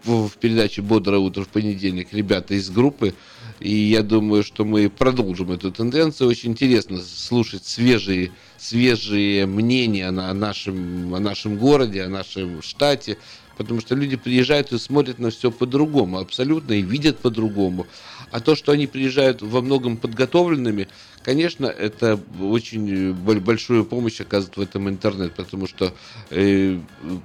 в, 0.04 0.28
в 0.28 0.38
передаче 0.38 0.82
«Бодрое 0.82 1.20
утро» 1.20 1.44
в 1.44 1.50
понедельник 1.50 2.14
ребята 2.14 2.54
из 2.54 2.70
группы, 2.70 3.14
и 3.60 3.74
я 3.74 4.04
думаю, 4.04 4.44
что 4.44 4.64
мы 4.64 4.90
продолжим 4.90 5.52
эту 5.52 5.72
тенденцию. 5.72 6.30
Очень 6.30 6.52
интересно 6.52 7.00
слушать 7.02 7.66
свежие, 7.66 8.32
свежие 8.60 9.46
мнения 9.46 10.12
на- 10.12 10.34
нашем, 10.34 11.14
о 11.16 11.20
нашем 11.20 11.58
городе, 11.58 12.04
о 12.04 12.10
нашем 12.10 12.62
штате, 12.62 13.18
потому 13.58 13.82
что 13.82 13.94
люди 13.94 14.16
приезжают 14.16 14.72
и 14.72 14.78
смотрят 14.78 15.20
на 15.20 15.32
все 15.32 15.52
по-другому, 15.52 16.20
абсолютно, 16.20 16.74
и 16.74 16.82
видят 16.82 17.20
по-другому. 17.20 17.88
А 18.32 18.40
то, 18.40 18.56
что 18.56 18.72
они 18.72 18.88
приезжают 18.88 19.42
во 19.42 19.62
многом 19.62 19.98
подготовленными, 19.98 20.88
конечно, 21.24 21.66
это 21.66 22.18
очень 22.40 23.14
бо- 23.14 23.40
большую 23.40 23.84
помощь 23.86 24.22
оказывает 24.22 24.56
в 24.56 24.62
этом 24.62 24.88
интернет, 24.88 25.34
потому 25.34 25.68
что 25.68 25.94
э, 26.30 26.80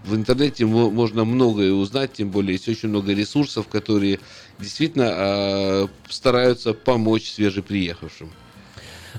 в 0.04 0.16
интернете 0.16 0.66
мо- 0.66 0.90
можно 0.90 1.24
многое 1.24 1.72
узнать, 1.72 2.14
тем 2.14 2.30
более 2.30 2.54
есть 2.54 2.68
очень 2.68 2.88
много 2.88 3.12
ресурсов, 3.12 3.68
которые 3.68 4.18
действительно 4.58 5.12
э, 5.14 5.88
стараются 6.08 6.74
помочь 6.74 7.30
свежеприехавшим. 7.30 8.30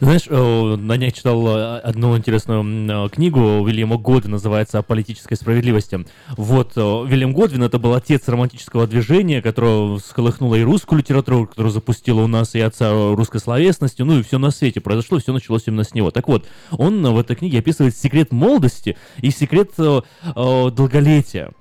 Знаешь, 0.02 0.24
э, 0.28 0.76
на 0.76 0.98
днях 0.98 1.14
читал 1.14 1.48
э, 1.48 1.80
одну 1.80 2.18
интересную 2.18 3.06
э, 3.06 3.10
книгу 3.10 3.40
Уильяма 3.40 3.98
Годвина, 3.98 4.34
называется 4.34 4.80
«О 4.80 4.84
политической 4.84 5.36
справедливости». 5.36 6.06
Вот, 6.36 6.76
Уильям 6.78 7.32
Годвин— 7.34 7.64
это 7.66 7.80
был 7.80 7.94
отец 7.94 8.28
романтического 8.28 8.88
движения, 8.88 9.42
которое 9.42 9.98
всколыхнуло 9.98 10.56
и 10.56 10.64
русскую 10.64 11.00
литературу, 11.00 11.48
которую 11.48 11.72
запустило 11.72 12.22
у 12.22 12.28
нас 12.28 12.56
и 12.56 12.60
отца 12.60 12.92
русской 13.16 13.40
словесности, 13.40 14.02
ну 14.02 14.20
и 14.20 14.24
все 14.24 14.38
на 14.38 14.52
свете 14.52 14.82
произошло, 14.82 15.20
все 15.20 15.32
началось 15.32 15.64
именно 15.68 15.86
с 15.86 15.94
него. 15.94 16.12
Так 16.12 16.28
вот, 16.28 16.46
он 16.72 17.02
в 17.02 17.18
этой 17.18 17.38
книге 17.38 17.60
описывает 17.60 17.96
секрет 17.96 18.34
молодости 18.34 18.98
и 19.22 19.32
секрет 19.32 19.72
долголетия. 19.78 21.52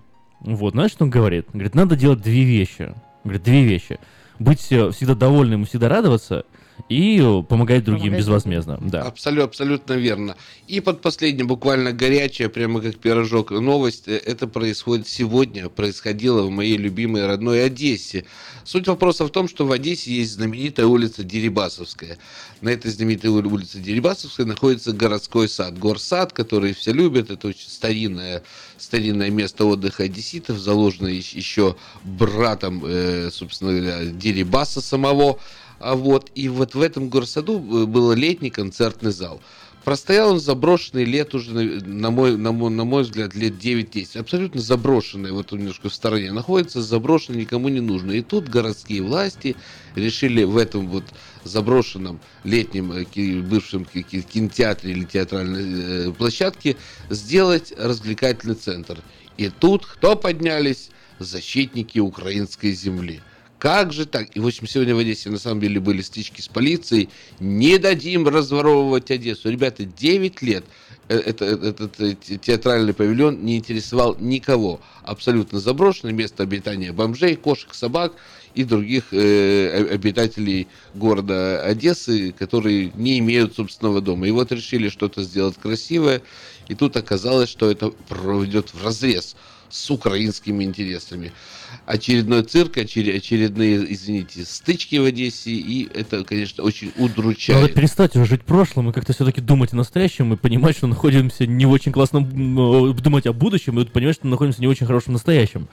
Вот, 0.41 0.73
знаешь, 0.73 0.91
что 0.91 1.05
он 1.05 1.11
говорит? 1.11 1.47
Говорит, 1.53 1.77
надо 1.77 1.95
делать 1.95 2.21
две 2.21 2.43
вещи. 2.43 2.95
Говорит, 3.23 3.45
две 3.45 3.63
вещи. 3.63 4.01
Быть 4.41 4.59
всегда 4.61 5.15
довольным 5.15 5.63
и 5.63 5.67
всегда 5.67 5.89
радоваться, 5.89 6.45
и 6.89 7.19
помогать 7.49 7.85
другим 7.85 8.03
Помогать 8.05 8.19
безвозмездно. 8.21 8.79
Да. 8.83 9.03
Абсолютно, 9.03 9.45
абсолютно 9.45 9.93
верно. 9.95 10.37
И 10.67 10.81
под 10.81 11.01
последнее, 11.01 11.45
буквально 11.47 11.93
горячая, 11.93 12.49
прямо 12.49 12.81
как 12.81 12.97
пирожок, 12.99 13.51
новость. 13.51 14.05
э, 14.09 14.17
Это 14.17 14.47
происходит 14.47 15.09
сегодня, 15.09 15.69
происходило 15.69 16.43
в 16.43 16.51
моей 16.51 16.77
любимой 16.77 17.27
родной 17.27 17.65
Одессе. 17.65 18.25
Суть 18.65 18.87
вопроса 18.89 19.25
в 19.25 19.31
том, 19.31 19.49
что 19.49 19.67
в 19.67 19.73
Одессе 19.73 20.11
есть 20.13 20.33
знаменитая 20.33 20.87
улица 20.87 21.23
Дерибасовская. 21.23 22.19
На 22.61 22.71
этой 22.71 22.91
знаменитой 22.91 23.31
ули- 23.31 23.47
улице 23.47 23.79
Дерибасовской 23.79 24.45
находится 24.45 24.93
городской 24.93 25.49
сад. 25.49 25.79
Горсад, 25.79 26.33
который 26.33 26.75
все 26.75 26.93
любят. 26.93 27.31
Это 27.31 27.49
очень 27.49 27.69
старинное, 27.69 28.43
старинное 28.79 29.31
место 29.31 29.65
отдыха 29.67 30.05
одесситов, 30.05 30.59
заложенное 30.59 31.13
ещ- 31.13 31.37
еще 31.37 31.77
братом, 32.05 32.83
э, 32.87 33.31
собственно 33.33 33.73
говоря, 33.73 34.05
Дерибаса 34.07 34.81
самого. 34.81 35.39
А 35.81 35.95
вот, 35.95 36.31
и 36.35 36.49
вот 36.49 36.75
в 36.75 36.81
этом 36.81 37.09
горсаду 37.09 37.59
э, 37.59 37.87
был 37.87 38.13
летний 38.13 38.51
концертный 38.51 39.13
зал. 39.13 39.41
Простоял 39.85 40.31
он 40.33 40.41
заброшенный 40.41 41.05
лет 41.05 41.35
уже, 41.35 41.53
на, 41.53 42.11
мой, 42.11 42.39
на, 42.39 42.53
мой, 42.53 42.71
на 42.71 42.85
мой 42.85 43.03
взгляд, 43.03 43.35
лет 43.35 43.53
9-10. 43.63 44.19
Абсолютно 44.19 44.63
заброшенный, 44.63 45.31
вот 45.31 45.53
он 45.53 45.59
немножко 45.59 45.91
в 45.91 45.95
стороне 45.95 46.33
находится, 46.33 46.81
заброшенный, 46.81 47.41
никому 47.41 47.69
не 47.69 47.81
нужно. 47.81 48.13
И 48.13 48.23
тут 48.23 48.49
городские 48.49 49.03
власти 49.03 49.57
решили 49.95 50.45
в 50.45 50.57
этом 50.57 50.89
вот 50.89 51.05
заброшенном 51.45 52.19
летнем 52.45 52.93
э, 52.93 53.43
бывшем 53.43 53.85
ки- 53.85 54.03
ки- 54.03 54.23
кинотеатре 54.23 54.93
или 54.93 55.05
театральной 55.05 56.09
э, 56.09 56.13
площадке 56.13 56.77
сделать 57.11 57.75
развлекательный 57.77 58.55
центр. 58.55 58.99
И 59.37 59.51
тут 59.51 59.85
кто 59.85 60.17
поднялись? 60.17 60.91
Защитники 61.21 62.01
украинской 62.01 62.73
земли. 62.73 63.21
Как 63.65 63.95
же 63.95 64.05
так? 64.05 64.37
И 64.37 64.41
в 64.41 64.47
общем, 64.47 64.67
сегодня 64.67 64.95
в 64.95 64.99
Одессе 64.99 65.31
на 65.31 65.39
самом 65.39 65.63
деле 65.63 65.81
были 65.81 66.03
стычки 66.03 66.43
с 66.43 66.49
полицией. 66.49 67.09
Не 67.41 67.79
дадим 67.79 68.29
разворовывать 68.29 69.11
Одессу. 69.11 69.51
Ребята, 69.51 69.87
9 69.87 70.43
лет 70.43 70.67
э, 71.09 71.17
это- 71.17 71.47
этот 71.47 71.99
э, 71.99 72.15
те- 72.15 72.37
театральный 72.37 72.93
павильон 72.93 73.43
не 73.43 73.57
интересовал 73.57 74.19
никого. 74.21 74.83
Абсолютно 75.03 75.61
заброшенное 75.61 76.13
место 76.13 76.43
обитания 76.43 76.93
бомжей, 76.93 77.37
кошек, 77.37 77.73
собак 77.73 78.13
и 78.55 78.65
других 78.65 79.05
э, 79.13 79.89
обитателей 79.95 80.69
города 80.93 81.63
Одессы, 81.63 82.33
которые 82.33 82.93
не 82.95 83.19
имеют 83.21 83.55
собственного 83.55 84.03
дома. 84.03 84.29
И 84.29 84.31
вот 84.31 84.53
решили 84.53 84.91
что-то 84.91 85.23
сделать 85.23 85.57
красивое, 85.57 86.21
и 86.69 86.75
тут 86.75 86.99
оказалось, 86.99 87.49
что 87.49 87.71
это 87.71 87.89
проведет 88.11 88.75
в 88.75 88.85
разрез 88.85 89.37
с 89.75 89.91
украинскими 89.91 90.63
интересами. 90.63 91.33
Очередной 91.85 92.45
цирк, 92.45 92.77
очер- 92.79 93.17
очередные, 93.17 93.93
извините, 93.93 94.45
стычки 94.45 94.97
в 94.97 95.05
Одессе, 95.05 95.51
и 95.51 95.89
это, 95.93 96.23
конечно, 96.25 96.63
очень 96.63 96.93
удручает. 96.97 97.61
Надо 97.61 97.75
перестать 97.75 98.15
уже 98.15 98.27
жить 98.27 98.43
прошлым 98.43 98.91
и 98.91 98.93
как-то 98.93 99.13
все-таки 99.13 99.41
думать 99.41 99.73
о 99.73 99.77
настоящем 99.77 100.33
и 100.33 100.37
понимать, 100.37 100.77
что 100.77 100.87
находимся 100.87 101.47
не 101.47 101.67
в 101.67 101.71
очень 101.71 101.91
классном... 101.91 102.25
э, 102.91 102.95
Думать 102.95 103.27
о 103.27 103.33
будущем 103.33 103.81
и 103.81 103.85
понимать, 103.85 104.15
что 104.15 104.29
находимся 104.29 104.61
не 104.61 104.69
в 104.69 104.71
очень 104.71 104.87
хорошем 104.87 105.15
настоящем. 105.15 105.69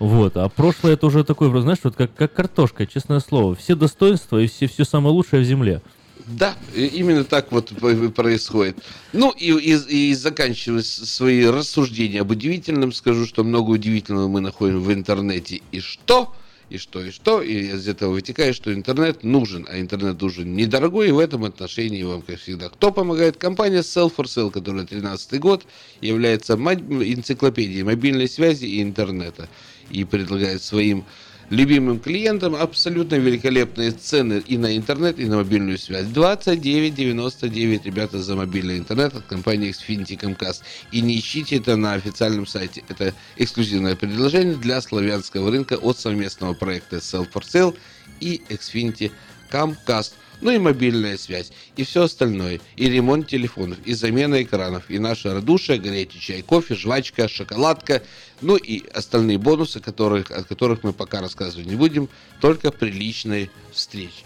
Вот. 0.00 0.36
А 0.36 0.48
прошлое 0.48 0.94
это 0.94 1.06
уже 1.06 1.22
такое, 1.22 1.48
знаешь, 1.60 1.78
вот 1.84 1.94
как, 1.94 2.14
как 2.14 2.32
картошка, 2.32 2.86
честное 2.86 3.20
слово. 3.20 3.54
Все 3.54 3.76
достоинства 3.76 4.38
и 4.38 4.48
все, 4.48 4.66
все 4.66 4.84
самое 4.84 5.14
лучшее 5.14 5.42
в 5.42 5.44
земле. 5.46 5.80
Да, 6.26 6.56
именно 6.74 7.24
так 7.24 7.52
вот 7.52 7.72
происходит. 8.14 8.76
Ну 9.12 9.30
и, 9.30 9.52
и, 9.52 10.10
и 10.10 10.14
заканчивая 10.14 10.82
свои 10.82 11.44
рассуждения 11.46 12.22
об 12.22 12.30
удивительном, 12.30 12.92
скажу, 12.92 13.26
что 13.26 13.44
много 13.44 13.70
удивительного 13.70 14.26
мы 14.26 14.40
находим 14.40 14.80
в 14.80 14.92
интернете. 14.92 15.60
И 15.72 15.80
что? 15.80 16.34
И 16.68 16.78
что, 16.78 17.00
и 17.00 17.12
что? 17.12 17.42
И 17.42 17.68
из 17.68 17.86
этого 17.86 18.12
вытекает, 18.12 18.56
что 18.56 18.74
интернет 18.74 19.22
нужен, 19.22 19.68
а 19.70 19.78
интернет 19.78 20.20
нужен 20.20 20.56
недорогой, 20.56 21.08
и 21.08 21.12
в 21.12 21.20
этом 21.20 21.44
отношении 21.44 22.02
вам, 22.02 22.22
как 22.22 22.40
всегда, 22.40 22.70
кто 22.70 22.90
помогает? 22.90 23.36
Компания 23.36 23.82
Sell 23.82 24.12
for 24.14 24.24
Sale, 24.24 24.50
которая 24.50 24.84
13 24.84 25.38
год 25.38 25.64
является 26.00 26.54
энциклопедией 26.54 27.84
мобильной 27.84 28.28
связи 28.28 28.64
и 28.64 28.82
интернета 28.82 29.48
и 29.90 30.04
предлагает 30.04 30.60
своим 30.60 31.04
любимым 31.50 32.00
клиентам 32.00 32.54
абсолютно 32.54 33.16
великолепные 33.16 33.92
цены 33.92 34.42
и 34.46 34.58
на 34.58 34.76
интернет, 34.76 35.18
и 35.18 35.26
на 35.26 35.36
мобильную 35.36 35.78
связь. 35.78 36.06
29,99, 36.06 37.84
ребята, 37.84 38.22
за 38.22 38.36
мобильный 38.36 38.78
интернет 38.78 39.14
от 39.14 39.26
компании 39.26 39.70
Xfinity 39.70 40.18
Comcast. 40.18 40.62
И 40.92 41.00
не 41.00 41.18
ищите 41.18 41.56
это 41.56 41.76
на 41.76 41.94
официальном 41.94 42.46
сайте. 42.46 42.84
Это 42.88 43.14
эксклюзивное 43.36 43.96
предложение 43.96 44.56
для 44.56 44.80
славянского 44.80 45.50
рынка 45.50 45.74
от 45.74 45.98
совместного 45.98 46.54
проекта 46.54 46.96
Sell 46.96 47.30
for 47.30 47.42
Sale 47.42 47.76
и 48.20 48.42
Xfinity 48.48 49.12
Comcast. 49.50 50.12
Ну 50.40 50.50
и 50.50 50.58
мобильная 50.58 51.16
связь, 51.16 51.50
и 51.76 51.84
все 51.84 52.04
остальное, 52.04 52.60
и 52.76 52.90
ремонт 52.90 53.26
телефонов, 53.28 53.78
и 53.84 53.94
замена 53.94 54.42
экранов, 54.42 54.90
и 54.90 54.98
наша 54.98 55.32
радушие, 55.32 55.78
горячий 55.78 56.20
чай, 56.20 56.42
кофе, 56.42 56.74
жвачка, 56.74 57.26
шоколадка, 57.28 58.02
ну 58.42 58.56
и 58.56 58.86
остальные 58.90 59.38
бонусы, 59.38 59.80
которых, 59.80 60.30
о 60.30 60.44
которых 60.44 60.82
мы 60.84 60.92
пока 60.92 61.20
рассказывать 61.20 61.66
не 61.66 61.76
будем, 61.76 62.08
только 62.40 62.70
при 62.70 62.90
личной 62.90 63.50
встрече. 63.72 64.24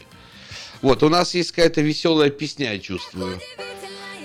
Вот, 0.83 1.03
у 1.03 1.09
нас 1.09 1.35
есть 1.35 1.53
какая-то 1.53 1.81
веселая 1.81 2.31
песня, 2.31 2.73
я 2.73 2.79
чувствую. 2.79 3.39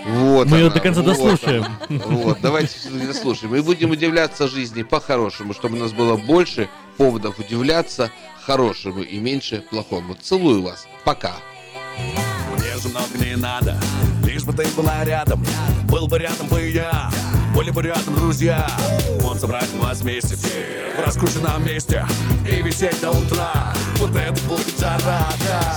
Вот 0.06 0.48
Мы 0.48 0.58
ее 0.58 0.66
она, 0.68 0.74
до 0.74 0.80
конца 0.80 1.02
вот 1.02 1.10
дослушаем. 1.10 1.66
она. 1.90 2.00
Вот, 2.06 2.38
давайте 2.42 2.72
дослушаем. 2.90 3.56
И 3.56 3.62
будем 3.62 3.90
удивляться 3.90 4.48
жизни 4.48 4.84
по-хорошему, 4.84 5.54
чтобы 5.54 5.78
у 5.78 5.80
нас 5.80 5.94
было 5.94 6.16
больше 6.16 6.70
поводов 6.98 7.40
удивляться 7.40 8.12
хорошему 8.44 9.02
и 9.02 9.18
меньше 9.18 9.64
плохому. 9.70 10.16
Целую 10.22 10.62
вас. 10.62 10.88
Пока. 11.04 11.38
Мне 12.58 12.78
же 12.78 12.90
много 12.90 13.18
не 13.18 13.36
надо, 13.36 13.78
лишь 14.24 14.44
бы 14.44 14.54
ты 14.54 14.68
была 14.76 15.04
рядом 15.04 15.44
Был 15.90 16.08
бы 16.08 16.20
рядом 16.20 16.48
бы 16.48 16.62
я, 16.70 17.10
были 17.56 17.72
бы 17.72 17.82
рядом 17.82 18.16
друзья 18.16 18.68
Вот 19.22 19.40
собрать 19.40 19.72
вас 19.76 20.02
вместе 20.02 20.36
в 20.36 21.06
раскрученном 21.06 21.66
месте 21.66 22.06
И 22.50 22.62
висеть 22.62 23.00
до 23.02 23.12
утра, 23.12 23.74
вот 23.98 24.16
это 24.16 24.42
будет 24.44 24.78
зарада 24.78 25.26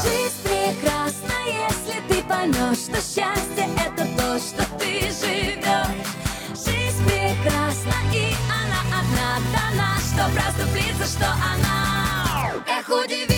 Жизнь 0.03 0.35
прекрасна, 0.45 1.39
если 1.47 2.01
ты 2.09 2.23
поймешь, 2.23 2.79
что 2.79 2.97
счастье 2.97 3.69
это 3.77 4.07
то, 4.17 4.39
что 4.39 4.65
ты 4.79 5.11
живешь. 5.11 6.07
Жизнь 6.51 7.05
прекрасна, 7.05 7.95
и 8.13 8.35
она 8.49 8.81
одна 9.01 9.39
дана, 9.53 9.97
что 9.99 10.29
проступлится, 10.35 11.07
что 11.07 11.27
она. 11.27 12.53
Эх, 12.67 12.89
удивительная 12.89 13.38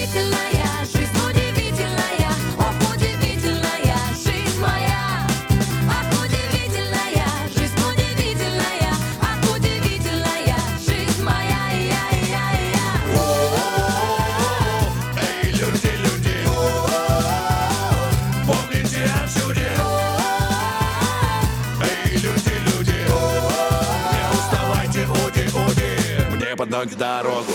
под 26.61 26.69
ноги 26.69 26.95
дорогу 26.95 27.53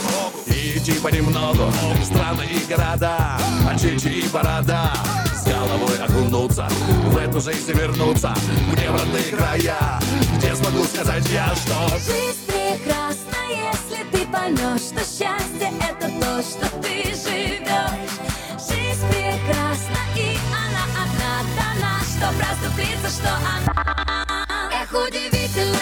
И 0.47 0.79
идти 0.79 0.93
понемногу 0.93 1.71
Страны 2.03 2.43
и 2.49 2.65
города 2.67 3.37
Очичи 3.69 4.07
и 4.07 4.27
борода 4.29 4.93
С 5.31 5.43
головой 5.43 5.99
окунуться 6.03 6.67
В 7.09 7.17
эту 7.17 7.39
жизнь 7.39 7.71
вернуться 7.73 8.33
Мне 8.73 8.89
в 8.89 8.95
родные 8.95 9.25
края 9.25 9.99
Где 10.37 10.55
смогу 10.55 10.83
сказать 10.85 11.23
я, 11.29 11.53
что 11.53 11.87
Жизнь 11.99 12.47
прекрасна, 12.47 13.45
если 13.51 14.03
ты 14.11 14.25
поймешь, 14.25 14.81
что 14.81 15.01
счастье 15.01 15.71
это 15.87 16.09
то, 16.19 16.41
что 16.41 16.67
ты 16.81 17.03
живешь. 17.13 18.09
Жизнь 18.57 19.07
прекрасна, 19.09 20.01
и 20.15 20.35
она 20.49 20.85
одна 21.03 21.43
дана, 21.55 21.99
что 22.09 22.27
проступится, 22.39 23.21
что 23.21 23.29
она. 23.35 24.71
Эх, 24.73 24.91
удивительная 24.91 25.74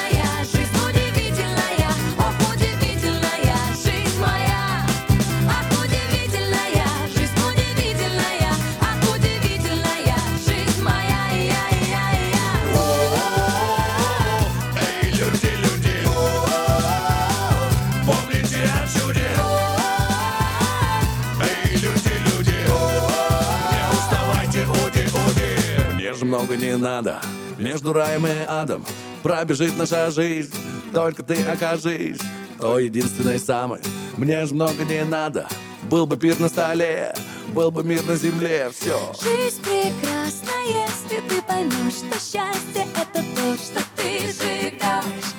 много 26.33 26.57
не 26.57 26.75
надо. 26.75 27.21
Между 27.59 27.93
раем 27.93 28.25
и 28.25 28.31
адом 28.47 28.83
Пробежит 29.21 29.77
наша 29.77 30.09
жизнь. 30.09 30.51
Только 30.91 31.21
ты 31.21 31.35
окажись 31.43 32.17
То 32.59 32.79
единственной 32.79 33.39
самой. 33.39 33.81
Мне 34.17 34.43
же 34.47 34.55
много 34.55 34.83
не 34.83 35.03
надо. 35.05 35.47
Был 35.83 36.07
бы 36.07 36.17
пир 36.17 36.39
на 36.39 36.49
столе 36.49 37.13
Был 37.49 37.69
бы 37.69 37.83
мир 37.83 38.03
на 38.07 38.15
земле 38.15 38.71
Все 38.75 38.97
Жизнь 39.21 39.61
прекрасна, 39.61 40.57
если 40.65 41.21
ты 41.29 41.41
поймешь, 41.43 41.93
что 41.93 42.19
счастье 42.19 42.87
это 42.95 43.23
то, 43.35 43.55
что 43.55 43.83
ты 43.95 44.19
живешь. 44.33 45.29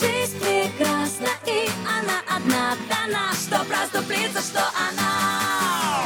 Жизнь 0.00 0.38
прекрасна, 0.40 1.28
и 1.46 1.68
она 1.86 2.18
одна 2.28 2.76
дана, 2.88 3.32
что 3.34 3.64
проступлится, 3.66 4.40
что 4.40 4.62
она. 4.74 5.79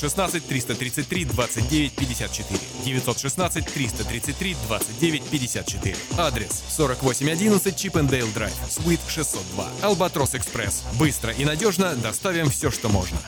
916 0.00 0.46
333 0.46 1.24
29 1.26 1.92
54. 1.92 2.60
916 2.84 3.64
333 3.66 4.56
29 4.66 5.22
54. 5.24 5.96
Адрес 6.16 6.62
4811 6.76 7.76
Чипендейл 7.76 8.28
Драйв, 8.34 8.54
Суит 8.68 9.00
602. 9.08 9.68
Албатрос 9.82 10.34
Экспресс. 10.34 10.84
Быстро 10.98 11.32
и 11.32 11.44
надежно 11.44 11.94
доставим 11.96 12.48
все, 12.48 12.70
что 12.70 12.88
можно. 12.88 13.18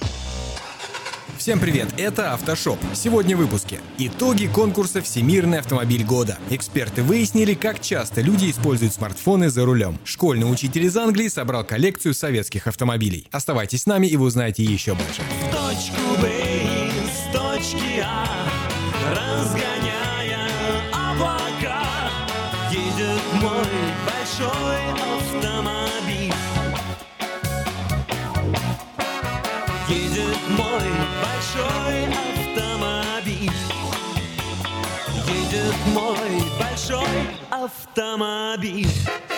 Всем 1.42 1.58
привет, 1.58 1.88
это 1.98 2.34
Автошоп. 2.34 2.78
Сегодня 2.94 3.36
в 3.36 3.40
выпуске. 3.40 3.80
Итоги 3.98 4.46
конкурса 4.46 5.02
«Всемирный 5.02 5.58
автомобиль 5.58 6.04
года». 6.04 6.38
Эксперты 6.50 7.02
выяснили, 7.02 7.54
как 7.54 7.80
часто 7.80 8.20
люди 8.20 8.48
используют 8.48 8.94
смартфоны 8.94 9.50
за 9.50 9.64
рулем. 9.64 9.98
Школьный 10.04 10.48
учитель 10.48 10.84
из 10.84 10.96
Англии 10.96 11.26
собрал 11.26 11.64
коллекцию 11.64 12.14
советских 12.14 12.68
автомобилей. 12.68 13.26
Оставайтесь 13.32 13.82
с 13.82 13.86
нами 13.86 14.06
и 14.06 14.16
вы 14.16 14.26
узнаете 14.26 14.62
еще 14.62 14.94
больше. 14.94 15.22
точку 15.50 16.22
Б 16.22 16.30
с 16.30 16.51
точки 17.72 18.04
А, 18.04 18.24
разгоняя 19.10 20.48
облака, 20.92 21.82
едет 22.70 23.22
мой 23.40 23.72
большой 24.06 24.82
автомобиль. 25.16 26.34
Едет 29.88 30.38
мой 30.56 30.88
большой 31.22 32.06
автомобиль. 32.06 33.52
Едет 35.26 35.76
мой 35.94 36.42
большой 36.58 37.28
автомобиль. 37.50 39.31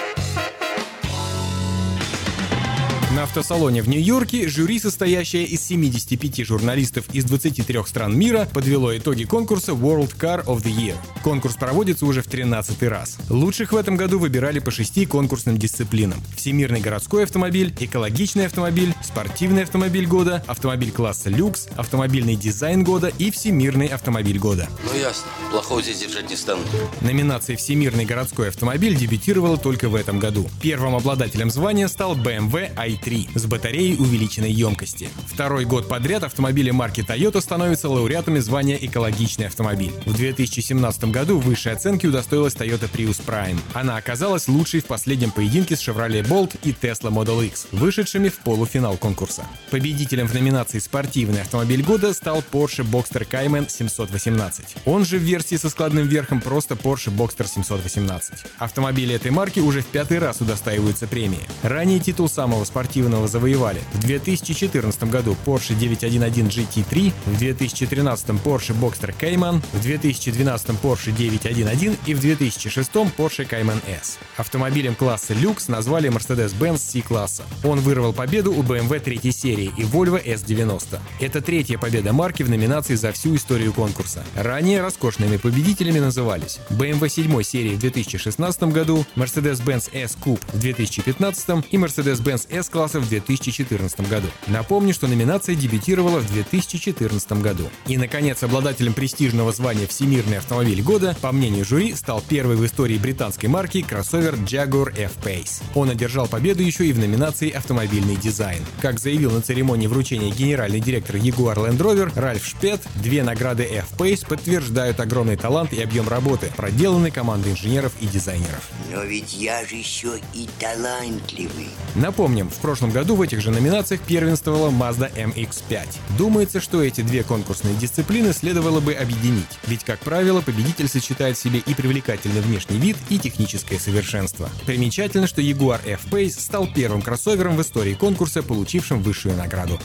На 3.14 3.22
автосалоне 3.22 3.80
в 3.80 3.88
Нью-Йорке 3.88 4.48
жюри, 4.48 4.80
состоящее 4.80 5.44
из 5.44 5.64
75 5.64 6.44
журналистов 6.44 7.04
из 7.12 7.22
23 7.22 7.84
стран 7.86 8.18
мира, 8.18 8.48
подвело 8.52 8.96
итоги 8.96 9.22
конкурса 9.22 9.70
World 9.70 10.16
Car 10.18 10.44
of 10.46 10.64
the 10.64 10.74
Year. 10.74 10.96
Конкурс 11.22 11.54
проводится 11.54 12.06
уже 12.06 12.22
в 12.22 12.26
13 12.26 12.82
раз. 12.82 13.16
Лучших 13.30 13.70
в 13.70 13.76
этом 13.76 13.96
году 13.96 14.18
выбирали 14.18 14.58
по 14.58 14.72
шести 14.72 15.06
конкурсным 15.06 15.58
дисциплинам. 15.58 16.20
Всемирный 16.34 16.80
городской 16.80 17.22
автомобиль, 17.22 17.72
экологичный 17.78 18.46
автомобиль, 18.46 18.92
спортивный 19.00 19.62
автомобиль 19.62 20.06
года, 20.06 20.42
автомобиль 20.48 20.90
класса 20.90 21.30
люкс, 21.30 21.68
автомобильный 21.76 22.34
дизайн 22.34 22.82
года 22.82 23.12
и 23.16 23.30
всемирный 23.30 23.86
автомобиль 23.86 24.40
года. 24.40 24.68
Ну 24.92 24.98
ясно, 24.98 25.30
плохого 25.52 25.80
здесь 25.82 26.00
держать 26.00 26.28
не 26.30 26.36
стану. 26.36 26.62
Номинация 27.00 27.56
«Всемирный 27.56 28.06
городской 28.06 28.48
автомобиль» 28.48 28.96
дебютировала 28.96 29.56
только 29.56 29.88
в 29.88 29.94
этом 29.94 30.18
году. 30.18 30.48
Первым 30.60 30.96
обладателем 30.96 31.52
звания 31.52 31.86
стал 31.86 32.16
BMW 32.16 32.74
i3 33.04 33.38
с 33.38 33.46
батареей 33.46 33.96
увеличенной 33.96 34.50
емкости. 34.50 35.08
Второй 35.26 35.64
год 35.64 35.88
подряд 35.88 36.24
автомобили 36.24 36.70
марки 36.70 37.00
Toyota 37.00 37.40
становятся 37.40 37.88
лауреатами 37.88 38.38
звания 38.38 38.78
«Экологичный 38.80 39.46
автомобиль». 39.46 39.92
В 40.06 40.14
2017 40.14 41.04
году 41.04 41.38
высшей 41.38 41.72
оценки 41.72 42.06
удостоилась 42.06 42.54
Toyota 42.54 42.90
Prius 42.90 43.20
Prime. 43.24 43.58
Она 43.72 43.96
оказалась 43.96 44.48
лучшей 44.48 44.80
в 44.80 44.86
последнем 44.86 45.30
поединке 45.30 45.76
с 45.76 45.86
Chevrolet 45.86 46.26
Bolt 46.26 46.58
и 46.62 46.70
Tesla 46.70 47.10
Model 47.10 47.44
X, 47.46 47.66
вышедшими 47.72 48.28
в 48.28 48.38
полуфинал 48.38 48.96
конкурса. 48.96 49.44
Победителем 49.70 50.26
в 50.26 50.34
номинации 50.34 50.78
«Спортивный 50.78 51.42
автомобиль 51.42 51.82
года» 51.82 52.12
стал 52.14 52.42
Porsche 52.52 52.84
Boxster 52.84 53.28
Cayman 53.28 53.68
718. 53.68 54.76
Он 54.86 55.04
же 55.04 55.18
в 55.18 55.22
версии 55.22 55.56
со 55.56 55.68
складным 55.68 56.06
верхом 56.06 56.40
просто 56.40 56.74
Porsche 56.74 57.14
Boxster 57.14 57.48
718. 57.48 58.32
Автомобили 58.58 59.14
этой 59.14 59.30
марки 59.30 59.60
уже 59.60 59.82
в 59.82 59.86
пятый 59.86 60.18
раз 60.18 60.40
удостаиваются 60.40 61.06
премии. 61.06 61.40
Ранее 61.62 61.98
титул 61.98 62.28
самого 62.28 62.64
спортивного 62.64 62.93
завоевали. 63.26 63.80
В 63.92 64.00
2014 64.00 65.04
году 65.04 65.36
Porsche 65.44 65.74
911 65.74 66.44
GT3, 66.46 67.12
в 67.26 67.38
2013 67.38 68.26
Porsche 68.44 68.74
Boxster 68.74 69.14
Cayman, 69.18 69.62
в 69.72 69.80
2012 69.80 70.70
Porsche 70.80 71.12
911 71.12 71.98
и 72.06 72.14
в 72.14 72.20
2006 72.20 72.90
Porsche 73.16 73.48
Cayman 73.48 73.80
S. 73.88 74.18
Автомобилем 74.36 74.94
класса 74.94 75.34
люкс 75.34 75.68
назвали 75.68 76.10
Mercedes-Benz 76.10 76.78
C-класса. 76.78 77.44
Он 77.64 77.80
вырвал 77.80 78.12
победу 78.12 78.52
у 78.52 78.62
BMW 78.62 79.00
третьей 79.00 79.32
серии 79.32 79.72
и 79.76 79.82
Volvo 79.82 80.22
S90. 80.24 81.00
Это 81.20 81.40
третья 81.40 81.78
победа 81.78 82.12
марки 82.12 82.42
в 82.42 82.50
номинации 82.50 82.94
за 82.94 83.12
всю 83.12 83.34
историю 83.36 83.72
конкурса. 83.72 84.24
Ранее 84.34 84.80
роскошными 84.80 85.36
победителями 85.36 85.98
назывались 85.98 86.60
BMW 86.70 87.08
7 87.08 87.42
серии 87.42 87.74
в 87.74 87.78
2016 87.78 88.62
году, 88.64 89.04
Mercedes-Benz 89.16 89.90
S-Coupe 89.92 90.40
в 90.52 90.58
2015 90.58 91.64
и 91.70 91.76
Mercedes-Benz 91.76 92.46
S 92.50 92.70
С-класса 92.84 93.00
в 93.00 93.08
2014 93.08 94.08
году. 94.10 94.28
Напомню, 94.46 94.92
что 94.92 95.06
номинация 95.06 95.54
дебютировала 95.54 96.18
в 96.18 96.30
2014 96.30 97.32
году. 97.40 97.70
И, 97.86 97.96
наконец, 97.96 98.42
обладателем 98.42 98.92
престижного 98.92 99.52
звания 99.52 99.86
«Всемирный 99.86 100.36
автомобиль 100.36 100.82
года», 100.82 101.16
по 101.22 101.32
мнению 101.32 101.64
жюри, 101.64 101.94
стал 101.94 102.22
первый 102.28 102.56
в 102.56 102.66
истории 102.66 102.98
британской 102.98 103.48
марки 103.48 103.80
кроссовер 103.80 104.34
Jaguar 104.34 104.94
F-Pace. 104.98 105.62
Он 105.74 105.88
одержал 105.88 106.26
победу 106.26 106.62
еще 106.62 106.86
и 106.86 106.92
в 106.92 106.98
номинации 106.98 107.48
«Автомобильный 107.50 108.16
дизайн». 108.16 108.62
Как 108.82 109.00
заявил 109.00 109.30
на 109.30 109.40
церемонии 109.40 109.86
вручения 109.86 110.30
генеральный 110.30 110.80
директор 110.80 111.16
Jaguar 111.16 111.56
Land 111.56 111.78
Rover 111.78 112.12
Ральф 112.14 112.44
Шпет, 112.44 112.82
две 112.96 113.22
награды 113.22 113.62
F-Pace 113.62 114.28
подтверждают 114.28 115.00
огромный 115.00 115.36
талант 115.36 115.72
и 115.72 115.82
объем 115.82 116.06
работы, 116.06 116.52
проделанный 116.54 117.10
командой 117.10 117.52
инженеров 117.52 117.92
и 118.02 118.06
дизайнеров. 118.06 118.68
Но 118.92 119.02
ведь 119.04 119.32
я 119.32 119.64
же 119.64 119.76
еще 119.76 120.20
и 120.34 120.46
талантливый. 120.60 121.68
Напомним, 121.94 122.50
в 122.50 122.56
прошлом 122.56 122.73
году 122.82 123.16
в 123.16 123.22
этих 123.22 123.40
же 123.40 123.50
номинациях 123.50 124.00
первенствовала 124.00 124.70
Mazda 124.70 125.12
MX-5. 125.14 125.86
Думается, 126.18 126.60
что 126.60 126.82
эти 126.82 127.00
две 127.00 127.22
конкурсные 127.22 127.74
дисциплины 127.74 128.32
следовало 128.32 128.80
бы 128.80 128.94
объединить, 128.94 129.58
ведь, 129.66 129.84
как 129.84 130.00
правило, 130.00 130.40
победитель 130.40 130.88
сочетает 130.88 131.36
в 131.36 131.40
себе 131.40 131.60
и 131.60 131.74
привлекательный 131.74 132.40
внешний 132.40 132.78
вид, 132.78 132.96
и 133.08 133.18
техническое 133.18 133.78
совершенство. 133.78 134.48
Примечательно, 134.66 135.26
что 135.26 135.40
Jaguar 135.40 135.80
F-Pace 135.86 136.40
стал 136.40 136.66
первым 136.66 137.02
кроссовером 137.02 137.56
в 137.56 137.62
истории 137.62 137.94
конкурса, 137.94 138.42
получившим 138.42 139.02
высшую 139.02 139.36
награду. 139.36 139.80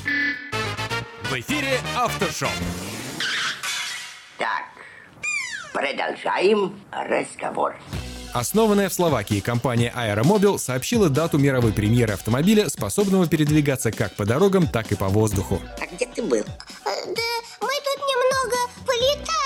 В 1.30 1.34
эфире 1.34 1.80
Автошоу. 1.96 2.50
Так, 4.38 4.66
продолжаем 5.74 6.74
разговор. 6.92 7.76
Основанная 8.34 8.90
в 8.90 8.94
Словакии 8.94 9.40
компания 9.40 9.92
Aeromobil 9.96 10.60
сообщила 10.60 11.10
дату 11.10 11.40
мировой 11.40 11.74
премьеры 11.74 12.14
автомобиля, 12.14 12.70
способного 12.70 13.28
передвигаться 13.28 13.92
как 13.92 14.14
по 14.14 14.26
дорогам, 14.26 14.68
так 14.68 14.92
и 14.92 14.96
по 14.96 15.08
воздуху. 15.08 15.60
А 15.80 15.86
где 15.88 16.06
ты 16.06 16.22
был? 16.22 16.44
Да 16.86 17.24
мы 17.62 17.74
тут 17.84 18.00
немного 18.08 18.58
полетали 18.86 19.39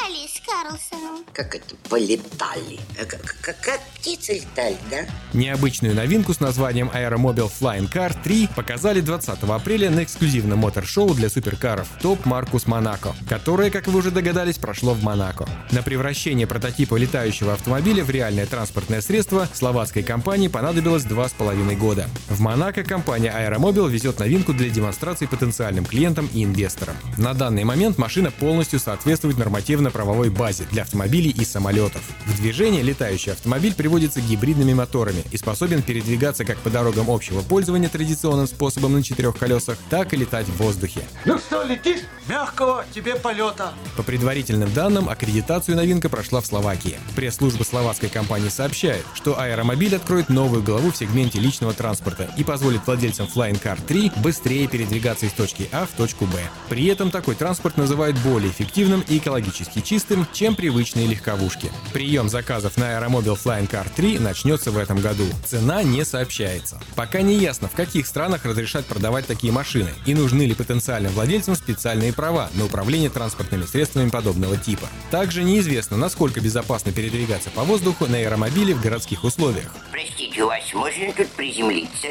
с 0.53 0.89
Карлсоном. 0.89 1.23
Как 1.33 1.55
это 1.55 1.75
полетали? 1.89 2.79
Э, 2.97 3.05
Как, 3.05 3.21
как, 3.41 3.59
как 3.59 3.81
птицы 3.95 4.33
летали, 4.33 4.77
да? 4.89 5.05
Необычную 5.33 5.95
новинку 5.95 6.33
с 6.33 6.39
названием 6.39 6.89
Aeromobil 6.93 7.51
Flying 7.51 7.91
Car 7.91 8.15
3 8.23 8.49
показали 8.55 9.01
20 9.01 9.43
апреля 9.43 9.89
на 9.89 10.03
эксклюзивном 10.03 10.59
мотор-шоу 10.59 11.13
для 11.13 11.29
суперкаров 11.29 11.87
Топ 12.01 12.25
Маркус 12.25 12.67
Монако, 12.67 13.15
которое, 13.27 13.71
как 13.71 13.87
вы 13.87 13.99
уже 13.99 14.11
догадались, 14.11 14.57
прошло 14.57 14.93
в 14.93 15.03
Монако. 15.03 15.47
На 15.71 15.81
превращение 15.81 16.45
прототипа 16.45 16.95
летающего 16.95 17.53
автомобиля 17.53 18.03
в 18.03 18.09
реальное 18.09 18.45
транспортное 18.45 19.01
средство 19.01 19.47
словацкой 19.53 20.03
компании 20.03 20.49
понадобилось 20.49 21.03
два 21.03 21.29
с 21.29 21.31
половиной 21.31 21.75
года. 21.75 22.07
В 22.29 22.39
Монако 22.41 22.83
компания 22.83 23.33
Aeromobil 23.35 23.89
везет 23.89 24.19
новинку 24.19 24.53
для 24.53 24.69
демонстрации 24.69 25.25
потенциальным 25.25 25.85
клиентам 25.85 26.29
и 26.33 26.43
инвесторам. 26.43 26.95
На 27.17 27.33
данный 27.33 27.63
момент 27.63 27.97
машина 27.97 28.31
полностью 28.31 28.79
соответствует 28.79 29.37
нормативно-правовой 29.37 30.29
базе 30.29 30.42
для 30.43 30.81
автомобилей 30.81 31.29
и 31.29 31.45
самолетов. 31.45 32.01
В 32.25 32.35
движение 32.35 32.83
летающий 32.83 33.31
автомобиль 33.31 33.73
приводится 33.73 34.19
гибридными 34.19 34.73
моторами 34.73 35.23
и 35.31 35.37
способен 35.37 35.81
передвигаться 35.81 36.43
как 36.43 36.57
по 36.57 36.69
дорогам 36.69 37.09
общего 37.09 37.41
пользования 37.41 37.87
традиционным 37.87 38.47
способом 38.47 38.93
на 38.93 39.03
четырех 39.03 39.37
колесах, 39.37 39.77
так 39.89 40.13
и 40.13 40.17
летать 40.17 40.47
в 40.47 40.57
воздухе. 40.57 41.01
Ну 41.25 41.37
что, 41.37 41.63
летишь? 41.63 42.01
Мягкого 42.27 42.85
тебе 42.93 43.15
полета. 43.15 43.73
По 43.95 44.03
предварительным 44.03 44.73
данным, 44.73 45.09
аккредитацию 45.09 45.77
новинка 45.77 46.09
прошла 46.09 46.41
в 46.41 46.45
Словакии. 46.45 46.99
Пресс-служба 47.15 47.63
словацкой 47.63 48.09
компании 48.09 48.49
сообщает, 48.49 49.05
что 49.13 49.39
аэромобиль 49.39 49.95
откроет 49.95 50.29
новую 50.29 50.61
главу 50.61 50.91
в 50.91 50.97
сегменте 50.97 51.39
личного 51.39 51.73
транспорта 51.73 52.29
и 52.37 52.43
позволит 52.43 52.85
владельцам 52.85 53.27
Flying 53.33 53.61
Car 53.61 53.79
3 53.85 54.13
быстрее 54.17 54.67
передвигаться 54.67 55.25
из 55.25 55.31
точки 55.31 55.69
А 55.71 55.85
в 55.85 55.91
точку 55.91 56.25
Б. 56.25 56.41
При 56.69 56.85
этом 56.87 57.11
такой 57.11 57.35
транспорт 57.35 57.77
называют 57.77 58.17
более 58.19 58.51
эффективным 58.51 59.03
и 59.07 59.17
экологически 59.17 59.81
чистым, 59.81 60.27
чем 60.33 60.55
привычные 60.55 61.07
легковушки. 61.07 61.71
Прием 61.93 62.27
заказов 62.27 62.75
на 62.77 62.97
аэромобиль 62.97 63.31
Flying 63.31 63.69
Car 63.69 63.87
3 63.95 64.19
начнется 64.19 64.71
в 64.71 64.77
этом 64.77 64.99
году. 64.99 65.25
Цена 65.45 65.83
не 65.83 66.03
сообщается. 66.03 66.81
Пока 66.95 67.21
не 67.21 67.35
ясно, 67.35 67.67
в 67.67 67.73
каких 67.73 68.07
странах 68.07 68.45
разрешат 68.45 68.85
продавать 68.85 69.27
такие 69.27 69.53
машины 69.53 69.91
и 70.05 70.13
нужны 70.13 70.43
ли 70.43 70.53
потенциальным 70.53 71.13
владельцам 71.13 71.55
специальные 71.55 72.11
права 72.11 72.49
на 72.55 72.65
управление 72.65 73.09
транспортными 73.09 73.65
средствами 73.65 74.09
подобного 74.09 74.57
типа. 74.57 74.87
Также 75.11 75.43
неизвестно, 75.43 75.95
насколько 75.95 76.41
безопасно 76.41 76.91
передвигаться 76.91 77.49
по 77.51 77.63
воздуху 77.63 78.07
на 78.07 78.17
аэромобиле 78.17 78.73
в 78.73 78.81
городских 78.81 79.23
условиях. 79.23 79.73
Простите, 79.91 80.43
у 80.43 80.47
вас 80.47 80.73
можно 80.73 81.13
тут 81.13 81.27
приземлиться? 81.29 82.07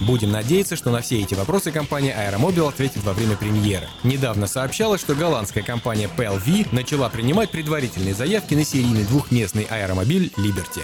Будем 0.00 0.30
надеяться, 0.32 0.76
что 0.76 0.90
на 0.90 1.00
все 1.00 1.20
эти 1.20 1.34
вопросы 1.34 1.72
компания 1.72 2.14
Aeromobil 2.16 2.68
ответит 2.68 3.02
во 3.04 3.12
время 3.12 3.36
премьеры. 3.36 3.88
Недавно 4.04 4.46
сообщалось, 4.46 5.00
что 5.00 5.14
голландская 5.14 5.62
компания 5.62 6.08
PLV 6.16 6.68
начала 6.72 7.08
принимать 7.08 7.50
предварительные 7.50 8.14
заявки 8.14 8.54
на 8.54 8.64
серийный 8.64 9.04
двухместный 9.04 9.66
аэромобиль 9.70 10.32
Liberty. 10.36 10.82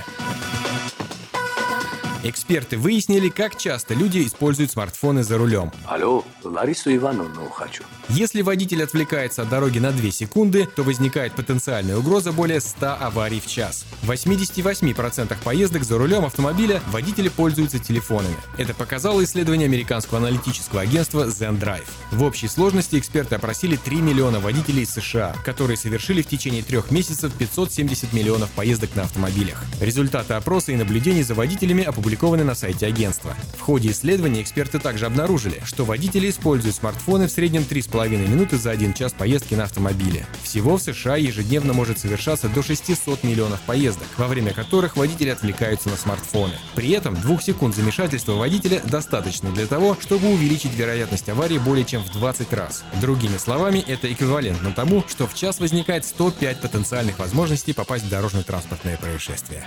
Эксперты 2.24 2.78
выяснили, 2.78 3.31
как 3.31 3.59
часто 3.59 3.94
люди 3.94 4.24
используют 4.24 4.70
смартфоны 4.70 5.24
за 5.24 5.39
рулем. 5.39 5.73
Алло, 5.85 6.24
Ларису 6.44 6.94
Ивановну 6.94 7.49
хочу. 7.49 7.82
Если 8.09 8.43
водитель 8.43 8.85
отвлекается 8.85 9.43
от 9.43 9.49
дороги 9.49 9.81
на 9.81 9.90
2 9.90 10.11
секунды, 10.12 10.66
то 10.66 10.85
возникает 10.85 11.32
потенциальная 11.32 11.97
угроза 11.97 12.31
более 12.31 12.61
100 12.61 12.99
аварий 13.01 13.40
в 13.40 13.49
час. 13.49 13.85
В 14.03 14.11
88% 14.11 15.36
поездок 15.43 15.82
за 15.82 15.99
рулем 15.99 16.24
автомобиля 16.24 16.81
водители 16.93 17.28
пользуются 17.28 17.81
телефонами. 17.81 18.36
Это 18.57 18.73
показало 18.73 19.24
исследование 19.24 19.66
американского 19.66 20.19
аналитического 20.19 20.82
агентства 20.82 21.27
ZenDrive. 21.27 21.89
В 22.12 22.23
общей 22.23 22.47
сложности 22.47 22.97
эксперты 23.01 23.35
опросили 23.35 23.74
3 23.74 23.97
миллиона 23.97 24.39
водителей 24.39 24.86
США, 24.86 25.35
которые 25.44 25.77
совершили 25.77 26.23
в 26.23 26.28
течение 26.28 26.62
трех 26.62 26.93
месяцев 26.93 27.32
570 27.36 28.12
миллионов 28.12 28.49
поездок 28.51 28.94
на 28.94 29.03
автомобилях. 29.03 29.65
Результаты 29.81 30.35
опроса 30.35 30.70
и 30.70 30.77
наблюдений 30.77 31.24
за 31.24 31.35
водителями 31.35 31.82
опубликованы 31.82 32.11
на 32.20 32.55
сайте 32.55 32.86
агентства. 32.86 33.34
В 33.56 33.60
ходе 33.60 33.90
исследования 33.90 34.43
эксперты 34.43 34.78
также 34.78 35.06
обнаружили, 35.06 35.60
что 35.64 35.84
водители 35.84 36.30
используют 36.30 36.76
смартфоны 36.76 37.26
в 37.26 37.30
среднем 37.30 37.62
3,5 37.62 38.28
минуты 38.28 38.56
за 38.56 38.70
один 38.70 38.94
час 38.94 39.12
поездки 39.12 39.55
на 39.55 39.64
автомобиле. 39.64 40.26
Всего 40.43 40.76
в 40.76 40.82
США 40.82 41.16
ежедневно 41.16 41.72
может 41.72 41.98
совершаться 41.98 42.48
до 42.48 42.62
600 42.62 43.24
миллионов 43.24 43.60
поездок, 43.62 44.06
во 44.16 44.28
время 44.28 44.52
которых 44.52 44.97
водители 44.97 45.30
отвлекаются 45.30 45.89
на 45.89 45.97
смартфоны. 45.97 46.55
При 46.74 46.90
этом 46.90 47.14
двух 47.20 47.43
секунд 47.43 47.74
замешательства 47.74 48.32
водителя 48.32 48.80
достаточно 48.84 49.51
для 49.51 49.66
того, 49.66 49.97
чтобы 50.01 50.28
увеличить 50.28 50.74
вероятность 50.74 51.28
аварии 51.28 51.59
более 51.59 51.84
чем 51.84 52.02
в 52.02 52.12
20 52.12 52.52
раз. 52.52 52.84
Другими 53.01 53.36
словами, 53.36 53.84
это 53.86 54.12
эквивалентно 54.12 54.72
тому, 54.72 55.05
что 55.09 55.26
в 55.26 55.34
час 55.34 55.60
возникает 55.60 56.05
105 56.05 56.60
потенциальных 56.60 57.18
возможностей 57.18 57.72
попасть 57.72 58.05
в 58.05 58.09
дорожно-транспортное 58.09 58.97
происшествие. 58.97 59.66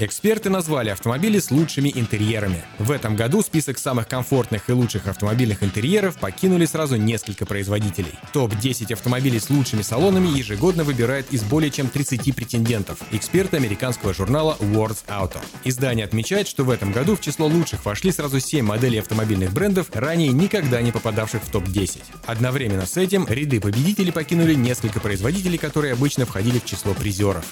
Эксперты 0.00 0.48
назвали 0.48 0.90
автомобили 0.90 1.40
с 1.40 1.50
лучшими 1.50 1.90
интерьерами. 1.92 2.62
В 2.78 2.92
этом 2.92 3.16
году 3.16 3.42
список 3.42 3.78
самых 3.78 4.06
комфортных 4.06 4.70
и 4.70 4.72
лучших 4.72 5.08
автомобильных 5.08 5.64
интерьеров 5.64 6.16
покинули 6.20 6.66
сразу 6.66 6.94
несколько 6.94 7.46
производителей. 7.46 8.12
Топ-10 8.32 8.92
автомобилей 8.92 9.40
с 9.40 9.50
лучшими 9.50 9.82
салонами 9.82 10.28
ежегодно 10.28 10.84
выбирает 10.84 11.32
из 11.32 11.42
более 11.42 11.72
чем 11.72 11.88
30 11.88 12.32
претендентов. 12.32 12.98
Эксперты 13.10 13.56
американского 13.56 14.14
журнала 14.14 14.56
Words 14.60 14.98
Auto. 15.08 15.40
Издание 15.64 16.04
отмечает, 16.04 16.46
что 16.46 16.62
в 16.62 16.70
этом 16.70 16.92
году 16.92 17.16
в 17.16 17.20
число 17.20 17.48
лучших 17.48 17.84
вошли 17.84 18.12
сразу 18.12 18.38
7 18.38 18.64
моделей 18.64 18.98
автомобильных 18.98 19.52
брендов, 19.52 19.88
ранее 19.92 20.28
никогда 20.28 20.80
не 20.80 20.92
попадавших 20.92 21.42
в 21.42 21.50
топ-10. 21.50 22.02
Одновременно 22.24 22.86
с 22.86 22.96
этим 22.96 23.26
ряды 23.28 23.60
победителей 23.60 24.12
покинули 24.12 24.54
несколько 24.54 25.00
производителей, 25.00 25.58
которые 25.58 25.94
обычно 25.94 26.24
входили 26.24 26.60
в 26.60 26.64
число 26.64 26.94
призеров. 26.94 27.44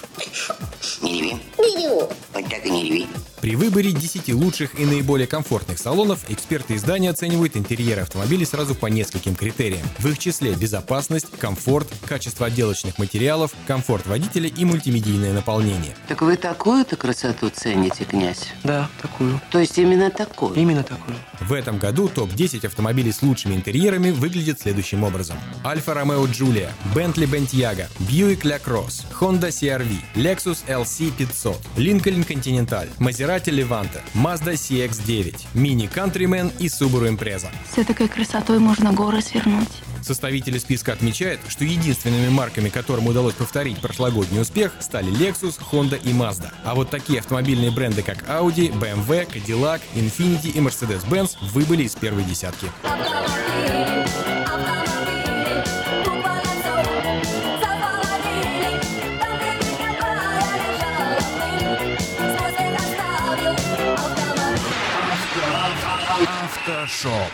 Вот 2.37 2.51
так 2.51 2.63
и 2.67 2.69
не 2.69 2.83
реви. 2.83 3.07
При 3.41 3.55
выборе 3.55 3.91
10 3.91 4.33
лучших 4.33 4.79
и 4.79 4.85
наиболее 4.85 5.27
комфортных 5.27 5.77
салонов 5.77 6.29
эксперты 6.29 6.75
издания 6.75 7.11
оценивают 7.11 7.55
интерьеры 7.55 8.01
автомобилей 8.01 8.45
сразу 8.45 8.75
по 8.75 8.87
нескольким 8.87 9.35
критериям. 9.35 9.87
В 9.99 10.07
их 10.07 10.17
числе 10.17 10.53
безопасность, 10.53 11.27
комфорт, 11.39 11.87
качество 12.05 12.47
отделочных 12.47 12.97
материалов, 12.97 13.53
комфорт 13.67 14.07
водителя 14.07 14.49
и 14.49 14.65
мультимедийное 14.65 15.33
наполнение. 15.33 15.95
Так 16.07 16.21
вы 16.21 16.35
такую-то 16.35 16.95
красоту 16.95 17.49
цените, 17.49 18.05
князь? 18.05 18.49
Да, 18.63 18.89
такую. 19.01 19.39
То 19.51 19.59
есть 19.59 19.77
именно 19.77 20.09
такую? 20.09 20.55
Именно 20.55 20.83
такую. 20.83 21.15
В 21.39 21.53
этом 21.53 21.77
году 21.77 22.09
топ-10 22.09 22.65
автомобилей 22.65 23.11
с 23.11 23.21
лучшими 23.21 23.55
интерьерами 23.55 24.11
выглядит 24.11 24.59
следующим 24.59 25.03
образом. 25.03 25.37
Альфа 25.63 25.93
Ромео 25.93 26.25
Джулия, 26.25 26.71
Бентли 26.95 27.25
Бентьяга, 27.25 27.87
Бьюик 27.99 28.43
Ля 28.45 28.59
Кросс, 28.59 29.05
Honda 29.19 29.49
CR-V, 29.49 29.91
Lexus 30.15 30.65
LC 30.67 31.11
500, 31.17 31.57
Lincoln 31.77 32.26
Continental, 32.27 32.87
Maserati 32.99 33.51
Levante, 33.51 34.01
Mazda 34.13 34.53
CX-9, 34.53 35.35
Mini 35.53 35.87
Countryman 35.87 36.51
и 36.59 36.67
Subaru 36.67 37.07
Impreza. 37.07 37.49
С 37.73 37.83
такой 37.85 38.07
красотой 38.07 38.59
можно 38.59 38.91
горы 38.91 39.21
свернуть. 39.21 39.69
Составители 40.01 40.57
списка 40.57 40.93
отмечают, 40.93 41.39
что 41.47 41.65
единственными 41.65 42.29
марками, 42.29 42.69
которым 42.69 43.07
удалось 43.07 43.33
повторить 43.33 43.79
прошлогодний 43.79 44.41
успех, 44.41 44.73
стали 44.79 45.11
Lexus, 45.11 45.59
Honda 45.71 45.99
и 46.01 46.13
Mazda. 46.13 46.51
А 46.63 46.75
вот 46.75 46.89
такие 46.89 47.19
автомобильные 47.19 47.71
бренды, 47.71 48.03
как 48.03 48.23
Audi, 48.29 48.71
BMW, 48.71 49.27
Cadillac, 49.31 49.81
Infiniti 49.95 50.49
и 50.49 50.59
Mercedes-Benz 50.59 51.37
выбыли 51.51 51.83
из 51.83 51.95
первой 51.95 52.23
десятки. 52.23 52.67
Автошоп. 66.87 67.31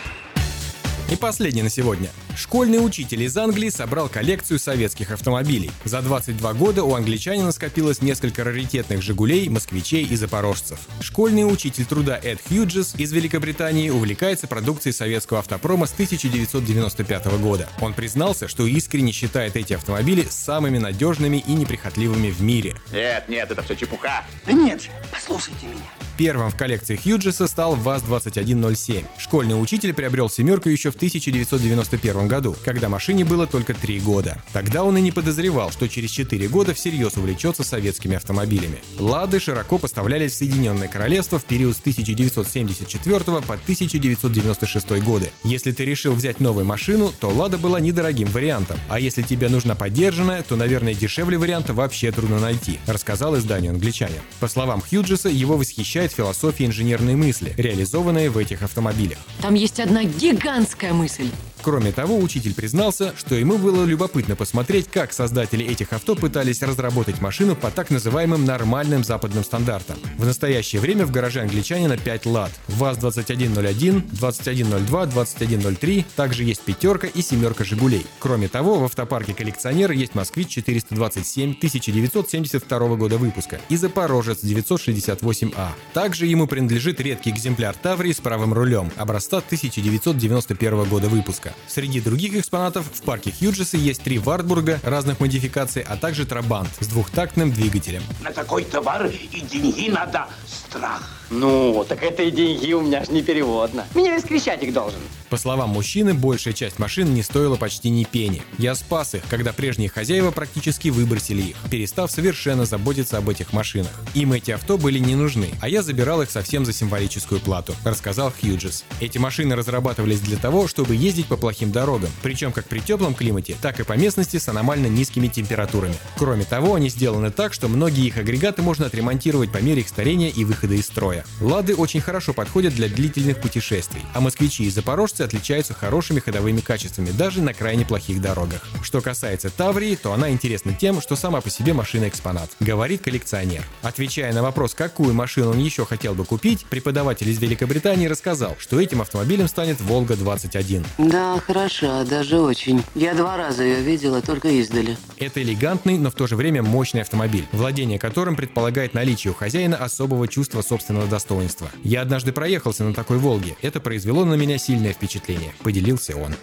И 1.12 1.16
последний 1.16 1.62
на 1.62 1.70
сегодня. 1.70 2.10
Школьный 2.36 2.84
учитель 2.84 3.22
из 3.22 3.36
Англии 3.36 3.68
собрал 3.68 4.08
коллекцию 4.08 4.58
советских 4.58 5.12
автомобилей. 5.12 5.70
За 5.84 6.02
22 6.02 6.54
года 6.54 6.82
у 6.82 6.94
англичанина 6.94 7.52
скопилось 7.52 8.02
несколько 8.02 8.42
раритетных 8.42 9.02
«Жигулей», 9.02 9.48
«Москвичей» 9.48 10.04
и 10.04 10.16
«Запорожцев». 10.16 10.78
Школьный 11.00 11.42
учитель 11.42 11.84
труда 11.84 12.18
Эд 12.22 12.40
Хьюджес 12.48 12.94
из 12.96 13.12
Великобритании 13.12 13.90
увлекается 13.90 14.46
продукцией 14.46 14.94
советского 14.94 15.40
автопрома 15.40 15.86
с 15.86 15.92
1995 15.92 17.26
года. 17.40 17.68
Он 17.80 17.94
признался, 17.94 18.48
что 18.48 18.66
искренне 18.66 19.12
считает 19.12 19.56
эти 19.56 19.74
автомобили 19.74 20.26
самыми 20.28 20.78
надежными 20.78 21.36
и 21.36 21.52
неприхотливыми 21.52 22.30
в 22.30 22.40
мире. 22.42 22.74
Нет, 22.92 23.28
нет, 23.28 23.50
это 23.50 23.62
все 23.62 23.76
чепуха. 23.76 24.24
Да 24.44 24.52
нет 24.52 24.82
же, 24.82 24.88
послушайте 25.12 25.66
меня. 25.66 25.84
Первым 26.16 26.50
в 26.50 26.56
коллекции 26.56 26.96
Хьюджеса 26.96 27.48
стал 27.48 27.74
ВАЗ-2107. 27.74 29.04
Школьный 29.18 29.60
учитель 29.60 29.92
приобрел 29.92 30.30
«семерку» 30.30 30.68
еще 30.68 30.92
в 30.92 30.96
1991 30.96 32.23
году, 32.28 32.56
когда 32.64 32.88
машине 32.88 33.24
было 33.24 33.46
только 33.46 33.74
три 33.74 34.00
года. 34.00 34.42
Тогда 34.52 34.84
он 34.84 34.96
и 34.96 35.00
не 35.00 35.12
подозревал, 35.12 35.70
что 35.70 35.88
через 35.88 36.10
4 36.10 36.48
года 36.48 36.74
всерьез 36.74 37.16
увлечется 37.16 37.64
советскими 37.64 38.16
автомобилями. 38.16 38.82
«Лады» 38.98 39.40
широко 39.40 39.78
поставлялись 39.78 40.32
в 40.32 40.36
Соединенное 40.36 40.88
Королевство 40.88 41.38
в 41.38 41.44
период 41.44 41.76
с 41.76 41.80
1974 41.80 43.18
по 43.24 43.54
1996 43.54 44.90
годы. 45.02 45.30
Если 45.44 45.72
ты 45.72 45.84
решил 45.84 46.14
взять 46.14 46.40
новую 46.40 46.64
машину, 46.64 47.12
то 47.18 47.28
«Лада» 47.28 47.58
была 47.58 47.80
недорогим 47.80 48.28
вариантом. 48.28 48.78
А 48.88 49.00
если 49.00 49.22
тебе 49.22 49.48
нужна 49.48 49.74
поддержанная, 49.74 50.42
то, 50.42 50.56
наверное, 50.56 50.94
дешевле 50.94 51.38
варианта 51.38 51.74
вообще 51.74 52.12
трудно 52.12 52.38
найти, 52.38 52.78
рассказал 52.86 53.36
изданию 53.36 53.72
англичанин. 53.72 54.20
По 54.40 54.48
словам 54.48 54.80
Хьюджеса, 54.80 55.28
его 55.28 55.56
восхищает 55.56 56.12
философия 56.12 56.66
инженерной 56.66 57.14
мысли, 57.14 57.54
реализованная 57.56 58.30
в 58.30 58.38
этих 58.38 58.62
автомобилях. 58.62 59.18
Там 59.40 59.54
есть 59.54 59.80
одна 59.80 60.04
гигантская 60.04 60.92
мысль. 60.92 61.28
Кроме 61.64 61.92
того, 61.92 62.18
учитель 62.18 62.52
признался, 62.52 63.14
что 63.16 63.34
ему 63.34 63.56
было 63.56 63.86
любопытно 63.86 64.36
посмотреть, 64.36 64.90
как 64.90 65.14
создатели 65.14 65.64
этих 65.64 65.94
авто 65.94 66.14
пытались 66.14 66.60
разработать 66.60 67.22
машину 67.22 67.56
по 67.56 67.70
так 67.70 67.88
называемым 67.88 68.44
нормальным 68.44 69.02
западным 69.02 69.44
стандартам. 69.44 69.96
В 70.18 70.26
настоящее 70.26 70.82
время 70.82 71.06
в 71.06 71.10
гараже 71.10 71.40
англичанина 71.40 71.96
5 71.96 72.26
лад. 72.26 72.52
ВАЗ-2101, 72.68 74.02
2102, 74.12 75.06
2103, 75.06 76.04
также 76.14 76.44
есть 76.44 76.60
пятерка 76.60 77.06
и 77.06 77.22
семерка 77.22 77.64
«Жигулей». 77.64 78.04
Кроме 78.18 78.48
того, 78.48 78.78
в 78.78 78.84
автопарке 78.84 79.32
коллекционера 79.32 79.94
есть 79.94 80.14
«Москвич-427» 80.14 81.56
1972 81.56 82.96
года 82.96 83.16
выпуска 83.16 83.58
и 83.70 83.76
«Запорожец 83.76 84.44
968А». 84.44 85.68
Также 85.94 86.26
ему 86.26 86.46
принадлежит 86.46 87.00
редкий 87.00 87.30
экземпляр 87.30 87.74
«Таврии» 87.74 88.12
с 88.12 88.20
правым 88.20 88.52
рулем, 88.52 88.92
образца 88.96 89.38
1991 89.38 90.84
года 90.84 91.08
выпуска. 91.08 91.53
Среди 91.66 92.00
других 92.00 92.34
экспонатов 92.34 92.86
в 92.92 93.02
парке 93.02 93.32
Хьюджеса 93.32 93.76
есть 93.76 94.02
три 94.02 94.18
Вартбурга 94.18 94.80
разных 94.82 95.20
модификаций, 95.20 95.82
а 95.82 95.96
также 95.96 96.26
Трабант 96.26 96.68
с 96.80 96.86
двухтактным 96.86 97.52
двигателем. 97.52 98.02
На 98.22 98.32
такой 98.32 98.64
товар 98.64 99.06
и 99.06 99.40
деньги 99.40 99.90
надо 99.90 100.26
страх. 100.46 101.02
Ну, 101.30 101.84
так 101.88 102.02
это 102.02 102.22
и 102.22 102.30
деньги 102.30 102.72
у 102.72 102.80
меня 102.80 103.04
ж 103.04 103.08
не 103.08 103.22
переводно. 103.22 103.86
Меня 103.94 104.12
весь 104.12 104.24
Крещатик 104.24 104.72
должен. 104.72 105.00
По 105.30 105.36
словам 105.36 105.70
мужчины, 105.70 106.14
большая 106.14 106.54
часть 106.54 106.78
машин 106.78 107.12
не 107.12 107.22
стоила 107.22 107.56
почти 107.56 107.90
ни 107.90 108.04
пени. 108.04 108.42
Я 108.58 108.74
спас 108.74 109.14
их, 109.14 109.22
когда 109.28 109.52
прежние 109.52 109.88
хозяева 109.88 110.30
практически 110.30 110.90
выбросили 110.90 111.42
их, 111.42 111.56
перестав 111.70 112.10
совершенно 112.10 112.66
заботиться 112.66 113.18
об 113.18 113.28
этих 113.28 113.52
машинах. 113.52 113.90
Им 114.14 114.32
эти 114.32 114.52
авто 114.52 114.78
были 114.78 114.98
не 114.98 115.16
нужны, 115.16 115.50
а 115.60 115.68
я 115.68 115.82
забирал 115.82 116.22
их 116.22 116.30
совсем 116.30 116.64
за 116.64 116.72
символическую 116.72 117.40
плату, 117.40 117.74
рассказал 117.84 118.32
Хьюджес. 118.32 118.84
Эти 119.00 119.18
машины 119.18 119.56
разрабатывались 119.56 120.20
для 120.20 120.36
того, 120.36 120.68
чтобы 120.68 120.94
ездить 120.94 121.26
по 121.26 121.36
плохим 121.36 121.72
дорогам, 121.72 122.10
причем 122.22 122.52
как 122.52 122.66
при 122.66 122.80
теплом 122.80 123.14
климате, 123.14 123.56
так 123.60 123.80
и 123.80 123.84
по 123.84 123.94
местности 123.94 124.36
с 124.36 124.48
аномально 124.48 124.86
низкими 124.86 125.28
температурами. 125.28 125.96
Кроме 126.16 126.44
того, 126.44 126.74
они 126.74 126.88
сделаны 126.88 127.30
так, 127.30 127.54
что 127.54 127.68
многие 127.68 128.06
их 128.06 128.18
агрегаты 128.18 128.62
можно 128.62 128.86
отремонтировать 128.86 129.50
по 129.50 129.58
мере 129.58 129.80
их 129.80 129.88
старения 129.88 130.28
и 130.28 130.44
выхода 130.44 130.74
из 130.74 130.86
строя. 130.86 131.13
Лады 131.40 131.74
очень 131.74 132.00
хорошо 132.00 132.32
подходят 132.32 132.74
для 132.74 132.88
длительных 132.88 133.40
путешествий, 133.40 134.02
а 134.14 134.20
москвичи 134.20 134.64
и 134.64 134.70
запорожцы 134.70 135.22
отличаются 135.22 135.74
хорошими 135.74 136.20
ходовыми 136.20 136.60
качествами 136.60 137.10
даже 137.10 137.42
на 137.42 137.54
крайне 137.54 137.84
плохих 137.84 138.20
дорогах. 138.20 138.66
Что 138.82 139.00
касается 139.00 139.50
Таврии, 139.50 139.94
то 139.94 140.12
она 140.12 140.30
интересна 140.30 140.72
тем, 140.72 141.00
что 141.00 141.16
сама 141.16 141.40
по 141.40 141.50
себе 141.50 141.72
машина 141.72 142.08
экспонат, 142.08 142.50
говорит 142.60 143.02
коллекционер. 143.02 143.62
Отвечая 143.82 144.32
на 144.32 144.42
вопрос, 144.42 144.74
какую 144.74 145.14
машину 145.14 145.50
он 145.50 145.58
еще 145.58 145.84
хотел 145.84 146.14
бы 146.14 146.24
купить, 146.24 146.64
преподаватель 146.66 147.28
из 147.28 147.38
Великобритании 147.38 148.06
рассказал, 148.06 148.56
что 148.58 148.80
этим 148.80 149.00
автомобилем 149.00 149.48
станет 149.48 149.80
Волга-21. 149.80 150.84
Да, 150.98 151.38
хороша, 151.46 152.04
даже 152.04 152.40
очень. 152.40 152.82
Я 152.94 153.14
два 153.14 153.36
раза 153.36 153.62
ее 153.62 153.82
видела, 153.82 154.22
только 154.22 154.48
издали. 154.48 154.96
Это 155.18 155.42
элегантный, 155.42 155.98
но 155.98 156.10
в 156.10 156.14
то 156.14 156.26
же 156.26 156.36
время 156.36 156.62
мощный 156.62 157.02
автомобиль, 157.02 157.46
владение 157.52 157.98
которым 157.98 158.36
предполагает 158.36 158.94
наличие 158.94 159.32
у 159.32 159.34
хозяина 159.34 159.76
особого 159.76 160.28
чувства 160.28 160.62
собственного 160.62 161.03
достоинства. 161.06 161.70
Я 161.82 162.02
однажды 162.02 162.32
проехался 162.32 162.84
на 162.84 162.94
такой 162.94 163.18
Волге. 163.18 163.56
Это 163.62 163.80
произвело 163.80 164.24
на 164.24 164.34
меня 164.34 164.58
сильное 164.58 164.92
впечатление, 164.92 165.52
поделился 165.62 166.16
он. 166.16 166.34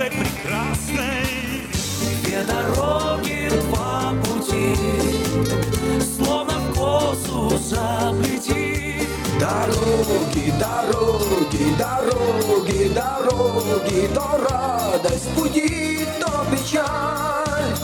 Дорогой 0.00 0.10
прекрасной. 0.10 1.26
Две 2.22 2.42
дороги, 2.44 3.50
два 3.68 4.14
пути, 4.24 4.74
словно 6.16 6.54
в 6.58 6.74
косу 6.74 7.58
заплети. 7.58 9.08
Дороги, 9.38 10.52
дороги, 10.58 11.74
дороги, 11.78 12.88
дороги, 12.94 14.08
то 14.14 14.26
радость 14.48 15.28
пути, 15.34 16.06
то 16.18 16.30
печаль. 16.50 17.74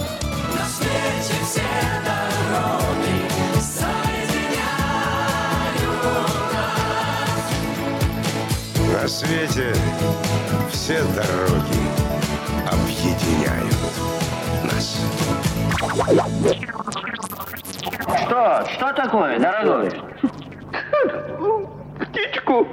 На 0.55 0.65
свете 0.67 1.35
все 1.45 1.69
дороги 2.05 3.17
соединяют 3.61 4.65
нас. 6.53 7.47
На 8.93 9.09
свете 9.09 9.69
все 10.73 10.99
дороги 11.15 11.86
объединяют 13.07 13.75
нас. 14.65 15.01
Что? 18.25 18.67
Что 18.73 18.93
такое, 18.93 19.39
дорогой? 19.39 19.91
Птичку 22.01 22.67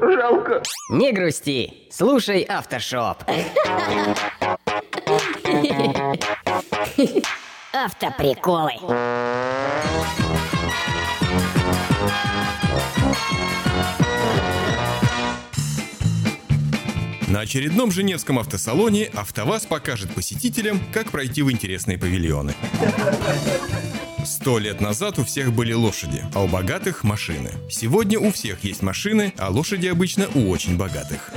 жалко. 0.00 0.62
Не 0.90 1.12
грусти, 1.12 1.88
слушай 1.90 2.42
автошоп. 2.42 3.18
Автоприколы. 7.72 8.72
На 17.28 17.40
очередном 17.40 17.90
Женевском 17.90 18.38
автосалоне 18.38 19.10
АвтоВАЗ 19.12 19.66
покажет 19.66 20.14
посетителям, 20.14 20.80
как 20.92 21.10
пройти 21.10 21.42
в 21.42 21.50
интересные 21.50 21.98
павильоны. 21.98 22.54
Сто 24.24 24.58
лет 24.58 24.80
назад 24.80 25.18
у 25.18 25.24
всех 25.24 25.52
были 25.52 25.72
лошади, 25.72 26.22
а 26.34 26.42
у 26.42 26.48
богатых– 26.48 27.02
машины. 27.04 27.50
Сегодня 27.68 28.18
у 28.20 28.30
всех 28.30 28.62
есть 28.64 28.82
машины, 28.82 29.32
а 29.38 29.50
лошади 29.50 29.88
обычно 29.88 30.28
у 30.34 30.50
очень 30.50 30.76
богатых. 30.76 31.32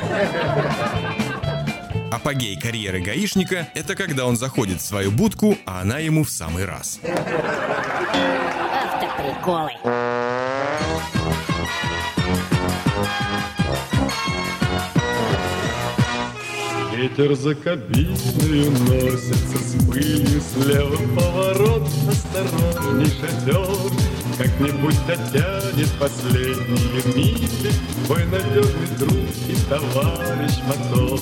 Апогей 2.12 2.60
карьеры 2.60 3.02
гаишника– 3.02 3.70
это 3.76 3.96
когда 3.96 4.26
он 4.26 4.38
заходит 4.38 4.82
в 4.82 4.86
свою 4.86 5.12
будку, 5.12 5.58
а 5.66 5.82
она 5.82 6.00
ему 6.00 6.24
в 6.24 6.30
самый 6.30 6.66
раз. 6.66 7.00
Автоприколы. 8.94 9.72
Ветер 17.00 17.34
за 17.34 17.56
кабиной 17.56 18.70
носится 18.90 19.58
с 19.58 19.86
пылью 19.86 20.42
Слева 20.42 20.98
поворот, 21.16 21.88
осторожней 22.10 23.06
шофер 23.06 23.94
Как-нибудь 24.38 24.98
дотянет 25.08 25.90
последние 25.98 27.02
мили 27.16 27.72
Твой 28.06 28.26
надежный 28.26 28.98
друг 28.98 29.14
и 29.48 29.56
товарищ 29.70 30.58
мотор 30.68 31.22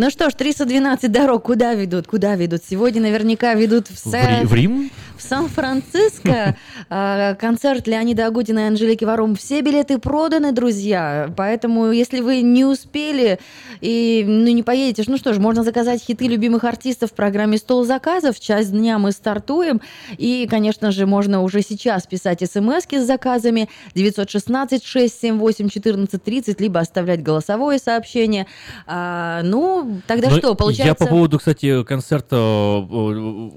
Ну 0.00 0.08
что 0.08 0.30
ж, 0.30 0.32
312 0.32 1.12
дорог 1.12 1.42
куда 1.42 1.74
ведут? 1.74 2.06
Куда 2.06 2.34
ведут? 2.34 2.62
Сегодня 2.66 3.02
наверняка 3.02 3.52
ведут 3.52 3.88
в, 3.88 4.14
Ри- 4.14 4.46
в 4.46 4.54
Рим? 4.54 4.90
в 5.18 5.22
Сан-Франциско. 5.22 6.56
А, 6.92 7.34
Концерт 7.34 7.86
Леонида 7.86 8.26
Агутина 8.26 8.60
и 8.60 8.62
Анжелики 8.62 9.04
Варум. 9.04 9.36
Все 9.36 9.60
билеты 9.60 9.98
проданы, 9.98 10.50
друзья. 10.52 11.32
Поэтому, 11.36 11.92
если 11.92 12.20
вы 12.20 12.40
не 12.40 12.64
успели 12.64 13.38
и 13.80 14.24
ну, 14.26 14.46
не 14.46 14.62
поедете, 14.62 15.10
ну 15.10 15.16
что 15.16 15.32
ж, 15.32 15.38
можно 15.38 15.64
заказать 15.64 16.02
хиты 16.02 16.28
любимых 16.28 16.64
артистов 16.64 17.10
в 17.10 17.14
программе 17.14 17.56
«Стол 17.58 17.84
заказов». 17.84 18.36
В 18.36 18.40
час 18.40 18.70
дня 18.70 18.98
мы 18.98 19.12
стартуем. 19.12 19.80
И, 20.16 20.48
конечно 20.50 20.90
же, 20.92 21.06
можно 21.06 21.42
уже 21.42 21.62
сейчас 21.62 22.06
писать 22.06 22.42
смс 22.50 22.84
с 22.90 23.06
заказами 23.06 23.68
916-678-1430, 23.94 26.60
либо 26.60 26.80
оставлять 26.80 27.22
голосовое 27.22 27.78
сообщение. 27.78 28.46
А, 28.86 29.42
ну, 29.42 30.00
тогда 30.06 30.30
Но 30.30 30.36
что, 30.36 30.54
получается... 30.54 30.86
Я 30.86 30.94
по 30.94 31.06
поводу, 31.06 31.38
кстати, 31.38 31.82
концерта 31.84 32.36
э, 32.36 33.50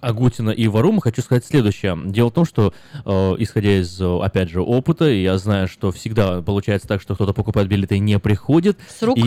Агутина 0.00 0.50
и 0.50 0.68
Варума 0.68 1.00
хочу 1.00 1.22
сказать 1.22 1.44
следующее. 1.44 1.98
Дело 2.06 2.30
в 2.30 2.32
том, 2.32 2.44
что, 2.44 2.72
э, 3.04 3.34
исходя 3.38 3.80
из, 3.80 4.00
э, 4.00 4.18
опять 4.22 4.50
же, 4.50 4.62
опыта, 4.62 5.06
я 5.06 5.36
знаю, 5.38 5.66
что 5.68 5.92
всегда 5.92 6.42
получается 6.42 6.88
так, 6.88 7.00
что 7.00 7.14
кто-то 7.14 7.32
покупает 7.32 7.68
билеты 7.68 7.96
и 7.96 8.00
не 8.00 8.18
приходит. 8.18 8.78
С 8.88 9.02
рук? 9.02 9.16
И, 9.18 9.22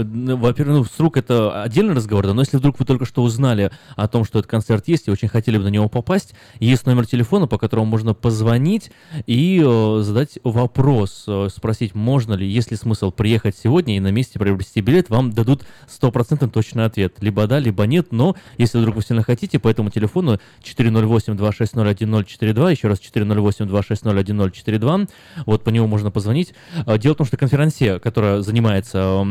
э, 0.00 0.04
ну, 0.04 0.36
во-первых, 0.36 0.78
ну, 0.78 0.84
с 0.84 1.00
рук 1.00 1.16
это 1.16 1.62
отдельный 1.62 1.94
разговор, 1.94 2.26
да, 2.26 2.34
но 2.34 2.42
если 2.42 2.56
вдруг 2.56 2.78
вы 2.78 2.84
только 2.84 3.04
что 3.04 3.22
узнали 3.22 3.70
о 3.96 4.08
том, 4.08 4.24
что 4.24 4.38
этот 4.38 4.50
концерт 4.50 4.88
есть, 4.88 5.08
и 5.08 5.10
очень 5.10 5.28
хотели 5.28 5.58
бы 5.58 5.64
на 5.64 5.68
него 5.68 5.88
попасть, 5.88 6.34
есть 6.60 6.86
номер 6.86 7.06
телефона, 7.06 7.46
по 7.46 7.58
которому 7.58 7.86
можно 7.86 8.14
позвонить 8.14 8.90
и 9.26 9.62
э, 9.64 10.02
задать 10.02 10.38
вопрос, 10.44 11.24
э, 11.26 11.48
спросить, 11.54 11.94
можно 11.94 12.34
ли, 12.34 12.46
есть 12.46 12.70
ли 12.70 12.76
смысл 12.76 13.10
приехать 13.10 13.56
сегодня 13.56 13.96
и 13.96 14.00
на 14.00 14.10
месте 14.10 14.38
приобрести 14.38 14.80
билет, 14.80 15.10
вам 15.10 15.32
дадут 15.32 15.62
стопроцентный 15.88 16.48
точный 16.48 16.84
ответ. 16.84 17.16
Либо 17.20 17.46
да, 17.46 17.58
либо 17.58 17.86
нет, 17.86 18.12
но 18.12 18.36
если 18.58 18.78
вдруг 18.78 18.96
вы 18.96 19.02
сильно 19.02 19.22
хотите, 19.22 19.58
по 19.58 19.68
этому 19.68 19.90
телефону 19.90 20.38
408-260-1042, 20.62 22.70
еще 22.70 22.88
раз 22.88 23.00
408-260-1042, 23.00 25.08
вот 25.46 25.64
по 25.64 25.70
нему 25.70 25.86
можно 25.86 26.10
позвонить. 26.10 26.54
А, 26.86 26.98
Дело 26.98 27.14
в 27.14 27.18
том, 27.18 27.26
что 27.26 27.36
конференция, 27.36 27.98
которая 27.98 28.42
занимается 28.42 29.24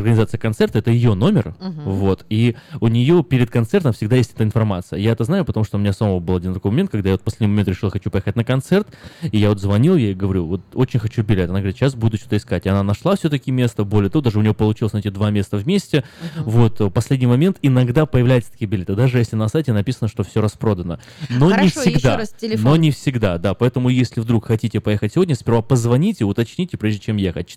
м, 0.00 0.04
организацией 0.06 0.40
концерта, 0.40 0.78
это 0.78 0.90
ее 0.90 1.14
номер, 1.14 1.54
Мгм. 1.60 1.82
вот, 1.84 2.24
и 2.28 2.56
у 2.80 2.88
нее 2.88 3.22
перед 3.22 3.50
концертом 3.50 3.92
всегда 3.92 4.16
есть 4.16 4.32
эта 4.34 4.44
информация. 4.44 4.98
Я 4.98 5.12
это 5.12 5.24
знаю, 5.24 5.44
потому 5.44 5.64
что 5.64 5.76
у 5.76 5.80
меня 5.80 5.92
самого 5.92 6.20
был 6.20 6.36
один 6.36 6.54
такой 6.54 6.70
момент, 6.70 6.90
когда 6.90 7.08
я 7.10 7.14
вот 7.14 7.20
в 7.20 7.24
последний 7.24 7.48
момент 7.48 7.68
решил, 7.68 7.90
хочу 7.90 8.10
поехать 8.10 8.36
на 8.36 8.44
концерт, 8.44 8.88
и 9.22 9.38
я 9.38 9.48
вот 9.50 9.60
звонил 9.60 9.96
ей 9.96 10.12
и 10.12 10.14
говорю, 10.14 10.46
вот 10.46 10.60
очень 10.74 11.00
хочу 11.00 11.22
билет. 11.22 11.48
Она 11.50 11.58
говорит, 11.60 11.76
сейчас 11.76 11.94
буду 11.94 12.16
что-то 12.16 12.36
искать. 12.36 12.66
И 12.66 12.68
она 12.68 12.82
нашла 12.82 13.16
все-таки 13.16 13.50
место, 13.50 13.84
более 13.84 14.10
того, 14.10 14.22
даже 14.22 14.38
у 14.38 14.42
нее 14.42 14.54
получилось 14.54 14.92
найти 14.92 15.10
два 15.10 15.30
места 15.30 15.56
вместе. 15.56 16.04
Вот, 16.38 16.80
в 16.80 16.90
последний 16.90 17.26
момент 17.26 17.58
иногда 17.62 18.06
появляются 18.06 18.50
такие 18.52 18.66
билеты, 18.68 18.94
даже 18.94 19.18
если 19.18 19.36
на 19.36 19.48
сайте 19.48 19.72
написано, 19.72 20.08
что 20.08 20.22
все 20.22 20.40
распродано. 20.40 20.98
Но 21.28 21.46
не 21.46 21.52
Хорошо, 21.54 21.80
еще 21.82 21.90
всегда. 21.98 22.16
раз 22.18 22.30
телефон. 22.38 22.64
Но 22.64 22.76
не 22.76 22.90
всегда, 22.90 23.38
да. 23.38 23.54
Поэтому, 23.54 23.88
если 23.88 24.20
вдруг 24.20 24.46
хотите 24.46 24.80
поехать 24.80 25.12
сегодня, 25.14 25.34
сперва 25.34 25.62
позвоните, 25.62 26.24
уточните, 26.24 26.76
прежде 26.76 27.00
чем 27.00 27.16
ехать. 27.16 27.48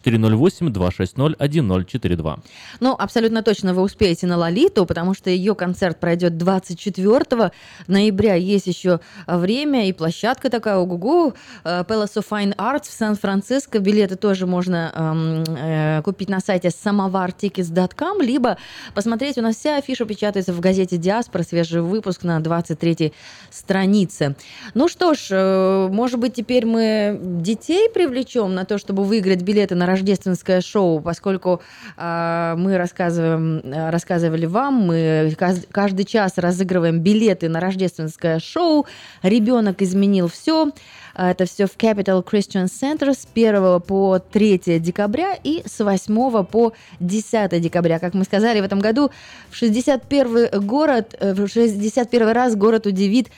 408-260-1042. 2.34 2.40
Ну, 2.80 2.96
абсолютно 2.98 3.44
точно 3.44 3.74
вы 3.74 3.82
успеете 3.82 4.28
на 4.28 4.38
Лолиту, 4.38 4.86
потому 4.86 5.14
что 5.14 5.30
ее 5.30 5.56
концерт 5.56 6.00
пройдет 6.00 6.38
24 6.38 7.52
ноября. 7.88 8.36
Есть 8.36 8.68
еще 8.68 9.00
время 9.28 9.88
и 9.88 9.94
площадка 9.94 10.50
такая, 10.50 10.78
ого-го, 10.78 11.34
э, 11.64 11.84
Palace 11.88 12.16
of 12.16 12.26
Fine 12.30 12.56
Arts 12.56 12.90
в 12.90 12.94
Сан-Франциско. 12.94 13.80
Билеты 13.80 14.16
тоже 14.16 14.46
можно 14.46 14.92
эм, 14.94 15.44
э, 15.58 16.02
купить 16.04 16.30
на 16.30 16.40
сайте 16.40 16.70
samovartickets.com, 16.70 18.22
либо 18.22 18.58
посмотреть, 18.94 19.38
у 19.38 19.42
нас 19.42 19.56
вся 19.56 19.78
афиша 19.78 20.06
печатается 20.06 20.54
в 20.54 20.60
газете 20.60 20.98
«Диаспора», 20.98 21.44
свежий 21.44 21.82
выпуск 21.82 22.24
на 22.24 22.40
23 22.40 23.14
странице. 23.50 24.36
Ну 24.74 24.88
что 24.88 25.14
ж, 25.14 25.28
э, 25.32 25.88
может 25.92 26.20
быть, 26.20 26.34
теперь 26.34 26.66
мы 26.66 27.20
детей 27.22 27.90
привлечем 27.90 28.54
на 28.54 28.66
то, 28.66 28.78
чтобы 28.78 29.04
выиграть 29.04 29.42
билеты 29.42 29.76
на 29.76 29.86
рождественское 29.86 30.62
шоу, 30.62 31.00
поскольку 31.00 31.62
э, 31.98 32.23
мы 32.58 32.78
рассказываем, 32.78 33.62
э, 33.64 33.90
рассказывали 33.90 34.46
вам, 34.46 34.88
мы 34.88 35.36
каждый 35.72 36.06
час 36.06 36.34
разыгрываем 36.38 37.00
билеты 37.00 37.50
на 37.50 37.60
рождественское 37.60 38.40
шоу. 38.40 38.86
Ребенок 39.22 39.82
изменил 39.82 40.28
все. 40.28 40.72
Это 41.16 41.46
все 41.46 41.68
в 41.68 41.78
Capital 41.78 42.24
Christian 42.24 42.66
Center 42.66 43.14
с 43.14 43.28
1 43.34 43.82
по 43.82 44.20
3 44.20 44.80
декабря 44.80 45.38
и 45.44 45.62
с 45.66 45.84
8 45.84 46.44
по 46.44 46.74
10 47.00 47.62
декабря. 47.62 48.00
Как 48.00 48.14
мы 48.14 48.24
сказали, 48.24 48.62
в 48.62 48.64
этом 48.64 48.80
году 48.80 49.12
в 49.50 49.56
61 49.56 50.60
город, 50.66 51.16
э, 51.20 51.34
в 51.34 51.48
61 51.48 52.30
раз 52.30 52.56
город 52.56 52.88
удивит 52.88 53.30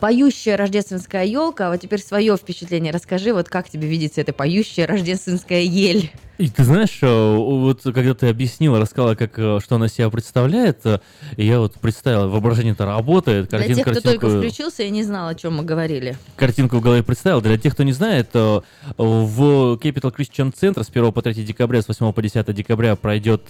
поющая 0.00 0.56
рождественская 0.56 1.24
елка. 1.24 1.68
А 1.68 1.70
вот 1.70 1.80
теперь 1.80 2.00
свое 2.00 2.36
впечатление 2.36 2.92
расскажи, 2.92 3.32
вот 3.32 3.48
как 3.48 3.68
тебе 3.68 3.88
видится 3.88 4.20
эта 4.20 4.32
поющая 4.32 4.86
рождественская 4.86 5.62
ель? 5.62 6.10
И 6.38 6.48
ты 6.48 6.62
знаешь, 6.62 6.98
э, 7.02 7.36
вот 7.36 7.82
когда 7.82 8.14
ты 8.14 8.28
объяснила, 8.28 8.78
рассказала, 8.78 9.16
как, 9.16 9.36
э, 9.38 9.58
что 9.60 9.74
она 9.74 9.88
себя 9.88 10.08
представляет, 10.08 10.78
э, 10.86 11.00
я 11.36 11.58
вот 11.58 11.74
представил, 11.74 12.28
воображение 12.28 12.74
это 12.74 12.86
работает, 12.86 13.48
Для 13.48 13.58
картин, 13.58 13.74
тех, 13.74 13.84
кто 13.84 13.94
картинку, 13.94 14.20
только 14.20 14.38
включился 14.38 14.84
и 14.84 14.90
не 14.90 15.02
знал, 15.02 15.26
о 15.26 15.34
чем 15.34 15.56
мы 15.56 15.64
говорили. 15.64 16.16
картинку 16.36 16.76
в 16.76 16.80
голове 16.80 17.02
представил. 17.02 17.40
Для 17.40 17.58
тех, 17.58 17.74
кто 17.74 17.82
не 17.82 17.92
знает, 17.92 18.28
в 18.34 18.60
Capital 18.96 20.14
Christian 20.16 20.54
Center 20.54 20.84
с 20.84 20.90
1 20.90 21.10
по 21.10 21.22
3 21.22 21.34
декабря, 21.44 21.82
с 21.82 21.88
8 21.88 22.12
по 22.12 22.22
10 22.22 22.54
декабря 22.54 22.94
пройдет 22.94 23.48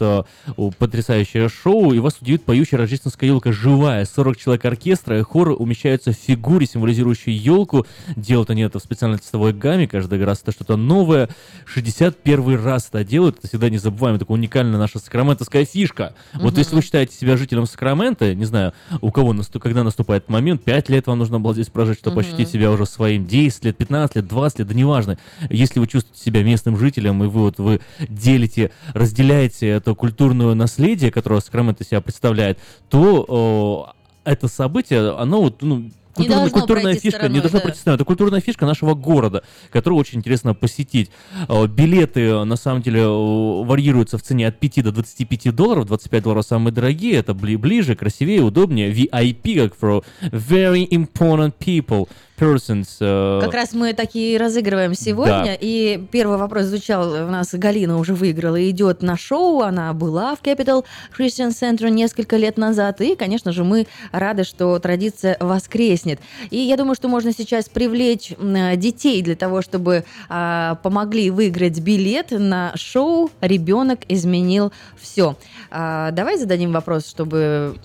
потрясающее 0.79 1.51
шоу, 1.51 1.93
и 1.93 1.99
вас 1.99 2.17
удивит 2.23 2.45
поющая 2.45 2.79
рождественская 2.79 3.29
елка 3.29 3.53
живая. 3.53 4.07
40 4.07 4.39
человек 4.39 4.65
оркестра 4.65 5.19
и 5.19 5.23
хор 5.23 5.51
умещаются 5.51 6.13
в 6.13 6.17
фигуре, 6.39 6.67
символизирующей 6.67 7.33
елку. 7.33 7.87
Делают 8.17 8.51
они 8.51 8.63
это 8.63 8.79
в 8.79 8.83
специальной 8.83 9.19
цветовой 9.19 9.53
гамме, 9.53 9.89
каждый 9.89 10.23
раз 10.25 10.41
это 10.43 10.53
что-то 10.53 10.77
новое. 10.77 11.29
61 11.67 12.63
раз 12.65 12.89
это 12.89 13.05
делают, 13.05 13.39
это 13.39 13.49
всегда 13.49 13.69
незабываемая, 13.69 14.21
такая 14.21 14.35
уникальная 14.37 14.79
наша 14.79 14.99
сакраментовская 14.99 15.65
фишка. 15.65 16.15
Вот 16.35 16.53
Мгм. 16.53 16.59
если 16.59 16.75
вы 16.77 16.83
считаете 16.83 17.17
себя 17.17 17.37
жителем 17.37 17.67
Сакрамента, 17.67 18.35
не 18.35 18.45
знаю, 18.45 18.73
у 19.01 19.11
кого, 19.11 19.33
насту- 19.33 19.59
когда 19.61 19.83
наступает 19.85 20.29
момент, 20.29 20.63
5 20.63 20.89
лет 20.89 21.07
вам 21.07 21.19
нужно 21.19 21.41
было 21.41 21.53
здесь 21.55 21.69
прожить, 21.69 21.99
чтобы 21.99 22.21
Мгм. 22.23 22.29
ощутить 22.29 22.49
себя 22.49 22.71
уже 22.71 22.87
своим, 22.87 23.27
10 23.27 23.65
лет, 23.65 23.77
15 23.77 24.17
лет, 24.17 24.27
20 24.29 24.61
лет, 24.61 24.69
да 24.69 24.75
неважно. 24.75 25.19
Если 25.51 25.81
вы 25.81 25.87
чувствуете 25.87 26.23
себя 26.25 26.43
местным 26.43 26.77
жителем, 26.79 27.23
и 27.25 27.27
вы 27.27 27.41
вот 27.41 27.59
вы 27.59 27.81
делите, 28.09 28.71
разделяете 28.95 29.69
это 29.69 29.95
культурное 29.95 30.55
наследие, 30.55 31.11
которое 31.11 31.41
Сакраменто 31.41 31.85
себя 31.85 32.01
представляет, 32.01 32.59
то 32.89 33.25
о, 33.29 33.93
это 34.25 34.49
событие, 34.49 35.17
оно 35.17 35.41
вот, 35.43 35.63
ну, 35.63 35.91
Культурная, 36.19 36.51
культурная 36.51 36.95
фишка, 36.95 37.07
не 37.07 37.11
стороной, 37.11 37.41
должна 37.41 37.59
да. 37.59 37.63
пройти 37.63 37.81
стороной. 37.81 37.97
Это 37.97 38.05
культурная 38.05 38.41
фишка 38.41 38.67
нашего 38.67 38.95
города, 38.95 39.43
которую 39.71 39.99
очень 39.99 40.19
интересно 40.19 40.55
посетить. 40.55 41.11
Э, 41.49 41.67
Билеты, 41.67 42.21
э, 42.21 42.45
на 42.45 42.57
самом 42.57 42.83
деле, 42.83 43.01
э, 43.01 43.65
варьируются 43.65 44.19
в 44.19 44.23
цене 44.23 44.47
от 44.49 44.59
5 44.59 44.83
до 44.83 44.93
25 44.93 45.51
долларов. 45.51 45.87
25 45.87 46.23
долларов 46.23 46.45
самые 46.45 46.73
дорогие, 46.73 47.15
это 47.15 47.33
бли- 47.33 47.57
ближе, 47.57 47.95
красивее, 47.95 48.43
удобнее. 48.43 48.91
VIP, 48.93 49.69
как 49.69 49.77
for 49.81 50.05
very 50.21 50.89
important 50.89 51.55
people, 51.59 52.09
persons. 52.39 52.89
э, 53.01 53.41
Как 53.43 53.55
раз 53.55 53.73
мы 53.73 53.93
такие 53.93 54.39
разыгрываем 54.39 54.95
сегодня. 54.95 55.45
Да. 55.45 55.57
И 55.61 56.03
первый 56.11 56.39
вопрос 56.39 56.65
звучал, 56.65 57.11
у 57.11 57.31
нас 57.31 57.53
Галина 57.53 57.99
уже 57.99 58.15
выиграла 58.15 58.71
идет 58.71 59.03
на 59.03 59.17
шоу. 59.17 59.63
Она 59.63 59.93
была 59.93 60.37
в 60.37 60.43
Capital 60.43 60.85
Christian 61.17 61.51
Center 61.51 61.91
несколько 61.91 62.37
лет 62.37 62.57
назад. 62.59 63.01
И, 63.01 63.17
конечно 63.17 63.53
же, 63.53 63.65
мы 63.65 63.87
рады, 64.13 64.45
что 64.45 64.79
традиция 64.79 65.37
воскреснет. 65.41 66.21
И 66.51 66.59
я 66.59 66.77
думаю, 66.77 66.95
что 66.95 67.09
можно 67.09 67.33
сейчас 67.33 67.69
привлечь 67.69 68.33
детей 68.77 69.23
для 69.23 69.37
того, 69.37 69.63
чтобы 69.63 70.05
а, 70.29 70.77
помогли 70.83 71.31
выиграть 71.31 71.81
билет 71.81 72.31
на 72.31 72.73
шоу 72.77 73.31
«Ребенок 73.41 74.01
изменил 74.09 74.73
все». 75.01 75.37
давай 75.71 76.39
зададим 76.39 76.73
вопрос, 76.73 77.09
чтобы... 77.09 77.77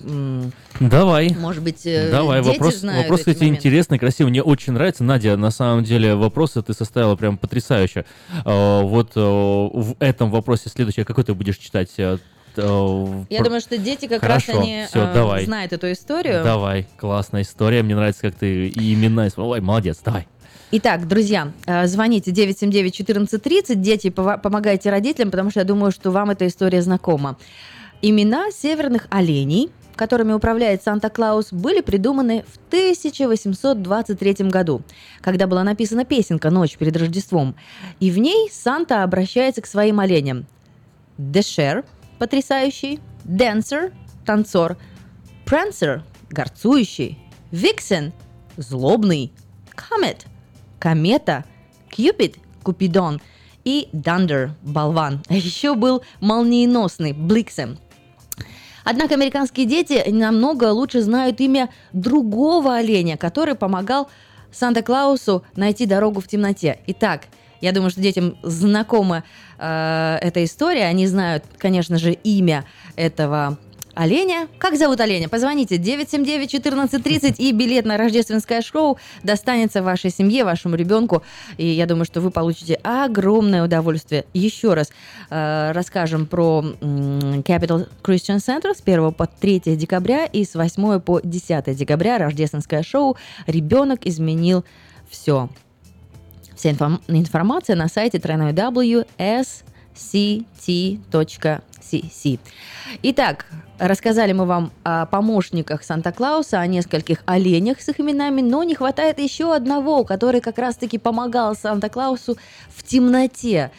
Давай. 0.79 1.35
Может 1.39 1.63
быть, 1.63 1.85
э, 1.85 2.09
Давай, 2.11 2.41
дети 2.43 2.53
вопрос, 2.57 2.75
знают 2.77 3.03
вопрос, 3.03 3.19
кстати, 3.19 3.39
моменты. 3.39 3.57
интересный, 3.59 3.99
красивый. 3.99 4.31
Мне 4.31 4.42
очень 4.43 4.73
нравится. 4.73 5.03
Надя, 5.03 5.35
на 5.37 5.51
самом 5.51 5.83
деле, 5.83 6.15
вопросы 6.15 6.61
ты 6.61 6.73
составила 6.73 7.15
прям 7.15 7.37
потрясающе. 7.37 8.05
Э, 8.45 8.81
Вот 8.83 9.11
э, 9.15 9.19
в 9.19 9.95
этом 9.99 10.29
вопросе 10.31 10.69
следующее, 10.69 11.05
какой 11.05 11.23
ты 11.23 11.33
будешь 11.33 11.57
читать? 11.57 11.89
э, 11.97 12.17
э, 12.57 13.23
Я 13.29 13.43
думаю, 13.43 13.61
что 13.61 13.77
дети 13.77 14.07
как 14.07 14.21
Хорошо, 14.21 14.51
раз 14.53 14.61
они 14.61 14.85
всё, 14.87 15.07
э, 15.07 15.13
давай. 15.13 15.45
знают 15.45 15.73
эту 15.73 15.91
историю. 15.91 16.43
Давай, 16.43 16.87
классная 16.97 17.41
история. 17.41 17.81
Мне 17.83 17.95
нравится, 17.95 18.21
как 18.21 18.35
ты 18.35 18.67
и 18.67 18.93
имена... 18.93 19.27
Ой, 19.37 19.61
молодец, 19.61 19.99
давай. 20.03 20.27
Итак, 20.75 21.07
друзья, 21.07 21.51
звоните 21.85 22.31
979-1430, 22.31 23.75
дети, 23.75 24.09
помогайте 24.09 24.89
родителям, 24.89 25.29
потому 25.31 25.51
что 25.51 25.59
я 25.59 25.65
думаю, 25.65 25.91
что 25.91 26.11
вам 26.11 26.31
эта 26.31 26.47
история 26.47 26.81
знакома. 26.81 27.37
Имена 28.01 28.51
северных 28.51 29.07
оленей, 29.11 29.69
которыми 29.95 30.33
управляет 30.33 30.83
Санта-Клаус, 30.83 31.51
были 31.51 31.81
придуманы 31.81 32.43
в 32.47 32.57
1823 32.67 34.49
году, 34.49 34.81
когда 35.21 35.47
была 35.47 35.63
написана 35.63 36.05
песенка 36.05 36.49
«Ночь 36.49 36.77
перед 36.77 36.95
Рождеством». 36.97 37.55
И 37.99 38.11
в 38.11 38.17
ней 38.17 38.49
Санта 38.51 39.03
обращается 39.03 39.61
к 39.61 39.67
своим 39.67 39.99
оленям. 39.99 40.45
Дешер– 41.17 41.85
потрясающий, 42.19 42.99
Dancer– 43.25 43.93
танцор, 44.25 44.77
Prancer– 45.45 46.01
горцующий, 46.29 47.19
Vixen– 47.51 48.11
злобный, 48.57 49.31
Comet– 49.75 50.25
комета, 50.79 51.45
Cupid– 51.89 52.37
купидон 52.63 53.21
и 53.63 53.89
Dunder– 53.93 54.51
болван. 54.61 55.23
А 55.29 55.35
еще 55.35 55.75
был 55.75 56.03
молниеносный 56.19 57.13
Бликсем. 57.13 57.77
Однако 58.83 59.15
американские 59.15 59.65
дети 59.65 60.03
намного 60.09 60.71
лучше 60.71 61.01
знают 61.01 61.39
имя 61.41 61.69
другого 61.93 62.75
оленя, 62.75 63.17
который 63.17 63.55
помогал 63.55 64.09
Санта-Клаусу 64.51 65.43
найти 65.55 65.85
дорогу 65.85 66.21
в 66.21 66.27
темноте. 66.27 66.79
Итак, 66.87 67.23
я 67.61 67.71
думаю, 67.71 67.89
что 67.89 68.01
детям 68.01 68.37
знакома 68.43 69.23
э, 69.57 70.17
эта 70.21 70.43
история. 70.43 70.85
Они 70.85 71.07
знают, 71.07 71.45
конечно 71.57 71.97
же, 71.97 72.11
имя 72.11 72.65
этого 72.95 73.57
оленя. 73.95 74.47
Как 74.57 74.77
зовут 74.77 74.99
оленя? 74.99 75.29
Позвоните 75.29 75.77
979-1430 75.77 77.35
и 77.37 77.51
билет 77.51 77.85
на 77.85 77.97
рождественское 77.97 78.61
шоу 78.61 78.97
достанется 79.23 79.81
вашей 79.81 80.09
семье, 80.11 80.43
вашему 80.43 80.75
ребенку. 80.75 81.23
И 81.57 81.65
я 81.67 81.85
думаю, 81.85 82.05
что 82.05 82.21
вы 82.21 82.31
получите 82.31 82.75
огромное 82.83 83.63
удовольствие. 83.63 84.25
Еще 84.33 84.73
раз 84.73 84.91
э, 85.29 85.71
расскажем 85.73 86.25
про 86.25 86.63
м, 86.81 87.19
Capital 87.41 87.87
Christian 88.01 88.37
Center 88.37 88.73
с 88.75 88.81
1 88.81 89.13
по 89.13 89.27
3 89.27 89.61
декабря 89.75 90.25
и 90.25 90.43
с 90.43 90.55
8 90.55 90.99
по 90.99 91.19
10 91.21 91.75
декабря 91.75 92.17
рождественское 92.17 92.83
шоу 92.83 93.17
«Ребенок 93.47 94.05
изменил 94.05 94.63
все». 95.09 95.49
Вся 96.55 96.71
информ- 96.71 97.01
информация 97.07 97.75
на 97.75 97.87
сайте 97.87 98.19
www.sct.cc. 101.83 102.39
Итак, 103.03 103.45
рассказали 103.79 104.33
мы 104.33 104.45
вам 104.45 104.71
о 104.83 105.05
помощниках 105.05 105.83
Санта-Клауса, 105.83 106.59
о 106.59 106.67
нескольких 106.67 107.19
оленях 107.25 107.81
с 107.81 107.89
их 107.89 107.99
именами, 107.99 108.41
но 108.41 108.63
не 108.63 108.75
хватает 108.75 109.19
еще 109.19 109.53
одного, 109.53 110.03
который 110.03 110.41
как 110.41 110.57
раз-таки 110.57 110.97
помогал 110.97 111.55
Санта-Клаусу 111.55 112.37
в 112.69 112.83
темноте. 112.83 113.71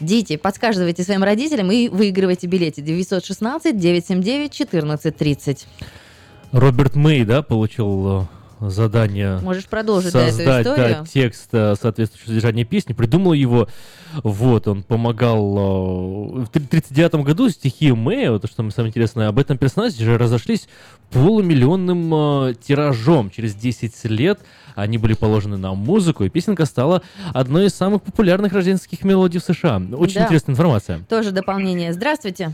Дети, 0.00 0.36
подсказывайте 0.36 1.02
своим 1.04 1.22
родителям 1.22 1.70
и 1.70 1.88
выигрывайте 1.88 2.46
билеты 2.46 2.80
916 2.80 3.78
979 3.78 4.60
1430. 4.60 5.66
Роберт 6.50 6.96
Мэй, 6.96 7.24
да, 7.24 7.42
получил 7.42 8.22
э, 8.22 8.26
задание 8.70 9.38
Можешь 9.38 9.66
продолжить, 9.66 10.12
да, 10.12 10.22
эту 10.26 10.36
создать 10.36 10.64
да, 10.64 10.72
историю? 10.74 11.06
текст, 11.12 11.48
э, 11.52 11.74
соответствующий 11.80 12.26
содержанию 12.28 12.66
песни, 12.66 12.92
придумал 12.92 13.32
его. 13.32 13.68
Вот, 14.22 14.68
он 14.68 14.82
помогал... 14.82 15.38
э, 15.40 16.44
В 16.44 16.48
1939 16.48 17.14
году 17.26 17.48
стихи 17.48 17.92
Мэя, 17.92 18.30
вот 18.32 18.44
что 18.48 18.68
самое 18.70 18.90
интересное, 18.90 19.28
об 19.28 19.38
этом 19.38 19.58
персонаже 19.58 19.96
же 20.04 20.18
разошлись 20.18 20.68
полумиллионным 21.10 22.48
э, 22.50 22.54
тиражом. 22.54 23.30
Через 23.30 23.54
10 23.54 24.04
лет 24.04 24.40
они 24.74 24.98
были 24.98 25.14
положены 25.14 25.56
на 25.56 25.74
музыку, 25.74 26.24
и 26.24 26.28
песенка 26.30 26.64
стала 26.64 27.02
одной 27.34 27.66
из 27.66 27.74
самых 27.74 28.02
популярных 28.02 28.52
рождественских 28.52 29.04
мелодий 29.04 29.40
в 29.40 29.44
США. 29.44 29.80
Очень 29.96 30.14
Да. 30.16 30.24
интересная 30.24 30.52
информация. 30.54 31.00
Тоже 31.08 31.30
дополнение. 31.32 31.92
Здравствуйте. 31.92 32.52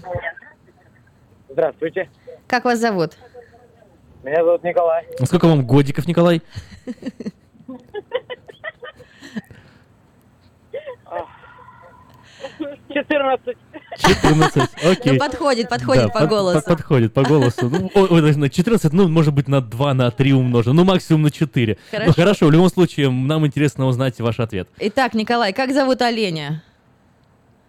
Здравствуйте. 1.51 2.09
Как 2.47 2.65
вас 2.65 2.81
зовут? 2.81 3.13
Меня 4.29 4.45
зовут 4.45 4.63
Николай. 4.63 5.07
А 5.19 5.25
Сколько 5.25 5.47
вам 5.49 5.67
годиков, 5.67 6.07
Николай? 6.07 6.43
14. 12.93 13.57
14, 13.99 14.63
окей. 14.85 15.13
Ну, 15.13 15.19
подходит, 15.19 15.69
подходит 15.69 16.05
Да, 16.05 16.09
по 16.11 16.21
под- 16.21 16.29
голосу. 16.29 16.55
под- 16.61 16.67
подходит 16.67 17.15
по 17.15 17.23
голосу. 17.23 17.69
Ну, 17.69 17.91
ой, 17.95 18.09
ой, 18.11 18.23
даже 18.23 18.39
на 18.39 18.49
14, 18.51 18.93
ну, 18.93 19.09
может 19.09 19.35
быть, 19.35 19.49
на 19.49 19.61
2, 19.61 19.95
на 19.95 20.11
3 20.11 20.33
умножим. 20.35 20.77
Ну, 20.77 20.85
максимум 20.85 21.23
на 21.23 21.31
4. 21.31 21.77
Хорошо. 21.91 22.07
Ну, 22.09 22.13
хорошо, 22.15 22.47
в 22.47 22.51
любом 22.53 22.69
случае, 22.69 23.11
нам 23.11 23.47
интересно 23.47 23.87
узнать 23.87 24.21
ваш 24.21 24.41
ответ. 24.41 24.69
Итак, 24.79 25.15
Николай, 25.15 25.53
как 25.53 25.73
зовут 25.73 26.01
оленя? 26.03 26.63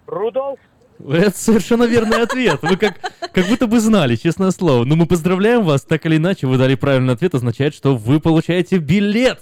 Рудолф. 0.07 0.59
Это 1.07 1.37
совершенно 1.37 1.83
верный 1.83 2.21
ответ. 2.21 2.59
Вы 2.61 2.77
как, 2.77 2.95
как 3.31 3.47
будто 3.47 3.67
бы 3.67 3.79
знали, 3.79 4.15
честное 4.15 4.51
слово. 4.51 4.83
Но 4.83 4.95
мы 4.95 5.05
поздравляем 5.05 5.63
вас, 5.63 5.83
так 5.83 6.05
или 6.05 6.17
иначе, 6.17 6.47
вы 6.47 6.57
дали 6.57 6.75
правильный 6.75 7.13
ответ, 7.13 7.35
означает, 7.35 7.73
что 7.73 7.95
вы 7.95 8.19
получаете 8.19 8.77
билет. 8.77 9.39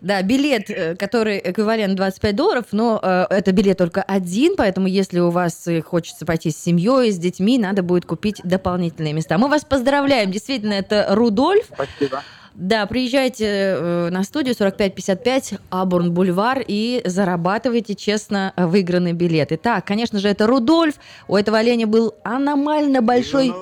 Да, 0.00 0.22
билет, 0.22 0.70
э, 0.70 0.96
который 0.96 1.40
эквивалент 1.44 1.94
25 1.94 2.34
долларов, 2.34 2.64
но 2.72 2.98
э, 3.02 3.26
это 3.28 3.52
билет 3.52 3.76
только 3.76 4.02
один, 4.02 4.56
поэтому 4.56 4.86
если 4.86 5.20
у 5.20 5.28
вас 5.28 5.66
э, 5.66 5.82
хочется 5.82 6.24
пойти 6.24 6.50
с 6.50 6.56
семьей, 6.56 7.12
с 7.12 7.18
детьми, 7.18 7.58
надо 7.58 7.82
будет 7.82 8.06
купить 8.06 8.40
дополнительные 8.42 9.12
места. 9.12 9.36
Мы 9.36 9.48
вас 9.48 9.64
поздравляем, 9.64 10.30
действительно, 10.30 10.72
это 10.72 11.06
Рудольф. 11.10 11.66
Спасибо. 11.66 12.22
Да, 12.54 12.86
приезжайте 12.86 13.44
э, 13.46 14.08
на 14.10 14.24
студию 14.24 14.54
4555 14.54 15.54
Абурн 15.70 16.12
Бульвар 16.12 16.62
и 16.66 17.00
зарабатывайте 17.04 17.94
честно 17.94 18.52
э, 18.56 18.66
выигранный 18.66 19.12
билет. 19.12 19.52
Итак, 19.52 19.84
конечно 19.84 20.18
же, 20.18 20.28
это 20.28 20.46
Рудольф. 20.46 20.96
У 21.28 21.36
этого 21.36 21.58
оленя 21.58 21.86
был 21.86 22.14
аномально 22.24 23.02
большой 23.02 23.54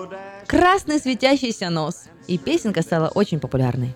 красный 0.47 0.98
светящийся 0.98 1.69
нос. 1.70 2.05
И 2.27 2.39
песенка 2.39 2.82
стала 2.82 3.09
очень 3.09 3.40
популярной. 3.40 3.94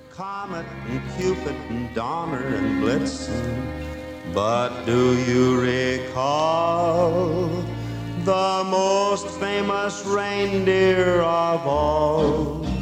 The 8.24 8.62
most 8.70 9.26
famous 9.40 10.06
reindeer 10.06 11.22
of 11.22 11.66
all? 11.66 12.81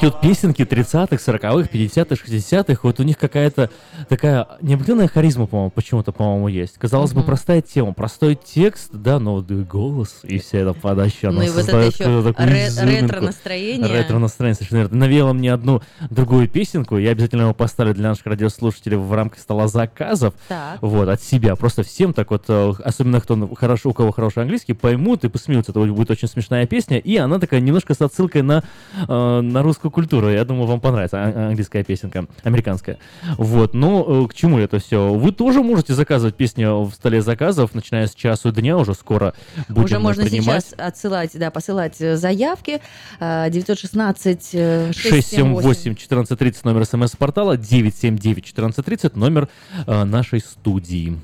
Такие 0.00 0.12
вот 0.12 0.20
песенки 0.22 0.62
30-х, 0.62 1.16
40-х, 1.16 1.68
50-х, 1.70 2.24
60-х, 2.24 2.80
вот 2.82 3.00
у 3.00 3.02
них 3.02 3.18
какая-то 3.18 3.70
такая 4.08 4.46
необыкновенная 4.62 5.08
харизма, 5.08 5.46
по-моему, 5.46 5.70
почему-то, 5.70 6.12
по-моему, 6.12 6.48
есть. 6.48 6.78
Казалось 6.78 7.12
бы, 7.12 7.22
простая 7.22 7.60
тема, 7.60 7.92
простой 7.92 8.34
текст, 8.34 8.90
да, 8.92 9.18
но 9.18 9.34
вот 9.34 9.50
голос 9.50 10.20
и 10.22 10.38
вся 10.38 10.58
эта 10.58 10.72
подача, 10.72 11.28
она 11.28 11.40
Ну 11.40 11.42
и 11.44 11.48
вот 11.50 11.58
это 11.58 11.64
создает 11.64 11.92
еще 11.92 12.04
какую-то 12.04 12.28
такую 12.30 12.48
ре- 12.48 12.68
изюминку. 12.68 13.02
ретро-настроение. 13.02 13.92
Ретро-настроение, 13.92 14.54
совершенно 14.54 14.78
верно. 14.78 14.96
Навеяло 14.96 15.32
мне 15.34 15.52
одну 15.52 15.82
другую 16.08 16.48
песенку, 16.48 16.96
я 16.96 17.10
обязательно 17.10 17.42
его 17.42 17.54
поставлю 17.54 17.94
для 17.94 18.08
наших 18.08 18.24
радиослушателей 18.24 18.96
в 18.96 19.12
рамках 19.12 19.40
стола 19.40 19.68
заказов. 19.68 20.32
Так. 20.48 20.78
Вот, 20.80 21.08
от 21.10 21.22
себя. 21.22 21.56
Просто 21.56 21.82
всем 21.82 22.14
так 22.14 22.30
вот, 22.30 22.44
э, 22.48 22.72
особенно 22.82 23.20
кто 23.20 23.54
хорошо, 23.54 23.90
у 23.90 23.92
кого 23.92 24.12
хороший 24.12 24.42
английский, 24.44 24.72
поймут 24.72 25.24
и 25.24 25.28
посмеются. 25.28 25.72
Это 25.72 25.80
будет 25.80 26.10
очень 26.10 26.28
смешная 26.28 26.66
песня. 26.66 26.96
И 26.98 27.16
она 27.18 27.38
такая 27.38 27.60
немножко 27.60 27.92
с 27.92 28.00
отсылкой 28.00 28.40
на, 28.40 28.64
э, 29.06 29.40
на 29.40 29.62
русскую 29.62 29.89
культуру. 29.90 30.30
Я 30.30 30.44
думаю, 30.44 30.66
вам 30.66 30.80
понравится 30.80 31.18
а- 31.22 31.48
английская 31.48 31.84
песенка, 31.84 32.26
американская. 32.42 32.98
Вот, 33.36 33.74
но 33.74 34.24
э, 34.24 34.28
к 34.28 34.34
чему 34.34 34.58
это 34.58 34.78
все? 34.78 35.12
Вы 35.12 35.32
тоже 35.32 35.62
можете 35.62 35.94
заказывать 35.94 36.34
песни 36.36 36.64
в 36.64 36.92
столе 36.94 37.22
заказов, 37.22 37.74
начиная 37.74 38.06
с 38.06 38.14
часу 38.14 38.52
дня, 38.52 38.76
уже 38.76 38.94
скоро 38.94 39.34
будем 39.68 39.84
Уже 39.84 39.98
можно 39.98 40.24
принимать. 40.24 40.64
сейчас 40.64 40.74
отсылать, 40.78 41.30
да, 41.34 41.50
посылать 41.50 42.00
э, 42.00 42.16
заявки. 42.16 42.80
Э, 43.20 43.48
916 43.50 44.50
э, 44.52 44.92
678. 44.92 45.92
678-1430 45.92 46.60
номер 46.64 46.84
смс-портала, 46.84 47.56
979-1430 47.56 49.18
номер 49.18 49.48
э, 49.86 50.04
нашей 50.04 50.40
студии. 50.40 51.18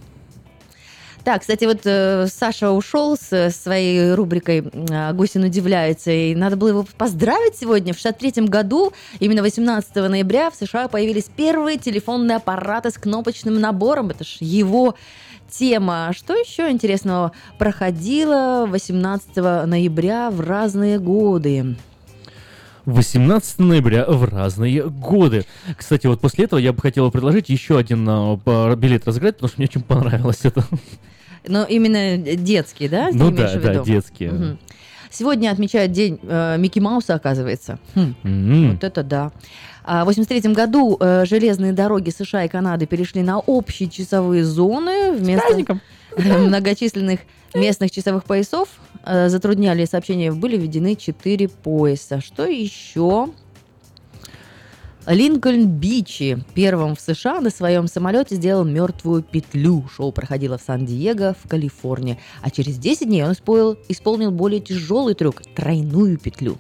Так, 1.27 1.41
кстати, 1.41 1.65
вот 1.65 1.81
э, 1.87 2.29
Саша 2.29 2.71
ушел 2.71 3.17
с 3.17 3.33
э, 3.33 3.51
своей 3.51 4.15
рубрикой 4.15 4.63
э, 4.63 5.13
«Гусин 5.13 5.43
удивляется», 5.43 6.13
и 6.13 6.37
надо 6.37 6.55
было 6.55 6.69
его 6.69 6.87
поздравить 6.97 7.57
сегодня. 7.57 7.93
В 7.93 7.97
63 7.97 8.45
году, 8.45 8.93
именно 9.19 9.43
18 9.43 9.93
ноября, 9.97 10.53
в 10.53 10.55
США 10.55 10.87
появились 10.87 11.25
первые 11.25 11.79
телефонные 11.79 12.37
аппараты 12.37 12.93
с 12.93 12.95
кнопочным 12.95 13.61
набором. 13.61 14.11
Это 14.11 14.23
ж 14.23 14.37
его 14.39 14.95
тема. 15.51 16.13
Что 16.15 16.33
еще 16.33 16.71
интересного 16.71 17.33
проходило 17.59 18.67
18 18.69 19.37
ноября 19.67 20.31
в 20.31 20.41
разные 20.41 21.01
годы? 21.01 21.75
18 22.87 23.59
ноября 23.59 24.07
в 24.07 24.25
разные 24.25 24.89
годы. 24.89 25.45
Кстати, 25.77 26.07
вот 26.07 26.21
после 26.21 26.45
этого 26.45 26.59
я 26.59 26.73
бы 26.73 26.81
хотел 26.81 27.11
предложить 27.11 27.49
еще 27.49 27.79
один 27.79 28.07
а, 28.09 28.75
билет 28.77 29.07
разыграть, 29.07 29.37
потому 29.37 29.49
что 29.49 29.61
мне 29.61 29.69
очень 29.69 29.83
понравилось 29.83 30.41
это. 30.45 30.65
Но 31.47 31.65
именно 31.65 32.17
детские, 32.17 32.89
да? 32.89 33.11
Ну 33.13 33.31
да, 33.31 33.55
да, 33.59 33.83
детские. 33.85 34.57
Сегодня 35.11 35.51
отмечают 35.51 35.93
день 35.93 36.19
э, 36.23 36.57
Микки 36.59 36.79
Мауса, 36.79 37.15
оказывается. 37.15 37.79
Хм, 37.95 38.15
М. 38.25 38.73
Вот 38.73 38.85
это 38.85 39.03
да. 39.03 39.33
А 39.85 40.03
В 40.03 40.07
83 40.07 40.53
году 40.53 40.97
э, 41.01 41.25
железные 41.27 41.73
дороги 41.73 42.11
США 42.11 42.45
и 42.45 42.49
Канады 42.49 42.87
перешли 42.87 43.23
на 43.23 43.39
общие 43.39 43.89
часовые 43.89 44.45
зоны 44.45 45.13
вместо 45.13 45.79
многочисленных 46.19 47.21
местных 47.57 47.91
часовых 47.91 48.25
поясов. 48.25 48.69
э, 49.05 49.29
Затрудняли 49.29 49.85
сообщения, 49.85 50.33
были 50.33 50.57
введены 50.57 50.95
четыре 50.97 51.49
пояса. 51.49 52.21
Что 52.21 52.45
еще? 52.45 53.29
Линкольн 55.07 55.69
Бичи 55.69 56.45
первым 56.55 56.97
в 56.97 57.01
США 57.01 57.41
на 57.41 57.51
своем 57.51 57.87
самолете 57.87 58.35
сделал 58.35 58.65
мертвую 58.65 59.23
петлю. 59.23 59.85
Шоу 59.95 60.11
проходило 60.11 60.59
в 60.59 60.63
Сан-Диего, 60.63 61.37
в 61.41 61.49
Калифорнии. 61.49 62.19
А 62.43 62.51
через 62.51 62.77
10 62.77 63.07
дней 63.07 63.23
он 63.23 63.33
исполнил, 63.33 63.79
исполнил 63.89 64.33
более 64.33 64.61
тяжелый 64.61 65.15
трюк– 65.15 65.43
тройную 65.55 66.19
петлю. 66.19 66.59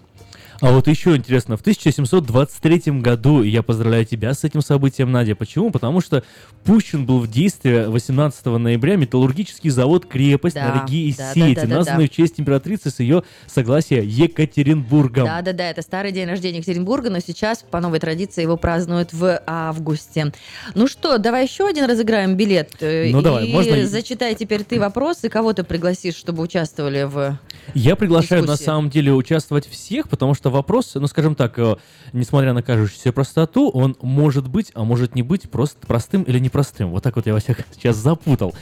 А 0.61 0.73
вот 0.73 0.89
еще 0.89 1.15
интересно, 1.17 1.57
в 1.57 1.61
1723 1.61 3.01
году, 3.01 3.43
и 3.43 3.51
я 3.51 3.63
поздравляю 3.63 4.07
тебя 4.07 4.33
с 4.33 4.43
этим 4.45 4.63
событием, 4.63 5.13
Надя. 5.13 5.35
Почему? 5.37 5.71
Потому 5.71 6.01
что 6.01 6.23
пущен 6.65 7.05
был 7.05 7.21
в 7.21 7.31
действие 7.31 7.89
18 7.89 8.47
ноября 8.47 8.97
металлургический 8.97 9.71
завод 9.71 10.07
«Крепость» 10.07 10.55
Да, 10.57 10.69
на 10.75 10.85
реке 10.87 11.15
да, 11.19 11.33
да, 11.35 11.55
да, 11.55 11.67
да, 11.67 11.75
названный 11.77 12.07
да. 12.07 12.13
в 12.13 12.17
честь 12.17 12.35
императрицы 12.41 12.91
с 12.91 13.01
ее 13.01 13.23
согласия 13.47 14.03
Екатеринбургом. 14.03 15.27
Да-да-да, 15.27 15.71
это 15.71 15.83
старый 15.83 16.11
день 16.13 16.27
рождения 16.27 16.59
Екатеринбурга, 16.59 17.11
но 17.11 17.19
сейчас 17.21 17.63
по 17.71 17.81
новой 17.81 17.99
традиции 18.01 18.43
его 18.43 18.57
празднуют 18.57 19.13
в 19.13 19.41
августе. 19.47 20.33
Ну 20.75 20.87
что, 20.89 21.19
давай 21.19 21.45
еще 21.47 21.67
один 21.69 21.85
разыграем 21.85 22.35
билет. 22.37 22.71
э, 22.81 23.11
Ну, 23.11 23.21
давай, 23.23 23.47
и 23.49 23.53
можно 23.53 23.75
и- 23.75 23.85
зачитай 23.85 24.35
теперь 24.35 24.65
ты 24.65 24.81
вопросы, 24.81 25.29
кого 25.29 25.53
ты 25.53 25.65
пригласишь, 25.65 26.15
чтобы 26.15 26.43
участвовали 26.43 27.03
в... 27.05 27.39
Я 27.75 27.97
приглашаю 27.97 28.43
на 28.43 28.49
Дискуссии. 28.49 28.65
самом 28.65 28.91
деле 28.91 29.13
участвовать 29.13 29.69
всех, 29.69 30.09
потому 30.09 30.35
что 30.35 30.46
вопрос, 30.51 30.95
ну 30.95 31.07
скажем 31.07 31.35
так, 31.35 31.59
э, 31.59 31.77
несмотря 32.13 32.53
на 32.53 32.63
кажущуюся 32.63 33.13
простоту, 33.13 33.69
он 33.71 33.97
может 34.03 34.49
быть, 34.49 34.71
а 34.75 34.85
может 34.85 35.15
не 35.15 35.23
быть 35.23 35.51
просто 35.51 35.87
простым 35.87 36.23
или 36.23 36.39
непростым. 36.39 36.91
Вот 36.91 37.03
так 37.03 37.17
вот 37.17 37.27
я 37.27 37.33
вас 37.33 37.45
сейчас 37.45 37.97
запутал. 37.97 38.55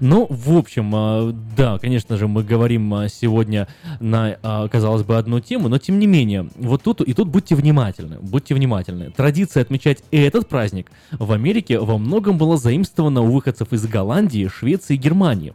Ну, 0.00 0.26
в 0.28 0.56
общем, 0.56 0.92
э, 0.94 1.32
да, 1.56 1.78
конечно 1.78 2.16
же, 2.16 2.28
мы 2.28 2.42
говорим 2.42 2.94
э, 2.94 3.08
сегодня 3.08 3.68
на, 4.00 4.68
казалось 4.70 5.02
бы, 5.02 5.16
одну 5.16 5.40
тему, 5.40 5.68
но 5.68 5.78
тем 5.78 5.98
не 5.98 6.06
менее, 6.06 6.48
вот 6.56 6.82
тут 6.82 7.00
и 7.00 7.12
тут 7.12 7.28
будьте 7.28 7.54
внимательны, 7.54 8.18
будьте 8.20 8.54
внимательны. 8.54 9.10
Традиция 9.10 9.62
отмечать 9.62 10.02
этот 10.10 10.48
праздник 10.48 10.90
в 11.12 11.32
Америке 11.32 11.78
во 11.78 11.98
многом 11.98 12.38
была 12.38 12.56
заимствована 12.56 13.20
у 13.22 13.30
выходцев 13.30 13.72
из 13.72 13.86
Голландии, 13.86 14.48
Швеции 14.48 14.94
и 14.94 14.98
Германии. 14.98 15.54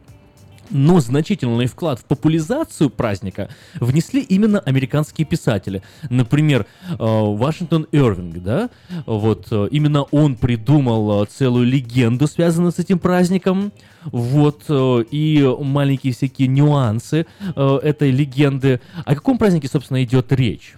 Но 0.70 1.00
значительный 1.00 1.66
вклад 1.66 2.00
в 2.00 2.04
популяризацию 2.04 2.90
праздника 2.90 3.48
внесли 3.74 4.20
именно 4.20 4.58
американские 4.60 5.26
писатели. 5.26 5.82
Например, 6.10 6.66
э, 6.88 6.94
Вашингтон 6.98 7.86
Ирвинг, 7.92 8.42
да? 8.42 8.70
Вот 9.06 9.48
э, 9.50 9.68
именно 9.70 10.02
он 10.02 10.36
придумал 10.36 11.22
э, 11.22 11.26
целую 11.26 11.66
легенду, 11.66 12.26
связанную 12.26 12.72
с 12.72 12.78
этим 12.78 12.98
праздником. 12.98 13.72
Вот, 14.04 14.66
и 14.68 15.56
маленькие 15.60 16.12
всякие 16.12 16.46
нюансы 16.46 17.26
этой 17.56 18.12
легенды. 18.12 18.80
О 19.04 19.16
каком 19.16 19.36
празднике, 19.36 19.66
собственно, 19.66 20.04
идет 20.04 20.30
речь? 20.30 20.75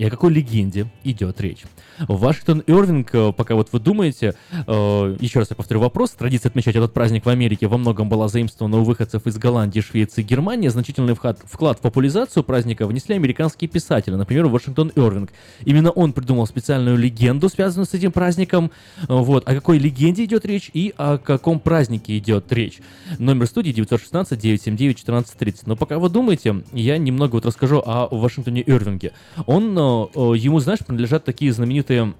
И 0.00 0.04
о 0.04 0.08
какой 0.08 0.32
легенде 0.32 0.86
идет 1.04 1.42
речь? 1.42 1.64
Вашингтон 2.08 2.60
Ирвинг, 2.66 3.14
э, 3.14 3.34
пока 3.34 3.54
вот 3.54 3.68
вы 3.70 3.80
думаете, 3.80 4.34
э, 4.50 5.16
еще 5.20 5.40
раз 5.40 5.50
я 5.50 5.56
повторю 5.56 5.80
вопрос, 5.80 6.12
традиция 6.12 6.48
отмечать 6.48 6.74
этот 6.74 6.94
праздник 6.94 7.26
в 7.26 7.28
Америке 7.28 7.66
во 7.66 7.76
многом 7.76 8.08
была 8.08 8.28
заимствована 8.28 8.78
у 8.78 8.82
выходцев 8.84 9.26
из 9.26 9.36
Голландии, 9.36 9.80
Швеции 9.80 10.22
и 10.22 10.24
Германии. 10.24 10.68
Значительный 10.68 11.14
вклад 11.14 11.78
в 11.78 11.82
популяризацию 11.82 12.42
праздника 12.44 12.86
внесли 12.86 13.14
американские 13.14 13.68
писатели, 13.68 14.14
например, 14.14 14.46
Вашингтон 14.46 14.90
Ирвинг. 14.96 15.32
Именно 15.66 15.90
он 15.90 16.14
придумал 16.14 16.46
специальную 16.46 16.96
легенду, 16.96 17.50
связанную 17.50 17.84
с 17.84 17.92
этим 17.92 18.10
праздником. 18.10 18.70
Э, 19.02 19.04
Вот, 19.08 19.46
о 19.46 19.54
какой 19.54 19.76
легенде 19.76 20.24
идет 20.24 20.46
речь 20.46 20.70
и 20.72 20.94
о 20.96 21.18
каком 21.18 21.60
празднике 21.60 22.16
идет 22.16 22.50
речь. 22.54 22.78
Номер 23.18 23.48
студии 23.48 23.74
916-979-1430. 23.74 25.64
Но 25.66 25.76
пока 25.76 25.98
вы 25.98 26.08
думаете, 26.08 26.62
я 26.72 26.96
немного 26.96 27.34
вот 27.34 27.44
расскажу 27.44 27.82
о 27.84 28.08
Вашингтоне 28.10 28.62
Ирвинге. 28.66 29.12
Он, 29.44 29.76
э, 29.76 29.89
ему, 30.34 30.60
знаешь, 30.60 30.80
принадлежат 30.80 31.24
такие 31.24 31.52
знаменитые 31.52 32.14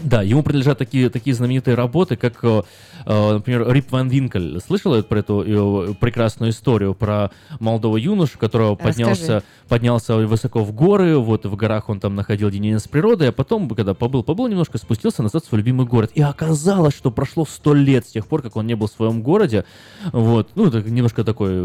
да, 0.00 0.22
ему 0.22 0.42
принадлежат 0.42 0.78
такие, 0.78 1.10
такие 1.10 1.34
знаменитые 1.34 1.74
работы, 1.74 2.16
как, 2.16 2.38
э, 2.42 2.62
э, 3.04 3.32
например, 3.32 3.70
Рип 3.70 3.90
Ван 3.92 4.08
Винкель. 4.08 4.60
Слышала 4.60 5.00
про 5.02 5.20
эту 5.20 5.42
э, 5.90 5.94
прекрасную 5.94 6.50
историю 6.50 6.94
про 6.94 7.30
молодого 7.60 7.96
юношу, 7.96 8.38
которого 8.38 8.72
Расскажи. 8.72 8.92
поднялся, 8.92 9.42
поднялся 9.68 10.16
высоко 10.16 10.62
в 10.62 10.72
горы, 10.72 11.18
вот 11.18 11.46
в 11.46 11.56
горах 11.56 11.88
он 11.88 12.00
там 12.00 12.14
находил 12.14 12.48
единение 12.48 12.78
с 12.78 12.88
природой, 12.88 13.30
а 13.30 13.32
потом, 13.32 13.68
когда 13.70 13.94
побыл, 13.94 14.22
побыл 14.22 14.48
немножко, 14.48 14.78
спустился 14.78 15.22
назад 15.22 15.44
в 15.44 15.48
свой 15.48 15.60
любимый 15.60 15.86
город. 15.86 16.10
И 16.14 16.22
оказалось, 16.22 16.94
что 16.94 17.10
прошло 17.10 17.44
сто 17.44 17.74
лет 17.74 18.06
с 18.06 18.10
тех 18.10 18.26
пор, 18.26 18.42
как 18.42 18.56
он 18.56 18.66
не 18.66 18.74
был 18.74 18.88
в 18.88 18.92
своем 18.92 19.22
городе. 19.22 19.64
Вот, 20.12 20.50
ну, 20.54 20.66
это 20.66 20.82
немножко 20.82 21.24
такой 21.24 21.56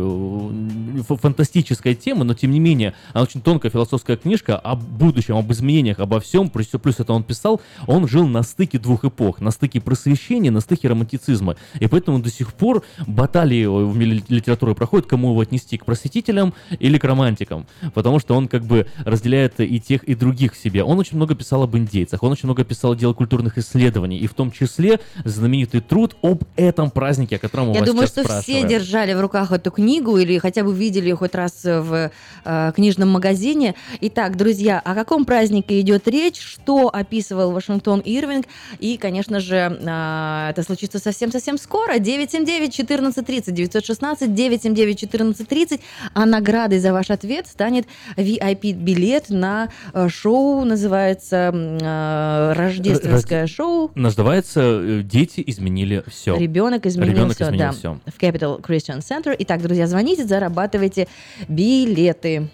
фантастическая 1.03 1.95
тема, 1.95 2.24
но 2.24 2.34
тем 2.34 2.51
не 2.51 2.60
менее, 2.60 2.93
она 3.14 3.24
очень 3.24 3.42
тонкая 3.42 3.72
философская 3.72 4.18
книжка 4.18 4.58
о 4.58 4.76
будущем, 4.76 5.35
об 5.35 5.51
изменениях, 5.51 6.00
обо 6.00 6.19
всем. 6.19 6.50
Плюс, 6.50 6.68
плюс 6.68 7.00
это 7.00 7.14
он 7.14 7.24
писал, 7.24 7.61
он 7.88 8.08
жил 8.08 8.20
на 8.27 8.43
стыке 8.43 8.80
двух 8.80 9.06
эпох, 9.06 9.40
на 9.41 9.51
стыке 9.51 9.80
просвещения, 9.82 10.51
на 10.51 10.61
стыке 10.61 10.88
романтицизма. 10.88 11.56
И 11.80 11.88
поэтому 11.88 12.19
до 12.19 12.30
сих 12.30 12.53
пор 12.53 12.83
баталии 13.08 13.66
в 13.66 13.95
мире 13.95 14.22
литературы 14.30 14.75
проходят, 14.75 15.08
кому 15.08 15.32
его 15.32 15.41
отнести, 15.41 15.77
к 15.77 15.85
просветителям 15.85 16.53
или 16.80 16.98
к 16.98 17.03
романтикам. 17.03 17.66
Потому 17.93 18.19
что 18.19 18.35
он 18.35 18.48
как 18.48 18.64
бы 18.64 18.88
разделяет 19.06 19.59
и 19.59 19.80
тех, 19.80 20.03
и 20.03 20.16
других 20.16 20.53
в 20.53 20.58
себе. 20.58 20.83
Он 20.83 21.00
очень 21.00 21.17
много 21.17 21.35
писал 21.35 21.64
об 21.64 21.75
индейцах, 21.75 22.24
он 22.24 22.32
очень 22.32 22.48
много 22.48 22.64
писал 22.64 22.95
дел 22.95 23.14
культурных 23.14 23.58
исследований, 23.58 24.17
и 24.17 24.27
в 24.27 24.33
том 24.33 24.51
числе 24.51 25.00
знаменитый 25.25 25.82
труд 25.82 26.16
об 26.22 26.43
этом 26.56 26.91
празднике, 26.91 27.38
о 27.38 27.40
котором 27.40 27.69
мы 27.69 27.75
Я 27.75 27.83
думаю, 27.83 28.08
что 28.08 28.22
все 28.22 28.41
спрашиваем. 28.41 28.67
держали 28.67 29.14
в 29.14 29.22
руках 29.22 29.51
эту 29.51 29.72
книгу 29.72 30.17
или 30.17 30.38
хотя 30.38 30.64
бы 30.64 30.74
видели 30.74 31.09
ее 31.09 31.16
хоть 31.16 31.35
раз 31.35 31.64
в 31.64 32.11
э, 32.45 32.72
книжном 32.75 33.09
магазине. 33.09 33.75
Итак, 34.01 34.38
друзья, 34.38 34.80
о 34.80 34.95
каком 34.95 35.25
празднике 35.25 35.80
идет 35.82 36.08
речь? 36.08 36.40
Что 36.40 36.90
описывал 36.90 37.51
Вашингтон 37.51 38.00
Ирвинг. 38.17 38.45
И, 38.80 38.98
конечно 38.98 39.40
же, 39.40 39.80
а, 39.85 40.49
это 40.51 40.64
случится 40.64 40.99
совсем-совсем 40.99 41.57
скоро. 41.57 41.95
979-1430, 41.95 43.51
916-979-1430. 43.51 45.80
А 46.14 46.25
наградой 46.25 46.80
за 46.80 46.93
ваш 46.93 47.09
ответ 47.09 47.48
станет 47.48 47.85
VIP-билет 48.17 49.30
на 49.30 49.69
шоу, 50.09 50.65
называется 50.65 51.51
э, 51.53 52.53
«Рождественское 52.53 53.48
шоу». 53.48 53.91
Называется 53.95 54.61
э, 54.61 55.01
«Дети 55.03 55.43
изменили 55.45 56.03
все». 56.07 56.38
Ребенок 56.38 56.85
изменил 56.85 57.14
Ребенок 57.14 57.35
все, 57.35 57.45
изменил 57.45 57.59
да, 57.59 57.72
всё. 57.72 57.99
в 58.06 58.19
Capital 58.19 58.61
Christian 58.61 58.99
Center. 58.99 59.35
Итак, 59.40 59.61
друзья, 59.61 59.88
звоните, 59.88 60.25
зарабатывайте 60.25 61.07
билеты. 61.48 62.49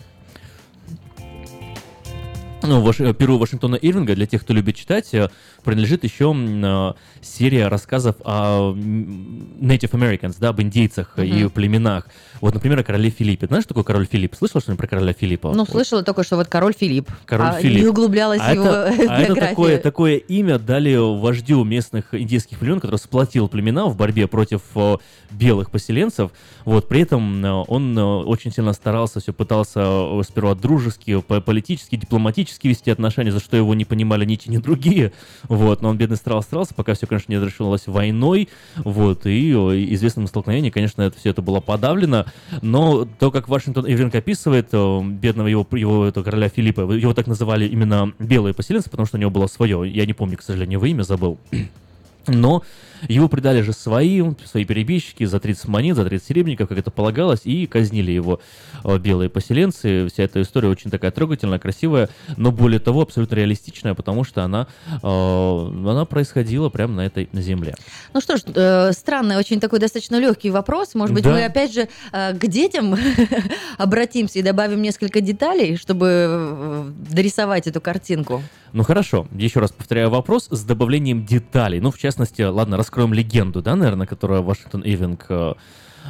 Ну, 2.68 2.82
Ваш- 2.82 3.00
э, 3.00 3.14
Перу 3.14 3.38
Вашингтона 3.38 3.76
Ирвинга, 3.76 4.14
для 4.14 4.26
тех, 4.26 4.42
кто 4.42 4.54
любит 4.54 4.76
читать, 4.76 5.14
э, 5.14 5.30
принадлежит 5.68 6.06
еще 6.06 6.34
э, 6.34 6.94
серия 7.22 7.68
рассказов 7.68 8.16
о 8.24 8.74
Native 8.74 9.92
Americans, 9.92 10.38
да, 10.40 10.50
об 10.50 10.62
индейцах 10.62 11.16
э, 11.18 11.26
и 11.26 11.50
племенах. 11.50 12.08
Вот, 12.40 12.54
например, 12.54 12.80
о 12.80 12.84
короле 12.84 13.10
Филиппе. 13.10 13.48
Знаешь, 13.48 13.66
что 13.66 13.70
такое 13.70 13.84
король 13.84 14.06
Филипп? 14.06 14.36
Слышал 14.36 14.62
что-нибудь 14.62 14.80
про 14.80 14.88
короля 14.88 15.12
Филиппа? 15.12 15.52
Ну, 15.54 15.66
слышала 15.66 16.04
только, 16.04 16.24
что 16.24 16.38
вот 16.38 16.48
король 16.48 16.74
Филипп. 16.74 17.10
Король 17.26 17.48
а 17.48 17.60
Филипп. 17.60 17.82
Не 17.82 17.88
углублялась 17.90 18.40
а 18.42 18.54
его 18.54 18.66
это, 18.66 18.94
а 19.10 19.20
это 19.20 19.36
такое, 19.36 19.78
такое 19.78 20.16
имя 20.16 20.58
дали 20.58 20.96
вождю 20.96 21.66
местных 21.66 22.14
индейских 22.14 22.60
племен, 22.60 22.80
который 22.80 22.96
сплотил 22.96 23.50
племена 23.50 23.88
в 23.88 23.98
борьбе 23.98 24.28
против 24.28 24.62
э, 24.76 24.98
белых 25.32 25.70
поселенцев. 25.70 26.32
Вот, 26.64 26.88
при 26.88 27.02
этом 27.02 27.44
э, 27.44 27.52
он 27.68 27.98
очень 27.98 28.54
сильно 28.54 28.72
старался, 28.72 29.20
все 29.20 29.34
пытался 29.34 30.24
сперва 30.24 30.56
дружески, 30.56 31.20
по- 31.20 31.42
политически, 31.42 31.98
дипломатически 31.98 32.70
вести 32.70 32.90
отношения, 32.90 33.34
за 33.34 33.42
что 33.42 33.58
его 33.58 33.74
не 33.76 33.84
понимали 33.84 34.24
ни 34.24 34.36
те, 34.36 34.50
ни 34.50 34.58
другие. 34.58 35.12
Вот, 35.58 35.82
но 35.82 35.90
он 35.90 35.98
бедный 35.98 36.18
старался, 36.18 36.48
старался, 36.48 36.74
пока 36.76 36.94
все, 36.94 37.08
конечно, 37.08 37.32
не 37.32 37.38
разрешилось 37.38 37.88
войной. 37.88 38.48
Вот, 38.76 39.26
и 39.26 39.52
известным 39.94 40.28
столкновением, 40.28 40.72
конечно, 40.72 41.02
это 41.02 41.18
все 41.18 41.32
это 41.32 41.42
было 41.42 41.60
подавлено. 41.60 42.26
Но 42.62 43.06
то, 43.06 43.32
как 43.32 43.50
Вашингтон 43.50 43.88
Ирвинг 43.88 44.14
описывает 44.14 44.70
бедного 44.72 45.48
его, 45.48 45.68
его 45.72 46.06
этого 46.06 46.24
короля 46.24 46.50
Филиппа, 46.50 46.92
его 46.92 47.14
так 47.14 47.28
называли 47.28 47.68
именно 47.68 48.14
белые 48.20 48.54
поселенцы, 48.54 48.90
потому 48.90 49.08
что 49.08 49.18
у 49.18 49.20
него 49.20 49.32
было 49.32 49.48
свое. 49.48 49.90
Я 49.90 50.06
не 50.06 50.14
помню, 50.14 50.38
к 50.38 50.44
сожалению, 50.44 50.78
его 50.78 50.86
имя 50.86 51.02
забыл. 51.02 51.40
Но 52.28 52.64
его 53.08 53.28
предали 53.30 53.62
же 53.62 53.74
свои, 53.74 54.24
свои 54.46 54.66
перебежчики 54.66 55.24
за 55.26 55.40
30 55.40 55.68
монет, 55.68 55.96
за 55.96 56.06
30 56.06 56.28
серебряников, 56.28 56.70
как 56.70 56.78
это 56.78 56.92
полагалось, 56.92 57.42
и 57.46 57.66
казнили 57.68 58.12
его 58.12 58.40
э, 58.84 58.98
белые 58.98 59.30
поселенцы. 59.30 60.08
Вся 60.08 60.24
эта 60.24 60.42
история 60.42 60.70
очень 60.70 60.92
такая 60.92 61.12
трогательная, 61.12 61.60
красивая, 61.60 62.10
но 62.36 62.52
более 62.52 62.80
того, 62.80 63.02
абсолютно 63.02 63.36
реалистичная, 63.36 63.94
потому 63.94 64.24
что 64.24 64.44
она, 64.44 64.68
э, 64.88 65.08
она 65.08 66.06
происходила 66.06 66.70
прямо 66.70 66.94
на 66.96 67.06
этой 67.06 67.30
земле. 67.34 67.76
Ну 68.14 68.22
что 68.22 68.38
ж, 68.38 68.42
э, 68.54 68.92
странный, 68.94 69.38
очень 69.38 69.60
такой 69.60 69.80
достаточно 69.80 70.20
легкий 70.20 70.50
вопрос. 70.50 70.96
Может 70.96 71.14
быть, 71.14 71.24
Да. 71.24 71.32
мы 71.32 71.46
опять 71.46 71.74
же 71.74 71.88
к 72.12 72.48
детям 72.48 72.96
обратимся 73.78 74.40
и 74.40 74.42
добавим 74.42 74.82
несколько 74.82 75.22
деталей, 75.22 75.78
чтобы 75.78 76.94
дорисовать 77.10 77.68
эту 77.68 77.82
картинку. 77.82 78.42
Ну 78.74 78.84
хорошо, 78.84 79.28
еще 79.32 79.60
раз 79.60 79.72
повторяю 79.72 80.10
вопрос 80.10 80.48
с 80.52 80.64
добавлением 80.64 81.26
деталей. 81.26 81.80
Ну, 81.80 81.92
в 81.92 81.98
частности, 81.98 82.42
ладно, 82.42 82.78
раскроем 82.88 83.14
легенду, 83.14 83.62
да, 83.62 83.76
наверное, 83.76 84.08
которую 84.08 84.44
Вашингтон 84.44 84.82
Ирвинг 84.82 85.26
э, 85.30 85.54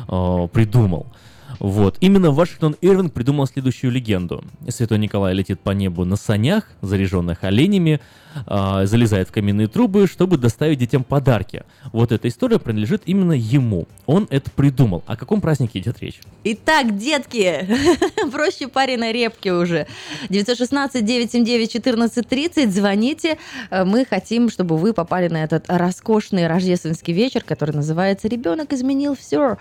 э, 0.08 0.48
придумал. 0.54 1.08
Вот. 1.60 1.98
Именно 2.00 2.32
Вашингтон 2.32 2.76
Ирвинг 2.82 3.14
придумал 3.14 3.48
следующую 3.48 3.92
легенду. 3.92 4.44
Святой 4.70 5.00
Николай 5.00 5.34
летит 5.34 5.60
по 5.60 5.72
небу 5.72 6.06
на 6.06 6.16
санях, 6.16 6.66
заряженных 6.82 7.44
оленями, 7.44 8.00
а, 8.46 8.86
залезает 8.86 9.30
в 9.30 9.32
каменные 9.32 9.68
трубы, 9.68 10.06
чтобы 10.08 10.38
доставить 10.38 10.78
детям 10.80 11.04
подарки. 11.04 11.64
Вот 11.92 12.12
эта 12.12 12.28
история 12.28 12.60
принадлежит 12.60 13.04
именно 13.06 13.32
ему. 13.34 13.88
Он 14.06 14.28
это 14.30 14.52
придумал. 14.52 15.04
О 15.08 15.16
каком 15.16 15.42
празднике 15.42 15.80
идет 15.80 16.00
речь? 16.00 16.20
Итак, 16.44 16.96
детки, 16.98 17.68
проще 18.32 18.68
пареной 18.68 19.12
репки 19.12 19.50
уже. 19.50 19.88
916-979-1430, 20.30 22.70
звоните. 22.70 23.38
Э, 23.70 23.84
Мы 23.84 24.06
хотим, 24.06 24.50
чтобы 24.50 24.78
вы 24.78 24.94
попали 24.94 25.28
на 25.30 25.44
этот 25.44 25.66
роскошный 25.68 26.48
рождественский 26.48 27.14
вечер, 27.14 27.44
который 27.44 27.76
называется 27.76 28.28
«Ребенок 28.28 28.74
изменил 28.74 29.16
все», 29.16 29.58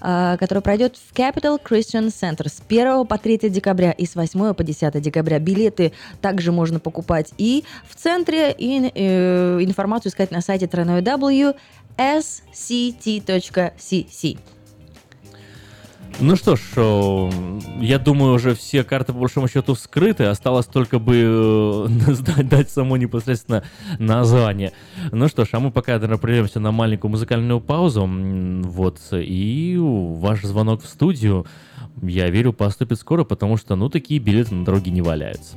э, 0.00 0.36
который 0.38 0.62
пройдет 0.62 0.96
в 0.96 1.12
Capital 1.26 1.58
Christian 1.60 2.06
Center 2.08 2.48
с 2.48 2.62
1 2.68 3.06
по 3.06 3.18
3 3.18 3.50
декабря 3.50 3.90
и 3.90 4.06
с 4.06 4.14
8 4.14 4.54
по 4.54 4.62
10 4.62 5.00
декабря. 5.02 5.40
Билеты 5.40 5.92
также 6.20 6.52
можно 6.52 6.78
покупать 6.78 7.32
и 7.36 7.64
в 7.88 7.96
центре, 7.96 8.54
и 8.56 8.92
э, 8.94 9.58
информацию 9.62 10.10
искать 10.10 10.30
на 10.30 10.40
сайте 10.40 10.66
www.sct.cc. 10.66 11.56
Ну 16.18 16.34
что 16.34 16.56
ж, 16.56 16.60
о, 16.78 17.30
я 17.78 17.98
думаю, 17.98 18.34
уже 18.34 18.54
все 18.54 18.84
карты 18.84 19.12
по 19.12 19.18
большому 19.18 19.48
счету 19.48 19.74
вскрыты. 19.74 20.24
Осталось 20.24 20.64
только 20.64 20.98
бы 20.98 21.88
э, 21.88 22.42
дать 22.42 22.70
само 22.70 22.96
непосредственно 22.96 23.64
название. 23.98 24.72
Ну 25.12 25.28
что 25.28 25.44
ж, 25.44 25.48
а 25.52 25.60
мы 25.60 25.70
пока, 25.70 25.92
наверное, 25.92 26.16
прервемся 26.16 26.58
на 26.58 26.72
маленькую 26.72 27.10
музыкальную 27.10 27.60
паузу. 27.60 28.06
Вот, 28.06 28.98
и 29.12 29.76
ваш 29.78 30.42
звонок 30.42 30.82
в 30.82 30.86
студию, 30.86 31.46
я 32.00 32.30
верю, 32.30 32.54
поступит 32.54 32.98
скоро, 32.98 33.24
потому 33.24 33.58
что, 33.58 33.76
ну, 33.76 33.90
такие 33.90 34.18
билеты 34.18 34.54
на 34.54 34.64
дороге 34.64 34.90
не 34.90 35.02
валяются. 35.02 35.56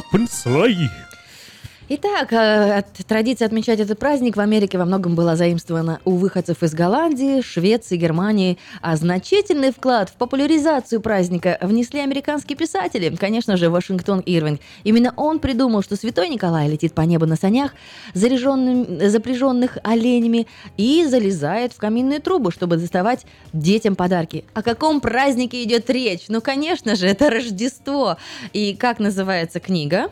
пенцелой 0.00 0.90
Итак, 1.94 2.32
э, 2.32 2.82
традиция 3.06 3.44
отмечать 3.44 3.78
этот 3.78 3.98
праздник 3.98 4.38
в 4.38 4.40
Америке 4.40 4.78
во 4.78 4.86
многом 4.86 5.14
была 5.14 5.36
заимствована 5.36 6.00
у 6.06 6.12
выходцев 6.12 6.62
из 6.62 6.72
Голландии, 6.72 7.42
Швеции, 7.42 7.98
Германии, 7.98 8.56
а 8.80 8.96
значительный 8.96 9.72
вклад 9.72 10.08
в 10.08 10.14
популяризацию 10.14 11.02
праздника 11.02 11.58
внесли 11.60 12.00
американские 12.00 12.56
писатели, 12.56 13.14
конечно 13.14 13.58
же, 13.58 13.68
Вашингтон 13.68 14.20
Ирвинг. 14.20 14.62
Именно 14.84 15.12
он 15.18 15.38
придумал, 15.38 15.82
что 15.82 15.96
Святой 15.96 16.30
Николай 16.30 16.66
летит 16.66 16.94
по 16.94 17.02
небу 17.02 17.26
на 17.26 17.36
санях, 17.36 17.74
запряженных 18.14 19.76
оленями, 19.84 20.46
и 20.78 21.04
залезает 21.04 21.74
в 21.74 21.76
каминные 21.76 22.20
трубы, 22.20 22.52
чтобы 22.52 22.78
доставать 22.78 23.26
детям 23.52 23.96
подарки. 23.96 24.46
О 24.54 24.62
каком 24.62 25.02
празднике 25.02 25.62
идет 25.62 25.90
речь? 25.90 26.24
Ну, 26.28 26.40
конечно 26.40 26.96
же, 26.96 27.06
это 27.06 27.28
Рождество. 27.28 28.16
И 28.54 28.74
как 28.74 28.98
называется 28.98 29.60
книга? 29.60 30.08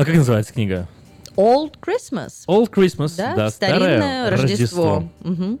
А 0.00 0.04
как 0.06 0.14
называется 0.14 0.54
книга? 0.54 0.88
Old 1.36 1.74
Christmas. 1.78 2.46
Old 2.48 2.70
Christmas, 2.70 3.18
Да, 3.18 3.34
да, 3.36 3.50
старинное 3.50 3.98
старое 4.24 4.30
Рождество. 4.30 5.04
Мгм. 5.20 5.60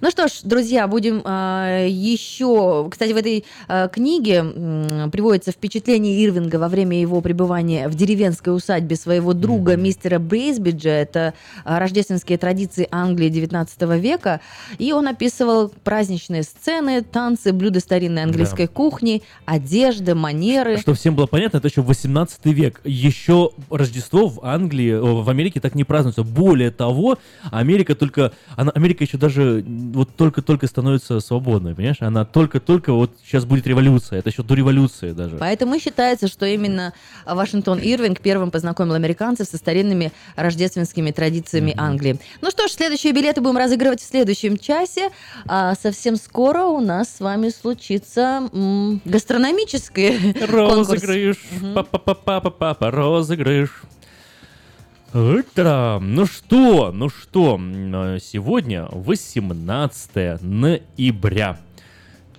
Ну 0.00 0.10
что 0.10 0.28
ж, 0.28 0.40
друзья, 0.42 0.86
будем 0.88 1.22
а, 1.24 1.86
еще... 1.86 2.86
Кстати, 2.90 3.12
в 3.12 3.16
этой 3.16 3.44
а, 3.66 3.88
книге 3.88 4.36
м, 4.36 5.10
приводится 5.10 5.52
впечатление 5.52 6.22
Ирвинга 6.22 6.56
во 6.56 6.68
время 6.68 7.00
его 7.00 7.22
пребывания 7.22 7.88
в 7.88 7.94
деревенской 7.94 8.54
усадьбе 8.54 8.96
своего 8.96 9.32
друга 9.32 9.76
мистера 9.76 10.18
Брейсбиджа. 10.18 10.90
Это 10.90 11.32
а, 11.64 11.78
рождественские 11.78 12.36
традиции 12.36 12.86
Англии 12.90 13.30
19 13.30 13.82
века. 13.98 14.40
И 14.78 14.92
он 14.92 15.08
описывал 15.08 15.72
праздничные 15.82 16.42
сцены, 16.42 17.00
танцы, 17.00 17.54
блюда 17.54 17.80
старинной 17.80 18.24
английской 18.24 18.66
кухни, 18.66 19.22
одежда, 19.46 20.14
манеры. 20.14 20.76
Чтобы 20.76 20.98
всем 20.98 21.14
было 21.14 21.26
понятно, 21.26 21.56
это 21.56 21.68
еще 21.68 21.80
18 21.80 22.44
век. 22.46 22.82
Еще 22.84 23.50
Рождество 23.70 24.28
в 24.28 24.44
Англии, 24.44 24.92
в 24.92 25.28
Америке 25.30 25.60
так 25.60 25.74
не 25.74 25.84
празднуется. 25.84 26.22
Более 26.22 26.70
того, 26.70 27.18
Америка 27.50 27.94
только, 27.94 28.32
она, 28.56 28.72
Америка 28.72 29.02
еще 29.02 29.16
даже 29.16 29.64
вот 29.94 30.14
только-только 30.16 30.66
становится 30.66 31.20
свободной, 31.20 31.74
понимаешь? 31.74 31.96
Она 32.00 32.24
только-только 32.24 32.92
вот 32.92 33.10
сейчас 33.24 33.44
будет 33.44 33.66
революция. 33.66 34.18
Это 34.18 34.30
еще 34.30 34.42
до 34.42 34.54
революции 34.54 35.12
даже. 35.12 35.36
Поэтому 35.36 35.78
считается, 35.78 36.28
что 36.28 36.46
именно 36.46 36.92
Вашингтон 37.26 37.78
Ирвинг 37.78 38.20
первым 38.20 38.50
познакомил 38.50 38.94
американцев 38.94 39.48
со 39.48 39.56
старинными 39.56 40.12
рождественскими 40.36 41.10
традициями 41.10 41.74
Англии. 41.76 42.18
Ну 42.40 42.50
что 42.50 42.68
ж, 42.68 42.70
следующие 42.72 43.12
билеты 43.12 43.40
будем 43.40 43.56
разыгрывать 43.56 44.00
в 44.00 44.06
следующем 44.06 44.56
часе. 44.58 45.10
А 45.46 45.74
совсем 45.74 46.16
скоро 46.16 46.64
у 46.64 46.80
нас 46.80 47.16
с 47.16 47.20
вами 47.20 47.48
случится 47.50 48.48
м, 48.52 49.00
гастрономический 49.04 50.32
конкурс. 50.46 50.88
Розыгрыш, 50.88 51.36
папа-папа-папа, 51.74 52.90
розыгрыш. 52.90 53.82
Утро. 55.16 55.98
Ну 55.98 56.26
что, 56.26 56.92
ну 56.92 57.08
что, 57.08 57.58
э, 57.58 58.18
сегодня 58.20 58.86
18 58.90 60.42
ноября. 60.42 61.58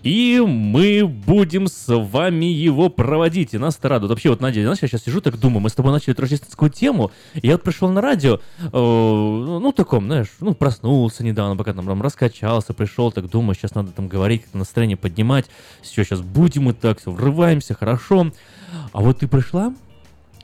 И 0.03 0.39
мы 0.45 1.07
будем 1.07 1.65
с 1.65 1.91
вами 1.91 2.45
его 2.45 2.89
проводить. 2.89 3.55
И 3.55 3.57
нас 3.57 3.77
это 3.77 3.89
радует. 3.89 4.11
Вообще, 4.11 4.29
вот, 4.29 4.41
Надя, 4.41 4.61
знаешь, 4.61 4.77
я 4.83 4.87
сейчас 4.87 5.05
сижу, 5.05 5.21
так 5.21 5.39
думаю, 5.39 5.61
мы 5.61 5.69
с 5.71 5.73
тобой 5.73 5.91
начали 5.91 6.11
эту 6.11 6.21
рождественскую 6.21 6.69
тему, 6.69 7.09
и 7.33 7.47
я 7.47 7.53
вот 7.53 7.63
пришел 7.63 7.89
на 7.89 7.99
радио, 7.99 8.35
э, 8.59 8.69
ну, 8.71 9.71
таком, 9.71 10.05
знаешь, 10.05 10.29
ну, 10.39 10.53
проснулся 10.53 11.23
недавно, 11.23 11.57
пока 11.57 11.73
там, 11.73 11.87
там 11.87 11.99
раскачался, 12.03 12.75
пришел, 12.75 13.11
так 13.11 13.27
думаю, 13.27 13.55
сейчас 13.55 13.73
надо 13.73 13.91
там 13.91 14.07
говорить, 14.07 14.43
как-то 14.43 14.59
настроение 14.59 14.97
поднимать, 14.97 15.47
все, 15.81 16.03
сейчас 16.03 16.21
будем 16.21 16.69
и 16.69 16.73
так, 16.73 16.99
все, 16.99 17.09
врываемся, 17.09 17.73
хорошо. 17.73 18.31
А 18.91 19.01
вот 19.01 19.17
ты 19.17 19.27
пришла, 19.27 19.73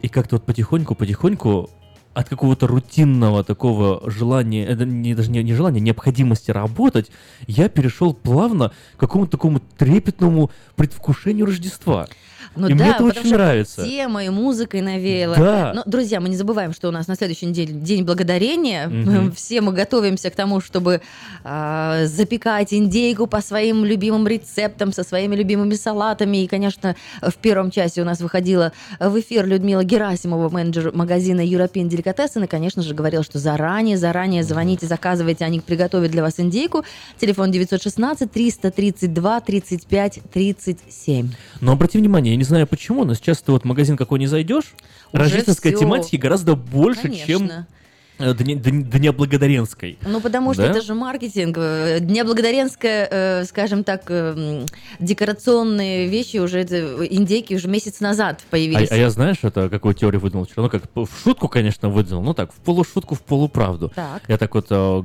и 0.02 0.08
как-то 0.08 0.38
вот 0.38 0.45
потихоньку-потихоньку 0.45 1.70
от 2.14 2.30
какого-то 2.30 2.67
рутинного 2.67 3.43
такого 3.43 4.09
желания, 4.09 4.66
это 4.66 4.85
не, 4.85 5.16
даже 5.16 5.32
не, 5.32 5.43
не 5.43 5.53
желания, 5.53 5.80
необходимости 5.80 6.51
работать, 6.51 7.11
я 7.48 7.69
перешел 7.69 8.14
плавно 8.14 8.72
к 8.95 9.00
какому-то 9.00 9.32
такому 9.32 9.61
трепетному 9.77 10.51
предвкушению 10.75 11.45
Рождества. 11.45 12.08
Ну 12.56 12.67
и 12.67 12.73
да, 12.73 12.83
мне 12.83 12.93
это 12.93 13.03
очень 13.03 13.32
нравится. 13.32 13.83
Темой, 13.83 14.30
музыкой 14.30 14.82
навеяло. 14.82 15.35
Да. 15.35 15.72
Но, 15.75 15.83
друзья, 15.85 16.19
мы 16.19 16.30
не 16.30 16.35
забываем, 16.35 16.73
что 16.73 16.88
у 16.88 16.91
нас 16.91 17.07
на 17.07 17.15
следующей 17.15 17.48
неделе 17.48 17.73
День 17.73 18.03
Благодарения. 18.03 18.88
Мгм. 18.88 19.32
Все 19.35 19.61
мы 19.61 19.73
готовимся 19.73 20.30
к 20.30 20.35
тому, 20.35 20.61
чтобы 20.61 21.01
а, 21.43 22.06
запекать 22.06 22.73
индейку 22.73 23.27
по 23.27 23.41
своим 23.41 23.85
любимым 23.85 24.27
рецептам, 24.27 24.93
со 24.93 25.03
своими 25.03 25.35
любимыми 25.35 25.73
салатами. 25.73 26.43
И, 26.43 26.48
конечно, 26.48 26.95
в 27.22 27.35
первом 27.35 27.72
часе 27.72 28.01
у 28.01 28.06
нас 28.06 28.19
выходила 28.19 28.72
в 28.99 29.19
эфир 29.19 29.45
Людмила 29.45 29.83
Герасимова, 29.83 30.49
менеджер 30.49 30.91
магазина 30.93 31.41
European 31.41 31.90
Delicatessen. 31.90 32.43
И, 32.43 32.48
конечно 32.48 32.83
же, 32.83 32.93
говорила, 32.93 33.23
что 33.23 33.40
заранее, 33.40 33.98
заранее 33.98 34.43
звоните, 34.43 34.85
заказывайте, 34.85 35.45
они 35.45 35.59
приготовят 35.59 36.11
для 36.11 36.22
вас 36.22 36.40
индейку. 36.40 36.83
Телефон 37.19 37.51
916 37.51 38.32
332 38.32 39.41
35 39.41 40.19
37. 40.32 41.30
Но 41.61 41.72
обрати 41.72 41.98
внимание, 41.98 42.35
не 42.43 42.47
знаю 42.47 42.67
почему, 42.67 43.05
но 43.05 43.13
сейчас 43.13 43.41
ты 43.41 43.53
вот 43.53 43.61
в 43.61 43.65
магазин 43.65 43.95
какой 43.95 44.19
не 44.19 44.27
зайдешь, 44.27 44.73
Уже 45.13 45.23
рождественской 45.23 45.72
всё. 45.72 45.80
тематики 45.81 46.17
гораздо 46.17 46.55
больше, 46.57 47.03
чем 47.03 47.39
Конечно. 47.47 47.67
э, 47.69 47.73
Дня, 48.19 48.33
Дня- 48.56 48.83
Дня 48.83 49.11
Благодаренской. 49.11 49.98
Ну, 50.06 50.22
потому 50.22 50.53
что 50.53 50.64
Да? 50.64 50.69
это 50.69 50.82
же 50.82 50.93
маркетинг. 50.93 51.58
Э, 51.58 52.00
Дня 52.00 52.24
Благодаренская, 52.24 53.08
э, 53.11 53.43
скажем 53.45 53.83
так, 53.83 54.03
э, 54.09 54.66
декорационные 55.00 56.08
вещи 56.08 56.38
уже, 56.38 56.59
это, 56.59 57.06
индейки 57.06 57.53
уже 57.56 57.67
месяц 57.67 58.00
назад 58.00 58.42
А, 58.42 58.51
появились. 58.51 58.92
а 58.92 58.95
я, 58.95 59.09
знаешь, 59.09 59.38
это 59.42 59.69
какую 59.69 59.93
теорию 59.95 60.22
выдумал 60.22 60.45
вчера? 60.45 60.64
Ну, 60.64 60.69
как 60.69 60.83
в 60.95 61.08
шутку, 61.24 61.48
конечно, 61.48 61.90
выдумал, 61.90 62.24
ну 62.24 62.33
так, 62.33 62.51
в 62.53 62.58
полушутку, 62.58 63.16
в 63.16 63.22
полуправду. 63.22 63.92
Так. 63.95 64.22
Я 64.27 64.38
так 64.38 64.53
вот 64.56 64.67
э, 64.69 65.01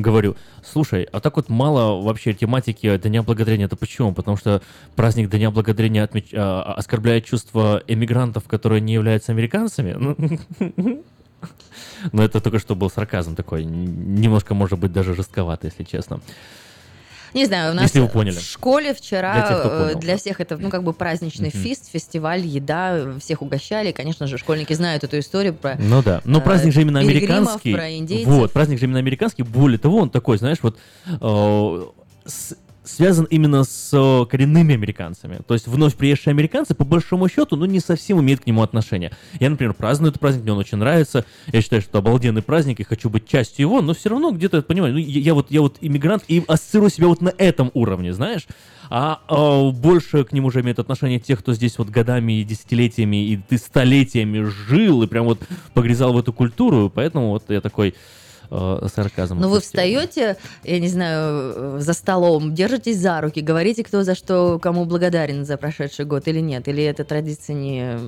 говорю, 0.00 0.36
слушай, 0.64 1.04
а 1.10 1.20
так 1.20 1.36
вот 1.36 1.48
мало 1.48 2.02
вообще 2.02 2.34
тематики 2.34 2.96
Дня 2.98 3.22
Благодарения. 3.22 3.66
Это 3.66 3.76
почему? 3.76 4.12
Потому 4.12 4.36
что 4.36 4.62
праздник 4.96 5.30
Дня 5.30 5.50
Благодарения 5.50 6.04
отмеч- 6.04 6.34
а, 6.34 6.74
оскорбляет 6.74 7.24
чувства 7.24 7.82
эмигрантов, 7.86 8.44
которые 8.44 8.80
не 8.80 8.92
являются 8.92 9.32
американцами. 9.32 9.96
Но 12.12 12.22
это 12.24 12.40
только 12.40 12.58
что 12.58 12.74
был 12.74 12.90
сарказм 12.90 13.34
такой, 13.34 13.64
немножко, 13.64 14.54
может 14.54 14.78
быть, 14.78 14.92
даже 14.92 15.14
жестковато, 15.14 15.66
если 15.66 15.84
честно. 15.84 16.20
Не 17.32 17.46
знаю, 17.46 17.70
у 17.70 17.74
нас 17.74 17.84
Если 17.84 18.00
вы 18.00 18.08
поняли. 18.08 18.34
в 18.36 18.40
школе 18.42 18.92
вчера 18.92 19.34
Для 19.34 19.42
тех, 19.46 19.60
кто 19.60 19.68
э, 19.68 19.84
понял. 19.86 20.00
для 20.00 20.16
всех 20.16 20.40
это, 20.40 20.56
ну, 20.56 20.68
как 20.68 20.82
бы 20.82 20.92
праздничный 20.92 21.50
Мгм. 21.54 21.62
фист, 21.62 21.88
фестиваль, 21.88 22.40
еда, 22.44 23.14
всех 23.20 23.40
угощали. 23.42 23.92
Конечно 23.92 24.26
же, 24.26 24.36
школьники 24.36 24.72
знают 24.72 25.04
эту 25.04 25.16
историю 25.20 25.54
про 25.54 25.76
Ну 25.78 26.02
да, 26.02 26.22
но 26.24 26.40
э, 26.40 26.42
праздник 26.42 26.72
же 26.72 26.80
именно 26.82 26.98
американский. 26.98 27.72
про 27.72 27.88
индейцев. 27.96 28.26
Вот, 28.26 28.52
праздник 28.52 28.80
же 28.80 28.86
именно 28.86 28.98
американский. 28.98 29.44
Более 29.44 29.78
того, 29.78 29.98
он 29.98 30.10
такой, 30.10 30.38
знаешь, 30.38 30.58
вот 30.62 30.76
э, 31.06 31.86
с- 32.28 32.56
связан 32.84 33.26
именно 33.26 33.64
с 33.64 33.90
э, 33.92 34.26
коренными 34.26 34.74
американцами. 34.74 35.40
То 35.46 35.54
есть 35.54 35.66
вновь 35.66 35.94
приезжие 35.94 36.32
американцы, 36.32 36.74
по 36.74 36.84
большому 36.84 37.28
счету, 37.28 37.56
ну, 37.56 37.66
не 37.66 37.80
совсем 37.80 38.20
имеют 38.20 38.42
к 38.42 38.46
нему 38.46 38.62
отношение. 38.62 39.12
Я, 39.38 39.50
например, 39.50 39.74
праздную 39.74 40.10
этот 40.10 40.20
праздник, 40.20 40.42
мне 40.44 40.52
он 40.52 40.58
очень 40.58 40.78
нравится. 40.78 41.24
Я 41.52 41.60
считаю, 41.60 41.82
что 41.82 41.98
обалденный 41.98 42.42
праздник, 42.42 42.80
и 42.80 42.84
хочу 42.84 43.10
быть 43.10 43.28
частью 43.28 43.66
его, 43.66 43.82
но 43.82 43.94
все 43.94 44.08
равно 44.10 44.30
где-то, 44.30 44.62
понимаю, 44.62 44.94
ну, 44.94 44.98
я, 44.98 45.20
я 45.20 45.34
вот, 45.34 45.50
я 45.50 45.60
вот 45.60 45.76
иммигрант, 45.80 46.24
и 46.28 46.42
ассоциирую 46.48 46.90
себя 46.90 47.08
вот 47.08 47.20
на 47.20 47.32
этом 47.36 47.70
уровне, 47.74 48.12
знаешь? 48.12 48.46
А 48.88 49.20
э, 49.28 49.70
больше 49.70 50.24
к 50.24 50.32
нему 50.32 50.48
уже 50.48 50.62
имеет 50.62 50.78
отношение 50.78 51.20
тех, 51.20 51.38
кто 51.40 51.52
здесь 51.52 51.78
вот 51.78 51.88
годами 51.90 52.40
и 52.40 52.44
десятилетиями 52.44 53.40
и 53.48 53.56
столетиями 53.56 54.42
жил 54.42 55.02
и 55.02 55.06
прям 55.06 55.26
вот 55.26 55.40
погрязал 55.74 56.12
в 56.12 56.18
эту 56.18 56.32
культуру, 56.32 56.90
поэтому 56.92 57.28
вот 57.28 57.44
я 57.48 57.60
такой 57.60 57.94
э, 58.50 58.86
сарказм. 58.94 59.38
Ну, 59.38 59.48
вы 59.48 59.60
встаете, 59.60 60.36
я 60.64 60.78
не 60.78 60.88
знаю, 60.88 61.52
э, 61.54 61.76
за 61.80 61.92
столом, 61.92 62.54
держитесь 62.54 62.98
за 62.98 63.20
руки, 63.20 63.40
говорите, 63.40 63.84
кто 63.84 64.02
за 64.02 64.14
что 64.14 64.58
кому 64.58 64.84
благодарен 64.84 65.44
за 65.44 65.56
прошедший 65.56 66.04
год 66.04 66.28
или 66.28 66.40
нет, 66.40 66.68
или 66.68 66.82
эта 66.82 67.04
традиция 67.04 67.54
не, 67.54 67.98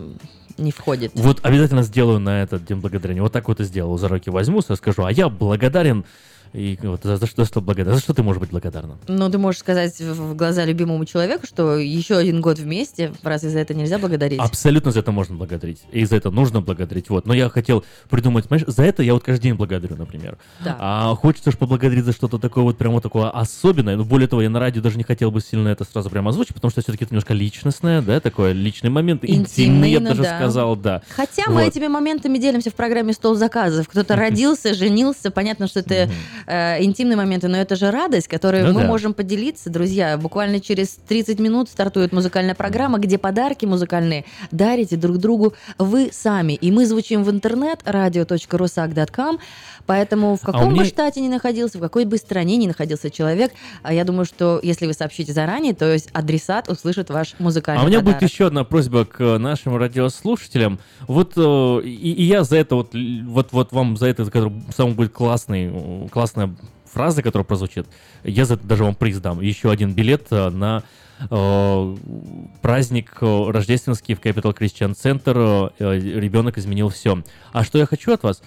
не 0.58 0.70
входит. 0.72 1.12
Вот 1.14 1.40
обязательно 1.42 1.82
сделаю 1.82 2.18
на 2.18 2.42
этот 2.42 2.64
День 2.64 2.78
Благодарения. 2.78 3.22
Вот 3.22 3.32
так 3.32 3.48
вот 3.48 3.60
и 3.60 3.64
сделаю. 3.64 3.98
За 3.98 4.08
руки 4.08 4.30
возьму, 4.30 4.60
скажу, 4.60 5.04
а 5.04 5.12
я 5.12 5.28
благодарен 5.28 6.04
И 6.52 6.78
вот 6.82 7.00
за, 7.02 7.16
за 7.16 7.26
что, 7.26 7.42
за 7.42 7.48
что 7.48 7.60
благодарна? 7.60 7.96
За 7.96 8.02
что 8.02 8.14
ты 8.14 8.22
можешь 8.22 8.40
быть 8.40 8.50
благодарна? 8.50 8.98
Ну, 9.08 9.30
ты 9.30 9.38
можешь 9.38 9.60
сказать 9.60 9.98
в 10.00 10.34
глаза 10.34 10.64
любимому 10.64 11.04
человеку, 11.06 11.46
что 11.46 11.76
еще 11.76 12.16
один 12.16 12.40
год 12.40 12.58
вместе, 12.58 13.12
разве 13.22 13.48
за 13.48 13.60
это 13.60 13.72
нельзя 13.74 13.98
благодарить? 13.98 14.38
Абсолютно 14.38 14.90
за 14.92 15.00
это 15.00 15.12
можно 15.12 15.34
благодарить. 15.34 15.82
И 15.92 16.04
за 16.04 16.16
это 16.16 16.30
нужно 16.30 16.60
благодарить. 16.60 17.08
Вот. 17.08 17.26
Но 17.26 17.34
я 17.34 17.48
хотел 17.48 17.84
придумать, 18.10 18.48
понимаешь, 18.48 18.66
за 18.68 18.82
это 18.82 19.02
я 19.02 19.14
вот 19.14 19.24
каждый 19.24 19.44
день 19.44 19.54
благодарю, 19.54 19.96
например. 19.96 20.36
Да. 20.62 20.76
А 20.78 21.14
хочется 21.14 21.50
же 21.50 21.56
поблагодарить 21.56 22.04
за 22.04 22.12
что-то 22.12 22.38
такое 22.38 22.64
вот 22.64 22.76
прямо 22.76 23.00
такое 23.00 23.30
особенное. 23.30 23.96
Ну, 23.96 24.04
более 24.04 24.28
того, 24.28 24.42
я 24.42 24.50
на 24.50 24.60
радио 24.60 24.82
даже 24.82 24.98
не 24.98 25.04
хотел 25.04 25.30
бы 25.30 25.40
сильно 25.40 25.68
это 25.68 25.84
сразу 25.84 26.10
прямо 26.10 26.30
озвучить, 26.30 26.54
потому 26.54 26.70
что 26.70 26.82
все-таки 26.82 27.04
это 27.04 27.14
немножко 27.14 27.32
личностное, 27.32 28.02
да, 28.02 28.20
такой 28.20 28.52
личный 28.52 28.90
момент. 28.90 29.24
Интимный, 29.24 29.90
я 29.90 30.00
бы 30.00 30.08
даже 30.08 30.22
да. 30.22 30.36
сказал, 30.36 30.76
да. 30.76 31.02
Хотя 31.08 31.44
мы 31.48 31.62
Вот. 31.62 31.68
этими 31.68 31.88
моментами 31.88 32.36
делимся 32.38 32.70
в 32.70 32.74
программе 32.74 33.14
«Стол 33.14 33.36
заказов». 33.36 33.88
Кто-то 33.88 34.16
родился, 34.16 34.74
женился, 34.74 35.30
понятно, 35.30 35.66
что 35.66 35.80
это 35.80 36.10
э, 36.46 36.82
интимные 36.84 37.16
моменты, 37.16 37.48
но 37.48 37.56
это 37.56 37.76
же 37.76 37.90
радость, 37.90 38.28
которую 38.28 38.66
Ну 38.66 38.72
мы 38.74 38.82
да. 38.82 38.86
можем 38.86 39.14
поделиться, 39.14 39.70
друзья. 39.70 40.16
Буквально 40.16 40.60
через 40.60 40.98
30 41.08 41.38
минут 41.40 41.68
стартует 41.68 42.12
музыкальная 42.12 42.54
программа, 42.54 42.98
где 42.98 43.18
подарки 43.18 43.64
музыкальные 43.66 44.24
дарите 44.50 44.96
друг 44.96 45.18
другу 45.18 45.54
вы 45.78 46.10
сами. 46.12 46.52
И 46.54 46.70
мы 46.70 46.86
звучим 46.86 47.24
в 47.24 47.30
интернет 47.30 47.80
radio.rusak.com, 47.84 49.38
поэтому 49.86 50.36
в 50.36 50.40
А 50.42 50.46
каком 50.52 50.68
бы 50.70 50.74
меня- 50.74 50.84
штате 50.84 51.20
ни 51.20 51.28
находился, 51.28 51.78
в 51.78 51.80
какой 51.80 52.04
бы 52.04 52.16
стране 52.16 52.56
ни 52.56 52.66
находился 52.66 53.10
человек, 53.10 53.52
а 53.82 53.92
я 53.92 54.04
думаю, 54.04 54.24
что 54.24 54.60
если 54.62 54.86
вы 54.86 54.92
сообщите 54.92 55.32
заранее, 55.32 55.74
то 55.74 55.92
есть 55.92 56.08
адресат 56.12 56.68
услышит 56.68 57.10
ваш 57.10 57.34
музыкальный 57.38 57.82
А 57.82 57.84
у 57.84 57.88
меня 57.88 57.98
подарок. 58.00 58.20
будет 58.20 58.30
еще 58.30 58.46
одна 58.46 58.64
просьба 58.64 59.04
к 59.04 59.38
нашим 59.38 59.76
радиослушателям. 59.76 60.78
Вот 61.06 61.32
э, 61.36 61.80
и, 61.84 62.12
и 62.12 62.22
я 62.24 62.44
за 62.44 62.56
это 62.56 62.76
вот, 62.76 62.92
вот, 62.94 63.48
вот 63.52 63.72
вам 63.72 63.96
за 63.96 64.06
это, 64.06 64.24
который 64.24 64.52
самый 64.74 64.94
будет 64.94 65.12
классный, 65.12 65.70
э, 65.72 66.08
классная 66.32 66.54
фраза, 66.86 67.22
которая 67.22 67.44
прозвучит, 67.44 67.86
я 68.24 68.44
за 68.44 68.54
это 68.54 68.66
даже 68.66 68.84
вам 68.84 68.94
приз 68.94 69.18
дам. 69.18 69.40
Еще 69.40 69.70
один 69.70 69.92
билет 69.92 70.26
э, 70.30 70.50
на 70.50 70.82
э, 71.30 71.96
праздник 72.60 73.16
э, 73.20 73.50
рождественский 73.50 74.14
в 74.14 74.20
Capital 74.20 74.56
Christian 74.56 74.94
Center. 74.94 75.72
э, 75.78 75.98
Ребенок 75.98 76.58
изменил 76.58 76.88
все. 76.90 77.22
А 77.52 77.64
что 77.64 77.78
я 77.78 77.86
хочу 77.86 78.12
от 78.12 78.22
вас? 78.22 78.42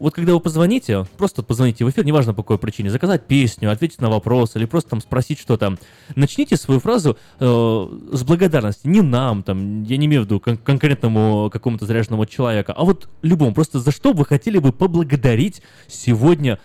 Вот 0.00 0.14
когда 0.14 0.32
вы 0.34 0.40
позвоните, 0.40 1.06
просто 1.16 1.42
позвоните 1.42 1.84
в 1.84 1.90
эфир, 1.90 2.04
неважно 2.04 2.34
по 2.34 2.42
какой 2.42 2.58
причине, 2.58 2.90
заказать 2.90 3.26
песню, 3.26 3.70
ответить 3.70 4.00
на 4.00 4.10
вопрос 4.10 4.54
или 4.54 4.64
просто 4.64 4.90
там 4.90 5.00
спросить 5.00 5.40
что-то, 5.40 5.76
начните 6.14 6.56
свою 6.56 6.78
фразу 6.80 7.16
э, 7.40 7.88
с 8.12 8.22
благодарности. 8.22 8.86
Не 8.86 9.02
нам, 9.02 9.42
там, 9.42 9.82
я 9.84 9.96
не 9.96 10.06
имею 10.06 10.22
в 10.22 10.24
виду 10.26 10.40
кон- 10.40 10.58
конкретному 10.58 11.48
какому-то 11.52 11.86
заряженному 11.86 12.26
человеку, 12.26 12.72
а 12.76 12.84
вот 12.84 13.08
любому. 13.22 13.54
Просто 13.54 13.78
за 13.80 13.92
что 13.92 14.12
вы 14.12 14.24
хотели 14.24 14.58
бы 14.58 14.72
поблагодарить 14.72 15.62
сегодня 15.88 16.58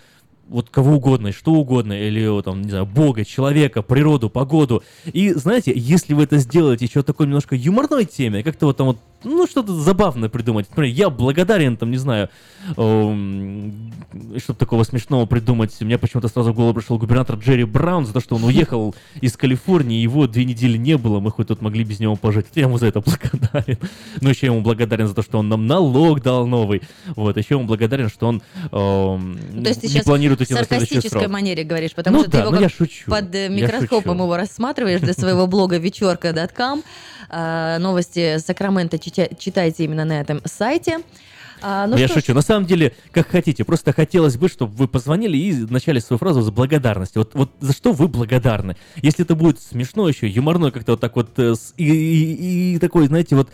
вот 0.48 0.70
кого 0.70 0.96
угодно, 0.96 1.32
что 1.32 1.52
угодно, 1.52 1.92
или 1.92 2.42
там, 2.42 2.62
не 2.62 2.70
знаю, 2.70 2.86
Бога, 2.86 3.24
человека, 3.24 3.82
природу, 3.82 4.30
погоду. 4.30 4.82
И 5.06 5.32
знаете, 5.32 5.72
если 5.74 6.14
вы 6.14 6.24
это 6.24 6.38
сделаете 6.38 6.84
еще 6.84 7.02
такой 7.02 7.26
немножко 7.26 7.56
юморной 7.56 8.04
теме, 8.04 8.42
как-то 8.42 8.66
вот 8.66 8.76
там 8.76 8.88
вот, 8.88 8.98
ну, 9.24 9.46
что-то 9.46 9.72
забавное 9.74 10.28
придумать. 10.28 10.68
Например, 10.70 10.92
я 10.92 11.10
благодарен, 11.10 11.76
там, 11.76 11.90
не 11.90 11.96
знаю, 11.96 12.28
эм, 12.76 13.92
что-то 14.38 14.58
такого 14.60 14.84
смешного 14.84 15.26
придумать. 15.26 15.74
У 15.80 15.84
меня 15.84 15.98
почему-то 15.98 16.28
сразу 16.28 16.52
в 16.52 16.54
голову 16.54 16.74
пришел 16.74 16.98
губернатор 16.98 17.36
Джерри 17.36 17.64
Браун 17.64 18.06
за 18.06 18.12
то, 18.12 18.20
что 18.20 18.36
он 18.36 18.44
уехал 18.44 18.94
из 19.20 19.36
Калифорнии, 19.36 20.00
его 20.00 20.26
две 20.26 20.44
недели 20.44 20.76
не 20.76 20.96
было, 20.96 21.20
мы 21.20 21.30
хоть 21.30 21.48
тут 21.48 21.60
могли 21.62 21.84
без 21.84 22.00
него 22.00 22.16
пожить. 22.16 22.46
Я 22.54 22.62
ему 22.62 22.78
за 22.78 22.86
это 22.86 23.00
благодарен. 23.04 23.78
Но 24.20 24.30
еще 24.30 24.46
я 24.46 24.52
ему 24.52 24.62
благодарен 24.62 25.08
за 25.08 25.14
то, 25.14 25.22
что 25.22 25.38
он 25.38 25.48
нам 25.48 25.66
налог 25.66 26.22
дал 26.22 26.46
новый. 26.46 26.82
Вот, 27.16 27.36
еще 27.36 27.54
ему 27.54 27.64
благодарен, 27.64 28.08
что 28.08 28.28
он 28.28 28.42
эм, 28.72 29.38
Ну, 29.52 29.62
То 29.62 29.68
есть 29.68 29.80
ты 29.80 29.88
сейчас 29.88 30.04
планирует 30.04 30.40
в 30.40 30.44
идти 30.44 30.54
следующий 30.54 30.78
саркастической 30.78 31.28
манере 31.28 31.64
говоришь, 31.64 31.94
потому 31.94 32.18
Ну 32.18 32.22
что 32.22 32.30
да, 32.30 32.38
ты 32.38 32.44
его 32.44 32.54
ну 32.56 32.60
я 32.60 32.68
шучу, 32.68 33.10
под 33.10 33.34
э, 33.34 33.48
микроскопом 33.48 34.18
его 34.18 34.36
рассматриваешь 34.36 35.00
для 35.00 35.12
своего 35.14 35.46
блога 35.46 35.78
вечерка.com. 35.78 36.82
А, 37.30 37.78
Новости 37.78 38.38
Сакрамента 38.38 38.98
читя- 38.98 39.13
читайте 39.38 39.84
именно 39.84 40.04
на 40.04 40.20
этом 40.20 40.40
сайте. 40.44 40.98
А, 41.66 41.86
ну 41.86 41.96
я 41.96 42.06
что 42.08 42.20
ж, 42.20 42.22
шучу. 42.22 42.34
На 42.34 42.42
самом 42.42 42.66
деле, 42.66 42.92
как 43.10 43.28
хотите. 43.28 43.64
Просто 43.64 43.92
хотелось 43.94 44.36
бы, 44.36 44.48
чтобы 44.48 44.72
вы 44.74 44.86
позвонили 44.86 45.36
и 45.38 45.52
начали 45.70 45.98
свою 45.98 46.18
фразу 46.18 46.42
с 46.42 46.50
благодарности. 46.50 47.16
Вот, 47.16 47.34
вот 47.34 47.50
за 47.60 47.72
что 47.72 47.92
вы 47.92 48.06
благодарны? 48.08 48.76
Если 48.96 49.24
это 49.24 49.34
будет 49.34 49.60
смешно 49.60 50.08
еще, 50.08 50.28
юморно 50.28 50.70
как-то 50.70 50.92
вот 50.92 51.00
так 51.00 51.16
вот 51.16 51.30
э, 51.38 51.54
и, 51.78 51.84
и- 51.84 52.74
и 52.74 52.78
такой, 52.78 53.06
знаете, 53.06 53.34
вот 53.36 53.48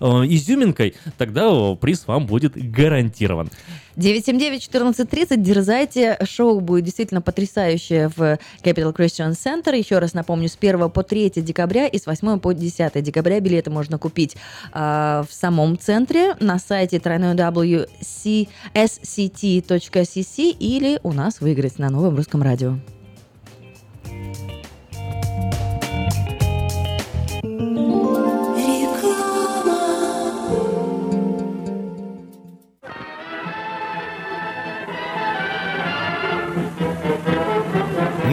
э, 0.00 0.06
изюминкой, 0.28 0.94
тогда 1.18 1.74
приз 1.74 2.06
вам 2.06 2.26
будет 2.26 2.52
гарантирован. 2.56 3.50
979-1430, 3.96 5.36
дерзайте. 5.38 6.18
Шоу 6.24 6.60
будет 6.60 6.84
действительно 6.84 7.22
потрясающее 7.22 8.08
в 8.14 8.38
Capital 8.62 8.94
Christian 8.94 9.30
Center. 9.32 9.76
Еще 9.76 9.98
раз 9.98 10.12
напомню, 10.14 10.48
с 10.48 10.56
1 10.60 10.90
по 10.90 11.02
3 11.02 11.32
декабря 11.36 11.86
и 11.86 11.98
с 11.98 12.06
8 12.06 12.38
по 12.38 12.52
10 12.52 13.02
декабря 13.02 13.40
билеты 13.40 13.70
можно 13.70 13.98
купить 13.98 14.36
а, 14.72 15.24
в 15.28 15.32
самом 15.32 15.78
центре 15.78 16.34
на 16.40 16.58
сайте 16.58 16.98
www.scct.cc 17.56 18.56
или 20.58 21.00
у 21.02 21.12
нас 21.12 21.40
выиграть 21.40 21.78
на 21.78 21.90
новом 21.90 22.16
русском 22.16 22.42
радио. 22.42 22.76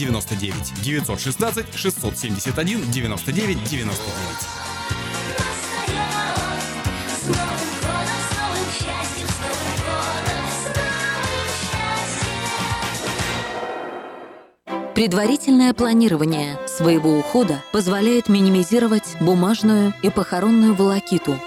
99 0.00 0.82
916 0.82 1.66
671 1.74 2.90
99 2.90 3.64
99. 3.64 3.94
Предварительное 14.94 15.72
планирование 15.74 16.58
своего 16.66 17.18
ухода 17.18 17.62
позволяет 17.72 18.28
минимизировать 18.28 19.16
бумажную 19.20 19.94
и 20.02 20.10
похоронную 20.10 20.74
волокиту. 20.74 21.38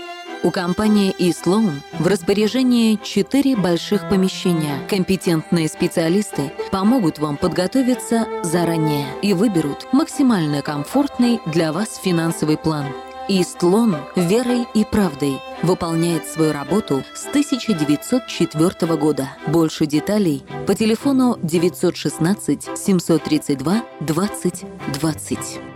У 0.44 0.52
компании 0.52 1.16
eSloan 1.20 1.80
в 2.00 2.06
распоряжении 2.06 3.00
четыре 3.02 3.56
больших 3.56 4.10
помещения. 4.10 4.86
Компетентные 4.90 5.70
специалисты 5.70 6.52
помогут 6.70 7.18
вам 7.18 7.38
подготовиться 7.38 8.28
заранее 8.44 9.08
и 9.22 9.34
выберут 9.34 9.88
максимально 9.94 10.62
комфортный 10.62 11.40
для 11.46 11.72
вас 11.72 11.98
финансовый 12.04 12.58
план. 12.58 12.88
Истлон 13.30 13.96
верой 14.18 14.68
и 14.74 14.84
правдой 14.84 15.40
выполняет 15.62 16.28
свою 16.28 16.52
работу 16.52 17.06
с 17.16 17.26
1904 17.28 18.98
года. 18.98 19.30
Больше 19.48 19.86
деталей 19.86 20.44
по 20.68 20.76
телефону 20.76 21.40
916 21.42 22.78
732 22.78 23.84
20 24.02 24.66
20. 25.00 25.73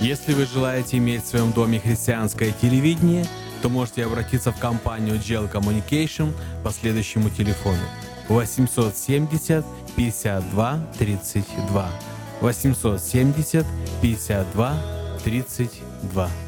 Если 0.00 0.32
вы 0.32 0.46
желаете 0.46 0.98
иметь 0.98 1.24
в 1.24 1.26
своем 1.26 1.50
доме 1.50 1.80
христианское 1.80 2.52
телевидение, 2.52 3.26
то 3.62 3.68
можете 3.68 4.04
обратиться 4.04 4.52
в 4.52 4.58
компанию 4.60 5.16
GL 5.16 5.50
Communication 5.50 6.32
по 6.62 6.70
следующему 6.70 7.30
телефону 7.30 7.82
870 8.28 9.64
52 9.96 10.80
32 10.98 11.90
870 12.40 13.66
52 14.00 14.82
32. 15.24 16.47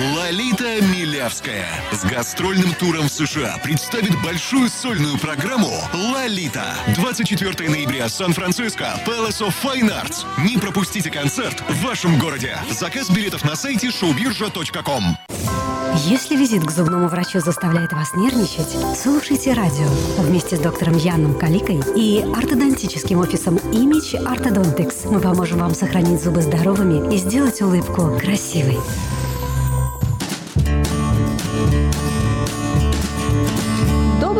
Лолита 0.00 0.80
Милявская 0.80 1.68
с 1.92 2.04
гастрольным 2.04 2.72
туром 2.72 3.06
в 3.06 3.12
США 3.12 3.58
представит 3.62 4.18
большую 4.22 4.70
сольную 4.70 5.18
программу 5.18 5.70
«Лолита». 5.92 6.74
24 6.94 7.68
ноября, 7.68 8.08
Сан-Франциско, 8.08 8.98
Palace 9.06 9.42
of 9.46 9.52
Fine 9.62 9.90
Arts. 9.90 10.24
Не 10.42 10.56
пропустите 10.56 11.10
концерт 11.10 11.62
в 11.68 11.84
вашем 11.84 12.18
городе. 12.18 12.56
Заказ 12.70 13.10
билетов 13.10 13.44
на 13.44 13.54
сайте 13.56 13.88
showbirja.com. 13.88 15.18
Если 16.06 16.34
визит 16.34 16.64
к 16.64 16.70
зубному 16.70 17.08
врачу 17.08 17.40
заставляет 17.40 17.92
вас 17.92 18.14
нервничать, 18.14 18.74
слушайте 18.96 19.52
радио 19.52 19.86
вместе 20.16 20.56
с 20.56 20.60
доктором 20.60 20.96
Яном 20.96 21.38
Каликой 21.38 21.82
и 21.94 22.24
ортодонтическим 22.34 23.18
офисом 23.18 23.56
Image 23.56 24.14
Orthodontics. 24.14 25.10
Мы 25.10 25.20
поможем 25.20 25.58
вам 25.58 25.74
сохранить 25.74 26.22
зубы 26.22 26.40
здоровыми 26.40 27.14
и 27.14 27.18
сделать 27.18 27.60
улыбку 27.60 28.18
красивой. 28.18 28.78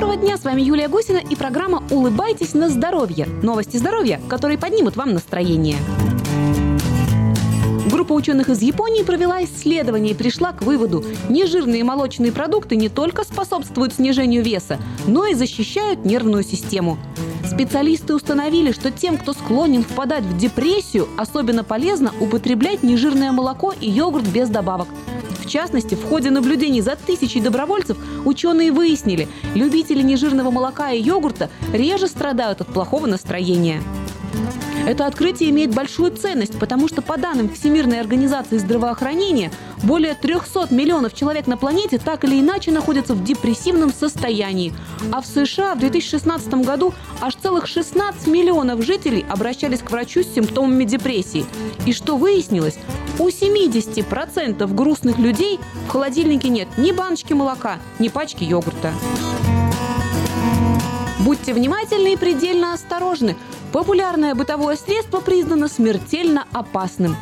Доброго 0.01 0.17
дня, 0.17 0.39
с 0.39 0.45
вами 0.45 0.63
Юлия 0.63 0.89
Гусина 0.89 1.19
и 1.19 1.37
программа 1.37 1.83
«Улыбайтесь 1.91 2.55
на 2.55 2.71
здоровье». 2.71 3.27
Новости 3.43 3.77
здоровья, 3.77 4.19
которые 4.31 4.57
поднимут 4.57 4.97
вам 4.97 5.13
настроение. 5.13 5.77
Группа 7.91 8.15
ученых 8.15 8.49
из 8.49 8.63
Японии 8.63 9.03
провела 9.03 9.45
исследование 9.45 10.15
и 10.15 10.17
пришла 10.17 10.53
к 10.53 10.63
выводу, 10.63 11.05
нежирные 11.29 11.85
молочные 11.85 12.33
продукты 12.33 12.77
не 12.77 12.89
только 12.89 13.25
способствуют 13.25 13.93
снижению 13.93 14.43
веса, 14.43 14.79
но 15.07 15.27
и 15.27 15.35
защищают 15.35 16.03
нервную 16.07 16.45
систему. 16.45 16.97
Специалисты 17.45 18.15
установили, 18.15 18.73
что 18.73 18.91
тем, 18.91 19.19
кто 19.19 19.35
склонен 19.35 19.83
впадать 19.83 20.25
в 20.25 20.39
депрессию, 20.39 21.09
особенно 21.19 21.63
полезно 21.63 22.11
употреблять 22.21 22.83
нежирное 22.83 23.33
молоко 23.33 23.75
и 23.79 23.91
йогурт 23.91 24.27
без 24.29 24.49
добавок. 24.49 24.89
Частности, 25.51 25.97
в 25.97 26.09
ходе 26.09 26.31
наблюдений 26.31 26.81
за 26.81 26.95
тысячей 26.95 27.41
добровольцев 27.41 27.97
ученые 28.25 28.71
выяснили, 28.71 29.27
любители 29.57 30.01
нежирного 30.01 30.53
молока 30.53 30.93
и 30.93 31.03
йогурта 31.03 31.51
реже 31.73 32.07
страдают 32.07 32.61
от 32.61 32.69
плохого 32.69 33.07
настроения. 33.07 33.83
Это 34.87 35.07
открытие 35.07 35.51
имеет 35.51 35.75
большую 35.75 36.17
ценность, 36.17 36.59
потому 36.59 36.89
что 36.89 37.03
по 37.03 37.17
данным 37.17 37.49
Всемирной 37.53 38.01
организации 38.01 38.59
здравоохранения, 38.59 39.53
более 39.83 40.15
300 40.15 40.69
миллионов 40.71 41.15
человек 41.15 41.47
на 41.47 41.57
планете 41.57 41.99
так 41.99 42.25
или 42.25 42.41
иначе 42.41 42.71
находятся 42.71 43.15
в 43.15 43.23
депрессивном 43.23 43.93
состоянии. 43.93 44.73
А 45.13 45.21
в 45.21 45.27
США 45.27 45.75
в 45.75 45.79
2016 45.79 46.55
году 46.65 46.95
аж 47.21 47.35
целых 47.37 47.67
16 47.67 48.27
миллионов 48.27 48.83
жителей 48.83 49.25
обращались 49.29 49.81
к 49.81 49.91
врачу 49.91 50.23
с 50.23 50.35
симптомами 50.35 50.85
депрессии. 50.85 51.45
И 51.87 51.93
что 51.93 52.17
выяснилось? 52.17 52.79
У 53.19 53.29
70% 53.29 54.75
грустных 54.75 55.19
людей 55.19 55.61
в 55.87 55.91
холодильнике 55.91 56.49
нет 56.49 56.69
ни 56.79 56.93
баночки 56.93 57.33
молока, 57.33 57.79
ни 57.99 58.09
пачки 58.09 58.45
йогурта. 58.45 58.93
Будьте 61.21 61.53
внимательны 61.53 62.15
и 62.15 62.17
предельно 62.17 62.73
осторожны. 62.73 63.37
Популярное 63.73 64.35
бытовое 64.35 64.75
средство 64.75 65.21
признано 65.21 65.69
смертельно 65.69 66.45
опасным. 66.53 67.17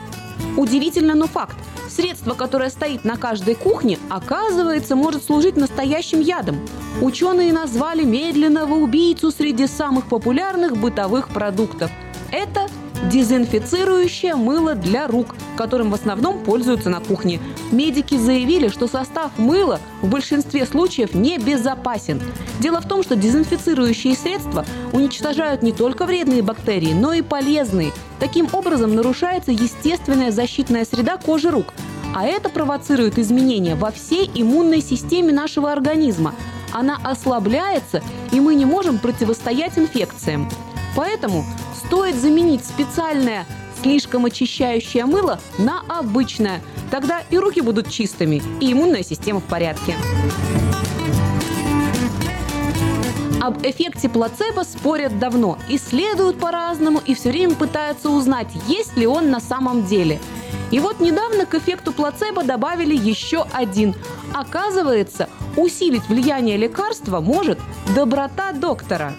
Удивительно, 0.57 1.15
но 1.15 1.27
факт. 1.27 1.57
Средство, 1.91 2.33
которое 2.33 2.71
стоит 2.71 3.05
на 3.05 3.17
каждой 3.17 3.55
кухне, 3.55 3.99
оказывается, 4.09 4.97
может 4.97 5.25
служить 5.25 5.57
настоящим 5.57 6.21
ядом. 6.21 6.57
Ученые 7.03 7.53
назвали 7.53 8.05
медленного 8.05 8.75
убийцу 8.75 9.31
среди 9.31 9.67
самых 9.67 10.07
популярных 10.09 10.77
бытовых 10.77 11.29
продуктов. 11.29 11.91
Это 12.31 12.69
дезинфицирующее 13.11 14.35
мыло 14.35 14.75
для 14.75 15.07
рук, 15.07 15.35
которым 15.57 15.91
в 15.91 15.95
основном 15.95 16.41
пользуются 16.41 16.91
на 16.91 17.01
кухне. 17.01 17.41
Медики 17.71 18.17
заявили, 18.17 18.69
что 18.69 18.87
состав 18.87 19.31
мыла 19.39 19.81
в 20.03 20.09
большинстве 20.09 20.67
случаев 20.67 21.15
небезопасен. 21.15 22.21
Дело 22.61 22.81
в 22.81 22.89
том, 22.89 23.03
что 23.03 23.17
дезинфицирующие 23.17 24.15
средства 24.15 24.65
уничтожают 24.93 25.63
не 25.63 25.73
только 25.73 26.07
вредные 26.07 26.43
бактерии, 26.43 26.93
но 26.93 27.13
и 27.13 27.23
полезные. 27.23 27.93
Таким 28.19 28.49
образом 28.53 28.95
нарушается 28.95 29.53
естественная 29.53 30.33
защитная 30.33 30.85
среда 30.85 31.17
кожи 31.17 31.51
рук. 31.51 31.73
А 32.15 32.25
это 32.25 32.49
провоцирует 32.49 33.19
изменения 33.19 33.75
во 33.75 33.91
всей 33.91 34.31
иммунной 34.35 34.81
системе 34.81 35.33
нашего 35.33 35.71
организма. 35.71 36.35
Она 36.73 36.99
ослабляется, 37.05 38.03
и 38.33 38.41
мы 38.41 38.55
не 38.55 38.65
можем 38.65 38.99
противостоять 38.99 39.79
инфекциям. 39.79 40.49
Поэтому 40.99 41.45
стоит 41.77 42.17
заменить 42.17 42.65
специальное 42.65 43.47
слишком 43.81 44.25
очищающее 44.25 45.07
мыло 45.07 45.39
на 45.57 45.85
обычное. 45.87 46.61
Тогда 46.91 47.23
и 47.31 47.39
руки 47.39 47.61
будут 47.61 47.89
чистыми, 47.89 48.43
и 48.59 48.73
иммунная 48.73 49.05
система 49.05 49.39
в 49.39 49.45
порядке. 49.45 49.95
Об 53.41 53.65
эффекте 53.65 54.09
плацебо 54.09 54.65
спорят 54.65 55.21
давно, 55.21 55.57
исследуют 55.69 56.41
по-разному 56.41 57.01
и 57.07 57.15
все 57.15 57.31
время 57.31 57.55
пытаются 57.55 58.11
узнать, 58.11 58.49
есть 58.67 58.97
ли 58.97 59.07
он 59.07 59.31
на 59.31 59.39
самом 59.39 59.87
деле. 59.87 60.19
И 60.73 60.81
вот 60.81 60.99
недавно 60.99 61.47
к 61.47 61.55
эффекту 61.55 61.93
плацебо 61.93 62.43
добавили 62.43 62.97
еще 62.97 63.47
один. 63.53 63.95
Оказывается, 64.35 65.29
усилить 65.57 66.09
влияние 66.09 66.57
лекарства 66.57 67.21
может 67.21 67.61
доброта 67.95 68.51
доктора. 68.51 69.15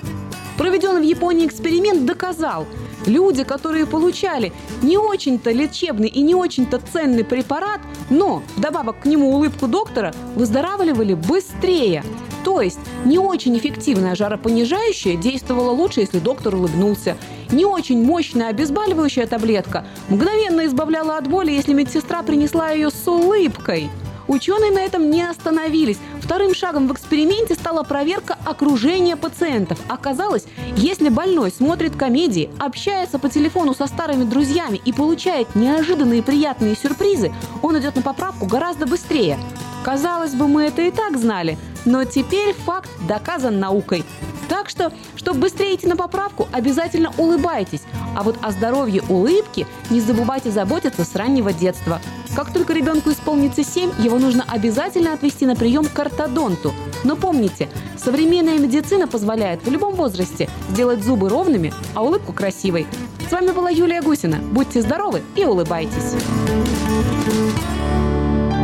Проведенный 0.59 0.99
в 0.99 1.05
Японии 1.05 1.47
эксперимент 1.47 2.05
доказал, 2.05 2.67
люди, 3.05 3.45
которые 3.45 3.85
получали 3.85 4.51
не 4.81 4.97
очень-то 4.97 5.51
лечебный 5.51 6.09
и 6.09 6.19
не 6.19 6.35
очень-то 6.35 6.81
ценный 6.91 7.23
препарат, 7.23 7.79
но 8.09 8.43
вдобавок 8.57 8.99
к 8.99 9.05
нему 9.05 9.33
улыбку 9.33 9.69
доктора, 9.69 10.13
выздоравливали 10.35 11.13
быстрее. 11.13 12.03
То 12.43 12.59
есть 12.59 12.79
не 13.05 13.17
очень 13.17 13.57
эффективное 13.57 14.15
жаропонижающее 14.15 15.15
действовало 15.15 15.71
лучше, 15.71 16.01
если 16.01 16.19
доктор 16.19 16.55
улыбнулся. 16.55 17.15
Не 17.53 17.63
очень 17.63 18.03
мощная 18.03 18.49
обезболивающая 18.49 19.27
таблетка 19.27 19.85
мгновенно 20.09 20.65
избавляла 20.65 21.15
от 21.15 21.29
боли, 21.29 21.51
если 21.53 21.71
медсестра 21.71 22.21
принесла 22.21 22.71
ее 22.71 22.89
с 22.89 23.07
улыбкой. 23.07 23.89
Ученые 24.29 24.71
на 24.71 24.81
этом 24.81 25.09
не 25.09 25.23
остановились. 25.23 25.97
Вторым 26.21 26.53
шагом 26.53 26.87
в 26.87 26.93
эксперименте 26.93 27.55
стала 27.55 27.81
проверка 27.81 28.37
окружения 28.45 29.15
пациентов. 29.15 29.79
Оказалось, 29.87 30.45
если 30.77 31.09
больной 31.09 31.49
смотрит 31.49 31.95
комедии, 31.95 32.47
общается 32.59 33.17
по 33.17 33.27
телефону 33.27 33.73
со 33.73 33.87
старыми 33.87 34.25
друзьями 34.25 34.79
и 34.85 34.93
получает 34.93 35.55
неожиданные 35.55 36.21
приятные 36.21 36.75
сюрпризы, 36.75 37.33
он 37.63 37.79
идет 37.79 37.95
на 37.95 38.03
поправку 38.03 38.45
гораздо 38.45 38.85
быстрее. 38.85 39.39
Казалось 39.83 40.35
бы, 40.35 40.47
мы 40.47 40.65
это 40.65 40.83
и 40.83 40.91
так 40.91 41.17
знали, 41.17 41.57
но 41.85 42.03
теперь 42.03 42.53
факт 42.53 42.89
доказан 43.07 43.59
наукой. 43.59 44.03
Так 44.49 44.69
что, 44.69 44.91
чтобы 45.15 45.41
быстрее 45.41 45.75
идти 45.75 45.85
на 45.87 45.95
поправку, 45.95 46.47
обязательно 46.51 47.13
улыбайтесь. 47.17 47.83
А 48.17 48.23
вот 48.23 48.37
о 48.41 48.51
здоровье 48.51 49.03
улыбки 49.07 49.67
не 49.91 50.01
забывайте 50.01 50.49
заботиться 50.49 51.05
с 51.05 51.15
раннего 51.15 51.53
детства. 51.53 52.01
Как 52.35 52.51
только 52.51 52.73
ребенку 52.73 53.11
исполнится 53.11 53.63
7, 53.63 53.91
его 53.99 54.17
нужно 54.17 54.43
обязательно 54.47 55.13
отвести 55.13 55.45
на 55.45 55.55
прием 55.55 55.85
к 55.85 55.99
ортодонту. 55.99 56.73
Но 57.03 57.15
помните, 57.15 57.69
современная 57.97 58.57
медицина 58.57 59.07
позволяет 59.07 59.63
в 59.63 59.69
любом 59.69 59.93
возрасте 59.95 60.49
сделать 60.69 61.03
зубы 61.03 61.29
ровными, 61.29 61.73
а 61.93 62.03
улыбку 62.03 62.33
красивой. 62.33 62.87
С 63.27 63.31
вами 63.31 63.51
была 63.51 63.69
Юлия 63.69 64.01
Гусина. 64.01 64.37
Будьте 64.37 64.81
здоровы 64.81 65.21
и 65.35 65.45
улыбайтесь. 65.45 66.15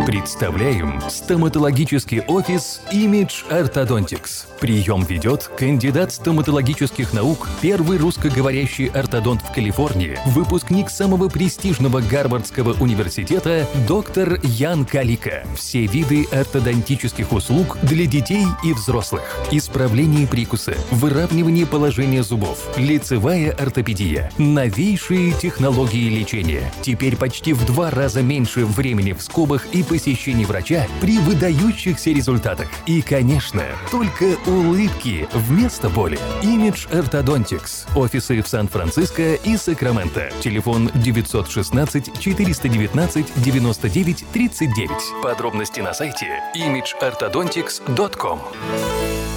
Представляем 0.06 1.01
стоматологический 1.09 2.22
офис 2.27 2.80
Image 2.92 3.43
Orthodontics. 3.50 4.45
Прием 4.66 5.03
ведет 5.03 5.52
кандидат 5.60 6.11
стоматологических 6.11 7.14
наук, 7.14 7.48
первый 7.61 8.00
русскоговорящий 8.00 8.88
ортодонт 8.88 9.44
в 9.44 9.53
Калифорнии, 9.53 10.18
выпускник 10.26 10.90
самого 10.90 11.30
престижного 11.30 12.02
Гарвардского 12.02 12.74
университета 12.82 13.68
доктор 13.88 14.40
Ян 14.42 14.84
Калика. 14.84 15.45
Все 15.56 15.85
виды 15.85 16.26
ортодонтических 16.32 17.32
услуг 17.32 17.77
для 17.84 18.08
детей 18.08 18.44
и 18.64 18.74
взрослых. 18.74 19.22
Исправление 19.52 20.26
прикуса, 20.26 20.74
выравнивание 20.90 21.68
положения 21.68 22.24
зубов, 22.24 22.68
лицевая 22.76 23.52
ортопедия, 23.52 24.32
новейшие 24.40 25.34
технологии 25.34 26.10
лечения. 26.10 26.74
Теперь 26.82 27.18
почти 27.18 27.53
в 27.53 27.64
два 27.68 27.92
раза 27.92 28.24
меньше 28.24 28.66
времени 28.66 29.14
в 29.14 29.22
скобах 29.22 29.68
и 29.74 29.84
посещений 29.84 30.45
врача 30.45 30.88
при 31.02 31.19
выдающихся 31.19 32.10
результатах. 32.10 32.68
И, 32.88 33.03
конечно, 33.03 33.64
только 33.92 34.35
улыбки 34.56 35.27
вместо 35.34 35.90
боли. 35.90 36.17
Image 36.42 36.90
Orthodontics. 36.92 37.88
Офисы 37.95 38.42
в 38.42 38.48
Сан-Франциско 38.48 39.35
и 39.35 39.58
Сакраменто. 39.58 40.32
Телефон 40.42 40.90
916 40.95 42.19
419 42.19 43.34
99 43.35 44.25
39. 44.34 44.90
Подробности 45.22 45.82
на 45.82 45.93
сайте 45.93 46.42
imageorthodontics.com. 46.56 49.35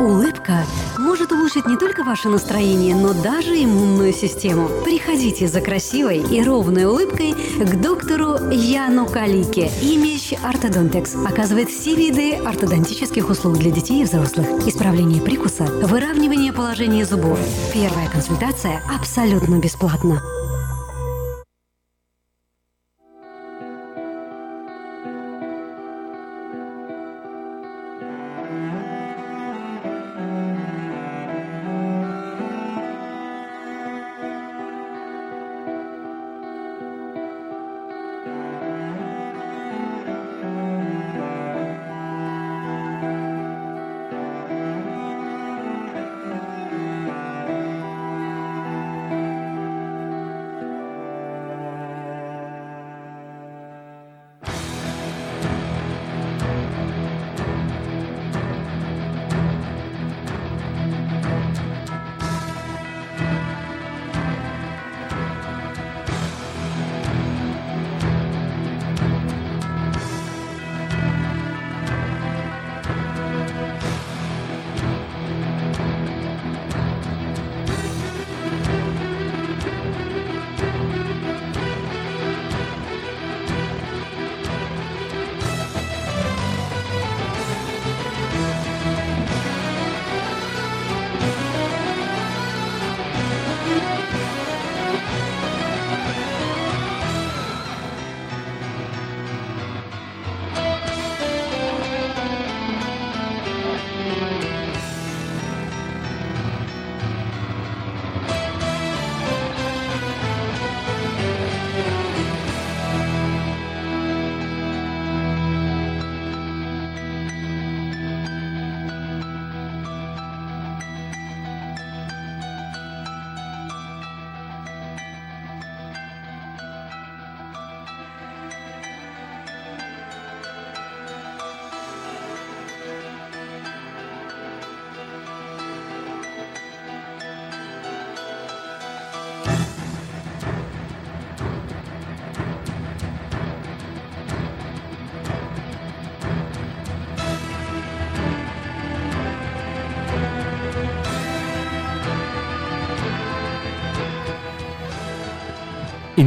Улыбка 0.00 0.64
может 0.96 1.32
улучшить 1.32 1.66
не 1.66 1.76
только 1.76 2.04
ваше 2.04 2.28
настроение, 2.28 2.94
но 2.94 3.12
даже 3.12 3.56
иммунную 3.56 4.12
систему. 4.12 4.68
Приходите 4.84 5.48
за 5.48 5.60
красивой 5.60 6.18
и 6.18 6.42
ровной 6.42 6.84
улыбкой 6.84 7.34
к 7.58 7.80
доктору 7.80 8.36
Яну 8.50 9.06
Калике. 9.06 9.70
Image 9.82 10.38
Orthodontics 10.42 11.26
оказывает 11.26 11.68
все 11.68 11.96
виды 11.96 12.34
ортодонтических 12.34 13.28
услуг 13.28 13.58
для 13.58 13.72
детей 13.72 14.02
и 14.02 14.04
взрослых. 14.04 14.46
Исправление 14.68 15.20
прикуса, 15.20 15.64
выравнивание 15.64 16.52
положения 16.52 17.04
зубов. 17.04 17.38
Первая 17.74 18.08
консультация 18.08 18.80
абсолютно 18.94 19.58
бесплатна. 19.58 20.22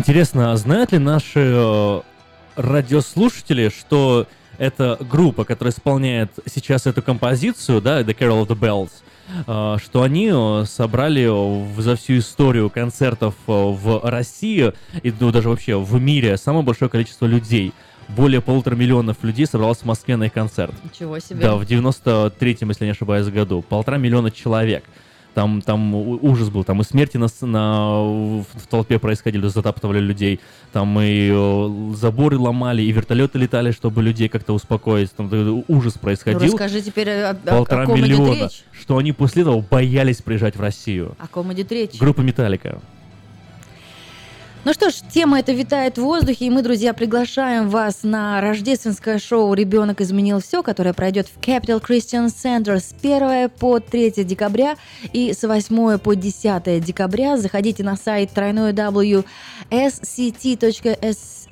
Интересно, 0.02 0.52
а 0.52 0.58
знают 0.58 0.94
ли 0.94 0.98
наши 0.98 1.54
э, 1.54 2.02
радиослушатели, 2.56 3.70
что 3.70 4.26
эта 4.58 4.98
группа, 5.00 5.46
которая 5.46 5.72
исполняет 5.72 6.32
сейчас 6.52 6.88
эту 6.88 7.04
композицию, 7.04 7.82
да, 7.82 8.02
The 8.02 8.18
Carol 8.18 8.44
of 8.44 8.48
the 8.48 8.60
Bells, 8.60 8.90
э, 9.46 9.78
что 9.80 10.02
они 10.02 10.32
э, 10.34 10.66
собрали 10.66 11.30
за 11.80 11.96
всю 11.96 12.18
историю 12.18 12.72
концертов 12.72 13.36
в 13.46 14.02
России 14.04 14.74
и 15.04 15.14
ну, 15.20 15.32
даже 15.32 15.50
вообще 15.50 15.80
в 15.80 16.02
мире 16.02 16.36
самое 16.38 16.66
большое 16.66 16.90
количество 16.90 17.28
людей. 17.28 17.72
Более 18.08 18.42
полутора 18.42 18.74
миллионов 18.74 19.18
людей 19.22 19.46
собралось 19.46 19.78
в 19.78 19.86
Москве 19.86 20.16
на 20.16 20.24
их 20.24 20.34
концерт. 20.34 20.74
Ничего 20.84 21.20
себе. 21.20 21.42
Да, 21.42 21.58
в 21.58 21.62
93-м, 21.62 22.70
если 22.70 22.86
не 22.86 22.92
ошибаюсь, 22.92 23.28
году. 23.28 23.62
Полтора 23.62 24.00
миллиона 24.00 24.32
человек. 24.32 24.84
Там, 25.34 25.62
там 25.62 25.96
ужас 25.96 26.50
был, 26.50 26.66
там 26.66 26.82
и 26.82 26.84
смерти 26.84 27.16
на, 27.16 27.28
на- 27.42 28.04
в, 28.04 28.46
толпе 28.70 29.00
происходили, 29.00 29.48
затаптывали 29.48 30.00
людей, 30.00 30.42
там 30.74 31.00
и 31.00 31.30
э, 31.32 31.94
заборы 31.96 32.38
ломали, 32.38 32.82
и 32.82 32.92
вертолеты 32.92 33.40
летали, 33.40 33.72
чтобы 33.72 34.04
людей 34.04 34.28
как-то 34.28 34.52
успокоить, 34.52 35.10
там 35.14 35.30
э, 35.32 35.64
ужас 35.70 35.96
Ну, 35.96 36.02
происходил. 36.02 36.42
расскажи 36.42 36.82
теперь, 36.82 37.10
о, 37.12 37.34
Полтора 37.34 37.84
о 37.84 37.86
ком 37.86 37.98
идет 38.00 38.06
миллиона, 38.10 38.44
речь. 38.44 38.64
что 38.78 38.98
они 38.98 39.14
после 39.14 39.44
этого 39.44 39.62
боялись 39.62 40.22
приезжать 40.22 40.58
в 40.58 40.62
Россию. 40.62 41.16
О 41.18 41.28
ком 41.28 41.54
идет 41.54 41.72
речь? 41.72 41.98
Группа 41.98 42.20
Металлика. 42.20 42.82
Ну 44.64 44.74
что 44.74 44.92
ж, 44.92 44.94
тема 45.12 45.40
эта 45.40 45.54
витает 45.54 45.98
в 45.98 46.04
воздухе, 46.04 46.46
и 46.46 46.50
мы, 46.52 46.62
друзья, 46.62 46.94
приглашаем 46.94 47.68
вас 47.68 48.04
на 48.04 48.40
рождественское 48.42 49.18
шоу 49.18 49.56
«Ребенок 49.56 50.02
изменил 50.02 50.40
все», 50.40 50.62
которое 50.62 50.94
пройдет 50.94 51.28
в 51.28 51.40
Capital 51.40 51.82
Christian 51.82 52.28
Center 52.28 52.80
с 52.80 52.94
1 53.02 53.50
по 53.50 53.80
3 53.80 54.24
декабря 54.24 54.76
и 55.14 55.34
с 55.34 55.42
8 55.42 55.98
по 55.98 56.14
10 56.14 56.86
декабря. 56.86 57.38
Заходите 57.38 57.84
на 57.84 57.96
сайт 57.96 58.34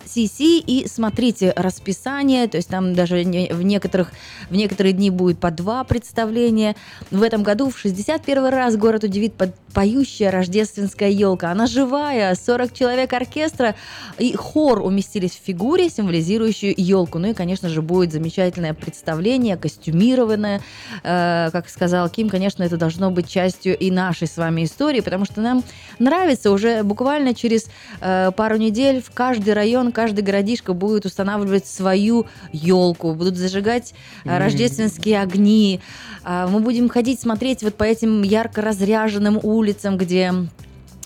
www.sct.scc 0.06 0.64
и 0.66 0.88
смотрите 0.88 1.54
расписание, 1.56 2.48
то 2.48 2.58
есть 2.58 2.70
там 2.70 2.94
даже 2.94 3.18
в 3.18 3.62
некоторых 3.64 4.12
в 4.50 4.56
некоторые 4.56 4.94
дни 4.94 5.10
будет 5.10 5.40
по 5.40 5.52
два 5.52 5.84
представления. 5.84 6.76
В 7.12 7.24
этом 7.24 7.44
году 7.44 7.70
в 7.70 7.78
61 7.78 8.46
раз 8.48 8.78
город 8.78 9.04
удивит 9.04 9.34
под 9.34 9.54
поющая 9.74 10.32
рождественская 10.32 11.10
елка. 11.10 11.52
Она 11.52 11.68
живая, 11.68 12.36
40 12.36 12.74
человек 12.74 13.14
оркестра 13.14 13.76
и 14.18 14.36
хор 14.36 14.82
уместились 14.82 15.32
в 15.32 15.46
фигуре, 15.46 15.90
символизирующую 15.90 16.74
елку. 16.76 17.20
Ну 17.20 17.30
и, 17.30 17.34
конечно 17.34 17.70
же, 17.70 17.82
будет 17.82 18.12
замечательное 18.12 18.74
представление, 18.74 19.58
костюмированное. 19.58 20.62
Э, 21.04 21.50
как 21.52 21.70
сказал 21.70 22.10
Ким, 22.10 22.30
конечно, 22.30 22.64
это 22.64 22.78
должно 22.78 23.12
быть 23.12 23.30
частью 23.30 23.78
и 23.78 23.92
нашей 23.92 24.28
с 24.28 24.38
вами 24.38 24.64
истории, 24.64 25.02
потому 25.02 25.26
что 25.26 25.42
нам 25.42 25.64
нравится 26.00 26.52
уже 26.52 26.84
буквально 26.84 27.34
через 27.34 27.68
э, 28.02 28.32
пару 28.36 28.58
недель 28.58 29.02
в 29.02 29.12
каждый 29.12 29.54
район, 29.54 29.89
каждый 29.92 30.22
городишко 30.22 30.74
будет 30.74 31.06
устанавливать 31.06 31.68
свою 31.68 32.26
елку, 32.52 33.14
будут 33.14 33.38
зажигать 33.38 33.94
М. 34.26 34.38
рождественские 34.38 35.22
огни. 35.22 35.80
А, 36.24 36.48
Мы 36.48 36.60
будем 36.60 36.90
ходить 36.90 37.20
смотреть 37.20 37.64
вот 37.64 37.76
по 37.76 37.84
этим 37.84 38.24
ярко 38.24 38.62
разряженным 38.62 39.40
улицам, 39.42 39.98
где 39.98 40.34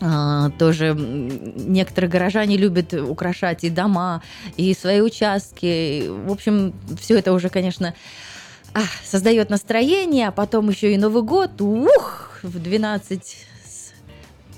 а, 0.02 0.50
тоже 0.58 0.94
некоторые 0.96 2.10
горожане 2.10 2.58
любят 2.58 2.94
украшать 2.94 3.64
и 3.64 3.70
дома, 3.70 4.22
и 4.58 4.74
свои 4.74 5.02
участки. 5.02 6.08
В 6.10 6.32
общем, 6.32 6.74
все 7.00 7.20
это 7.20 7.32
уже, 7.32 7.50
конечно, 7.50 7.94
создает 9.06 9.50
настроение, 9.50 10.28
а 10.30 10.32
потом 10.32 10.70
еще 10.70 10.94
и 10.94 10.98
Новый 10.98 11.24
год. 11.24 11.62
Ух, 11.62 12.40
в 12.42 12.60
12 12.60 13.24
с, 13.24 13.36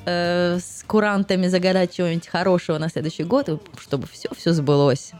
э, 0.06 0.59
с 0.59 0.84
курантами 0.88 1.48
загадать 1.48 1.93
чего-нибудь 1.95 2.27
хорошего 2.27 2.77
на 2.77 2.90
следующий 2.90 3.24
год, 3.24 3.61
чтобы 3.80 4.08
все, 4.11 4.30
все 4.35 4.53
сбылось. 4.53 5.11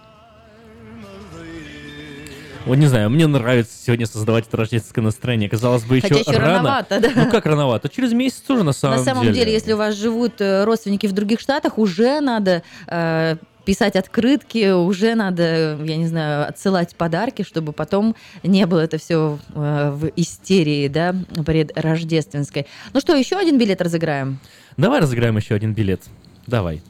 Вот 2.65 2.77
не 2.77 2.88
знаю, 2.88 3.11
мне 3.11 3.27
нравится 3.27 3.73
сегодня 3.80 4.07
создавать 4.07 4.47
это 4.47 4.57
рождественское 4.57 5.03
настроение. 5.03 5.47
Казалось 5.47 5.83
бы, 5.83 5.97
еще, 5.97 6.07
Хотя 6.07 6.19
еще 6.22 6.31
рано. 6.31 6.53
рановато, 6.53 6.99
да. 6.99 7.11
Ну 7.15 7.30
как 7.30 7.45
рановато? 7.45 7.89
Через 7.89 8.11
месяц 8.14 8.39
тоже 8.39 8.64
на 8.64 8.73
самом 8.73 8.97
На 8.97 9.03
деле. 9.03 9.15
самом 9.15 9.33
деле, 9.33 9.53
если 9.53 9.73
у 9.73 9.77
вас 9.77 9.93
живут 9.95 10.41
э, 10.41 10.64
родственники 10.64 11.05
в 11.05 11.11
других 11.11 11.39
штатах, 11.39 11.77
уже 11.77 12.22
надо 12.22 12.64
э, 12.88 13.35
писать 13.65 13.95
открытки, 13.95 14.72
уже 14.72 15.14
надо, 15.14 15.77
я 15.83 15.95
не 15.95 16.07
знаю, 16.07 16.49
отсылать 16.49 16.95
подарки, 16.95 17.43
чтобы 17.43 17.72
потом 17.72 18.15
не 18.41 18.65
было 18.65 18.80
это 18.80 18.97
все 18.97 19.38
в 19.53 20.09
истерии, 20.15 20.88
да, 20.88 21.14
предрождественской. 21.45 22.65
Ну 22.93 22.99
что, 22.99 23.15
еще 23.15 23.38
один 23.38 23.59
билет 23.59 23.80
разыграем? 23.81 24.39
Давай 24.77 24.99
разыграем 24.99 25.37
еще 25.37 25.55
один 25.55 25.73
билет. 25.73 26.01
Давай. 26.47 26.81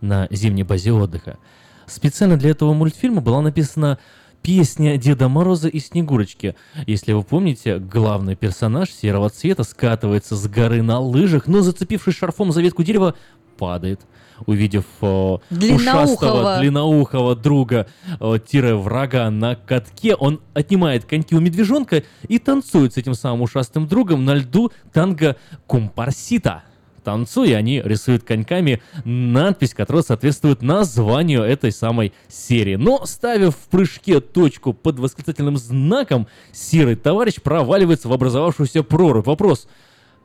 на 0.00 0.28
зимней 0.30 0.62
базе 0.62 0.92
отдыха. 0.92 1.36
Специально 1.84 2.38
для 2.38 2.52
этого 2.52 2.72
мультфильма 2.72 3.20
была 3.20 3.42
написана 3.42 3.98
песня 4.40 4.96
Деда 4.96 5.28
Мороза 5.28 5.68
и 5.68 5.78
Снегурочки. 5.78 6.56
Если 6.86 7.12
вы 7.12 7.22
помните, 7.22 7.78
главный 7.78 8.34
персонаж 8.34 8.90
серого 8.90 9.28
цвета 9.28 9.62
скатывается 9.62 10.34
с 10.34 10.48
горы 10.48 10.80
на 10.80 11.00
лыжах, 11.00 11.46
но 11.46 11.60
зацепившись 11.60 12.16
шарфом 12.16 12.50
за 12.50 12.62
ветку 12.62 12.82
дерева, 12.82 13.14
падает. 13.58 14.00
Увидев 14.46 14.84
э, 15.00 15.38
Длинноухого. 15.50 16.02
ушастого, 16.04 16.58
длинноухого 16.60 17.36
друга 17.36 17.86
э, 18.20 18.38
тире 18.46 18.74
врага 18.74 19.30
на 19.30 19.54
катке, 19.54 20.14
он 20.14 20.40
отнимает 20.54 21.04
коньки 21.04 21.34
у 21.34 21.40
медвежонка 21.40 22.02
и 22.28 22.38
танцует 22.38 22.94
с 22.94 22.96
этим 22.96 23.14
самым 23.14 23.42
ушастым 23.42 23.86
другом 23.86 24.24
на 24.24 24.34
льду 24.34 24.72
танго 24.92 25.36
кумпарсита. 25.66 26.62
Танцуя, 27.04 27.56
они 27.56 27.82
рисуют 27.84 28.22
коньками 28.22 28.80
надпись, 29.04 29.74
которая 29.74 30.04
соответствует 30.04 30.62
названию 30.62 31.42
этой 31.42 31.72
самой 31.72 32.12
серии. 32.28 32.76
Но, 32.76 33.04
ставив 33.06 33.56
в 33.56 33.68
прыжке 33.68 34.20
точку 34.20 34.72
под 34.72 35.00
восклицательным 35.00 35.56
знаком, 35.56 36.28
серый 36.52 36.94
товарищ 36.94 37.40
проваливается 37.42 38.08
в 38.08 38.12
образовавшуюся 38.12 38.84
прорубь. 38.84 39.26
Вопрос, 39.26 39.66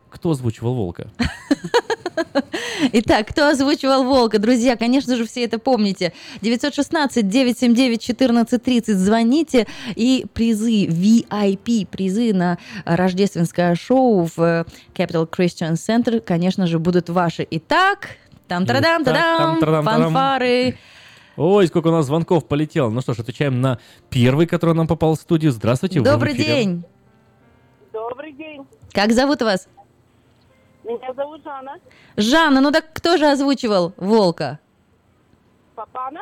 кто 0.09 0.31
озвучивал 0.31 0.75
волка? 0.75 1.11
Итак, 2.93 3.27
кто 3.29 3.49
озвучивал 3.49 4.03
«Волка»? 4.03 4.39
Друзья, 4.39 4.75
конечно 4.75 5.15
же, 5.15 5.25
все 5.25 5.43
это 5.43 5.59
помните. 5.59 6.13
916-979-1430. 6.41 8.93
Звоните. 8.93 9.67
И 9.95 10.25
призы, 10.33 10.85
VIP, 10.85 11.85
призы 11.87 12.33
на 12.33 12.57
рождественское 12.85 13.75
шоу 13.75 14.27
в 14.35 14.65
Capital 14.93 15.29
Christian 15.29 15.73
Center, 15.73 16.19
конечно 16.19 16.65
же, 16.67 16.79
будут 16.79 17.09
ваши. 17.09 17.45
Итак, 17.49 18.09
там 18.47 18.65
традам 18.65 19.03
тадам 19.03 19.59
фанфары. 19.59 20.77
Ой, 21.35 21.67
сколько 21.67 21.89
у 21.89 21.91
нас 21.91 22.05
звонков 22.07 22.47
полетело. 22.47 22.89
Ну 22.89 23.01
что 23.01 23.13
ж, 23.13 23.19
отвечаем 23.19 23.61
на 23.61 23.77
первый, 24.09 24.47
который 24.47 24.73
нам 24.73 24.87
попал 24.87 25.15
в 25.15 25.19
студию. 25.19 25.51
Здравствуйте. 25.51 26.01
Добрый 26.01 26.33
день. 26.33 26.83
Добрый 27.93 28.33
день. 28.33 28.65
Как 28.91 29.11
зовут 29.11 29.43
вас? 29.43 29.67
Меня 30.87 31.13
зовут 31.15 31.41
Жанна. 31.43 31.75
Жанна, 32.15 32.61
ну 32.61 32.71
так 32.71 32.85
кто 32.93 33.17
же 33.17 33.25
озвучивал 33.29 33.93
«Волка»? 33.97 34.59
Папана. 35.75 36.21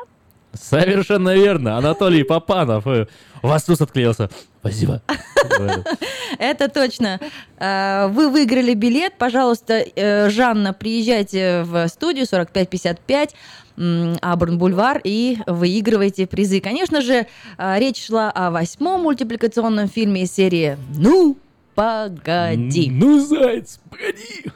Совершенно 0.53 1.35
верно. 1.35 1.77
Анатолий 1.77 2.23
Попанов. 2.23 2.87
Э, 2.87 3.07
У 3.43 3.47
вас 3.47 3.63
тут 3.63 3.79
отклеился. 3.81 4.29
Спасибо. 4.61 5.01
Это 6.39 6.67
точно. 6.69 7.19
А, 7.57 8.07
Вы 8.07 8.29
выиграли 8.29 8.73
билет. 8.73 9.13
Пожалуйста, 9.17 9.83
э, 9.95 10.29
Жанна, 10.29 10.73
приезжайте 10.73 11.63
в 11.63 11.87
студию 11.89 12.25
4555 12.25 13.35
м, 13.77 14.15
Абрн 14.21 14.57
Бульвар 14.57 15.01
и 15.03 15.37
выигрывайте 15.45 16.25
призы. 16.25 16.59
Конечно 16.61 17.01
же, 17.01 17.27
речь 17.57 18.05
шла 18.05 18.31
о 18.31 18.49
восьмом 18.49 19.01
мультипликационном 19.03 19.89
фильме 19.89 20.23
из 20.23 20.31
серии 20.33 20.77
«Ну, 20.97 21.37
погоди». 21.75 22.89
Ну, 22.91 23.19
заяц, 23.19 23.79
погоди. 23.89 24.51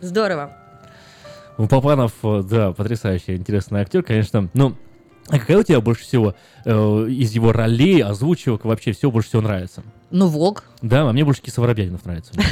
Здорово. 0.00 0.56
Ну, 1.58 1.68
Попанов, 1.68 2.12
э, 2.22 2.42
да, 2.42 2.72
потрясающий, 2.72 3.36
интересный 3.36 3.80
актер, 3.80 4.02
конечно. 4.02 4.48
Ну, 4.54 4.74
А 5.28 5.38
какая 5.38 5.58
у 5.58 5.62
тебя 5.62 5.80
больше 5.80 6.02
всего 6.02 6.34
э, 6.64 7.06
из 7.08 7.32
его 7.32 7.52
ролей, 7.52 8.02
озвучивок 8.02 8.64
вообще 8.64 8.92
всего 8.92 9.12
больше 9.12 9.28
всего 9.28 9.42
нравится? 9.42 9.82
Ну, 10.10 10.26
Волк. 10.26 10.64
Да, 10.82 11.08
а 11.08 11.12
мне 11.12 11.24
больше 11.24 11.40
Киса 11.40 11.60
Воробьянинов 11.60 12.04
нравится. 12.04 12.32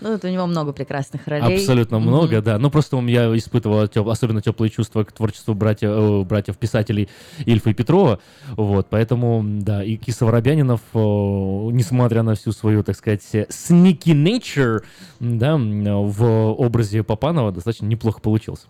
Ну, 0.00 0.14
это 0.14 0.26
у 0.26 0.30
него 0.30 0.46
много 0.46 0.72
прекрасных 0.72 1.28
ролей. 1.28 1.58
Абсолютно 1.58 2.00
много, 2.00 2.42
да. 2.42 2.58
Ну, 2.58 2.70
просто 2.70 2.98
я 3.02 3.36
испытывал 3.36 3.88
особенно 4.10 4.42
теплые 4.42 4.68
чувства 4.68 5.04
к 5.04 5.12
творчеству 5.12 5.52
э, 5.54 6.22
братьев-писателей 6.24 7.08
Ильфа 7.44 7.70
и 7.70 7.72
Петрова. 7.72 8.18
Вот, 8.56 8.88
поэтому, 8.90 9.44
да, 9.44 9.84
и 9.84 9.96
Киса 9.96 10.26
Воробьянинов, 10.26 10.80
э, 10.92 10.98
несмотря 10.98 12.24
на 12.24 12.34
всю 12.34 12.50
свою, 12.50 12.82
так 12.82 12.96
сказать, 12.96 13.22
sneaky 13.32 14.12
nature, 14.12 14.82
да, 15.20 15.56
в 15.56 16.52
образе 16.52 17.04
Папанова 17.04 17.52
достаточно 17.52 17.86
неплохо 17.86 18.20
получился. 18.20 18.66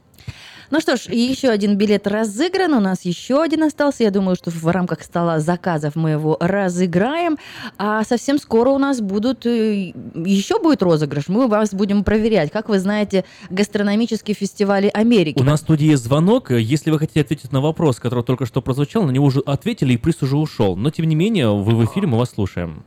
Ну 0.70 0.80
что 0.80 0.96
ж, 0.96 1.06
еще 1.06 1.48
один 1.48 1.76
билет 1.76 2.06
разыгран. 2.06 2.74
У 2.74 2.80
нас 2.80 3.04
еще 3.04 3.42
один 3.42 3.62
остался. 3.62 4.04
Я 4.04 4.10
думаю, 4.10 4.36
что 4.36 4.50
в 4.50 4.66
рамках 4.66 5.02
стола 5.02 5.40
заказов 5.40 5.94
мы 5.96 6.10
его 6.10 6.36
разыграем. 6.40 7.38
А 7.78 8.04
совсем 8.04 8.38
скоро 8.38 8.70
у 8.70 8.78
нас 8.78 9.00
будут 9.00 9.46
э, 9.46 9.92
еще 10.14 10.60
будет 10.60 10.82
розыгрыш. 10.82 11.28
Мы 11.28 11.48
вас 11.48 11.72
будем 11.72 12.04
проверять. 12.04 12.50
Как 12.50 12.68
вы 12.68 12.78
знаете, 12.78 13.24
гастрономические 13.50 14.34
фестивали 14.34 14.90
Америки. 14.92 15.38
У 15.38 15.44
нас 15.44 15.60
в 15.60 15.62
студии 15.64 15.86
есть 15.86 16.04
звонок. 16.04 16.50
Если 16.50 16.90
вы 16.90 16.98
хотите 16.98 17.20
ответить 17.20 17.52
на 17.52 17.60
вопрос, 17.60 17.98
который 17.98 18.24
только 18.24 18.46
что 18.46 18.62
прозвучал, 18.62 19.04
на 19.04 19.10
него 19.10 19.26
уже 19.26 19.40
ответили, 19.40 19.94
и 19.94 19.96
приз 19.96 20.22
уже 20.22 20.36
ушел. 20.36 20.76
Но, 20.76 20.90
тем 20.90 21.06
не 21.06 21.14
менее, 21.14 21.54
вы 21.54 21.74
в 21.74 21.84
эфире, 21.84 22.06
мы 22.06 22.18
вас 22.18 22.30
слушаем. 22.30 22.84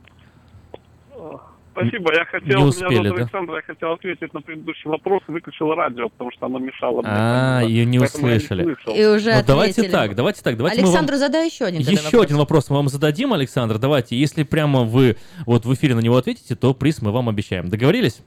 Спасибо, 1.88 2.14
я 2.14 2.24
хотел, 2.24 2.46
Не 2.46 2.54
меня 2.54 2.64
успели, 2.66 3.08
да? 3.08 3.14
Александр, 3.14 3.54
я 3.56 3.62
хотел 3.62 3.92
ответить 3.92 4.34
на 4.34 4.40
предыдущий 4.40 4.88
вопрос, 4.90 5.22
выключил 5.28 5.72
радио, 5.74 6.08
потому 6.08 6.30
что 6.32 6.46
оно 6.46 6.58
мешало 6.58 7.02
мне. 7.02 7.10
А, 7.10 7.60
ее 7.62 7.84
не 7.84 7.98
услышали. 7.98 8.62
слышал. 8.62 8.94
И 8.94 9.04
уже 9.06 9.34
Ну, 9.34 9.42
давайте 9.46 9.88
так, 9.88 10.14
давайте 10.14 10.42
так, 10.42 10.56
давайте 10.56 10.80
мы 10.80 10.86
вам- 10.86 10.90
Александру 10.92 11.16
задай 11.16 11.46
еще 11.46 11.64
один. 11.64 11.80
Еще 11.80 12.02
вопрос. 12.02 12.24
один 12.24 12.36
вопрос 12.36 12.70
мы 12.70 12.76
вам 12.76 12.88
зададим, 12.88 13.32
Александр. 13.32 13.78
Давайте, 13.78 14.16
если 14.16 14.42
прямо 14.42 14.84
вы 14.84 15.16
вот 15.46 15.64
в 15.64 15.74
эфире 15.74 15.94
на 15.94 16.00
него 16.00 16.16
ответите, 16.16 16.54
то 16.56 16.74
приз 16.74 17.02
мы 17.02 17.12
вам 17.12 17.28
обещаем. 17.28 17.68
Договорились? 17.68 18.22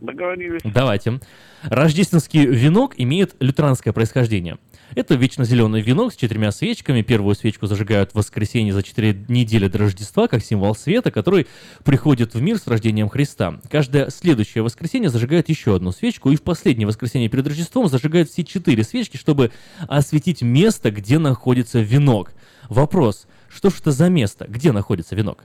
Договорились. 0.00 0.60
Давайте. 0.64 1.20
Рождественский 1.62 2.46
венок 2.46 2.94
имеет 2.98 3.34
лютеранское 3.40 3.92
происхождение. 3.92 4.58
Это 4.94 5.14
вечно 5.14 5.44
зеленый 5.44 5.82
венок 5.82 6.12
с 6.12 6.16
четырьмя 6.16 6.50
свечками. 6.50 7.02
Первую 7.02 7.34
свечку 7.34 7.66
зажигают 7.66 8.12
в 8.12 8.14
воскресенье 8.16 8.72
за 8.72 8.82
четыре 8.82 9.24
недели 9.28 9.68
до 9.68 9.78
Рождества, 9.78 10.28
как 10.28 10.42
символ 10.42 10.74
света, 10.74 11.10
который 11.10 11.46
приходит 11.84 12.34
в 12.34 12.40
мир 12.40 12.56
с 12.56 12.66
рождением 12.66 13.08
Христа. 13.08 13.60
Каждое 13.70 14.08
следующее 14.08 14.62
воскресенье 14.62 15.10
зажигает 15.10 15.48
еще 15.48 15.76
одну 15.76 15.92
свечку, 15.92 16.30
и 16.30 16.36
в 16.36 16.42
последнее 16.42 16.86
воскресенье 16.86 17.28
перед 17.28 17.46
Рождеством 17.46 17.88
зажигают 17.88 18.30
все 18.30 18.44
четыре 18.44 18.82
свечки, 18.82 19.16
чтобы 19.16 19.50
осветить 19.86 20.42
место, 20.42 20.90
где 20.90 21.18
находится 21.18 21.80
венок. 21.80 22.32
Вопрос, 22.68 23.26
что 23.48 23.70
ж 23.70 23.80
это 23.80 23.92
за 23.92 24.08
место, 24.08 24.46
где 24.48 24.72
находится 24.72 25.14
венок? 25.14 25.44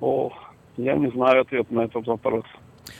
О, 0.00 0.32
я 0.76 0.94
не 0.94 1.10
знаю 1.10 1.42
ответ 1.42 1.70
на 1.70 1.84
этот 1.84 2.06
вопрос. 2.06 2.44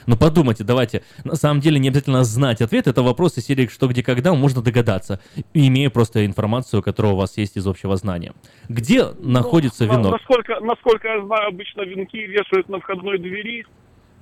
Ну 0.06 0.16
подумайте, 0.16 0.64
давайте. 0.64 1.02
На 1.24 1.34
самом 1.36 1.60
деле 1.60 1.78
не 1.78 1.88
обязательно 1.88 2.24
знать 2.24 2.60
ответ. 2.60 2.86
Это 2.86 3.02
вопрос 3.02 3.36
из 3.38 3.46
серии 3.46 3.66
«Что, 3.66 3.88
где, 3.88 4.02
когда» 4.02 4.34
можно 4.34 4.62
догадаться, 4.62 5.20
имея 5.54 5.90
просто 5.90 6.24
информацию, 6.26 6.82
которая 6.82 7.12
у 7.12 7.16
вас 7.16 7.36
есть 7.36 7.56
из 7.56 7.66
общего 7.66 7.96
знания. 7.96 8.32
Где 8.68 9.06
находится 9.20 9.86
На- 9.86 9.92
венок? 9.92 10.12
насколько, 10.12 10.60
насколько 10.60 11.08
я 11.08 11.24
знаю, 11.24 11.48
обычно 11.48 11.82
венки 11.82 12.16
вешают 12.16 12.68
на 12.68 12.80
входной 12.80 13.18
двери. 13.18 13.66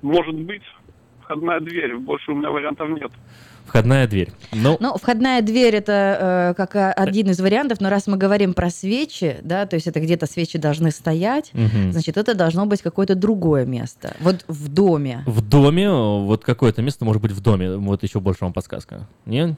Может 0.02 0.34
быть, 0.34 0.62
входная 1.22 1.60
дверь. 1.60 1.96
Больше 1.96 2.32
у 2.32 2.34
меня 2.34 2.50
вариантов 2.50 2.88
нет. 2.90 3.10
Входная 3.68 4.06
дверь. 4.06 4.32
Ну, 4.52 4.78
Ну, 4.80 4.96
входная 4.96 5.42
дверь 5.42 5.76
это 5.76 6.52
э, 6.52 6.54
как 6.56 6.74
э, 6.74 6.90
один 6.90 7.28
из 7.30 7.38
вариантов, 7.40 7.80
но 7.80 7.90
раз 7.90 8.06
мы 8.06 8.16
говорим 8.16 8.54
про 8.54 8.70
свечи, 8.70 9.36
да, 9.42 9.66
то 9.66 9.76
есть 9.76 9.86
это 9.86 10.00
где-то 10.00 10.24
свечи 10.26 10.58
должны 10.58 10.90
стоять, 10.90 11.50
Мгм. 11.52 11.92
значит, 11.92 12.16
это 12.16 12.34
должно 12.34 12.64
быть 12.64 12.80
какое-то 12.80 13.14
другое 13.14 13.66
место. 13.66 14.16
Вот 14.20 14.44
в 14.48 14.68
доме. 14.72 15.22
в 15.26 15.42
доме, 15.46 15.90
вот 15.90 16.44
какое-то 16.44 16.80
место 16.80 17.04
может 17.04 17.20
быть 17.20 17.32
в 17.32 17.40
доме. 17.42 17.76
Вот 17.76 18.02
еще 18.02 18.20
больше 18.20 18.44
вам 18.44 18.54
подсказка. 18.54 19.06
Нет? 19.26 19.54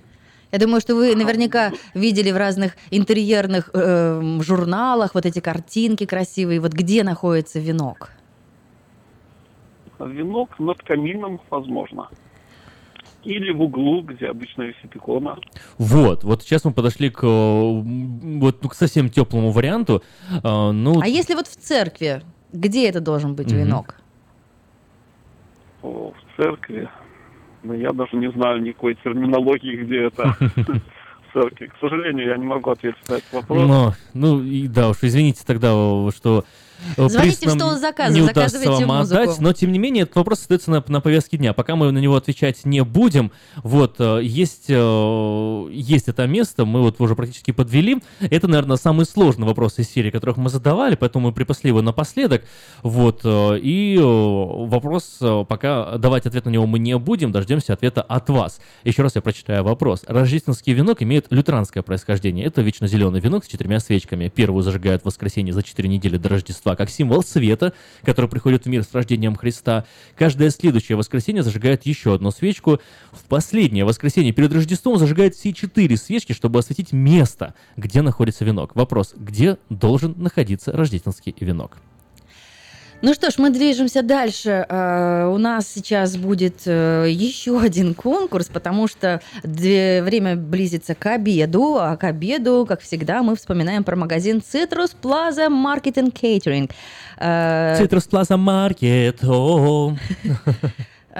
Я 0.52 0.58
думаю, 0.58 0.80
что 0.80 0.96
вы 0.96 1.14
наверняка 1.14 1.70
видели 1.94 2.32
в 2.32 2.36
разных 2.36 2.72
интерьерных 2.90 3.70
э, 3.72 4.40
журналах 4.40 5.14
вот 5.14 5.24
эти 5.24 5.38
картинки 5.38 6.04
красивые. 6.06 6.58
Вот 6.58 6.72
где 6.72 7.04
находится 7.04 7.60
венок? 7.60 8.10
Венок 10.00 10.58
над 10.58 10.82
камином, 10.82 11.40
возможно. 11.50 12.08
Или 13.24 13.50
в 13.52 13.60
углу, 13.60 14.00
где 14.02 14.26
обычно 14.28 14.62
висит 14.62 14.94
икона. 14.96 15.36
Вот, 15.76 16.24
вот 16.24 16.42
сейчас 16.42 16.64
мы 16.64 16.72
подошли 16.72 17.10
к, 17.10 17.22
э, 17.22 17.26
вот, 17.26 18.62
ну, 18.62 18.68
к 18.70 18.74
совсем 18.74 19.10
теплому 19.10 19.50
варианту. 19.50 20.02
Э, 20.42 20.70
Ну, 20.72 21.00
А 21.00 21.06
если 21.06 21.34
вот 21.34 21.46
в 21.46 21.56
церкви, 21.56 22.22
где 22.52 22.88
это 22.88 23.00
должен 23.00 23.34
быть 23.34 23.48
Мгм. 23.52 23.58
венок? 23.58 23.96
О, 25.82 26.12
в 26.12 26.36
церкви. 26.42 26.88
Но 27.62 27.74
я 27.74 27.90
даже 27.90 28.16
не 28.16 28.30
знаю 28.32 28.62
никакой 28.62 28.94
терминологии, 29.04 29.76
где 29.84 30.04
это 30.06 30.34
в 30.40 31.32
церкви. 31.34 31.66
К 31.66 31.76
сожалению, 31.80 32.28
я 32.28 32.36
не 32.38 32.46
могу 32.46 32.70
ответить 32.70 33.06
на 33.08 33.14
этот 33.14 33.32
вопрос. 33.32 33.68
Но, 33.68 33.94
ну 34.14 34.42
и 34.42 34.66
да 34.66 34.88
уж, 34.88 34.96
извините 35.02 35.42
тогда, 35.46 35.68
что 36.16 36.44
Звоните 36.96 37.20
приз 37.20 37.38
в 37.38 37.46
нам 37.46 37.58
стол 37.58 37.78
заказов, 37.78 38.14
не 38.14 38.22
удастся 38.22 38.58
заказывайте 38.58 38.86
вам 38.86 38.98
музыку. 38.98 39.22
отдать, 39.22 39.40
но 39.40 39.52
тем 39.52 39.72
не 39.72 39.78
менее 39.78 40.02
этот 40.02 40.16
вопрос 40.16 40.40
остается 40.40 40.70
на, 40.70 40.84
на 40.86 41.00
повестке 41.00 41.36
дня. 41.36 41.52
Пока 41.52 41.76
мы 41.76 41.90
на 41.92 41.98
него 41.98 42.16
отвечать 42.16 42.64
не 42.64 42.82
будем, 42.84 43.32
вот, 43.56 43.96
э, 43.98 44.20
есть, 44.22 44.66
э, 44.68 45.68
есть 45.70 46.08
это 46.08 46.26
место, 46.26 46.64
мы 46.64 46.82
вот 46.82 47.00
уже 47.00 47.14
практически 47.14 47.50
подвели. 47.52 48.02
Это, 48.20 48.48
наверное, 48.48 48.76
самый 48.76 49.06
сложный 49.06 49.46
вопрос 49.46 49.78
из 49.78 49.90
серии, 49.90 50.10
которых 50.10 50.36
мы 50.36 50.50
задавали, 50.50 50.94
поэтому 50.94 51.28
мы 51.28 51.32
припасли 51.32 51.68
его 51.68 51.82
напоследок. 51.82 52.42
Вот, 52.82 53.20
э, 53.24 53.58
и 53.58 53.96
э, 53.96 54.02
вопрос, 54.02 55.18
э, 55.20 55.44
пока 55.48 55.98
давать 55.98 56.26
ответ 56.26 56.44
на 56.44 56.50
него 56.50 56.66
мы 56.66 56.78
не 56.78 56.96
будем, 56.98 57.32
дождемся 57.32 57.72
ответа 57.72 58.02
от 58.02 58.28
вас. 58.30 58.60
Еще 58.84 59.02
раз 59.02 59.16
я 59.16 59.22
прочитаю 59.22 59.64
вопрос. 59.64 60.04
Рождественский 60.06 60.72
венок 60.72 61.02
имеет 61.02 61.26
лютеранское 61.30 61.82
происхождение. 61.82 62.46
Это 62.46 62.62
вечно 62.62 62.86
зеленый 62.86 63.20
венок 63.20 63.44
с 63.44 63.48
четырьмя 63.48 63.80
свечками. 63.80 64.28
Первую 64.28 64.62
зажигают 64.62 65.02
в 65.02 65.06
воскресенье 65.06 65.52
за 65.52 65.62
четыре 65.62 65.88
недели 65.88 66.16
до 66.16 66.28
Рождества, 66.28 66.69
как 66.76 66.90
символ 66.90 67.22
света, 67.22 67.72
который 68.02 68.28
приходит 68.28 68.64
в 68.64 68.68
мир 68.68 68.82
с 68.84 68.92
рождением 68.92 69.36
Христа. 69.36 69.84
Каждое 70.16 70.50
следующее 70.50 70.96
воскресенье 70.96 71.42
зажигает 71.42 71.86
еще 71.86 72.14
одну 72.14 72.30
свечку. 72.30 72.80
В 73.12 73.24
последнее 73.24 73.84
воскресенье 73.84 74.32
перед 74.32 74.52
Рождеством 74.52 74.98
зажигают 74.98 75.34
все 75.34 75.52
четыре 75.52 75.96
свечки, 75.96 76.32
чтобы 76.32 76.58
осветить 76.58 76.92
место, 76.92 77.54
где 77.76 78.02
находится 78.02 78.44
венок. 78.44 78.74
Вопрос, 78.76 79.14
где 79.16 79.58
должен 79.68 80.14
находиться 80.18 80.72
рождественский 80.72 81.34
венок? 81.40 81.78
Ну 83.02 83.14
что 83.14 83.30
ж, 83.30 83.38
мы 83.38 83.50
движемся 83.50 84.02
дальше. 84.02 84.66
Э, 84.68 85.26
У 85.32 85.38
нас 85.38 85.66
сейчас 85.68 86.16
будет 86.16 86.62
э, 86.66 87.06
еще 87.08 87.58
один 87.58 87.94
конкурс, 87.94 88.48
потому 88.52 88.88
что 88.88 89.22
время 89.42 90.36
близится 90.36 90.94
к 90.94 91.06
обеду, 91.06 91.78
а 91.80 91.96
к 91.96 92.04
обеду, 92.04 92.66
как 92.68 92.82
всегда, 92.82 93.22
мы 93.22 93.36
вспоминаем 93.36 93.84
про 93.84 93.96
магазин 93.96 94.38
Citrus 94.38 94.94
Plaza 95.00 95.48
Market 95.48 95.94
and 95.94 96.12
Catering. 96.12 96.70
Citrus 97.18 98.08
Plaza 98.08 98.36
Market. 98.36 99.20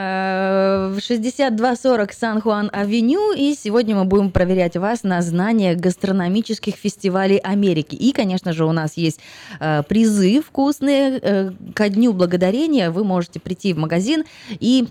О. 0.00 0.40
Э, 0.40 0.88
в 0.88 1.00
6240 1.00 2.12
Сан-Хуан-Авеню. 2.12 3.32
И 3.36 3.54
сегодня 3.54 3.96
мы 3.96 4.04
будем 4.04 4.30
проверять 4.30 4.76
вас 4.76 5.02
на 5.02 5.22
знание 5.22 5.74
гастрономических 5.74 6.74
фестивалей 6.74 7.38
Америки. 7.38 7.94
И, 7.94 8.12
конечно 8.12 8.52
же, 8.52 8.64
у 8.64 8.72
нас 8.72 8.96
есть 8.96 9.20
э, 9.58 9.82
призы 9.88 10.40
вкусные. 10.40 11.18
Э, 11.22 11.50
ко 11.74 11.88
Дню 11.88 12.12
Благодарения 12.12 12.90
вы 12.90 13.04
можете 13.04 13.40
прийти 13.40 13.72
в 13.72 13.78
магазин 13.78 14.24
и 14.48 14.88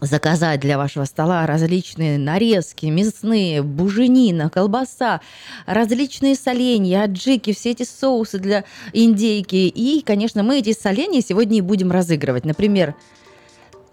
заказать 0.00 0.60
для 0.60 0.76
вашего 0.76 1.04
стола 1.04 1.46
различные 1.46 2.18
нарезки, 2.18 2.86
мясные, 2.86 3.62
буженина, 3.62 4.50
колбаса, 4.50 5.20
различные 5.66 6.34
соленья, 6.34 7.04
аджики, 7.04 7.52
все 7.52 7.70
эти 7.70 7.84
соусы 7.84 8.38
для 8.38 8.64
индейки. 8.92 9.68
И, 9.68 10.02
конечно, 10.02 10.42
мы 10.42 10.58
эти 10.58 10.72
соленья 10.72 11.20
сегодня 11.20 11.58
и 11.58 11.60
будем 11.60 11.92
разыгрывать. 11.92 12.44
Например, 12.44 12.94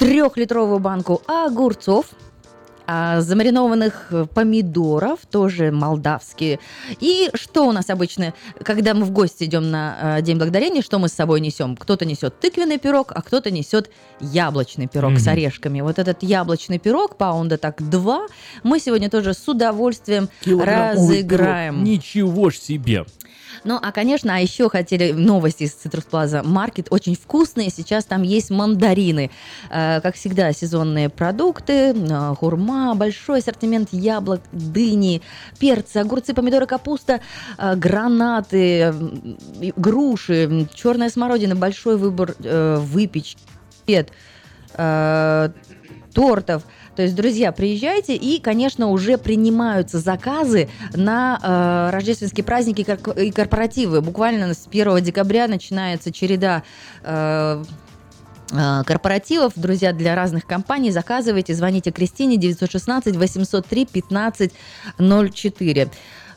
трехлитровую 0.01 0.80
банку 0.80 1.21
огурцов, 1.27 2.07
а, 2.88 3.21
замаринованных 3.21 4.07
э, 4.09 4.25
помидоров, 4.25 5.19
тоже 5.30 5.69
молдавские. 5.71 6.59
И 6.99 7.30
что 7.35 7.67
у 7.67 7.71
нас 7.71 7.91
обычно, 7.91 8.33
когда 8.63 8.95
мы 8.95 9.05
в 9.05 9.11
гости 9.11 9.43
идем 9.43 9.69
на 9.69 10.17
э, 10.17 10.21
День 10.23 10.38
Благодарения, 10.38 10.81
что 10.81 10.97
мы 10.97 11.07
с 11.07 11.13
собой 11.13 11.39
несем? 11.39 11.77
Кто-то 11.77 12.03
несет 12.05 12.39
тыквенный 12.39 12.80
пирог, 12.80 13.11
а 13.15 13.21
кто-то 13.21 13.51
несет 13.51 13.91
яблочный 14.19 14.88
пирог 14.88 15.19
с 15.19 15.21
Мгм. 15.21 15.31
орешками. 15.33 15.81
Вот 15.81 15.99
этот 15.99 16.23
яблочный 16.23 16.80
пирог, 16.80 17.15
паунда 17.15 17.59
так 17.59 17.88
два, 17.88 18.25
мы 18.63 18.80
сегодня 18.80 19.09
тоже 19.11 19.35
с 19.35 19.47
удовольствием 19.47 20.27
разыграем. 20.43 21.75
пирог. 21.75 21.88
Ничего 21.88 22.49
ж 22.49 22.55
себе. 22.57 23.05
Ну, 23.64 23.80
а, 23.81 23.91
конечно, 23.91 24.35
а 24.35 24.40
еще 24.40 24.69
хотели 24.69 25.11
новости 25.11 25.64
из 25.64 25.72
Citrus 25.73 26.06
Plaza 26.09 26.43
Market. 26.43 26.88
Очень 26.90 27.15
вкусные. 27.15 27.69
Сейчас 27.69 28.06
там 28.06 28.23
есть 28.23 28.49
мандарины. 28.49 29.30
Э, 29.69 30.01
Как 30.01 30.15
всегда, 30.15 30.51
сезонные 30.51 31.09
продукты, 31.09 31.93
э, 31.93 32.35
хурма, 32.35 32.95
большой 32.95 33.40
ассортимент 33.40 33.90
яблок, 33.91 34.41
дыни, 34.51 35.22
перцы, 35.59 35.98
огурцы, 35.98 36.33
помидоры, 36.33 36.65
капуста, 36.65 37.22
э, 37.57 37.75
гранаты, 37.75 38.93
груши, 39.75 40.67
черная 40.73 41.09
смородина, 41.09 41.56
большой 41.56 41.98
выбор 41.98 42.35
выпечки, 42.40 43.38
тортов. 46.14 46.64
То 46.95 47.03
есть, 47.03 47.16
друзья, 47.16 47.52
приезжайте, 47.52 48.16
и, 48.16 48.40
конечно, 48.40 48.88
уже 48.88 49.18
принимаются 49.18 50.00
заказы 50.00 50.70
на 50.94 51.40
э, 51.42 51.90
рождественские 51.94 52.44
праздники 52.44 52.82
и 52.82 52.84
кор- 52.84 53.18
и 53.18 53.32
корпоративы. 53.32 54.02
Буквально 54.02 54.53
с 54.53 54.68
1 54.70 55.02
декабря 55.02 55.48
начинается 55.48 56.11
череда 56.11 56.64
э, 57.03 57.64
э, 58.52 58.84
корпоративов. 58.86 59.53
Друзья, 59.56 59.94
для 59.94 60.16
разных 60.16 60.45
компаний 60.45 60.92
заказывайте, 60.92 61.53
звоните 61.53 61.92
Кристине 61.92 62.36
916 62.36 63.16
803 63.16 63.84
1504. 63.84 65.90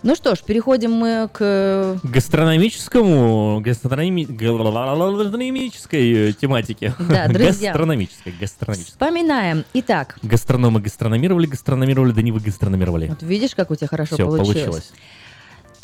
Ну 0.04 0.14
что 0.14 0.34
ж, 0.34 0.42
переходим 0.42 0.92
мы 0.92 1.30
к 1.32 1.98
Гастрономическому, 2.04 3.62
гастрономи- 3.64 4.26
гастрономической 4.26 6.28
э, 6.28 6.32
тематике. 6.34 6.94
Да, 6.98 7.26
друзья. 7.28 7.70
Гастрономической, 7.70 8.34
гастрономической. 8.38 8.92
Вспоминаем. 8.92 9.64
Итак, 9.72 10.18
Гастрономы 10.22 10.80
гастрономировали, 10.80 11.46
гастрономировали, 11.46 12.12
да 12.12 12.20
не 12.20 12.32
вы 12.32 12.40
гастрономировали. 12.40 13.06
вот 13.08 13.22
видишь, 13.22 13.54
как 13.54 13.70
у 13.70 13.76
тебя 13.76 13.88
хорошо 13.88 14.16
Все, 14.16 14.26
получилось. 14.26 14.64
получилось. 14.64 14.92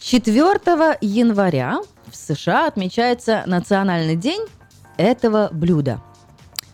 4 0.02 0.98
января 1.00 1.78
в 2.10 2.14
США 2.14 2.66
отмечается 2.66 3.42
Национальный 3.46 4.16
день 4.16 4.42
этого 4.98 5.48
блюда. 5.50 6.02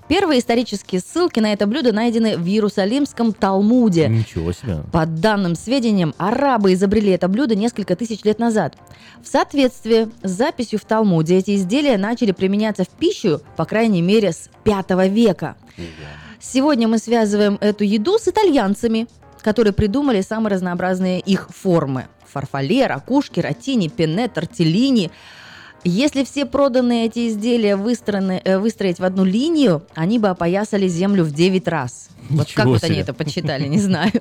Первые 0.08 0.38
исторические 0.40 1.00
ссылки 1.00 1.40
на 1.40 1.52
это 1.52 1.66
блюдо 1.66 1.92
найдены 1.92 2.36
в 2.38 2.46
Иерусалимском 2.46 3.32
Талмуде. 3.32 4.08
Ничего 4.08 4.52
себе. 4.52 4.78
По 4.92 5.04
данным 5.04 5.56
сведениям, 5.56 6.14
арабы 6.16 6.74
изобрели 6.74 7.10
это 7.10 7.26
блюдо 7.26 7.56
несколько 7.56 7.96
тысяч 7.96 8.22
лет 8.22 8.38
назад. 8.38 8.76
В 9.22 9.26
соответствии 9.26 10.08
с 10.22 10.30
записью 10.30 10.78
в 10.78 10.84
Талмуде 10.84 11.36
эти 11.36 11.56
изделия 11.56 11.98
начали 11.98 12.30
применяться 12.30 12.84
в 12.84 12.88
пищу, 12.88 13.40
по 13.56 13.64
крайней 13.64 14.02
мере, 14.02 14.32
с 14.32 14.48
5 14.62 14.90
века. 15.08 15.56
Сегодня 16.40 16.86
мы 16.86 16.98
связываем 16.98 17.58
эту 17.60 17.82
еду 17.82 18.18
с 18.18 18.28
итальянцами, 18.28 19.08
которые 19.42 19.72
придумали 19.72 20.20
самые 20.20 20.52
разнообразные 20.52 21.18
их 21.18 21.48
формы. 21.50 22.06
Фарфале, 22.36 22.86
ракушки, 22.86 23.40
ротини, 23.40 23.88
пенне, 23.88 24.28
тортеллини. 24.28 25.10
Если 25.88 26.24
все 26.24 26.46
проданные 26.46 27.06
эти 27.06 27.28
изделия 27.28 27.76
выстроены, 27.76 28.42
э, 28.44 28.58
выстроить 28.58 28.98
в 28.98 29.04
одну 29.04 29.22
линию, 29.22 29.82
они 29.94 30.18
бы 30.18 30.26
опоясали 30.26 30.88
землю 30.88 31.22
в 31.22 31.30
9 31.30 31.68
раз. 31.68 32.08
Вот 32.30 32.48
как 32.48 32.64
Ничего 32.66 32.72
вот 32.74 32.84
они 32.84 32.94
себе. 32.94 33.02
это 33.02 33.14
подсчитали, 33.14 33.66
не 33.68 33.78
знаю. 33.78 34.12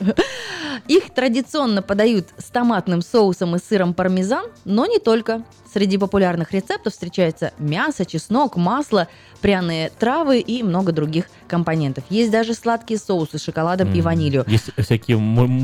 Их 0.87 1.13
традиционно 1.13 1.81
подают 1.81 2.27
с 2.37 2.45
томатным 2.45 3.01
соусом 3.01 3.55
и 3.55 3.59
сыром 3.59 3.93
пармезан, 3.93 4.45
но 4.65 4.85
не 4.85 4.99
только. 4.99 5.43
Среди 5.73 5.97
популярных 5.97 6.53
рецептов 6.53 6.93
встречается 6.93 7.51
мясо, 7.57 8.05
чеснок, 8.05 8.55
масло, 8.55 9.09
пряные 9.41 9.91
травы 9.99 10.39
и 10.39 10.63
много 10.63 10.93
других 10.93 11.25
компонентов. 11.49 12.05
Есть 12.09 12.31
даже 12.31 12.53
сладкие 12.53 12.97
соусы 12.97 13.37
с 13.39 13.43
шоколадом 13.43 13.91
и 13.93 13.97
М, 13.97 14.03
ванилью. 14.05 14.45
Есть 14.47 14.69
всякие 14.77 15.17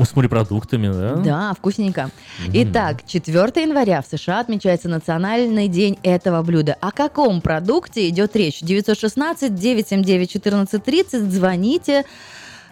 с 0.04 0.14
морепродуктами, 0.16 0.88
да? 0.92 1.14
Да, 1.14 1.54
вкусненько. 1.54 2.10
Итак, 2.52 3.06
4 3.06 3.62
января 3.62 4.02
в 4.02 4.06
США 4.06 4.40
отмечается 4.40 4.90
национальный 4.90 5.68
день 5.68 5.98
этого 6.02 6.42
блюда. 6.42 6.76
О 6.80 6.90
каком 6.92 7.40
продукте 7.40 8.06
идет 8.10 8.36
речь? 8.36 8.60
916 8.60 9.54
979 9.54 10.36
1430 10.36 11.32
звоните. 11.32 12.04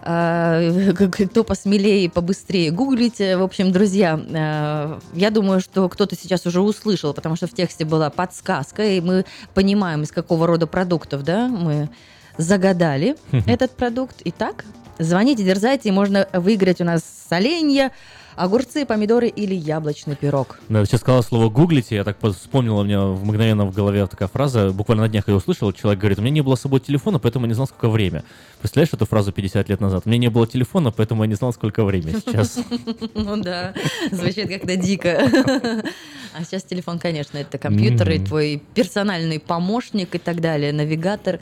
Э, 0.02 0.92
Кто 1.28 1.44
посмелее 1.44 2.04
и 2.04 2.08
побыстрее 2.08 2.70
гуглите. 2.70 3.36
В 3.36 3.42
общем, 3.42 3.72
друзья, 3.72 4.18
э, 4.18 4.98
я 5.14 5.30
думаю, 5.30 5.60
что 5.60 5.88
кто-то 5.88 6.16
сейчас 6.16 6.46
уже 6.46 6.60
услышал, 6.60 7.12
потому 7.12 7.36
что 7.36 7.46
в 7.46 7.52
тексте 7.52 7.84
была 7.84 8.10
подсказка, 8.10 8.82
и 8.82 9.00
мы 9.00 9.24
понимаем, 9.54 10.02
из 10.02 10.12
какого 10.12 10.46
рода 10.46 10.66
продуктов 10.66 11.22
да, 11.22 11.48
мы 11.48 11.90
загадали 12.38 13.16
этот 13.46 13.72
продукт. 13.72 14.16
Итак, 14.24 14.64
звоните, 14.98 15.44
дерзайте, 15.44 15.90
и 15.90 15.92
можно 15.92 16.26
выиграть 16.32 16.80
у 16.80 16.84
нас 16.84 17.02
соленья, 17.28 17.92
огурцы, 18.36 18.84
помидоры 18.86 19.28
или 19.28 19.54
яблочный 19.54 20.16
пирог. 20.16 20.58
Да, 20.68 20.84
сейчас 20.84 21.00
сказала 21.00 21.22
слово 21.22 21.48
гуглите, 21.48 21.96
я 21.96 22.04
так 22.04 22.18
пос- 22.20 22.34
вспомнил, 22.34 22.78
у 22.78 22.84
меня 22.84 23.02
в 23.02 23.24
мгновенно 23.24 23.64
в 23.66 23.74
голове 23.74 24.06
такая 24.06 24.28
фраза, 24.28 24.70
буквально 24.70 25.04
на 25.04 25.08
днях 25.08 25.28
я 25.28 25.34
услышал, 25.34 25.72
человек 25.72 26.00
говорит, 26.00 26.18
у 26.18 26.22
меня 26.22 26.32
не 26.32 26.40
было 26.42 26.54
с 26.54 26.60
собой 26.60 26.80
телефона, 26.80 27.18
поэтому 27.18 27.46
я 27.46 27.48
не 27.48 27.54
знал, 27.54 27.66
сколько 27.66 27.88
время. 27.88 28.24
Представляешь 28.60 28.92
эту 28.92 29.06
фразу 29.06 29.32
50 29.32 29.68
лет 29.68 29.80
назад? 29.80 30.02
У 30.04 30.08
меня 30.08 30.18
не 30.18 30.28
было 30.28 30.46
телефона, 30.46 30.90
поэтому 30.90 31.22
я 31.22 31.28
не 31.28 31.34
знал, 31.34 31.52
сколько 31.52 31.84
время 31.84 32.12
сейчас. 32.12 32.58
Ну 33.14 33.36
да, 33.42 33.74
звучит 34.10 34.48
как-то 34.48 34.76
дико. 34.76 35.22
А 36.32 36.44
сейчас 36.44 36.62
телефон, 36.62 37.00
конечно, 37.00 37.38
это 37.38 37.58
компьютер 37.58 38.08
и 38.10 38.18
твой 38.20 38.62
персональный 38.74 39.40
помощник 39.40 40.14
и 40.14 40.18
так 40.18 40.40
далее, 40.40 40.72
навигатор. 40.72 41.40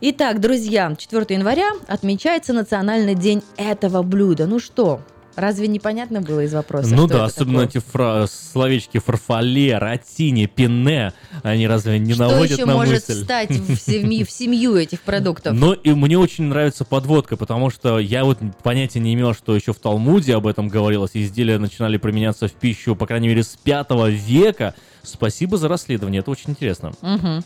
Итак, 0.00 0.40
друзья, 0.40 0.94
4 0.96 1.26
января 1.30 1.72
отмечается 1.88 2.52
Национальный 2.52 3.16
день 3.16 3.42
этого 3.56 4.02
блюда. 4.04 4.46
Ну 4.46 4.60
что, 4.60 5.00
разве 5.40 5.68
непонятно 5.68 6.20
было 6.20 6.40
из 6.44 6.52
вопроса? 6.52 6.88
Ну 6.94 7.06
что 7.06 7.18
да, 7.18 7.24
особенно 7.24 7.66
такое? 7.66 7.80
эти 7.80 7.86
фра- 7.92 8.26
словечки 8.26 8.98
фарфале, 8.98 9.78
ротини, 9.78 10.46
пенне, 10.46 11.12
они 11.42 11.66
разве 11.66 11.98
не 11.98 12.12
Что 12.14 12.28
наводят 12.28 12.58
еще 12.58 12.66
на 12.66 12.74
может 12.74 13.08
мысль? 13.08 13.20
встать 13.22 13.50
в 13.50 13.76
семью, 13.76 14.26
в 14.26 14.30
семью 14.30 14.76
этих 14.76 15.00
продуктов? 15.02 15.54
Но 15.54 15.72
и 15.72 15.92
мне 15.92 16.18
очень 16.18 16.44
нравится 16.44 16.84
подводка, 16.84 17.36
потому 17.36 17.70
что 17.70 17.98
я 17.98 18.24
вот 18.24 18.38
понятия 18.62 19.00
не 19.00 19.14
имел, 19.14 19.34
что 19.34 19.54
еще 19.54 19.72
в 19.72 19.78
Талмуде 19.78 20.34
об 20.34 20.46
этом 20.46 20.68
говорилось. 20.68 21.12
Изделия 21.14 21.58
начинали 21.58 21.96
применяться 21.96 22.48
в 22.48 22.52
пищу, 22.52 22.94
по 22.96 23.06
крайней 23.06 23.28
мере, 23.28 23.42
с 23.42 23.56
5 23.56 23.90
века. 24.08 24.74
Спасибо 25.02 25.56
за 25.56 25.68
расследование, 25.68 26.20
это 26.20 26.30
очень 26.30 26.50
интересно. 26.50 26.92
Мгм. 27.00 27.44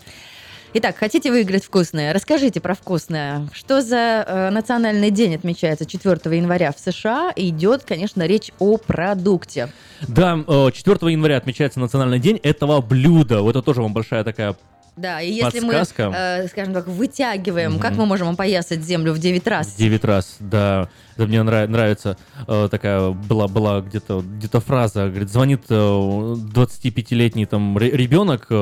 Итак, 0.75 0.97
хотите 0.97 1.31
выиграть 1.31 1.65
вкусное? 1.65 2.15
Расскажите 2.15 2.59
про 2.61 2.75
вкусное. 2.75 3.47
Что 3.53 3.83
за 3.83 4.25
э, 4.27 4.51
национальный 4.51 5.11
день 5.11 5.35
отмечается 5.35 5.85
4 5.85 6.15
января 6.35 6.73
в 6.73 6.79
США? 6.81 7.31
Идет, 7.37 7.85
конечно, 7.85 8.27
речь 8.27 8.51
о 8.59 8.79
продукте. 8.79 9.71
Да, 10.09 10.39
э, 10.47 10.71
4 10.73 11.13
января 11.13 11.37
отмечается 11.37 11.79
Национальный 11.79 12.19
день 12.19 12.39
этого 12.43 12.81
блюда. 12.81 13.43
Вот 13.43 13.51
это 13.51 13.61
тоже 13.63 13.83
вам 13.83 13.93
большая 13.93 14.25
такая 14.25 14.57
Да, 14.97 15.21
и 15.21 15.31
если 15.31 15.61
Подсказка. 15.61 16.09
мы, 16.09 16.17
э, 16.17 16.49
скажем 16.49 16.73
так, 16.73 16.87
вытягиваем, 16.87 17.73
Мгм. 17.73 17.81
как 17.81 17.97
мы 17.97 18.07
можем 18.07 18.29
опоясать 18.31 18.81
землю 18.83 19.13
в 19.13 19.19
9 19.19 19.47
раз? 19.47 19.75
9 19.75 20.05
раз, 20.07 20.37
да. 20.41 20.89
Это 21.17 21.27
мне 21.27 21.43
нрав- 21.43 21.69
нравится. 21.69 22.17
э, 22.49 22.69
такая 22.71 23.11
была, 23.11 23.47
была 23.47 23.83
где-то 23.83 24.23
где 24.23 24.49
фраза, 24.59 25.09
говорит, 25.09 25.29
звонит 25.31 25.65
э, 25.69 25.75
25-летний 25.75 27.45
там 27.45 27.77
ре- 27.77 27.91
ребенок 27.91 28.47
э, 28.49 28.55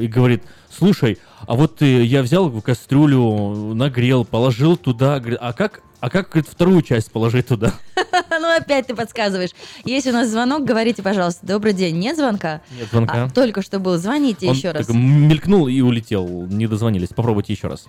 и 0.00 0.06
говорит, 0.06 0.42
слушай, 0.70 1.18
а 1.46 1.54
вот 1.54 1.80
я 1.82 2.22
взял 2.22 2.50
кастрюлю, 2.60 3.74
нагрел, 3.74 4.24
положил 4.24 4.76
туда, 4.76 5.22
а 5.40 5.52
как, 5.52 5.82
а 6.00 6.10
как 6.10 6.30
говорит, 6.30 6.50
вторую 6.50 6.82
часть 6.82 7.10
положить 7.10 7.48
туда? 7.48 7.72
Ну, 8.40 8.56
опять 8.56 8.86
ты 8.86 8.94
подсказываешь. 8.94 9.50
Есть 9.84 10.06
у 10.06 10.12
нас 10.12 10.28
звонок, 10.28 10.64
говорите, 10.64 11.02
пожалуйста. 11.02 11.44
Добрый 11.44 11.72
день. 11.72 11.98
Нет 11.98 12.16
звонка? 12.16 12.60
Нет 12.78 12.88
звонка. 12.88 13.24
А, 13.24 13.30
только 13.30 13.62
что 13.62 13.80
был. 13.80 13.98
Звоните 13.98 14.48
Он 14.48 14.54
еще 14.54 14.70
раз. 14.70 14.88
мелькнул 14.88 15.66
и 15.66 15.80
улетел, 15.80 16.46
не 16.46 16.68
дозвонились. 16.68 17.08
Попробуйте 17.08 17.52
еще 17.52 17.66
раз. 17.66 17.86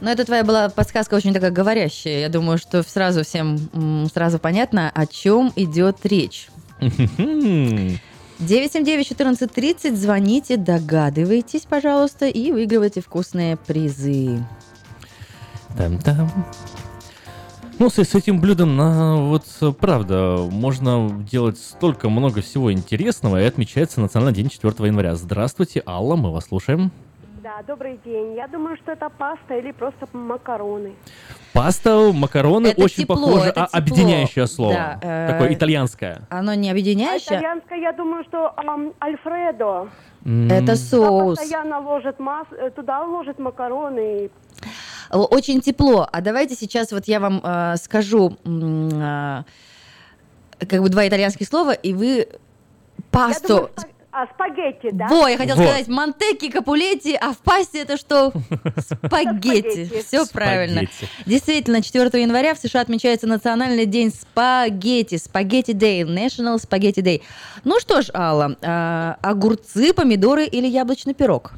Ну, 0.00 0.08
это 0.08 0.24
твоя 0.24 0.42
была 0.44 0.68
подсказка 0.70 1.14
очень 1.14 1.34
такая 1.34 1.50
говорящая. 1.50 2.20
Я 2.20 2.28
думаю, 2.28 2.56
что 2.56 2.82
сразу 2.82 3.24
всем 3.24 4.08
сразу 4.12 4.38
понятно, 4.38 4.90
о 4.94 5.06
чем 5.06 5.52
идет 5.56 5.98
речь. 6.04 6.48
979-1430, 8.40 9.94
звоните, 9.96 10.56
догадывайтесь, 10.56 11.62
пожалуйста, 11.62 12.26
и 12.26 12.52
выигрывайте 12.52 13.00
вкусные 13.00 13.56
призы. 13.56 14.44
Там-там. 15.76 16.30
Ну, 17.78 17.90
с, 17.90 17.98
с 17.98 18.14
этим 18.14 18.40
блюдом, 18.40 18.76
на, 18.76 19.16
вот 19.16 19.44
правда, 19.80 20.48
можно 20.50 21.24
делать 21.30 21.58
столько 21.58 22.08
много 22.08 22.40
всего 22.40 22.72
интересного, 22.72 23.40
и 23.40 23.46
отмечается 23.46 24.00
Национальный 24.00 24.34
день 24.34 24.48
4 24.48 24.74
января. 24.86 25.14
Здравствуйте, 25.14 25.82
Алла, 25.86 26.16
мы 26.16 26.32
вас 26.32 26.46
слушаем. 26.46 26.90
Да, 27.58 27.64
добрый 27.64 27.98
день. 28.04 28.36
Я 28.36 28.46
думаю, 28.46 28.76
что 28.76 28.92
это 28.92 29.08
паста 29.08 29.56
или 29.56 29.72
просто 29.72 30.06
макароны. 30.12 30.94
Паста, 31.52 32.12
макароны, 32.12 32.68
Это 32.68 32.82
очень 32.84 33.02
тепло, 33.02 33.16
похоже, 33.16 33.48
это 33.48 33.64
а, 33.64 33.66
тепло. 33.66 33.78
объединяющее 33.80 34.46
слово. 34.46 34.74
Да, 34.74 34.98
э, 35.02 35.32
Такое 35.32 35.54
итальянское. 35.54 36.22
Оно 36.30 36.54
не 36.54 36.68
А 36.68 36.72
объединяющее? 36.72 37.36
итальянское, 37.38 37.80
я 37.80 37.92
думаю, 37.92 38.22
что 38.24 38.52
ам, 38.56 38.92
Альфредо. 39.02 39.88
Это 40.24 40.60
Туда 40.60 40.76
соус. 40.76 41.38
постоянно 41.38 41.80
ложит 41.80 42.20
мас... 42.20 42.46
э, 42.52 42.70
туда 42.70 43.02
ложит 43.02 43.40
макароны. 43.40 44.30
Очень 45.10 45.60
тепло. 45.60 46.06
А 46.12 46.20
давайте 46.20 46.54
сейчас 46.54 46.92
вот 46.92 47.06
я 47.06 47.18
вам 47.18 47.40
э, 47.42 47.76
скажу 47.78 48.36
э, 48.44 49.42
как 50.64 50.80
бы 50.80 50.88
два 50.90 51.08
итальянских 51.08 51.48
слова, 51.48 51.72
и 51.72 51.92
вы 51.92 52.28
пасту... 53.10 53.48
Я 53.48 53.56
думаю, 53.56 53.97
А, 54.20 54.26
спагетти, 54.34 54.90
да? 54.90 55.06
Во, 55.06 55.28
я 55.28 55.36
хотела 55.36 55.56
Вот. 55.56 55.64
сказать 55.64 55.86
Монтеки, 55.86 56.50
Капулетти, 56.50 57.14
а 57.14 57.32
в 57.32 57.38
пасте 57.38 57.82
это 57.82 57.96
что? 57.96 58.32
Спагетти. 58.76 60.02
Все 60.02 60.26
правильно. 60.26 60.88
Действительно, 61.24 61.80
4 61.82 62.20
января 62.20 62.54
в 62.56 62.58
США 62.58 62.80
отмечается 62.80 63.28
Национальный 63.28 63.86
день 63.86 64.10
спагетти. 64.12 65.18
Спагетти 65.18 65.70
Day, 65.70 66.02
National 66.02 66.56
Spaghetti 66.56 67.00
Day. 67.00 67.22
Ну 67.62 67.78
что 67.78 68.02
ж, 68.02 68.10
Алла, 68.12 68.56
а, 68.60 69.18
огурцы, 69.22 69.92
помидоры 69.92 70.46
или 70.46 70.66
яблочный 70.66 71.14
пирог? 71.14 71.52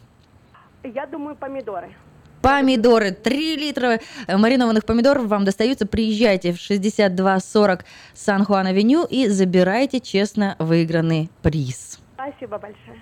Я 0.84 1.06
думаю, 1.06 1.36
помидоры. 1.36 1.94
Помидоры. 2.42 3.12
3 3.12 3.56
литра 3.56 4.00
маринованных 4.28 4.84
помидоров 4.84 5.24
вам 5.28 5.46
достаются. 5.46 5.86
Приезжайте 5.86 6.52
в 6.52 6.58
6240 6.58 7.86
Сан-Хуан-Авеню 8.12 9.06
и 9.08 9.28
забирайте 9.28 10.00
честно 10.00 10.56
выигранный 10.58 11.30
приз. 11.40 11.89
Спасибо 12.20 12.58
большое. 12.58 13.00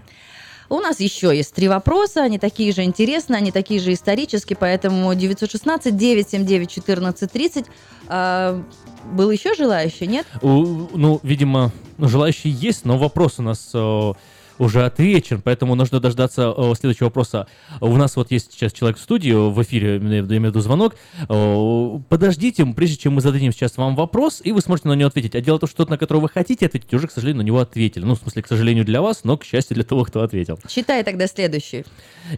У 0.70 0.80
нас 0.80 1.00
еще 1.00 1.34
есть 1.34 1.54
три 1.54 1.66
вопроса, 1.66 2.22
они 2.22 2.38
такие 2.38 2.72
же 2.72 2.84
интересные, 2.84 3.38
они 3.38 3.50
такие 3.50 3.80
же 3.80 3.94
исторические, 3.94 4.58
поэтому 4.58 5.10
916-979-1430. 5.14 7.66
А, 8.08 8.62
был 9.10 9.30
еще 9.30 9.54
желающий, 9.54 10.06
нет? 10.06 10.26
Ну, 10.42 11.20
видимо, 11.22 11.72
желающие 11.98 12.52
есть, 12.52 12.84
но 12.84 12.98
вопрос 12.98 13.38
у 13.38 13.42
нас 13.42 13.70
э, 13.72 14.12
уже 14.58 14.84
отвечен, 14.84 15.40
поэтому 15.42 15.74
нужно 15.74 16.00
дождаться 16.00 16.54
э, 16.56 16.72
следующего 16.78 17.06
вопроса. 17.06 17.46
У 17.80 17.96
нас 17.96 18.16
вот 18.16 18.30
есть 18.30 18.52
сейчас 18.52 18.72
человек 18.72 18.98
в 18.98 19.02
студии, 19.02 19.32
в 19.32 19.62
эфире, 19.62 19.92
я 19.92 19.96
имею 19.98 20.24
в 20.24 20.30
виду 20.30 20.60
звонок. 20.60 20.96
Э, 21.28 21.98
Подождите, 22.08 22.66
прежде 22.66 22.96
чем 22.96 23.14
мы 23.14 23.20
зададим 23.20 23.52
сейчас 23.52 23.76
вам 23.76 23.96
вопрос, 23.96 24.40
и 24.44 24.52
вы 24.52 24.60
сможете 24.60 24.88
на 24.88 24.94
него 24.94 25.08
ответить. 25.08 25.34
А 25.34 25.40
дело 25.40 25.56
в 25.56 25.60
том, 25.60 25.68
что 25.68 25.78
тот, 25.78 25.90
на 25.90 25.98
который 25.98 26.18
вы 26.18 26.28
хотите 26.28 26.66
ответить, 26.66 26.92
уже, 26.94 27.06
к 27.06 27.12
сожалению, 27.12 27.42
на 27.42 27.46
него 27.46 27.58
ответили. 27.58 28.04
Ну, 28.04 28.14
в 28.14 28.18
смысле, 28.18 28.42
к 28.42 28.48
сожалению, 28.48 28.84
для 28.84 29.02
вас, 29.02 29.24
но, 29.24 29.36
к 29.36 29.44
счастью, 29.44 29.74
для 29.74 29.84
того, 29.84 30.04
кто 30.04 30.22
ответил. 30.22 30.58
Читай 30.68 31.02
тогда 31.04 31.26
следующий. 31.26 31.84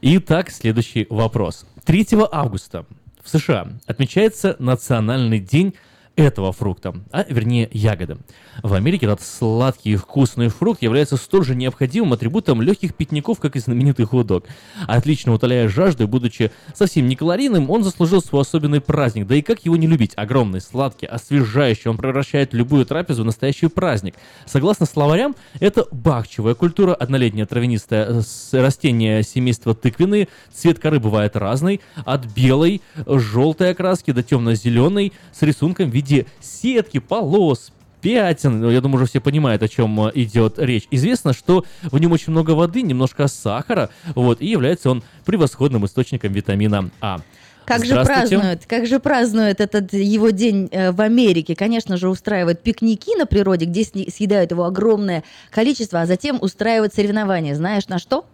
Итак, 0.02 0.50
следующий 0.50 1.06
вопрос. 1.10 1.66
3 1.84 2.06
августа 2.30 2.86
в 3.22 3.28
США 3.28 3.68
отмечается 3.86 4.56
Национальный 4.58 5.40
день 5.40 5.74
этого 6.20 6.52
фрукта, 6.52 6.94
а 7.10 7.24
вернее 7.28 7.68
ягоды. 7.72 8.18
В 8.62 8.74
Америке 8.74 9.06
этот 9.06 9.22
сладкий 9.22 9.92
и 9.92 9.96
вкусный 9.96 10.48
фрукт 10.48 10.82
является 10.82 11.16
столь 11.16 11.44
же 11.44 11.54
необходимым 11.54 12.12
атрибутом 12.12 12.60
легких 12.60 12.94
пикников, 12.94 13.40
как 13.40 13.56
и 13.56 13.60
знаменитый 13.60 14.04
хот-дог. 14.04 14.44
Отлично 14.86 15.32
утоляя 15.32 15.68
жажду, 15.68 16.06
будучи 16.06 16.52
совсем 16.74 17.08
не 17.08 17.16
калорийным, 17.16 17.70
он 17.70 17.82
заслужил 17.82 18.20
свой 18.20 18.42
особенный 18.42 18.80
праздник. 18.80 19.26
Да 19.26 19.34
и 19.34 19.42
как 19.42 19.64
его 19.64 19.76
не 19.76 19.86
любить? 19.86 20.12
Огромный, 20.16 20.60
сладкий, 20.60 21.06
освежающий, 21.06 21.90
он 21.90 21.96
превращает 21.96 22.52
любую 22.52 22.84
трапезу 22.84 23.22
в 23.22 23.26
настоящий 23.26 23.68
праздник. 23.68 24.14
Согласно 24.44 24.84
словарям, 24.84 25.34
это 25.58 25.86
бахчевая 25.90 26.54
культура, 26.54 26.94
однолетнее 26.94 27.46
травянистое 27.46 28.22
э, 28.52 28.60
растение 28.60 29.22
семейства 29.22 29.74
тыквенные. 29.74 30.28
Цвет 30.52 30.78
коры 30.78 31.00
бывает 31.00 31.36
разный, 31.36 31.80
от 32.04 32.26
белой, 32.26 32.82
э, 32.94 33.18
желтой 33.18 33.70
окраски 33.70 34.10
до 34.10 34.22
темно-зеленой, 34.22 35.12
с 35.32 35.42
рисунком 35.42 35.90
в 35.90 35.94
виде 35.94 36.09
сетки, 36.40 36.98
полос, 36.98 37.72
пятен. 38.00 38.60
Ну, 38.60 38.70
Я 38.70 38.80
думаю, 38.80 38.96
уже 38.96 39.06
все 39.06 39.20
понимают, 39.20 39.62
о 39.62 39.68
чем 39.68 40.08
э, 40.08 40.12
идет 40.14 40.58
речь. 40.58 40.86
Известно, 40.90 41.32
что 41.32 41.64
в 41.82 41.98
нем 41.98 42.12
очень 42.12 42.32
много 42.32 42.52
воды, 42.52 42.82
немножко 42.82 43.28
сахара, 43.28 43.90
вот, 44.14 44.40
и 44.40 44.46
является 44.46 44.90
он 44.90 45.02
превосходным 45.24 45.84
источником 45.86 46.32
витамина 46.32 46.90
А. 47.00 47.20
Как 47.66 47.84
же 47.84 47.94
празднуют, 47.94 48.66
как 48.66 48.86
же 48.86 48.98
празднуют 48.98 49.60
этот 49.60 49.92
его 49.92 50.30
день 50.30 50.68
э, 50.72 50.90
в 50.90 51.00
Америке? 51.00 51.54
Конечно 51.54 51.96
же, 51.96 52.08
устраивают 52.08 52.62
пикники 52.62 53.16
на 53.16 53.26
природе, 53.26 53.66
где 53.66 53.84
съедают 53.84 54.50
его 54.50 54.64
огромное 54.64 55.22
количество, 55.50 56.00
а 56.00 56.06
затем 56.06 56.38
устраивают 56.40 56.94
соревнования. 56.94 57.54
Знаешь 57.54 57.86
на 57.86 57.98
что? 58.00 58.24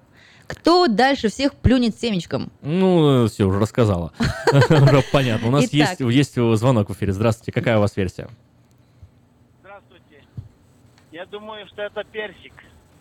Кто 0.47 0.86
дальше 0.86 1.28
всех 1.28 1.55
плюнет 1.55 1.99
семечком? 1.99 2.50
Ну, 2.62 3.26
все, 3.26 3.44
уже 3.44 3.58
рассказала. 3.58 4.12
Понятно. 5.12 5.49
У 5.49 5.50
нас 5.50 5.73
есть, 5.73 6.34
звонок 6.34 6.89
в 6.89 6.92
эфире. 6.92 7.12
Здравствуйте, 7.12 7.52
какая 7.52 7.78
у 7.78 7.81
вас 7.81 7.97
версия? 7.97 8.28
Я 11.10 11.25
думаю, 11.26 11.66
что 11.66 11.83
это 11.83 12.05
персик. 12.05 12.52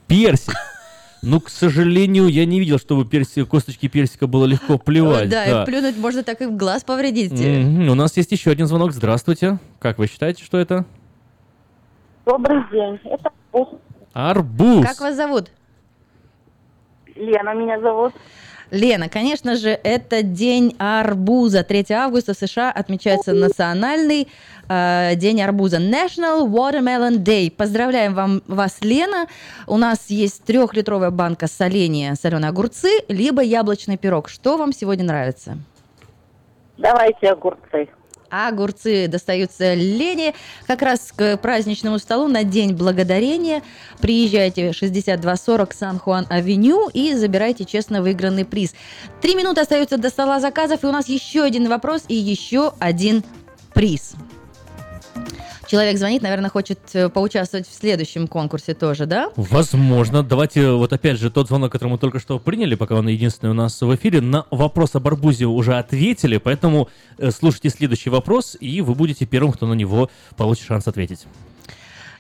Персик. 0.08 0.54
Ну, 1.22 1.42
к 1.42 1.50
сожалению, 1.50 2.28
я 2.28 2.46
не 2.46 2.60
видел, 2.60 2.78
чтобы 2.78 3.04
персик, 3.04 3.48
косточки 3.48 3.88
персика 3.88 4.28
было 4.28 4.46
легко 4.46 4.78
плевать. 4.78 5.28
да, 5.28 5.46
да. 5.46 5.64
и 5.64 5.66
плюнуть 5.66 5.98
можно 5.98 6.24
так 6.24 6.42
и 6.42 6.46
в 6.46 6.56
глаз 6.56 6.84
повредить. 6.84 7.34
Мгм. 7.34 7.90
У 7.90 7.96
нас 7.96 8.16
есть 8.16 8.32
еще 8.32 8.52
один 8.52 8.68
звонок. 8.68 8.92
Здравствуйте. 8.92 9.60
Как 9.80 9.98
вы 9.98 10.08
считаете, 10.08 10.44
что 10.46 10.58
это? 10.58 10.86
Добрый 12.26 12.60
день. 12.72 13.00
Это 13.04 13.32
Арбуз. 14.14 14.86
Как 14.86 15.02
вас 15.02 15.16
зовут? 15.16 15.50
Лена 17.16 17.54
меня 17.54 17.80
зовут. 17.80 18.14
Лена, 18.72 19.10
конечно 19.10 19.56
же, 19.56 19.70
это 19.70 20.24
день 20.24 20.76
арбуза. 20.80 21.64
3 21.64 21.86
августа 21.92 22.34
в 22.34 22.38
США 22.38 22.72
отмечается 22.72 23.34
национальный 23.34 24.28
э, 24.68 25.12
день 25.16 25.42
арбуза. 25.42 25.78
National 25.78 26.48
Watermelon 26.48 27.18
Day. 27.18 27.52
Поздравляем 27.52 28.16
вам, 28.16 28.42
вас, 28.48 28.78
Лена. 28.82 29.28
У 29.68 29.78
нас 29.78 30.10
есть 30.10 30.44
трехлитровая 30.44 31.12
банка 31.12 31.48
соления, 31.48 32.16
соленые 32.16 32.50
огурцы, 32.50 32.90
либо 33.08 33.42
яблочный 33.42 33.98
пирог. 33.98 34.30
Что 34.30 34.58
вам 34.58 34.74
сегодня 34.74 35.06
нравится? 35.06 35.58
Давайте 36.78 37.30
огурцы. 37.30 37.88
Огурцы 38.30 39.08
достаются 39.08 39.74
Лене 39.74 40.34
как 40.68 40.82
раз 40.82 41.12
к 41.16 41.38
праздничному 41.38 42.00
столу 42.00 42.28
на 42.28 42.44
День 42.44 42.74
Благодарения. 42.74 43.62
Приезжайте 44.00 44.72
в 44.72 44.76
6240 44.76 45.74
Сан-Хуан-Авеню 45.74 46.90
и 46.94 47.14
забирайте 47.14 47.66
честно 47.66 48.02
выигранный 48.02 48.46
приз. 48.46 48.74
Три 49.22 49.36
минуты 49.36 49.62
остается 49.62 49.98
до 49.98 50.10
стола 50.10 50.40
заказов, 50.40 50.84
и 50.84 50.88
у 50.88 50.92
нас 50.92 51.08
еще 51.08 51.44
один 51.44 51.70
вопрос 51.70 52.04
и 52.08 52.16
еще 52.16 52.74
один 52.80 53.24
приз. 53.74 54.16
Человек 55.68 55.98
звонит, 55.98 56.22
наверное, 56.22 56.50
хочет 56.50 56.80
э, 56.94 57.10
поучаствовать 57.10 57.68
в 57.68 57.74
следующем 57.74 58.28
конкурсе 58.28 58.76
тоже, 58.76 59.08
да? 59.08 59.32
Возможно. 59.36 60.22
Давайте 60.22 60.72
вот 60.72 60.94
опять 60.94 61.18
же 61.18 61.32
тот 61.32 61.48
звонок, 61.48 61.72
который 61.72 61.90
мы 61.90 61.98
только 61.98 62.20
что 62.20 62.38
приняли, 62.38 62.76
пока 62.76 62.96
он 62.96 63.08
единственный 63.08 63.50
у 63.50 63.54
нас 63.54 63.82
в 63.82 63.96
эфире, 63.96 64.22
на 64.22 64.46
вопрос 64.52 64.94
об 64.94 65.08
арбузе 65.08 65.46
уже 65.46 65.78
ответили, 65.78 66.38
поэтому 66.38 66.90
э, 67.18 67.32
слушайте 67.32 67.70
следующий 67.70 68.12
вопрос, 68.12 68.56
и 68.60 68.82
вы 68.82 68.94
будете 68.94 69.26
первым, 69.26 69.54
кто 69.54 69.66
на 69.66 69.74
него 69.74 70.10
получит 70.38 70.66
шанс 70.68 70.88
ответить. 70.88 71.26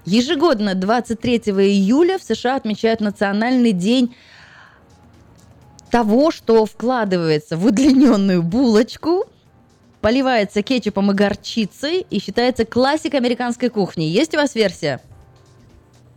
Ежегодно 0.06 0.74
23 0.74 1.38
июля 1.38 2.18
в 2.18 2.24
США 2.24 2.56
отмечают 2.56 3.00
Национальный 3.00 3.74
день 3.74 4.16
того, 5.92 6.32
что 6.32 6.66
вкладывается 6.66 7.58
в 7.58 7.66
удлиненную 7.66 8.44
булочку, 8.44 9.26
поливается 10.06 10.62
кетчупом 10.62 11.10
и 11.10 11.16
горчицей 11.16 12.06
и 12.12 12.20
считается 12.20 12.64
классикой 12.64 13.20
американской 13.20 13.70
кухни. 13.70 14.04
Есть 14.04 14.36
у 14.36 14.38
вас 14.38 14.54
версия? 14.54 15.02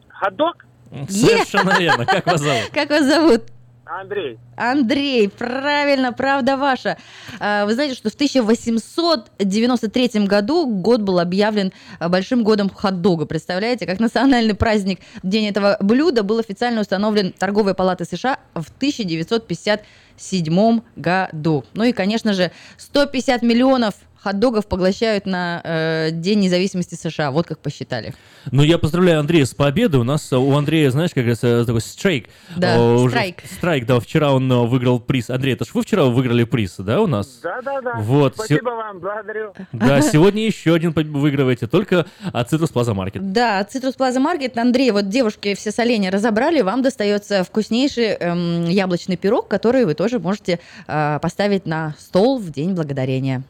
Ходок? 0.08 0.66
Совершенно 1.08 1.78
верно. 1.78 2.04
Как 2.04 2.26
вас 2.26 2.42
зовут? 2.42 2.70
Как 2.70 2.90
вас 2.90 3.06
зовут? 3.06 3.42
Андрей. 3.88 4.38
Андрей, 4.56 5.28
правильно, 5.30 6.12
правда 6.12 6.58
ваша. 6.58 6.98
А, 7.40 7.64
Вы 7.64 7.72
знаете, 7.74 7.94
что 7.94 8.10
в 8.10 8.14
1893 8.14 10.26
году 10.26 10.66
год 10.66 11.00
был 11.00 11.18
объявлен 11.18 11.72
а, 11.98 12.10
большим 12.10 12.44
годом 12.44 12.68
хот-дога. 12.68 13.24
Представляете, 13.24 13.86
как 13.86 13.98
национальный 13.98 14.52
праздник 14.54 15.00
день 15.22 15.46
этого 15.46 15.78
блюда 15.80 16.22
был 16.22 16.38
официально 16.38 16.82
установлен 16.82 17.32
Торговой 17.32 17.72
палатой 17.74 18.06
США 18.06 18.38
в 18.54 18.66
1957 18.76 20.80
году. 20.96 21.64
Ну 21.72 21.84
и, 21.84 21.92
конечно 21.92 22.34
же, 22.34 22.52
150 22.76 23.40
миллионов 23.42 23.94
хот-догов 24.22 24.66
поглощают 24.66 25.26
на 25.26 25.60
э, 25.64 26.10
День 26.12 26.40
независимости 26.40 26.94
США. 26.94 27.30
Вот 27.30 27.46
как 27.46 27.58
посчитали. 27.58 28.14
Ну, 28.50 28.62
я 28.62 28.78
поздравляю 28.78 29.20
Андрея 29.20 29.44
с 29.44 29.54
победой. 29.54 30.00
У 30.00 30.04
нас 30.04 30.32
э, 30.32 30.36
у 30.36 30.54
Андрея, 30.56 30.90
знаешь, 30.90 31.10
как 31.10 31.24
говорится, 31.24 31.64
такой 31.64 31.80
стрейк. 31.80 32.28
Да, 32.56 32.76
Э, 32.76 32.94
уже 32.94 33.10
страйк. 33.10 33.42
Страйк, 33.44 33.86
да. 33.86 34.00
Вчера 34.00 34.32
он 34.32 34.50
э, 34.50 34.66
выиграл 34.66 35.00
приз. 35.00 35.30
Андрей, 35.30 35.54
это 35.54 35.64
ж 35.64 35.70
вы 35.74 35.82
вчера 35.82 36.04
выиграли 36.04 36.44
приз, 36.44 36.76
да, 36.78 37.00
у 37.00 37.06
нас? 37.06 37.40
Да, 37.42 37.60
да, 37.62 37.80
да. 37.80 37.94
Вот, 37.98 38.34
Спасибо 38.34 38.70
вам, 38.70 39.00
благодарю. 39.00 39.52
Да, 39.72 40.00
сегодня 40.02 40.44
еще 40.44 40.74
один 40.74 40.92
выигрываете, 40.92 41.66
только 41.66 42.06
от 42.32 42.52
Citrus 42.52 42.72
Plaza 42.72 42.94
Market. 42.94 43.20
Да, 43.20 43.62
Citrus 43.62 43.96
Plaza 43.96 44.18
Market. 44.18 44.58
Андрей, 44.58 44.90
вот 44.90 45.08
девушки 45.08 45.54
все 45.54 45.70
соленья 45.70 46.10
разобрали, 46.10 46.60
вам 46.60 46.82
достается 46.82 47.44
вкуснейший 47.44 48.16
эм, 48.18 48.64
яблочный 48.66 49.16
пирог, 49.16 49.48
который 49.48 49.84
вы 49.84 49.94
тоже 49.94 50.18
можете 50.18 50.60
э, 50.86 51.18
поставить 51.20 51.66
на 51.66 51.94
стол 51.98 52.38
в 52.38 52.50
День 52.50 52.74
Благодарения. 52.74 53.42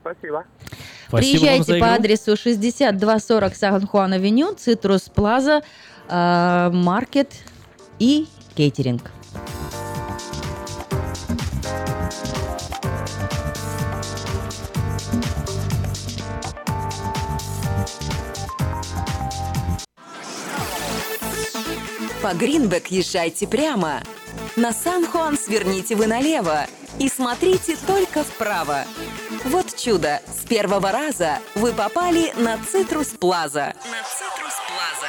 Спасибо. 0.00 0.44
Приезжайте 1.10 1.78
по 1.78 1.94
адресу 1.94 2.36
6240 2.36 3.54
Сан-Хуан-Авеню, 3.54 4.54
Citrus 4.56 5.10
Plaza 5.12 5.62
э, 6.08 6.70
Market 6.72 7.32
и 7.98 8.26
кейтеринг. 8.54 9.10
По 22.22 22.34
Гринбек 22.34 22.88
езжайте 22.88 23.46
прямо. 23.46 24.02
На 24.54 24.72
Сан-Хуан 24.72 25.36
сверните 25.36 25.96
вы 25.96 26.06
налево 26.06 26.66
и 27.00 27.08
смотрите 27.08 27.76
только 27.86 28.22
вправо. 28.22 28.84
Вот 29.46 29.74
чудо! 29.74 30.20
С 30.28 30.46
первого 30.46 30.92
раза 30.92 31.38
вы 31.54 31.72
попали 31.72 32.32
на 32.36 32.58
Цитрус 32.58 33.08
Плаза. 33.08 33.74
На 33.90 34.02
Цитрус 34.02 34.54
Плаза. 34.68 35.08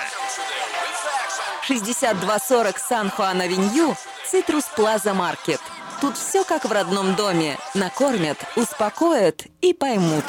6240 1.63 2.79
San 2.79 3.04
Juan 3.04 3.37
Avenue, 3.37 3.95
Citrus 4.25 4.63
Plaza 4.75 5.13
Market. 5.13 5.59
Тут 5.99 6.17
все 6.17 6.45
как 6.45 6.65
в 6.65 6.71
родном 6.71 7.15
доме. 7.15 7.57
Накормят, 7.73 8.37
успокоят 8.55 9.45
и 9.61 9.73
поймут. 9.73 10.23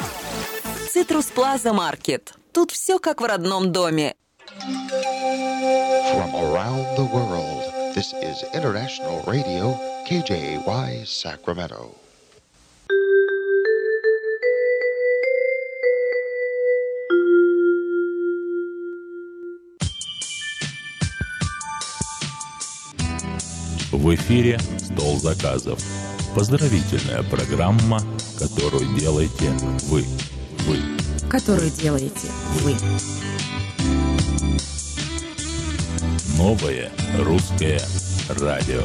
Citrus 0.91 1.27
Plaza 1.27 1.71
Market. 1.73 2.33
Тут 2.51 2.71
все 2.71 2.99
как 2.99 3.21
в 3.21 3.25
родном 3.25 3.71
доме. 3.71 4.15
From 6.13 6.35
around 6.35 6.97
the 6.97 7.05
world, 7.11 7.62
this 7.93 8.13
is 8.13 8.43
International 8.55 9.21
Radio, 9.27 9.77
KJAY 10.07 11.05
Sacramento. 11.05 11.95
В 23.91 24.15
эфире 24.15 24.59
«Стол 24.79 25.19
заказов». 25.19 25.79
Поздравительная 26.35 27.21
программа, 27.23 28.01
которую 28.39 28.95
делаете 28.97 29.51
вы. 29.89 30.03
Вы. 30.65 30.79
Которую 31.29 31.69
делаете 31.69 32.27
вы. 32.61 32.75
Новое 36.37 36.89
русское 37.19 37.79
радио. 38.27 38.81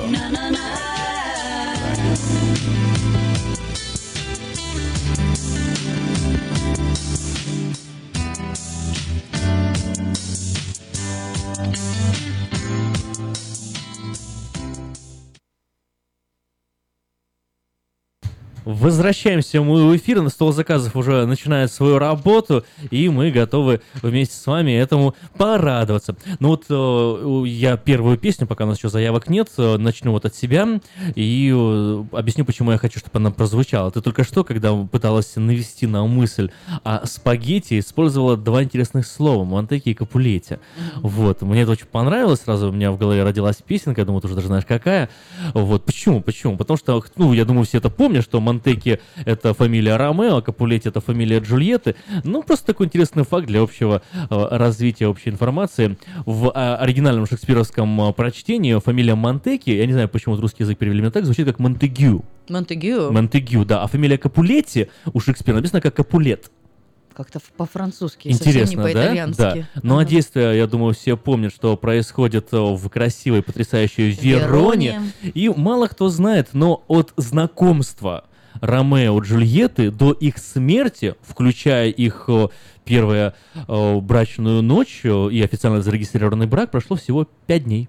Возвращаемся 18.69 19.63
мы 19.63 19.87
в 19.87 19.97
эфир, 19.97 20.21
на 20.21 20.29
стол 20.29 20.53
заказов 20.53 20.95
уже 20.95 21.25
начинает 21.25 21.73
свою 21.73 21.99
работу, 21.99 22.67
и 22.91 23.09
мы 23.09 23.31
готовы 23.31 23.81
вместе 24.03 24.37
с 24.37 24.47
вами 24.47 24.73
этому 24.73 25.15
порадоваться. 25.39 26.17
Ну 26.39 26.49
вот 26.49 26.67
э, 26.69 27.49
я 27.49 27.79
первую 27.79 28.19
песню, 28.19 28.47
пока 28.47 28.65
у 28.65 28.67
нас 28.67 28.77
еще 28.77 28.91
заявок 28.91 29.31
нет, 29.31 29.49
э, 29.57 29.79
начну 29.79 30.13
вот 30.13 30.27
от 30.27 30.35
себя 30.35 30.69
и 31.15 31.51
э, 31.51 32.05
объясню, 32.13 32.45
почему 32.45 32.71
я 32.71 32.77
хочу, 32.77 32.99
чтобы 32.99 33.17
она 33.17 33.31
прозвучала. 33.31 33.91
Ты 33.91 34.03
только 34.03 34.23
что, 34.23 34.45
когда 34.45 34.75
пыталась 34.75 35.35
навести 35.37 35.87
на 35.87 36.05
мысль 36.05 36.51
о 36.85 37.07
спагетти, 37.07 37.79
использовала 37.79 38.37
два 38.37 38.63
интересных 38.63 39.07
слова, 39.07 39.47
мантеки 39.47 39.89
и 39.89 39.95
капулете. 39.95 40.61
Вот, 40.97 41.41
мне 41.41 41.63
это 41.63 41.71
очень 41.73 41.87
понравилось, 41.87 42.43
сразу 42.45 42.69
у 42.69 42.73
меня 42.73 42.93
в 42.93 42.99
голове 42.99 43.23
родилась 43.23 43.57
песенка, 43.67 44.03
я 44.03 44.05
думаю, 44.05 44.21
ты 44.21 44.27
уже 44.27 44.35
даже 44.35 44.49
знаешь 44.49 44.67
какая. 44.67 45.09
Вот, 45.55 45.87
почему, 45.87 46.21
почему? 46.21 46.59
Потому 46.59 46.77
что, 46.77 47.03
ну, 47.17 47.33
я 47.33 47.47
думаю, 47.47 47.65
все 47.65 47.79
это 47.79 47.89
помнят, 47.89 48.25
что 48.25 48.43
Монтеки— 48.59 49.01
это 49.25 49.55
фамилия 49.55 49.97
Ромео, 49.97 50.39
а 50.39 50.43
Капулетти— 50.43 50.89
это 50.91 51.01
фамилия 51.01 51.39
Джульетты. 51.39 51.95
Ну, 52.25 52.43
просто 52.43 52.67
такой 52.67 52.87
интересный 52.87 53.25
факт 53.25 53.47
для 53.47 53.61
общего 53.63 54.03
э, 54.13 54.49
развития 54.51 55.07
общей 55.07 55.31
информации. 55.31 55.97
В 56.27 56.49
э, 56.49 56.75
оригинальном 56.75 57.27
шекспировском 57.27 58.01
э, 58.09 58.13
прочтении 58.13 58.79
фамилия 58.81 59.15
Монтеки, 59.15 59.71
я 59.71 59.87
не 59.87 59.93
знаю, 59.93 60.09
почему 60.09 60.35
вот 60.35 60.41
русский 60.41 60.65
язык 60.65 60.79
перевели 60.79 60.99
именно 60.99 61.13
так, 61.13 61.25
звучит 61.25 61.47
как 61.47 61.61
Монтегю. 61.61 62.25
Монтегю. 62.49 63.13
Монтегю, 63.13 63.65
да. 63.65 63.83
А 63.83 63.87
фамилия 63.87 64.19
Капулетти 64.19 64.89
у 65.13 65.21
Шекспира 65.21 65.57
написана 65.57 65.81
как 65.81 65.95
Капулет. 65.95 66.51
Как-то 67.15 67.41
по-французски, 67.57 68.31
совсем 68.31 68.47
не 68.47 68.51
Интересно, 68.53 68.77
да? 68.77 68.83
по-итальянски. 68.85 69.41
Да. 69.41 69.81
Ну 69.83 69.99
а 69.99 70.05
действие, 70.05 70.57
я 70.57 70.69
думаю, 70.69 70.95
все 70.95 71.17
помнят, 71.17 71.53
что 71.53 71.77
происходит 71.77 72.53
в 72.53 72.89
красивой, 72.89 73.43
потрясающей 73.43 74.11
Вероне. 74.11 75.01
Вероне. 75.23 75.33
И 75.35 75.49
мало 75.49 75.89
кто 75.89 76.11
знает, 76.11 76.51
но 76.53 76.85
от 76.87 77.13
знакомства 77.17 78.28
Ромео 78.61 79.19
и 79.19 79.21
Джульетты 79.21 79.91
до 79.91 80.13
их 80.13 80.39
смерти, 80.39 81.15
включая 81.23 81.89
их 81.91 82.25
э, 82.29 82.49
первую 82.85 83.35
э, 83.55 84.01
брачную 84.01 84.63
ночь 84.63 85.01
э, 85.05 85.29
и 85.31 85.43
официально 85.43 85.83
зарегистрированный 85.83 86.47
брак, 86.47 86.71
прошло 86.71 86.97
всего 86.97 87.27
пять 87.47 87.65
дней. 87.65 87.89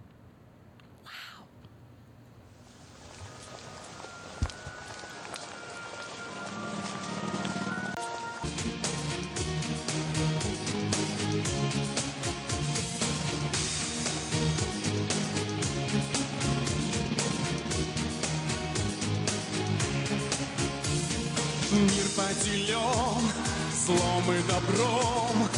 Мир 22.40 22.76
поделен 22.76 23.32
злом 23.74 24.24
и 24.32 24.42
добром. 24.48 25.50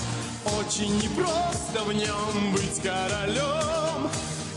Очень 0.59 0.97
непросто 0.97 1.83
в 1.83 1.93
нем 1.93 2.53
быть 2.53 2.81
королем. 2.81 4.09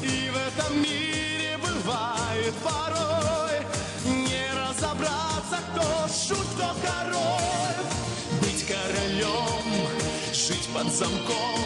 И 0.03 0.31
в 0.31 0.37
этом 0.37 0.83
мире 0.83 1.59
бывает 1.59 2.55
порой 2.63 3.61
Не 4.05 4.47
разобраться, 4.55 5.59
кто 5.73 5.83
шут, 6.09 6.47
кто 6.55 6.75
король. 6.83 8.41
Быть 8.41 8.67
королем, 8.67 9.89
жить 10.33 10.69
под 10.75 10.93
замком. 10.93 11.61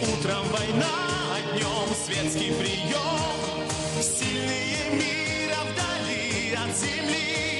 Утром 0.00 0.46
война, 0.50 0.86
а 1.34 1.52
днем 1.52 1.88
светский 2.04 2.52
прием. 2.52 3.68
Сильные 4.00 4.90
мира 4.92 5.58
вдали 5.64 6.54
от 6.54 6.76
земли 6.76 7.57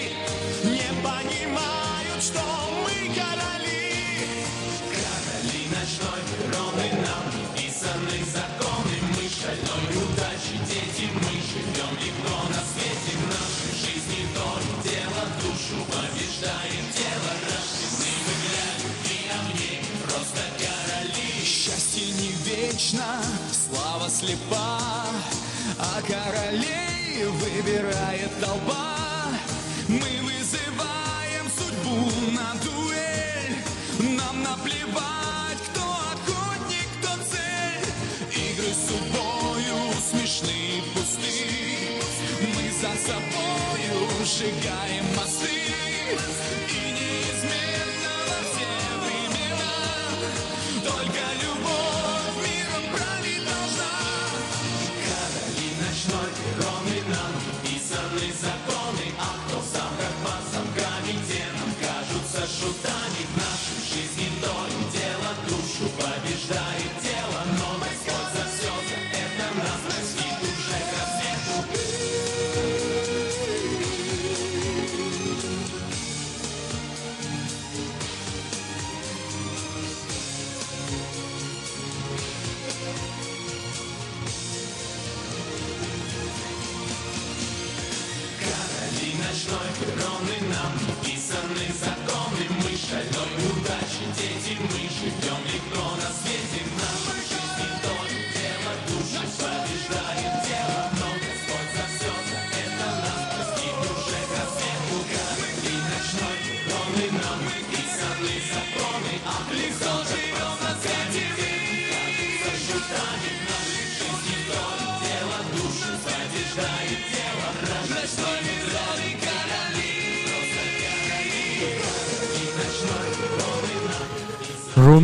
что 2.29 2.45
мы 2.85 2.95
короли. 3.15 4.45
Короли 4.93 5.63
ночной 5.73 6.21
природы 6.29 6.89
нам 7.07 7.25
неписанный 7.37 8.23
законы. 8.37 8.97
Мы 9.15 9.25
шальной 9.33 9.89
удачи, 10.05 10.57
дети, 10.69 11.09
мы 11.15 11.35
живем 11.49 11.93
легко 12.05 12.37
на 12.53 12.61
свете 12.69 13.13
В 13.17 13.25
нашей 13.33 13.73
жизни 13.81 14.29
то 14.35 14.47
и 14.61 14.89
дело, 14.89 15.23
душу 15.41 15.79
побеждает. 15.89 16.85
Тело 16.99 17.33
Рождены 17.49 18.13
мы 18.27 18.35
для 18.45 18.67
любви, 18.83 19.21
а 19.33 19.39
в 19.45 19.49
ней 19.59 19.81
просто 20.05 20.43
короли. 20.61 21.33
Счастье 21.45 22.07
не 22.21 22.33
вечно, 22.45 23.23
слава 23.53 24.11
слепа 24.11 24.81
А 25.79 26.03
королей 26.03 27.25
выбирает 27.25 28.31
толпа. 28.41 28.97
Мы 29.89 30.11
вызываем 30.23 30.98
на 32.33 32.55
дуэль. 32.63 33.59
Нам 34.17 34.43
наплевать, 34.43 35.63
кто 35.71 35.83
охотник, 36.13 36.89
кто 36.99 37.11
цель. 37.31 37.93
Игры 38.33 38.73
с 38.73 38.89
судьбою 38.89 39.93
смешны 40.11 40.51
и 40.51 40.83
пусты. 40.95 42.01
Мы 42.55 42.71
за 42.81 42.93
собою 43.07 44.09
сжигаем 44.25 45.05
мосты 45.17 45.59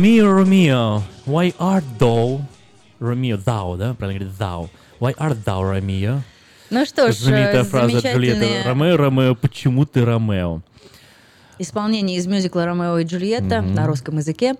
Ромео, 0.05 0.33
Ромео, 0.33 1.03
why 1.25 1.51
art 1.57 1.83
thou? 1.97 2.39
Ромео, 2.99 3.37
thou, 3.37 3.75
да? 3.75 3.95
Правильно 3.95 4.19
говорит 4.19 4.37
thou. 4.37 4.69
Why 4.99 5.15
art 5.17 5.43
thou, 5.43 5.63
Ромео? 5.63 6.21
Ну 6.69 6.85
что 6.85 7.11
ж, 7.11 7.15
Знаменитая 7.15 7.63
фраза 7.63 7.89
замечательные 8.01 8.33
Джульетты. 8.35 8.69
Ромео, 8.69 8.97
Ромео, 8.97 9.33
почему 9.33 9.83
ты 9.87 10.05
Ромео? 10.05 10.61
исполнение 11.57 12.17
из 12.17 12.27
мюзикла 12.27 12.65
«Ромео 12.65 12.99
и 12.99 13.05
Джульетта» 13.05 13.61
Мгм. 13.61 13.73
на 13.73 13.87
русском 13.87 14.17
языке. 14.17 14.55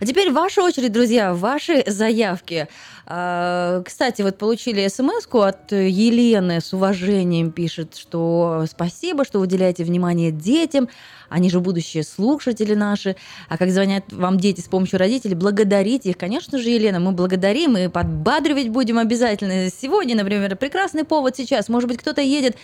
А 0.00 0.04
теперь 0.04 0.30
ваша 0.30 0.62
очередь, 0.62 0.92
друзья, 0.92 1.34
ваши 1.34 1.84
заявки. 1.86 2.68
А, 3.06 3.82
Кстати, 3.84 4.22
вот 4.22 4.38
получили 4.38 4.86
смс 4.88 5.26
от 5.32 5.72
Елены 5.72 6.60
с 6.60 6.72
уважением 6.72 7.50
пишет, 7.50 7.96
что 7.96 8.64
спасибо, 8.70 9.24
что 9.24 9.40
уделяете 9.40 9.84
внимание 9.84 10.30
детям, 10.30 10.88
они 11.32 11.48
же 11.50 11.60
будущие 11.60 12.04
слушатели 12.04 12.74
наши. 12.74 13.16
А 13.48 13.56
как 13.56 13.70
звонят 13.70 14.04
вам 14.12 14.38
дети 14.38 14.60
с 14.60 14.68
помощью 14.68 14.98
родителей, 14.98 15.34
благодарите 15.34 16.10
их. 16.10 16.18
Конечно 16.18 16.58
же, 16.58 16.68
Елена, 16.68 17.00
мы 17.00 17.12
благодарим 17.12 17.76
и 17.76 17.88
подбадривать 17.88 18.68
будем 18.68 18.98
обязательно. 18.98 19.70
Сегодня, 19.70 20.14
например, 20.14 20.54
прекрасный 20.56 21.04
повод 21.04 21.36
сейчас. 21.36 21.68
Может 21.68 21.88
быть, 21.88 21.98
кто-то 21.98 22.20
едет, 22.20 22.56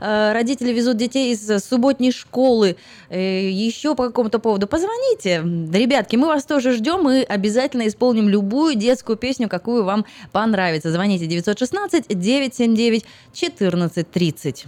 э, 0.00 0.32
родители 0.32 0.72
везут 0.72 0.96
детей 0.96 1.32
из 1.32 1.64
субботней 1.64 2.10
школы, 2.10 2.76
э, 3.10 3.48
еще 3.48 3.94
по 3.94 4.06
какому-то 4.06 4.40
поводу. 4.40 4.66
Позвоните. 4.66 5.42
Ребятки, 5.72 6.16
мы 6.16 6.26
вас 6.26 6.44
тоже 6.44 6.72
ждем 6.72 7.08
и 7.08 7.22
обязательно 7.22 7.86
исполним 7.86 8.28
любую 8.28 8.74
детскую 8.74 9.16
песню, 9.16 9.48
какую 9.48 9.84
вам 9.86 10.04
понравится. 10.32 10.92
Звоните 10.92 11.26
916 11.26 12.08
979 12.08 13.04
1430. 13.30 14.66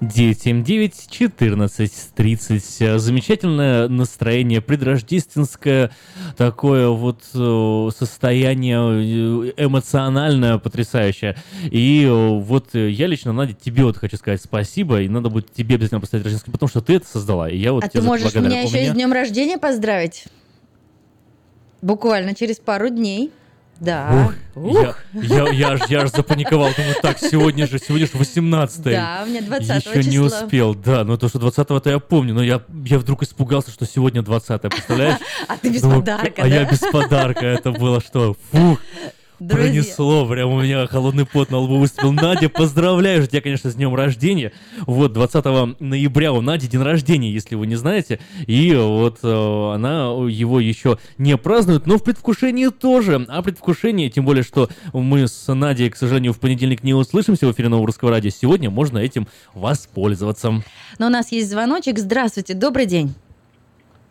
979 0.00 1.08
14 1.10 1.92
30. 2.14 2.76
Э, 2.80 2.98
Замечательное 2.98 3.88
настроение, 3.88 4.60
предрождественское 4.60 5.90
такое 6.36 6.88
вот 6.88 7.22
э, 7.34 7.90
состояние 7.96 8.78
э, 8.78 9.64
эмоциональное, 9.64 10.58
потрясающее. 10.58 11.36
И 11.64 12.04
э, 12.04 12.10
вот 12.10 12.74
я 12.74 13.06
лично, 13.06 13.32
Надя, 13.32 13.54
тебе 13.54 13.84
вот 13.84 13.96
хочу 13.96 14.16
сказать 14.16 14.40
спасибо, 14.40 15.02
и 15.02 15.08
надо 15.08 15.30
будет 15.30 15.52
тебе 15.52 15.74
обязательно 15.74 16.00
поставить 16.00 16.24
рождественский, 16.24 16.52
потому 16.52 16.68
что 16.68 16.80
ты 16.80 16.94
это 16.94 17.06
создала, 17.06 17.48
и 17.48 17.56
я 17.56 17.72
вот 17.72 17.84
а 17.84 17.88
ты 17.88 18.00
можешь 18.00 18.32
меня 18.34 18.62
еще 18.62 18.84
и 18.84 18.88
с 18.88 18.92
днем 18.92 19.12
рождения 19.12 19.58
поздравить? 19.58 20.26
Буквально 21.82 22.34
через 22.34 22.56
пару 22.56 22.88
дней. 22.88 23.32
Да. 23.80 24.32
Ух, 24.56 24.74
Я, 24.74 24.96
я, 25.12 25.48
я, 25.52 25.68
аж, 25.70 25.82
я 25.88 26.00
аж 26.02 26.10
запаниковал, 26.10 26.70
думаю, 26.76 26.96
так, 27.00 27.16
сегодня 27.20 27.64
же, 27.68 27.78
сегодня 27.78 28.06
же 28.08 28.12
18 28.18 28.82
Да, 28.82 29.20
у 29.24 29.28
меня 29.30 29.40
20 29.40 29.86
Еще 29.86 29.98
не 29.98 30.16
числа. 30.16 30.42
успел, 30.42 30.74
да, 30.74 31.04
но 31.04 31.16
то, 31.16 31.28
что 31.28 31.38
20-го-то 31.38 31.88
я 31.88 32.00
помню, 32.00 32.34
но 32.34 32.42
я, 32.42 32.60
я 32.84 32.98
вдруг 32.98 33.22
испугался, 33.22 33.70
что 33.70 33.86
сегодня 33.86 34.22
20 34.22 34.62
представляешь? 34.62 35.18
А 35.46 35.56
ты 35.56 35.70
без 35.70 35.82
Думаю, 35.82 36.00
подарка, 36.00 36.42
А 36.42 36.48
да? 36.48 36.48
я 36.48 36.64
без 36.64 36.80
подарка, 36.80 37.46
это 37.46 37.70
было 37.70 38.00
что? 38.00 38.34
Фух, 38.50 38.80
Друзья. 39.38 39.66
пронесло, 39.68 40.26
прям 40.26 40.50
у 40.50 40.62
меня 40.62 40.86
холодный 40.88 41.24
пот 41.24 41.50
на 41.50 41.58
лбу 41.58 41.78
выступил. 41.78 42.12
Надя, 42.12 42.48
поздравляю 42.48 43.22
же 43.22 43.28
тебя, 43.28 43.40
конечно, 43.40 43.70
с 43.70 43.74
днем 43.76 43.94
рождения. 43.94 44.52
Вот, 44.80 45.12
20 45.12 45.80
ноября 45.80 46.32
у 46.32 46.40
Нади 46.40 46.66
день 46.66 46.82
рождения, 46.82 47.30
если 47.30 47.54
вы 47.54 47.68
не 47.68 47.76
знаете. 47.76 48.18
И 48.46 48.74
вот 48.74 49.20
э, 49.22 49.72
она 49.74 50.06
его 50.28 50.58
еще 50.58 50.98
не 51.18 51.36
празднует, 51.36 51.86
но 51.86 51.98
в 51.98 52.02
предвкушении 52.02 52.68
тоже. 52.68 53.24
А 53.28 53.42
предвкушение, 53.42 54.10
тем 54.10 54.24
более, 54.24 54.42
что 54.42 54.68
мы 54.92 55.28
с 55.28 55.52
Надей, 55.54 55.88
к 55.90 55.96
сожалению, 55.96 56.32
в 56.32 56.40
понедельник 56.40 56.82
не 56.82 56.94
услышимся 56.94 57.46
в 57.46 57.52
эфире 57.52 57.68
Нового 57.68 57.86
Русского 57.86 58.10
Радио. 58.10 58.30
Сегодня 58.30 58.70
можно 58.70 58.98
этим 58.98 59.28
воспользоваться. 59.54 60.62
Но 60.98 61.06
у 61.06 61.10
нас 61.10 61.30
есть 61.30 61.48
звоночек. 61.48 61.98
Здравствуйте, 61.98 62.54
добрый 62.54 62.86
день. 62.86 63.14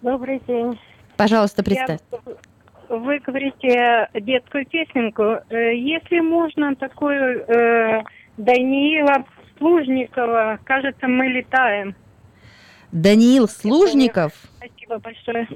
Добрый 0.01 0.41
день. 0.47 0.79
Пожалуйста, 1.17 1.63
представь. 1.63 1.99
Я- 2.11 2.33
Вы 2.89 3.19
говорите 3.19 4.09
детскую 4.13 4.65
песенку. 4.65 5.23
Э, 5.49 5.75
Если 5.75 6.19
можно, 6.19 6.75
такую 6.75 7.45
э, 7.47 8.03
Даниила 8.37 9.25
Плужникова, 9.59 10.59
кажется, 10.63 11.07
мы 11.07 11.27
летаем. 11.27 11.95
Даниил 12.91 13.47
Служников. 13.49 14.31
Спасибо 14.57 14.99
большое. 14.99 15.47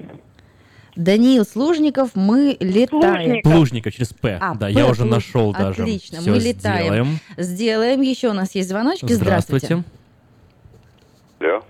Даниил 0.98 1.46
Служников, 1.46 2.10
мы 2.16 2.58
летаем. 2.60 3.42
Плужников 3.44 3.94
через 3.94 4.10
П. 4.14 4.38
А, 4.42 4.54
да, 4.56 4.68
П, 4.68 4.74
я 4.74 4.88
уже 4.88 5.04
Плуж- 5.04 5.12
нашел 5.12 5.54
даже. 5.54 5.84
Отлично, 5.84 6.20
Всё 6.20 6.32
мы 6.32 6.38
летаем. 6.40 6.84
сделаем. 6.84 7.08
Сделаем. 7.38 8.02
Еще 8.02 8.28
у 8.30 8.34
нас 8.34 8.54
есть 8.56 8.68
звоночки. 8.68 9.14
Здравствуйте. 9.14 9.84
Алло. 11.40 11.64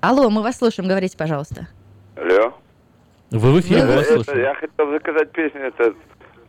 Алло, 0.00 0.30
мы 0.30 0.42
вас 0.42 0.58
слушаем. 0.58 0.88
Говорите, 0.88 1.16
пожалуйста. 1.16 1.68
Алло. 2.16 2.54
Вы 3.30 3.52
в 3.52 3.60
эфире, 3.60 3.80
Э, 3.80 3.86
мы 3.86 3.94
вас 3.96 4.06
это, 4.06 4.14
слушаем. 4.24 4.40
я 4.40 4.54
хотел 4.54 4.90
заказать 4.92 5.32
песню, 5.32 5.60
это 5.62 5.94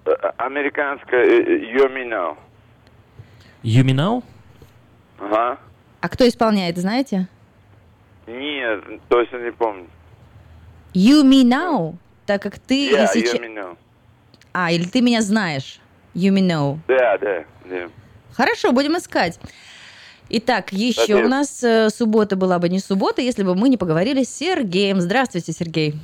э, 0.05 0.11
американская 0.37 1.23
э, 1.23 1.73
You 1.73 1.87
Me 1.89 2.07
Now. 2.07 2.37
You 3.63 3.83
me 3.83 3.93
now? 3.93 4.23
Ага. 5.19 5.57
А 5.99 6.09
кто 6.09 6.27
исполняет, 6.27 6.77
знаете? 6.77 7.27
Нет, 8.27 8.83
точно 9.09 9.37
не 9.43 9.51
помню. 9.51 9.87
You 10.93 11.23
me 11.23 11.43
now, 11.43 11.95
так 12.25 12.41
как 12.41 12.59
ты 12.59 12.91
Yeah, 12.91 13.11
или 13.13 13.21
сейчас... 13.21 13.33
You 13.35 13.41
Me 13.41 13.55
Now. 13.55 13.77
А, 14.53 14.71
или 14.71 14.85
ты 14.85 15.01
меня 15.01 15.21
знаешь. 15.21 15.79
You 16.13 16.31
me 16.31 16.41
know. 16.47 16.77
Да, 16.87 17.17
да, 17.17 17.43
да. 17.65 17.87
Хорошо, 18.33 18.71
будем 18.71 18.95
искать. 18.97 19.39
Итак, 20.29 20.71
еще 20.71 20.93
Спасибо. 21.03 21.25
у 21.25 21.27
нас 21.27 21.63
э, 21.63 21.89
суббота 21.89 22.35
была 22.35 22.59
бы 22.59 22.69
не 22.69 22.79
суббота, 22.79 23.21
если 23.21 23.43
бы 23.43 23.55
мы 23.55 23.69
не 23.69 23.77
поговорили 23.77 24.23
с 24.23 24.33
Сергеем. 24.35 25.01
Здравствуйте, 25.01 25.51
Сергей. 25.51 25.95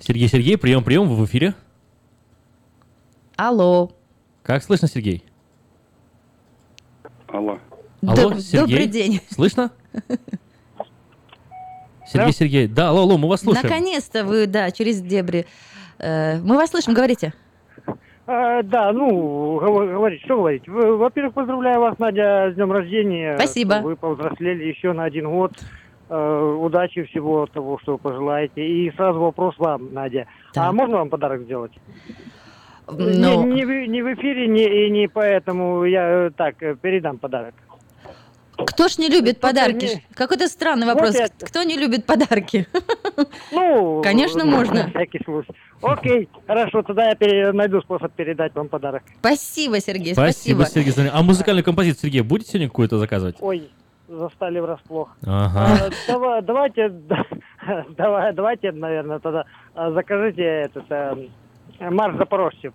Сергей, 0.00 0.28
Сергей, 0.28 0.56
прием, 0.58 0.82
прием, 0.82 1.06
вы 1.08 1.14
в 1.16 1.24
эфире. 1.26 1.54
Алло. 3.36 3.90
Как 4.42 4.62
слышно, 4.62 4.88
Сергей? 4.88 5.24
Алло. 7.28 7.58
Алло, 8.02 8.14
Доб- 8.32 8.40
Сергей? 8.40 8.60
добрый 8.60 8.86
день. 8.86 9.20
Слышно? 9.30 9.70
Сергей, 12.06 12.32
Сергей. 12.32 12.66
Да, 12.66 12.88
алло, 12.88 13.02
алло, 13.02 13.18
мы 13.18 13.28
вас 13.28 13.40
слушаем. 13.42 13.62
Наконец-то 13.68 14.24
вы, 14.24 14.46
да, 14.46 14.70
через 14.70 15.00
дебри. 15.00 15.46
Э, 15.98 16.38
мы 16.40 16.56
вас 16.56 16.70
слышим, 16.70 16.92
говорите. 16.94 17.32
А, 18.26 18.62
да, 18.62 18.92
ну, 18.92 19.58
говор- 19.60 19.86
говорить, 19.92 20.22
что 20.24 20.36
говорить. 20.36 20.66
Вы- 20.66 20.96
Во-первых, 20.96 21.34
поздравляю 21.34 21.80
вас, 21.80 21.98
Надя, 21.98 22.50
с 22.52 22.54
днем 22.54 22.72
рождения. 22.72 23.36
Спасибо. 23.36 23.80
Вы 23.82 23.96
повзрослели 23.96 24.64
еще 24.64 24.92
на 24.92 25.04
один 25.04 25.28
год. 25.30 25.52
Э, 26.12 26.56
удачи 26.60 27.04
всего 27.04 27.46
того, 27.46 27.78
что 27.82 27.92
вы 27.92 27.98
пожелаете. 27.98 28.66
И 28.66 28.90
сразу 28.96 29.20
вопрос 29.20 29.54
вам, 29.58 29.92
Надя. 29.94 30.26
А 30.56 30.72
можно 30.72 30.96
вам 30.96 31.08
подарок 31.08 31.42
сделать? 31.42 31.70
Но- 32.88 33.44
Не, 33.44 33.54
не 33.54 33.64
в- 33.64 33.88
не 33.88 34.02
в 34.02 34.12
эфире, 34.14 34.48
не, 34.48 34.86
и 34.86 34.90
не 34.90 35.06
поэтому 35.06 35.84
я 35.84 36.26
э, 36.26 36.30
так 36.36 36.60
э, 36.62 36.74
передам 36.74 37.18
подарок. 37.18 37.54
Кто 38.56 38.88
ж 38.88 38.98
не 38.98 39.08
любит 39.08 39.38
Кто-то 39.38 39.54
подарки? 39.54 39.84
не- 39.84 40.04
Какой-то 40.14 40.48
странный 40.48 40.86
вопрос. 40.88 41.14
Вот 41.14 41.20
это. 41.22 41.46
Кто 41.46 41.62
не 41.62 41.76
любит 41.76 42.04
подарки? 42.06 42.66
Ну, 43.52 44.00
Конечно, 44.02 44.44
на 44.44 44.50
можно. 44.50 44.88
всякий 44.90 45.20
случай. 45.24 45.52
Окей, 45.82 46.28
хорошо, 46.46 46.82
тогда 46.82 47.08
я 47.10 47.14
пере- 47.14 47.52
найду 47.52 47.80
способ 47.82 48.12
передать 48.12 48.54
вам 48.54 48.68
подарок. 48.68 49.02
Спасибо, 49.20 49.78
Сергей, 49.80 50.14
Спасибо, 50.14 50.62
спасибо. 50.64 50.90
Сергей. 50.90 51.10
А 51.12 51.22
музыкальную 51.22 51.64
композицию, 51.64 52.00
Сергей, 52.10 52.22
будете 52.22 52.50
сегодня 52.50 52.68
какую-то 52.68 52.98
заказывать? 52.98 53.36
Ой, 53.40 53.70
застали 54.10 54.58
врасплох. 54.60 55.16
Ага. 55.24 55.66
А, 55.76 55.90
давай- 56.08 56.42
давайте, 56.42 56.88
давай, 57.96 58.32
давайте, 58.34 58.72
наверное, 58.72 59.18
тогда 59.18 59.44
а, 59.74 59.92
закажите 59.92 60.42
этот 60.42 60.84
э, 60.90 61.28
марш 61.80 62.16
запорожцев. 62.16 62.74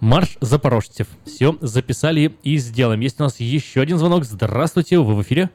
Марш 0.00 0.36
запорожцев. 0.40 1.08
Все, 1.24 1.56
записали 1.60 2.32
и 2.42 2.56
сделаем. 2.58 3.00
Есть 3.00 3.20
у 3.20 3.24
нас 3.24 3.40
еще 3.40 3.80
один 3.80 3.96
звонок. 3.96 4.24
Здравствуйте, 4.24 4.98
вы 4.98 5.14
в 5.14 5.22
эфире. 5.22 5.50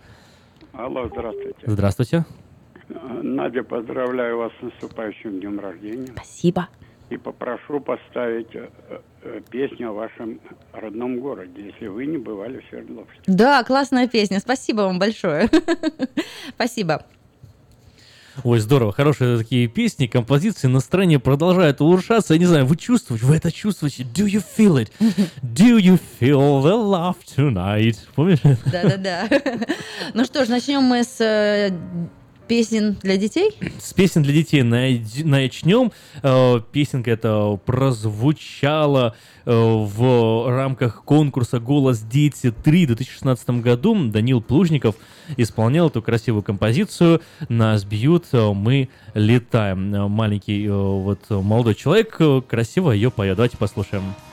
Алло, 0.74 1.08
здравствуйте. 1.08 1.60
Здравствуйте. 1.66 2.26
Надя, 3.22 3.64
поздравляю 3.64 4.38
вас 4.40 4.52
с 4.60 4.64
наступающим 4.64 5.40
днем 5.40 5.60
рождения. 5.60 6.08
Спасибо. 6.16 6.68
И 7.10 7.18
попрошу 7.18 7.80
поставить 7.80 8.54
э, 8.54 8.70
э, 9.24 9.42
песню 9.50 9.90
о 9.90 9.94
вашем 9.94 10.40
родном 10.74 11.20
городе, 11.20 11.68
если 11.74 11.88
вы 11.88 12.06
не 12.06 12.18
бывали 12.18 12.60
в 12.60 12.70
Свердловске. 12.70 13.20
Да, 13.26 13.64
классная 13.64 14.08
песня. 14.08 14.40
Спасибо 14.40 14.82
вам 14.82 15.00
большое. 15.00 15.50
Спасибо. 16.50 17.04
Ой, 18.44 18.60
здорово, 18.60 18.94
хорошие 18.94 19.38
такие 19.38 19.68
песни, 19.68 20.08
композиции, 20.08 20.68
настроение 20.68 21.20
продолжает 21.20 21.82
улучшаться. 21.82 22.34
Я 22.34 22.40
не 22.40 22.46
знаю, 22.46 22.66
вы 22.66 22.78
чувствуете, 22.78 23.26
вы 23.26 23.36
это 23.36 23.52
чувствуете? 23.52 24.04
Do 24.04 24.26
you 24.26 24.44
feel 24.58 24.78
it? 24.78 24.92
Do 25.42 25.78
you 25.78 26.00
feel 26.20 26.62
the 26.62 26.76
love 26.76 27.18
tonight? 27.26 27.98
Помнишь? 28.16 28.40
Да-да-да. 28.42 29.28
Ну 30.14 30.26
что 30.26 30.46
ж, 30.46 30.48
начнем 30.48 30.82
мы 30.84 31.04
с 31.04 31.20
э, 31.20 31.72
песен 32.50 32.98
для 33.04 33.16
детей? 33.16 33.56
С 33.80 33.94
песен 33.94 34.24
для 34.24 34.34
детей 34.34 34.64
начнем. 34.64 35.92
Э, 36.24 36.60
Песенка 36.72 37.12
эта 37.12 37.58
прозвучала 37.64 39.16
э, 39.46 39.52
в 39.54 40.50
рамках 40.50 41.04
конкурса 41.06 41.60
«Голос 41.60 42.00
дети 42.00 42.48
3» 42.48 42.84
в 42.84 42.88
2016 42.88 43.50
году. 43.62 43.96
Данил 44.10 44.42
Плужников 44.42 44.96
исполнял 45.38 45.90
эту 45.90 46.02
красивую 46.02 46.42
композицию 46.42 47.22
«Нас 47.48 47.86
бьют, 47.86 48.26
э, 48.32 48.52
мы 48.52 48.90
летаем». 49.14 50.10
Маленький 50.12 50.68
вот 50.68 51.30
молодой 51.30 51.76
человек 51.76 52.20
красиво 52.48 52.92
ее 52.92 53.12
поет. 53.12 53.38
Давайте 53.38 53.58
послушаем. 53.58 54.04
Ты 54.04 54.29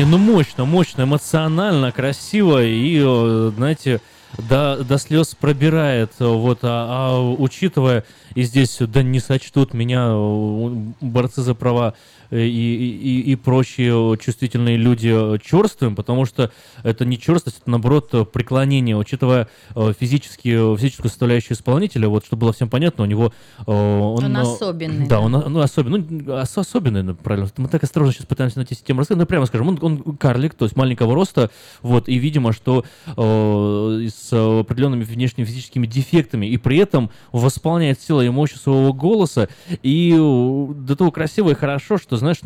Не, 0.00 0.06
ну 0.06 0.16
мощно, 0.16 0.64
мощно, 0.64 1.02
эмоционально, 1.02 1.92
красиво 1.92 2.64
и, 2.64 2.98
э, 3.04 3.52
знаете, 3.54 4.00
до, 4.38 4.82
до 4.82 4.96
слез 4.96 5.36
пробирает. 5.38 6.12
э, 6.20 6.24
Вот, 6.24 6.60
а, 6.62 6.86
а 6.88 7.20
учитывая, 7.20 8.04
и 8.34 8.42
здесь, 8.44 8.78
да 8.80 9.02
не 9.02 9.20
сочтут 9.20 9.74
меня 9.74 10.06
э, 10.08 10.70
борцы 11.02 11.42
за 11.42 11.54
права 11.54 11.92
э, 11.92 11.94
и, 12.30 12.36
и, 12.36 13.32
и 13.32 13.36
прочие 13.36 14.16
чувствительные 14.18 14.76
люди 14.76 15.10
черствым, 15.44 15.96
потому 15.96 16.24
что 16.26 16.50
это 16.82 17.04
не 17.04 17.18
черствость, 17.18 17.58
это 17.62 17.70
наоборот 17.70 18.08
э, 18.12 18.24
преклонение, 18.24 18.96
учитывая 18.96 19.48
э, 19.74 19.92
физически, 19.98 20.76
физическую 20.76 21.10
составляющую 21.10 21.56
исполнителя, 21.56 22.08
вот 22.08 22.24
чтобы 22.24 22.40
было 22.40 22.52
всем 22.52 22.68
понятно, 22.68 23.04
у 23.04 23.06
него 23.06 23.32
э, 23.66 23.70
он, 23.72 24.24
Он 24.24 24.36
э, 24.36 24.40
особенный, 24.40 25.06
Да, 25.06 25.16
да. 25.16 25.20
он 25.20 25.32
ну, 25.52 25.60
особенный, 25.60 26.06
ну, 26.08 26.34
ос- 26.34 26.56
особенный, 26.58 27.02
ну, 27.02 27.14
правильно. 27.14 27.48
Мы 27.56 27.68
так 27.68 27.82
осторожно 27.84 28.12
сейчас 28.14 28.26
пытаемся 28.26 28.58
найти 28.58 28.74
систему 28.74 29.00
рассказать, 29.00 29.18
но 29.20 29.26
прямо 29.26 29.46
скажем, 29.46 29.68
он, 29.68 29.78
он 29.80 30.16
карлик, 30.16 30.54
то 30.54 30.64
есть 30.64 30.76
маленького 30.76 31.14
роста, 31.14 31.50
вот, 31.82 32.08
и 32.08 32.16
видимо, 32.18 32.52
что 32.52 32.84
э, 33.06 34.08
с 34.14 34.32
определенными 34.32 35.04
внешними 35.04 35.46
физическими 35.46 35.86
дефектами, 35.86 36.46
и 36.46 36.56
при 36.56 36.78
этом 36.78 37.10
восполняет 37.32 38.00
силой 38.00 38.26
и 38.26 38.30
мощью 38.30 38.58
своего 38.58 38.92
голоса, 38.92 39.48
и 39.82 40.12
э, 40.14 40.74
до 40.74 40.96
того 40.96 41.10
красиво 41.10 41.50
и 41.50 41.54
хорошо, 41.54 41.98
что, 41.98 42.16
знаешь, 42.20 42.38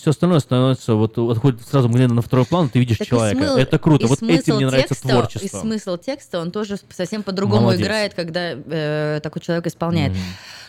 все 0.00 0.10
остальное 0.10 0.40
становится, 0.40 0.94
вот, 0.94 1.16
отходит 1.18 1.60
сразу 1.66 1.88
мгновенно 1.88 2.14
на 2.14 2.22
второй 2.22 2.44
план, 2.46 2.68
ты 2.68 2.78
видишь 2.78 2.98
Так 2.98 3.08
человека. 3.08 3.42
смыл- 3.44 3.56
Это 3.56 3.78
круто, 3.78 4.06
вот 4.06 4.22
этим 4.22 4.56
мне 4.56 4.66
нравится 4.66 4.94
текста- 4.94 5.08
творчество. 5.08 5.56
И 5.58 5.60
смысл 5.60 5.96
текста, 5.96 6.40
он 6.40 6.50
тоже 6.50 6.76
совсем 6.90 7.22
по-другому 7.22 7.62
Молодец. 7.62 7.86
играет, 7.86 8.14
когда 8.14 8.52
э, 8.54 9.20
такой 9.22 9.40
человек 9.42 9.66
исполняет. 9.66 10.12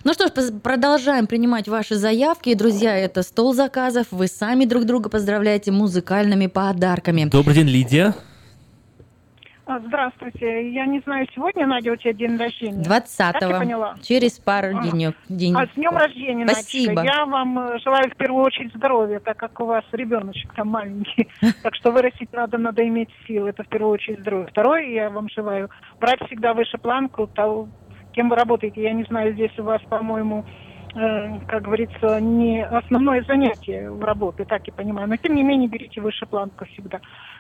Ну 0.04 0.14
что 0.14 0.28
ж, 0.28 0.32
продолжаем 0.64 1.28
принимать 1.28 1.68
ваши 1.68 1.96
заявки. 1.96 2.54
Друзья, 2.56 2.98
это 2.98 3.22
стол 3.22 3.54
заказов. 3.54 4.08
Вы 4.10 4.28
сами 4.28 4.66
друг 4.66 4.86
друга 4.86 5.10
поздравляете 5.10 5.72
музыкальными 5.72 6.48
подарками. 6.48 7.26
Добрый 7.26 7.56
день, 7.56 7.68
Лидия. 7.68 8.16
А, 9.68 9.80
Здравствуйте. 9.80 10.72
Я 10.72 10.86
не 10.86 11.00
знаю, 11.02 11.28
сегодня, 11.34 11.68
Надя, 11.68 11.92
у 11.92 11.96
тебя 11.96 12.14
день 12.14 12.36
рождения? 12.36 12.84
20 12.84 13.18
Так 13.18 13.42
я 13.42 13.60
поняла. 13.60 13.96
Через 14.02 14.40
пару 14.40 14.76
А. 14.78 14.84
денек. 14.84 15.16
день. 15.30 15.56
А 15.56 15.66
с 15.68 15.70
днем 15.76 15.92
рождения, 15.96 16.48
Спасибо. 16.48 16.94
Надечка. 16.96 17.18
Я 17.20 17.26
вам 17.26 17.60
э, 17.60 17.80
желаю 17.80 18.10
в 18.10 18.16
первую 18.18 18.44
очередь 18.44 18.74
здоровья, 18.74 19.20
так 19.20 19.38
как 19.38 19.60
у 19.60 19.66
вас 19.66 19.84
ребеночек 19.92 20.54
там 20.56 20.68
маленький. 20.70 21.28
Так 21.64 21.76
что 21.76 21.92
вырастить 21.92 22.34
надо, 22.34 22.58
надо 22.58 22.86
иметь 22.88 23.10
силы. 23.28 23.50
Это 23.50 23.64
в 23.64 23.68
первую 23.68 23.94
очередь 23.94 24.20
здоровье. 24.22 24.48
Второе, 24.48 24.84
я 24.88 25.10
вам 25.10 25.30
желаю 25.30 25.70
брать 26.00 26.20
всегда 26.26 26.54
выше 26.54 26.78
планку 26.78 27.28
того, 27.28 27.70
кем 28.14 28.30
вы 28.30 28.36
работаете. 28.36 28.82
Я 28.82 28.94
не 28.94 29.04
знаю, 29.04 29.34
здесь 29.34 29.58
у 29.60 29.64
вас, 29.64 29.82
по-моему, 29.90 30.44
как 30.94 31.62
говорится, 31.62 32.20
не 32.20 32.66
основное 32.66 33.24
занятие 33.24 33.90
в 33.90 34.04
работе, 34.04 34.44
так 34.46 34.68
я 34.68 34.74
понимаю. 34.74 35.08
Но 35.08 35.16
тем 35.16 35.36
не 35.36 35.44
менее 35.44 35.70
берите 35.70 36.02
выше 36.02 36.26
планку 36.26 36.66
всегда. 36.66 37.00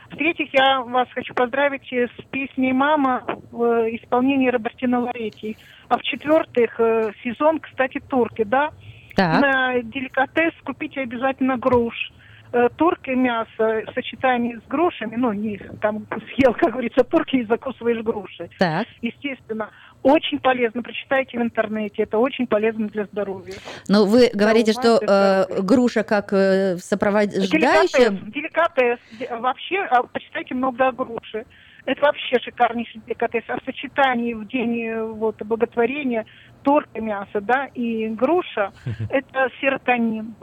В-третьих, 0.09 0.53
я 0.53 0.81
вас 0.81 1.07
хочу 1.13 1.33
поздравить 1.33 1.91
э, 1.93 2.07
с 2.07 2.23
песней 2.31 2.73
«Мама» 2.73 3.23
в 3.51 3.63
э, 3.63 3.95
исполнении 3.95 4.49
Робертина 4.49 4.99
Лоретти. 4.99 5.57
А 5.87 5.97
в-четвертых, 5.97 6.79
э, 6.79 7.11
сезон, 7.23 7.59
кстати, 7.59 8.01
турки, 8.09 8.43
да? 8.43 8.71
Так. 9.15 9.41
На 9.41 9.81
деликатес 9.81 10.53
купите 10.65 11.01
обязательно 11.01 11.57
груш. 11.57 12.11
Э, 12.53 12.67
Турки 12.75 13.11
мясо 13.11 13.47
в 13.87 13.93
сочетании 13.93 14.55
с 14.57 14.67
грушами, 14.67 15.15
ну, 15.15 15.31
не 15.31 15.57
там 15.81 16.05
съел, 16.35 16.53
как 16.53 16.71
говорится, 16.73 17.03
турки 17.03 17.37
и 17.37 17.45
закусываешь 17.45 18.03
груши. 18.03 18.49
Так. 18.59 18.87
Естественно, 19.01 19.69
очень 20.03 20.39
полезно. 20.39 20.83
Прочитайте 20.83 21.39
в 21.39 21.41
интернете, 21.41 22.03
это 22.03 22.17
очень 22.17 22.47
полезно 22.47 22.89
для 22.89 23.05
здоровья. 23.05 23.53
Но 23.87 24.05
вы 24.05 24.29
говорите, 24.33 24.73
что 24.73 24.99
э, 24.99 25.61
груша 25.61 26.03
как 26.03 26.33
э, 26.33 26.75
сопровождающая... 26.77 27.49
Деликатес, 27.49 28.33
деликатес. 28.33 28.99
Де- 29.17 29.33
Вообще, 29.37 29.79
а, 29.89 30.03
почитайте 30.03 30.53
много 30.53 30.87
о 30.87 30.91
груше. 30.91 31.45
Это 31.85 32.01
вообще 32.01 32.37
шикарнейший 32.39 33.01
деликатес. 33.05 33.43
А 33.47 33.59
в 33.59 33.63
сочетании 33.63 34.33
в 34.33 34.45
день 34.47 34.87
э, 34.87 35.03
вот, 35.03 35.41
благотворения 35.43 36.25
торта 36.63 36.99
мясо, 37.01 37.41
да, 37.41 37.65
и 37.73 38.07
груша, 38.07 38.71
это 39.09 39.49
серотонин. 39.59 40.35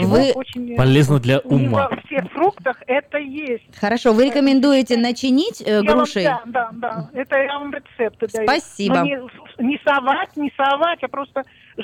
Вы- 0.00 0.32
очень, 0.34 0.76
Полезно 0.76 1.18
для 1.20 1.38
ума. 1.40 1.88
Во 1.88 1.96
всех 2.02 2.30
фруктах 2.32 2.82
это 2.86 3.18
есть. 3.18 3.64
Хорошо, 3.78 4.12
вы 4.12 4.26
рекомендуете 4.26 4.96
начинить 4.96 5.60
э, 5.60 5.70
Я 5.70 5.82
вам- 5.82 5.86
грушей? 5.98 6.24
да, 6.24 6.42
да, 6.46 6.68
да. 6.72 7.10
Это 7.12 7.36
я 7.36 7.58
вам 7.58 7.72
рецепты 7.72 8.26
даю. 8.32 8.46
Спасибо. 8.46 8.96
Но 8.96 9.04
не, 9.04 9.18
не 9.60 9.80
совать, 9.84 10.36
не 10.36 10.52
совать, 10.56 11.02
а 11.02 11.08
просто, 11.08 11.42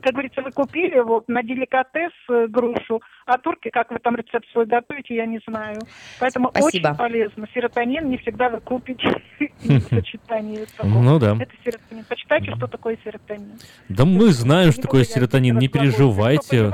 как 0.00 0.12
говорится, 0.12 0.42
вы 0.42 0.50
купили 0.50 0.98
вот 1.00 1.28
на 1.28 1.42
деликатес 1.42 2.12
э, 2.28 2.46
грушу, 2.48 3.00
а 3.26 3.38
турки, 3.38 3.70
как 3.70 3.90
вы 3.90 3.98
там 3.98 4.16
рецепт 4.16 4.46
свой 4.52 4.66
готовите, 4.66 5.14
я 5.14 5.26
не 5.26 5.40
знаю. 5.46 5.78
Поэтому 6.18 6.50
Спасибо. 6.50 6.88
очень 6.88 6.96
полезно. 6.96 7.46
Серотонин 7.54 8.08
не 8.08 8.18
всегда 8.18 8.48
вы 8.48 8.60
купите 8.60 9.08
в 9.60 9.80
сочетании. 9.88 10.66
Ну 10.82 11.18
да. 11.18 11.36
Это 11.38 11.52
серотонин. 11.64 12.04
Почитайте, 12.08 12.54
что 12.56 12.66
такое 12.66 12.98
серотонин. 13.04 13.58
Да 13.88 14.04
мы 14.04 14.30
знаем, 14.32 14.72
что 14.72 14.82
такое 14.82 15.04
серотонин, 15.04 15.58
не 15.58 15.68
переживайте. 15.68 16.72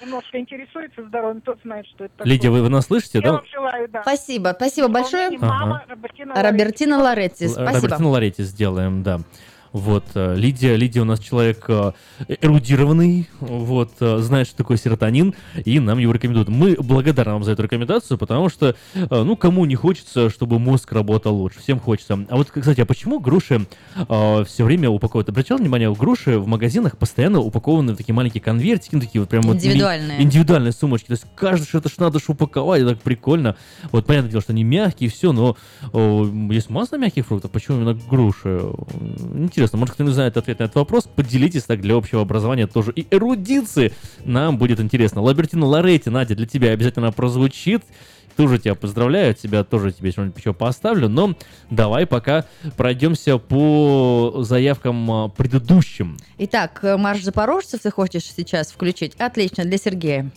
Немножко 0.00 0.38
интересуется 0.38 1.04
здоровьем, 1.04 1.40
тот 1.40 1.58
знает, 1.62 1.84
что 1.86 2.04
это 2.04 2.18
такое. 2.18 2.32
Лидия, 2.32 2.50
вы, 2.50 2.62
вы 2.62 2.68
нас 2.68 2.86
слышите, 2.86 3.18
Я 3.18 3.22
да? 3.24 3.32
вам 3.32 3.44
желаю, 3.52 3.88
да. 3.88 4.02
Спасибо, 4.02 4.52
спасибо 4.54 4.88
большое. 4.88 5.30
Мама 5.38 5.82
Ага. 5.84 5.94
Робертина 5.94 6.42
Робертина 6.42 6.98
Лоретти, 6.98 7.48
спасибо. 7.48 7.80
Робертина 7.80 8.08
Лоретти 8.08 8.42
сделаем, 8.44 9.02
да. 9.02 9.20
Вот, 9.72 10.04
э, 10.14 10.34
Лидия, 10.36 10.76
Лидия 10.76 11.00
у 11.00 11.04
нас 11.04 11.20
человек 11.20 11.64
э, 11.68 11.92
эрудированный, 12.40 13.28
вот, 13.40 13.92
э, 14.00 14.18
знает, 14.18 14.46
что 14.46 14.56
такое 14.56 14.76
серотонин, 14.76 15.34
и 15.64 15.78
нам 15.80 15.98
его 15.98 16.12
рекомендуют. 16.12 16.48
Мы 16.48 16.74
благодарны 16.78 17.34
вам 17.34 17.44
за 17.44 17.52
эту 17.52 17.62
рекомендацию, 17.64 18.16
потому 18.18 18.48
что, 18.48 18.74
э, 18.94 19.06
ну, 19.10 19.36
кому 19.36 19.64
не 19.66 19.74
хочется, 19.74 20.30
чтобы 20.30 20.58
мозг 20.58 20.92
работал 20.92 21.34
лучше, 21.36 21.60
всем 21.60 21.80
хочется. 21.80 22.18
А 22.28 22.36
вот, 22.36 22.50
кстати, 22.50 22.80
а 22.80 22.86
почему 22.86 23.20
груши 23.20 23.66
все 24.46 24.64
время 24.64 24.88
упаковывают? 24.90 25.28
Обращал 25.28 25.58
внимание, 25.58 25.92
груши 25.94 26.38
в 26.38 26.46
магазинах 26.46 26.96
постоянно 26.96 27.40
упакованы 27.40 27.92
в 27.92 27.96
такие 27.96 28.14
маленькие 28.14 28.40
конвертики, 28.40 28.94
ну, 28.94 29.00
такие 29.00 29.20
вот 29.20 29.28
прям 29.28 29.42
вот 29.42 29.54
ми- 29.56 29.58
Индивидуальные. 29.58 30.22
индивидуальные 30.22 30.72
сумочки. 30.72 31.06
То 31.08 31.12
есть 31.12 31.26
каждый 31.34 31.66
что-то 31.66 31.88
ж 31.88 31.98
надо 31.98 32.18
ж 32.18 32.24
упаковать, 32.28 32.80
это 32.82 32.90
так 32.94 33.02
прикольно. 33.02 33.56
Вот 33.92 34.06
понятное 34.06 34.30
дело, 34.30 34.42
что 34.42 34.52
они 34.52 34.64
мягкие, 34.64 35.10
все, 35.10 35.32
но 35.32 35.56
о, 35.92 36.26
есть 36.50 36.70
масса 36.70 36.96
мягких 36.96 37.26
фруктов, 37.26 37.50
почему 37.50 37.78
именно 37.78 37.94
груши? 37.94 38.60
Интересно, 39.34 39.57
может 39.72 39.94
кто-нибудь 39.94 40.14
знает 40.14 40.36
ответ 40.36 40.58
на 40.58 40.64
этот 40.64 40.76
вопрос, 40.76 41.04
поделитесь 41.04 41.64
так 41.64 41.80
для 41.80 41.96
общего 41.96 42.22
образования 42.22 42.66
тоже 42.66 42.92
и 42.92 43.06
эрудиции. 43.10 43.92
Нам 44.24 44.58
будет 44.58 44.80
интересно. 44.80 45.20
Лабертина 45.20 45.66
Лоретти, 45.66 46.10
Надя, 46.10 46.34
для 46.34 46.46
тебя 46.46 46.70
обязательно 46.70 47.12
прозвучит. 47.12 47.82
Тоже 48.36 48.60
тебя 48.60 48.76
поздравляю, 48.76 49.32
от 49.32 49.38
тебя 49.38 49.64
тоже 49.64 49.90
тебе 49.90 50.12
что-нибудь 50.12 50.38
еще 50.38 50.54
поставлю, 50.54 51.08
но 51.08 51.34
давай 51.70 52.06
пока 52.06 52.44
пройдемся 52.76 53.38
по 53.38 54.44
заявкам 54.44 55.10
а, 55.10 55.28
предыдущим. 55.28 56.16
Итак, 56.38 56.78
э, 56.82 56.96
марш 56.96 57.24
запорожцев 57.24 57.80
ты 57.80 57.90
хочешь 57.90 58.22
сейчас 58.22 58.70
включить? 58.70 59.16
Отлично, 59.16 59.64
для 59.64 59.76
Сергея. 59.76 60.30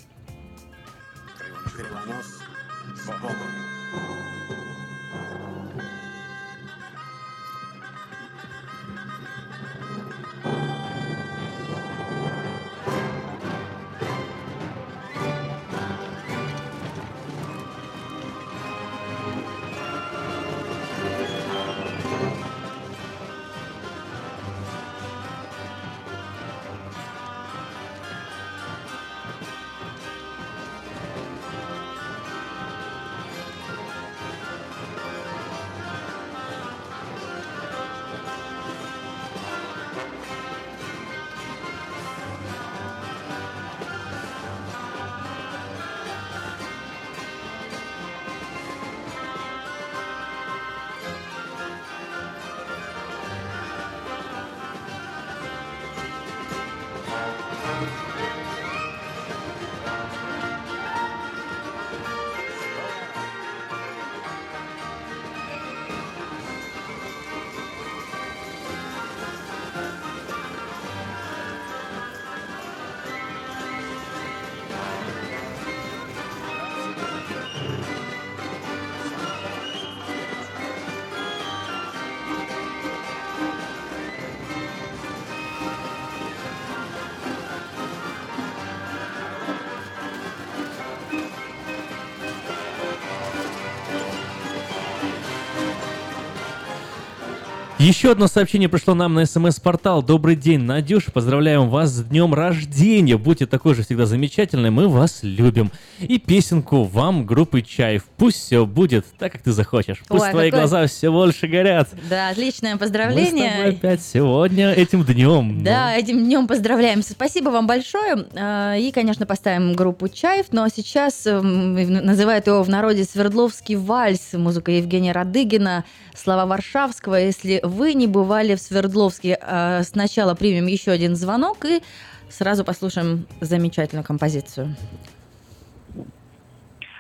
Еще 97.82 98.11
одно 98.11 98.27
сообщение 98.27 98.69
пришло 98.69 98.93
нам 98.93 99.16
на 99.16 99.26
смс-портал. 99.26 100.03
Добрый 100.03 100.35
день, 100.35 100.60
Надюша. 100.60 101.11
Поздравляем 101.11 101.68
вас 101.68 101.90
с 101.90 102.03
днем 102.03 102.32
рождения. 102.35 103.18
Будьте 103.18 103.48
такой 103.48 103.74
же 103.74 103.82
всегда 103.84 104.06
замечательной. 104.06 104.69
Мы 104.69 104.88
вас 104.88 105.22
любим. 105.24 105.72
И 106.00 106.19
песенку 106.19 106.84
вам 106.84 107.26
группы 107.26 107.64
Чаев. 107.64 108.03
Пусть 108.18 108.38
все 108.38 108.68
будет 108.68 109.08
так, 109.18 109.32
как 109.32 109.42
ты 109.42 109.51
захочешь. 109.51 110.03
Пусть 110.08 110.26
Ой, 110.26 110.30
твои 110.32 110.51
какой- 110.51 110.60
глаза 110.68 110.85
все 110.85 111.11
больше 111.11 111.48
горят. 111.48 111.90
Да, 112.08 112.30
отличное 112.30 112.74
Мы 112.74 112.77
с 112.77 112.80
поздравление. 112.82 113.50
тобой 113.51 113.69
опять 113.72 114.03
сегодня 114.03 114.74
этим 114.74 115.03
днем. 115.03 115.64
Да, 115.64 115.95
этим 115.98 116.24
днем 116.24 116.45
поздравляем. 116.48 117.01
Спасибо 117.01 117.50
вам 117.50 117.66
большое. 117.66 118.27
А, 118.35 118.76
И, 118.76 118.92
конечно, 118.92 119.26
поставим 119.26 119.74
группу 119.74 120.08
Чаев. 120.08 120.48
Но 120.51 120.68
сейчас 120.68 121.26
эм, 121.26 121.74
называют 122.06 122.45
его 122.45 122.61
в 122.61 122.69
народе 122.69 123.06
Свердловский 123.06 123.74
вальс. 123.74 124.34
Музыка 124.34 124.72
Евгения 124.72 125.14
Радыгина, 125.14 125.84
слова 126.16 126.45
Варшавского. 126.45 127.16
Если 127.16 127.60
вы 127.72 127.93
не 127.93 128.08
бывали 128.08 128.56
в 128.56 128.59
Свердловске, 128.59 129.38
а, 129.41 129.83
сначала 129.83 130.35
примем 130.35 130.67
еще 130.67 130.91
один 130.91 131.16
звонок 131.16 131.66
и 131.66 131.82
сразу 132.30 132.64
послушаем 132.64 133.25
замечательную 133.40 134.06
композицию. 134.06 134.75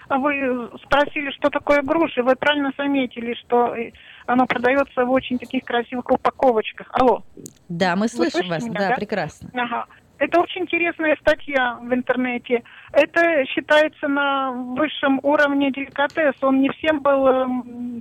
А 0.07 0.17
Вы 0.17 0.69
спросили, 0.83 1.31
что 1.31 1.49
такое 1.49 1.81
груши. 1.81 2.21
Вы 2.21 2.35
правильно 2.35 2.73
заметили, 2.77 3.33
что 3.45 3.73
э, 3.73 3.93
оно 4.25 4.45
продается 4.45 5.05
в 5.05 5.11
очень 5.11 5.39
таких 5.39 5.63
красивых 5.63 6.11
упаковочках. 6.11 6.87
Алло. 6.91 7.23
Да, 7.69 7.95
мы 7.95 8.09
слышим 8.09 8.49
вас. 8.49 8.61
меня, 8.61 8.77
да, 8.77 8.89
да? 8.89 8.95
прекрасно. 8.95 9.49
Ага. 9.53 9.85
Это 10.21 10.39
очень 10.39 10.61
интересная 10.61 11.17
статья 11.19 11.79
в 11.81 11.91
интернете. 11.91 12.61
Это 12.93 13.43
считается 13.47 14.07
на 14.07 14.51
высшем 14.51 15.19
уровне 15.23 15.71
деликатес. 15.71 16.35
Он 16.43 16.61
не 16.61 16.69
всем 16.69 16.99
был 16.99 17.25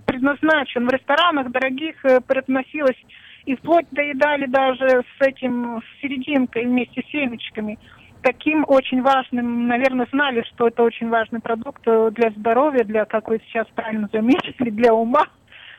предназначен. 0.04 0.86
В 0.86 0.90
ресторанах 0.90 1.50
дорогих 1.50 1.96
э, 2.04 2.20
предносилось 2.20 2.98
И 3.46 3.56
вплоть 3.56 3.86
доедали 3.90 4.44
даже 4.44 4.86
с 4.86 5.26
этим, 5.26 5.80
с 5.80 6.02
серединкой 6.02 6.66
вместе 6.66 7.00
с 7.00 7.10
семечками. 7.10 7.78
Таким 8.20 8.66
очень 8.68 9.00
важным, 9.00 9.66
наверное, 9.66 10.06
знали, 10.12 10.44
что 10.52 10.68
это 10.68 10.82
очень 10.82 11.08
важный 11.08 11.40
продукт 11.40 11.80
э, 11.86 12.10
для 12.10 12.32
здоровья, 12.32 12.84
для, 12.84 13.06
как 13.06 13.28
вы 13.28 13.40
сейчас 13.46 13.66
правильно 13.74 14.10
заметили, 14.12 14.68
для 14.78 14.92
ума, 14.92 15.24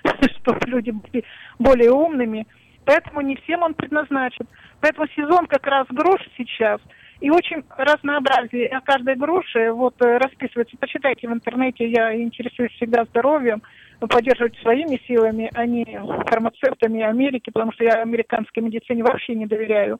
чтобы 0.40 0.60
люди 0.66 0.90
были 0.90 1.24
более 1.60 1.92
умными. 1.92 2.48
Поэтому 2.86 3.22
не 3.22 3.36
всем 3.38 3.64
он 3.64 3.74
предназначен. 3.74 4.48
Поэтому 4.80 5.08
сезон 5.16 5.46
как 5.48 5.66
раз 5.68 5.88
груш 5.90 6.22
сейчас. 6.38 6.82
И 7.20 7.30
очень 7.30 7.64
разнообразие 7.78 8.68
о 8.70 8.82
каждой 8.82 9.16
груше 9.16 9.72
вот 9.72 9.94
э, 10.02 10.18
расписывается. 10.18 10.76
Почитайте 10.78 11.28
в 11.28 11.34
интернете, 11.34 11.88
я 11.88 12.16
интересуюсь 12.16 12.72
всегда 12.74 13.06
здоровьем, 13.06 13.62
поддерживать 14.00 14.58
своими 14.58 15.00
силами, 15.06 15.52
а 15.54 15.66
не 15.68 15.86
фармацевтами 16.26 17.04
Америки, 17.04 17.52
потому 17.52 17.74
что 17.74 17.84
я 17.84 18.02
американской 18.02 18.64
медицине 18.64 19.04
вообще 19.04 19.36
не 19.36 19.46
доверяю. 19.46 20.00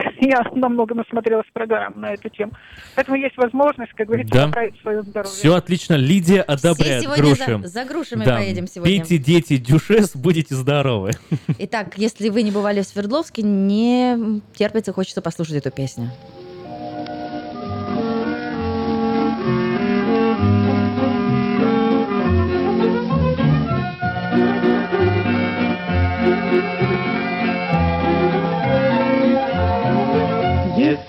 Я 0.20 0.42
намного 0.54 0.94
насмотрелась 0.94 1.46
программ 1.52 2.00
на 2.00 2.12
эту 2.14 2.28
тему. 2.28 2.52
Поэтому 2.94 3.16
есть 3.16 3.36
возможность, 3.36 3.92
как 3.92 4.06
говорится, 4.06 4.32
Да. 4.34 4.46
поправить 4.46 4.80
свое 4.80 5.02
здоровье. 5.02 5.32
Все 5.32 5.54
отлично. 5.54 5.94
Лидия 5.94 6.42
одобряет 6.42 7.02
сегодня 7.04 7.22
груши. 7.24 7.58
за- 7.62 7.68
за 7.68 7.84
грушами 7.84 8.24
Да. 8.24 8.36
поедем 8.36 8.66
сегодня. 8.66 8.98
Пейте, 8.98 9.18
дети, 9.18 9.56
дюшес, 9.56 10.14
будете 10.16 10.54
здоровы. 10.54 11.12
Итак, 11.58 11.94
если 11.96 12.28
вы 12.28 12.42
не 12.42 12.50
бывали 12.50 12.82
в 12.82 12.84
Свердловске, 12.86 13.42
не 13.42 14.40
терпится, 14.54 14.92
хочется 14.92 15.22
послушать 15.22 15.56
эту 15.56 15.70
песню. 15.70 16.10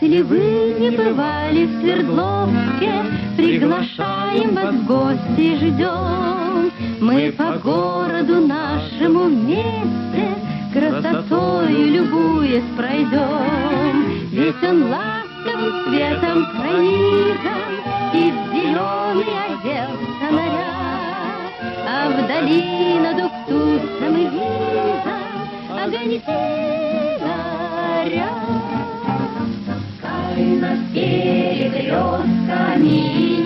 Если 0.02 0.24
вы 0.24 0.76
не 0.80 0.90
бывали 0.90 1.66
в 1.66 1.80
Свердловске, 1.80 3.06
приглашаем 3.38 4.56
вас 4.56 4.74
в 4.74 4.86
гости, 4.88 5.58
ждем. 5.58 6.72
Мы 7.00 7.32
по 7.32 7.60
городу 7.60 8.48
нашему 8.48 9.26
вместе, 9.26 10.36
красотой 10.74 11.72
любуясь 11.72 12.64
пройдем. 12.76 14.28
Ведь 14.32 14.64
он 14.64 14.90
ласковым 14.90 15.86
светом 15.86 16.48
пронизан, 16.58 17.74
и 18.16 18.32
в 18.32 18.56
зеленый 18.56 19.34
оделся 19.46 20.32
наряд. 20.32 21.52
А 21.88 22.10
вдали 22.10 23.00
над 23.02 23.18
Уктусом 23.26 24.16
и 24.16 24.24
видом 24.24 24.98
огоньки 25.70 26.22
горят. 27.20 28.41
Над 30.62 30.94
перекрестками 30.94 31.90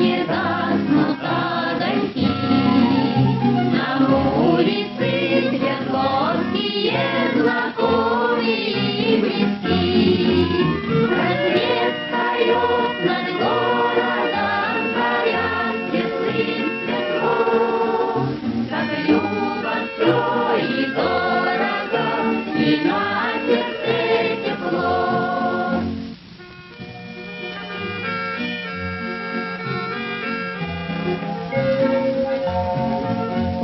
не 0.02 0.26
гаснут 0.28 0.85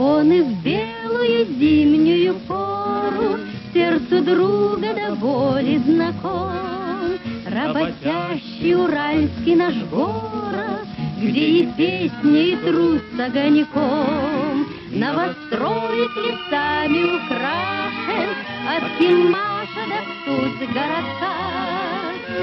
Он 0.02 0.32
и 0.32 0.42
в 0.42 0.64
белую 0.64 1.46
зимнюю 1.46 2.34
пору 2.48 3.38
Сердцу 3.72 4.24
друга 4.24 4.96
до 4.96 5.16
боли 5.16 5.78
знаком. 5.78 7.20
Работящий 7.46 8.74
уральский 8.74 9.56
наш 9.56 9.76
город, 9.92 10.88
Где 11.22 11.46
и 11.46 11.68
песни, 11.78 12.48
и 12.48 12.56
труд 12.56 13.04
с 13.16 13.20
огоньком. 13.20 14.66
Новостроек 14.90 16.16
лесами 16.16 17.04
украшен, 17.18 18.30
От 18.76 18.98
Кимаша 18.98 19.84
до 19.92 20.00
Птуц 20.10 20.68
городка. 20.74 21.36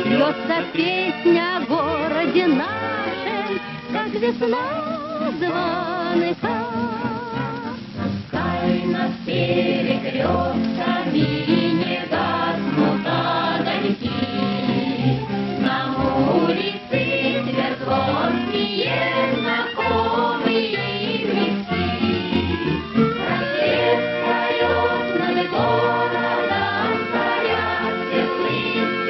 Льется 0.04 0.58
песня 0.72 1.56
о 1.56 1.60
городе 1.66 2.46
нашем, 2.46 3.58
Как 3.92 4.10
весна 4.10 4.88
звонка. 5.40 6.97
Пускай 8.68 8.86
над 8.86 9.12
перекрестками 9.24 11.47